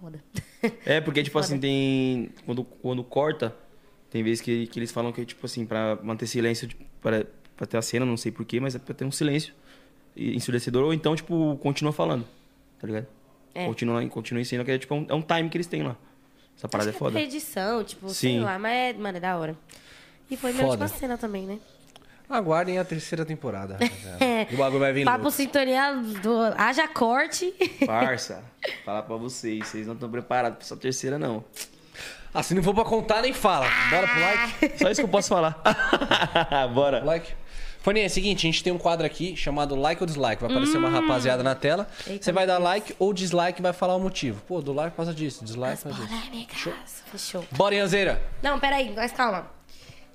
foda. 0.00 0.22
É, 0.86 1.00
porque, 1.00 1.22
tipo 1.22 1.34
Foda. 1.38 1.46
assim, 1.46 1.58
tem. 1.60 2.30
Quando, 2.46 2.64
quando 2.64 3.04
corta, 3.04 3.54
tem 4.10 4.22
vezes 4.22 4.40
que, 4.40 4.66
que 4.66 4.78
eles 4.78 4.90
falam 4.90 5.12
que, 5.12 5.24
tipo 5.24 5.44
assim, 5.46 5.64
pra 5.66 5.98
manter 6.02 6.26
silêncio, 6.26 6.66
tipo, 6.68 6.84
pra, 7.00 7.24
pra 7.56 7.66
ter 7.66 7.76
a 7.76 7.82
cena, 7.82 8.04
não 8.06 8.16
sei 8.16 8.32
porquê, 8.32 8.58
mas 8.60 8.74
é 8.74 8.78
pra 8.78 8.94
ter 8.94 9.04
um 9.04 9.12
silêncio 9.12 9.54
ensurdecedor, 10.16 10.84
ou 10.84 10.92
então, 10.92 11.14
tipo, 11.14 11.56
continua 11.62 11.92
falando, 11.92 12.26
tá 12.78 12.86
ligado? 12.86 13.06
É. 13.54 13.66
Continua, 13.66 14.04
continua 14.08 14.44
cena, 14.44 14.64
que 14.64 14.70
é 14.70 14.78
tipo 14.78 14.94
um, 14.94 15.06
é 15.08 15.14
um 15.14 15.22
time 15.22 15.48
que 15.48 15.56
eles 15.56 15.66
têm 15.66 15.82
lá. 15.82 15.96
Essa 16.56 16.68
parada 16.68 16.90
Acho 16.90 16.96
é 16.96 16.98
é 16.98 16.98
foda. 16.98 17.12
pra 17.12 17.22
edição, 17.22 17.82
tipo, 17.84 18.08
sei 18.10 18.32
Sim. 18.32 18.40
lá, 18.40 18.58
mas 18.58 18.72
é, 18.72 18.92
mano, 18.92 19.16
é 19.16 19.20
da 19.20 19.36
hora. 19.38 19.56
E 20.30 20.36
foi 20.36 20.52
minha 20.52 20.66
Foda. 20.66 20.84
última 20.84 20.88
cena 20.98 21.16
também, 21.18 21.46
né? 21.46 21.58
Aguardem 22.30 22.78
a 22.78 22.84
terceira 22.84 23.24
temporada. 23.24 23.76
o 24.52 24.56
bagulho 24.56 24.78
vai 24.78 24.92
vir 24.92 25.04
Papo 25.04 25.24
louco. 25.24 25.36
sintonia 25.36 25.94
do 26.22 26.40
Haja 26.56 26.86
Corte. 26.86 27.52
Parça, 27.84 28.44
falar 28.84 29.02
pra 29.02 29.16
vocês, 29.16 29.66
vocês 29.66 29.86
não 29.86 29.94
estão 29.94 30.08
preparados 30.08 30.58
pra 30.58 30.64
essa 30.64 30.76
terceira, 30.76 31.18
não. 31.18 31.44
Ah, 32.32 32.42
se 32.44 32.54
não 32.54 32.62
for 32.62 32.72
pra 32.72 32.84
contar, 32.84 33.22
nem 33.22 33.32
fala. 33.32 33.66
Bora 33.90 34.06
pro 34.06 34.20
like. 34.20 34.78
Só 34.78 34.88
isso 34.88 35.00
que 35.00 35.04
eu 35.04 35.10
posso 35.10 35.28
falar. 35.28 35.60
Bora. 36.72 37.02
Like. 37.04 37.32
Foninha, 37.82 38.04
é 38.04 38.08
o 38.08 38.10
seguinte, 38.10 38.46
a 38.46 38.50
gente 38.50 38.62
tem 38.62 38.72
um 38.72 38.78
quadro 38.78 39.04
aqui 39.06 39.34
chamado 39.34 39.74
like 39.74 40.00
ou 40.02 40.06
dislike. 40.06 40.40
Vai 40.40 40.50
aparecer 40.52 40.76
uma 40.76 40.90
rapaziada 40.90 41.42
na 41.42 41.54
tela. 41.54 41.88
Hum. 42.06 42.12
Eita, 42.12 42.24
Você 42.24 42.30
vai 42.30 42.46
dar 42.46 42.58
like 42.58 42.94
ou 42.98 43.12
dislike 43.12 43.58
e 43.58 43.62
vai 43.62 43.72
falar 43.72 43.96
o 43.96 44.00
motivo. 44.00 44.40
Pô, 44.46 44.60
do 44.60 44.72
like 44.72 44.90
por 44.90 44.98
causa 44.98 45.14
disso, 45.14 45.44
dislike 45.44 45.82
por 45.82 45.90
causa 45.90 46.06
disso. 46.06 46.24
Polêmicas. 46.26 47.02
Fechou. 47.10 47.44
Bora, 47.52 47.74
Yanzeira. 47.74 48.22
Não, 48.42 48.60
peraí, 48.60 48.92
mas 48.94 49.10
calma. 49.12 49.50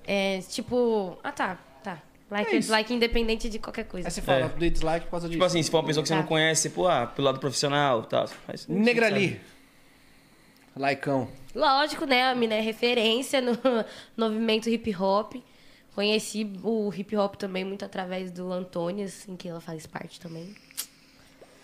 É, 0.07 0.39
tipo. 0.47 1.17
Ah, 1.23 1.31
tá. 1.31 1.57
Like, 2.35 2.53
É 2.53 2.59
isso. 2.59 2.71
like 2.71 2.93
independente 2.93 3.47
de 3.49 3.59
qualquer 3.59 3.85
coisa. 3.85 4.07
Aí 4.07 4.11
você 4.11 4.21
fala 4.21 4.39
É. 4.45 4.49
do 4.49 4.69
dislike 4.69 5.05
por 5.05 5.11
causa 5.11 5.27
disso. 5.27 5.35
Tipo 5.37 5.45
assim, 5.45 5.63
se 5.63 5.71
for 5.71 5.77
uma 5.77 5.85
pessoa 5.85 6.01
que 6.03 6.09
você 6.09 6.13
Tá. 6.15 6.19
não 6.19 6.27
conhece, 6.27 6.69
pô, 6.69 6.85
ah, 6.87 7.07
pelo 7.07 7.25
lado 7.25 7.39
profissional 7.39 8.01
e 8.01 8.07
tal. 8.07 8.29
Mas, 8.47 8.67
Negrali. 8.67 9.39
Likeão. 10.75 11.29
Lógico, 11.55 12.05
né? 12.05 12.29
A 12.29 12.35
mina 12.35 12.55
é 12.55 12.59
referência 12.61 13.39
no 13.41 13.57
movimento 14.17 14.69
hip 14.69 14.93
hop. 14.95 15.35
Conheci 15.93 16.51
o 16.61 16.91
hip 16.93 17.15
hop 17.15 17.35
também 17.35 17.63
muito 17.63 17.85
através 17.85 18.29
do 18.31 18.51
Antônio, 18.51 19.05
assim, 19.05 19.37
que 19.37 19.47
ela 19.47 19.61
faz 19.61 19.85
parte 19.87 20.19
também. 20.19 20.53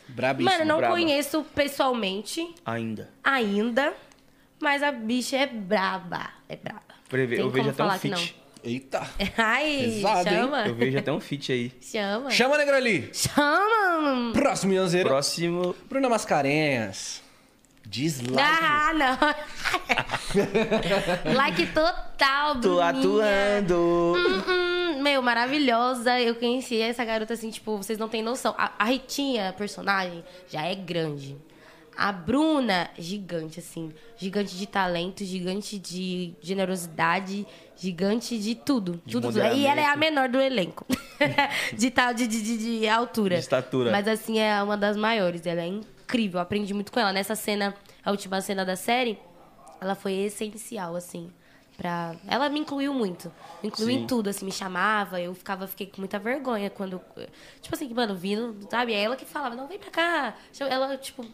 Brabíssimo. 0.08 0.50
Mano, 0.58 0.66
não 0.66 0.78
braba. 0.78 0.94
conheço 0.96 1.44
pessoalmente 1.54 2.56
Ainda. 2.66 3.10
ainda, 3.24 3.94
mas 4.62 4.82
a 4.82 4.92
bicha 4.92 5.36
é 5.36 5.48
braba. 5.48 6.30
É 6.48 6.56
braba. 6.56 6.82
Preve- 7.10 7.38
eu 7.42 7.50
vejo 7.50 7.70
até 7.70 7.84
um 7.84 7.88
falar 7.88 8.00
que 8.00 8.10
fit. 8.16 8.41
Eita. 8.64 9.08
Ai, 9.38 9.78
Pesado, 9.96 10.30
hein? 10.30 10.36
chama. 10.36 10.68
Eu 10.68 10.76
vejo 10.76 10.98
até 11.00 11.12
um 11.12 11.20
fit 11.20 11.52
aí. 11.52 11.72
Chama. 11.82 12.30
Chama, 12.30 12.58
Negrali. 12.58 13.10
Chama. 13.14 14.32
Próximo, 14.34 14.74
Yanzeira. 14.74 15.10
Próximo. 15.10 15.76
Bruna 15.90 16.08
Mascarenhas. 16.10 17.22
Dislike. 17.86 18.40
Ah, 18.40 18.94
não. 18.94 19.18
like 21.34 21.66
total, 21.68 22.54
Tô 22.62 22.76
Bruninha. 22.76 22.90
atuando. 22.90 24.14
Hum, 24.16 24.44
hum, 24.48 25.02
meu, 25.02 25.22
maravilhosa. 25.22 26.20
Eu 26.20 26.36
conheci 26.36 26.80
essa 26.80 27.04
garota 27.04 27.34
assim, 27.34 27.50
tipo, 27.50 27.76
vocês 27.78 27.98
não 27.98 28.08
têm 28.08 28.22
noção. 28.22 28.54
A, 28.58 28.72
a 28.78 28.86
Ritinha, 28.86 29.54
personagem, 29.58 30.24
já 30.48 30.62
é 30.66 30.76
grande. 30.76 31.36
A 31.96 32.12
Bruna, 32.12 32.90
gigante, 32.98 33.60
assim. 33.60 33.92
Gigante 34.18 34.58
de 34.58 34.66
talento, 34.66 35.24
gigante 35.24 35.78
de 35.78 36.34
generosidade, 36.42 37.46
gigante 37.76 38.38
de 38.40 38.56
tudo. 38.56 39.02
tudo, 39.10 39.28
tudo. 39.28 39.40
E 39.40 39.66
ela 39.66 39.82
é 39.82 39.86
a 39.86 39.96
menor 39.96 40.30
do 40.30 40.40
elenco. 40.40 40.86
de 41.78 41.92
tal, 41.92 42.14
de, 42.14 42.28
de, 42.28 42.42
de, 42.42 42.80
de 42.80 42.88
altura. 42.88 43.36
De 43.36 43.42
estatura. 43.42 43.92
Mas 43.92 44.08
assim, 44.08 44.40
é 44.40 44.62
uma 44.64 44.78
das 44.78 44.96
maiores. 44.96 45.46
Ela 45.46 45.62
é 45.62 45.68
incrível. 45.68 46.38
Eu 46.38 46.44
aprendi 46.44 46.74
muito 46.74 46.92
com 46.92 47.00
ela. 47.00 47.12
Nessa 47.12 47.36
cena, 47.36 47.76
a 48.04 48.12
última 48.12 48.40
cena 48.42 48.64
da 48.64 48.76
série, 48.76 49.20
ela 49.80 49.96
foi 49.96 50.14
essencial, 50.14 50.96
assim. 50.96 51.32
Pra... 51.78 52.16
Ela 52.28 52.48
me 52.50 52.60
incluiu 52.60 52.94
muito. 52.94 53.32
Me 53.64 53.70
incluiu 53.70 53.96
Sim. 53.96 54.04
em 54.04 54.08
tudo, 54.08 54.30
assim, 54.30 54.46
me 54.46 54.52
chamava. 54.52 55.20
Eu 55.20 55.34
ficava, 55.34 55.66
fiquei 55.66 55.88
com 55.88 56.00
muita 56.00 56.20
vergonha 56.20 56.70
quando. 56.70 57.02
Tipo 57.62 57.76
assim, 57.76 57.92
mano, 57.92 58.16
vindo, 58.16 58.56
sabe? 58.70 58.94
É 58.94 59.02
ela 59.02 59.16
que 59.16 59.26
falava, 59.26 59.56
não, 59.56 59.68
vem 59.68 59.80
pra 59.80 59.90
cá. 59.90 60.36
Ela, 60.60 60.96
tipo, 60.98 61.26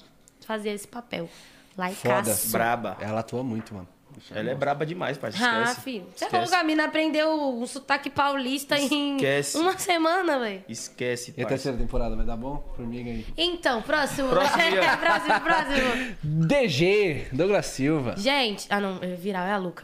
fazia 0.47 0.73
esse 0.73 0.87
papel. 0.87 1.29
Lá 1.77 1.91
em 1.91 1.93
Foda. 1.93 2.35
Braba. 2.45 2.97
Ela 3.01 3.19
atua 3.19 3.43
muito, 3.43 3.73
mano. 3.73 3.87
Ela 4.31 4.49
é 4.49 4.55
braba 4.55 4.83
demais, 4.83 5.15
parceiro. 5.15 5.45
Ah, 5.45 5.61
Esquece. 5.61 5.81
filho. 5.81 6.05
Você 6.05 6.25
Esquece. 6.25 6.31
falou 6.31 6.47
que 6.47 6.55
a 6.55 6.63
mina 6.63 6.85
aprendeu 6.85 7.29
um 7.59 7.67
sotaque 7.67 8.09
paulista 8.09 8.75
Esquece. 8.79 9.57
em 9.57 9.61
uma 9.61 9.77
semana, 9.77 10.39
velho. 10.39 10.63
Esquece, 10.67 11.35
E 11.37 11.43
a 11.43 11.45
terceira 11.45 11.77
temporada 11.77 12.15
vai 12.15 12.25
dar 12.25 12.35
bom? 12.35 12.63
Formiga 12.75 13.11
aí. 13.11 13.25
Então, 13.37 13.83
próximo. 13.83 14.29
Próximo. 14.29 14.57
próximo, 14.99 15.41
próximo. 15.41 16.15
DG, 16.23 17.27
Douglas 17.31 17.67
Silva. 17.67 18.15
Gente, 18.17 18.65
ah 18.71 18.79
não, 18.79 18.99
virar, 19.17 19.47
é 19.47 19.51
a 19.51 19.57
Luca. 19.57 19.83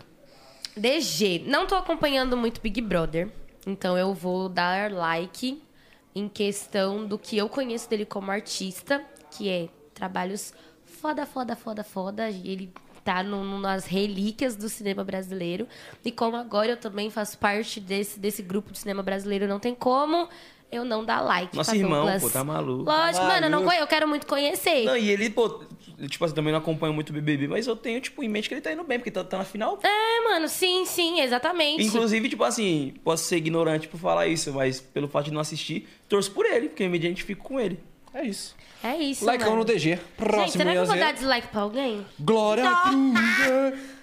DG, 0.75 1.43
não 1.45 1.67
tô 1.67 1.75
acompanhando 1.75 2.35
muito 2.35 2.59
Big 2.59 2.81
Brother, 2.81 3.29
então 3.67 3.95
eu 3.95 4.13
vou 4.15 4.49
dar 4.49 4.91
like 4.91 5.61
em 6.15 6.27
questão 6.27 7.05
do 7.05 7.19
que 7.19 7.37
eu 7.37 7.47
conheço 7.47 7.87
dele 7.87 8.05
como 8.05 8.31
artista, 8.31 9.03
que 9.29 9.47
é 9.47 9.69
trabalhos 9.93 10.53
foda, 10.85 11.25
foda, 11.25 11.55
foda, 11.55 11.83
foda. 11.83 12.29
e 12.29 12.47
Ele 12.49 12.73
tá 13.03 13.21
no- 13.21 13.43
no- 13.43 13.59
nas 13.59 13.85
relíquias 13.85 14.55
do 14.55 14.69
cinema 14.69 15.03
brasileiro. 15.03 15.67
E 16.05 16.11
como 16.11 16.37
agora 16.37 16.69
eu 16.71 16.77
também 16.77 17.09
faço 17.09 17.37
parte 17.37 17.79
desse, 17.79 18.17
desse 18.19 18.41
grupo 18.41 18.71
de 18.71 18.79
cinema 18.79 19.03
brasileiro, 19.03 19.45
não 19.47 19.59
tem 19.59 19.75
como 19.75 20.29
eu 20.71 20.85
não 20.85 21.03
dar 21.03 21.19
like. 21.21 21.55
Nosso 21.55 21.69
pra 21.71 21.77
irmão, 21.79 22.01
Douglas. 22.01 22.21
pô, 22.23 22.29
tá 22.29 22.43
maluco. 22.43 22.83
Lógico, 22.83 23.19
Tá 23.19 23.27
mano, 23.27 23.45
eu, 23.45 23.49
não 23.51 23.59
maluco. 23.63 23.75
eu 23.81 23.87
quero 23.87 24.07
muito 24.07 24.25
conhecer. 24.25 24.85
Não, 24.85 24.95
e 24.97 25.09
ele, 25.09 25.29
pô, 25.29 25.63
tipo 26.09 26.23
assim, 26.25 26.33
também 26.33 26.51
não 26.53 26.59
acompanho 26.59 26.93
muito 26.93 27.09
o 27.09 27.13
BBB, 27.13 27.47
mas 27.47 27.67
eu 27.67 27.75
tenho, 27.75 27.99
tipo, 27.99 28.23
em 28.23 28.29
mente 28.29 28.47
que 28.47 28.55
ele 28.55 28.61
tá 28.61 28.71
indo 28.71 28.83
bem, 28.85 28.97
porque 28.97 29.11
tá, 29.11 29.23
tá 29.23 29.37
na 29.37 29.43
final. 29.43 29.77
É, 29.83 30.23
mano, 30.23 30.47
sim, 30.47 30.85
sim, 30.85 31.19
exatamente. 31.19 31.83
Inclusive, 31.83 32.29
tipo 32.29 32.43
assim, 32.45 32.93
posso 33.03 33.25
ser 33.25 33.35
ignorante 33.37 33.87
por 33.89 33.99
falar 33.99 34.27
isso, 34.27 34.51
mas 34.53 34.79
pelo 34.79 35.07
fato 35.09 35.25
de 35.25 35.31
não 35.33 35.41
assistir, 35.41 35.87
torço 36.07 36.31
por 36.31 36.45
ele, 36.45 36.69
porque 36.69 36.83
eu 36.83 36.89
me 36.89 36.97
identifico 36.97 37.43
com 37.43 37.59
ele. 37.59 37.77
É 38.13 38.23
isso. 38.23 38.55
É 38.83 38.95
isso, 38.97 39.25
Likeão 39.25 39.51
mano. 39.51 39.59
no 39.61 39.65
DG. 39.65 39.91
Gente, 39.95 40.01
Próximo, 40.17 40.51
será 40.51 40.71
que 40.73 40.77
eu 40.77 40.85
vou 40.85 40.97
dar 40.97 41.13
dislike 41.13 41.47
pra 41.47 41.61
alguém? 41.61 42.05
Glória 42.19 42.63
Groove. 42.85 43.93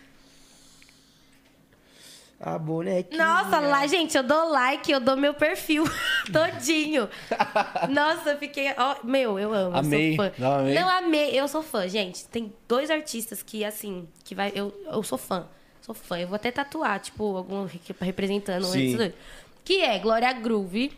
A 2.43 2.59
bonequinha. 2.59 3.23
Nossa, 3.23 3.61
lá, 3.61 3.87
gente, 3.87 4.17
eu 4.17 4.23
dou 4.23 4.49
like, 4.49 4.91
eu 4.91 4.99
dou 4.99 5.15
meu 5.15 5.35
perfil 5.35 5.85
todinho. 6.33 7.07
Nossa, 7.91 8.31
eu 8.31 8.39
fiquei. 8.39 8.73
ó, 8.79 8.97
meu, 9.05 9.39
eu 9.39 9.53
amo. 9.53 9.77
Amei. 9.77 10.13
Eu 10.13 10.17
sou 10.17 10.25
fã. 10.25 10.33
Não, 10.39 10.53
amei. 10.61 10.75
Não, 10.75 10.89
amei. 10.89 11.31
Eu 11.39 11.49
sou 11.49 11.63
fã, 11.63 11.87
gente. 11.87 12.27
Tem 12.29 12.51
dois 12.67 12.91
artistas 12.91 13.43
que, 13.43 13.63
assim, 13.63 14.09
que 14.25 14.35
vai. 14.35 14.51
Eu, 14.55 14.75
eu 14.91 15.03
sou 15.03 15.19
fã. 15.19 15.47
Sou 15.83 15.95
fã. 15.95 16.19
Eu 16.19 16.29
vou 16.29 16.37
até 16.37 16.51
tatuar, 16.51 16.99
tipo, 17.01 17.37
algum 17.37 17.67
re- 17.67 17.79
representando 18.01 18.65
Sim. 18.65 19.13
Que 19.63 19.83
é 19.83 19.99
Glória 19.99 20.33
Groove 20.33 20.91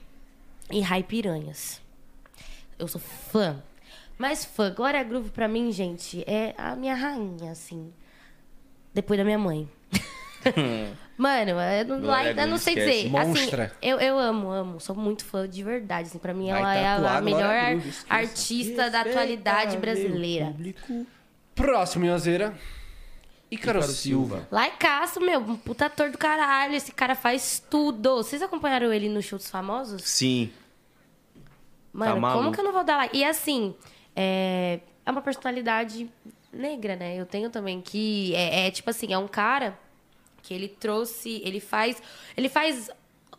e 0.70 0.80
Rai 0.80 1.02
Piranhas. 1.02 1.81
Eu 2.82 2.88
sou 2.88 3.00
fã. 3.00 3.62
Mas 4.18 4.44
fã, 4.44 4.72
Glória 4.74 5.02
Groove, 5.02 5.30
pra 5.30 5.48
mim, 5.48 5.70
gente, 5.72 6.22
é 6.26 6.54
a 6.58 6.76
minha 6.76 6.94
rainha, 6.94 7.52
assim. 7.52 7.92
Depois 8.92 9.18
da 9.18 9.24
minha 9.24 9.38
mãe. 9.38 9.68
Mano, 11.16 11.50
eu 11.50 11.84
não, 11.86 12.00
Glória 12.00 12.34
eu 12.36 12.46
não 12.46 12.58
sei 12.58 12.74
dizer. 12.74 13.08
Monstra. 13.08 13.64
Assim, 13.66 13.74
eu, 13.80 14.00
eu 14.00 14.18
amo, 14.18 14.50
amo. 14.50 14.80
Sou 14.80 14.96
muito 14.96 15.24
fã 15.24 15.48
de 15.48 15.62
verdade. 15.62 16.08
Assim, 16.08 16.18
pra 16.18 16.34
mim, 16.34 16.50
Vai 16.50 16.60
ela 16.60 16.74
é 16.74 16.86
a, 16.86 17.18
a 17.18 17.20
melhor 17.20 17.70
Groove, 17.70 17.94
artista 18.08 18.90
da 18.90 19.02
atualidade 19.02 19.76
brasileira. 19.76 20.54
Próximo, 21.54 22.04
Yanzeira. 22.04 22.52
Ícaro 23.50 23.78
Ícaro 23.78 23.92
Silva. 23.92 24.36
Silva. 24.36 24.48
Laicaço, 24.50 25.20
meu, 25.20 25.38
um 25.38 25.56
puta 25.56 25.86
ator 25.86 26.10
do 26.10 26.18
caralho. 26.18 26.74
Esse 26.74 26.90
cara 26.90 27.14
faz 27.14 27.62
tudo. 27.70 28.16
Vocês 28.16 28.42
acompanharam 28.42 28.92
ele 28.92 29.08
no 29.08 29.22
show 29.22 29.38
dos 29.38 29.50
famosos? 29.50 30.02
Sim. 30.02 30.50
Mano, 31.92 32.20
Tá 32.20 32.32
como 32.32 32.52
que 32.52 32.60
eu 32.60 32.64
não 32.64 32.72
vou 32.72 32.84
dar 32.84 32.96
like? 32.96 33.16
E 33.16 33.24
assim, 33.24 33.74
é, 34.16 34.80
é 35.04 35.10
uma 35.10 35.20
personalidade 35.22 36.08
negra, 36.52 36.96
né? 36.96 37.16
Eu 37.16 37.26
tenho 37.26 37.50
também 37.50 37.80
que 37.80 38.34
é, 38.34 38.66
é 38.66 38.70
tipo 38.70 38.88
assim, 38.90 39.12
é 39.12 39.18
um 39.18 39.28
cara 39.28 39.78
que 40.42 40.52
ele 40.52 40.68
trouxe, 40.68 41.40
ele 41.44 41.60
faz, 41.60 42.02
ele 42.36 42.48
faz 42.48 42.90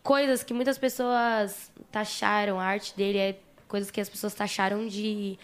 coisas 0.02 0.44
que 0.44 0.54
muitas 0.54 0.78
pessoas 0.78 1.72
taxaram, 1.92 2.60
a 2.60 2.64
arte 2.66 2.96
dele 2.96 3.18
é 3.18 3.40
coisas 3.68 3.90
que 3.90 4.00
as 4.00 4.08
pessoas 4.10 4.34
taxaram 4.34 4.88
de 4.88 5.38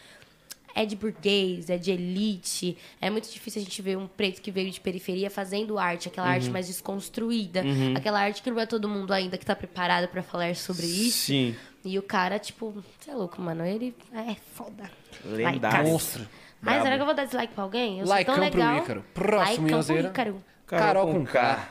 é 0.75 0.85
de 0.85 0.95
burguês, 0.95 1.69
é 1.69 1.77
de 1.77 1.91
elite. 1.91 2.77
É 3.01 3.09
muito 3.09 3.29
difícil 3.29 3.59
a 3.61 3.65
gente 3.65 3.81
ver 3.81 3.97
um 3.97 4.07
preto 4.07 4.39
que 4.39 4.51
veio 4.51 4.69
de 4.69 4.79
periferia 4.79 5.29
fazendo 5.29 5.79
arte, 5.79 6.07
aquela 6.07 6.27
Uhum. 6.27 6.33
arte 6.33 6.49
mais 6.51 6.67
desconstruída, 6.67 7.63
aquela 7.95 8.19
arte 8.21 8.41
que 8.43 8.51
não 8.51 8.59
é 8.59 8.65
todo 8.67 8.87
mundo 8.87 9.11
ainda 9.11 9.37
que 9.37 9.45
tá 9.45 9.55
preparado 9.55 10.07
pra 10.07 10.21
falar 10.21 10.55
sobre 10.55 10.85
isso. 10.85 11.25
Sim. 11.25 11.55
E 11.83 11.97
o 11.97 12.03
cara, 12.03 12.37
tipo, 12.39 12.71
você 13.01 13.11
é 13.11 13.15
louco, 13.15 13.41
mano. 13.41 13.65
Ele 13.65 13.95
é 14.13 14.35
foda. 14.53 14.89
Lendário. 15.23 15.87
Monstro. 15.89 16.27
Ai, 16.61 16.81
será 16.81 16.95
que 16.95 17.01
eu 17.01 17.05
vou 17.05 17.15
dar 17.15 17.25
dislike 17.25 17.53
pra 17.53 17.63
alguém? 17.63 17.99
Eu 17.99 18.07
sou 18.07 18.15
tão 18.25 18.33
pro 18.35 18.43
legal. 18.43 18.77
Ícaro. 18.79 19.05
Próximo, 19.13 19.67
Likeão 19.67 19.83
pro. 19.83 20.09
Ícaro. 20.09 20.43
Carol 20.67 21.11
com 21.13 21.25
K. 21.25 21.69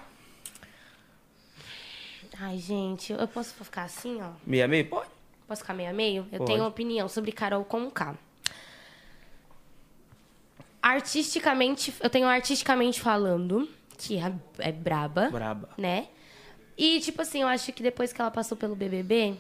Ai, 2.41 2.59
gente, 2.59 3.13
eu 3.13 3.27
posso 3.29 3.53
ficar 3.65 3.83
assim, 3.85 4.21
ó? 4.23 4.31
Meia 4.47 4.69
meia? 4.69 4.85
Pode. 4.85 5.11
Posso 5.47 5.63
ficar 5.63 5.75
meio 5.75 5.91
a 5.91 5.93
meio? 5.93 6.27
Eu 6.31 6.39
Pode. 6.39 6.51
tenho 6.51 6.63
uma 6.63 6.69
opinião 6.69 7.09
sobre 7.09 7.33
Carol 7.33 7.65
com 7.65 7.91
K. 7.91 8.15
Artisticamente, 10.81 11.93
eu 12.01 12.09
tenho 12.09 12.27
artisticamente 12.27 13.01
falando, 13.01 13.69
que 13.97 14.19
é, 14.19 14.33
é 14.59 14.71
braba, 14.73 15.29
Braba. 15.31 15.69
né? 15.77 16.07
E, 16.77 17.01
tipo 17.01 17.21
assim, 17.21 17.43
eu 17.43 17.49
acho 17.49 17.73
que 17.73 17.83
depois 17.83 18.13
que 18.13 18.21
ela 18.21 18.31
passou 18.31 18.57
pelo 18.57 18.77
BBB, 18.77 19.35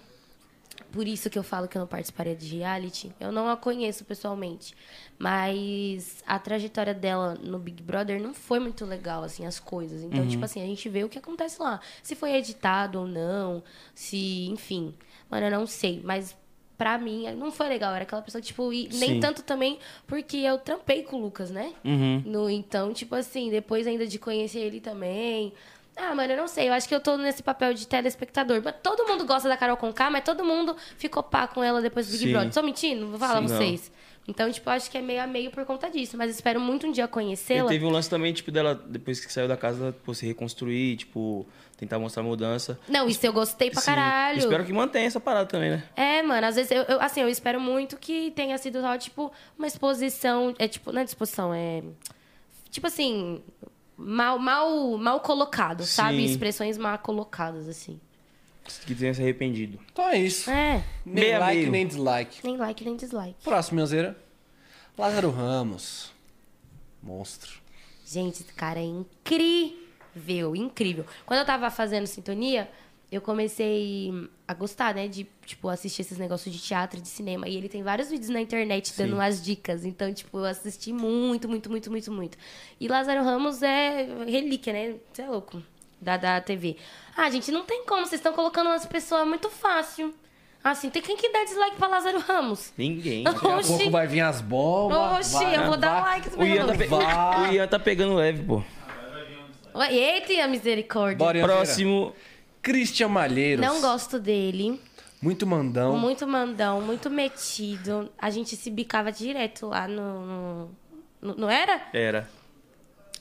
por 0.90 1.06
isso 1.06 1.28
que 1.28 1.38
eu 1.38 1.42
falo 1.42 1.68
que 1.68 1.76
eu 1.76 1.80
não 1.80 1.86
participaria 1.86 2.34
de 2.34 2.56
reality, 2.56 3.12
eu 3.20 3.30
não 3.30 3.48
a 3.48 3.56
conheço 3.56 4.04
pessoalmente. 4.04 4.74
Mas 5.18 6.22
a 6.26 6.38
trajetória 6.38 6.94
dela 6.94 7.34
no 7.34 7.58
Big 7.58 7.82
Brother 7.82 8.20
não 8.22 8.32
foi 8.32 8.58
muito 8.58 8.84
legal, 8.84 9.22
assim, 9.22 9.44
as 9.44 9.58
coisas. 9.58 10.02
Então, 10.02 10.26
tipo 10.26 10.44
assim, 10.44 10.62
a 10.62 10.66
gente 10.66 10.88
vê 10.88 11.04
o 11.04 11.08
que 11.08 11.18
acontece 11.18 11.60
lá. 11.60 11.80
Se 12.02 12.14
foi 12.14 12.34
editado 12.34 13.00
ou 13.00 13.06
não, 13.06 13.62
se, 13.94 14.46
enfim. 14.46 14.94
Mano, 15.28 15.46
eu 15.46 15.50
não 15.50 15.66
sei. 15.66 16.00
Mas 16.04 16.36
pra 16.78 16.96
mim, 16.96 17.24
não 17.32 17.50
foi 17.50 17.68
legal. 17.68 17.92
Era 17.92 18.04
aquela 18.04 18.22
pessoa, 18.22 18.40
tipo, 18.40 18.72
e 18.72 18.88
nem 18.92 19.14
Sim. 19.14 19.20
tanto 19.20 19.42
também 19.42 19.78
porque 20.06 20.36
eu 20.38 20.56
trampei 20.56 21.02
com 21.02 21.16
o 21.16 21.20
Lucas, 21.20 21.50
né? 21.50 21.72
Uhum. 21.84 22.22
No, 22.24 22.48
então, 22.48 22.94
tipo 22.94 23.16
assim, 23.16 23.50
depois 23.50 23.86
ainda 23.86 24.06
de 24.06 24.18
conhecer 24.18 24.60
ele 24.60 24.80
também. 24.80 25.52
Ah, 25.98 26.14
mano, 26.14 26.32
eu 26.32 26.36
não 26.36 26.46
sei. 26.48 26.68
Eu 26.68 26.72
acho 26.72 26.88
que 26.88 26.94
eu 26.94 27.00
tô 27.00 27.16
nesse 27.16 27.42
papel 27.42 27.74
de 27.74 27.86
telespectador. 27.86 28.60
Mas 28.64 28.74
todo 28.82 29.06
mundo 29.06 29.24
gosta 29.26 29.48
da 29.48 29.56
Carol 29.56 29.76
Conká, 29.76 30.08
mas 30.10 30.22
todo 30.24 30.44
mundo 30.44 30.76
ficou 30.96 31.22
pá 31.22 31.46
com 31.48 31.62
ela 31.62 31.82
depois 31.82 32.06
do 32.06 32.12
Big 32.12 32.24
Sim. 32.24 32.32
Brother. 32.32 32.52
Tô 32.52 32.62
mentindo? 32.62 33.08
Vou 33.08 33.18
falar 33.18 33.40
Sim. 33.40 33.48
vocês. 33.48 33.92
Então, 34.28 34.50
tipo, 34.52 34.68
eu 34.68 34.74
acho 34.74 34.90
que 34.90 34.98
é 34.98 35.00
meio 35.00 35.22
a 35.22 35.26
meio 35.26 35.50
por 35.50 35.64
conta 35.64 35.90
disso. 35.90 36.16
Mas 36.16 36.30
espero 36.30 36.60
muito 36.60 36.86
um 36.86 36.92
dia 36.92 37.04
E 37.04 37.08
conhecê-la. 37.08 37.68
teve 37.68 37.84
um 37.84 37.90
lance 37.90 38.08
também, 38.10 38.32
tipo, 38.32 38.50
dela, 38.50 38.74
depois 38.74 39.24
que 39.24 39.32
saiu 39.32 39.48
da 39.48 39.56
casa, 39.56 39.94
pô, 40.04 40.12
se 40.14 40.26
reconstruir, 40.26 40.98
tipo, 40.98 41.46
tentar 41.78 41.98
mostrar 41.98 42.22
mudança. 42.22 42.78
Não, 42.88 43.08
isso 43.08 43.24
eu 43.26 43.32
gostei 43.32 43.70
pra 43.70 43.80
Sim. 43.80 43.86
caralho. 43.86 44.38
Espero 44.38 44.64
que 44.66 44.72
mantenha 44.72 45.06
essa 45.06 45.18
parada 45.18 45.46
também, 45.46 45.70
né? 45.70 45.82
É, 45.96 46.22
mano, 46.22 46.46
às 46.46 46.56
vezes, 46.56 46.70
eu, 46.70 46.82
eu- 46.82 47.00
assim, 47.00 47.22
eu 47.22 47.28
espero 47.28 47.58
muito 47.58 47.96
que 47.96 48.30
tenha 48.32 48.56
sido 48.58 48.80
só, 48.82 48.96
tipo, 48.98 49.32
uma 49.58 49.66
exposição. 49.66 50.54
É 50.58 50.68
tipo, 50.68 50.92
não 50.92 51.00
é 51.00 51.04
disposição, 51.04 51.52
é. 51.54 51.82
Tipo 52.70 52.86
assim. 52.86 53.42
Mal, 54.00 54.38
mal, 54.38 54.96
mal 54.96 55.20
colocado, 55.20 55.84
sabe? 55.84 56.18
Sim. 56.18 56.24
Expressões 56.26 56.78
mal 56.78 56.96
colocadas, 56.98 57.68
assim. 57.68 58.00
Que 58.86 58.94
tenha 58.94 59.12
se 59.12 59.20
arrependido. 59.20 59.78
Então 59.92 60.08
é 60.08 60.18
isso. 60.18 60.48
É, 60.50 60.84
Nem 61.04 61.24
Meia 61.24 61.38
like, 61.40 61.58
meio. 61.60 61.70
nem 61.72 61.86
dislike. 61.86 62.40
nem 62.44 62.56
like, 62.56 62.84
nem 62.84 62.96
dislike. 62.96 63.42
Próximo, 63.42 63.80
Iozeira. 63.80 64.16
Lázaro 64.96 65.30
Ramos. 65.30 66.12
Monstro. 67.02 67.50
Gente, 68.04 68.42
esse 68.42 68.52
cara 68.52 68.78
é 68.78 68.84
incrível, 68.84 70.54
incrível. 70.54 71.04
Quando 71.26 71.40
eu 71.40 71.46
tava 71.46 71.70
fazendo 71.70 72.06
sintonia, 72.06 72.70
eu 73.10 73.20
comecei 73.20 74.10
a 74.46 74.52
gostar, 74.54 74.94
né? 74.94 75.08
De, 75.08 75.26
tipo, 75.46 75.68
assistir 75.68 76.02
esses 76.02 76.18
negócios 76.18 76.54
de 76.54 76.60
teatro 76.60 76.98
e 76.98 77.02
de 77.02 77.08
cinema. 77.08 77.48
E 77.48 77.56
ele 77.56 77.68
tem 77.68 77.82
vários 77.82 78.10
vídeos 78.10 78.28
na 78.28 78.40
internet 78.40 78.92
dando 78.96 79.08
Sim. 79.10 79.14
umas 79.14 79.42
dicas. 79.42 79.84
Então, 79.84 80.12
tipo, 80.12 80.38
eu 80.38 80.44
assisti 80.44 80.92
muito, 80.92 81.48
muito, 81.48 81.70
muito, 81.70 81.90
muito, 81.90 82.12
muito. 82.12 82.38
E 82.78 82.86
Lázaro 82.86 83.24
Ramos 83.24 83.62
é 83.62 84.06
relíquia, 84.26 84.72
né? 84.72 84.94
Você 85.12 85.22
é 85.22 85.28
louco. 85.28 85.62
Da, 86.00 86.16
da 86.16 86.40
TV. 86.40 86.76
Ah, 87.16 87.28
gente, 87.28 87.50
não 87.50 87.64
tem 87.64 87.84
como. 87.84 88.02
Vocês 88.06 88.20
estão 88.20 88.32
colocando 88.32 88.68
umas 88.68 88.86
pessoas 88.86 89.26
muito 89.26 89.50
fácil. 89.50 90.14
Assim, 90.62 90.90
tem 90.90 91.00
quem 91.02 91.16
que 91.16 91.28
dá 91.32 91.42
dislike 91.44 91.76
pra 91.76 91.88
Lázaro 91.88 92.18
Ramos? 92.20 92.72
Ninguém. 92.76 93.24
Daqui 93.24 93.46
a 93.46 93.60
pouco 93.62 93.90
vai 93.90 94.06
vir 94.06 94.20
as 94.20 94.40
bombas. 94.40 95.26
Oxi, 95.34 95.44
vai- 95.44 95.56
eu 95.56 95.66
vou 95.66 95.76
dar 95.76 96.00
like. 96.02 96.28
O 96.36 96.44
Ian, 96.44 96.66
tá 96.66 96.74
pe- 96.74 96.88
o 96.88 97.52
Ian 97.54 97.66
tá 97.68 97.78
pegando 97.78 98.14
leve, 98.14 98.44
pô. 98.44 98.62
Eita, 99.90 100.44
a 100.44 100.48
misericórdia. 100.48 101.16
Bora. 101.18 101.40
Próximo. 101.42 102.12
Christian 102.62 103.08
Malheiros. 103.08 103.64
Não 103.64 103.80
gosto 103.80 104.18
dele. 104.18 104.80
Muito 105.20 105.46
mandão. 105.46 105.98
Muito 105.98 106.26
mandão, 106.26 106.80
muito 106.80 107.10
metido. 107.10 108.08
A 108.18 108.30
gente 108.30 108.54
se 108.56 108.70
bicava 108.70 109.10
direto 109.10 109.66
lá 109.66 109.88
no. 109.88 110.70
no- 111.20 111.34
não 111.36 111.50
era? 111.50 111.82
Era. 111.92 112.28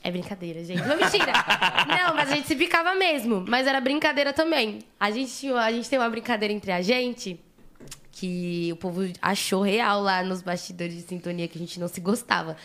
É 0.02 0.10
brincadeira, 0.12 0.62
gente. 0.64 0.80
Não, 0.82 0.96
mentira. 0.96 1.32
não, 1.88 2.14
mas 2.14 2.30
a 2.30 2.36
gente 2.36 2.46
se 2.46 2.54
bicava 2.54 2.94
mesmo. 2.94 3.44
Mas 3.48 3.66
era 3.66 3.80
brincadeira 3.80 4.32
também. 4.32 4.78
A 4.98 5.10
gente, 5.10 5.50
a 5.52 5.72
gente 5.72 5.90
tem 5.90 5.98
uma 5.98 6.08
brincadeira 6.08 6.54
entre 6.54 6.70
a 6.70 6.80
gente 6.80 7.40
que 8.12 8.70
o 8.72 8.76
povo 8.76 9.02
achou 9.22 9.62
real 9.62 10.00
lá 10.00 10.22
nos 10.24 10.42
bastidores 10.42 10.94
de 10.94 11.02
sintonia 11.02 11.46
que 11.46 11.56
a 11.56 11.60
gente 11.60 11.78
não 11.78 11.86
se 11.88 12.00
gostava. 12.00 12.56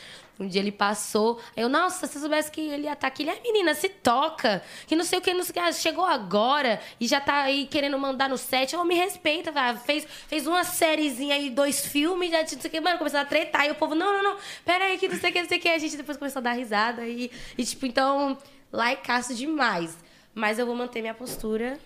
Um 0.44 0.48
dia 0.48 0.62
ele 0.62 0.72
passou, 0.72 1.40
aí 1.56 1.64
eu, 1.64 1.70
nossa, 1.70 2.06
se 2.08 2.18
eu 2.18 2.22
soubesse 2.22 2.52
que 2.52 2.62
ele 2.62 2.84
ia 2.84 2.94
estar 2.94 3.08
aqui, 3.08 3.24
ele 3.24 3.32
é 3.32 3.40
menina, 3.42 3.74
se 3.74 3.90
toca, 3.90 4.62
que 4.86 4.96
não 4.96 5.04
sei 5.04 5.20
o 5.20 5.22
que, 5.22 5.34
não 5.34 5.44
sei 5.44 5.52
o 5.52 5.54
que, 5.54 5.60
ah, 5.60 5.72
chegou 5.72 6.06
agora 6.06 6.80
e 7.00 7.08
já 7.08 7.22
tá 7.22 7.44
aí 7.44 7.66
querendo 7.66 7.98
mandar 7.98 8.30
no 8.30 8.38
set, 8.38 8.74
eu 8.74 8.84
me 8.84 8.96
respeita, 8.96 9.52
vai, 9.52 9.78
fez, 9.78 10.06
fez 10.28 10.46
uma 10.46 10.64
sériezinha 10.64 11.36
aí, 11.36 11.50
dois 11.50 11.86
filmes, 11.86 12.32
já 12.32 12.42
não 12.42 12.48
sei 12.48 12.58
o 12.58 12.70
que, 12.70 12.82
mano, 12.82 12.98
começou 12.98 13.20
a 13.20 13.26
tretar, 13.26 13.66
e 13.68 13.72
o 13.72 13.76
povo, 13.76 13.96
não, 13.96 14.14
não, 14.14 14.24
não, 14.24 14.38
pera 14.66 14.86
aí, 14.86 14.98
que 14.98 15.08
não 15.08 15.18
sei 15.18 15.30
o 15.30 15.34
que, 15.34 15.42
não 15.42 15.50
sei 15.50 15.58
o 15.58 15.62
que, 15.62 15.70
a 15.70 15.78
gente 15.78 15.98
depois 15.98 16.18
começou 16.18 16.40
a 16.40 16.44
dar 16.44 16.54
risada 16.54 17.08
e, 17.08 17.32
e 17.58 17.66
tipo, 17.66 17.86
então, 17.86 18.38
likeaço 18.72 19.34
demais. 19.34 19.98
Mas 20.36 20.58
eu 20.58 20.66
vou 20.66 20.76
manter 20.76 21.02
minha 21.02 21.14
postura 21.14 21.78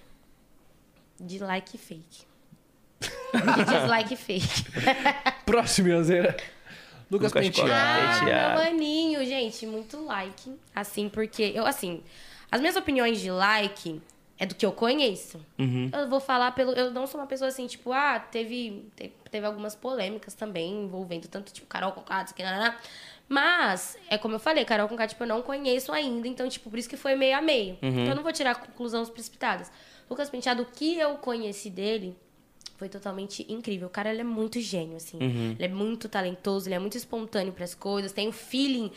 de 1.19 1.39
like 1.39 1.77
fake. 1.77 2.25
De 3.34 3.65
dislike 3.65 4.15
fake. 4.15 4.65
Próximo, 5.45 5.89
Iozeira. 5.89 6.35
Lucas, 7.09 7.31
Lucas 7.31 7.47
Penteado. 7.47 7.71
Ah, 7.73 8.19
Penteado. 8.19 8.61
meu 8.61 8.71
maninho, 8.71 9.25
gente, 9.25 9.65
muito 9.65 10.03
like. 10.05 10.53
Assim, 10.75 11.07
porque 11.09 11.51
eu, 11.55 11.65
assim, 11.65 12.03
as 12.51 12.59
minhas 12.59 12.75
opiniões 12.75 13.19
de 13.19 13.31
like 13.31 14.01
é 14.39 14.45
do 14.45 14.53
que 14.55 14.65
eu 14.65 14.71
conheço. 14.71 15.39
Uhum. 15.57 15.89
Eu 15.93 16.07
vou 16.09 16.19
falar 16.19 16.51
pelo. 16.51 16.71
Eu 16.73 16.91
não 16.91 17.07
sou 17.07 17.19
uma 17.19 17.27
pessoa 17.27 17.47
assim, 17.47 17.65
tipo, 17.67 17.91
ah, 17.91 18.19
teve, 18.19 18.85
te- 18.95 19.11
teve 19.31 19.45
algumas 19.45 19.75
polêmicas 19.75 20.34
também 20.34 20.84
envolvendo 20.84 21.27
tanto, 21.27 21.51
tipo, 21.51 21.65
Carol 21.67 21.91
com 21.91 22.01
K, 22.01 22.25
que 22.25 22.43
Mas, 23.29 23.97
é 24.09 24.17
como 24.17 24.35
eu 24.35 24.39
falei, 24.39 24.63
Carol 24.63 24.88
com 24.88 24.95
K, 24.95 25.07
tipo, 25.07 25.23
eu 25.23 25.27
não 25.27 25.41
conheço 25.41 25.91
ainda, 25.91 26.27
então, 26.27 26.47
tipo, 26.47 26.69
por 26.69 26.77
isso 26.79 26.88
que 26.89 26.95
foi 26.97 27.15
meio 27.15 27.35
a 27.38 27.41
meio. 27.41 27.77
Uhum. 27.81 27.89
Então 27.89 28.05
eu 28.09 28.15
não 28.15 28.23
vou 28.23 28.31
tirar 28.31 28.55
conclusões 28.55 29.09
precipitadas. 29.09 29.71
Lucas 30.09 30.29
Penteado, 30.29 30.61
o 30.63 30.65
que 30.65 30.97
eu 30.97 31.15
conheci 31.15 31.69
dele 31.69 32.15
foi 32.78 32.88
totalmente 32.88 33.45
incrível. 33.49 33.88
O 33.88 33.90
cara, 33.90 34.12
ele 34.12 34.22
é 34.22 34.24
muito 34.24 34.62
gênio, 34.62 34.98
assim. 34.98 35.18
Uhum. 35.18 35.52
Ele 35.58 35.66
é 35.66 35.68
muito 35.68 36.08
talentoso, 36.08 36.68
ele 36.68 36.76
é 36.76 36.80
muito 36.80 36.95
espontâneo 36.95 37.52
para 37.52 37.64
as 37.64 37.74
coisas, 37.74 38.12
tem 38.12 38.28
um 38.30 38.32
feeling 38.32 38.91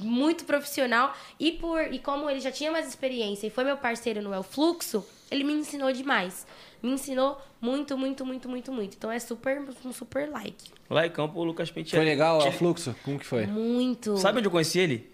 muito 0.00 0.44
profissional. 0.44 1.14
E 1.40 1.52
por 1.52 1.80
e 1.92 1.98
como 1.98 2.28
ele 2.28 2.40
já 2.40 2.52
tinha 2.52 2.70
mais 2.70 2.86
experiência 2.86 3.46
e 3.46 3.50
foi 3.50 3.64
meu 3.64 3.76
parceiro 3.78 4.20
no 4.20 4.34
El 4.34 4.42
Fluxo, 4.42 5.04
ele 5.30 5.44
me 5.44 5.54
ensinou 5.54 5.90
demais. 5.90 6.46
Me 6.82 6.90
ensinou 6.90 7.40
muito, 7.60 7.96
muito, 7.96 8.26
muito, 8.26 8.48
muito, 8.48 8.72
muito. 8.72 8.96
Então 8.96 9.10
é 9.10 9.18
super, 9.18 9.62
um 9.84 9.92
super 9.92 10.28
like. 10.30 10.70
Laicão 10.90 11.28
pro 11.28 11.42
Lucas 11.42 11.70
Foi 11.70 11.82
Penteado. 11.82 12.04
legal 12.04 12.46
a 12.46 12.52
fluxo? 12.52 12.94
Como 13.02 13.18
que 13.18 13.24
foi? 13.24 13.46
Muito. 13.46 14.18
Sabe 14.18 14.38
onde 14.38 14.48
eu 14.48 14.52
conheci 14.52 14.78
ele? 14.78 15.10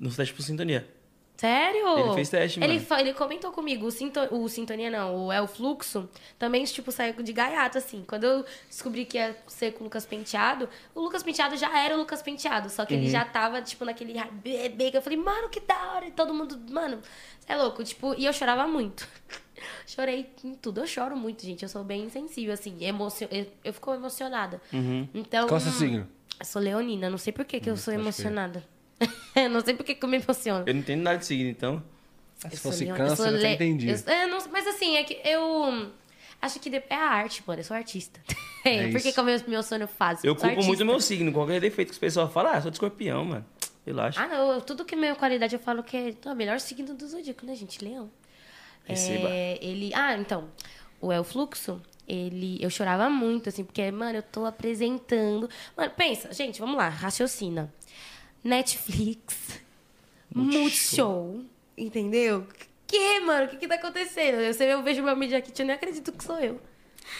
No 0.00 0.10
teste 0.12 0.34
por 0.34 0.42
sintonia. 0.42 0.88
Sério? 1.42 1.98
Ele 1.98 2.14
fez 2.14 2.28
teste, 2.28 2.60
ele, 2.62 2.74
mano. 2.74 2.86
fa- 2.86 3.00
ele 3.00 3.12
comentou 3.14 3.50
comigo, 3.50 3.84
o, 3.84 3.90
Sinto, 3.90 4.20
o 4.32 4.48
Sintonia 4.48 4.88
não, 4.88 5.26
o 5.26 5.32
El 5.32 5.48
Fluxo, 5.48 6.08
também, 6.38 6.62
tipo, 6.62 6.92
saiu 6.92 7.20
de 7.20 7.32
gaiato, 7.32 7.78
assim. 7.78 8.04
Quando 8.06 8.22
eu 8.22 8.44
descobri 8.70 9.04
que 9.04 9.16
ia 9.18 9.36
ser 9.48 9.72
com 9.72 9.80
o 9.80 9.84
Lucas 9.84 10.06
Penteado, 10.06 10.68
o 10.94 11.00
Lucas 11.00 11.24
Penteado 11.24 11.56
já 11.56 11.76
era 11.76 11.96
o 11.96 11.98
Lucas 11.98 12.22
Penteado, 12.22 12.70
só 12.70 12.84
que 12.86 12.94
ele 12.94 13.06
Uhum. 13.06 13.10
já 13.10 13.24
tava, 13.24 13.60
tipo, 13.60 13.84
naquele 13.84 14.14
bebê 14.34 14.92
que 14.92 14.96
eu 14.96 15.02
falei, 15.02 15.18
mano, 15.18 15.48
que 15.48 15.58
da 15.58 15.94
hora, 15.94 16.06
e 16.06 16.12
todo 16.12 16.32
mundo, 16.32 16.56
mano, 16.70 17.00
é 17.48 17.56
louco, 17.56 17.82
tipo, 17.82 18.14
e 18.16 18.24
eu 18.24 18.32
chorava 18.32 18.68
muito. 18.68 19.08
Chorei 19.86 20.30
em 20.44 20.54
tudo, 20.54 20.80
eu 20.80 20.86
choro 20.86 21.16
muito, 21.16 21.44
gente, 21.44 21.62
eu 21.64 21.68
sou 21.68 21.82
bem 21.84 22.08
sensível, 22.08 22.54
assim, 22.54 22.76
emocio... 22.84 23.26
eu, 23.30 23.46
eu 23.64 23.72
fico 23.72 23.92
emocionada. 23.92 24.60
Uhum. 24.72 25.08
Então... 25.12 25.46
Qual 25.48 25.58
é 25.58 25.60
o 25.60 25.64
seu 25.64 25.72
signo? 25.72 26.08
Eu 26.38 26.46
sou 26.46 26.62
leonina, 26.62 27.10
não 27.10 27.18
sei 27.18 27.32
por 27.32 27.44
que, 27.44 27.58
que 27.60 27.68
eu 27.70 27.76
sou 27.76 27.92
pode 27.92 28.02
emocionada. 28.02 28.64
não 29.50 29.60
sei 29.60 29.74
por 29.74 29.84
que, 29.84 29.94
que 29.94 30.04
eu 30.04 30.08
me 30.08 30.18
emociono. 30.18 30.64
Eu 30.66 30.74
não 30.74 30.80
entendo 30.80 31.02
nada 31.02 31.18
de 31.18 31.26
signo, 31.26 31.48
então. 31.50 31.82
Se 32.36 32.46
Eu 32.46 32.50
sou 32.56 32.72
fosse 32.72 32.86
câncer, 32.86 33.22
eu 33.28 33.32
eu 33.36 33.38
le- 33.38 33.54
entendi. 33.54 33.88
eu- 33.88 34.12
é, 34.12 34.26
não- 34.26 34.38
mas 34.50 34.66
assim, 34.66 34.96
é 34.96 35.04
que 35.04 35.20
eu 35.24 35.90
acho 36.40 36.58
que 36.60 36.68
de- 36.70 36.82
é 36.88 36.94
a 36.94 37.08
arte, 37.08 37.42
mano. 37.46 37.60
Eu 37.60 37.64
sou 37.64 37.76
artista. 37.76 38.20
É 38.64 38.84
Por 38.92 39.00
que 39.00 39.08
isso. 39.08 39.12
que 39.14 39.18
é 39.18 39.22
o 39.22 39.26
meu, 39.26 39.40
meu 39.48 39.62
sonho 39.64 39.88
fácil? 39.88 40.24
Eu 40.24 40.38
Sou 40.38 40.48
culpo 40.48 40.62
muito 40.64 40.82
o 40.84 40.86
meu 40.86 41.00
signo. 41.00 41.32
Qualquer 41.32 41.60
defeito 41.60 41.88
que 41.88 41.94
os 41.94 41.98
pessoal 41.98 42.30
falam, 42.30 42.52
ah, 42.52 42.60
sou 42.62 42.70
de 42.70 42.76
escorpião, 42.76 43.24
mano. 43.24 43.44
Relaxa. 43.84 44.22
Ah, 44.22 44.28
não. 44.28 44.52
eu- 44.52 44.60
Tudo 44.60 44.84
que 44.84 44.94
é 44.94 44.98
minha 44.98 45.16
qualidade 45.16 45.52
eu 45.56 45.58
falo 45.58 45.82
que 45.82 45.96
é 46.24 46.30
o 46.30 46.34
melhor 46.36 46.60
signo 46.60 46.94
do 46.94 47.04
zodíaco, 47.08 47.44
né, 47.44 47.56
gente? 47.56 47.84
Leão. 47.84 48.08
Receba. 48.84 49.28
É, 49.28 49.58
ele... 49.60 49.92
Ah, 49.92 50.16
então. 50.16 50.48
O 51.00 51.12
El 51.12 51.24
Fluxo, 51.24 51.82
ele. 52.06 52.56
Eu 52.62 52.70
chorava 52.70 53.10
muito, 53.10 53.48
assim, 53.48 53.64
porque, 53.64 53.90
mano, 53.90 54.18
eu 54.18 54.22
tô 54.22 54.44
apresentando. 54.46 55.50
Mano, 55.76 55.90
pensa, 55.96 56.32
gente, 56.32 56.60
vamos 56.60 56.76
lá, 56.76 56.88
raciocina. 56.88 57.68
Netflix, 58.42 59.60
Multishow, 60.34 61.44
entendeu? 61.76 62.46
Que, 62.86 63.20
mano? 63.20 63.46
O 63.46 63.48
que 63.48 63.56
que 63.56 63.68
tá 63.68 63.76
acontecendo? 63.76 64.40
Eu, 64.40 64.52
sei, 64.52 64.72
eu 64.72 64.82
vejo 64.82 65.02
meu 65.02 65.16
Media 65.16 65.40
Kit, 65.40 65.58
eu 65.60 65.66
nem 65.66 65.74
acredito 65.74 66.12
que 66.12 66.24
sou 66.24 66.38
eu. 66.38 66.60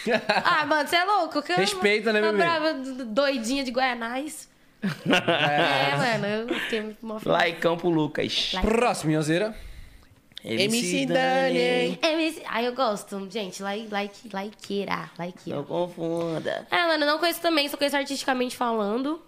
ah, 0.43 0.65
mano, 0.65 0.87
você 0.87 0.95
é 0.95 1.03
louco? 1.03 1.41
Que 1.41 1.51
eu- 1.51 1.57
Respeita, 1.57 2.13
né, 2.13 2.21
uma 2.21 2.31
bebê? 2.31 2.43
brava, 2.43 2.73
doidinha 3.05 3.63
de 3.63 3.71
Guianais. 3.71 4.49
é, 4.83 6.17
mano, 6.19 6.25
eu 6.51 6.59
fiquei 6.59 6.81
muito 6.81 7.05
mal 7.05 7.19
feliz. 7.19 7.37
Laicão 7.37 7.77
pro 7.77 7.89
Lucas. 7.89 8.51
Próximo, 8.61 9.09
Minhozeira. 9.09 9.55
MC 10.43 11.05
Dani. 11.05 11.97
MC... 12.01 12.43
Ai, 12.47 12.67
eu 12.67 12.75
gosto. 12.75 13.29
Gente, 13.31 13.63
like, 13.63 13.87
like, 13.89 14.29
likeira, 14.33 15.09
likeira. 15.17 15.59
Não 15.59 15.63
confunda. 15.65 16.67
É, 16.69 16.85
mano, 16.85 17.05
não 17.05 17.17
conheço 17.17 17.39
também, 17.41 17.69
só 17.69 17.77
conheço 17.77 17.95
artisticamente 17.95 18.57
falando. 18.57 19.21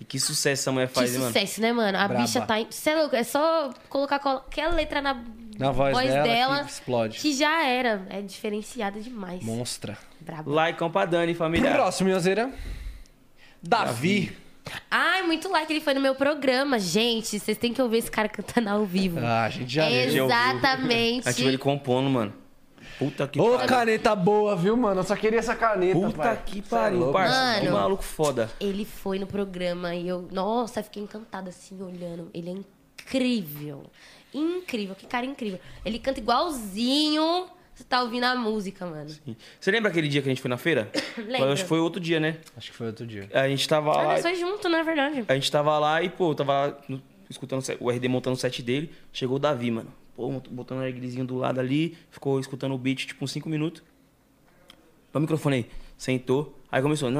E 0.00 0.04
que 0.04 0.18
sucesso 0.18 0.62
essa 0.62 0.72
mulher 0.72 0.88
Que 0.88 0.94
faz, 0.94 1.12
mano? 1.14 1.26
sucesso, 1.26 1.60
né, 1.60 1.72
mano? 1.72 1.98
A 1.98 2.08
Braba. 2.08 2.22
bicha 2.24 2.40
tá. 2.40 2.54
Você 2.70 2.90
é 2.90 2.96
louco? 2.96 3.14
É 3.14 3.22
só 3.22 3.70
colocar 3.90 4.18
qualquer 4.18 4.68
letra 4.72 5.02
na, 5.02 5.22
Na 5.58 5.70
voz 5.70 5.94
dela 5.98 6.64
que 6.64 6.70
explode. 6.70 7.18
que 7.18 7.34
já 7.34 7.64
era. 7.66 8.06
É 8.08 8.22
diferenciada 8.22 8.98
demais. 8.98 9.42
Monstra. 9.42 9.98
Brabo. 10.20 10.50
Laicão 10.50 10.90
pra 10.90 11.04
Dani, 11.04 11.34
família. 11.34 11.70
Próximo, 11.72 12.08
Minhozeira. 12.08 12.50
Davi. 13.62 14.36
Ai, 14.90 15.22
muito 15.22 15.50
like, 15.50 15.70
ele 15.72 15.80
foi 15.80 15.94
no 15.94 16.00
meu 16.00 16.14
programa. 16.14 16.78
Gente, 16.78 17.38
vocês 17.38 17.58
têm 17.58 17.74
que 17.74 17.82
ouvir 17.82 17.98
esse 17.98 18.10
cara 18.10 18.28
cantando 18.28 18.68
ao 18.70 18.84
vivo. 18.86 19.18
Ah, 19.20 19.44
a 19.44 19.50
gente 19.50 19.72
já 19.74 19.84
É 19.84 20.06
viu. 20.06 20.16
Já 20.16 20.22
ouviu. 20.22 20.58
Exatamente. 20.58 21.28
A 21.28 21.32
gente 21.32 21.40
viu 21.40 21.48
ele 21.48 21.58
compondo, 21.58 22.08
mano. 22.08 22.32
Puta 23.00 23.26
que 23.26 23.40
Ô, 23.40 23.52
pariu. 23.54 23.66
caneta 23.68 24.14
boa, 24.14 24.54
viu, 24.54 24.76
mano? 24.76 25.00
Eu 25.00 25.04
só 25.04 25.16
queria 25.16 25.38
essa 25.40 25.56
caneta, 25.56 25.98
Puta 25.98 26.16
pai. 26.18 26.42
que 26.46 26.58
é 26.60 26.62
pariu, 26.62 26.98
louco. 26.98 27.12
parça. 27.14 27.34
Mano. 27.34 27.60
Que 27.62 27.68
maluco 27.70 28.02
foda. 28.04 28.48
Ele 28.60 28.84
foi 28.84 29.18
no 29.18 29.26
programa 29.26 29.94
e 29.94 30.06
eu, 30.06 30.28
nossa, 30.30 30.82
fiquei 30.82 31.02
encantada 31.02 31.48
assim, 31.48 31.82
olhando. 31.82 32.30
Ele 32.32 32.50
é 32.50 32.52
incrível. 33.02 33.84
Incrível, 34.32 34.94
que 34.94 35.06
cara 35.06 35.26
incrível. 35.26 35.58
Ele 35.84 35.98
canta 35.98 36.20
igualzinho. 36.20 37.46
Você 37.74 37.84
tá 37.84 38.02
ouvindo 38.02 38.24
a 38.24 38.34
música, 38.34 38.84
mano. 38.84 39.08
Você 39.58 39.70
lembra 39.70 39.90
aquele 39.90 40.06
dia 40.06 40.20
que 40.20 40.28
a 40.28 40.30
gente 40.30 40.42
foi 40.42 40.50
na 40.50 40.58
feira? 40.58 40.90
Lembro. 41.16 41.52
Acho 41.52 41.62
que 41.62 41.68
foi 41.68 41.80
outro 41.80 41.98
dia, 42.00 42.20
né? 42.20 42.36
Acho 42.56 42.70
que 42.70 42.76
foi 42.76 42.88
outro 42.88 43.06
dia. 43.06 43.28
A 43.32 43.48
gente 43.48 43.66
tava 43.66 43.90
Ah, 43.92 43.96
lá. 43.96 44.04
nós 44.12 44.20
foi 44.22 44.34
junto, 44.34 44.68
não 44.68 44.78
é 44.78 44.84
verdade? 44.84 45.24
A 45.26 45.34
gente 45.34 45.50
tava 45.50 45.78
lá 45.78 46.02
e, 46.02 46.10
pô, 46.10 46.32
eu 46.32 46.34
tava 46.34 46.78
no- 46.86 47.00
escutando 47.30 47.60
o 47.60 47.62
set- 47.62 47.78
o 47.80 47.90
RD 47.90 48.06
montando 48.08 48.36
o 48.36 48.38
set 48.38 48.62
dele. 48.62 48.92
Chegou 49.12 49.36
o 49.36 49.38
Davi, 49.40 49.70
mano. 49.70 49.90
Botando 50.50 50.78
o 50.78 50.82
reggaezinho 50.82 51.24
do 51.24 51.36
lado 51.36 51.60
ali. 51.60 51.96
Ficou 52.10 52.38
escutando 52.40 52.74
o 52.74 52.78
beat, 52.78 53.06
tipo, 53.06 53.24
uns 53.24 53.32
5 53.32 53.48
minutos. 53.48 53.82
Dá 55.12 55.18
o 55.18 55.20
microfone 55.22 55.56
aí. 55.56 55.66
Sentou. 55.96 56.58
Aí 56.70 56.82
começou. 56.82 57.10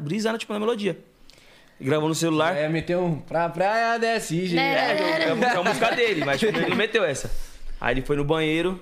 Brisando, 0.00 0.38
tipo, 0.38 0.52
na 0.52 0.60
melodia. 0.60 0.98
Gravou 1.80 2.08
no 2.08 2.14
celular. 2.14 2.56
É, 2.56 2.68
meteu 2.68 3.04
um 3.04 3.20
pra 3.20 3.48
praia 3.48 3.98
desse 3.98 4.46
jeito. 4.46 4.54
Né? 4.54 4.92
É, 4.92 5.22
é, 5.22 5.28
é 5.28 5.56
a 5.56 5.62
música 5.62 5.90
dele, 5.90 6.24
mas 6.24 6.38
tipo, 6.38 6.56
ele 6.56 6.68
não 6.68 6.76
meteu 6.76 7.04
essa. 7.04 7.30
Aí 7.80 7.94
ele 7.94 8.02
foi 8.02 8.16
no 8.16 8.24
banheiro, 8.24 8.80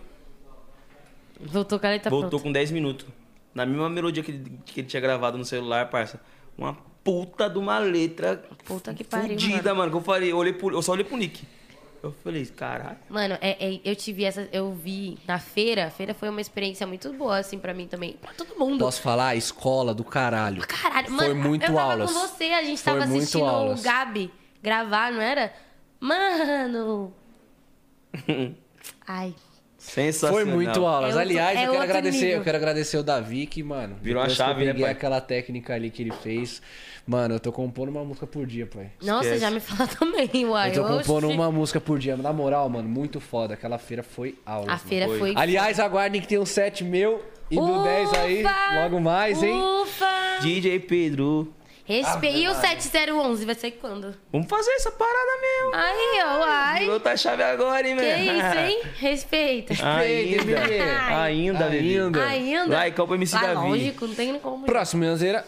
Voltou 1.44 1.78
com 1.80 1.86
a 1.86 1.90
letra 1.90 2.08
voltou 2.10 2.30
pronta. 2.30 2.44
com 2.44 2.52
10 2.52 2.70
minutos. 2.70 3.06
Na 3.54 3.66
mesma 3.66 3.90
melodia 3.90 4.22
que 4.22 4.30
ele, 4.30 4.58
que 4.64 4.80
ele 4.80 4.86
tinha 4.86 5.00
gravado 5.00 5.36
no 5.36 5.44
celular, 5.44 5.90
parça. 5.90 6.20
Uma 6.56 6.76
puta 7.04 7.48
de 7.48 7.58
uma 7.58 7.78
letra 7.78 8.42
Puta 8.64 8.94
que 8.94 9.04
pariu, 9.04 9.30
fudida, 9.38 9.74
mano. 9.74 9.90
Que 9.90 9.96
eu 9.96 10.02
falei, 10.02 10.32
eu, 10.32 10.36
olhei 10.36 10.52
pro, 10.52 10.70
eu 10.72 10.82
só 10.82 10.92
olhei 10.92 11.04
pro 11.04 11.16
Nick. 11.16 11.44
Eu 12.02 12.12
falei, 12.24 12.44
caralho. 12.46 12.98
Mano, 13.08 13.38
é, 13.40 13.74
é, 13.74 13.80
eu 13.84 13.94
tive 13.94 14.24
essa. 14.24 14.48
Eu 14.52 14.72
vi 14.72 15.18
na 15.26 15.38
feira. 15.38 15.86
A 15.86 15.90
feira 15.90 16.12
foi 16.12 16.28
uma 16.28 16.40
experiência 16.40 16.84
muito 16.84 17.12
boa, 17.12 17.38
assim, 17.38 17.58
pra 17.58 17.72
mim 17.72 17.86
também. 17.86 18.14
Pra 18.14 18.32
todo 18.32 18.58
mundo. 18.58 18.80
Posso 18.84 19.00
falar? 19.00 19.36
Escola 19.36 19.94
do 19.94 20.02
caralho. 20.02 20.62
Caralho, 20.66 21.06
Foi 21.08 21.28
mano. 21.28 21.48
muito 21.48 21.62
eu 21.62 21.74
tava 21.74 21.92
aulas. 21.92 22.12
com 22.12 22.18
você, 22.20 22.44
a 22.46 22.62
gente 22.64 22.82
Foi 22.82 22.92
tava 22.92 23.04
assistindo 23.04 23.44
aulas. 23.44 23.80
o 23.80 23.82
Gabi 23.84 24.32
gravar, 24.60 25.12
não 25.12 25.20
era? 25.20 25.52
Mano. 26.00 27.12
Ai. 29.06 29.34
Sensacional. 29.82 30.34
Foi 30.36 30.44
muito 30.44 30.86
aulas. 30.86 31.16
É 31.16 31.20
Aliás, 31.20 31.58
é 31.58 31.66
eu 31.66 31.72
quero 31.72 31.82
agradecer, 31.82 32.20
nível. 32.20 32.36
eu 32.38 32.42
quero 32.44 32.56
agradecer 32.56 32.96
o 32.98 33.02
Davi 33.02 33.46
que, 33.46 33.62
mano, 33.62 33.96
Virou 34.00 34.22
a 34.22 34.26
que 34.26 34.34
chave, 34.34 34.62
eu 34.62 34.66
né, 34.66 34.72
peguei 34.72 34.84
pai? 34.84 34.92
aquela 34.92 35.20
técnica 35.20 35.74
ali 35.74 35.90
que 35.90 36.02
ele 36.02 36.12
fez. 36.22 36.62
Mano, 37.04 37.34
eu 37.34 37.40
tô 37.40 37.50
compondo 37.50 37.88
uma 37.88 38.04
música 38.04 38.26
por 38.26 38.46
dia, 38.46 38.64
pai. 38.64 38.90
Nossa, 39.02 39.24
Esquece. 39.24 39.40
já 39.40 39.50
me 39.50 39.58
fala 39.58 39.88
também, 39.98 40.46
uai. 40.46 40.70
Eu 40.70 40.74
tô 40.74 40.84
compondo 40.84 41.28
uma 41.30 41.50
música 41.50 41.80
por 41.80 41.98
dia. 41.98 42.16
Na 42.16 42.32
moral, 42.32 42.68
mano, 42.68 42.88
muito 42.88 43.18
foda. 43.20 43.54
Aquela 43.54 43.76
feira 43.76 44.04
foi 44.04 44.36
aula. 44.46 44.72
A 44.72 44.78
feira 44.78 45.06
Foi. 45.08 45.18
foi. 45.18 45.32
Aliás, 45.36 45.80
aguardem 45.80 46.20
que 46.20 46.28
tem 46.28 46.38
um 46.38 46.46
set 46.46 46.84
meu 46.84 47.20
e 47.50 47.56
do 47.56 47.82
10 47.82 48.12
aí, 48.14 48.44
Ufa! 48.44 48.82
logo 48.84 49.00
mais, 49.00 49.42
hein? 49.42 49.60
Ufa! 49.82 50.06
DJ 50.42 50.78
Pedro. 50.78 51.52
Respe... 51.84 52.28
E 52.28 52.48
o 52.48 52.54
7011 52.54 53.44
vai 53.44 53.54
ser 53.54 53.72
quando? 53.72 54.14
Vamos 54.30 54.48
fazer 54.48 54.70
essa 54.72 54.92
parada 54.92 55.40
mesmo. 55.40 55.74
Aí, 55.74 56.22
ó, 56.24 56.40
uai. 56.40 56.78
Virou 56.80 56.94
outra 56.94 57.16
chave 57.16 57.42
agora, 57.42 57.86
hein, 57.88 57.96
Que 57.96 58.02
meu? 58.02 58.36
isso, 58.36 58.58
hein? 58.58 58.82
Respeita. 58.98 59.74
Ainda, 59.74 60.44
bebê. 60.44 60.80
ainda, 61.10 61.68
bebê. 61.68 61.98
Ainda. 61.98 62.24
Ainda. 62.24 62.76
Like 62.76 62.94
pro 62.94 63.14
MC 63.14 63.36
ah, 63.36 63.40
Davi. 63.40 63.68
lógico, 63.68 64.06
não 64.06 64.14
tem 64.14 64.38
como. 64.38 64.66
Próximo, 64.66 65.00
Minhozeira. 65.00 65.44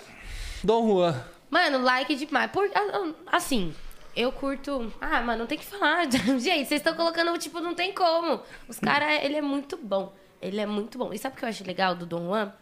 Dom 0.63 0.89
Juan. 0.89 1.25
Mano, 1.49 1.83
like 1.83 2.15
demais. 2.17 2.51
Por, 2.51 2.69
ah, 2.75 2.81
ah, 2.83 3.37
assim, 3.37 3.73
eu 4.17 4.33
curto. 4.33 4.93
Ah, 5.01 5.21
mano, 5.21 5.41
não 5.41 5.47
tem 5.47 5.57
que 5.57 5.65
falar. 5.65 6.11
Gente, 6.11 6.67
vocês 6.67 6.81
estão 6.81 6.95
colocando, 6.95 7.37
tipo, 7.39 7.61
não 7.61 7.75
tem 7.75 7.93
como. 7.93 8.41
Os 8.69 8.81
caras, 8.81 9.23
ele 9.23 9.37
é 9.37 9.43
muito 9.43 9.77
bom. 9.77 10.13
Ele 10.43 10.61
é 10.61 10.67
muito 10.67 10.99
bom. 10.99 11.13
E 11.13 11.19
sabe 11.19 11.37
o 11.37 11.39
que 11.39 11.45
eu 11.45 11.49
acho 11.49 11.65
legal 11.65 11.95
do 11.95 12.05
Dom 12.05 12.27
Juan? 12.27 12.53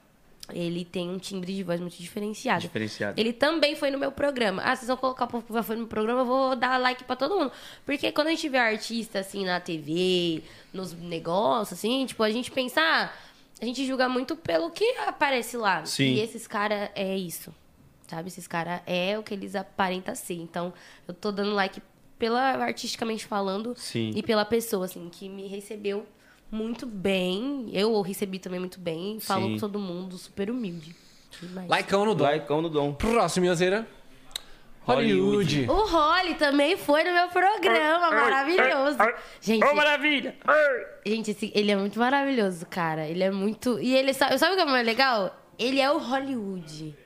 Ele 0.50 0.84
tem 0.84 1.08
um 1.08 1.18
timbre 1.18 1.54
de 1.54 1.62
voz 1.62 1.80
muito 1.80 1.96
diferenciado. 1.96 2.60
Diferenciado. 2.62 3.20
Ele 3.20 3.32
também 3.32 3.76
foi 3.76 3.90
no 3.90 3.98
meu 3.98 4.10
programa. 4.10 4.62
Ah, 4.64 4.74
vocês 4.74 4.88
vão 4.88 4.96
colocar 4.96 5.24
o 5.24 5.28
povo 5.28 5.44
que 5.46 5.62
foi 5.62 5.76
no 5.76 5.82
meu 5.82 5.88
programa, 5.88 6.22
eu 6.22 6.26
vou 6.26 6.56
dar 6.56 6.78
like 6.78 7.04
pra 7.04 7.14
todo 7.14 7.38
mundo. 7.38 7.52
Porque 7.86 8.10
quando 8.10 8.26
a 8.26 8.30
gente 8.30 8.48
vê 8.48 8.58
artista, 8.58 9.20
assim, 9.20 9.44
na 9.44 9.60
TV, 9.60 10.42
nos 10.72 10.92
negócios, 10.92 11.78
assim, 11.78 12.04
tipo, 12.06 12.22
a 12.22 12.30
gente 12.30 12.50
pensa... 12.50 12.80
ah, 12.80 13.12
a 13.60 13.64
gente 13.64 13.86
julga 13.86 14.08
muito 14.08 14.34
pelo 14.34 14.70
que 14.70 14.84
aparece 15.06 15.56
lá. 15.56 15.86
Sim. 15.86 16.14
E 16.14 16.20
esses 16.20 16.48
caras 16.48 16.90
é 16.96 17.16
isso. 17.16 17.54
Sabe? 18.08 18.28
Esses 18.28 18.48
caras 18.48 18.80
é 18.84 19.16
o 19.16 19.22
que 19.22 19.32
eles 19.32 19.54
aparentam 19.54 20.14
ser. 20.16 20.34
Então, 20.34 20.74
eu 21.06 21.14
tô 21.14 21.30
dando 21.30 21.54
like 21.54 21.80
pela 22.18 22.40
artisticamente 22.56 23.24
falando 23.24 23.74
Sim. 23.76 24.12
e 24.14 24.22
pela 24.22 24.44
pessoa, 24.44 24.84
assim, 24.84 25.08
que 25.08 25.28
me 25.28 25.46
recebeu 25.46 26.04
muito 26.52 26.86
bem. 26.86 27.68
Eu 27.72 27.92
o 27.94 28.02
recebi 28.02 28.38
também 28.38 28.60
muito 28.60 28.78
bem. 28.78 29.18
Falou 29.18 29.48
Sim. 29.48 29.54
com 29.54 29.60
todo 29.60 29.78
mundo, 29.78 30.16
super 30.18 30.50
humilde. 30.50 30.94
Demais. 31.40 31.68
Likeão 31.68 32.04
no 32.04 32.14
Dom. 32.14 32.24
Laicão 32.24 32.62
no 32.62 32.68
Dom. 32.68 32.92
Próximo, 32.92 33.42
Minhozeira. 33.42 33.88
Hollywood. 34.84 35.64
Hollywood. 35.66 35.70
O 35.70 35.86
Holly 35.86 36.34
também 36.34 36.76
foi 36.76 37.04
no 37.04 37.12
meu 37.12 37.28
programa, 37.28 38.10
maravilhoso. 38.10 38.98
Gente, 39.40 39.64
Ô, 39.64 39.74
maravilha! 39.74 40.34
gente 41.06 41.30
esse- 41.30 41.52
ele 41.54 41.70
é 41.70 41.76
muito 41.76 41.98
maravilhoso, 42.00 42.66
cara. 42.66 43.06
Ele 43.06 43.22
é 43.22 43.30
muito. 43.30 43.78
E 43.80 43.94
ele 43.94 44.12
sabe, 44.12 44.36
sabe 44.38 44.54
o 44.54 44.56
que 44.56 44.62
é 44.62 44.64
mais 44.64 44.84
legal? 44.84 45.36
Ele 45.56 45.80
é 45.80 45.88
o 45.90 45.98
Hollywood. 45.98 46.96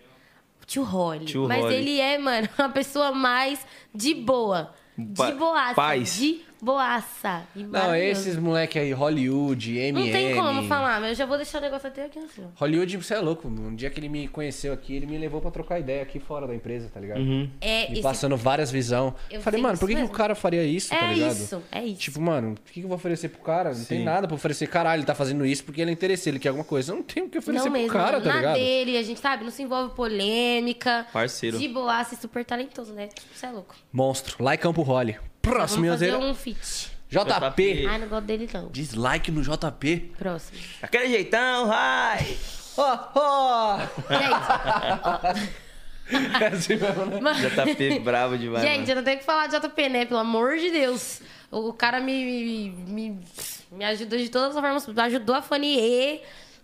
O 0.63 0.65
tio 0.67 0.83
Holly. 0.85 1.27
Tio 1.27 1.47
Mas 1.47 1.61
Holly. 1.63 1.75
ele 1.75 2.01
é, 2.01 2.17
mano, 2.17 2.49
uma 2.59 2.71
pessoa 2.71 3.13
mais 3.13 3.65
de 3.95 4.15
boa. 4.15 4.73
De 4.97 5.33
boaça. 5.35 5.75
paz. 5.75 6.17
De 6.17 6.41
boaça. 6.67 7.45
E 7.55 7.63
Não, 7.63 7.95
esses 7.95 8.37
moleque 8.37 8.79
aí, 8.79 8.93
Hollywood, 8.93 9.79
MM. 9.79 10.05
Não 10.07 10.13
tem 10.13 10.35
como 10.35 10.63
falar, 10.65 11.01
mas 11.01 11.11
eu 11.11 11.15
já 11.15 11.27
vou 11.27 11.37
deixar 11.37 11.59
o 11.59 11.61
negócio 11.61 11.87
até 11.89 12.05
aqui 12.07 12.19
assim. 12.19 12.43
ó. 12.45 12.49
Hollywood, 12.57 12.97
você 12.97 13.15
é 13.15 13.21
louco. 13.21 13.47
Um 13.49 13.75
dia 13.75 13.89
que 13.89 14.01
ele 14.01 14.09
me 14.09 14.27
conheceu 14.29 14.73
aqui, 14.73 14.95
ele 14.97 15.07
me 15.07 15.17
levou 15.17 15.41
pra 15.41 15.51
trocar 15.51 15.79
ideia 15.79 16.03
aqui 16.03 16.19
fora 16.19 16.47
da 16.47 16.55
empresa, 16.55 16.91
tá 16.93 16.99
ligado? 17.01 17.21
É, 17.61 17.87
Me 17.89 17.93
esse- 17.95 18.03
passando 18.03 18.37
várias 18.37 18.71
visão. 18.71 19.15
Eu 19.31 19.41
Falei, 19.41 19.61
mano, 19.63 19.79
por 19.79 19.89
que, 19.89 19.95
que 19.95 20.03
o 20.03 20.09
cara 20.09 20.35
faria 20.35 20.65
isso, 20.65 20.91
tá 20.91 21.11
É 21.11 21.15
ligado? 21.15 21.33
isso, 21.33 21.63
é 21.71 21.85
isso. 21.85 22.01
Tipo, 22.01 22.21
mano, 22.21 22.53
o 22.53 22.55
que, 22.73 22.81
que 22.81 22.83
eu 22.83 22.89
vou 22.89 22.97
oferecer 22.97 23.29
pro 23.29 23.41
cara? 23.41 23.69
Não 23.71 23.85
tem 23.85 23.99
Sim. 23.99 24.05
nada 24.05 24.27
pra 24.27 24.35
oferecer. 24.35 24.67
Caralho, 24.67 25.01
ele 25.01 25.07
tá 25.07 25.15
fazendo 25.15 25.47
isso 25.47 25.63
porque 25.65 25.81
ele 25.81 25.91
é 25.91 25.93
interesse, 25.95 26.29
ele 26.29 26.39
quer 26.41 26.49
alguma 26.49 26.65
coisa. 26.65 26.91
Eu 26.93 26.97
não 26.97 27.03
tenho 27.05 27.27
o 27.27 27.29
que 27.31 27.39
oferecer 27.39 27.65
não 27.67 27.73
pro 27.73 27.81
mesmo, 27.81 27.93
cara, 27.93 28.21
tá 28.21 28.29
na 28.29 28.37
ligado? 28.37 28.55
dele, 28.57 28.97
a 28.99 29.03
gente 29.03 29.21
sabe, 29.21 29.45
não 29.45 29.51
se 29.51 29.63
envolve 29.63 29.95
polêmica. 29.95 31.07
Parceiro. 31.13 31.59
De 31.59 31.69
boaça 31.69 32.15
e 32.15 32.19
super 32.19 32.45
talentoso, 32.45 32.93
né? 32.93 33.09
Você 33.35 33.47
é 33.47 33.51
louco. 33.51 33.75
Monstro. 33.93 34.43
Like 34.43 34.63
Campo 34.63 34.83
Holly. 34.83 35.17
Próximo, 35.51 35.85
Vamos 35.85 36.01
fazer 36.01 36.15
um 36.17 36.35
feat. 36.35 36.91
JP. 37.09 37.87
Ai, 37.89 37.99
não 37.99 38.09
gosto 38.09 38.25
dele 38.27 38.49
não. 38.53 38.69
Dislike 38.69 39.31
no 39.31 39.43
JP. 39.43 40.13
Próximo. 40.19 40.59
Aquele 40.83 41.09
jeitão, 41.09 41.69
vai! 41.69 42.37
Ó, 42.77 42.99
ó. 43.15 43.79
Gente, 46.11 46.43
É 46.43 46.47
assim 46.49 46.77
mesmo, 46.77 47.07
né? 47.07 47.21
mano, 47.21 47.39
JP 47.41 47.99
bravo 48.01 48.39
demais. 48.39 48.63
gente, 48.65 48.79
mano. 48.81 48.91
eu 48.91 48.97
não 48.97 49.03
tenho 49.05 49.19
que 49.19 49.25
falar 49.25 49.47
de 49.49 49.59
JP, 49.59 49.89
né? 49.89 50.05
Pelo 50.05 50.21
amor 50.21 50.57
de 50.57 50.71
Deus. 50.71 51.21
O 51.51 51.73
cara 51.73 52.01
me, 52.01 52.71
me, 52.71 53.19
me 53.73 53.85
ajudou 53.85 54.19
de 54.19 54.29
todas 54.29 54.57
as 54.57 54.61
formas. 54.61 54.99
Ajudou 54.99 55.35
a 55.35 55.43
Fanny 55.43 56.21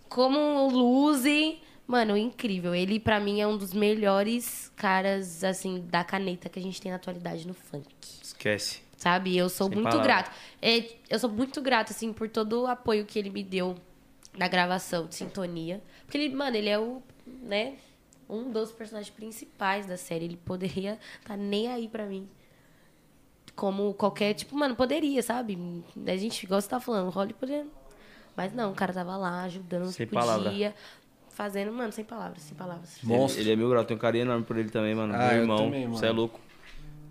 como 0.09 0.39
o 0.39 0.69
Luzi. 0.69 1.59
Mano, 1.87 2.17
incrível. 2.17 2.75
Ele, 2.75 3.01
pra 3.01 3.19
mim, 3.19 3.41
é 3.41 3.47
um 3.47 3.57
dos 3.57 3.73
melhores 3.73 4.71
caras, 4.77 5.43
assim, 5.43 5.85
da 5.89 6.05
caneta 6.05 6.49
que 6.49 6.59
a 6.59 6.63
gente 6.63 6.81
tem 6.81 6.91
na 6.91 6.97
atualidade 6.97 7.47
no 7.47 7.55
funk. 7.55 7.87
Esquece. 8.43 8.81
Sabe? 8.97 9.37
Eu 9.37 9.49
sou 9.49 9.69
Sem 9.69 9.77
muito 9.77 9.91
palavras. 9.91 10.07
grata. 10.07 10.33
É, 10.61 10.85
eu 11.09 11.19
sou 11.19 11.31
muito 11.31 11.61
grata, 11.63 11.93
assim, 11.93 12.13
por 12.13 12.29
todo 12.29 12.63
o 12.63 12.67
apoio 12.67 13.05
que 13.05 13.19
ele 13.19 13.31
me 13.31 13.43
deu 13.45 13.77
da 14.37 14.49
gravação 14.49 15.07
de 15.07 15.15
Sintonia. 15.15 15.81
Porque 16.05 16.19
ele, 16.19 16.35
mano, 16.35 16.57
ele 16.57 16.69
é 16.69 16.79
o, 16.79 17.03
né, 17.27 17.75
um 18.29 18.51
dos 18.51 18.73
personagens 18.73 19.11
principais 19.15 19.87
da 19.87 19.97
série. 19.97 20.25
Ele 20.25 20.37
poderia 20.37 20.99
tá 21.25 21.37
nem 21.37 21.69
aí 21.69 21.89
pra 21.89 22.05
mim. 22.07 22.29
Como 23.55 23.93
qualquer, 23.95 24.35
tipo, 24.35 24.57
mano, 24.57 24.75
poderia, 24.75 25.23
sabe? 25.23 25.59
A 26.07 26.17
gente, 26.17 26.43
igual 26.45 26.61
você 26.61 26.69
tá 26.69 26.81
falando, 26.81 27.09
o 27.09 27.11
Holly 27.11 27.35
poderia. 27.35 27.67
Mas 28.37 28.53
não, 28.53 28.73
o 28.73 28.75
cara 28.75 28.93
tava 28.93 29.17
lá 29.17 29.43
ajudando 29.43 29.93
Sem 29.93 30.07
podia. 30.07 30.21
palavra. 30.21 30.75
Fazendo, 31.29 31.73
mano, 31.73 31.93
sem 31.93 32.05
palavras, 32.05 32.43
sem 32.43 32.57
palavras. 32.57 32.99
Monstro. 33.03 33.41
Ele, 33.41 33.51
ele 33.51 33.53
é 33.53 33.57
meu 33.57 33.69
grau, 33.69 33.85
tenho 33.85 33.99
um 33.99 34.01
carinho 34.01 34.23
enorme 34.23 34.45
por 34.45 34.57
ele 34.57 34.71
também, 34.71 34.95
mano. 34.95 35.15
Ah, 35.15 35.19
meu 35.19 35.29
eu 35.29 35.41
irmão. 35.43 35.57
também, 35.59 35.85
mano. 35.85 35.97
Você 35.97 36.07
é 36.07 36.11
louco. 36.11 36.41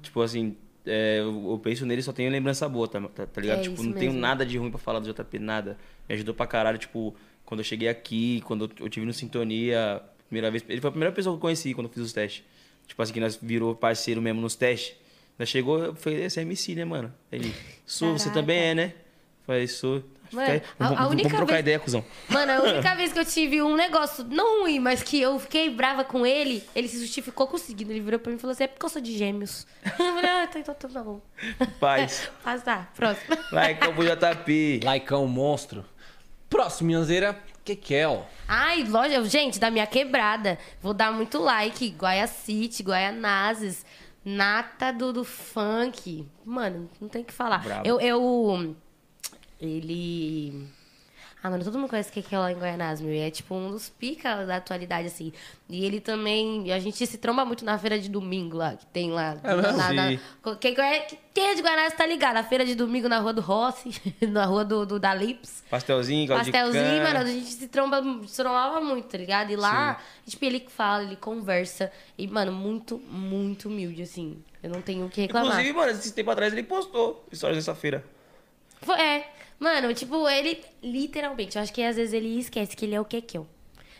Tipo 0.01 0.21
assim, 0.21 0.55
é, 0.85 1.19
eu, 1.19 1.51
eu 1.51 1.59
penso 1.59 1.85
nele 1.85 2.01
só 2.01 2.11
tenho 2.11 2.31
lembrança 2.31 2.67
boa, 2.67 2.87
tá, 2.87 2.99
tá, 3.01 3.25
tá 3.25 3.41
ligado? 3.41 3.59
É 3.59 3.61
tipo, 3.63 3.83
não 3.83 3.93
tenho 3.93 4.11
mesmo. 4.11 4.19
nada 4.19 4.45
de 4.45 4.57
ruim 4.57 4.69
pra 4.69 4.79
falar 4.79 4.99
do 4.99 5.11
JP, 5.11 5.39
nada. 5.39 5.77
Me 6.07 6.15
ajudou 6.15 6.33
pra 6.33 6.47
caralho, 6.47 6.77
tipo, 6.77 7.15
quando 7.45 7.59
eu 7.59 7.63
cheguei 7.63 7.87
aqui, 7.89 8.41
quando 8.45 8.71
eu 8.79 8.89
tive 8.89 9.05
no 9.05 9.13
Sintonia, 9.13 10.01
primeira 10.27 10.49
vez. 10.49 10.63
Ele 10.67 10.81
foi 10.81 10.87
a 10.87 10.91
primeira 10.91 11.13
pessoa 11.13 11.33
que 11.33 11.37
eu 11.37 11.41
conheci 11.41 11.73
quando 11.73 11.87
eu 11.87 11.93
fiz 11.93 12.03
os 12.03 12.13
testes. 12.13 12.43
Tipo 12.87 13.01
assim, 13.01 13.13
que 13.13 13.19
nós 13.19 13.35
virou 13.35 13.75
parceiro 13.75 14.21
mesmo 14.21 14.41
nos 14.41 14.55
testes. 14.55 14.95
Nós 15.37 15.49
chegou, 15.49 15.83
eu 15.83 15.95
falei, 15.95 16.23
esse 16.23 16.39
é 16.39 16.43
MC, 16.43 16.75
né, 16.75 16.85
mano? 16.85 17.13
Ele, 17.31 17.53
sou, 17.85 18.17
você 18.17 18.29
também 18.31 18.57
é, 18.57 18.75
né? 18.75 18.93
Eu 18.95 19.45
Falei, 19.45 19.67
sou. 19.67 20.03
Mano, 20.31 20.45
Fica 20.53 20.53
aí, 20.53 20.61
a- 20.79 21.03
a 21.03 21.07
única 21.07 21.29
vamos 21.29 21.37
trocar 21.37 21.45
vez- 21.53 21.59
ideia, 21.59 21.79
cuzão. 21.79 22.05
Mano, 22.29 22.51
a 22.51 22.61
única 22.63 22.95
vez 22.95 23.11
que 23.13 23.19
eu 23.19 23.25
tive 23.25 23.61
um 23.61 23.75
negócio, 23.75 24.23
não 24.23 24.61
ruim, 24.61 24.79
mas 24.79 25.03
que 25.03 25.19
eu 25.19 25.37
fiquei 25.39 25.69
brava 25.69 26.03
com 26.03 26.25
ele, 26.25 26.63
ele 26.75 26.87
se 26.87 26.99
justificou 26.99 27.47
com 27.47 27.55
o 27.55 27.59
seguinte. 27.59 27.91
Ele 27.91 27.99
virou 27.99 28.19
pra 28.19 28.29
mim 28.31 28.37
e 28.37 28.39
falou 28.39 28.51
assim: 28.53 28.63
é 28.63 28.67
porque 28.67 28.85
eu 28.85 28.89
sou 28.89 29.01
de 29.01 29.17
gêmeos. 29.17 29.67
Eu 29.83 29.91
falei, 30.15 30.29
ah, 30.29 30.47
tá, 30.47 30.59
então 30.59 30.73
tá 30.75 30.87
bom. 31.03 31.21
Paz. 31.79 32.29
Mas 32.45 32.63
tá, 32.63 32.87
próximo. 32.95 33.37
Like 33.51 33.79
pro 33.93 34.03
JP. 34.03 34.79
Laicão 34.83 35.27
monstro. 35.27 35.83
Próximo, 36.49 36.87
Minhazeira, 36.87 37.37
Kekel. 37.63 38.27
Ai, 38.47 38.83
loja, 38.83 39.23
gente, 39.25 39.57
da 39.59 39.71
minha 39.71 39.87
quebrada. 39.87 40.57
Vou 40.81 40.93
dar 40.93 41.11
muito 41.11 41.39
like. 41.39 41.89
Guaia 41.97 42.27
City, 42.27 42.83
Guaianazes, 42.83 43.85
Nata 44.23 44.91
do, 44.91 45.13
do 45.13 45.23
funk. 45.23 46.27
Mano, 46.45 46.89
não 46.99 47.07
tem 47.07 47.21
o 47.21 47.25
que 47.25 47.33
falar. 47.33 47.59
Brabo. 47.63 47.87
Eu, 47.87 47.99
eu. 48.01 48.75
Ele. 49.61 50.67
Ah, 51.43 51.49
mano, 51.49 51.63
todo 51.63 51.79
mundo 51.79 51.89
conhece 51.89 52.09
o 52.09 52.13
que 52.23 52.35
é 52.35 52.37
lá 52.37 52.51
em. 52.51 52.57
E 53.11 53.17
é 53.19 53.31
tipo 53.31 53.55
um 53.55 53.71
dos 53.71 53.89
pica 53.89 54.45
da 54.45 54.57
atualidade, 54.57 55.07
assim. 55.07 55.33
E 55.67 55.83
ele 55.83 55.99
também. 55.99 56.71
A 56.71 56.77
gente 56.77 57.05
se 57.07 57.17
tromba 57.17 57.43
muito 57.43 57.65
na 57.65 57.79
feira 57.79 57.97
de 57.99 58.09
domingo 58.09 58.57
lá, 58.57 58.75
que 58.75 58.85
tem 58.87 59.09
lá. 59.11 59.37
É 59.43 59.55
na, 59.55 59.91
na- 59.93 60.55
quem, 60.59 60.75
conhece- 60.75 61.17
quem 61.33 61.47
é 61.49 61.55
de 61.55 61.63
Guaianazes 61.63 61.97
tá 61.97 62.05
ligado? 62.05 62.37
A 62.37 62.43
feira 62.43 62.63
de 62.63 62.75
domingo 62.75 63.09
na 63.09 63.17
rua 63.17 63.33
do 63.33 63.41
Rossi, 63.41 63.89
na 64.29 64.45
rua 64.45 64.63
do, 64.63 64.85
do 64.85 64.99
da 64.99 65.15
Lips. 65.15 65.63
Pastelzinho, 65.67 66.27
Pastelzinho, 66.27 67.03
mano, 67.03 67.19
a 67.19 67.25
gente 67.25 67.47
se 67.47 67.67
tromba, 67.67 68.03
se 68.27 68.37
trombava 68.37 68.79
muito, 68.79 69.07
tá 69.07 69.17
ligado? 69.17 69.49
E 69.51 69.55
lá, 69.55 69.99
tipo, 70.27 70.45
ele 70.45 70.63
fala, 70.69 71.03
ele 71.03 71.15
conversa. 71.15 71.91
E, 72.19 72.27
mano, 72.27 72.51
muito, 72.51 72.99
muito 72.99 73.67
humilde, 73.67 74.03
assim. 74.03 74.43
Eu 74.61 74.69
não 74.69 74.81
tenho 74.83 75.07
o 75.07 75.09
que 75.09 75.21
reclamar. 75.21 75.53
Inclusive, 75.53 75.73
mano, 75.75 75.91
esse 75.91 76.13
tempo 76.13 76.29
atrás 76.29 76.53
ele 76.53 76.61
postou 76.61 77.25
histórias 77.31 77.57
dessa 77.57 77.73
feira. 77.73 78.05
Foi- 78.83 78.99
É, 78.99 79.27
mano, 79.61 79.93
tipo, 79.93 80.27
ele, 80.27 80.59
literalmente, 80.81 81.55
eu 81.55 81.61
acho 81.61 81.71
que 81.71 81.83
às 81.83 81.95
vezes 81.95 82.13
ele 82.13 82.39
esquece 82.39 82.75
que 82.75 82.83
ele 82.83 82.95
é 82.95 82.99
o 82.99 83.05
que 83.05 83.21
que 83.21 83.37
eu. 83.37 83.47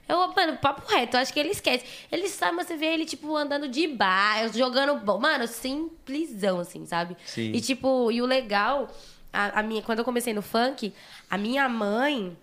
Eu, 0.10 0.18
mano, 0.34 0.58
papo 0.58 0.86
reto, 0.92 1.16
eu 1.16 1.22
acho 1.22 1.32
que 1.32 1.40
ele 1.40 1.52
esquece. 1.52 1.86
Ele 2.12 2.28
sabe, 2.28 2.58
mas 2.58 2.68
você 2.68 2.76
vê 2.76 2.88
ele, 2.88 3.06
tipo, 3.06 3.34
andando 3.38 3.70
de 3.70 3.88
bar, 3.88 4.52
jogando. 4.52 5.00
Mano, 5.20 5.48
simplesão, 5.48 6.60
assim, 6.60 6.86
sabe? 6.86 7.16
Sim. 7.26 7.52
E, 7.54 7.62
tipo, 7.62 8.12
e 8.12 8.22
o 8.22 8.26
legal, 8.26 8.90
a, 9.32 9.60
a 9.60 9.64
minha, 9.64 9.82
quando 9.82 10.00
eu 10.00 10.06
comecei 10.06 10.34
no 10.34 10.42
funk, 10.42 10.94
a 11.30 11.38
minha 11.38 11.70
mãe, 11.70 12.36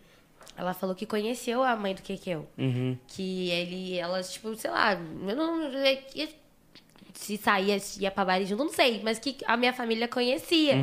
ela 0.57 0.73
falou 0.73 0.95
que 0.95 1.05
conheceu 1.05 1.63
a 1.63 1.77
mãe 1.77 1.95
do 1.95 2.03
Kekeu. 2.03 2.49
Uhum. 2.57 2.97
Que 3.07 3.51
ele, 3.51 3.99
ela, 3.99 4.23
tipo, 4.23 4.55
sei 4.55 4.71
lá, 4.71 4.95
eu 4.95 5.37
não. 5.37 5.71
Se 7.21 7.37
saía, 7.37 7.81
se 7.81 8.01
ia 8.01 8.13
pra 8.13 8.25
baile 8.25 8.47
junto, 8.47 8.63
não 8.65 8.73
sei, 8.73 9.01
mas 9.03 9.19
que 9.19 9.37
a 9.45 9.57
minha 9.57 9.73
família 9.73 10.07
conhecia. 10.07 10.75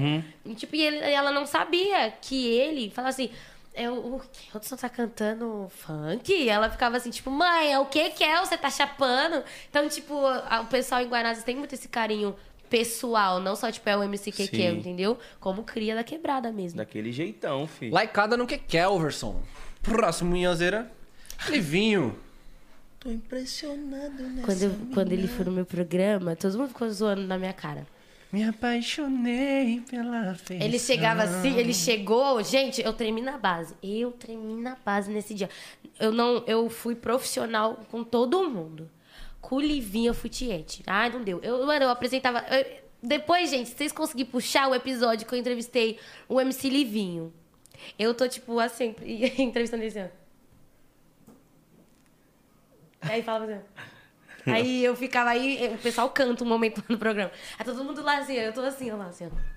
E, 0.46 0.54
tipo, 0.54 0.76
e 0.76 0.82
ele- 0.82 0.98
ela 1.00 1.32
não 1.32 1.46
sabia 1.46 2.12
que 2.22 2.48
ele 2.58 2.92
falava 2.92 3.10
assim. 3.10 3.30
É, 3.74 3.90
o 3.90 3.94
o 4.16 4.22
Hudson 4.54 4.76
tá 4.76 4.90
cantando 4.90 5.68
funk? 5.70 6.32
E 6.34 6.48
ela 6.50 6.70
ficava 6.70 6.98
assim, 6.98 7.10
tipo, 7.10 7.30
mãe, 7.32 7.72
é 7.74 7.80
o 7.80 7.86
que 7.86 8.10
que 8.10 8.24
é? 8.24 8.38
Você 8.40 8.58
tá 8.58 8.70
chapando? 8.70 9.44
Então, 9.70 9.88
tipo, 9.90 10.14
a- 10.26 10.62
o 10.62 10.68
pessoal 10.68 11.02
em 11.02 11.08
Guanazes 11.08 11.44
tem 11.44 11.56
muito 11.56 11.74
esse 11.74 11.88
carinho 11.88 12.36
pessoal, 12.70 13.40
não 13.40 13.56
só, 13.56 13.72
tipo, 13.72 13.90
é 13.90 13.96
o 13.98 14.04
MC 14.04 14.32
que 14.32 14.48
que 14.48 14.62
é, 14.62 14.72
entendeu? 14.80 15.18
Como 15.40 15.64
cria 15.64 15.96
da 15.96 16.04
quebrada 16.04 16.52
mesmo. 16.52 16.78
Daquele 16.78 17.12
jeitão, 17.14 17.66
filho. 17.68 17.94
Laicada 17.94 18.36
no 18.38 18.46
Kekelverson. 18.46 19.42
Próximo, 19.82 20.32
Minhazeira, 20.32 20.92
Livinho. 21.50 22.18
Tô 23.06 23.12
impressionado 23.12 24.24
nessa 24.24 24.46
Quando, 24.48 24.64
eu- 24.64 24.76
quando 24.96 25.12
ele 25.12 25.28
foi 25.28 25.46
no 25.46 25.52
meu 25.52 25.64
programa, 25.66 26.36
todo 26.36 26.58
mundo 26.58 26.70
ficou 26.70 26.90
zoando 26.90 27.22
na 27.22 27.38
minha 27.38 27.54
cara. 27.54 27.86
Me 28.34 28.44
apaixonei 28.44 29.82
pela 29.88 30.34
feição. 30.34 30.66
Ele 30.66 30.80
chegava 30.80 31.22
assim, 31.22 31.56
ele 31.56 31.72
chegou, 31.72 32.42
gente, 32.44 32.82
eu 32.82 32.92
tremi 32.94 33.22
na 33.22 33.38
base. 33.38 33.76
Eu 33.84 34.12
tremi 34.12 34.60
na 34.60 34.76
base 34.84 35.12
nesse 35.12 35.36
dia. 35.36 35.52
Eu 36.00 36.12
não, 36.12 36.44
eu 36.48 36.68
fui 36.68 36.96
profissional 36.96 37.86
com 37.92 38.04
todo 38.04 38.50
mundo. 38.50 38.90
Com 39.40 39.58
o 39.58 39.62
Livinho 39.62 40.10
eu 40.10 40.14
fui 40.16 40.30
tiete. 40.32 40.82
Ai, 40.88 41.12
não 41.12 41.24
deu. 41.24 41.40
Eu, 41.44 41.64
mano, 41.64 41.86
eu 41.86 41.90
apresentava. 41.90 42.40
eu- 42.50 42.84
depois, 43.04 43.52
gente, 43.52 43.70
se 43.70 43.76
vocês 43.76 43.92
conseguirem 43.92 44.32
puxar 44.32 44.68
o 44.68 44.74
episódio 44.74 45.28
que 45.28 45.36
eu 45.36 45.38
entrevistei 45.38 46.00
o 46.28 46.42
MC 46.42 46.72
Livinho. 46.72 47.32
Eu 48.00 48.16
tô, 48.16 48.28
tipo, 48.28 48.60
assim, 48.60 48.96
entrevistando 49.38 49.84
ele 49.84 49.90
assim, 50.00 50.10
ó. 50.12 50.25
Aí 53.10 53.24
falava 53.24 53.46
assim. 53.46 53.62
Aí 54.48 54.84
eu 54.84 54.96
ficava 54.96 55.32
aí, 55.32 55.72
o 55.74 55.78
pessoal 55.80 56.10
canta 56.10 56.44
um 56.44 56.48
momento 56.48 56.84
no 56.88 56.98
programa. 56.98 57.32
Aí 57.58 57.66
todo 57.66 57.84
mundo 57.84 58.04
lá 58.04 58.20
assim, 58.20 58.34
eu 58.34 58.54
tô 58.54 58.62
assim, 58.62 58.92
ó 58.92 58.96
lá, 58.96 59.08
assim, 59.08 59.26
ó 59.26 59.56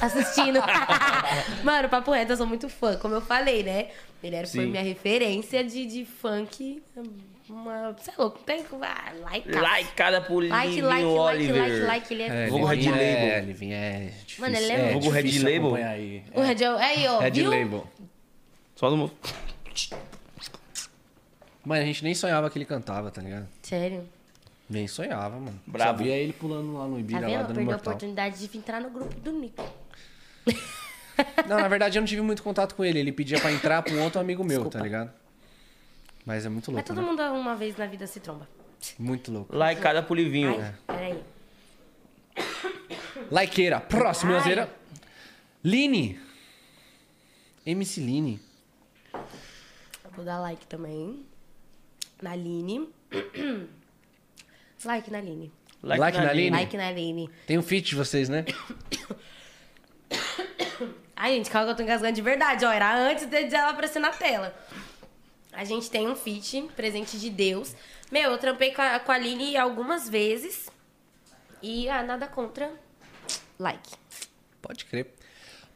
assistindo. 0.00 0.60
Mano, 1.62 1.88
papo 1.88 2.10
reto, 2.12 2.32
eu 2.32 2.36
sou 2.36 2.46
muito 2.46 2.68
fã, 2.68 2.96
como 2.96 3.14
eu 3.14 3.20
falei, 3.20 3.62
né? 3.62 3.88
Ele 4.22 4.36
era, 4.36 4.46
foi 4.46 4.66
minha 4.66 4.82
referência 4.82 5.62
de, 5.62 5.86
de 5.86 6.04
funk. 6.04 6.82
Uma, 7.48 7.92
você 7.92 8.10
é 8.10 8.14
louco, 8.16 8.38
tem 8.38 8.62
que. 8.62 8.74
Ah, 8.80 9.12
like, 9.20 9.50
Laicada 9.50 10.22
por 10.22 10.42
like, 10.42 10.80
like, 10.80 10.82
like, 10.82 11.04
Oliver. 11.04 11.60
like, 11.60 11.80
like, 11.80 12.14
ele 12.14 12.22
é. 12.22 12.44
É, 12.44 12.46
Vulgo. 12.46 12.64
Red 12.64 12.86
é, 12.86 12.90
Label. 12.90 13.46
Livinho 13.46 13.74
é 13.74 14.00
difícil. 14.24 14.40
Mano, 14.40 14.56
ele 14.56 14.72
é 14.72 14.78
muito- 14.78 14.92
Vulgo 14.92 15.10
Red 15.10 15.38
Label? 15.40 15.74
Aí. 15.74 16.22
O 16.34 16.40
Red, 16.40 16.64
aí, 16.64 17.06
ó, 17.06 17.18
Red 17.18 17.30
viu? 17.30 17.50
Label. 17.50 17.86
Só 18.74 18.90
no... 18.90 19.10
Mas 21.64 21.80
a 21.82 21.84
gente 21.84 22.04
nem 22.04 22.14
sonhava 22.14 22.50
que 22.50 22.58
ele 22.58 22.64
cantava, 22.64 23.10
tá 23.10 23.22
ligado? 23.22 23.48
Sério. 23.62 24.06
Nem 24.68 24.86
sonhava, 24.88 25.38
mano. 25.38 25.60
Brabo. 25.66 25.98
Só 25.98 26.04
via 26.04 26.16
ele 26.16 26.32
pulando 26.32 26.74
lá 26.74 26.86
no 26.86 26.94
Tá 26.94 27.00
Ibira, 27.00 27.20
lá 27.20 27.26
vendo? 27.26 27.36
dando 27.38 27.46
Perdeu 27.46 27.62
a 27.62 27.64
mortal. 27.66 27.92
oportunidade 27.92 28.46
de 28.48 28.58
entrar 28.58 28.80
no 28.80 28.90
grupo 28.90 29.14
do 29.20 29.32
Nico. 29.32 29.64
Não, 31.48 31.58
na 31.60 31.68
verdade 31.68 31.96
eu 31.96 32.00
não 32.02 32.06
tive 32.08 32.22
muito 32.22 32.42
contato 32.42 32.74
com 32.74 32.84
ele. 32.84 32.98
Ele 32.98 33.12
pedia 33.12 33.38
pra 33.40 33.52
entrar 33.52 33.82
pra 33.82 33.92
um 33.94 34.02
outro 34.02 34.20
amigo 34.20 34.42
meu, 34.42 34.56
Desculpa. 34.64 34.78
tá 34.78 34.82
ligado? 34.84 35.12
Mas 36.26 36.44
é 36.44 36.48
muito 36.48 36.72
Mas 36.72 36.76
louco, 36.76 36.88
todo 36.88 37.00
né? 37.00 37.02
mundo 37.08 37.22
uma 37.40 37.54
vez 37.54 37.76
na 37.76 37.86
vida 37.86 38.04
se 38.06 38.18
tromba. 38.18 38.48
Muito 38.98 39.30
louco. 39.30 39.54
Laicada 39.54 40.02
por 40.02 40.16
Livinho. 40.16 40.60
Ai, 40.60 40.74
peraí. 40.86 41.22
Laiqueira. 43.30 43.80
Próximo, 43.80 44.32
Ai. 44.34 44.68
Line. 45.62 46.20
MC 47.64 48.00
Line. 48.00 48.40
Vou 50.16 50.24
dar 50.24 50.40
like 50.40 50.66
também. 50.66 51.24
Na 52.20 52.32
Aline. 52.32 52.88
like 54.84 55.10
na 55.10 55.18
Aline. 55.18 55.52
Like 55.82 56.18
na 56.18 56.30
Aline? 56.30 56.56
Like 56.56 56.76
na 56.76 56.88
Aline. 56.88 57.30
Tem 57.46 57.58
um 57.58 57.62
feat 57.62 57.90
de 57.90 57.94
vocês, 57.94 58.28
né? 58.28 58.44
Ai, 61.16 61.36
gente, 61.36 61.50
calma 61.50 61.66
que 61.66 61.72
eu 61.72 61.76
tô 61.76 61.82
engasgando 61.82 62.14
de 62.14 62.22
verdade. 62.22 62.64
Ó, 62.64 62.72
era 62.72 62.96
antes 62.96 63.30
ela 63.52 63.70
aparecer 63.70 63.98
na 63.98 64.10
tela. 64.10 64.54
A 65.52 65.64
gente 65.64 65.90
tem 65.90 66.08
um 66.08 66.16
feat, 66.16 66.68
presente 66.74 67.18
de 67.18 67.30
Deus. 67.30 67.74
Meu, 68.10 68.32
eu 68.32 68.38
trampei 68.38 68.72
com 68.72 68.82
a, 68.82 68.98
com 68.98 69.12
a 69.12 69.14
Aline 69.14 69.56
algumas 69.56 70.08
vezes. 70.08 70.68
E 71.62 71.88
ah, 71.88 72.02
nada 72.02 72.26
contra. 72.26 72.70
Like. 73.58 73.90
Pode 74.60 74.84
crer. 74.84 75.14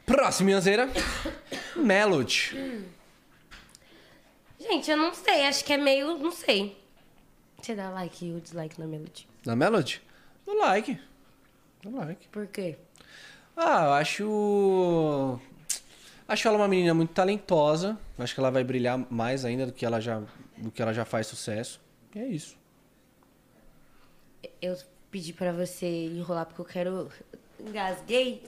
Próximo, 0.04 0.46
Minhazeira. 0.46 0.88
Melody. 1.76 2.84
Gente, 4.68 4.90
eu 4.90 4.96
não 4.96 5.14
sei. 5.14 5.46
Acho 5.46 5.64
que 5.64 5.72
é 5.72 5.78
meio. 5.78 6.18
Não 6.18 6.30
sei. 6.30 6.76
Você 7.60 7.74
dá 7.74 7.90
like 7.90 8.32
ou 8.32 8.38
dislike 8.38 8.78
na 8.78 8.86
Melody? 8.86 9.26
Na 9.44 9.56
Melody? 9.56 10.02
No 10.46 10.58
like. 10.58 11.00
No 11.82 11.96
like. 11.96 12.28
Por 12.28 12.46
quê? 12.46 12.76
Ah, 13.56 13.84
eu 13.86 13.92
acho. 13.94 15.40
Acho 16.28 16.48
ela 16.48 16.58
uma 16.58 16.68
menina 16.68 16.92
muito 16.92 17.14
talentosa. 17.14 17.98
Acho 18.18 18.34
que 18.34 18.40
ela 18.40 18.50
vai 18.50 18.62
brilhar 18.62 18.98
mais 19.10 19.44
ainda 19.44 19.66
do 19.66 19.72
que 19.72 19.86
ela 19.86 20.00
já, 20.00 20.22
do 20.58 20.70
que 20.70 20.82
ela 20.82 20.92
já 20.92 21.04
faz 21.04 21.26
sucesso. 21.26 21.80
E 22.14 22.18
é 22.18 22.26
isso. 22.26 22.56
Eu 24.60 24.76
pedi 25.10 25.32
pra 25.32 25.50
você 25.50 25.86
enrolar 25.86 26.44
porque 26.44 26.60
eu 26.60 26.64
quero. 26.66 27.10
Engasguei. 27.60 28.42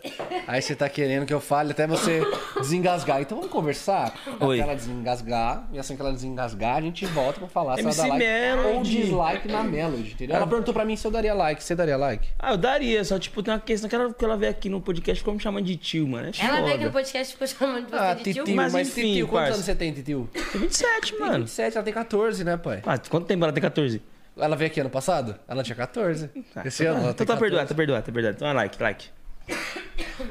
Aí 0.46 0.62
você 0.62 0.74
tá 0.74 0.88
querendo 0.88 1.26
que 1.26 1.34
eu 1.34 1.40
fale 1.40 1.72
até 1.72 1.86
você 1.86 2.22
desengasgar. 2.60 3.20
Então 3.20 3.36
vamos 3.38 3.52
conversar? 3.52 4.14
Oi. 4.38 4.60
Até 4.60 4.68
ela 4.68 4.76
desengasgar. 4.76 5.68
E 5.72 5.78
assim 5.78 5.96
que 5.96 6.00
ela 6.02 6.12
desengasgar, 6.12 6.76
a 6.76 6.80
gente 6.80 7.04
volta 7.06 7.40
pra 7.40 7.48
falar 7.48 7.74
se 7.76 7.80
ela 7.82 7.92
dá 7.94 8.06
like 8.06 8.24
ou 8.68 8.82
dislike 8.82 9.48
na 9.48 9.62
Melody, 9.64 10.12
entendeu? 10.12 10.36
Ela 10.36 10.46
perguntou 10.46 10.72
pra 10.72 10.84
mim 10.84 10.96
se 10.96 11.06
eu 11.06 11.10
daria 11.10 11.34
like. 11.34 11.62
Você 11.62 11.74
daria 11.74 11.96
like? 11.96 12.28
Ah, 12.38 12.52
eu 12.52 12.56
daria, 12.56 13.04
só 13.04 13.18
tipo, 13.18 13.42
tem 13.42 13.52
uma 13.52 13.60
questão 13.60 13.88
que 13.90 13.94
ela, 13.96 14.14
que 14.14 14.24
ela 14.24 14.36
veio 14.36 14.52
aqui 14.52 14.68
no 14.68 14.80
podcast 14.80 15.20
ficou 15.20 15.34
me 15.34 15.40
chamando 15.40 15.64
de 15.64 15.76
tio, 15.76 16.06
mano. 16.06 16.28
É 16.28 16.44
Ela 16.46 16.60
veio 16.62 16.74
aqui 16.76 16.84
no 16.84 16.92
podcast 16.92 17.30
e 17.30 17.32
ficou 17.32 17.46
chamando 17.48 17.84
de 17.86 17.90
você 17.90 17.96
Ah, 17.98 18.14
de 18.14 18.22
titio, 18.24 18.44
tio. 18.44 18.54
mas, 18.56 18.72
Mas 18.72 18.88
enfim, 18.88 19.02
titio, 19.08 19.26
quantos 19.28 19.40
parça. 19.40 19.54
anos 19.54 19.64
você 19.66 19.74
tem, 19.74 19.92
titio? 19.92 20.28
Tem 20.52 20.60
27, 20.60 21.10
Tem 21.10 21.20
mano. 21.20 21.38
27, 21.40 21.76
ela 21.76 21.84
tem 21.84 21.92
14, 21.94 22.44
né, 22.44 22.56
pai? 22.56 22.82
Ah, 22.86 22.96
quanto 22.98 23.26
tempo 23.26 23.44
ela 23.44 23.52
tem 23.52 23.62
14? 23.62 24.00
Ela 24.40 24.56
veio 24.56 24.70
aqui 24.70 24.80
ano 24.80 24.90
passado? 24.90 25.38
Ela 25.46 25.62
tinha 25.62 25.76
14. 25.76 26.30
Ah, 26.56 26.62
Esse 26.66 26.82
então 26.82 26.94
ano 26.96 27.04
ela 27.04 27.14
tá, 27.14 27.22
então 27.24 27.26
tá 27.26 27.34
14. 27.34 27.40
perdoado, 27.40 27.68
tá 27.68 27.74
perdoado, 27.74 28.06
tá 28.06 28.12
perdoado. 28.12 28.36
Então 28.36 28.48
é 28.48 28.52
like, 28.52 28.82
like. 28.82 29.08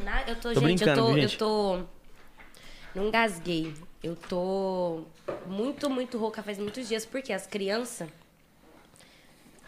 Na- 0.04 0.22
Eu 0.28 0.36
tô, 0.36 0.54
Tô 0.54 0.60
gente, 0.62 0.84
brincando, 0.84 0.92
eu 0.92 0.96
tô, 0.96 1.08
viu, 1.14 1.16
eu 1.24 1.28
gente? 1.28 1.38
tô. 1.38 1.82
Não 2.96 3.08
engasguei. 3.08 3.74
Eu 4.04 4.16
tô 4.16 5.04
muito, 5.46 5.90
muito 5.90 6.18
rouca 6.18 6.42
faz 6.42 6.58
muitos 6.58 6.88
dias, 6.88 7.06
porque 7.06 7.34
as 7.34 7.46
crianças 7.46 8.10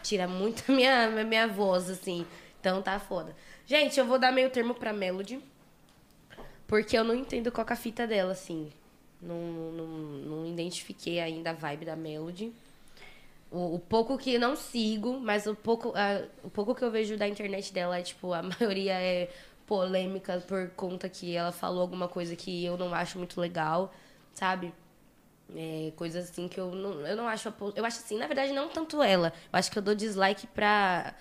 tiram 0.02 0.28
muito 0.28 0.64
a 0.70 0.72
minha, 0.74 1.04
a 1.20 1.24
minha 1.24 1.46
voz, 1.48 1.88
assim. 1.90 2.26
Então 2.60 2.80
tá 2.82 2.98
foda. 2.98 3.34
Gente, 3.66 3.98
eu 3.98 4.06
vou 4.06 4.18
dar 4.18 4.32
meio 4.32 4.50
termo 4.50 4.74
pra 4.74 4.92
Melody. 4.92 5.40
Porque 6.66 6.96
eu 6.96 7.04
não 7.04 7.14
entendo 7.14 7.52
qual 7.52 7.66
que 7.66 7.72
é 7.72 7.74
a 7.74 7.78
fita 7.78 8.06
dela, 8.06 8.32
assim. 8.32 8.70
Não, 9.20 9.36
não, 9.36 9.86
não 9.86 10.46
identifiquei 10.46 11.20
ainda 11.20 11.50
a 11.50 11.52
vibe 11.52 11.84
da 11.84 11.94
Melody. 11.94 12.52
O, 13.52 13.74
o 13.74 13.78
pouco 13.78 14.16
que 14.16 14.38
não 14.38 14.56
sigo, 14.56 15.20
mas 15.20 15.46
o 15.46 15.54
pouco, 15.54 15.92
ah, 15.94 16.24
o 16.42 16.50
pouco 16.50 16.74
que 16.74 16.82
eu 16.82 16.90
vejo 16.90 17.16
da 17.18 17.28
internet 17.28 17.72
dela 17.72 17.98
é, 17.98 18.02
tipo, 18.02 18.32
a 18.32 18.42
maioria 18.42 18.94
é 18.94 19.30
polêmica 19.66 20.42
por 20.48 20.70
conta 20.70 21.08
que 21.08 21.36
ela 21.36 21.52
falou 21.52 21.82
alguma 21.82 22.08
coisa 22.08 22.34
que 22.34 22.64
eu 22.64 22.76
não 22.76 22.94
acho 22.94 23.18
muito 23.18 23.40
legal, 23.40 23.92
sabe? 24.34 24.72
É, 25.54 25.92
coisas 25.96 26.30
assim 26.30 26.48
que 26.48 26.58
eu 26.58 26.74
não, 26.74 27.06
eu 27.06 27.16
não 27.16 27.28
acho. 27.28 27.48
a 27.48 27.54
Eu 27.76 27.84
acho 27.84 27.98
assim, 27.98 28.18
na 28.18 28.26
verdade, 28.26 28.52
não 28.52 28.68
tanto 28.68 29.02
ela. 29.02 29.32
Eu 29.52 29.58
acho 29.58 29.70
que 29.70 29.78
eu 29.78 29.82
dou 29.82 29.94
dislike 29.94 30.46
pra 30.46 31.14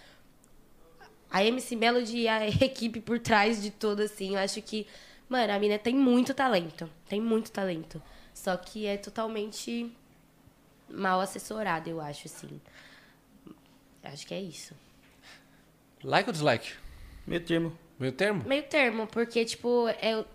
a 1.29 1.43
MC 1.43 1.75
Melody 1.75 2.19
e 2.19 2.27
a 2.27 2.47
equipe 2.63 2.99
por 2.99 3.19
trás 3.19 3.61
de 3.61 3.71
tudo, 3.71 4.01
assim. 4.03 4.35
Eu 4.35 4.39
acho 4.39 4.61
que, 4.61 4.87
mano, 5.29 5.51
a 5.53 5.59
mina 5.59 5.77
tem 5.79 5.95
muito 5.95 6.33
talento. 6.33 6.89
Tem 7.07 7.19
muito 7.21 7.51
talento. 7.51 8.01
Só 8.33 8.55
que 8.57 8.85
é 8.85 8.97
totalmente 8.97 9.91
mal 10.93 11.19
assessorada, 11.21 11.89
eu 11.89 11.99
acho, 12.01 12.27
assim. 12.27 12.59
Acho 14.03 14.25
que 14.25 14.33
é 14.33 14.41
isso. 14.41 14.73
Like 16.03 16.27
ou 16.29 16.33
dislike? 16.33 16.73
Meio 17.27 17.41
termo. 17.45 17.77
Meio 17.99 18.11
termo? 18.13 18.43
Meio 18.47 18.63
termo, 18.63 19.07
porque, 19.07 19.45
tipo, 19.45 19.87
é, 19.89 20.25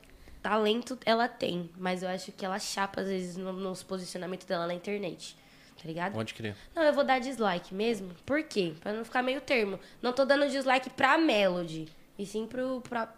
talento 0.40 0.96
ela 1.04 1.26
tem, 1.28 1.68
mas 1.76 2.02
eu 2.02 2.08
acho 2.08 2.30
que 2.32 2.44
ela 2.44 2.58
chapa, 2.60 3.00
às 3.00 3.08
vezes, 3.08 3.36
no- 3.36 3.52
nos 3.52 3.82
posicionamentos 3.82 4.46
dela 4.46 4.66
na 4.66 4.74
internet. 4.74 5.36
Tá 5.76 5.82
ligado? 5.88 6.12
Pode 6.14 6.32
crer. 6.32 6.56
Não, 6.74 6.82
eu 6.82 6.92
vou 6.92 7.04
dar 7.04 7.18
dislike 7.18 7.74
mesmo. 7.74 8.14
Por 8.24 8.42
quê? 8.44 8.74
Pra 8.80 8.92
não 8.92 9.04
ficar 9.04 9.22
meio 9.22 9.40
termo. 9.42 9.78
Não 10.00 10.12
tô 10.12 10.24
dando 10.24 10.48
dislike 10.48 10.88
pra 10.90 11.18
Melody. 11.18 11.86
E 12.18 12.24
sim 12.24 12.46
pro, 12.46 12.80
pra 12.80 13.12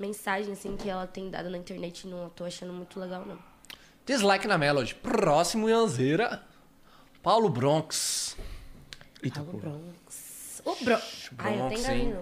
mensagem, 0.00 0.52
assim, 0.52 0.76
que 0.76 0.88
ela 0.90 1.06
tem 1.06 1.30
dado 1.30 1.48
na 1.48 1.56
internet. 1.58 2.08
Não 2.08 2.28
tô 2.30 2.44
achando 2.44 2.72
muito 2.72 2.98
legal, 2.98 3.24
não. 3.24 3.38
Dislike 4.06 4.46
na 4.46 4.58
Melody. 4.58 4.94
Próximo 4.94 5.68
Yanzeira. 5.68 6.42
Paulo 7.22 7.48
Bronx. 7.48 8.36
Eita, 9.22 9.40
Ah, 9.40 9.42
o 9.42 9.46
porra. 9.46 9.60
Bronx. 9.70 10.62
O 10.64 10.84
Bronx. 10.84 11.30
Ai, 11.38 11.54
eu 11.54 11.58
Bronx, 11.68 11.82
tenho 11.82 11.92
hein? 11.94 12.16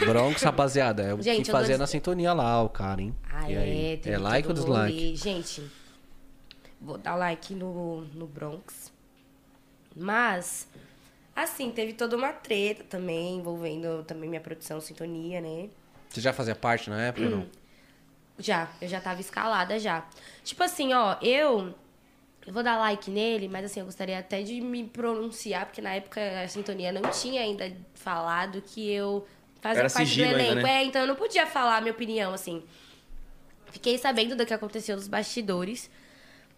Bronx, 0.00 0.42
rapaziada. 0.42 1.02
É 1.02 1.14
o 1.14 1.22
Gente, 1.22 1.46
que 1.46 1.50
fazia 1.52 1.70
dis- 1.74 1.78
na 1.78 1.86
sintonia 1.86 2.32
lá, 2.32 2.62
o 2.62 2.68
cara, 2.68 3.00
hein? 3.00 3.14
Ah, 3.30 3.50
E 3.50 3.56
aí? 3.56 3.92
é. 3.92 3.96
teve 3.96 4.14
É 4.14 4.18
like 4.18 4.48
ou 4.48 4.54
dislike? 4.54 4.94
rolê. 4.94 5.16
Gente, 5.16 5.70
vou 6.80 6.98
dar 6.98 7.14
like 7.16 7.54
no, 7.54 8.02
no 8.14 8.26
Bronx. 8.26 8.92
Mas, 9.96 10.68
assim, 11.34 11.70
teve 11.70 11.92
toda 11.94 12.16
uma 12.16 12.32
treta 12.32 12.84
também, 12.84 13.36
envolvendo 13.38 14.04
também 14.04 14.28
minha 14.28 14.40
produção 14.40 14.80
Sintonia, 14.80 15.40
né? 15.40 15.68
Você 16.10 16.20
já 16.20 16.32
fazia 16.32 16.54
parte 16.54 16.90
na 16.90 17.00
época 17.06 17.24
ou 17.24 17.30
não? 17.30 17.46
Já, 18.38 18.68
eu 18.80 18.88
já 18.88 19.00
tava 19.00 19.20
escalada 19.20 19.78
já. 19.78 20.06
Tipo 20.44 20.62
assim, 20.62 20.92
ó, 20.92 21.16
eu. 21.20 21.74
Eu 22.46 22.54
vou 22.54 22.62
dar 22.62 22.78
like 22.78 23.10
nele, 23.10 23.46
mas 23.46 23.66
assim, 23.66 23.80
eu 23.80 23.84
gostaria 23.86 24.18
até 24.18 24.40
de 24.42 24.58
me 24.60 24.84
pronunciar, 24.84 25.66
porque 25.66 25.82
na 25.82 25.92
época 25.94 26.18
a 26.42 26.48
sintonia 26.48 26.90
não 26.90 27.02
tinha 27.10 27.42
ainda 27.42 27.70
falado 27.92 28.62
que 28.62 28.90
eu 28.90 29.26
fazia 29.60 29.80
Era 29.82 29.90
parte 29.90 30.06
do 30.06 30.08
sigilo 30.08 30.28
ainda, 30.30 30.42
elenco. 30.42 30.62
né? 30.62 30.76
É, 30.76 30.84
então 30.84 31.02
eu 31.02 31.06
não 31.08 31.14
podia 31.14 31.46
falar 31.46 31.76
a 31.76 31.80
minha 31.82 31.92
opinião, 31.92 32.32
assim. 32.32 32.62
Fiquei 33.70 33.98
sabendo 33.98 34.34
do 34.34 34.46
que 34.46 34.54
aconteceu 34.54 34.96
nos 34.96 35.06
bastidores, 35.06 35.90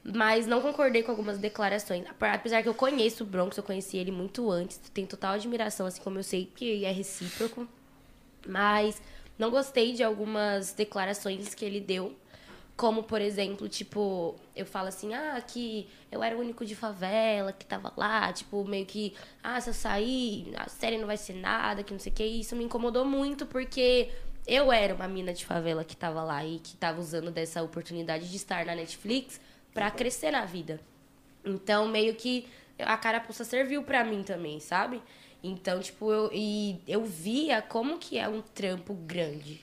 mas 0.04 0.46
não 0.46 0.60
concordei 0.60 1.02
com 1.02 1.10
algumas 1.10 1.38
declarações. 1.38 2.04
Apesar 2.20 2.62
que 2.62 2.68
eu 2.68 2.74
conheço 2.74 3.24
o 3.24 3.26
Bronx, 3.26 3.56
eu 3.56 3.64
conheci 3.64 3.96
ele 3.96 4.12
muito 4.12 4.48
antes, 4.48 4.78
tenho 4.94 5.08
total 5.08 5.34
admiração, 5.34 5.86
assim 5.86 6.00
como 6.02 6.20
eu 6.20 6.22
sei 6.22 6.48
que 6.54 6.84
é 6.84 6.92
recíproco. 6.92 7.66
Mas 8.46 9.02
não 9.40 9.50
gostei 9.50 9.94
de 9.94 10.02
algumas 10.02 10.74
declarações 10.74 11.54
que 11.54 11.64
ele 11.64 11.80
deu. 11.80 12.14
Como, 12.76 13.02
por 13.02 13.22
exemplo, 13.22 13.70
tipo, 13.70 14.36
eu 14.54 14.66
falo 14.66 14.88
assim, 14.88 15.14
ah, 15.14 15.42
que 15.46 15.88
eu 16.12 16.22
era 16.22 16.36
o 16.36 16.40
único 16.40 16.64
de 16.64 16.74
favela 16.74 17.50
que 17.50 17.64
tava 17.64 17.90
lá, 17.96 18.30
tipo, 18.34 18.62
meio 18.66 18.84
que, 18.84 19.14
ah, 19.42 19.58
se 19.58 19.70
eu 19.70 19.74
sair, 19.74 20.52
a 20.56 20.68
série 20.68 20.98
não 20.98 21.06
vai 21.06 21.16
ser 21.16 21.34
nada, 21.34 21.82
que 21.82 21.90
não 21.90 21.98
sei 21.98 22.12
o 22.12 22.14
que. 22.14 22.22
E 22.22 22.40
isso 22.40 22.54
me 22.54 22.64
incomodou 22.64 23.02
muito, 23.02 23.46
porque 23.46 24.10
eu 24.46 24.70
era 24.70 24.94
uma 24.94 25.08
mina 25.08 25.32
de 25.32 25.46
favela 25.46 25.84
que 25.84 25.96
tava 25.96 26.22
lá 26.22 26.44
e 26.44 26.58
que 26.58 26.76
tava 26.76 27.00
usando 27.00 27.30
dessa 27.30 27.62
oportunidade 27.62 28.28
de 28.28 28.36
estar 28.36 28.66
na 28.66 28.74
Netflix 28.74 29.40
pra 29.72 29.90
crescer 29.90 30.32
na 30.32 30.44
vida. 30.44 30.78
Então, 31.42 31.88
meio 31.88 32.14
que 32.14 32.46
a 32.78 32.96
carapuça 32.98 33.44
serviu 33.44 33.82
pra 33.84 34.04
mim 34.04 34.22
também, 34.22 34.60
sabe? 34.60 35.02
Então, 35.42 35.80
tipo, 35.80 36.12
eu, 36.12 36.30
e 36.32 36.80
eu 36.86 37.04
via 37.04 37.62
como 37.62 37.98
que 37.98 38.18
é 38.18 38.28
um 38.28 38.42
trampo 38.42 38.94
grande. 38.94 39.60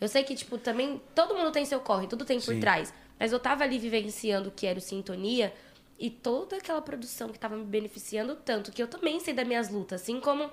Eu 0.00 0.08
sei 0.08 0.24
que, 0.24 0.34
tipo, 0.34 0.58
também 0.58 1.00
todo 1.14 1.34
mundo 1.34 1.52
tem 1.52 1.64
seu 1.64 1.80
corre, 1.80 2.06
tudo 2.06 2.24
tem 2.24 2.38
por 2.40 2.54
Sim. 2.54 2.60
trás. 2.60 2.92
Mas 3.18 3.32
eu 3.32 3.38
tava 3.38 3.64
ali 3.64 3.78
vivenciando 3.78 4.48
o 4.48 4.52
que 4.52 4.66
era 4.66 4.78
o 4.78 4.82
Sintonia 4.82 5.54
e 5.98 6.10
toda 6.10 6.56
aquela 6.56 6.82
produção 6.82 7.28
que 7.28 7.38
tava 7.38 7.56
me 7.56 7.64
beneficiando 7.64 8.34
tanto, 8.34 8.72
que 8.72 8.82
eu 8.82 8.88
também 8.88 9.20
sei 9.20 9.32
das 9.32 9.46
minhas 9.46 9.70
lutas, 9.70 10.02
assim 10.02 10.20
como. 10.20 10.50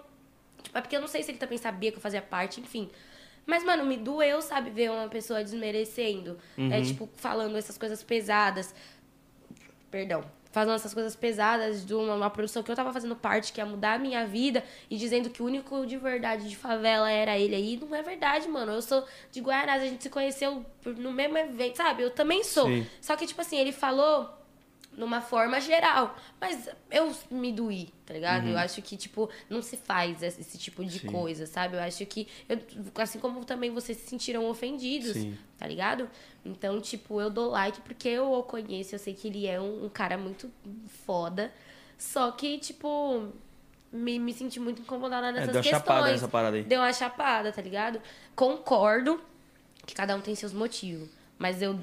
Tipo, 0.61 0.77
é 0.77 0.81
porque 0.81 0.95
eu 0.95 1.01
não 1.01 1.07
sei 1.07 1.23
se 1.23 1.31
ele 1.31 1.37
também 1.39 1.57
sabia 1.57 1.91
que 1.91 1.97
eu 1.97 2.01
fazia 2.01 2.21
parte, 2.21 2.61
enfim. 2.61 2.89
Mas, 3.45 3.63
mano, 3.63 3.83
me 3.85 3.97
doeu, 3.97 4.41
sabe, 4.41 4.69
ver 4.69 4.91
uma 4.91 5.07
pessoa 5.07 5.43
desmerecendo. 5.43 6.37
É, 6.57 6.81
tipo, 6.81 7.09
falando 7.15 7.57
essas 7.57 7.77
coisas 7.77 8.03
pesadas 8.03 8.73
perdão, 9.91 10.23
fazendo 10.51 10.75
essas 10.75 10.93
coisas 10.93 11.15
pesadas 11.15 11.85
de 11.85 11.93
uma, 11.93 12.15
uma 12.15 12.29
produção 12.29 12.61
que 12.61 12.71
eu 12.71 12.75
tava 12.75 12.91
fazendo 12.91 13.15
parte, 13.15 13.53
que 13.53 13.59
ia 13.59 13.65
mudar 13.65 13.93
a 13.93 13.99
minha 13.99 14.25
vida, 14.25 14.63
e 14.89 14.97
dizendo 14.97 15.29
que 15.29 15.41
o 15.41 15.45
único 15.45 15.85
de 15.85 15.97
verdade 15.97 16.49
de 16.49 16.55
favela 16.55 17.09
era 17.09 17.37
ele 17.37 17.55
aí. 17.55 17.79
Não 17.81 17.95
é 17.95 18.01
verdade, 18.01 18.47
mano. 18.47 18.73
Eu 18.73 18.81
sou 18.81 19.05
de 19.31 19.39
Guaianás, 19.41 19.81
a 19.81 19.85
gente 19.85 20.03
se 20.03 20.09
conheceu 20.09 20.65
no 20.85 21.11
mesmo 21.11 21.37
evento, 21.37 21.77
sabe? 21.77 22.03
Eu 22.03 22.11
também 22.11 22.43
sou. 22.43 22.67
Sim. 22.67 22.85
Só 22.99 23.15
que, 23.15 23.25
tipo 23.25 23.41
assim, 23.41 23.57
ele 23.57 23.71
falou 23.71 24.40
numa 24.97 25.21
forma 25.21 25.59
geral. 25.61 26.15
Mas 26.39 26.69
eu 26.91 27.13
me 27.29 27.51
doí, 27.53 27.89
tá 28.05 28.13
ligado? 28.13 28.47
Eu 28.47 28.57
acho 28.57 28.81
que, 28.81 28.97
tipo, 28.97 29.29
não 29.49 29.61
se 29.61 29.77
faz 29.77 30.21
esse, 30.21 30.57
tipo 30.57 30.83
de 30.83 30.99
Sim. 30.99 31.07
coisa, 31.07 31.45
sabe? 31.47 31.75
Eu 31.77 31.81
acho 31.81 32.05
que, 32.05 32.27
eu- 32.49 32.59
assim 32.95 33.19
como 33.19 33.43
também 33.45 33.71
vocês 33.71 33.97
se 33.97 34.07
sentiram 34.09 34.45
ofendidos, 34.49 35.13
Sim. 35.13 35.37
tá 35.57 35.65
ligado? 35.67 36.09
Então, 36.45 36.79
tipo, 36.81 37.21
eu 37.21 37.29
dou 37.29 37.49
like 37.51 37.79
porque 37.81 38.09
eu 38.09 38.31
o 38.31 38.43
conheço, 38.43 38.95
eu 38.95 38.99
sei 38.99 39.13
que 39.13 39.27
ele 39.27 39.47
é 39.47 39.59
um, 39.61 39.85
um 39.85 39.89
cara 39.89 40.17
muito 40.17 40.51
foda. 41.05 41.53
Só 41.97 42.31
que, 42.31 42.57
tipo, 42.57 43.29
me, 43.91 44.19
me 44.19 44.33
senti 44.33 44.59
muito 44.59 44.81
incomodada 44.81 45.31
nessas 45.31 45.49
É, 45.49 45.51
deu 45.53 45.59
uma 45.59 45.63
questões. 45.63 45.81
chapada 45.87 46.11
nessa 46.11 46.27
parada 46.27 46.57
aí. 46.57 46.63
Deu 46.63 46.79
uma 46.79 46.91
chapada, 46.93 47.51
tá 47.51 47.61
ligado? 47.61 48.01
Concordo 48.35 49.21
que 49.85 49.93
cada 49.95 50.15
um 50.15 50.21
tem 50.21 50.35
seus 50.35 50.51
motivos. 50.53 51.07
Mas 51.37 51.61
eu. 51.61 51.79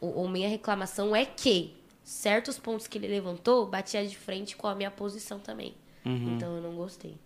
O, 0.00 0.22
o 0.24 0.28
minha 0.28 0.48
reclamação 0.48 1.16
é 1.16 1.24
que 1.24 1.74
certos 2.06 2.56
pontos 2.56 2.86
que 2.86 2.96
ele 2.98 3.08
levantou 3.08 3.66
batia 3.66 4.06
de 4.06 4.16
frente 4.16 4.56
com 4.56 4.68
a 4.68 4.74
minha 4.76 4.90
posição 4.92 5.40
também. 5.40 5.74
Uhum. 6.04 6.36
Então 6.36 6.54
eu 6.56 6.62
não 6.62 6.76
gostei. 6.76 7.16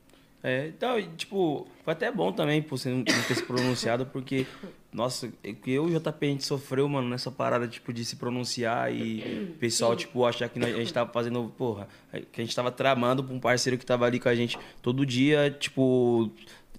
É, 0.43 0.69
então, 0.69 0.97
tipo, 1.19 1.69
foi 1.85 1.93
até 1.93 2.11
bom 2.11 2.33
também 2.33 2.63
por 2.63 2.79
você 2.79 2.89
não 2.89 3.05
ter 3.05 3.13
se 3.35 3.43
pronunciado, 3.43 4.07
porque, 4.07 4.47
nossa, 4.91 5.31
é 5.45 5.53
que 5.53 5.71
eu 5.71 5.87
e 5.87 5.95
o 5.95 6.01
JP 6.01 6.25
a 6.27 6.29
gente 6.31 6.45
sofreu, 6.47 6.89
mano, 6.89 7.11
nessa 7.11 7.31
parada, 7.31 7.69
tipo, 7.69 7.93
de 7.93 8.03
se 8.07 8.17
pronunciar 8.17 8.91
e 8.91 9.51
o 9.55 9.59
pessoal, 9.59 9.95
tipo, 9.95 10.25
achar 10.25 10.49
que 10.49 10.59
nós- 10.59 10.75
a 10.75 10.79
gente 10.79 10.95
tava 10.95 11.13
fazendo, 11.13 11.53
porra, 11.59 11.87
que 12.33 12.41
a 12.41 12.45
gente 12.45 12.57
tava 12.57 12.73
tramando 12.73 13.23
pra 13.23 13.35
um 13.35 13.39
parceiro 13.39 13.77
que 13.77 13.85
tava 13.85 14.07
ali 14.07 14.19
com 14.19 14.31
a 14.31 14.35
gente 14.35 14.59
todo 14.81 15.05
dia, 15.05 15.51
tipo, 15.61 16.31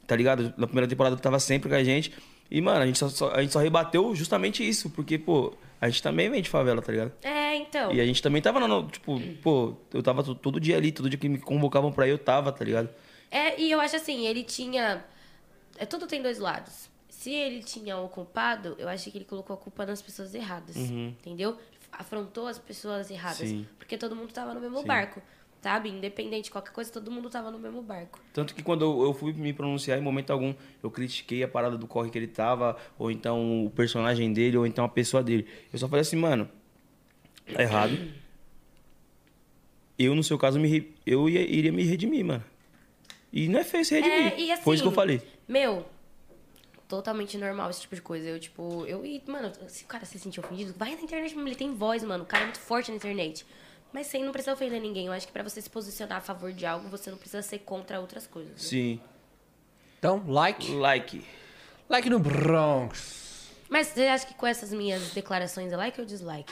tá 0.07 0.15
ligado? 0.15 0.51
Na 0.57 0.65
primeira 0.65 0.87
temporada 0.87 1.15
tava 1.17 1.39
sempre 1.39 1.69
com 1.69 1.75
a 1.75 1.83
gente. 1.83 2.11
E, 2.49 2.59
mano, 2.61 2.81
a 2.81 2.85
gente 2.87 2.97
só, 2.97 3.09
só- 3.09 3.31
a 3.31 3.41
gente 3.43 3.53
só 3.53 3.59
rebateu 3.59 4.15
justamente 4.15 4.67
isso, 4.67 4.89
porque, 4.89 5.19
pô, 5.19 5.53
a 5.81 5.89
gente 5.89 6.01
também 6.03 6.29
vem 6.29 6.41
de 6.41 6.49
favela, 6.49 6.81
tá 6.81 6.91
ligado? 6.91 7.11
É, 7.23 7.55
então. 7.55 7.91
E 7.91 7.99
a 7.99 8.05
gente 8.05 8.21
também 8.21 8.41
tava, 8.41 8.59
no, 8.65 8.87
tipo, 8.87 9.19
pô, 9.41 9.75
eu 9.93 10.01
tava 10.03 10.23
to- 10.23 10.35
todo 10.35 10.59
dia 10.59 10.77
ali, 10.77 10.91
todo 10.91 11.09
dia 11.09 11.17
que 11.19 11.27
me 11.27 11.39
convocavam 11.39 11.91
pra 11.91 12.07
ir, 12.07 12.11
eu 12.11 12.17
tava, 12.19 12.51
tá 12.51 12.63
ligado? 12.63 12.87
É, 13.31 13.59
e 13.59 13.71
eu 13.71 13.81
acho 13.81 13.95
assim, 13.95 14.25
ele 14.27 14.43
tinha. 14.43 15.03
É, 15.77 15.85
tudo 15.85 16.05
tem 16.07 16.21
dois 16.21 16.37
lados. 16.39 16.89
se 17.09 17.31
ele 17.31 17.61
tinha 17.63 17.97
o 17.97 18.07
culpado, 18.09 18.75
eu 18.79 18.87
acho 18.89 19.09
que 19.11 19.17
ele 19.17 19.25
colocou 19.25 19.53
a 19.55 19.57
culpa 19.57 19.85
nas 19.85 20.01
pessoas 20.01 20.33
erradas. 20.33 20.75
Entendeu? 20.75 21.57
Afrontou 21.91 22.47
as 22.47 22.57
pessoas 22.57 23.11
erradas. 23.11 23.37
Sim. 23.47 23.67
Porque 23.77 23.95
todo 23.97 24.15
mundo 24.15 24.31
tava 24.33 24.53
no 24.53 24.59
mesmo 24.61 24.79
Sim. 24.79 24.85
barco. 24.87 25.21
Sabe? 25.61 25.89
Independente 25.89 26.45
de 26.45 26.51
qualquer 26.51 26.71
coisa, 26.71 26.91
todo 26.91 27.11
mundo 27.11 27.29
tava 27.29 27.51
no 27.51 27.59
mesmo 27.59 27.81
barco. 27.83 28.19
Tanto 28.33 28.55
que 28.55 28.63
quando 28.63 28.83
eu, 28.83 29.03
eu 29.03 29.13
fui 29.13 29.31
me 29.31 29.53
pronunciar, 29.53 29.97
em 29.97 30.01
momento 30.01 30.31
algum, 30.31 30.55
eu 30.81 30.89
critiquei 30.89 31.43
a 31.43 31.47
parada 31.47 31.77
do 31.77 31.85
corre 31.85 32.09
que 32.09 32.17
ele 32.17 32.27
tava, 32.27 32.75
ou 32.97 33.11
então 33.11 33.65
o 33.65 33.69
personagem 33.69 34.33
dele, 34.33 34.57
ou 34.57 34.65
então 34.65 34.83
a 34.83 34.89
pessoa 34.89 35.21
dele. 35.21 35.47
Eu 35.71 35.77
só 35.77 35.87
falei 35.87 36.01
assim, 36.01 36.15
mano, 36.15 36.49
tá 37.53 37.61
errado. 37.61 37.95
Eu, 39.99 40.15
no 40.15 40.23
seu 40.23 40.37
caso, 40.37 40.59
me, 40.59 40.91
eu 41.05 41.29
ia- 41.29 41.41
iria 41.41 41.71
me 41.71 41.83
redimir, 41.83 42.25
mano. 42.25 42.43
E 43.31 43.47
não 43.47 43.59
é 43.59 43.63
feio 43.63 43.85
se 43.85 43.93
redimir. 43.93 44.49
É, 44.49 44.53
assim, 44.53 44.63
Foi 44.63 44.73
isso 44.75 44.83
que 44.83 44.89
eu 44.89 44.93
falei. 44.93 45.21
Meu, 45.47 45.85
totalmente 46.87 47.37
normal 47.37 47.69
esse 47.69 47.81
tipo 47.81 47.93
de 47.95 48.01
coisa. 48.01 48.27
Eu, 48.27 48.39
tipo, 48.39 48.83
eu 48.87 49.05
e, 49.05 49.21
mano, 49.27 49.51
se 49.67 49.83
o 49.83 49.87
cara 49.87 50.05
se 50.05 50.17
sentir 50.17 50.39
ofendido, 50.39 50.73
vai 50.75 50.95
na 50.95 51.01
internet 51.01 51.37
ele 51.37 51.55
tem 51.55 51.71
voz, 51.75 52.03
mano. 52.03 52.23
O 52.23 52.27
cara 52.27 52.43
é 52.43 52.45
muito 52.47 52.59
forte 52.59 52.89
na 52.89 52.97
internet. 52.97 53.45
Mas 53.93 54.07
sem 54.07 54.23
não 54.23 54.31
precisa 54.31 54.53
ofender 54.53 54.79
ninguém. 54.81 55.07
Eu 55.07 55.13
acho 55.13 55.27
que 55.27 55.33
pra 55.33 55.43
você 55.43 55.61
se 55.61 55.69
posicionar 55.69 56.17
a 56.19 56.21
favor 56.21 56.53
de 56.53 56.65
algo, 56.65 56.87
você 56.87 57.09
não 57.11 57.17
precisa 57.17 57.41
ser 57.41 57.59
contra 57.59 57.99
outras 57.99 58.25
coisas. 58.25 58.51
né? 58.53 58.57
Sim. 58.57 59.01
Então, 59.99 60.23
like. 60.27 60.71
Like. 60.73 61.25
Like 61.89 62.09
no 62.09 62.19
Bronx. 62.19 63.49
Mas 63.69 63.87
você 63.87 64.03
acha 64.07 64.25
que 64.25 64.33
com 64.33 64.47
essas 64.47 64.71
minhas 64.71 65.11
declarações 65.11 65.71
é 65.71 65.77
like 65.77 65.99
ou 65.99 66.05
dislike? 66.05 66.51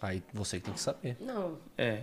Aí 0.00 0.22
você 0.32 0.58
que 0.58 0.64
tem 0.66 0.74
que 0.74 0.80
saber. 0.80 1.16
Não. 1.20 1.58
É. 1.76 2.02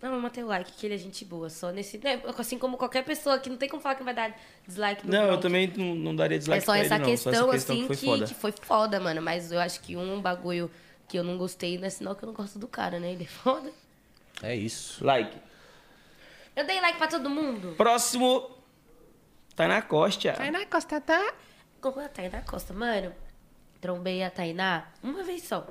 Não, 0.00 0.14
eu 0.14 0.20
matei 0.20 0.42
o 0.42 0.48
like, 0.48 0.72
que 0.72 0.84
ele 0.84 0.94
é 0.96 0.98
gente 0.98 1.24
boa. 1.24 1.48
Só 1.48 1.70
nesse. 1.70 1.96
né, 1.98 2.20
Assim 2.36 2.58
como 2.58 2.76
qualquer 2.76 3.04
pessoa 3.04 3.38
que 3.38 3.48
não 3.48 3.56
tem 3.56 3.68
como 3.68 3.80
falar 3.80 3.94
que 3.94 4.02
vai 4.02 4.12
dar 4.14 4.36
dislike 4.66 5.06
no 5.06 5.12
Não, 5.12 5.24
eu 5.26 5.38
também 5.38 5.72
não, 5.76 5.94
não 5.94 6.16
daria 6.16 6.36
É 6.36 6.38
dislike 6.38 6.64
só 6.64 6.72
pra 6.72 6.80
essa 6.80 6.94
ele, 6.96 7.04
não. 7.04 7.10
questão, 7.10 7.32
só 7.32 7.38
essa 7.40 7.52
questão 7.52 7.76
assim, 7.76 7.86
que 7.88 7.96
foi 7.96 8.18
que, 8.18 8.24
que 8.26 8.34
foi 8.34 8.52
foda, 8.52 8.98
mano. 8.98 9.22
Mas 9.22 9.52
eu 9.52 9.60
acho 9.60 9.80
que 9.80 9.96
um 9.96 10.20
bagulho 10.20 10.68
que 11.12 11.18
eu 11.18 11.22
não 11.22 11.36
gostei 11.36 11.76
não 11.76 11.86
é 11.86 11.90
sinal 11.90 12.16
que 12.16 12.24
eu 12.24 12.28
não 12.28 12.34
gosto 12.34 12.58
do 12.58 12.66
cara, 12.66 12.98
né? 12.98 13.12
Ele 13.12 13.24
é 13.24 13.26
foda. 13.26 13.70
É 14.42 14.56
isso. 14.56 15.04
Like. 15.04 15.36
Eu 16.56 16.66
dei 16.66 16.80
like 16.80 16.96
pra 16.96 17.06
todo 17.06 17.28
mundo. 17.28 17.74
Próximo. 17.76 18.50
Tá 19.54 19.68
na 19.68 19.82
costa. 19.82 20.32
na 20.50 20.64
costa, 20.64 21.02
tá? 21.02 21.34
Com 21.82 22.00
a 22.00 22.08
Tainá 22.08 22.40
Costa, 22.40 22.72
mano. 22.72 23.12
Trombei 23.78 24.22
a 24.22 24.30
Tainá 24.30 24.90
uma 25.02 25.22
vez 25.22 25.42
só. 25.42 25.66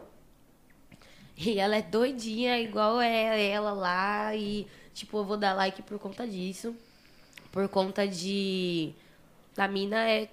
E 1.35 1.57
ela 1.57 1.75
é 1.75 1.81
doidinha, 1.81 2.59
igual 2.59 3.01
é 3.01 3.49
ela 3.49 3.71
lá. 3.71 4.35
E, 4.35 4.67
tipo, 4.93 5.17
eu 5.17 5.25
vou 5.25 5.37
dar 5.37 5.53
like 5.53 5.81
por 5.81 5.97
conta 5.97 6.27
disso. 6.27 6.75
Por 7.51 7.67
conta 7.67 8.07
de. 8.07 8.93
A 9.57 9.67
mina 9.67 10.07
é. 10.07 10.29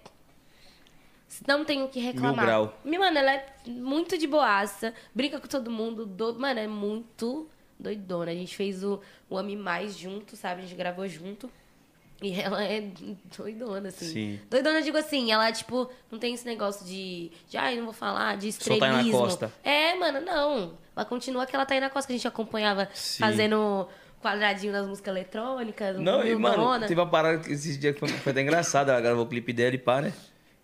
Não 1.47 1.65
tenho 1.65 1.85
o 1.85 1.89
que 1.89 2.01
reclamar. 2.01 2.45
grau. 2.45 2.79
Minha, 2.85 3.01
Mano, 3.01 3.19
ela 3.19 3.35
é 3.35 3.47
muito 3.67 4.17
de 4.17 4.27
boaça. 4.27 4.95
Brinca 5.15 5.39
com 5.39 5.47
todo 5.47 5.71
mundo. 5.71 6.07
Do... 6.07 6.39
Mano, 6.39 6.59
é 6.59 6.67
muito 6.67 7.49
doidona. 7.79 8.31
A 8.31 8.35
gente 8.35 8.57
fez 8.57 8.83
o, 8.83 9.01
o 9.29 9.37
Ame 9.37 9.57
Mais 9.57 9.97
junto, 9.97 10.37
sabe? 10.37 10.63
A 10.63 10.65
gente 10.65 10.77
gravou 10.77 11.07
junto. 11.07 11.51
E 12.21 12.41
ela 12.41 12.65
é 12.65 12.83
doidona, 13.37 13.91
assim. 13.91 14.07
Sim. 14.07 14.41
Doidona, 14.51 14.79
eu 14.79 14.83
digo 14.83 14.97
assim, 14.97 15.31
ela, 15.31 15.53
tipo, 15.53 15.89
não 16.11 16.19
tem 16.19 16.35
esse 16.35 16.45
negócio 16.45 16.85
de. 16.85 17.31
de 17.49 17.57
ai, 17.57 17.77
não 17.77 17.85
vou 17.85 17.93
falar, 17.93 18.37
de 18.37 18.51
Só 18.51 18.71
Tainá 18.71 18.89
estrelismo. 18.89 19.21
Costa. 19.21 19.53
É, 19.63 19.95
mano, 19.95 20.21
não. 20.21 20.73
Ela 20.97 21.05
continua 21.05 21.45
aquela 21.45 21.65
Taina 21.65 21.89
Costa 21.89 22.09
que 22.09 22.15
a 22.15 22.17
gente 22.17 22.27
acompanhava 22.27 22.89
Sim. 22.93 23.21
fazendo 23.21 23.87
quadradinho 24.21 24.73
nas 24.73 24.85
músicas 24.85 25.15
eletrônicas. 25.15 25.97
Não, 26.01 26.27
e, 26.27 26.35
mano, 26.35 26.81
teve 26.81 27.01
uma 27.01 27.09
parada 27.09 27.39
que 27.39 27.53
esses 27.53 27.79
dias 27.79 27.95
que 27.95 28.01
foi, 28.01 28.09
foi 28.09 28.33
até 28.33 28.43
engraçada. 28.43 28.91
Ela 28.91 29.01
gravou 29.01 29.25
o 29.25 29.29
clipe 29.29 29.53
dela 29.53 29.77
e 29.77 29.79
pá, 29.79 30.01
né? 30.01 30.13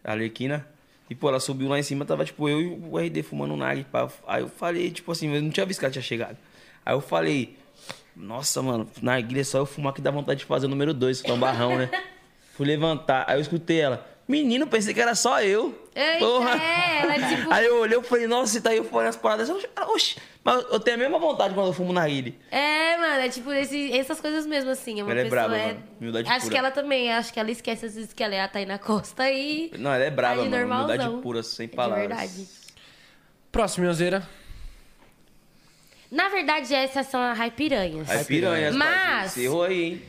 A 0.05 0.13
Arlequina. 0.13 0.67
E, 1.09 1.15
pô, 1.15 1.29
ela 1.29 1.41
subiu 1.41 1.69
lá 1.69 1.79
em 1.79 1.83
cima, 1.83 2.05
tava, 2.05 2.25
tipo, 2.25 2.49
eu 2.49 2.61
e 2.61 2.67
o 2.67 2.99
RD 2.99 3.23
fumando 3.23 3.55
um 3.55 3.57
nag, 3.57 3.85
pá. 3.85 4.09
Aí 4.27 4.43
eu 4.43 4.49
falei, 4.49 4.91
tipo 4.91 5.11
assim, 5.13 5.29
eu 5.35 5.43
não 5.43 5.51
tinha 5.51 5.67
visto 5.67 5.81
que 5.81 5.85
ela 5.85 5.93
tinha 5.93 6.03
chegado. 6.03 6.37
Aí 6.85 6.95
eu 6.95 7.01
falei, 7.01 7.57
nossa, 8.17 8.63
mano, 8.63 8.89
narguilha 9.03 9.41
é 9.41 9.45
só 9.45 9.59
eu 9.59 9.67
fumar 9.67 9.93
que 9.93 10.01
dá 10.01 10.11
vontade 10.11 10.41
de 10.41 10.47
fazer 10.47 10.67
o 10.67 10.69
número 10.69 10.95
2, 10.95 11.19
soltar 11.19 11.37
um 11.37 11.41
barrão, 11.41 11.77
né? 11.77 11.91
Fui 12.55 12.67
levantar, 12.67 13.25
aí 13.29 13.37
eu 13.37 13.41
escutei 13.41 13.81
ela. 13.81 14.14
Menino, 14.27 14.67
pensei 14.67 14.95
que 14.95 15.01
era 15.01 15.15
só 15.15 15.43
eu. 15.43 15.79
Eita, 15.95 16.25
é, 16.59 17.03
ela 17.03 17.15
é 17.17 17.37
tipo- 17.37 17.53
Aí 17.53 17.67
eu 17.67 17.77
olhei, 17.79 17.97
eu 17.97 18.03
falei, 18.03 18.27
nossa, 18.27 18.57
e 18.57 18.61
tá 18.61 18.71
aí 18.71 18.79
eu 18.79 18.85
falei 18.85 19.09
as 19.09 19.17
paradas. 19.17 19.51
Oxi, 19.51 19.69
Oxi, 19.89 20.17
mas 20.43 20.65
eu 20.71 20.81
tenho 20.81 20.97
a 20.97 21.01
mesma 21.01 21.19
vontade 21.19 21.53
quando 21.53 21.67
eu 21.67 21.73
fumo 21.75 21.93
narguilha. 21.93 22.35
É, 22.51 22.97
mano, 22.97 23.15
é 23.21 23.29
tipo 23.29 23.53
esse, 23.53 23.93
essas 23.93 24.21
coisas 24.23 24.47
mesmo, 24.47 24.71
assim. 24.71 24.99
É 25.01 25.03
uma 25.03 25.13
Ela 25.13 25.21
é 25.21 25.25
braba, 25.29 25.57
é... 25.59 25.77
Humildade 26.01 26.29
Acho 26.31 26.41
pura. 26.41 26.53
que 26.53 26.59
ela 26.59 26.71
também, 26.71 27.13
acho 27.13 27.33
que 27.35 27.39
ela 27.39 27.51
esquece 27.51 27.85
às 27.85 27.95
vezes 27.95 28.13
que 28.15 28.23
ela 28.25 28.35
é 28.35 28.41
a 28.41 28.49
Taina 28.49 28.79
Costa 28.79 29.31
e. 29.31 29.71
Não, 29.79 29.93
ela 29.93 30.05
é 30.05 30.11
brava, 30.11 30.41
age 30.41 30.49
mano. 30.49 30.57
normalzão. 30.63 30.95
Humildade 30.97 31.23
pura, 31.23 31.43
sem 31.43 31.65
É 31.65 31.69
de 31.69 31.77
palavras. 31.77 32.09
verdade. 32.09 32.49
Próximo, 33.53 33.87
Yozeira. 33.87 34.27
Na 36.11 36.29
verdade, 36.29 36.73
essas 36.75 37.07
são 37.09 37.21
as 37.21 37.37
raipiranhas. 37.37 38.09
Aí 38.09 38.25
piranha, 38.25 38.73
Mas- 38.73 39.33
Você 39.33 39.43
errou 39.43 39.65
aí, 39.65 39.83
hein? 39.83 40.03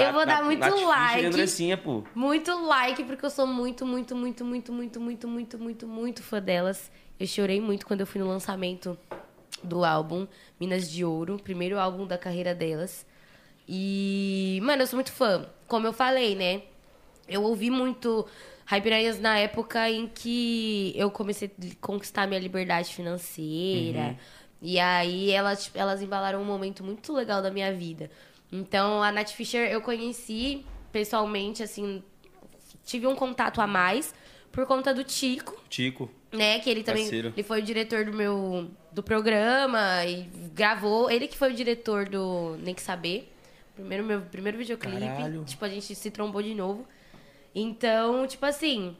Eu 0.00 0.12
vou 0.12 0.26
dar 0.26 0.42
muito 0.44 0.84
like. 0.84 1.26
Andressinha, 1.26 1.76
pô. 1.76 2.02
Muito 2.14 2.52
like, 2.66 3.04
porque 3.04 3.24
eu 3.24 3.30
sou 3.30 3.46
muito, 3.46 3.86
muito, 3.86 4.14
muito, 4.14 4.44
muito, 4.44 4.72
muito, 4.72 5.00
muito, 5.00 5.28
muito, 5.28 5.58
muito, 5.58 5.86
muito 5.88 6.22
fã 6.22 6.40
delas. 6.40 6.90
Eu 7.18 7.26
chorei 7.26 7.60
muito 7.60 7.86
quando 7.86 8.00
eu 8.00 8.06
fui 8.06 8.20
no 8.20 8.26
lançamento 8.26 8.98
do 9.62 9.84
álbum 9.84 10.26
Minas 10.58 10.90
de 10.90 11.04
Ouro, 11.04 11.38
primeiro 11.42 11.78
álbum 11.78 12.06
da 12.06 12.16
carreira 12.16 12.54
delas. 12.54 13.06
E, 13.68 14.58
mano, 14.62 14.82
eu 14.82 14.86
sou 14.86 14.96
muito 14.96 15.12
fã. 15.12 15.46
Como 15.68 15.86
eu 15.86 15.92
falei, 15.92 16.34
né? 16.34 16.62
Eu 17.28 17.42
ouvi 17.44 17.70
muito 17.70 18.26
Hyperanhas 18.66 19.20
na 19.20 19.38
época 19.38 19.90
em 19.90 20.06
que 20.06 20.92
eu 20.96 21.10
comecei 21.10 21.50
a 21.60 21.66
conquistar 21.80 22.26
minha 22.26 22.40
liberdade 22.40 22.94
financeira. 22.94 24.16
E 24.62 24.78
aí 24.78 25.30
elas, 25.30 25.70
elas 25.74 26.02
embalaram 26.02 26.40
um 26.40 26.44
momento 26.44 26.84
muito 26.84 27.12
legal 27.12 27.42
da 27.42 27.50
minha 27.50 27.72
vida. 27.72 28.10
Então 28.52 29.02
a 29.02 29.12
Nath 29.12 29.30
Fisher 29.30 29.70
eu 29.70 29.80
conheci 29.80 30.64
pessoalmente, 30.90 31.62
assim, 31.62 32.02
tive 32.84 33.06
um 33.06 33.14
contato 33.14 33.60
a 33.60 33.66
mais 33.66 34.14
por 34.50 34.66
conta 34.66 34.92
do 34.92 35.04
Tico, 35.04 35.56
Tico. 35.68 36.10
né? 36.32 36.58
Que 36.58 36.68
ele 36.68 36.82
também 36.82 37.04
Parceiro. 37.04 37.32
ele 37.36 37.42
foi 37.42 37.60
o 37.60 37.62
diretor 37.62 38.04
do 38.04 38.12
meu 38.12 38.68
do 38.92 39.02
programa 39.02 40.04
e 40.04 40.28
gravou. 40.52 41.10
Ele 41.10 41.28
que 41.28 41.36
foi 41.36 41.52
o 41.52 41.54
diretor 41.54 42.08
do 42.08 42.56
Nem 42.60 42.74
Que 42.74 42.82
Saber. 42.82 43.32
Primeiro 43.74 44.04
meu 44.04 44.20
primeiro 44.22 44.58
videoclipe. 44.58 44.98
Caralho. 45.00 45.44
Tipo, 45.44 45.64
a 45.64 45.68
gente 45.68 45.94
se 45.94 46.10
trombou 46.10 46.42
de 46.42 46.54
novo. 46.54 46.86
Então, 47.54 48.26
tipo 48.26 48.44
assim, 48.44 48.96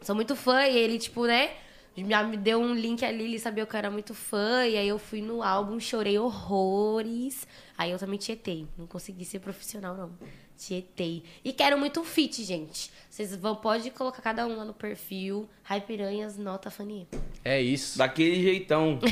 sou 0.00 0.14
muito 0.14 0.34
fã 0.34 0.66
e 0.66 0.76
ele, 0.76 0.98
tipo, 0.98 1.26
né? 1.26 1.50
Já 1.96 2.24
me 2.24 2.36
deu 2.36 2.60
um 2.60 2.74
link 2.74 3.04
ali, 3.04 3.24
ele 3.24 3.38
sabia 3.38 3.64
que 3.64 3.74
eu 3.74 3.78
era 3.78 3.90
muito 3.90 4.14
fã. 4.14 4.66
E 4.66 4.76
aí 4.76 4.88
eu 4.88 4.98
fui 4.98 5.20
no 5.22 5.42
álbum, 5.42 5.78
chorei 5.78 6.18
horrores. 6.18 7.46
Aí 7.78 7.90
eu 7.90 7.98
também 7.98 8.18
tietei. 8.18 8.66
Não 8.76 8.86
consegui 8.86 9.24
ser 9.24 9.38
profissional, 9.38 9.96
não. 9.96 10.10
Tietei. 10.56 11.22
E 11.44 11.52
quero 11.52 11.78
muito 11.78 12.02
fit, 12.04 12.42
gente. 12.42 12.90
Vocês 13.08 13.34
vão, 13.36 13.56
pode 13.56 13.90
colocar 13.90 14.22
cada 14.22 14.46
um 14.46 14.56
lá 14.56 14.64
no 14.64 14.72
perfil. 14.74 15.48
Hyperanhas, 15.68 16.36
nota 16.36 16.70
Fanny. 16.70 17.06
É 17.44 17.60
isso. 17.60 17.98
Daquele 17.98 18.42
jeitão. 18.42 18.98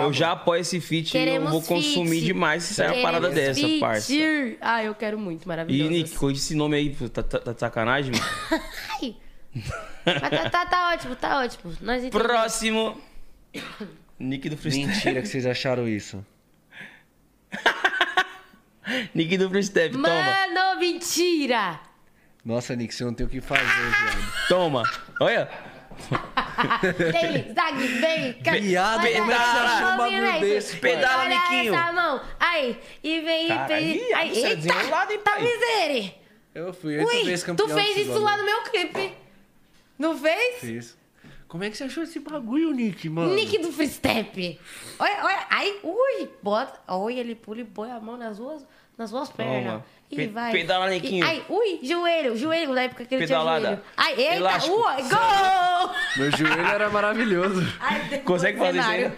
Eu 0.00 0.12
já 0.12 0.32
apoio 0.32 0.60
esse 0.60 0.80
feat 0.80 1.16
e 1.16 1.28
eu 1.28 1.48
vou 1.48 1.60
consumir 1.60 2.10
feat. 2.10 2.24
demais 2.24 2.62
se 2.62 2.74
sair 2.74 2.92
uma 2.92 3.02
parada 3.02 3.28
dessa, 3.30 3.60
feat. 3.60 3.80
parça. 3.80 4.12
Ah, 4.60 4.84
eu 4.84 4.94
quero 4.94 5.18
muito, 5.18 5.42
E, 5.42 5.48
maravilhoso. 5.48 5.90
Nick, 5.90 6.14
corrige 6.16 6.38
esse 6.38 6.54
nome 6.54 6.76
aí, 6.76 6.94
tá, 7.08 7.20
tá, 7.20 7.38
tá 7.40 7.52
de 7.52 7.58
sacanagem, 7.58 8.12
mano? 8.12 8.62
Ai. 9.02 9.16
Mas 9.54 10.30
tá, 10.30 10.50
tá, 10.50 10.66
tá 10.66 10.92
ótimo, 10.92 11.16
tá 11.16 11.38
ótimo. 11.40 11.72
Nós 11.80 12.04
entendemos. 12.04 12.26
Próximo. 12.26 13.00
Nick 14.18 14.48
do 14.48 14.56
Freestyle. 14.56 14.86
Mentira 14.86 15.22
que 15.22 15.28
vocês 15.28 15.46
acharam 15.46 15.88
isso. 15.88 16.24
Nick 19.14 19.36
do 19.38 19.48
Freestyle, 19.48 19.92
toma. 19.92 20.08
Mano, 20.08 20.78
mentira! 20.80 21.80
Nossa, 22.44 22.74
Nick, 22.74 22.94
você 22.94 23.04
não 23.04 23.12
tem 23.14 23.26
o 23.26 23.28
que 23.28 23.40
fazer, 23.40 23.62
viado. 23.64 24.32
Toma. 24.48 24.82
Olha. 25.20 25.48
Vem, 27.12 27.54
Zag, 27.54 27.76
vem. 28.00 28.32
ca- 28.42 28.52
Viado, 28.52 29.00
como 29.06 29.08
é 29.08 29.10
que 29.12 29.20
você 29.20 29.32
essa 29.32 29.64
achou 29.64 29.88
um 29.88 29.96
bagulho 29.98 30.40
desse? 30.40 30.76
Pedala, 30.76 31.22
Olha 31.24 31.38
Niquinho. 31.38 31.74
essa 31.74 31.92
mão. 31.92 32.20
Aí, 32.38 32.80
e 33.02 33.20
vem, 33.20 33.46
e 33.46 33.66
vem. 33.66 34.14
Aí, 34.14 34.30
eita, 34.44 34.72
tá 35.18 35.38
miséria. 35.40 36.14
Eu 36.54 36.72
fui 36.72 36.96
oito 36.98 37.08
Ui, 37.08 37.24
vezes 37.24 37.42
tu 37.42 37.46
campeão. 37.46 37.68
fez 37.78 37.96
desse 37.96 38.00
isso 38.10 38.18
lá 38.18 38.36
no 38.36 38.44
meu 38.44 38.62
clipe. 38.62 39.14
Não 40.00 40.16
fez? 40.16 40.60
Fiz. 40.60 40.98
Como 41.46 41.62
é 41.62 41.68
que 41.68 41.76
você 41.76 41.84
achou 41.84 42.02
esse 42.02 42.18
bagulho, 42.20 42.72
Nick, 42.72 43.06
mano? 43.10 43.34
Nick 43.34 43.58
do 43.58 43.70
Free 43.70 43.86
Step. 43.86 44.58
Olha, 44.98 45.24
olha. 45.24 45.46
Aí, 45.50 45.78
ui, 45.82 46.30
bota. 46.42 46.80
Olha, 46.88 47.20
ele 47.20 47.34
pula 47.34 47.60
e 47.60 47.64
põe 47.66 47.90
a 47.90 48.00
mão 48.00 48.16
nas 48.16 48.38
duas, 48.38 48.66
nas 49.00 49.10
duas 49.10 49.30
pernas. 49.30 49.80
E 50.10 50.16
Pe- 50.16 50.26
vai. 50.26 50.52
pedala, 50.52 50.88
E- 50.88 51.00
Niquinho. 51.00 51.24
Aí, 51.24 51.42
ui, 51.48 51.78
joelho, 51.82 52.36
joelho, 52.36 52.74
na 52.74 52.82
época 52.82 53.04
que 53.04 53.14
ele 53.14 53.26
Pedalada. 53.26 53.60
tinha 53.60 53.70
joelho. 53.76 53.84
Ai, 53.96 54.14
eita, 54.20 54.34
Elástico. 54.34 54.76
ui, 54.76 55.02
gol! 55.02 55.94
Meu 56.16 56.30
joelho 56.36 56.66
era 56.66 56.90
maravilhoso. 56.90 57.72
Ai, 57.80 58.18
Consegue 58.24 58.58
fazer 58.58 58.78
isso 58.80 58.88
aí? 58.88 59.12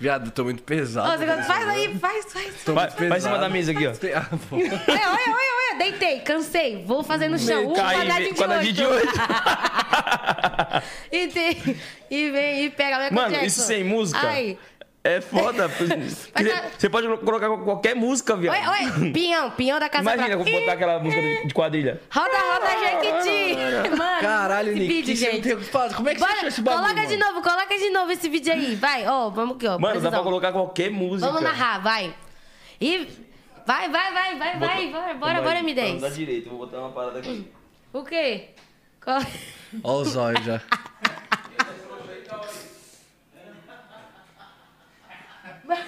Viado, 0.00 0.30
tô 0.30 0.44
muito 0.44 0.62
pesado. 0.62 1.10
Ó, 1.10 1.16
você 1.18 1.42
faz 1.42 1.68
aí, 1.68 1.98
faz, 1.98 2.32
faz. 2.32 2.54
Tô 2.64 2.72
Vai, 2.72 2.88
vai 2.88 3.18
em 3.18 3.20
cima 3.20 3.38
da 3.38 3.50
mesa 3.50 3.72
aqui, 3.72 3.86
ó. 3.86 3.90
Ah, 4.16 4.26
pô. 4.48 4.56
Olha, 4.56 4.72
olha, 4.72 4.80
olha, 4.88 5.34
olha. 5.72 5.78
deitei, 5.78 6.20
cansei, 6.20 6.82
vou 6.86 7.02
fazer 7.04 7.28
no 7.28 7.38
chão. 7.38 7.68
Um 7.70 7.74
Cai, 7.74 7.96
quadradinho 7.98 8.32
de 8.34 8.40
quadradinho 8.40 8.72
de 8.72 8.84
oito. 8.86 9.12
e, 11.12 11.28
tem, 11.28 11.76
e 12.10 12.30
vem 12.30 12.64
e 12.64 12.70
pega 12.70 13.10
Mano, 13.10 13.30
Jackson. 13.30 13.46
isso 13.46 13.60
sem 13.60 13.84
música 13.84 14.26
Ai. 14.26 14.58
É 15.02 15.20
foda. 15.20 15.68
Você 16.78 16.88
pode 16.90 17.06
colocar 17.18 17.48
qualquer 17.58 17.94
música, 17.96 18.36
viado. 18.36 18.54
Oi, 18.70 18.86
oi, 19.02 19.10
pinhão, 19.12 19.50
pinhão 19.52 19.78
da 19.80 19.88
casa 19.88 20.02
Imagina 20.02 20.36
Branca. 20.36 20.50
botar 20.60 20.72
aquela 20.72 20.98
música 20.98 21.46
de 21.46 21.54
quadrilha. 21.54 22.00
Roda, 22.10 22.38
roda, 22.38 22.66
Jequiti. 22.78 23.96
Mano, 23.96 24.20
Caralho, 24.20 24.70
esse 24.70 24.78
Nick, 24.80 24.92
vídeo, 24.94 25.16
você 25.16 25.30
gente. 25.32 25.94
Como 25.94 26.08
é 26.08 26.14
que 26.14 26.18
você 26.20 26.24
Bora, 26.26 26.32
achou 26.36 26.48
esse 26.48 26.60
bagulho, 26.62 26.84
coloca 26.88 27.06
de 27.06 27.16
novo, 27.16 27.42
coloca 27.42 27.78
de 27.78 27.90
novo 27.90 28.12
esse 28.12 28.28
vídeo 28.28 28.52
aí. 28.52 28.74
Vai, 28.76 29.06
ó, 29.08 29.30
vamos 29.30 29.56
aqui, 29.56 29.66
ó. 29.66 29.78
Mano, 29.78 29.80
dá 29.80 29.90
pra 29.92 30.00
precisão. 30.00 30.22
colocar 30.24 30.52
qualquer 30.52 30.90
música. 30.90 31.26
Vamos 31.26 31.42
narrar, 31.42 31.78
vai. 31.80 32.14
E 32.80 33.08
vai, 33.66 33.88
vai, 33.88 34.12
vai, 34.12 34.38
vai, 34.38 34.58
vai, 34.58 34.86
bora, 34.88 35.14
bora, 35.14 35.42
bora, 35.42 35.60
Vamos 35.62 35.74
dar 36.00 36.08
M10. 36.10 36.14
direito, 36.14 36.50
vou 36.50 36.58
botar 36.58 36.78
uma 36.78 36.90
parada 36.90 37.18
aqui. 37.20 37.50
O 37.92 38.04
quê? 38.04 38.50
Qual- 39.02 39.20
Ó 39.82 39.96
os 40.00 40.14
olhos 40.16 40.44
já. 40.44 40.60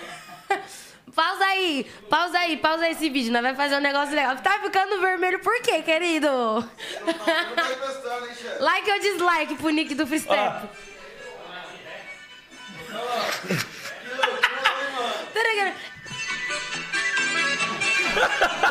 Pausa 1.14 1.44
aí, 1.44 1.84
pausa 2.08 2.38
aí, 2.38 2.56
pausa 2.56 2.88
esse 2.88 3.10
vídeo. 3.10 3.30
Nós 3.32 3.42
vamos 3.42 3.58
fazer 3.58 3.76
um 3.76 3.80
negócio 3.80 4.14
legal. 4.14 4.34
Tá 4.36 4.58
ficando 4.60 4.98
vermelho 4.98 5.40
por 5.40 5.60
quê, 5.60 5.82
querido? 5.82 6.28
like 8.60 8.90
ou 8.90 8.98
dislike 8.98 9.54
pro 9.56 9.68
nick 9.70 9.94
do 9.94 10.06
Freestep? 10.06 10.68
E 15.34 15.42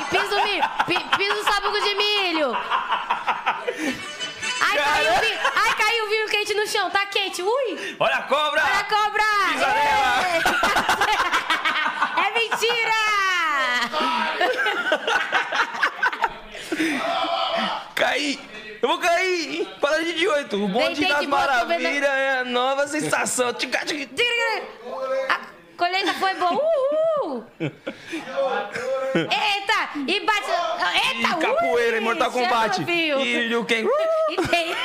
Pisa 0.09 0.35
o 0.35 0.43
milho, 0.43 0.63
pi- 0.85 1.17
pisa 1.17 1.35
o 1.35 1.43
sabugo 1.43 1.79
de 1.81 1.95
milho. 1.95 2.55
Ai, 4.71 4.77
caiu 4.77 5.13
o 5.13 5.19
vinho, 5.19 5.39
ai, 5.55 5.73
caiu 5.75 6.05
o 6.05 6.09
vinho 6.09 6.27
quente 6.29 6.53
no 6.53 6.65
chão, 6.67 6.89
tá 6.89 7.05
quente. 7.05 7.41
Ui, 7.43 7.95
Olha 7.99 8.15
a 8.15 8.23
cobra! 8.23 8.63
olha 8.63 8.79
a 8.79 8.83
cobra. 8.85 9.23
Pisa 9.51 9.67
É 12.17 12.31
mentira! 12.33 13.01
Caí! 17.95 18.39
Eu 18.81 18.87
vou 18.89 18.97
cair! 18.97 19.67
Quadradinho 19.79 20.17
de 20.17 20.27
oito. 20.27 20.63
O 20.63 20.67
bonde 20.67 21.05
das 21.05 21.23
maravilhas 21.27 22.03
é 22.09 22.39
a 22.39 22.43
nova 22.43 22.87
sensação. 22.87 23.53
Tica, 23.53 23.85
tica. 23.85 24.09
Colheita 25.81 26.13
foi 26.13 26.35
boa. 26.35 26.51
Uhul! 26.51 27.43
Eita! 29.15 29.89
E 30.07 30.19
bate. 30.19 30.51
Eita! 30.93 31.29
E 31.29 31.39
capoeira, 31.39 31.97
ui, 31.97 32.03
Mortal 32.03 32.31
Kombat. 32.31 32.85
filho. 32.85 33.19
E 33.19 33.47
Liu 33.47 33.65
Kang. 33.65 33.87
E 34.29 34.35
tem. 34.47 34.75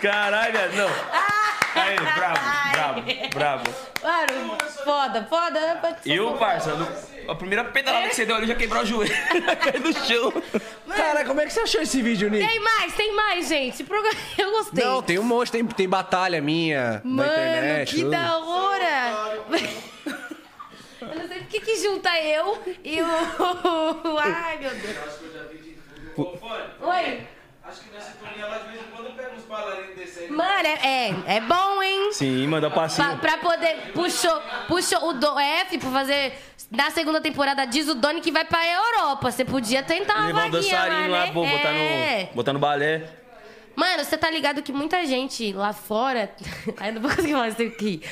Caralho, 0.00 0.72
não. 0.74 0.88
Aí, 1.74 1.96
bravo, 1.96 2.40
bravo, 2.72 3.02
bravo. 3.34 3.64
Mano, 4.02 4.56
foda, 4.82 5.26
foda. 5.28 5.98
E 6.06 6.18
o 6.18 6.32
parça, 6.38 6.74
no- 6.74 6.88
a 7.30 7.34
primeira 7.34 7.64
pedalada 7.64 8.08
que 8.08 8.14
você 8.16 8.26
deu 8.26 8.36
ali 8.36 8.46
já 8.46 8.54
quebrou 8.54 8.82
o 8.82 8.86
joelho. 8.86 9.14
Caiu 9.62 9.80
no 9.80 9.92
chão. 9.92 10.32
Cara, 10.88 11.24
como 11.24 11.40
é 11.40 11.46
que 11.46 11.52
você 11.52 11.60
achou 11.60 11.80
esse 11.80 12.02
vídeo, 12.02 12.28
Nick? 12.28 12.46
Tem 12.46 12.60
mais, 12.60 12.94
tem 12.94 13.14
mais, 13.14 13.48
gente. 13.48 13.86
Eu 14.36 14.50
gostei. 14.50 14.84
Não, 14.84 15.02
tem 15.02 15.18
um 15.18 15.22
monte, 15.22 15.52
tem, 15.52 15.64
tem 15.64 15.88
batalha 15.88 16.40
minha 16.40 17.00
Mano, 17.04 17.28
na 17.30 17.36
internet. 17.36 17.94
que 17.94 18.00
tudo. 18.02 18.10
da 18.10 18.38
hora! 18.38 19.42
Eu 21.00 21.18
não 21.18 21.28
sei 21.28 21.38
por 21.38 21.48
que 21.48 21.60
que 21.60 21.76
junta 21.76 22.10
eu 22.20 22.62
e 22.84 23.00
o. 23.00 24.18
Ai, 24.18 24.58
meu 24.58 24.70
Deus. 24.70 24.96
Oi. 26.82 27.26
Acho 27.64 27.80
que 27.80 27.94
nessa 27.94 28.10
turninha 28.18 28.46
lá 28.46 28.58
de 28.58 28.68
vez 28.68 28.80
em 28.82 28.90
quando 28.94 28.99
Mano, 30.30 30.66
é, 30.68 31.08
é, 31.08 31.14
é 31.36 31.40
bom, 31.40 31.82
hein? 31.82 32.12
Sim, 32.12 32.46
manda 32.46 32.70
passinho. 32.70 33.18
Pra, 33.18 33.36
pra 33.36 33.38
poder. 33.38 33.92
Puxou, 33.92 34.40
puxou 34.68 35.08
o 35.08 35.12
do, 35.14 35.38
F 35.38 35.78
pra 35.78 35.90
fazer. 35.90 36.38
Na 36.70 36.90
segunda 36.90 37.20
temporada 37.20 37.64
diz 37.66 37.88
o 37.88 37.94
Doni 37.96 38.20
que 38.20 38.30
vai 38.30 38.44
pra 38.44 38.60
Europa. 38.64 39.30
Você 39.30 39.44
podia 39.44 39.82
tentar 39.82 40.14
uma 40.18 40.26
Levar 40.26 40.46
um 40.46 40.50
vaguinha 40.52 40.76
lá, 40.76 40.84
dançarino 40.86 41.10
lá, 41.12 41.26
né? 41.26 41.32
pô, 41.32 41.44
botar 41.44 41.68
É. 41.70 42.28
no, 42.30 42.34
botar 42.36 42.52
no 42.52 42.58
balé. 42.60 43.08
Mano, 43.76 44.04
você 44.04 44.18
tá 44.18 44.30
ligado 44.30 44.62
que 44.62 44.72
muita 44.72 45.04
gente 45.06 45.52
lá 45.52 45.72
fora. 45.72 46.30
Ai, 46.76 46.90
eu 46.90 46.94
não 46.94 47.00
vou 47.02 47.10
conseguir 47.10 47.32
falar 47.32 47.48
isso 47.48 47.62
aqui. 47.62 48.02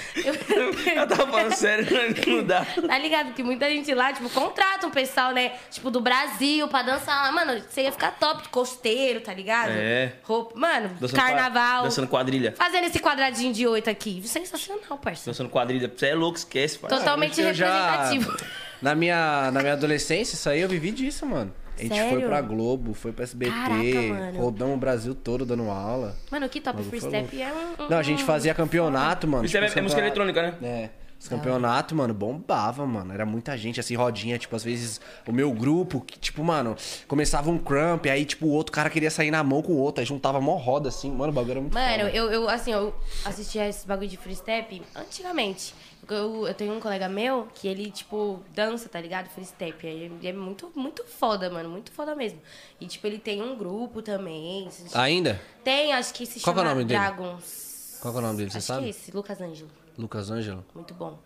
Eu 0.94 1.06
tava 1.06 1.26
falando 1.26 1.52
sério, 1.54 1.86
não 2.26 2.44
dá. 2.44 2.64
Tá 2.64 2.98
ligado 2.98 3.32
que 3.34 3.42
muita 3.42 3.68
gente 3.68 3.92
lá, 3.92 4.12
tipo, 4.12 4.30
contrata 4.30 4.86
um 4.86 4.90
pessoal, 4.90 5.32
né? 5.32 5.52
Tipo, 5.70 5.90
do 5.90 6.00
Brasil 6.00 6.66
pra 6.68 6.82
dançar 6.82 7.22
lá. 7.24 7.32
Mano, 7.32 7.62
você 7.68 7.82
ia 7.82 7.92
ficar 7.92 8.12
top, 8.12 8.48
costeiro, 8.48 9.20
tá 9.20 9.34
ligado? 9.34 9.70
É. 9.70 10.12
Roupa. 10.22 10.58
Mano, 10.58 10.88
Dançando 11.00 11.16
carnaval. 11.20 11.82
Dançando 11.84 12.08
quadrilha. 12.08 12.54
Fazendo 12.56 12.84
esse 12.84 12.98
quadradinho 12.98 13.52
de 13.52 13.66
oito 13.66 13.90
aqui. 13.90 14.22
Sensacional, 14.26 14.96
parceiro. 14.98 15.26
Dançando 15.32 15.50
quadrilha. 15.50 15.92
Você 15.94 16.06
é 16.06 16.14
louco, 16.14 16.38
esquece, 16.38 16.78
parça. 16.78 16.96
Totalmente 16.96 17.40
Eu 17.40 17.52
já- 17.52 17.98
representativo. 17.98 18.36
Na 18.80 18.94
minha, 18.94 19.50
na 19.50 19.60
minha 19.60 19.72
adolescência, 19.72 20.34
isso 20.34 20.48
aí 20.48 20.60
eu 20.60 20.68
vivi 20.68 20.92
disso, 20.92 21.26
mano. 21.26 21.52
A 21.78 21.82
gente 21.82 22.00
foi 22.00 22.08
Sério? 22.10 22.26
pra 22.28 22.40
Globo, 22.40 22.92
foi 22.94 23.12
pra 23.12 23.22
SBT, 23.24 23.52
Caraca, 23.52 24.38
rodamos 24.38 24.74
o 24.76 24.78
Brasil 24.78 25.14
todo 25.14 25.46
dando 25.46 25.70
aula. 25.70 26.16
Mano, 26.30 26.48
que 26.48 26.60
top. 26.60 26.82
Free 26.82 27.00
foi 27.00 27.08
Step 27.10 27.40
é 27.40 27.52
um, 27.52 27.84
um- 27.84 27.88
Não, 27.88 27.98
a 27.98 28.02
gente 28.02 28.24
fazia 28.24 28.52
campeonato, 28.54 29.26
mano. 29.28 29.44
Isso 29.44 29.56
é, 29.56 29.60
tipo, 29.60 29.78
é 29.78 29.82
os 29.82 29.82
música 29.84 30.02
campeonatos- 30.02 30.36
eletrônica, 30.36 30.60
né? 30.60 30.68
É. 30.68 30.90
Os 31.20 31.26
campeonatos, 31.26 31.96
mano, 31.96 32.14
bombava, 32.14 32.86
mano. 32.86 33.12
Era 33.12 33.26
muita 33.26 33.56
gente, 33.58 33.80
assim, 33.80 33.96
rodinha. 33.96 34.38
Tipo, 34.38 34.54
às 34.54 34.62
vezes 34.62 35.00
o 35.26 35.32
meu 35.32 35.50
grupo, 35.52 36.00
que, 36.00 36.16
tipo, 36.16 36.44
mano, 36.44 36.76
começava 37.08 37.50
um 37.50 37.58
cramp, 37.58 38.06
aí, 38.06 38.24
tipo, 38.24 38.46
o 38.46 38.50
outro 38.50 38.72
cara 38.72 38.88
queria 38.88 39.10
sair 39.10 39.32
na 39.32 39.42
mão 39.42 39.60
com 39.60 39.72
o 39.72 39.78
outro, 39.78 40.00
aí 40.00 40.06
juntava 40.06 40.40
mó 40.40 40.54
roda, 40.54 40.88
assim. 40.90 41.10
Mano, 41.10 41.32
o 41.32 41.34
bagulho 41.34 41.50
era 41.50 41.60
muito 41.60 41.74
Mano, 41.74 42.04
foda. 42.04 42.16
eu, 42.16 42.30
eu, 42.30 42.48
assim, 42.48 42.72
eu 42.72 42.94
assistia 43.24 43.68
esse 43.68 43.84
bagulho 43.84 44.08
de 44.08 44.16
free 44.16 44.36
step 44.36 44.80
antigamente. 44.94 45.74
Eu, 46.08 46.46
eu 46.46 46.54
tenho 46.54 46.72
um 46.74 46.80
colega 46.80 47.08
meu 47.08 47.48
que 47.54 47.68
ele, 47.68 47.90
tipo, 47.90 48.40
dança, 48.54 48.88
tá 48.88 49.00
ligado? 49.00 49.28
Free 49.28 49.44
step. 49.44 49.86
Ele 49.86 50.26
é 50.26 50.32
muito, 50.32 50.70
muito 50.74 51.04
foda, 51.04 51.50
mano. 51.50 51.68
Muito 51.68 51.92
foda 51.92 52.14
mesmo. 52.14 52.40
E, 52.80 52.86
tipo, 52.86 53.06
ele 53.06 53.18
tem 53.18 53.42
um 53.42 53.56
grupo 53.56 54.00
também. 54.02 54.68
Ainda? 54.94 55.40
Tem, 55.62 55.92
acho 55.92 56.14
que 56.14 56.24
se 56.26 56.40
Qual 56.40 56.54
que 56.54 56.60
é 56.60 56.62
chama 56.62 56.72
o 56.72 56.74
nome 56.74 56.84
dele? 56.86 57.00
Dragons. 57.00 57.98
Qual 58.00 58.12
que 58.14 58.18
é 58.18 58.22
o 58.22 58.26
nome 58.26 58.36
dele, 58.38 58.50
você 58.50 58.58
acho 58.58 58.66
sabe? 58.66 58.80
que 58.80 58.86
é 58.86 58.90
esse, 58.90 59.10
Lucas 59.10 59.40
Ângelo. 59.40 59.70
Lucas 59.96 60.30
Ângelo? 60.30 60.64
Muito 60.74 60.94
bom. 60.94 61.18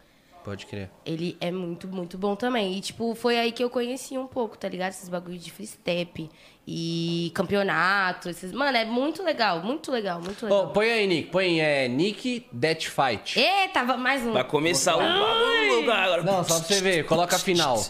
Pode 0.45 0.67
crer. 0.67 0.91
Ele 1.07 1.37
é 1.41 1.51
muito, 1.51 1.87
muito 1.87 2.19
bom 2.19 2.35
também. 2.35 2.77
E, 2.77 2.81
tipo, 2.81 3.15
foi 3.15 3.39
aí 3.39 3.53
que 3.53 3.62
eu 3.62 3.71
conheci 3.71 4.19
um 4.19 4.27
pouco, 4.27 4.59
tá 4.59 4.69
ligado? 4.69 4.91
Esses 4.91 5.09
bagulhos 5.09 5.43
de 5.43 5.53
free 5.53 5.67
step 5.67 6.29
e 6.67 7.31
campeonato. 7.35 8.29
Esses... 8.29 8.53
Mano, 8.53 8.77
é 8.77 8.85
muito 8.85 9.23
legal, 9.23 9.62
muito 9.62 9.93
legal, 9.93 10.21
muito 10.21 10.45
legal. 10.45 10.71
põe 10.71 10.91
aí, 10.91 11.07
Nick. 11.07 11.31
Põe 11.31 11.61
é, 11.61 11.87
Nick 11.87 12.47
Death 12.53 12.85
Fight. 12.85 13.39
Eita, 13.39 13.85
mais 13.97 14.23
um. 14.23 14.33
Vai 14.33 14.45
começar 14.45 14.97
o 14.97 14.99
bagulho 14.99 15.93
agora. 15.93 16.23
Não, 16.23 16.43
só 16.43 16.59
pra 16.59 16.65
você 16.65 16.81
ver. 16.81 17.07
Coloca 17.07 17.37
a 17.37 17.39
final. 17.39 17.81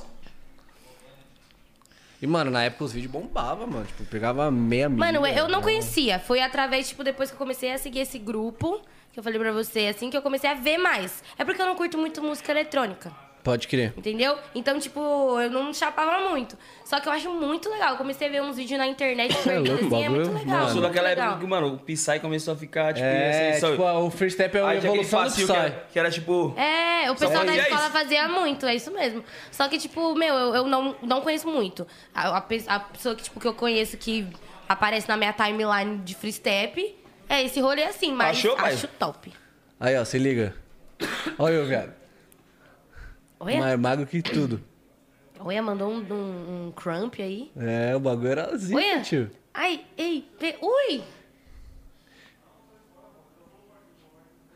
E, 2.20 2.26
mano, 2.26 2.50
na 2.50 2.62
época 2.62 2.84
os 2.84 2.92
vídeos 2.92 3.10
bombavam, 3.10 3.66
mano. 3.66 3.84
Tipo, 3.84 4.04
pegava 4.04 4.50
meia 4.50 4.88
milha. 4.88 5.12
Mano, 5.12 5.26
eu 5.26 5.48
não 5.48 5.60
conhecia. 5.60 6.20
Foi 6.20 6.40
através, 6.40 6.88
tipo, 6.88 7.02
depois 7.02 7.30
que 7.30 7.34
eu 7.34 7.38
comecei 7.38 7.72
a 7.72 7.78
seguir 7.78 8.00
esse 8.00 8.18
grupo, 8.18 8.80
que 9.12 9.18
eu 9.18 9.22
falei 9.22 9.38
pra 9.38 9.52
você, 9.52 9.86
assim, 9.86 10.08
que 10.10 10.16
eu 10.16 10.22
comecei 10.22 10.48
a 10.48 10.54
ver 10.54 10.78
mais. 10.78 11.22
É 11.38 11.44
porque 11.44 11.60
eu 11.60 11.66
não 11.66 11.74
curto 11.76 11.98
muito 11.98 12.22
música 12.22 12.50
eletrônica. 12.50 13.12
Pode 13.44 13.66
crer. 13.66 13.92
Entendeu? 13.96 14.38
Então, 14.54 14.78
tipo, 14.78 15.00
eu 15.40 15.50
não 15.50 15.74
chapava 15.74 16.28
muito. 16.30 16.56
Só 16.84 17.00
que 17.00 17.08
eu 17.08 17.12
acho 17.12 17.28
muito 17.28 17.68
legal. 17.68 17.90
Eu 17.90 17.96
comecei 17.96 18.28
a 18.28 18.30
ver 18.30 18.40
uns 18.40 18.54
vídeos 18.56 18.78
na 18.78 18.86
internet 18.86 19.36
É 19.50 19.58
louco, 19.58 19.84
assim, 19.84 20.04
é 20.04 20.08
muito 20.08 20.28
legal. 20.30 20.46
mano. 20.46 20.62
Eu 20.62 20.68
sou 20.68 20.74
muito 20.74 20.82
daquela 20.82 21.08
época 21.10 21.38
que, 21.40 21.46
mano, 21.46 21.74
o 21.74 21.78
Psy 21.78 22.20
começou 22.20 22.54
a 22.54 22.56
ficar, 22.56 22.94
tipo, 22.94 23.04
É, 23.04 23.50
assim, 23.50 23.60
só- 23.60 23.70
tipo, 23.72 23.82
o 23.82 24.10
Free 24.12 24.30
Step 24.30 24.56
é 24.56 24.60
a 24.60 24.68
Aí 24.68 24.78
tinha 24.80 24.92
aquele 24.92 25.04
evolução 25.04 25.24
do 25.24 25.32
Psy. 25.34 25.44
que 25.46 25.52
era, 25.52 25.70
que 25.92 25.98
era, 25.98 26.10
tipo... 26.12 26.54
É, 26.56 27.10
o 27.10 27.16
pessoal 27.16 27.44
da 27.44 27.52
é 27.52 27.58
escola 27.58 27.90
fazia 27.90 28.28
muito, 28.28 28.64
é 28.64 28.76
isso 28.76 28.92
mesmo. 28.92 29.24
Só 29.50 29.66
que, 29.68 29.76
tipo, 29.76 30.14
meu, 30.14 30.34
eu, 30.36 30.54
eu 30.54 30.64
não, 30.68 30.94
não 31.02 31.20
conheço 31.20 31.48
muito. 31.48 31.84
A, 32.14 32.28
a 32.28 32.38
a 32.38 32.80
pessoa 32.80 33.16
que, 33.16 33.24
tipo, 33.24 33.40
que 33.40 33.48
eu 33.48 33.54
conheço 33.54 33.96
que 33.96 34.24
aparece 34.68 35.08
na 35.08 35.16
minha 35.16 35.32
timeline 35.32 35.98
de 35.98 36.14
free 36.14 36.32
step 36.32 36.94
é 37.36 37.44
esse 37.44 37.60
rolê 37.60 37.84
assim, 37.84 38.12
mas 38.12 38.36
Achou, 38.38 38.56
pai? 38.56 38.74
acho 38.74 38.86
top. 38.88 39.32
Aí, 39.80 39.96
ó, 39.98 40.04
se 40.04 40.18
liga. 40.18 40.54
Olha 41.38 41.54
eu, 41.54 41.66
viado. 41.66 41.92
Olha, 43.40 43.58
Mais 43.58 43.78
mago 43.80 44.06
que 44.06 44.22
tudo. 44.22 44.62
olha 45.40 45.60
mandou 45.62 45.90
um, 45.90 45.98
um, 45.98 46.66
um 46.68 46.72
crump 46.72 47.20
aí. 47.20 47.50
É, 47.56 47.96
o 47.96 48.00
bagulho 48.00 48.28
era 48.28 48.56
zica, 48.56 48.78
Olha. 48.78 49.00
tio. 49.00 49.30
Ai, 49.52 49.84
ei, 49.96 50.28
pe... 50.38 50.56
ui! 50.62 51.02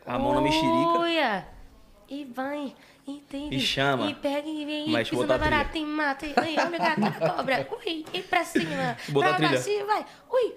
A 0.05 0.17
mão 0.17 0.35
na 0.35 0.41
mexerica. 0.41 0.69
Olha! 0.99 1.47
E 2.09 2.23
vai, 2.23 2.73
entende? 3.05 3.57
E 3.57 3.59
chama. 3.59 4.09
E 4.09 4.15
pega 4.15 4.47
e 4.47 4.65
vem, 4.65 4.89
Mas 4.89 5.07
e 5.07 5.11
pisa 5.11 5.21
botar 5.23 5.37
na 5.37 5.43
barata 5.43 5.77
e 5.77 5.85
mata. 5.85 6.25
E, 6.25 6.33
ai, 6.37 6.55
olha 6.57 6.67
o 6.77 6.79
gato 6.79 6.99
na 7.01 7.11
cobra. 7.11 7.67
Ui, 7.85 8.05
e 8.13 8.21
pra 8.21 8.45
cima. 8.45 8.95
Botar 9.09 9.27
pra 9.35 9.35
trilha. 9.35 9.51
baixo 9.51 9.69
e 9.69 9.83
vai. 9.83 10.05
Ui! 10.31 10.55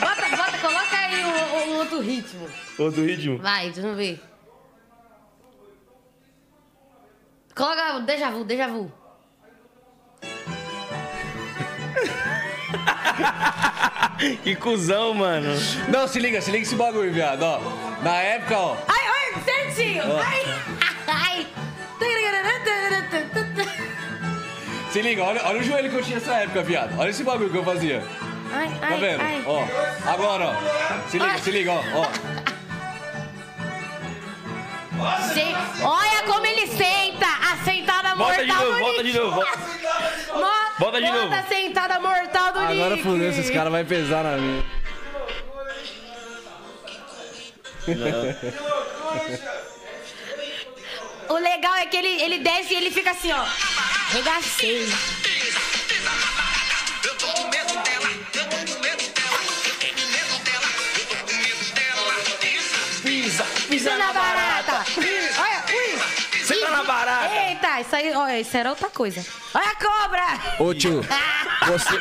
Bota, 0.00 0.36
bota, 0.36 0.58
coloca 0.58 0.96
aí 0.96 1.24
o, 1.24 1.28
o 1.28 1.78
outro 1.78 2.00
ritmo. 2.00 2.48
Outro 2.78 3.04
ritmo. 3.04 3.38
Vai, 3.38 3.70
deixa 3.70 3.88
eu 3.88 3.94
ver. 3.94 4.20
Coloca 7.54 7.96
o 7.96 8.00
déjà 8.02 8.30
vu, 8.30 8.44
déjà 8.44 8.68
vu. 8.68 8.92
Que 14.42 14.56
cuzão, 14.56 15.12
mano. 15.12 15.50
Não, 15.88 16.08
se 16.08 16.18
liga, 16.18 16.40
se 16.40 16.50
liga 16.50 16.62
esse 16.62 16.76
bagulho, 16.76 17.12
viado, 17.12 17.42
ó. 17.42 17.60
Na 18.02 18.16
época, 18.16 18.58
ó. 18.58 18.76
Ai, 18.88 19.06
ai, 19.06 19.34
certinho. 19.44 20.02
Ai, 20.16 20.42
ai. 21.06 21.46
Se 24.94 25.02
liga, 25.02 25.24
olha, 25.24 25.44
olha 25.44 25.58
o 25.58 25.62
joelho 25.64 25.90
que 25.90 25.96
eu 25.96 26.02
tinha 26.04 26.20
nessa 26.20 26.34
época, 26.34 26.62
viado. 26.62 26.96
Olha 26.96 27.10
esse 27.10 27.24
bagulho 27.24 27.50
que 27.50 27.58
eu 27.58 27.64
fazia. 27.64 28.00
Ai, 28.56 28.68
Tá 28.80 28.86
ai, 28.88 28.98
vendo? 29.00 29.20
ai. 29.22 29.42
Ó, 29.46 29.64
agora, 30.10 30.44
ó. 30.46 30.54
Se 31.10 31.18
liga, 31.18 31.38
se 31.38 31.50
liga, 31.50 31.72
ó. 31.72 31.82
ó. 32.00 32.06
Gente, 35.34 35.82
olha 35.82 36.22
como 36.26 36.46
ele 36.46 36.66
senta. 36.68 37.26
A 37.26 37.56
sentada 37.64 38.14
Volta 38.14 38.40
de 38.44 38.46
mortal 38.46 38.64
novo, 38.66 38.78
do 38.78 38.84
volta 38.84 39.02
de 39.04 39.12
novo. 39.12 39.30
volta- 39.34 39.58
Mo- 40.34 40.74
Volta 40.78 41.00
de 41.00 41.06
volta 41.06 41.22
novo. 41.22 41.34
a 41.34 41.42
sentada 41.42 42.00
mortal 42.00 42.52
do 42.52 42.60
Nick. 42.60 42.72
Agora 42.72 42.96
fudeu, 42.98 43.30
esses 43.30 43.50
caras 43.50 43.72
vão 43.72 43.84
pesar 43.84 44.22
na 44.24 44.36
minha. 44.36 44.64
O 51.28 51.34
legal 51.38 51.74
é 51.76 51.86
que 51.86 51.96
ele, 51.96 52.22
ele 52.22 52.38
desce 52.40 52.74
e 52.74 52.76
ele 52.76 52.90
fica 52.90 53.10
assim, 53.12 53.32
ó. 53.32 53.44
Regacei. 54.12 54.86
Pisa, 63.34 63.44
Pisa 63.68 63.96
na 63.96 64.12
barata. 64.12 64.84
Olha, 65.38 65.64
ui. 65.74 65.98
Senta 66.44 66.70
na 66.70 66.84
barata. 66.84 67.34
Eita, 67.34 67.80
isso 67.80 67.96
aí, 67.96 68.14
olha, 68.14 68.38
isso 68.40 68.56
era 68.56 68.70
outra 68.70 68.88
coisa. 68.90 69.24
Olha 69.52 69.70
a 69.70 69.74
cobra. 69.74 70.24
Ô 70.60 70.72
tio, 70.72 71.00
você. 71.66 72.00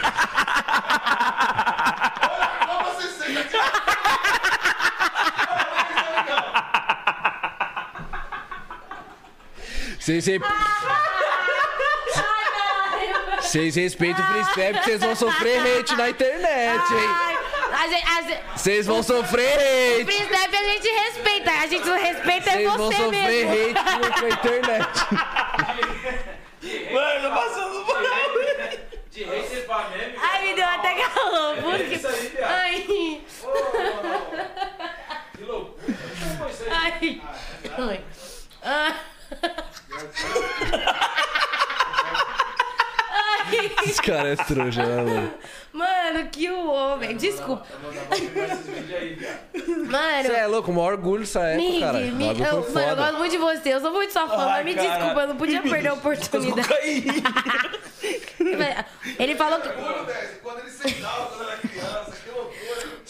Vocês 10.00 10.26
re- 10.28 10.40
Vocês 13.42 13.76
respeitam 13.76 14.24
o 14.24 14.28
freestyle 14.28 14.74
porque 14.74 14.90
vocês 14.92 15.02
vão 15.02 15.16
sofrer 15.16 15.60
hate 15.80 15.96
na 15.96 16.10
internet, 16.10 16.94
hein? 16.94 17.33
Ai, 17.76 18.42
Vocês 18.56 18.86
vão 18.86 19.02
sofrer 19.02 19.58
hate! 19.58 20.06
freestyle 20.06 20.56
a 20.56 20.64
gente 20.64 20.88
respeita. 20.88 21.52
A 21.52 21.68
gente 21.68 21.86
não 21.86 21.98
respeita 21.98 22.50
é 22.52 22.54
Vocês 22.54 22.68
vão 22.74 22.78
você 22.78 22.98
sofrer 22.98 23.46
mesmo. 23.48 23.80
hate 23.80 24.22
na 24.22 24.30
internet. 24.30 24.90
Mano, 26.94 27.36
passando 27.36 27.86
mal. 27.86 28.04
De 29.10 29.24
rei 29.24 29.42
você 29.44 29.58
pra 29.62 29.90
meme. 29.90 30.14
Ai, 30.22 30.48
me 30.48 30.54
deu 30.56 30.66
até 30.66 30.94
calor. 31.08 31.56
Porque... 31.58 31.96
isso 31.96 32.08
aí, 32.08 32.28
viado? 32.30 32.52
Ai. 32.52 32.86
Que 35.36 35.44
loucura. 35.44 35.98
Como 36.20 36.38
foi 36.38 36.50
isso 36.52 36.64
aí? 36.64 36.72
Ai. 36.72 37.22
Ai. 37.78 38.02
Ah. 38.64 38.96
Esse 43.86 44.02
cara 44.02 44.30
é 44.30 44.36
trouxa, 44.36 44.86
né, 44.86 45.02
mano? 45.04 45.34
Mano, 45.74 46.30
que 46.32 46.50
o 46.50 46.68
homem. 46.70 47.16
Desculpa. 47.18 47.66
Mano. 49.88 50.24
Você 50.24 50.32
é 50.34 50.48
louco, 50.48 50.72
o 50.72 50.74
maior 50.74 50.94
orgulho 50.94 51.22
dessa 51.22 51.42
época, 51.42 51.68
Mig, 51.68 51.80
cara. 51.80 52.00
Eu, 52.00 52.14
mano, 52.14 52.44
eu 52.44 52.64
foda. 52.64 52.96
gosto 52.96 53.18
muito 53.18 53.32
de 53.32 53.38
você, 53.38 53.74
eu 53.74 53.82
sou 53.82 53.92
muito 53.92 54.14
sua 54.14 54.28
fã, 54.28 54.46
Ai, 54.46 54.64
mas 54.64 54.66
me 54.66 54.76
cara. 54.76 54.90
desculpa, 54.98 55.22
eu 55.22 55.28
não 55.28 55.36
podia 55.38 55.62
perder 55.64 55.88
a 55.90 55.94
oportunidade. 55.94 56.68
Ele 59.20 59.36
falou 59.36 59.60
que. 59.62 59.70
Quando 60.42 60.60
ele 60.60 60.70
sentava, 60.70 61.26
quando 61.28 61.50
que 61.50 61.53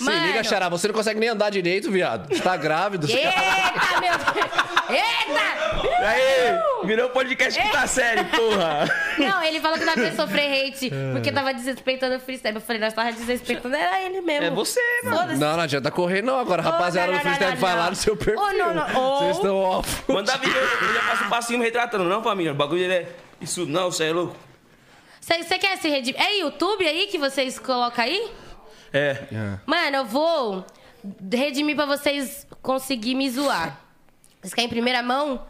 loucura. 0.03 0.19
Se 0.27 0.27
liga, 0.31 0.43
Xará, 0.43 0.69
você 0.69 0.87
não 0.87 0.95
consegue 0.95 1.19
nem 1.19 1.29
andar 1.29 1.49
direito, 1.49 1.91
viado. 1.91 2.27
Você 2.33 2.41
tá 2.41 2.55
grávido. 2.57 3.07
você- 3.07 3.17
Eita, 3.17 4.01
meu 4.01 4.17
Deus! 4.33 4.63
Eita! 4.89 5.63
Aí, 6.05 6.85
virou 6.87 7.09
podcast 7.09 7.59
que 7.61 7.69
tá 7.69 7.87
sério, 7.87 8.25
porra. 8.25 8.89
Não, 9.17 9.43
ele 9.43 9.59
falou 9.59 9.77
que 9.77 9.85
dava 9.85 10.11
sofrer 10.15 10.67
hate 10.67 10.91
porque 11.13 11.31
tava 11.31 11.53
desrespeitando 11.53 12.15
o 12.15 12.19
freestyle. 12.19 12.55
Eu 12.55 12.61
falei, 12.61 12.81
nós 12.81 12.93
tava 12.93 13.11
desrespeitando, 13.11 13.75
era 13.75 14.01
ele 14.01 14.21
mesmo. 14.21 14.45
É 14.45 14.49
você, 14.49 14.79
mano. 15.05 15.37
Não, 15.37 15.55
não 15.57 15.63
adianta 15.63 15.89
correr, 15.91 16.21
não. 16.21 16.37
Agora, 16.39 16.61
Oh, 16.61 16.69
rapaziada 16.71 17.11
não, 17.11 17.13
do 17.13 17.15
não, 17.17 17.21
freestyle 17.23 17.51
não, 17.53 17.61
vai 17.61 17.75
lá 17.75 17.83
não. 17.83 17.89
no 17.91 17.95
seu 17.95 18.15
perfil. 18.17 18.41
Oh, 18.41 18.51
não, 18.53 18.73
não. 18.73 18.85
Oh. 18.95 19.19
Vocês 19.19 19.35
estão 19.37 19.55
off. 19.57 20.03
Manda 20.07 20.37
vídeo, 20.37 20.57
eu 20.57 20.93
já 20.93 21.01
faço 21.01 21.23
um 21.25 21.29
passinho 21.29 21.59
me 21.59 21.65
retratando. 21.65 22.03
Não, 22.03 22.21
família, 22.23 22.51
o 22.51 22.55
bagulho 22.55 22.83
ele 22.83 22.93
é... 22.93 23.09
Isso 23.41 23.65
não, 23.65 23.91
você 23.91 24.05
é 24.05 24.11
louco. 24.11 24.35
Você 25.21 25.57
quer 25.57 25.77
se 25.77 25.87
redimir? 25.89 26.21
É 26.21 26.39
YouTube 26.39 26.85
aí 26.85 27.07
que 27.07 27.17
vocês 27.17 27.57
colocam 27.57 28.03
aí? 28.03 28.29
É. 28.93 29.57
Mano, 29.65 29.97
eu 29.97 30.05
vou 30.05 30.65
redimir 31.31 31.75
pra 31.75 31.85
vocês 31.85 32.45
conseguir 32.61 33.15
me 33.15 33.29
zoar. 33.29 33.81
Vocês 34.39 34.53
querem 34.53 34.67
em 34.67 34.69
primeira 34.69 35.01
mão 35.01 35.45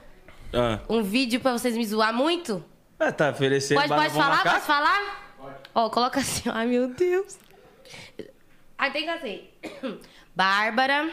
Ah. 0.53 0.80
um 0.89 1.03
vídeo 1.03 1.39
pra 1.41 1.51
vocês 1.51 1.75
me 1.75 1.85
zoar 1.85 2.13
muito? 2.13 2.63
Ah, 2.99 3.11
tá 3.11 3.31
oferecendo. 3.31 3.81
Pode, 3.81 3.93
pode 3.93 4.13
falar? 4.13 4.30
marcar? 4.30 4.53
Posso 4.53 4.65
falar? 4.65 5.23
Ó, 5.75 5.89
coloca 5.89 6.19
assim. 6.22 6.49
Ai, 6.49 6.67
meu 6.67 6.88
Deus. 6.88 7.38
Aí 8.77 8.91
tem 8.91 9.03
que 9.03 9.09
assim. 9.09 9.47
Bárbara. 10.35 11.11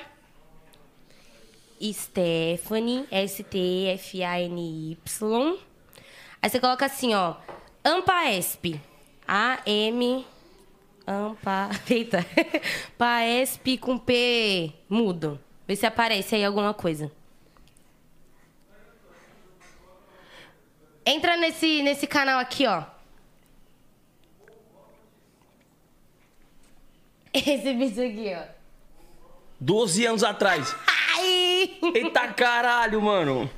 Stephanie. 1.83 3.07
S-T-F-A-N-Y. 3.10 4.97
Aí 6.42 6.49
você 6.50 6.60
coloca 6.60 6.86
assim, 6.86 7.15
ó. 7.15 7.34
Ampaesp. 7.84 8.81
A-M... 9.26 10.25
Ampa... 11.11 11.71
Eita. 11.91 12.25
Paesp 12.97 13.79
com 13.79 13.99
P 13.99 14.73
mudo. 14.89 15.41
Vê 15.67 15.75
se 15.75 15.85
aparece 15.85 16.37
aí 16.37 16.45
alguma 16.45 16.73
coisa. 16.73 17.11
Entra 21.05 21.37
nesse, 21.37 21.83
nesse 21.83 22.07
canal 22.07 22.39
aqui, 22.39 22.65
ó. 22.65 22.85
Esse 27.35 27.75
vídeo 27.75 28.07
aqui, 28.07 28.33
ó. 28.33 28.45
12 29.59 30.07
anos 30.07 30.23
atrás. 30.23 30.77
Ai! 31.17 31.77
Eita 31.93 32.33
caralho, 32.33 33.03
mano. 33.03 33.51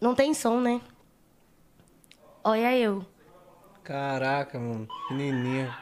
Não 0.00 0.14
tem 0.14 0.32
som, 0.32 0.60
né? 0.60 0.80
Olha 2.42 2.74
eu. 2.74 3.04
Caraca, 3.84 4.58
mano. 4.58 4.88
Menininha. 5.10 5.76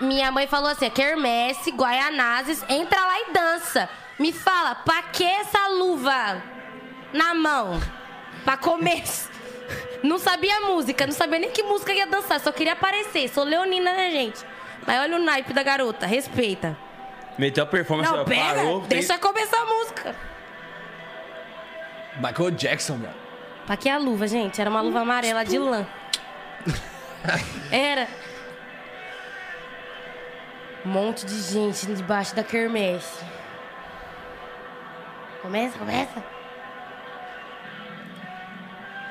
Minha 0.00 0.32
mãe 0.32 0.46
falou 0.46 0.70
assim: 0.70 0.88
Quermesse, 0.90 1.70
Guaianazes, 1.70 2.64
entra 2.68 2.98
lá 2.98 3.20
e 3.20 3.32
dança. 3.32 3.88
Me 4.18 4.32
fala, 4.32 4.74
pra 4.76 5.02
que 5.02 5.24
essa 5.24 5.68
luva 5.68 6.42
na 7.12 7.34
mão? 7.34 7.80
Pra 8.44 8.56
comer. 8.56 9.02
Não 10.02 10.18
sabia 10.18 10.60
música, 10.60 11.06
não 11.06 11.14
sabia 11.14 11.38
nem 11.38 11.50
que 11.50 11.62
música 11.62 11.90
ia 11.90 12.06
dançar, 12.06 12.38
só 12.38 12.52
queria 12.52 12.74
aparecer. 12.74 13.26
Sou 13.28 13.42
leonina, 13.42 13.90
né, 13.90 14.10
gente? 14.10 14.44
Mas 14.86 15.00
olha 15.00 15.16
o 15.16 15.18
naipe 15.18 15.54
da 15.54 15.62
garota, 15.62 16.04
respeita. 16.04 16.76
Meteu 17.38 17.64
a 17.64 17.66
performance, 17.66 18.12
Não, 18.12 18.22
pera, 18.24 18.56
parou. 18.56 18.80
deixa 18.82 19.16
começar 19.16 19.56
a 19.62 19.64
música. 19.64 20.14
Michael 22.18 22.50
Jackson, 22.50 22.98
velho. 22.98 23.14
Pra 23.66 23.78
que 23.78 23.88
a 23.88 23.96
luva, 23.96 24.28
gente? 24.28 24.60
Era 24.60 24.68
uma 24.68 24.82
luva 24.82 25.00
amarela 25.00 25.42
de 25.42 25.58
lã. 25.58 25.86
Era. 27.70 28.08
Um 30.84 30.90
monte 30.90 31.24
de 31.24 31.40
gente 31.40 31.86
debaixo 31.86 32.34
da 32.34 32.44
quermesse. 32.44 33.24
Começa, 35.40 35.78
começa. 35.78 36.24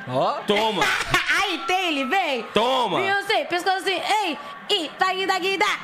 Ó. 0.08 0.34
Toma, 0.46 0.84
Aí 1.42 1.58
tem 1.66 1.88
ele, 1.90 2.06
vem. 2.06 2.44
toma. 2.54 3.00
Beyoncé, 3.00 3.46
pescoço 3.46 3.78
assim, 3.78 4.02
ei, 4.24 4.38
e 4.70 4.92
daqui, 5.00 5.26
daqui, 5.26 5.58
dá. 5.58 5.80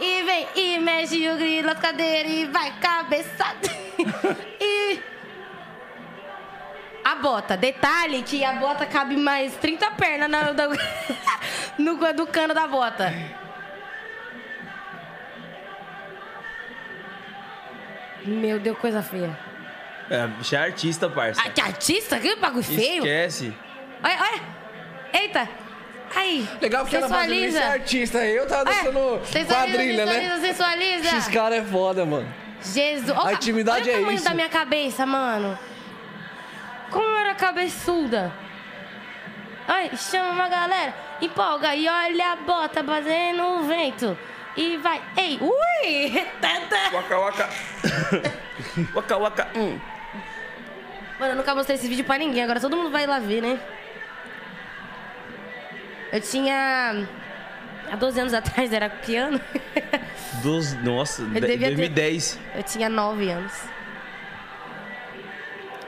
E 0.00 0.22
vem, 0.24 0.48
e 0.56 0.78
mexe 0.78 1.28
o 1.28 1.36
grilo, 1.36 1.70
as 1.70 1.78
cadeiras, 1.78 2.30
e 2.32 2.44
vai 2.46 2.72
cabeçada. 2.80 3.82
E. 4.60 5.11
A 7.04 7.14
bota. 7.16 7.56
Detalhe 7.56 8.22
que 8.22 8.44
a 8.44 8.52
bota 8.54 8.86
cabe 8.86 9.16
mais 9.16 9.54
30 9.56 9.90
pernas 9.92 10.30
na, 10.30 10.52
da- 10.52 10.68
no, 11.78 11.96
do 12.14 12.26
cano 12.26 12.54
da 12.54 12.66
bota. 12.66 13.12
Meu 18.24 18.60
Deus, 18.60 18.78
coisa 18.78 19.02
feia. 19.02 19.36
É, 20.08 20.26
bicho 20.26 20.54
é 20.54 20.58
artista, 20.58 21.08
parça. 21.08 21.40
Ah, 21.44 21.50
que 21.50 21.60
artista? 21.60 22.18
Que 22.20 22.36
bagulho 22.36 22.62
feio. 22.62 22.98
Esquece. 23.04 23.52
Olha, 24.02 24.16
olha. 24.20 24.42
Eita. 25.20 25.48
Aí. 26.14 26.46
Legal 26.60 26.82
porque 26.84 26.96
ela 26.96 27.08
fazendo 27.08 27.34
isso 27.34 27.58
é 27.58 27.66
artista. 27.66 28.24
Eu 28.24 28.46
tava 28.46 28.68
Olha, 28.70 28.82
dançando 28.84 29.20
sensualiza, 29.24 29.54
quadrilha, 29.54 30.06
sensualiza, 30.06 30.36
né? 30.36 30.46
sensualiza. 30.48 31.08
Esses 31.16 31.28
caras 31.28 31.58
é 31.58 31.62
foda, 31.62 32.04
mano. 32.04 32.28
Jesus. 32.62 33.10
Olha, 33.10 33.28
A 33.30 33.32
intimidade 33.32 33.88
olha 33.88 33.90
é 33.90 33.96
o 33.96 34.00
tamanho 34.00 34.16
isso. 34.16 34.24
da 34.24 34.34
minha 34.34 34.48
cabeça, 34.48 35.06
mano. 35.06 35.58
Bora, 36.92 37.34
cabeçuda! 37.34 38.32
Ai, 39.66 39.90
chama 39.96 40.44
a 40.44 40.48
galera, 40.48 40.94
empolga 41.20 41.74
e 41.74 41.88
olha 41.88 42.32
a 42.32 42.36
bota 42.36 42.82
fazendo 42.84 43.42
o 43.44 43.62
vento. 43.62 44.16
E 44.56 44.76
vai, 44.76 45.00
ei, 45.16 45.38
ui! 45.40 46.10
Tanta. 46.40 46.94
Waka 46.96 47.18
waka. 47.18 47.48
waka 48.94 49.16
waka. 49.16 49.48
Hum. 49.56 49.78
Mano, 51.18 51.32
eu 51.32 51.36
nunca 51.36 51.54
mostrei 51.54 51.76
esse 51.76 51.88
vídeo 51.88 52.04
pra 52.04 52.18
ninguém, 52.18 52.42
agora 52.42 52.60
todo 52.60 52.76
mundo 52.76 52.90
vai 52.90 53.06
lá 53.06 53.18
ver, 53.18 53.40
né? 53.40 53.58
Eu 56.12 56.20
tinha. 56.20 57.06
Há 57.90 57.96
12 57.96 58.20
anos 58.20 58.34
atrás 58.34 58.72
era 58.72 58.90
piano. 58.90 59.40
Dos, 60.42 60.74
nossa, 60.82 61.22
de- 61.24 61.40
devia 61.40 61.58
ter- 61.68 61.76
2010. 61.76 62.38
Eu 62.54 62.62
tinha 62.62 62.88
9 62.88 63.30
anos. 63.30 63.52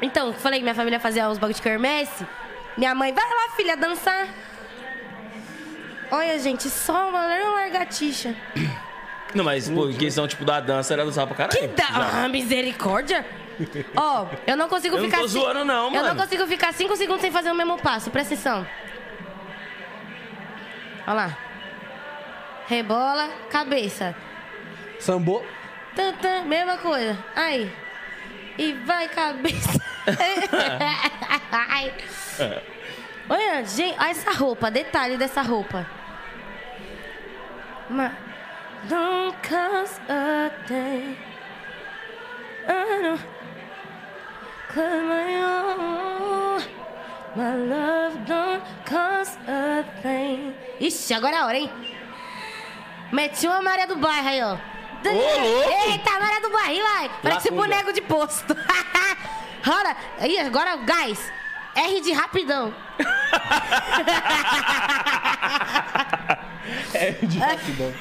Então, 0.05 0.27
eu 0.29 0.33
falei 0.35 0.59
que 0.59 0.63
minha 0.63 0.75
família 0.75 1.01
fazia 1.01 1.29
os 1.31 1.39
bagulho 1.39 1.55
de 1.55 1.63
quermesse. 1.63 2.27
Minha 2.77 2.95
mãe, 2.95 3.13
vai 3.13 3.25
lá, 3.25 3.57
filha, 3.57 3.75
dançar. 3.75 4.29
Olha, 6.11 6.39
gente, 6.39 6.69
só 6.69 7.09
uma 7.09 7.25
largatixa. 7.27 8.35
Não, 9.35 9.43
mas, 9.43 9.69
pô, 9.69 9.89
em 9.89 9.97
questão, 9.97 10.29
tipo, 10.29 10.45
da 10.45 10.61
dança, 10.61 10.93
era 10.93 11.05
dançar 11.05 11.27
pra 11.27 11.35
caralho. 11.35 11.59
Que 11.59 11.69
da 11.69 12.25
ah, 12.25 12.29
misericórdia! 12.29 13.25
Ó, 13.97 14.27
eu 14.47 14.57
não 14.57 14.69
consigo 14.69 14.97
Eu 14.97 15.03
não 15.03 15.09
ficar. 15.09 15.23
tô 15.23 15.29
ci- 15.29 15.39
zoando, 15.39 15.65
não, 15.65 15.95
Eu 15.95 16.03
não 16.03 16.17
consigo 16.17 16.47
ficar 16.47 16.75
5 16.75 16.95
segundos 16.97 17.23
sem 17.23 17.31
fazer 17.31 17.51
o 17.51 17.55
mesmo 17.55 17.79
passo, 17.79 18.11
presta 18.11 18.35
atenção. 18.35 18.67
Olha 21.07 21.15
lá. 21.15 21.39
Rebola, 22.67 23.29
cabeça. 23.51 24.15
Sambô. 24.99 25.43
Tantã, 25.97 26.43
mesma 26.43 26.77
coisa. 26.77 27.17
Aí. 27.35 27.73
E 28.59 28.73
vai, 28.85 29.09
cabeça. 29.09 29.81
Ai. 31.53 31.95
Olha, 33.29 33.65
gente, 33.65 33.99
olha 33.99 34.11
essa 34.11 34.33
roupa, 34.33 34.71
detalhe 34.71 35.17
dessa 35.17 35.43
roupa. 35.43 35.87
Ma 37.89 38.11
don't 38.89 39.37
cost 39.47 40.01
a 40.09 40.51
thing. 40.67 41.17
I 42.67 43.19
cause 44.69 45.03
my. 45.03 45.35
My 47.37 47.57
love 47.57 48.17
don't 48.27 48.63
cost 48.87 49.39
a 49.49 49.83
thing. 50.03 50.55
Ixi, 50.79 51.15
agora 51.15 51.35
é 51.35 51.39
a 51.41 51.47
hora, 51.47 51.59
hein? 51.59 51.71
Meti 53.13 53.47
uma 53.47 53.61
Maria 53.61 53.89
do 53.89 53.97
Bairro 53.97 54.29
aí, 54.29 54.43
ó. 54.43 54.57
Louco! 55.13 55.91
Eita, 55.91 56.19
Maria 56.19 56.41
do 56.41 56.51
Bairro, 56.51 56.83
vai. 56.83 57.11
Parece 57.23 57.51
boneco 57.51 57.93
de 57.93 58.01
posto. 58.03 58.57
Ora, 59.67 59.97
aí, 60.19 60.39
agora 60.39 60.77
gás. 60.77 61.19
R 61.75 62.01
de 62.01 62.13
rapidão. 62.13 62.75
É 66.95 67.11
de 67.11 67.39
rapidão. 67.39 67.93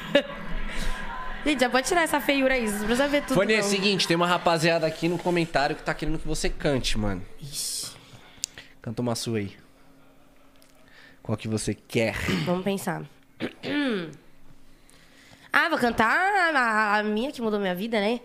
Gente, 1.44 1.60
já 1.60 1.68
pode 1.68 1.86
tirar 1.86 2.02
essa 2.02 2.20
feiura 2.20 2.54
aí, 2.54 2.66
não 2.66 2.78
precisa 2.78 3.08
ver 3.08 3.22
tudo. 3.22 3.34
Fone, 3.34 3.52
é 3.52 3.60
o 3.60 3.62
seguinte, 3.62 4.08
tem 4.08 4.16
uma 4.16 4.26
rapaziada 4.26 4.86
aqui 4.86 5.08
no 5.08 5.18
comentário 5.18 5.76
que 5.76 5.82
tá 5.82 5.92
querendo 5.92 6.18
que 6.18 6.26
você 6.26 6.48
cante, 6.48 6.96
mano. 6.96 7.22
Ixi, 7.42 7.92
Canta 8.80 9.02
uma 9.02 9.14
sua 9.14 9.38
aí. 9.38 9.54
Qual 11.22 11.36
que 11.36 11.48
você 11.48 11.74
quer? 11.74 12.14
vamos 12.46 12.64
pensar. 12.64 13.02
Ah, 15.56 15.68
vou 15.68 15.78
cantar 15.78 16.52
a, 16.52 16.98
a 16.98 17.02
minha 17.04 17.30
que 17.30 17.40
mudou 17.40 17.60
minha 17.60 17.76
vida, 17.76 18.00
né? 18.00 18.18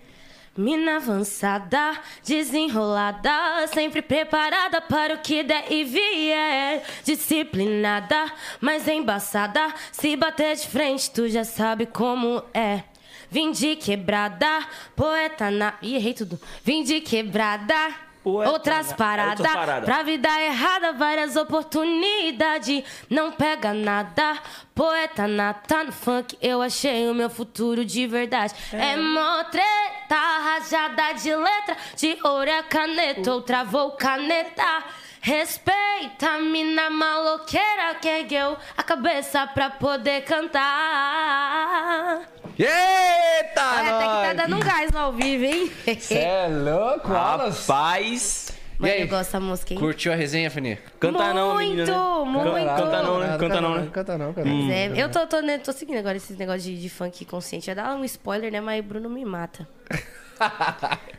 Mina 0.58 0.96
avançada, 0.96 1.96
desenrolada, 2.26 3.68
sempre 3.68 4.02
preparada 4.02 4.82
para 4.82 5.14
o 5.14 5.20
que 5.20 5.44
der 5.44 5.72
e 5.72 5.84
vier. 5.84 6.84
Disciplinada, 7.04 8.34
mas 8.60 8.88
embaçada. 8.88 9.72
Se 9.92 10.16
bater 10.16 10.56
de 10.56 10.68
frente, 10.68 11.12
tu 11.12 11.30
já 11.30 11.44
sabe 11.44 11.86
como 11.86 12.44
é. 12.52 12.82
Vim 13.30 13.52
de 13.52 13.76
quebrada, 13.76 14.68
poeta 14.96 15.52
na. 15.52 15.76
Ih, 15.84 15.98
errei 15.98 16.16
tudo. 16.16 16.42
Vim 16.64 16.82
de 16.82 17.00
quebrada. 17.00 18.09
Poeta 18.24 18.52
outras 18.52 18.90
na- 18.90 18.96
paradas, 18.96 19.40
outras 19.40 19.54
paradas. 19.56 19.86
pra 19.86 20.04
vida 20.04 20.30
errada, 20.42 20.94
várias 20.94 21.36
oportunidades. 21.36 22.84
Não 23.10 23.32
pega 23.32 23.74
nada, 23.74 24.38
poeta 24.76 25.28
nata 25.28 25.84
no 25.86 25.92
funk. 25.92 26.38
Eu 26.42 26.62
achei 26.62 27.10
o 27.10 27.14
meu 27.16 27.30
futuro 27.30 27.86
de 27.86 28.06
verdade. 28.08 28.54
É, 28.74 28.96
mó 28.98 29.44
treta, 29.46 30.16
rajada 30.16 31.14
de 31.14 31.34
letra, 31.36 31.78
de 31.96 32.18
ouro 32.24 32.50
é 32.50 32.62
caneta, 32.64 33.34
outra 33.34 33.64
vou 33.64 33.92
caneta. 33.92 34.84
Respeita 35.22 36.28
a 36.36 36.40
mina 36.40 36.90
maloqueira 36.90 37.96
que 38.02 38.08
ergueu 38.08 38.58
a 38.78 38.84
cabeça 38.84 39.46
pra 39.48 39.70
poder 39.70 40.22
cantar. 40.24 42.22
Eita, 42.58 43.62
Olha, 43.62 43.96
até 43.96 44.06
que 44.06 44.22
tá 44.28 44.34
dando 44.34 44.56
um 44.56 44.60
gás 44.60 44.92
no 44.92 45.00
ao 45.00 45.14
vivo, 45.14 45.44
hein? 45.46 45.72
Cê 46.00 46.20
é 46.20 46.48
louco? 46.48 47.08
Rapaz. 47.10 48.54
Mano, 48.78 48.94
aí? 48.94 49.02
eu 49.02 49.08
gosto 49.10 49.26
dessa 49.26 49.40
música, 49.42 49.74
hein? 49.74 49.80
Curtiu 49.80 50.14
a 50.14 50.16
resenha, 50.16 50.50
Fene? 50.50 50.78
Canta 51.00 51.34
não, 51.34 51.58
menina. 51.58 51.86
né? 51.86 51.92
Muito, 51.92 52.26
muito. 52.26 52.66
Canta 52.66 53.04
não, 53.04 53.20
né? 53.20 53.38
Canta 53.38 53.62
não, 53.62 53.76
né? 53.76 53.90
Canta 53.92 54.18
não, 54.18 54.34
canta 54.34 54.50
não. 54.50 54.56
Mas 54.64 54.72
é, 54.72 55.04
eu 55.04 55.12
tô, 55.12 55.28
tô, 55.28 55.42
né, 55.42 55.58
tô 55.58 55.74
seguindo 55.74 55.98
agora 55.98 56.16
esses 56.16 56.38
negócios 56.38 56.64
de, 56.64 56.82
de 56.82 56.90
funk 56.90 57.26
consciente. 57.26 57.66
Já 57.66 57.74
dá 57.74 57.94
um 57.94 58.06
spoiler, 58.06 58.50
né? 58.50 58.62
Mas 58.62 58.84
Bruno 58.86 59.10
me 59.10 59.26
mata. 59.26 59.68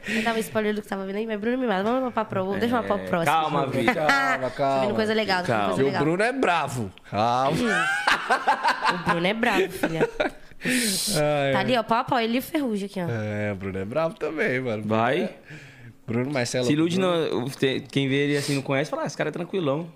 Eu 0.08 0.22
dava 0.22 0.36
um 0.38 0.40
spoiler 0.40 0.74
do 0.74 0.82
que 0.82 0.88
tava 0.88 1.04
vendo 1.06 1.16
aí, 1.16 1.26
mas 1.26 1.38
Bruno 1.40 1.58
me 1.58 1.66
mata. 1.66 1.82
Vamos 1.82 2.12
pra 2.14 2.24
pro, 2.24 2.52
deixa 2.58 2.76
eu 2.76 2.82
pra 2.82 2.98
próxima. 2.98 3.24
Calma, 3.24 3.66
Vitor. 3.66 3.94
Calma, 3.94 4.50
Tô 4.50 4.56
calma. 4.56 4.80
vendo 4.86 4.94
coisa 4.94 5.14
legal, 5.14 5.44
Calma. 5.44 5.64
coisa 5.66 5.80
E 5.80 5.84
o 5.84 5.86
legal. 5.86 6.02
Bruno 6.04 6.22
é 6.22 6.32
bravo. 6.32 6.92
Calma. 7.10 7.86
O 8.94 9.10
Bruno 9.10 9.26
é 9.26 9.34
bravo, 9.34 9.68
filha. 9.70 10.08
Tá 11.52 11.58
ali, 11.60 11.76
ó, 11.76 11.82
pau 11.82 11.98
a 11.98 12.04
pau. 12.04 12.18
Ele 12.20 12.36
e 12.36 12.38
o 12.38 12.42
Ferrugem 12.42 12.86
aqui, 12.86 13.00
ó. 13.00 13.06
É, 13.08 13.52
o 13.52 13.56
Bruno 13.56 13.78
é 13.78 13.84
bravo 13.84 14.14
também, 14.14 14.60
mano. 14.60 14.82
Vai. 14.84 15.30
Bruno 16.06 16.30
Marcelo. 16.32 16.66
Se 16.66 16.72
ilude, 16.72 16.96
Bruno- 16.98 17.40
não, 17.42 17.48
quem 17.90 18.08
vê 18.08 18.24
ele 18.26 18.36
assim 18.36 18.54
não 18.56 18.62
conhece, 18.62 18.90
fala, 18.90 19.02
ah, 19.04 19.06
esse 19.06 19.16
cara 19.16 19.28
é 19.30 19.32
tranquilão. 19.32 19.90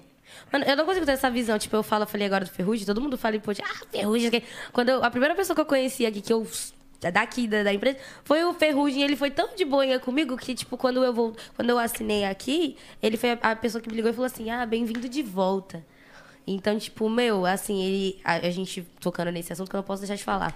Mano, 0.52 0.64
eu 0.64 0.76
não 0.76 0.84
consigo 0.86 1.04
ter 1.04 1.12
essa 1.12 1.30
visão. 1.30 1.58
Tipo, 1.58 1.76
eu 1.76 1.82
falo, 1.82 2.04
eu 2.04 2.06
falei 2.06 2.26
agora 2.26 2.44
do 2.44 2.50
Ferrugem, 2.50 2.86
todo 2.86 3.00
mundo 3.00 3.18
fala, 3.18 3.38
pô, 3.40 3.50
ah, 3.50 3.84
Ferrugem. 3.90 4.42
Quando 4.72 4.88
eu- 4.90 5.02
a 5.04 5.10
primeira 5.10 5.34
pessoa 5.34 5.54
que 5.54 5.60
eu 5.60 5.66
conheci 5.66 6.06
aqui, 6.06 6.20
que 6.20 6.32
eu. 6.32 6.46
Daqui 7.10 7.46
da, 7.46 7.62
da 7.62 7.72
empresa, 7.72 7.98
foi 8.24 8.44
o 8.44 8.54
Ferrugem. 8.54 9.02
Ele 9.02 9.16
foi 9.16 9.30
tão 9.30 9.54
de 9.54 9.64
boinha 9.64 9.98
comigo 9.98 10.36
que, 10.36 10.54
tipo, 10.54 10.76
quando 10.76 11.04
eu 11.04 11.12
vou, 11.12 11.34
quando 11.56 11.70
eu 11.70 11.78
assinei 11.78 12.24
aqui, 12.24 12.76
ele 13.02 13.16
foi 13.16 13.38
a, 13.40 13.56
pessoa 13.56 13.80
que 13.80 13.88
me 13.88 13.96
ligou 13.96 14.10
e 14.10 14.14
falou 14.14 14.26
assim: 14.26 14.50
Ah, 14.50 14.64
bem-vindo 14.66 15.08
de 15.08 15.22
volta. 15.22 15.84
Então, 16.46 16.78
tipo, 16.78 17.08
meu, 17.08 17.46
assim, 17.46 17.82
ele. 17.82 18.20
A, 18.24 18.34
a 18.34 18.50
gente 18.50 18.82
tocando 19.00 19.30
nesse 19.30 19.52
assunto 19.52 19.70
que 19.70 19.76
eu 19.76 19.78
não 19.78 19.84
posso 19.84 20.02
deixar 20.02 20.16
de 20.16 20.24
falar. 20.24 20.54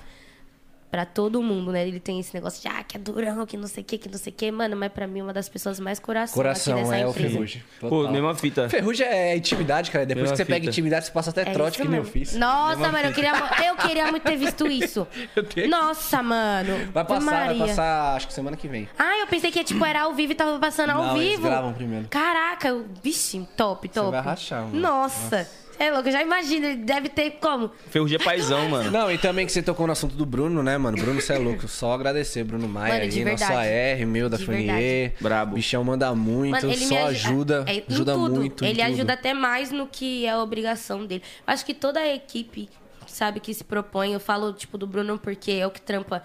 Pra 0.91 1.05
todo 1.05 1.43
mundo, 1.43 1.71
né? 1.71 1.87
Ele 1.87 2.01
tem 2.01 2.19
esse 2.19 2.33
negócio 2.35 2.63
de, 2.63 2.69
ah, 2.69 2.83
que 2.83 2.97
é 2.97 3.01
durão, 3.01 3.45
que 3.45 3.59
não 3.59 3.69
sei 3.69 3.83
o 3.83 3.87
que, 3.87 3.99
que 3.99 4.09
não 4.09 4.17
sei 4.17 4.33
o 4.33 4.35
que. 4.35 4.51
Mano, 4.51 4.75
mas 4.75 4.91
pra 4.91 5.07
mim 5.07 5.21
é 5.21 5.23
uma 5.23 5.35
das 5.35 5.47
pessoas 5.47 5.79
mais 5.79 5.99
coração, 5.99 6.35
Coração, 6.35 6.73
aqui 6.75 6.83
dessa 6.85 6.97
é 6.97 7.07
o 7.07 7.11
empresa. 7.11 7.29
Ferrugem. 7.35 7.63
Pô, 7.81 8.09
mesma 8.09 8.35
fita. 8.35 8.69
Ferrugem 8.71 9.07
é 9.07 9.37
intimidade, 9.37 9.91
cara. 9.91 10.07
Depois 10.07 10.23
Mesma 10.23 10.33
que 10.33 10.37
você 10.39 10.45
pega 10.47 10.61
fita. 10.61 10.71
intimidade, 10.71 11.05
você 11.07 11.13
passa 11.13 11.29
até 11.29 11.43
É 11.43 11.45
trote 11.53 11.77
que 11.83 11.87
nem 11.87 11.99
eu 11.99 12.05
fiz. 12.05 12.35
Nossa, 12.37 12.91
mano, 12.91 13.07
eu 13.09 13.13
queria, 13.13 13.33
eu 13.69 13.77
queria 13.77 14.07
muito 14.11 14.23
ter 14.23 14.37
visto 14.37 14.67
isso. 14.67 15.07
Eu 15.37 15.45
tenho. 15.45 15.69
Nossa, 15.69 16.23
mano. 16.23 16.91
Vai 16.93 17.05
passar, 17.05 17.21
vai 17.31 17.47
Maria. 17.49 17.67
passar, 17.67 18.17
acho 18.17 18.27
que 18.29 18.33
semana 18.33 18.57
que 18.57 18.67
vem. 18.67 18.89
Ah, 18.99 19.19
eu 19.19 19.27
pensei 19.27 19.51
que 19.51 19.63
tipo, 19.63 19.85
era 19.85 20.03
ao 20.05 20.15
vivo 20.15 20.33
e 20.33 20.35
tava 20.35 20.59
passando 20.59 20.91
ao 20.91 21.03
Não, 21.05 21.17
eles 21.19 21.31
vivo. 21.33 21.43
gravam 21.43 21.73
primeiro. 21.75 22.09
Caraca, 22.09 22.69
eu- 22.69 22.87
vixe, 23.03 23.47
top, 23.59 23.89
top. 23.91 24.11
vai 24.11 24.21
rachar, 24.23 24.63
mano. 24.63 24.81
Nossa. 24.81 25.47
É 25.79 25.93
louco, 25.93 26.09
eu 26.09 26.13
já 26.13 26.23
imagino, 26.23 26.67
ele 26.67 26.77
deve 26.77 27.09
ter 27.09 27.31
como? 27.41 27.71
Ferrugem 27.91 28.19
é 28.21 28.25
paizão, 28.25 28.67
mano. 28.71 28.91
Não, 28.91 29.11
e 29.11 29.17
também 29.17 29.47
que 29.47 29.53
você 29.53 29.63
tocou 29.63 29.87
no 29.87 29.93
assunto 29.93 30.17
do 30.17 30.27
Bruno, 30.27 30.63
né, 30.63 30.77
mano? 30.77 30.97
Bruno, 30.97 31.21
você 31.21 31.35
é 31.35 31.39
louco. 31.39 31.69
Só 31.69 31.93
agradecer, 31.93 32.43
Bruno 32.45 32.69
Maia 32.69 32.95
Mano, 32.99 33.09
de 33.11 33.19
aí, 33.21 33.25
nossa 33.25 33.47
verdade. 33.47 33.69
R, 33.69 34.07
meu 34.07 34.29
da 34.29 34.37
De 34.37 34.45
Funier. 34.45 35.15
Brabo. 35.21 35.55
Bichão 35.55 35.85
manda 35.85 36.13
muito, 36.15 36.51
Mano, 36.51 36.73
ele 36.73 36.85
só 36.85 36.95
me 36.95 37.01
ajuda. 37.01 37.65
é, 37.67 37.75
em 37.75 37.85
ajuda 37.89 38.13
tudo. 38.15 38.35
muito. 38.35 38.65
Ele 38.65 38.75
tudo. 38.83 38.87
ajuda 38.93 39.13
até 39.13 39.33
mais 39.35 39.71
no 39.71 39.87
que 39.87 40.27
é 40.27 40.31
a 40.31 40.43
obrigação 40.43 41.07
dele. 41.07 41.23
Acho 41.47 41.65
que 41.65 41.73
toda 41.75 42.01
a 42.01 42.15
equipe, 42.15 42.69
sabe, 43.07 43.39
que 43.39 43.55
se 43.55 43.63
propõe. 43.63 44.13
Eu 44.13 44.21
falo, 44.21 44.53
tipo, 44.53 44.77
do 44.77 44.87
Bruno 44.87 45.17
porque 45.19 45.53
é 45.53 45.67
o 45.67 45.71
que 45.71 45.81
trampa 45.81 46.23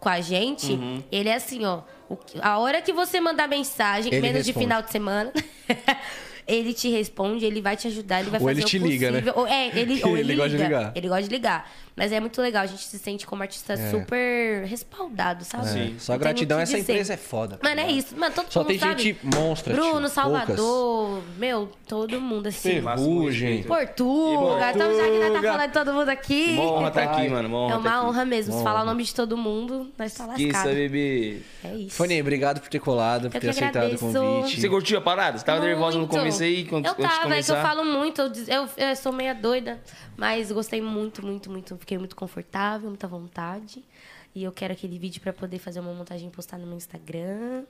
com 0.00 0.08
a 0.08 0.20
gente. 0.20 0.72
Uhum. 0.72 1.02
Ele 1.12 1.28
é 1.28 1.34
assim, 1.36 1.64
ó. 1.64 1.82
a 2.42 2.58
hora 2.58 2.82
que 2.82 2.92
você 2.92 3.20
mandar 3.20 3.48
mensagem, 3.48 4.12
Ele 4.12 4.20
menos 4.20 4.44
de 4.44 4.50
responde. 4.50 4.64
final 4.66 4.82
de 4.82 4.90
semana. 4.90 5.32
Ele 6.46 6.72
te 6.72 6.88
responde, 6.88 7.44
ele 7.44 7.60
vai 7.60 7.76
te 7.76 7.88
ajudar, 7.88 8.20
ele 8.20 8.30
vai 8.30 8.40
Ou 8.40 8.46
fazer 8.46 8.60
ele 8.60 8.68
te 8.68 8.78
o 8.78 8.86
liga, 8.86 9.10
né? 9.10 9.20
possível. 9.20 9.40
Ou, 9.42 9.46
é, 9.48 9.66
ele, 9.78 10.00
ou 10.04 10.16
Ele 10.16 10.20
ele, 10.32 10.36
gosta 10.36 10.50
de 10.50 10.56
liga. 10.56 10.68
ligar. 10.78 10.92
Ele 10.94 11.08
gosta 11.08 11.22
de 11.24 11.28
ligar. 11.34 11.72
Mas 11.96 12.12
é 12.12 12.20
muito 12.20 12.42
legal, 12.42 12.62
a 12.62 12.66
gente 12.66 12.82
se 12.84 12.98
sente 12.98 13.26
como 13.26 13.42
artista 13.42 13.74
super 13.90 14.64
respaldado, 14.66 15.44
sabe? 15.44 15.66
Sim. 15.68 15.94
É. 15.96 15.98
Só 15.98 16.12
tem 16.12 16.20
gratidão, 16.20 16.60
essa 16.60 16.76
dizer. 16.76 16.92
empresa 16.92 17.14
é 17.14 17.16
foda. 17.16 17.56
tá 17.56 17.66
Mano, 17.68 17.80
é 17.80 17.90
isso. 17.90 18.14
Mano, 18.14 18.34
todo 18.34 18.52
Só 18.52 18.60
mundo 18.60 18.68
tem 18.68 18.78
sabe. 18.78 19.02
gente 19.02 19.18
monstra, 19.24 19.72
Bruno, 19.74 20.00
tio, 20.00 20.08
Salvador, 20.10 21.22
meu, 21.38 21.70
todo 21.88 22.20
mundo 22.20 22.48
assim. 22.48 22.82
Ferrugem. 22.82 23.62
Portuga, 23.62 24.72
então 24.74 24.94
já 24.94 25.02
que 25.04 25.08
nós 25.10 25.20
tá 25.20 25.26
Portuga. 25.30 25.50
falando 25.52 25.66
de 25.68 25.72
todo 25.72 25.92
mundo 25.94 26.08
aqui. 26.10 26.50
Uma 26.50 26.72
honra 26.72 26.90
tá 26.90 27.02
aqui, 27.04 27.28
mano. 27.28 27.48
Uma 27.48 27.58
honra 27.60 27.72
É 27.74 27.76
uma 27.78 27.90
tá 27.90 27.96
aqui. 27.98 28.06
honra 28.06 28.24
mesmo. 28.26 28.52
Se 28.58 28.62
falar 28.62 28.82
o 28.82 28.84
nome 28.84 29.02
de 29.02 29.14
todo 29.14 29.36
mundo, 29.36 29.90
nós 29.98 30.12
tá 30.14 30.28
Que 30.34 30.42
isso, 30.44 30.52
lascado. 30.52 30.74
bebê. 30.74 31.40
É 31.64 31.74
isso. 31.76 31.96
Fanny, 31.96 32.20
obrigado 32.20 32.60
por 32.60 32.68
ter 32.68 32.78
colado, 32.78 33.30
por 33.30 33.36
Eu 33.36 33.40
ter 33.40 33.48
aceitado 33.48 33.94
o 33.94 33.98
convite. 33.98 34.60
Você 34.60 34.68
curtiu 34.68 34.98
a 34.98 35.00
parada? 35.00 35.38
Você 35.38 35.44
tava 35.46 35.60
nervosa 35.64 35.96
no 35.96 36.00
Muito. 36.06 36.14
começo 36.16 36.42
aí? 36.42 36.64
Quando, 36.66 36.84
Eu 36.86 36.94
tava, 36.94 37.34
é 37.34 37.42
que 37.42 37.50
eu 37.50 37.56
falo 37.56 37.84
muito, 37.84 38.20
eu, 38.20 38.32
eu, 38.48 38.68
eu 38.88 38.96
sou 38.96 39.12
meia 39.12 39.34
doida, 39.34 39.80
mas 40.16 40.52
gostei 40.52 40.80
muito, 40.82 41.24
muito, 41.24 41.50
muito. 41.50 41.74
Fiquei 41.86 41.98
muito 41.98 42.16
confortável, 42.16 42.88
muita 42.88 43.06
vontade. 43.06 43.80
E 44.34 44.42
eu 44.42 44.50
quero 44.50 44.72
aquele 44.72 44.98
vídeo 44.98 45.20
pra 45.20 45.32
poder 45.32 45.60
fazer 45.60 45.78
uma 45.78 45.94
montagem 45.94 46.26
e 46.26 46.30
postar 46.32 46.58
no 46.58 46.66
meu 46.66 46.76
Instagram. 46.76 47.62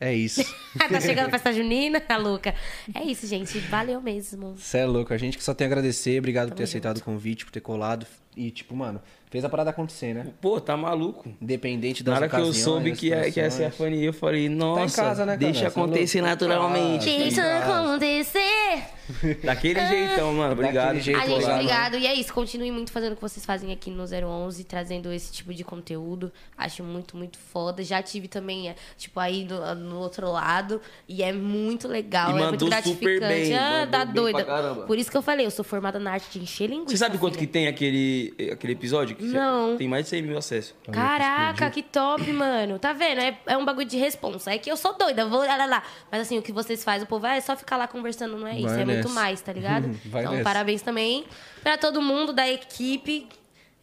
É 0.00 0.14
isso. 0.14 0.42
tá 0.88 0.98
chegando 1.02 1.26
a 1.26 1.30
festa 1.30 1.52
junina, 1.52 2.00
a 2.08 2.16
louca. 2.16 2.54
É 2.94 3.02
isso, 3.02 3.26
gente. 3.26 3.58
Valeu 3.58 4.00
mesmo. 4.00 4.56
Você 4.56 4.78
é 4.78 4.86
louco. 4.86 5.12
A 5.12 5.18
gente 5.18 5.36
que 5.36 5.44
só 5.44 5.52
tem 5.52 5.66
a 5.66 5.68
agradecer. 5.68 6.18
Obrigado 6.18 6.48
por 6.48 6.54
ter 6.54 6.62
Tamo 6.62 6.64
aceitado 6.64 6.96
o 6.96 7.04
convite, 7.04 7.44
por 7.44 7.50
ter 7.50 7.60
colado. 7.60 8.06
E, 8.34 8.50
tipo, 8.50 8.74
mano, 8.74 9.02
fez 9.30 9.44
a 9.44 9.48
parada 9.48 9.70
acontecer, 9.70 10.14
né? 10.14 10.26
Pô, 10.40 10.60
tá 10.60 10.76
maluco. 10.76 11.28
Independente 11.40 12.02
das 12.02 12.12
Na 12.14 12.20
hora 12.20 12.28
que 12.28 12.36
eu 12.36 12.52
soube 12.52 12.92
que 12.92 13.08
ia, 13.08 13.30
que 13.30 13.40
ia 13.40 13.50
ser 13.50 13.64
a 13.64 13.70
situações. 13.70 13.76
Fanny, 13.76 14.04
eu 14.04 14.12
falei, 14.12 14.48
nossa, 14.48 15.02
casa, 15.02 15.26
né, 15.26 15.36
deixa 15.36 15.64
é 15.64 15.66
acontecer 15.68 16.20
louco? 16.20 16.30
naturalmente. 16.30 17.08
Ah, 17.10 17.18
Deixa 17.18 17.58
acontecer. 17.58 18.96
Daquele 19.44 19.86
jeitão, 19.86 20.32
mano. 20.32 20.52
Obrigado. 20.52 20.96
Daquele 20.96 21.00
jeito 21.00 21.20
A 21.20 21.26
gente, 21.26 21.44
lá, 21.44 21.54
obrigado. 21.54 21.96
E 21.96 22.06
é 22.06 22.14
isso, 22.14 22.32
continue 22.32 22.70
muito 22.72 22.90
fazendo 22.90 23.12
o 23.12 23.16
que 23.16 23.22
vocês 23.22 23.44
fazem 23.46 23.72
aqui 23.72 23.90
no 23.90 24.04
011, 24.04 24.64
trazendo 24.64 25.12
esse 25.12 25.32
tipo 25.32 25.54
de 25.54 25.62
conteúdo. 25.62 26.32
Acho 26.58 26.82
muito, 26.82 27.16
muito 27.16 27.38
foda. 27.38 27.82
Já 27.84 28.02
tive 28.02 28.26
também, 28.28 28.68
é, 28.70 28.74
tipo, 28.96 29.20
aí 29.20 29.44
no, 29.44 29.74
no 29.74 29.98
outro 29.98 30.30
lado. 30.30 30.80
E 31.08 31.22
é 31.22 31.32
muito 31.32 31.86
legal, 31.86 32.30
E 32.30 32.30
é 32.30 32.48
muito 32.48 32.64
mandou 32.64 32.82
super 32.82 33.20
gratificante. 33.20 33.48
bem, 33.48 33.54
ah, 33.56 33.88
tá 33.90 34.04
bem 34.04 34.14
doida. 34.14 34.44
Por 34.86 34.98
isso 34.98 35.10
que 35.10 35.16
eu 35.16 35.22
falei, 35.22 35.46
eu 35.46 35.50
sou 35.50 35.64
formada 35.64 35.98
na 35.98 36.12
arte 36.12 36.26
de 36.38 36.42
encher 36.42 36.68
linguiça. 36.68 36.90
Você 36.90 36.96
sabe 36.96 37.18
quanto 37.18 37.34
que 37.34 37.40
filha. 37.40 37.52
tem 37.52 37.68
aquele, 37.68 38.34
aquele 38.52 38.72
episódio? 38.72 39.15
Que 39.16 39.24
Não. 39.24 39.76
Tem 39.76 39.88
mais 39.88 40.04
de 40.04 40.10
100 40.10 40.22
mil 40.22 40.38
acessos. 40.38 40.74
Caraca, 40.90 41.70
que 41.70 41.82
top, 41.82 42.30
mano. 42.32 42.78
Tá 42.78 42.92
vendo? 42.92 43.20
É, 43.20 43.38
é 43.46 43.56
um 43.56 43.64
bagulho 43.64 43.86
de 43.86 43.96
responsa. 43.96 44.52
É 44.52 44.58
que 44.58 44.70
eu 44.70 44.76
sou 44.76 44.96
doida, 44.96 45.26
vou 45.26 45.40
lá, 45.40 45.56
lá, 45.56 45.66
lá. 45.66 45.82
Mas 46.10 46.22
assim, 46.22 46.38
o 46.38 46.42
que 46.42 46.52
vocês 46.52 46.84
fazem, 46.84 47.04
o 47.04 47.06
povo 47.06 47.26
ah, 47.26 47.36
é 47.36 47.40
só 47.40 47.56
ficar 47.56 47.76
lá 47.76 47.88
conversando, 47.88 48.36
não 48.36 48.46
é 48.46 48.56
isso. 48.56 48.68
Vai 48.68 48.82
é 48.82 48.84
muito 48.84 49.08
nessa. 49.08 49.08
mais, 49.08 49.40
tá 49.40 49.52
ligado? 49.52 49.90
Vai 50.06 50.22
então, 50.22 50.32
nessa. 50.32 50.44
parabéns 50.44 50.82
também 50.82 51.24
pra 51.62 51.76
todo 51.76 52.00
mundo 52.00 52.32
da 52.32 52.48
equipe. 52.48 53.28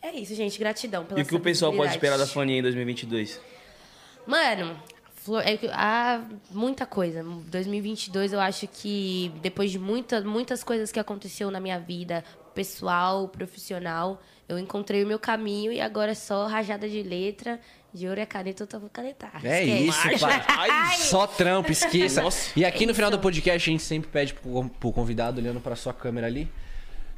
É 0.02 0.12
isso, 0.12 0.36
gente. 0.36 0.60
Gratidão 0.60 1.06
pela 1.06 1.20
E 1.20 1.24
o 1.24 1.26
que 1.26 1.36
o 1.36 1.40
pessoal 1.40 1.74
pode 1.74 1.92
esperar 1.92 2.18
da. 2.18 2.28
Fanny 2.28 2.60
em 2.60 2.62
2022? 2.62 3.40
Mano, 4.26 4.78
flor, 5.16 5.44
é 5.46 5.58
há 5.72 6.22
muita 6.52 6.86
coisa. 6.86 7.24
2022 7.24 8.34
eu 8.34 8.40
acho 8.40 8.68
que 8.68 9.32
depois 9.42 9.72
de 9.72 9.80
muita, 9.80 10.22
muitas 10.22 10.64
coisas 10.64 10.92
que 10.92 11.00
aconteceu 11.00 11.50
na 11.50 11.60
minha 11.60 11.80
vida, 11.80 12.24
pessoal, 12.54 13.28
profissional, 13.28 14.22
eu 14.48 14.60
encontrei 14.60 15.04
o 15.04 15.08
meu 15.08 15.20
caminho 15.20 15.72
e 15.72 15.80
agora 15.80 16.12
é 16.12 16.16
só 16.16 16.46
rajada 16.48 16.88
de 16.88 17.02
letra, 17.02 17.60
de 17.94 18.08
ouro 18.08 18.20
e 18.20 18.24
a 18.24 18.26
caneta, 18.26 18.68
eu 18.72 18.80
vou 18.80 18.90
canetar. 18.90 19.40
É 19.46 19.64
Esquece. 19.64 20.14
isso, 20.16 20.20
pai. 20.48 20.98
Só 20.98 21.28
trampo, 21.28 21.72
esqueça. 21.72 22.24
E 22.56 22.66
aqui 22.66 22.86
no 22.86 22.92
É 22.92 22.96
final 22.96 23.12
do 23.12 23.20
podcast 23.20 23.70
a 23.70 23.72
gente 23.72 23.84
sempre 23.84 24.10
pede 24.10 24.34
pro, 24.34 24.70
pro 24.70 24.92
convidado, 24.92 25.40
olhando 25.40 25.60
pra 25.60 25.76
sua 25.76 25.94
câmera 25.94 26.28
ali, 26.28 26.52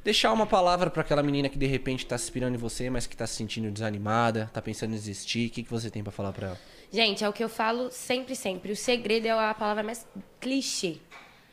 deixar 0.04 0.32
uma 0.34 0.46
palavra 0.46 0.90
pra 0.90 1.02
aquela 1.02 1.24
menina 1.24 1.50
que 1.50 1.58
de 1.58 1.66
repente 1.66 2.06
tá 2.06 2.18
se 2.18 2.26
inspirando 2.26 2.56
em 2.56 2.60
você, 2.60 2.90
mas 2.90 3.08
que 3.08 3.16
tá 3.16 3.26
se 3.26 3.36
sentindo 3.36 3.72
desanimada, 3.72 4.50
tá 4.54 4.62
pensando 4.62 4.92
em 4.92 4.96
desistir. 4.96 5.48
O 5.48 5.50
que, 5.52 5.64
que 5.64 5.72
você 5.72 5.90
tem 5.90 6.04
pra 6.04 6.12
falar 6.12 6.32
pra 6.32 6.48
ela? 6.48 6.60
Gente, 6.92 7.24
é 7.24 7.30
o 7.30 7.34
que 7.34 7.44
eu 7.44 7.50
falo 7.50 7.90
sempre, 7.92 8.36
sempre. 8.36 8.72
O 8.72 8.76
segredo 8.76 9.28
é 9.28 9.32
a 9.32 9.54
palavra 9.54 9.82
mais 9.82 10.06
clichê. 10.40 10.98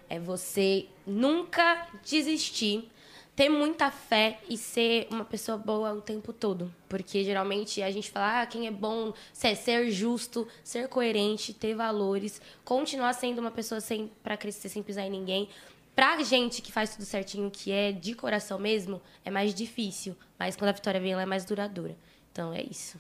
É 0.09 0.19
você 0.19 0.87
nunca 1.07 1.87
desistir, 2.05 2.91
ter 3.35 3.49
muita 3.49 3.91
fé 3.91 4.39
e 4.49 4.57
ser 4.57 5.07
uma 5.11 5.25
pessoa 5.25 5.57
boa 5.57 5.93
o 5.93 6.01
tempo 6.01 6.33
todo. 6.33 6.73
Porque 6.89 7.25
geralmente 7.25 7.83
a 7.83 7.91
gente 7.91 8.11
fala, 8.11 8.43
ah, 8.43 8.47
quem 8.47 8.67
é 8.67 8.71
bom 8.71 9.13
é 9.43 9.55
ser 9.55 9.91
justo, 9.91 10.47
ser 10.63 10.89
coerente, 10.89 11.55
ter 11.55 11.75
valores, 11.75 12.41
continuar 12.65 13.13
sendo 13.15 13.41
uma 13.41 13.51
pessoa 13.51 13.81
sem 13.81 14.11
para 14.23 14.37
crescer 14.37 14.69
sem 14.69 14.83
pisar 14.83 15.07
em 15.07 15.11
ninguém. 15.11 15.49
Pra 15.95 16.23
gente 16.23 16.63
que 16.63 16.73
faz 16.73 16.95
tudo 16.95 17.05
certinho, 17.05 17.51
que 17.51 17.71
é 17.71 17.93
de 17.93 18.15
coração 18.15 18.59
mesmo, 18.59 19.01
é 19.25 19.31
mais 19.31 19.55
difícil. 19.55 20.17
Mas 20.39 20.57
quando 20.57 20.71
a 20.71 20.73
vitória 20.73 21.01
vem, 21.01 21.13
ela 21.13 21.23
é 21.23 21.27
mais 21.27 21.45
duradoura. 21.45 21.97
Então 22.31 22.53
é 22.53 22.63
isso. 22.63 22.99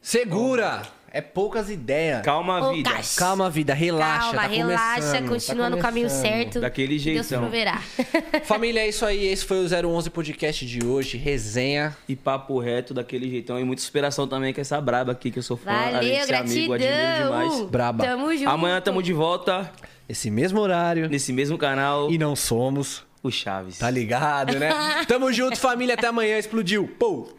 Segura! 0.00 0.82
É 1.12 1.20
poucas 1.20 1.68
ideias. 1.68 2.22
Calma, 2.22 2.68
Ô, 2.68 2.72
vida. 2.72 2.90
Calma, 3.16 3.50
vida, 3.50 3.74
relaxa. 3.74 4.26
Calma, 4.32 4.42
tá 4.42 4.46
relaxa, 4.46 4.94
começando, 5.00 5.28
continua 5.28 5.64
tá 5.64 5.70
no 5.70 5.78
caminho 5.78 6.08
certo. 6.08 6.60
Daquele 6.60 6.98
Deus 6.98 7.02
jeitão. 7.26 7.40
proverá. 7.42 7.82
Família, 8.44 8.80
é 8.80 8.88
isso 8.88 9.04
aí. 9.04 9.26
Esse 9.26 9.44
foi 9.44 9.58
o 9.64 9.88
011 9.88 10.08
Podcast 10.10 10.64
de 10.64 10.84
hoje. 10.86 11.16
Resenha. 11.18 11.96
E 12.08 12.14
papo 12.14 12.58
reto, 12.60 12.94
daquele 12.94 13.28
jeitão. 13.28 13.58
E 13.58 13.64
muita 13.64 13.82
inspiração 13.82 14.28
também 14.28 14.54
com 14.54 14.60
essa 14.60 14.80
braba 14.80 15.12
aqui, 15.12 15.30
que 15.30 15.38
eu 15.38 15.42
sou 15.42 15.56
fã. 15.56 15.70
além 15.70 15.92
Valeu, 15.92 16.20
de 16.20 16.26
ser 16.26 16.34
amigo, 16.34 16.72
admiro 16.74 16.94
gratidão. 16.94 17.24
demais. 17.48 17.70
Braba. 17.70 18.04
Tamo 18.04 18.36
junto. 18.36 18.48
Amanhã 18.50 18.80
tamo 18.80 19.02
de 19.02 19.12
volta, 19.12 19.70
Esse 20.08 20.30
mesmo 20.30 20.60
horário. 20.60 21.08
nesse 21.08 21.32
mesmo 21.32 21.58
canal, 21.58 22.10
E 22.10 22.18
não 22.18 22.36
somos. 22.36 23.04
o 23.22 23.30
Chaves. 23.30 23.78
Tá 23.78 23.90
ligado, 23.90 24.58
né? 24.58 24.70
Tamo 25.08 25.32
junto, 25.32 25.58
família. 25.58 25.94
Até 25.94 26.06
amanhã. 26.06 26.38
Explodiu. 26.38 26.88
Pou! 26.98 27.36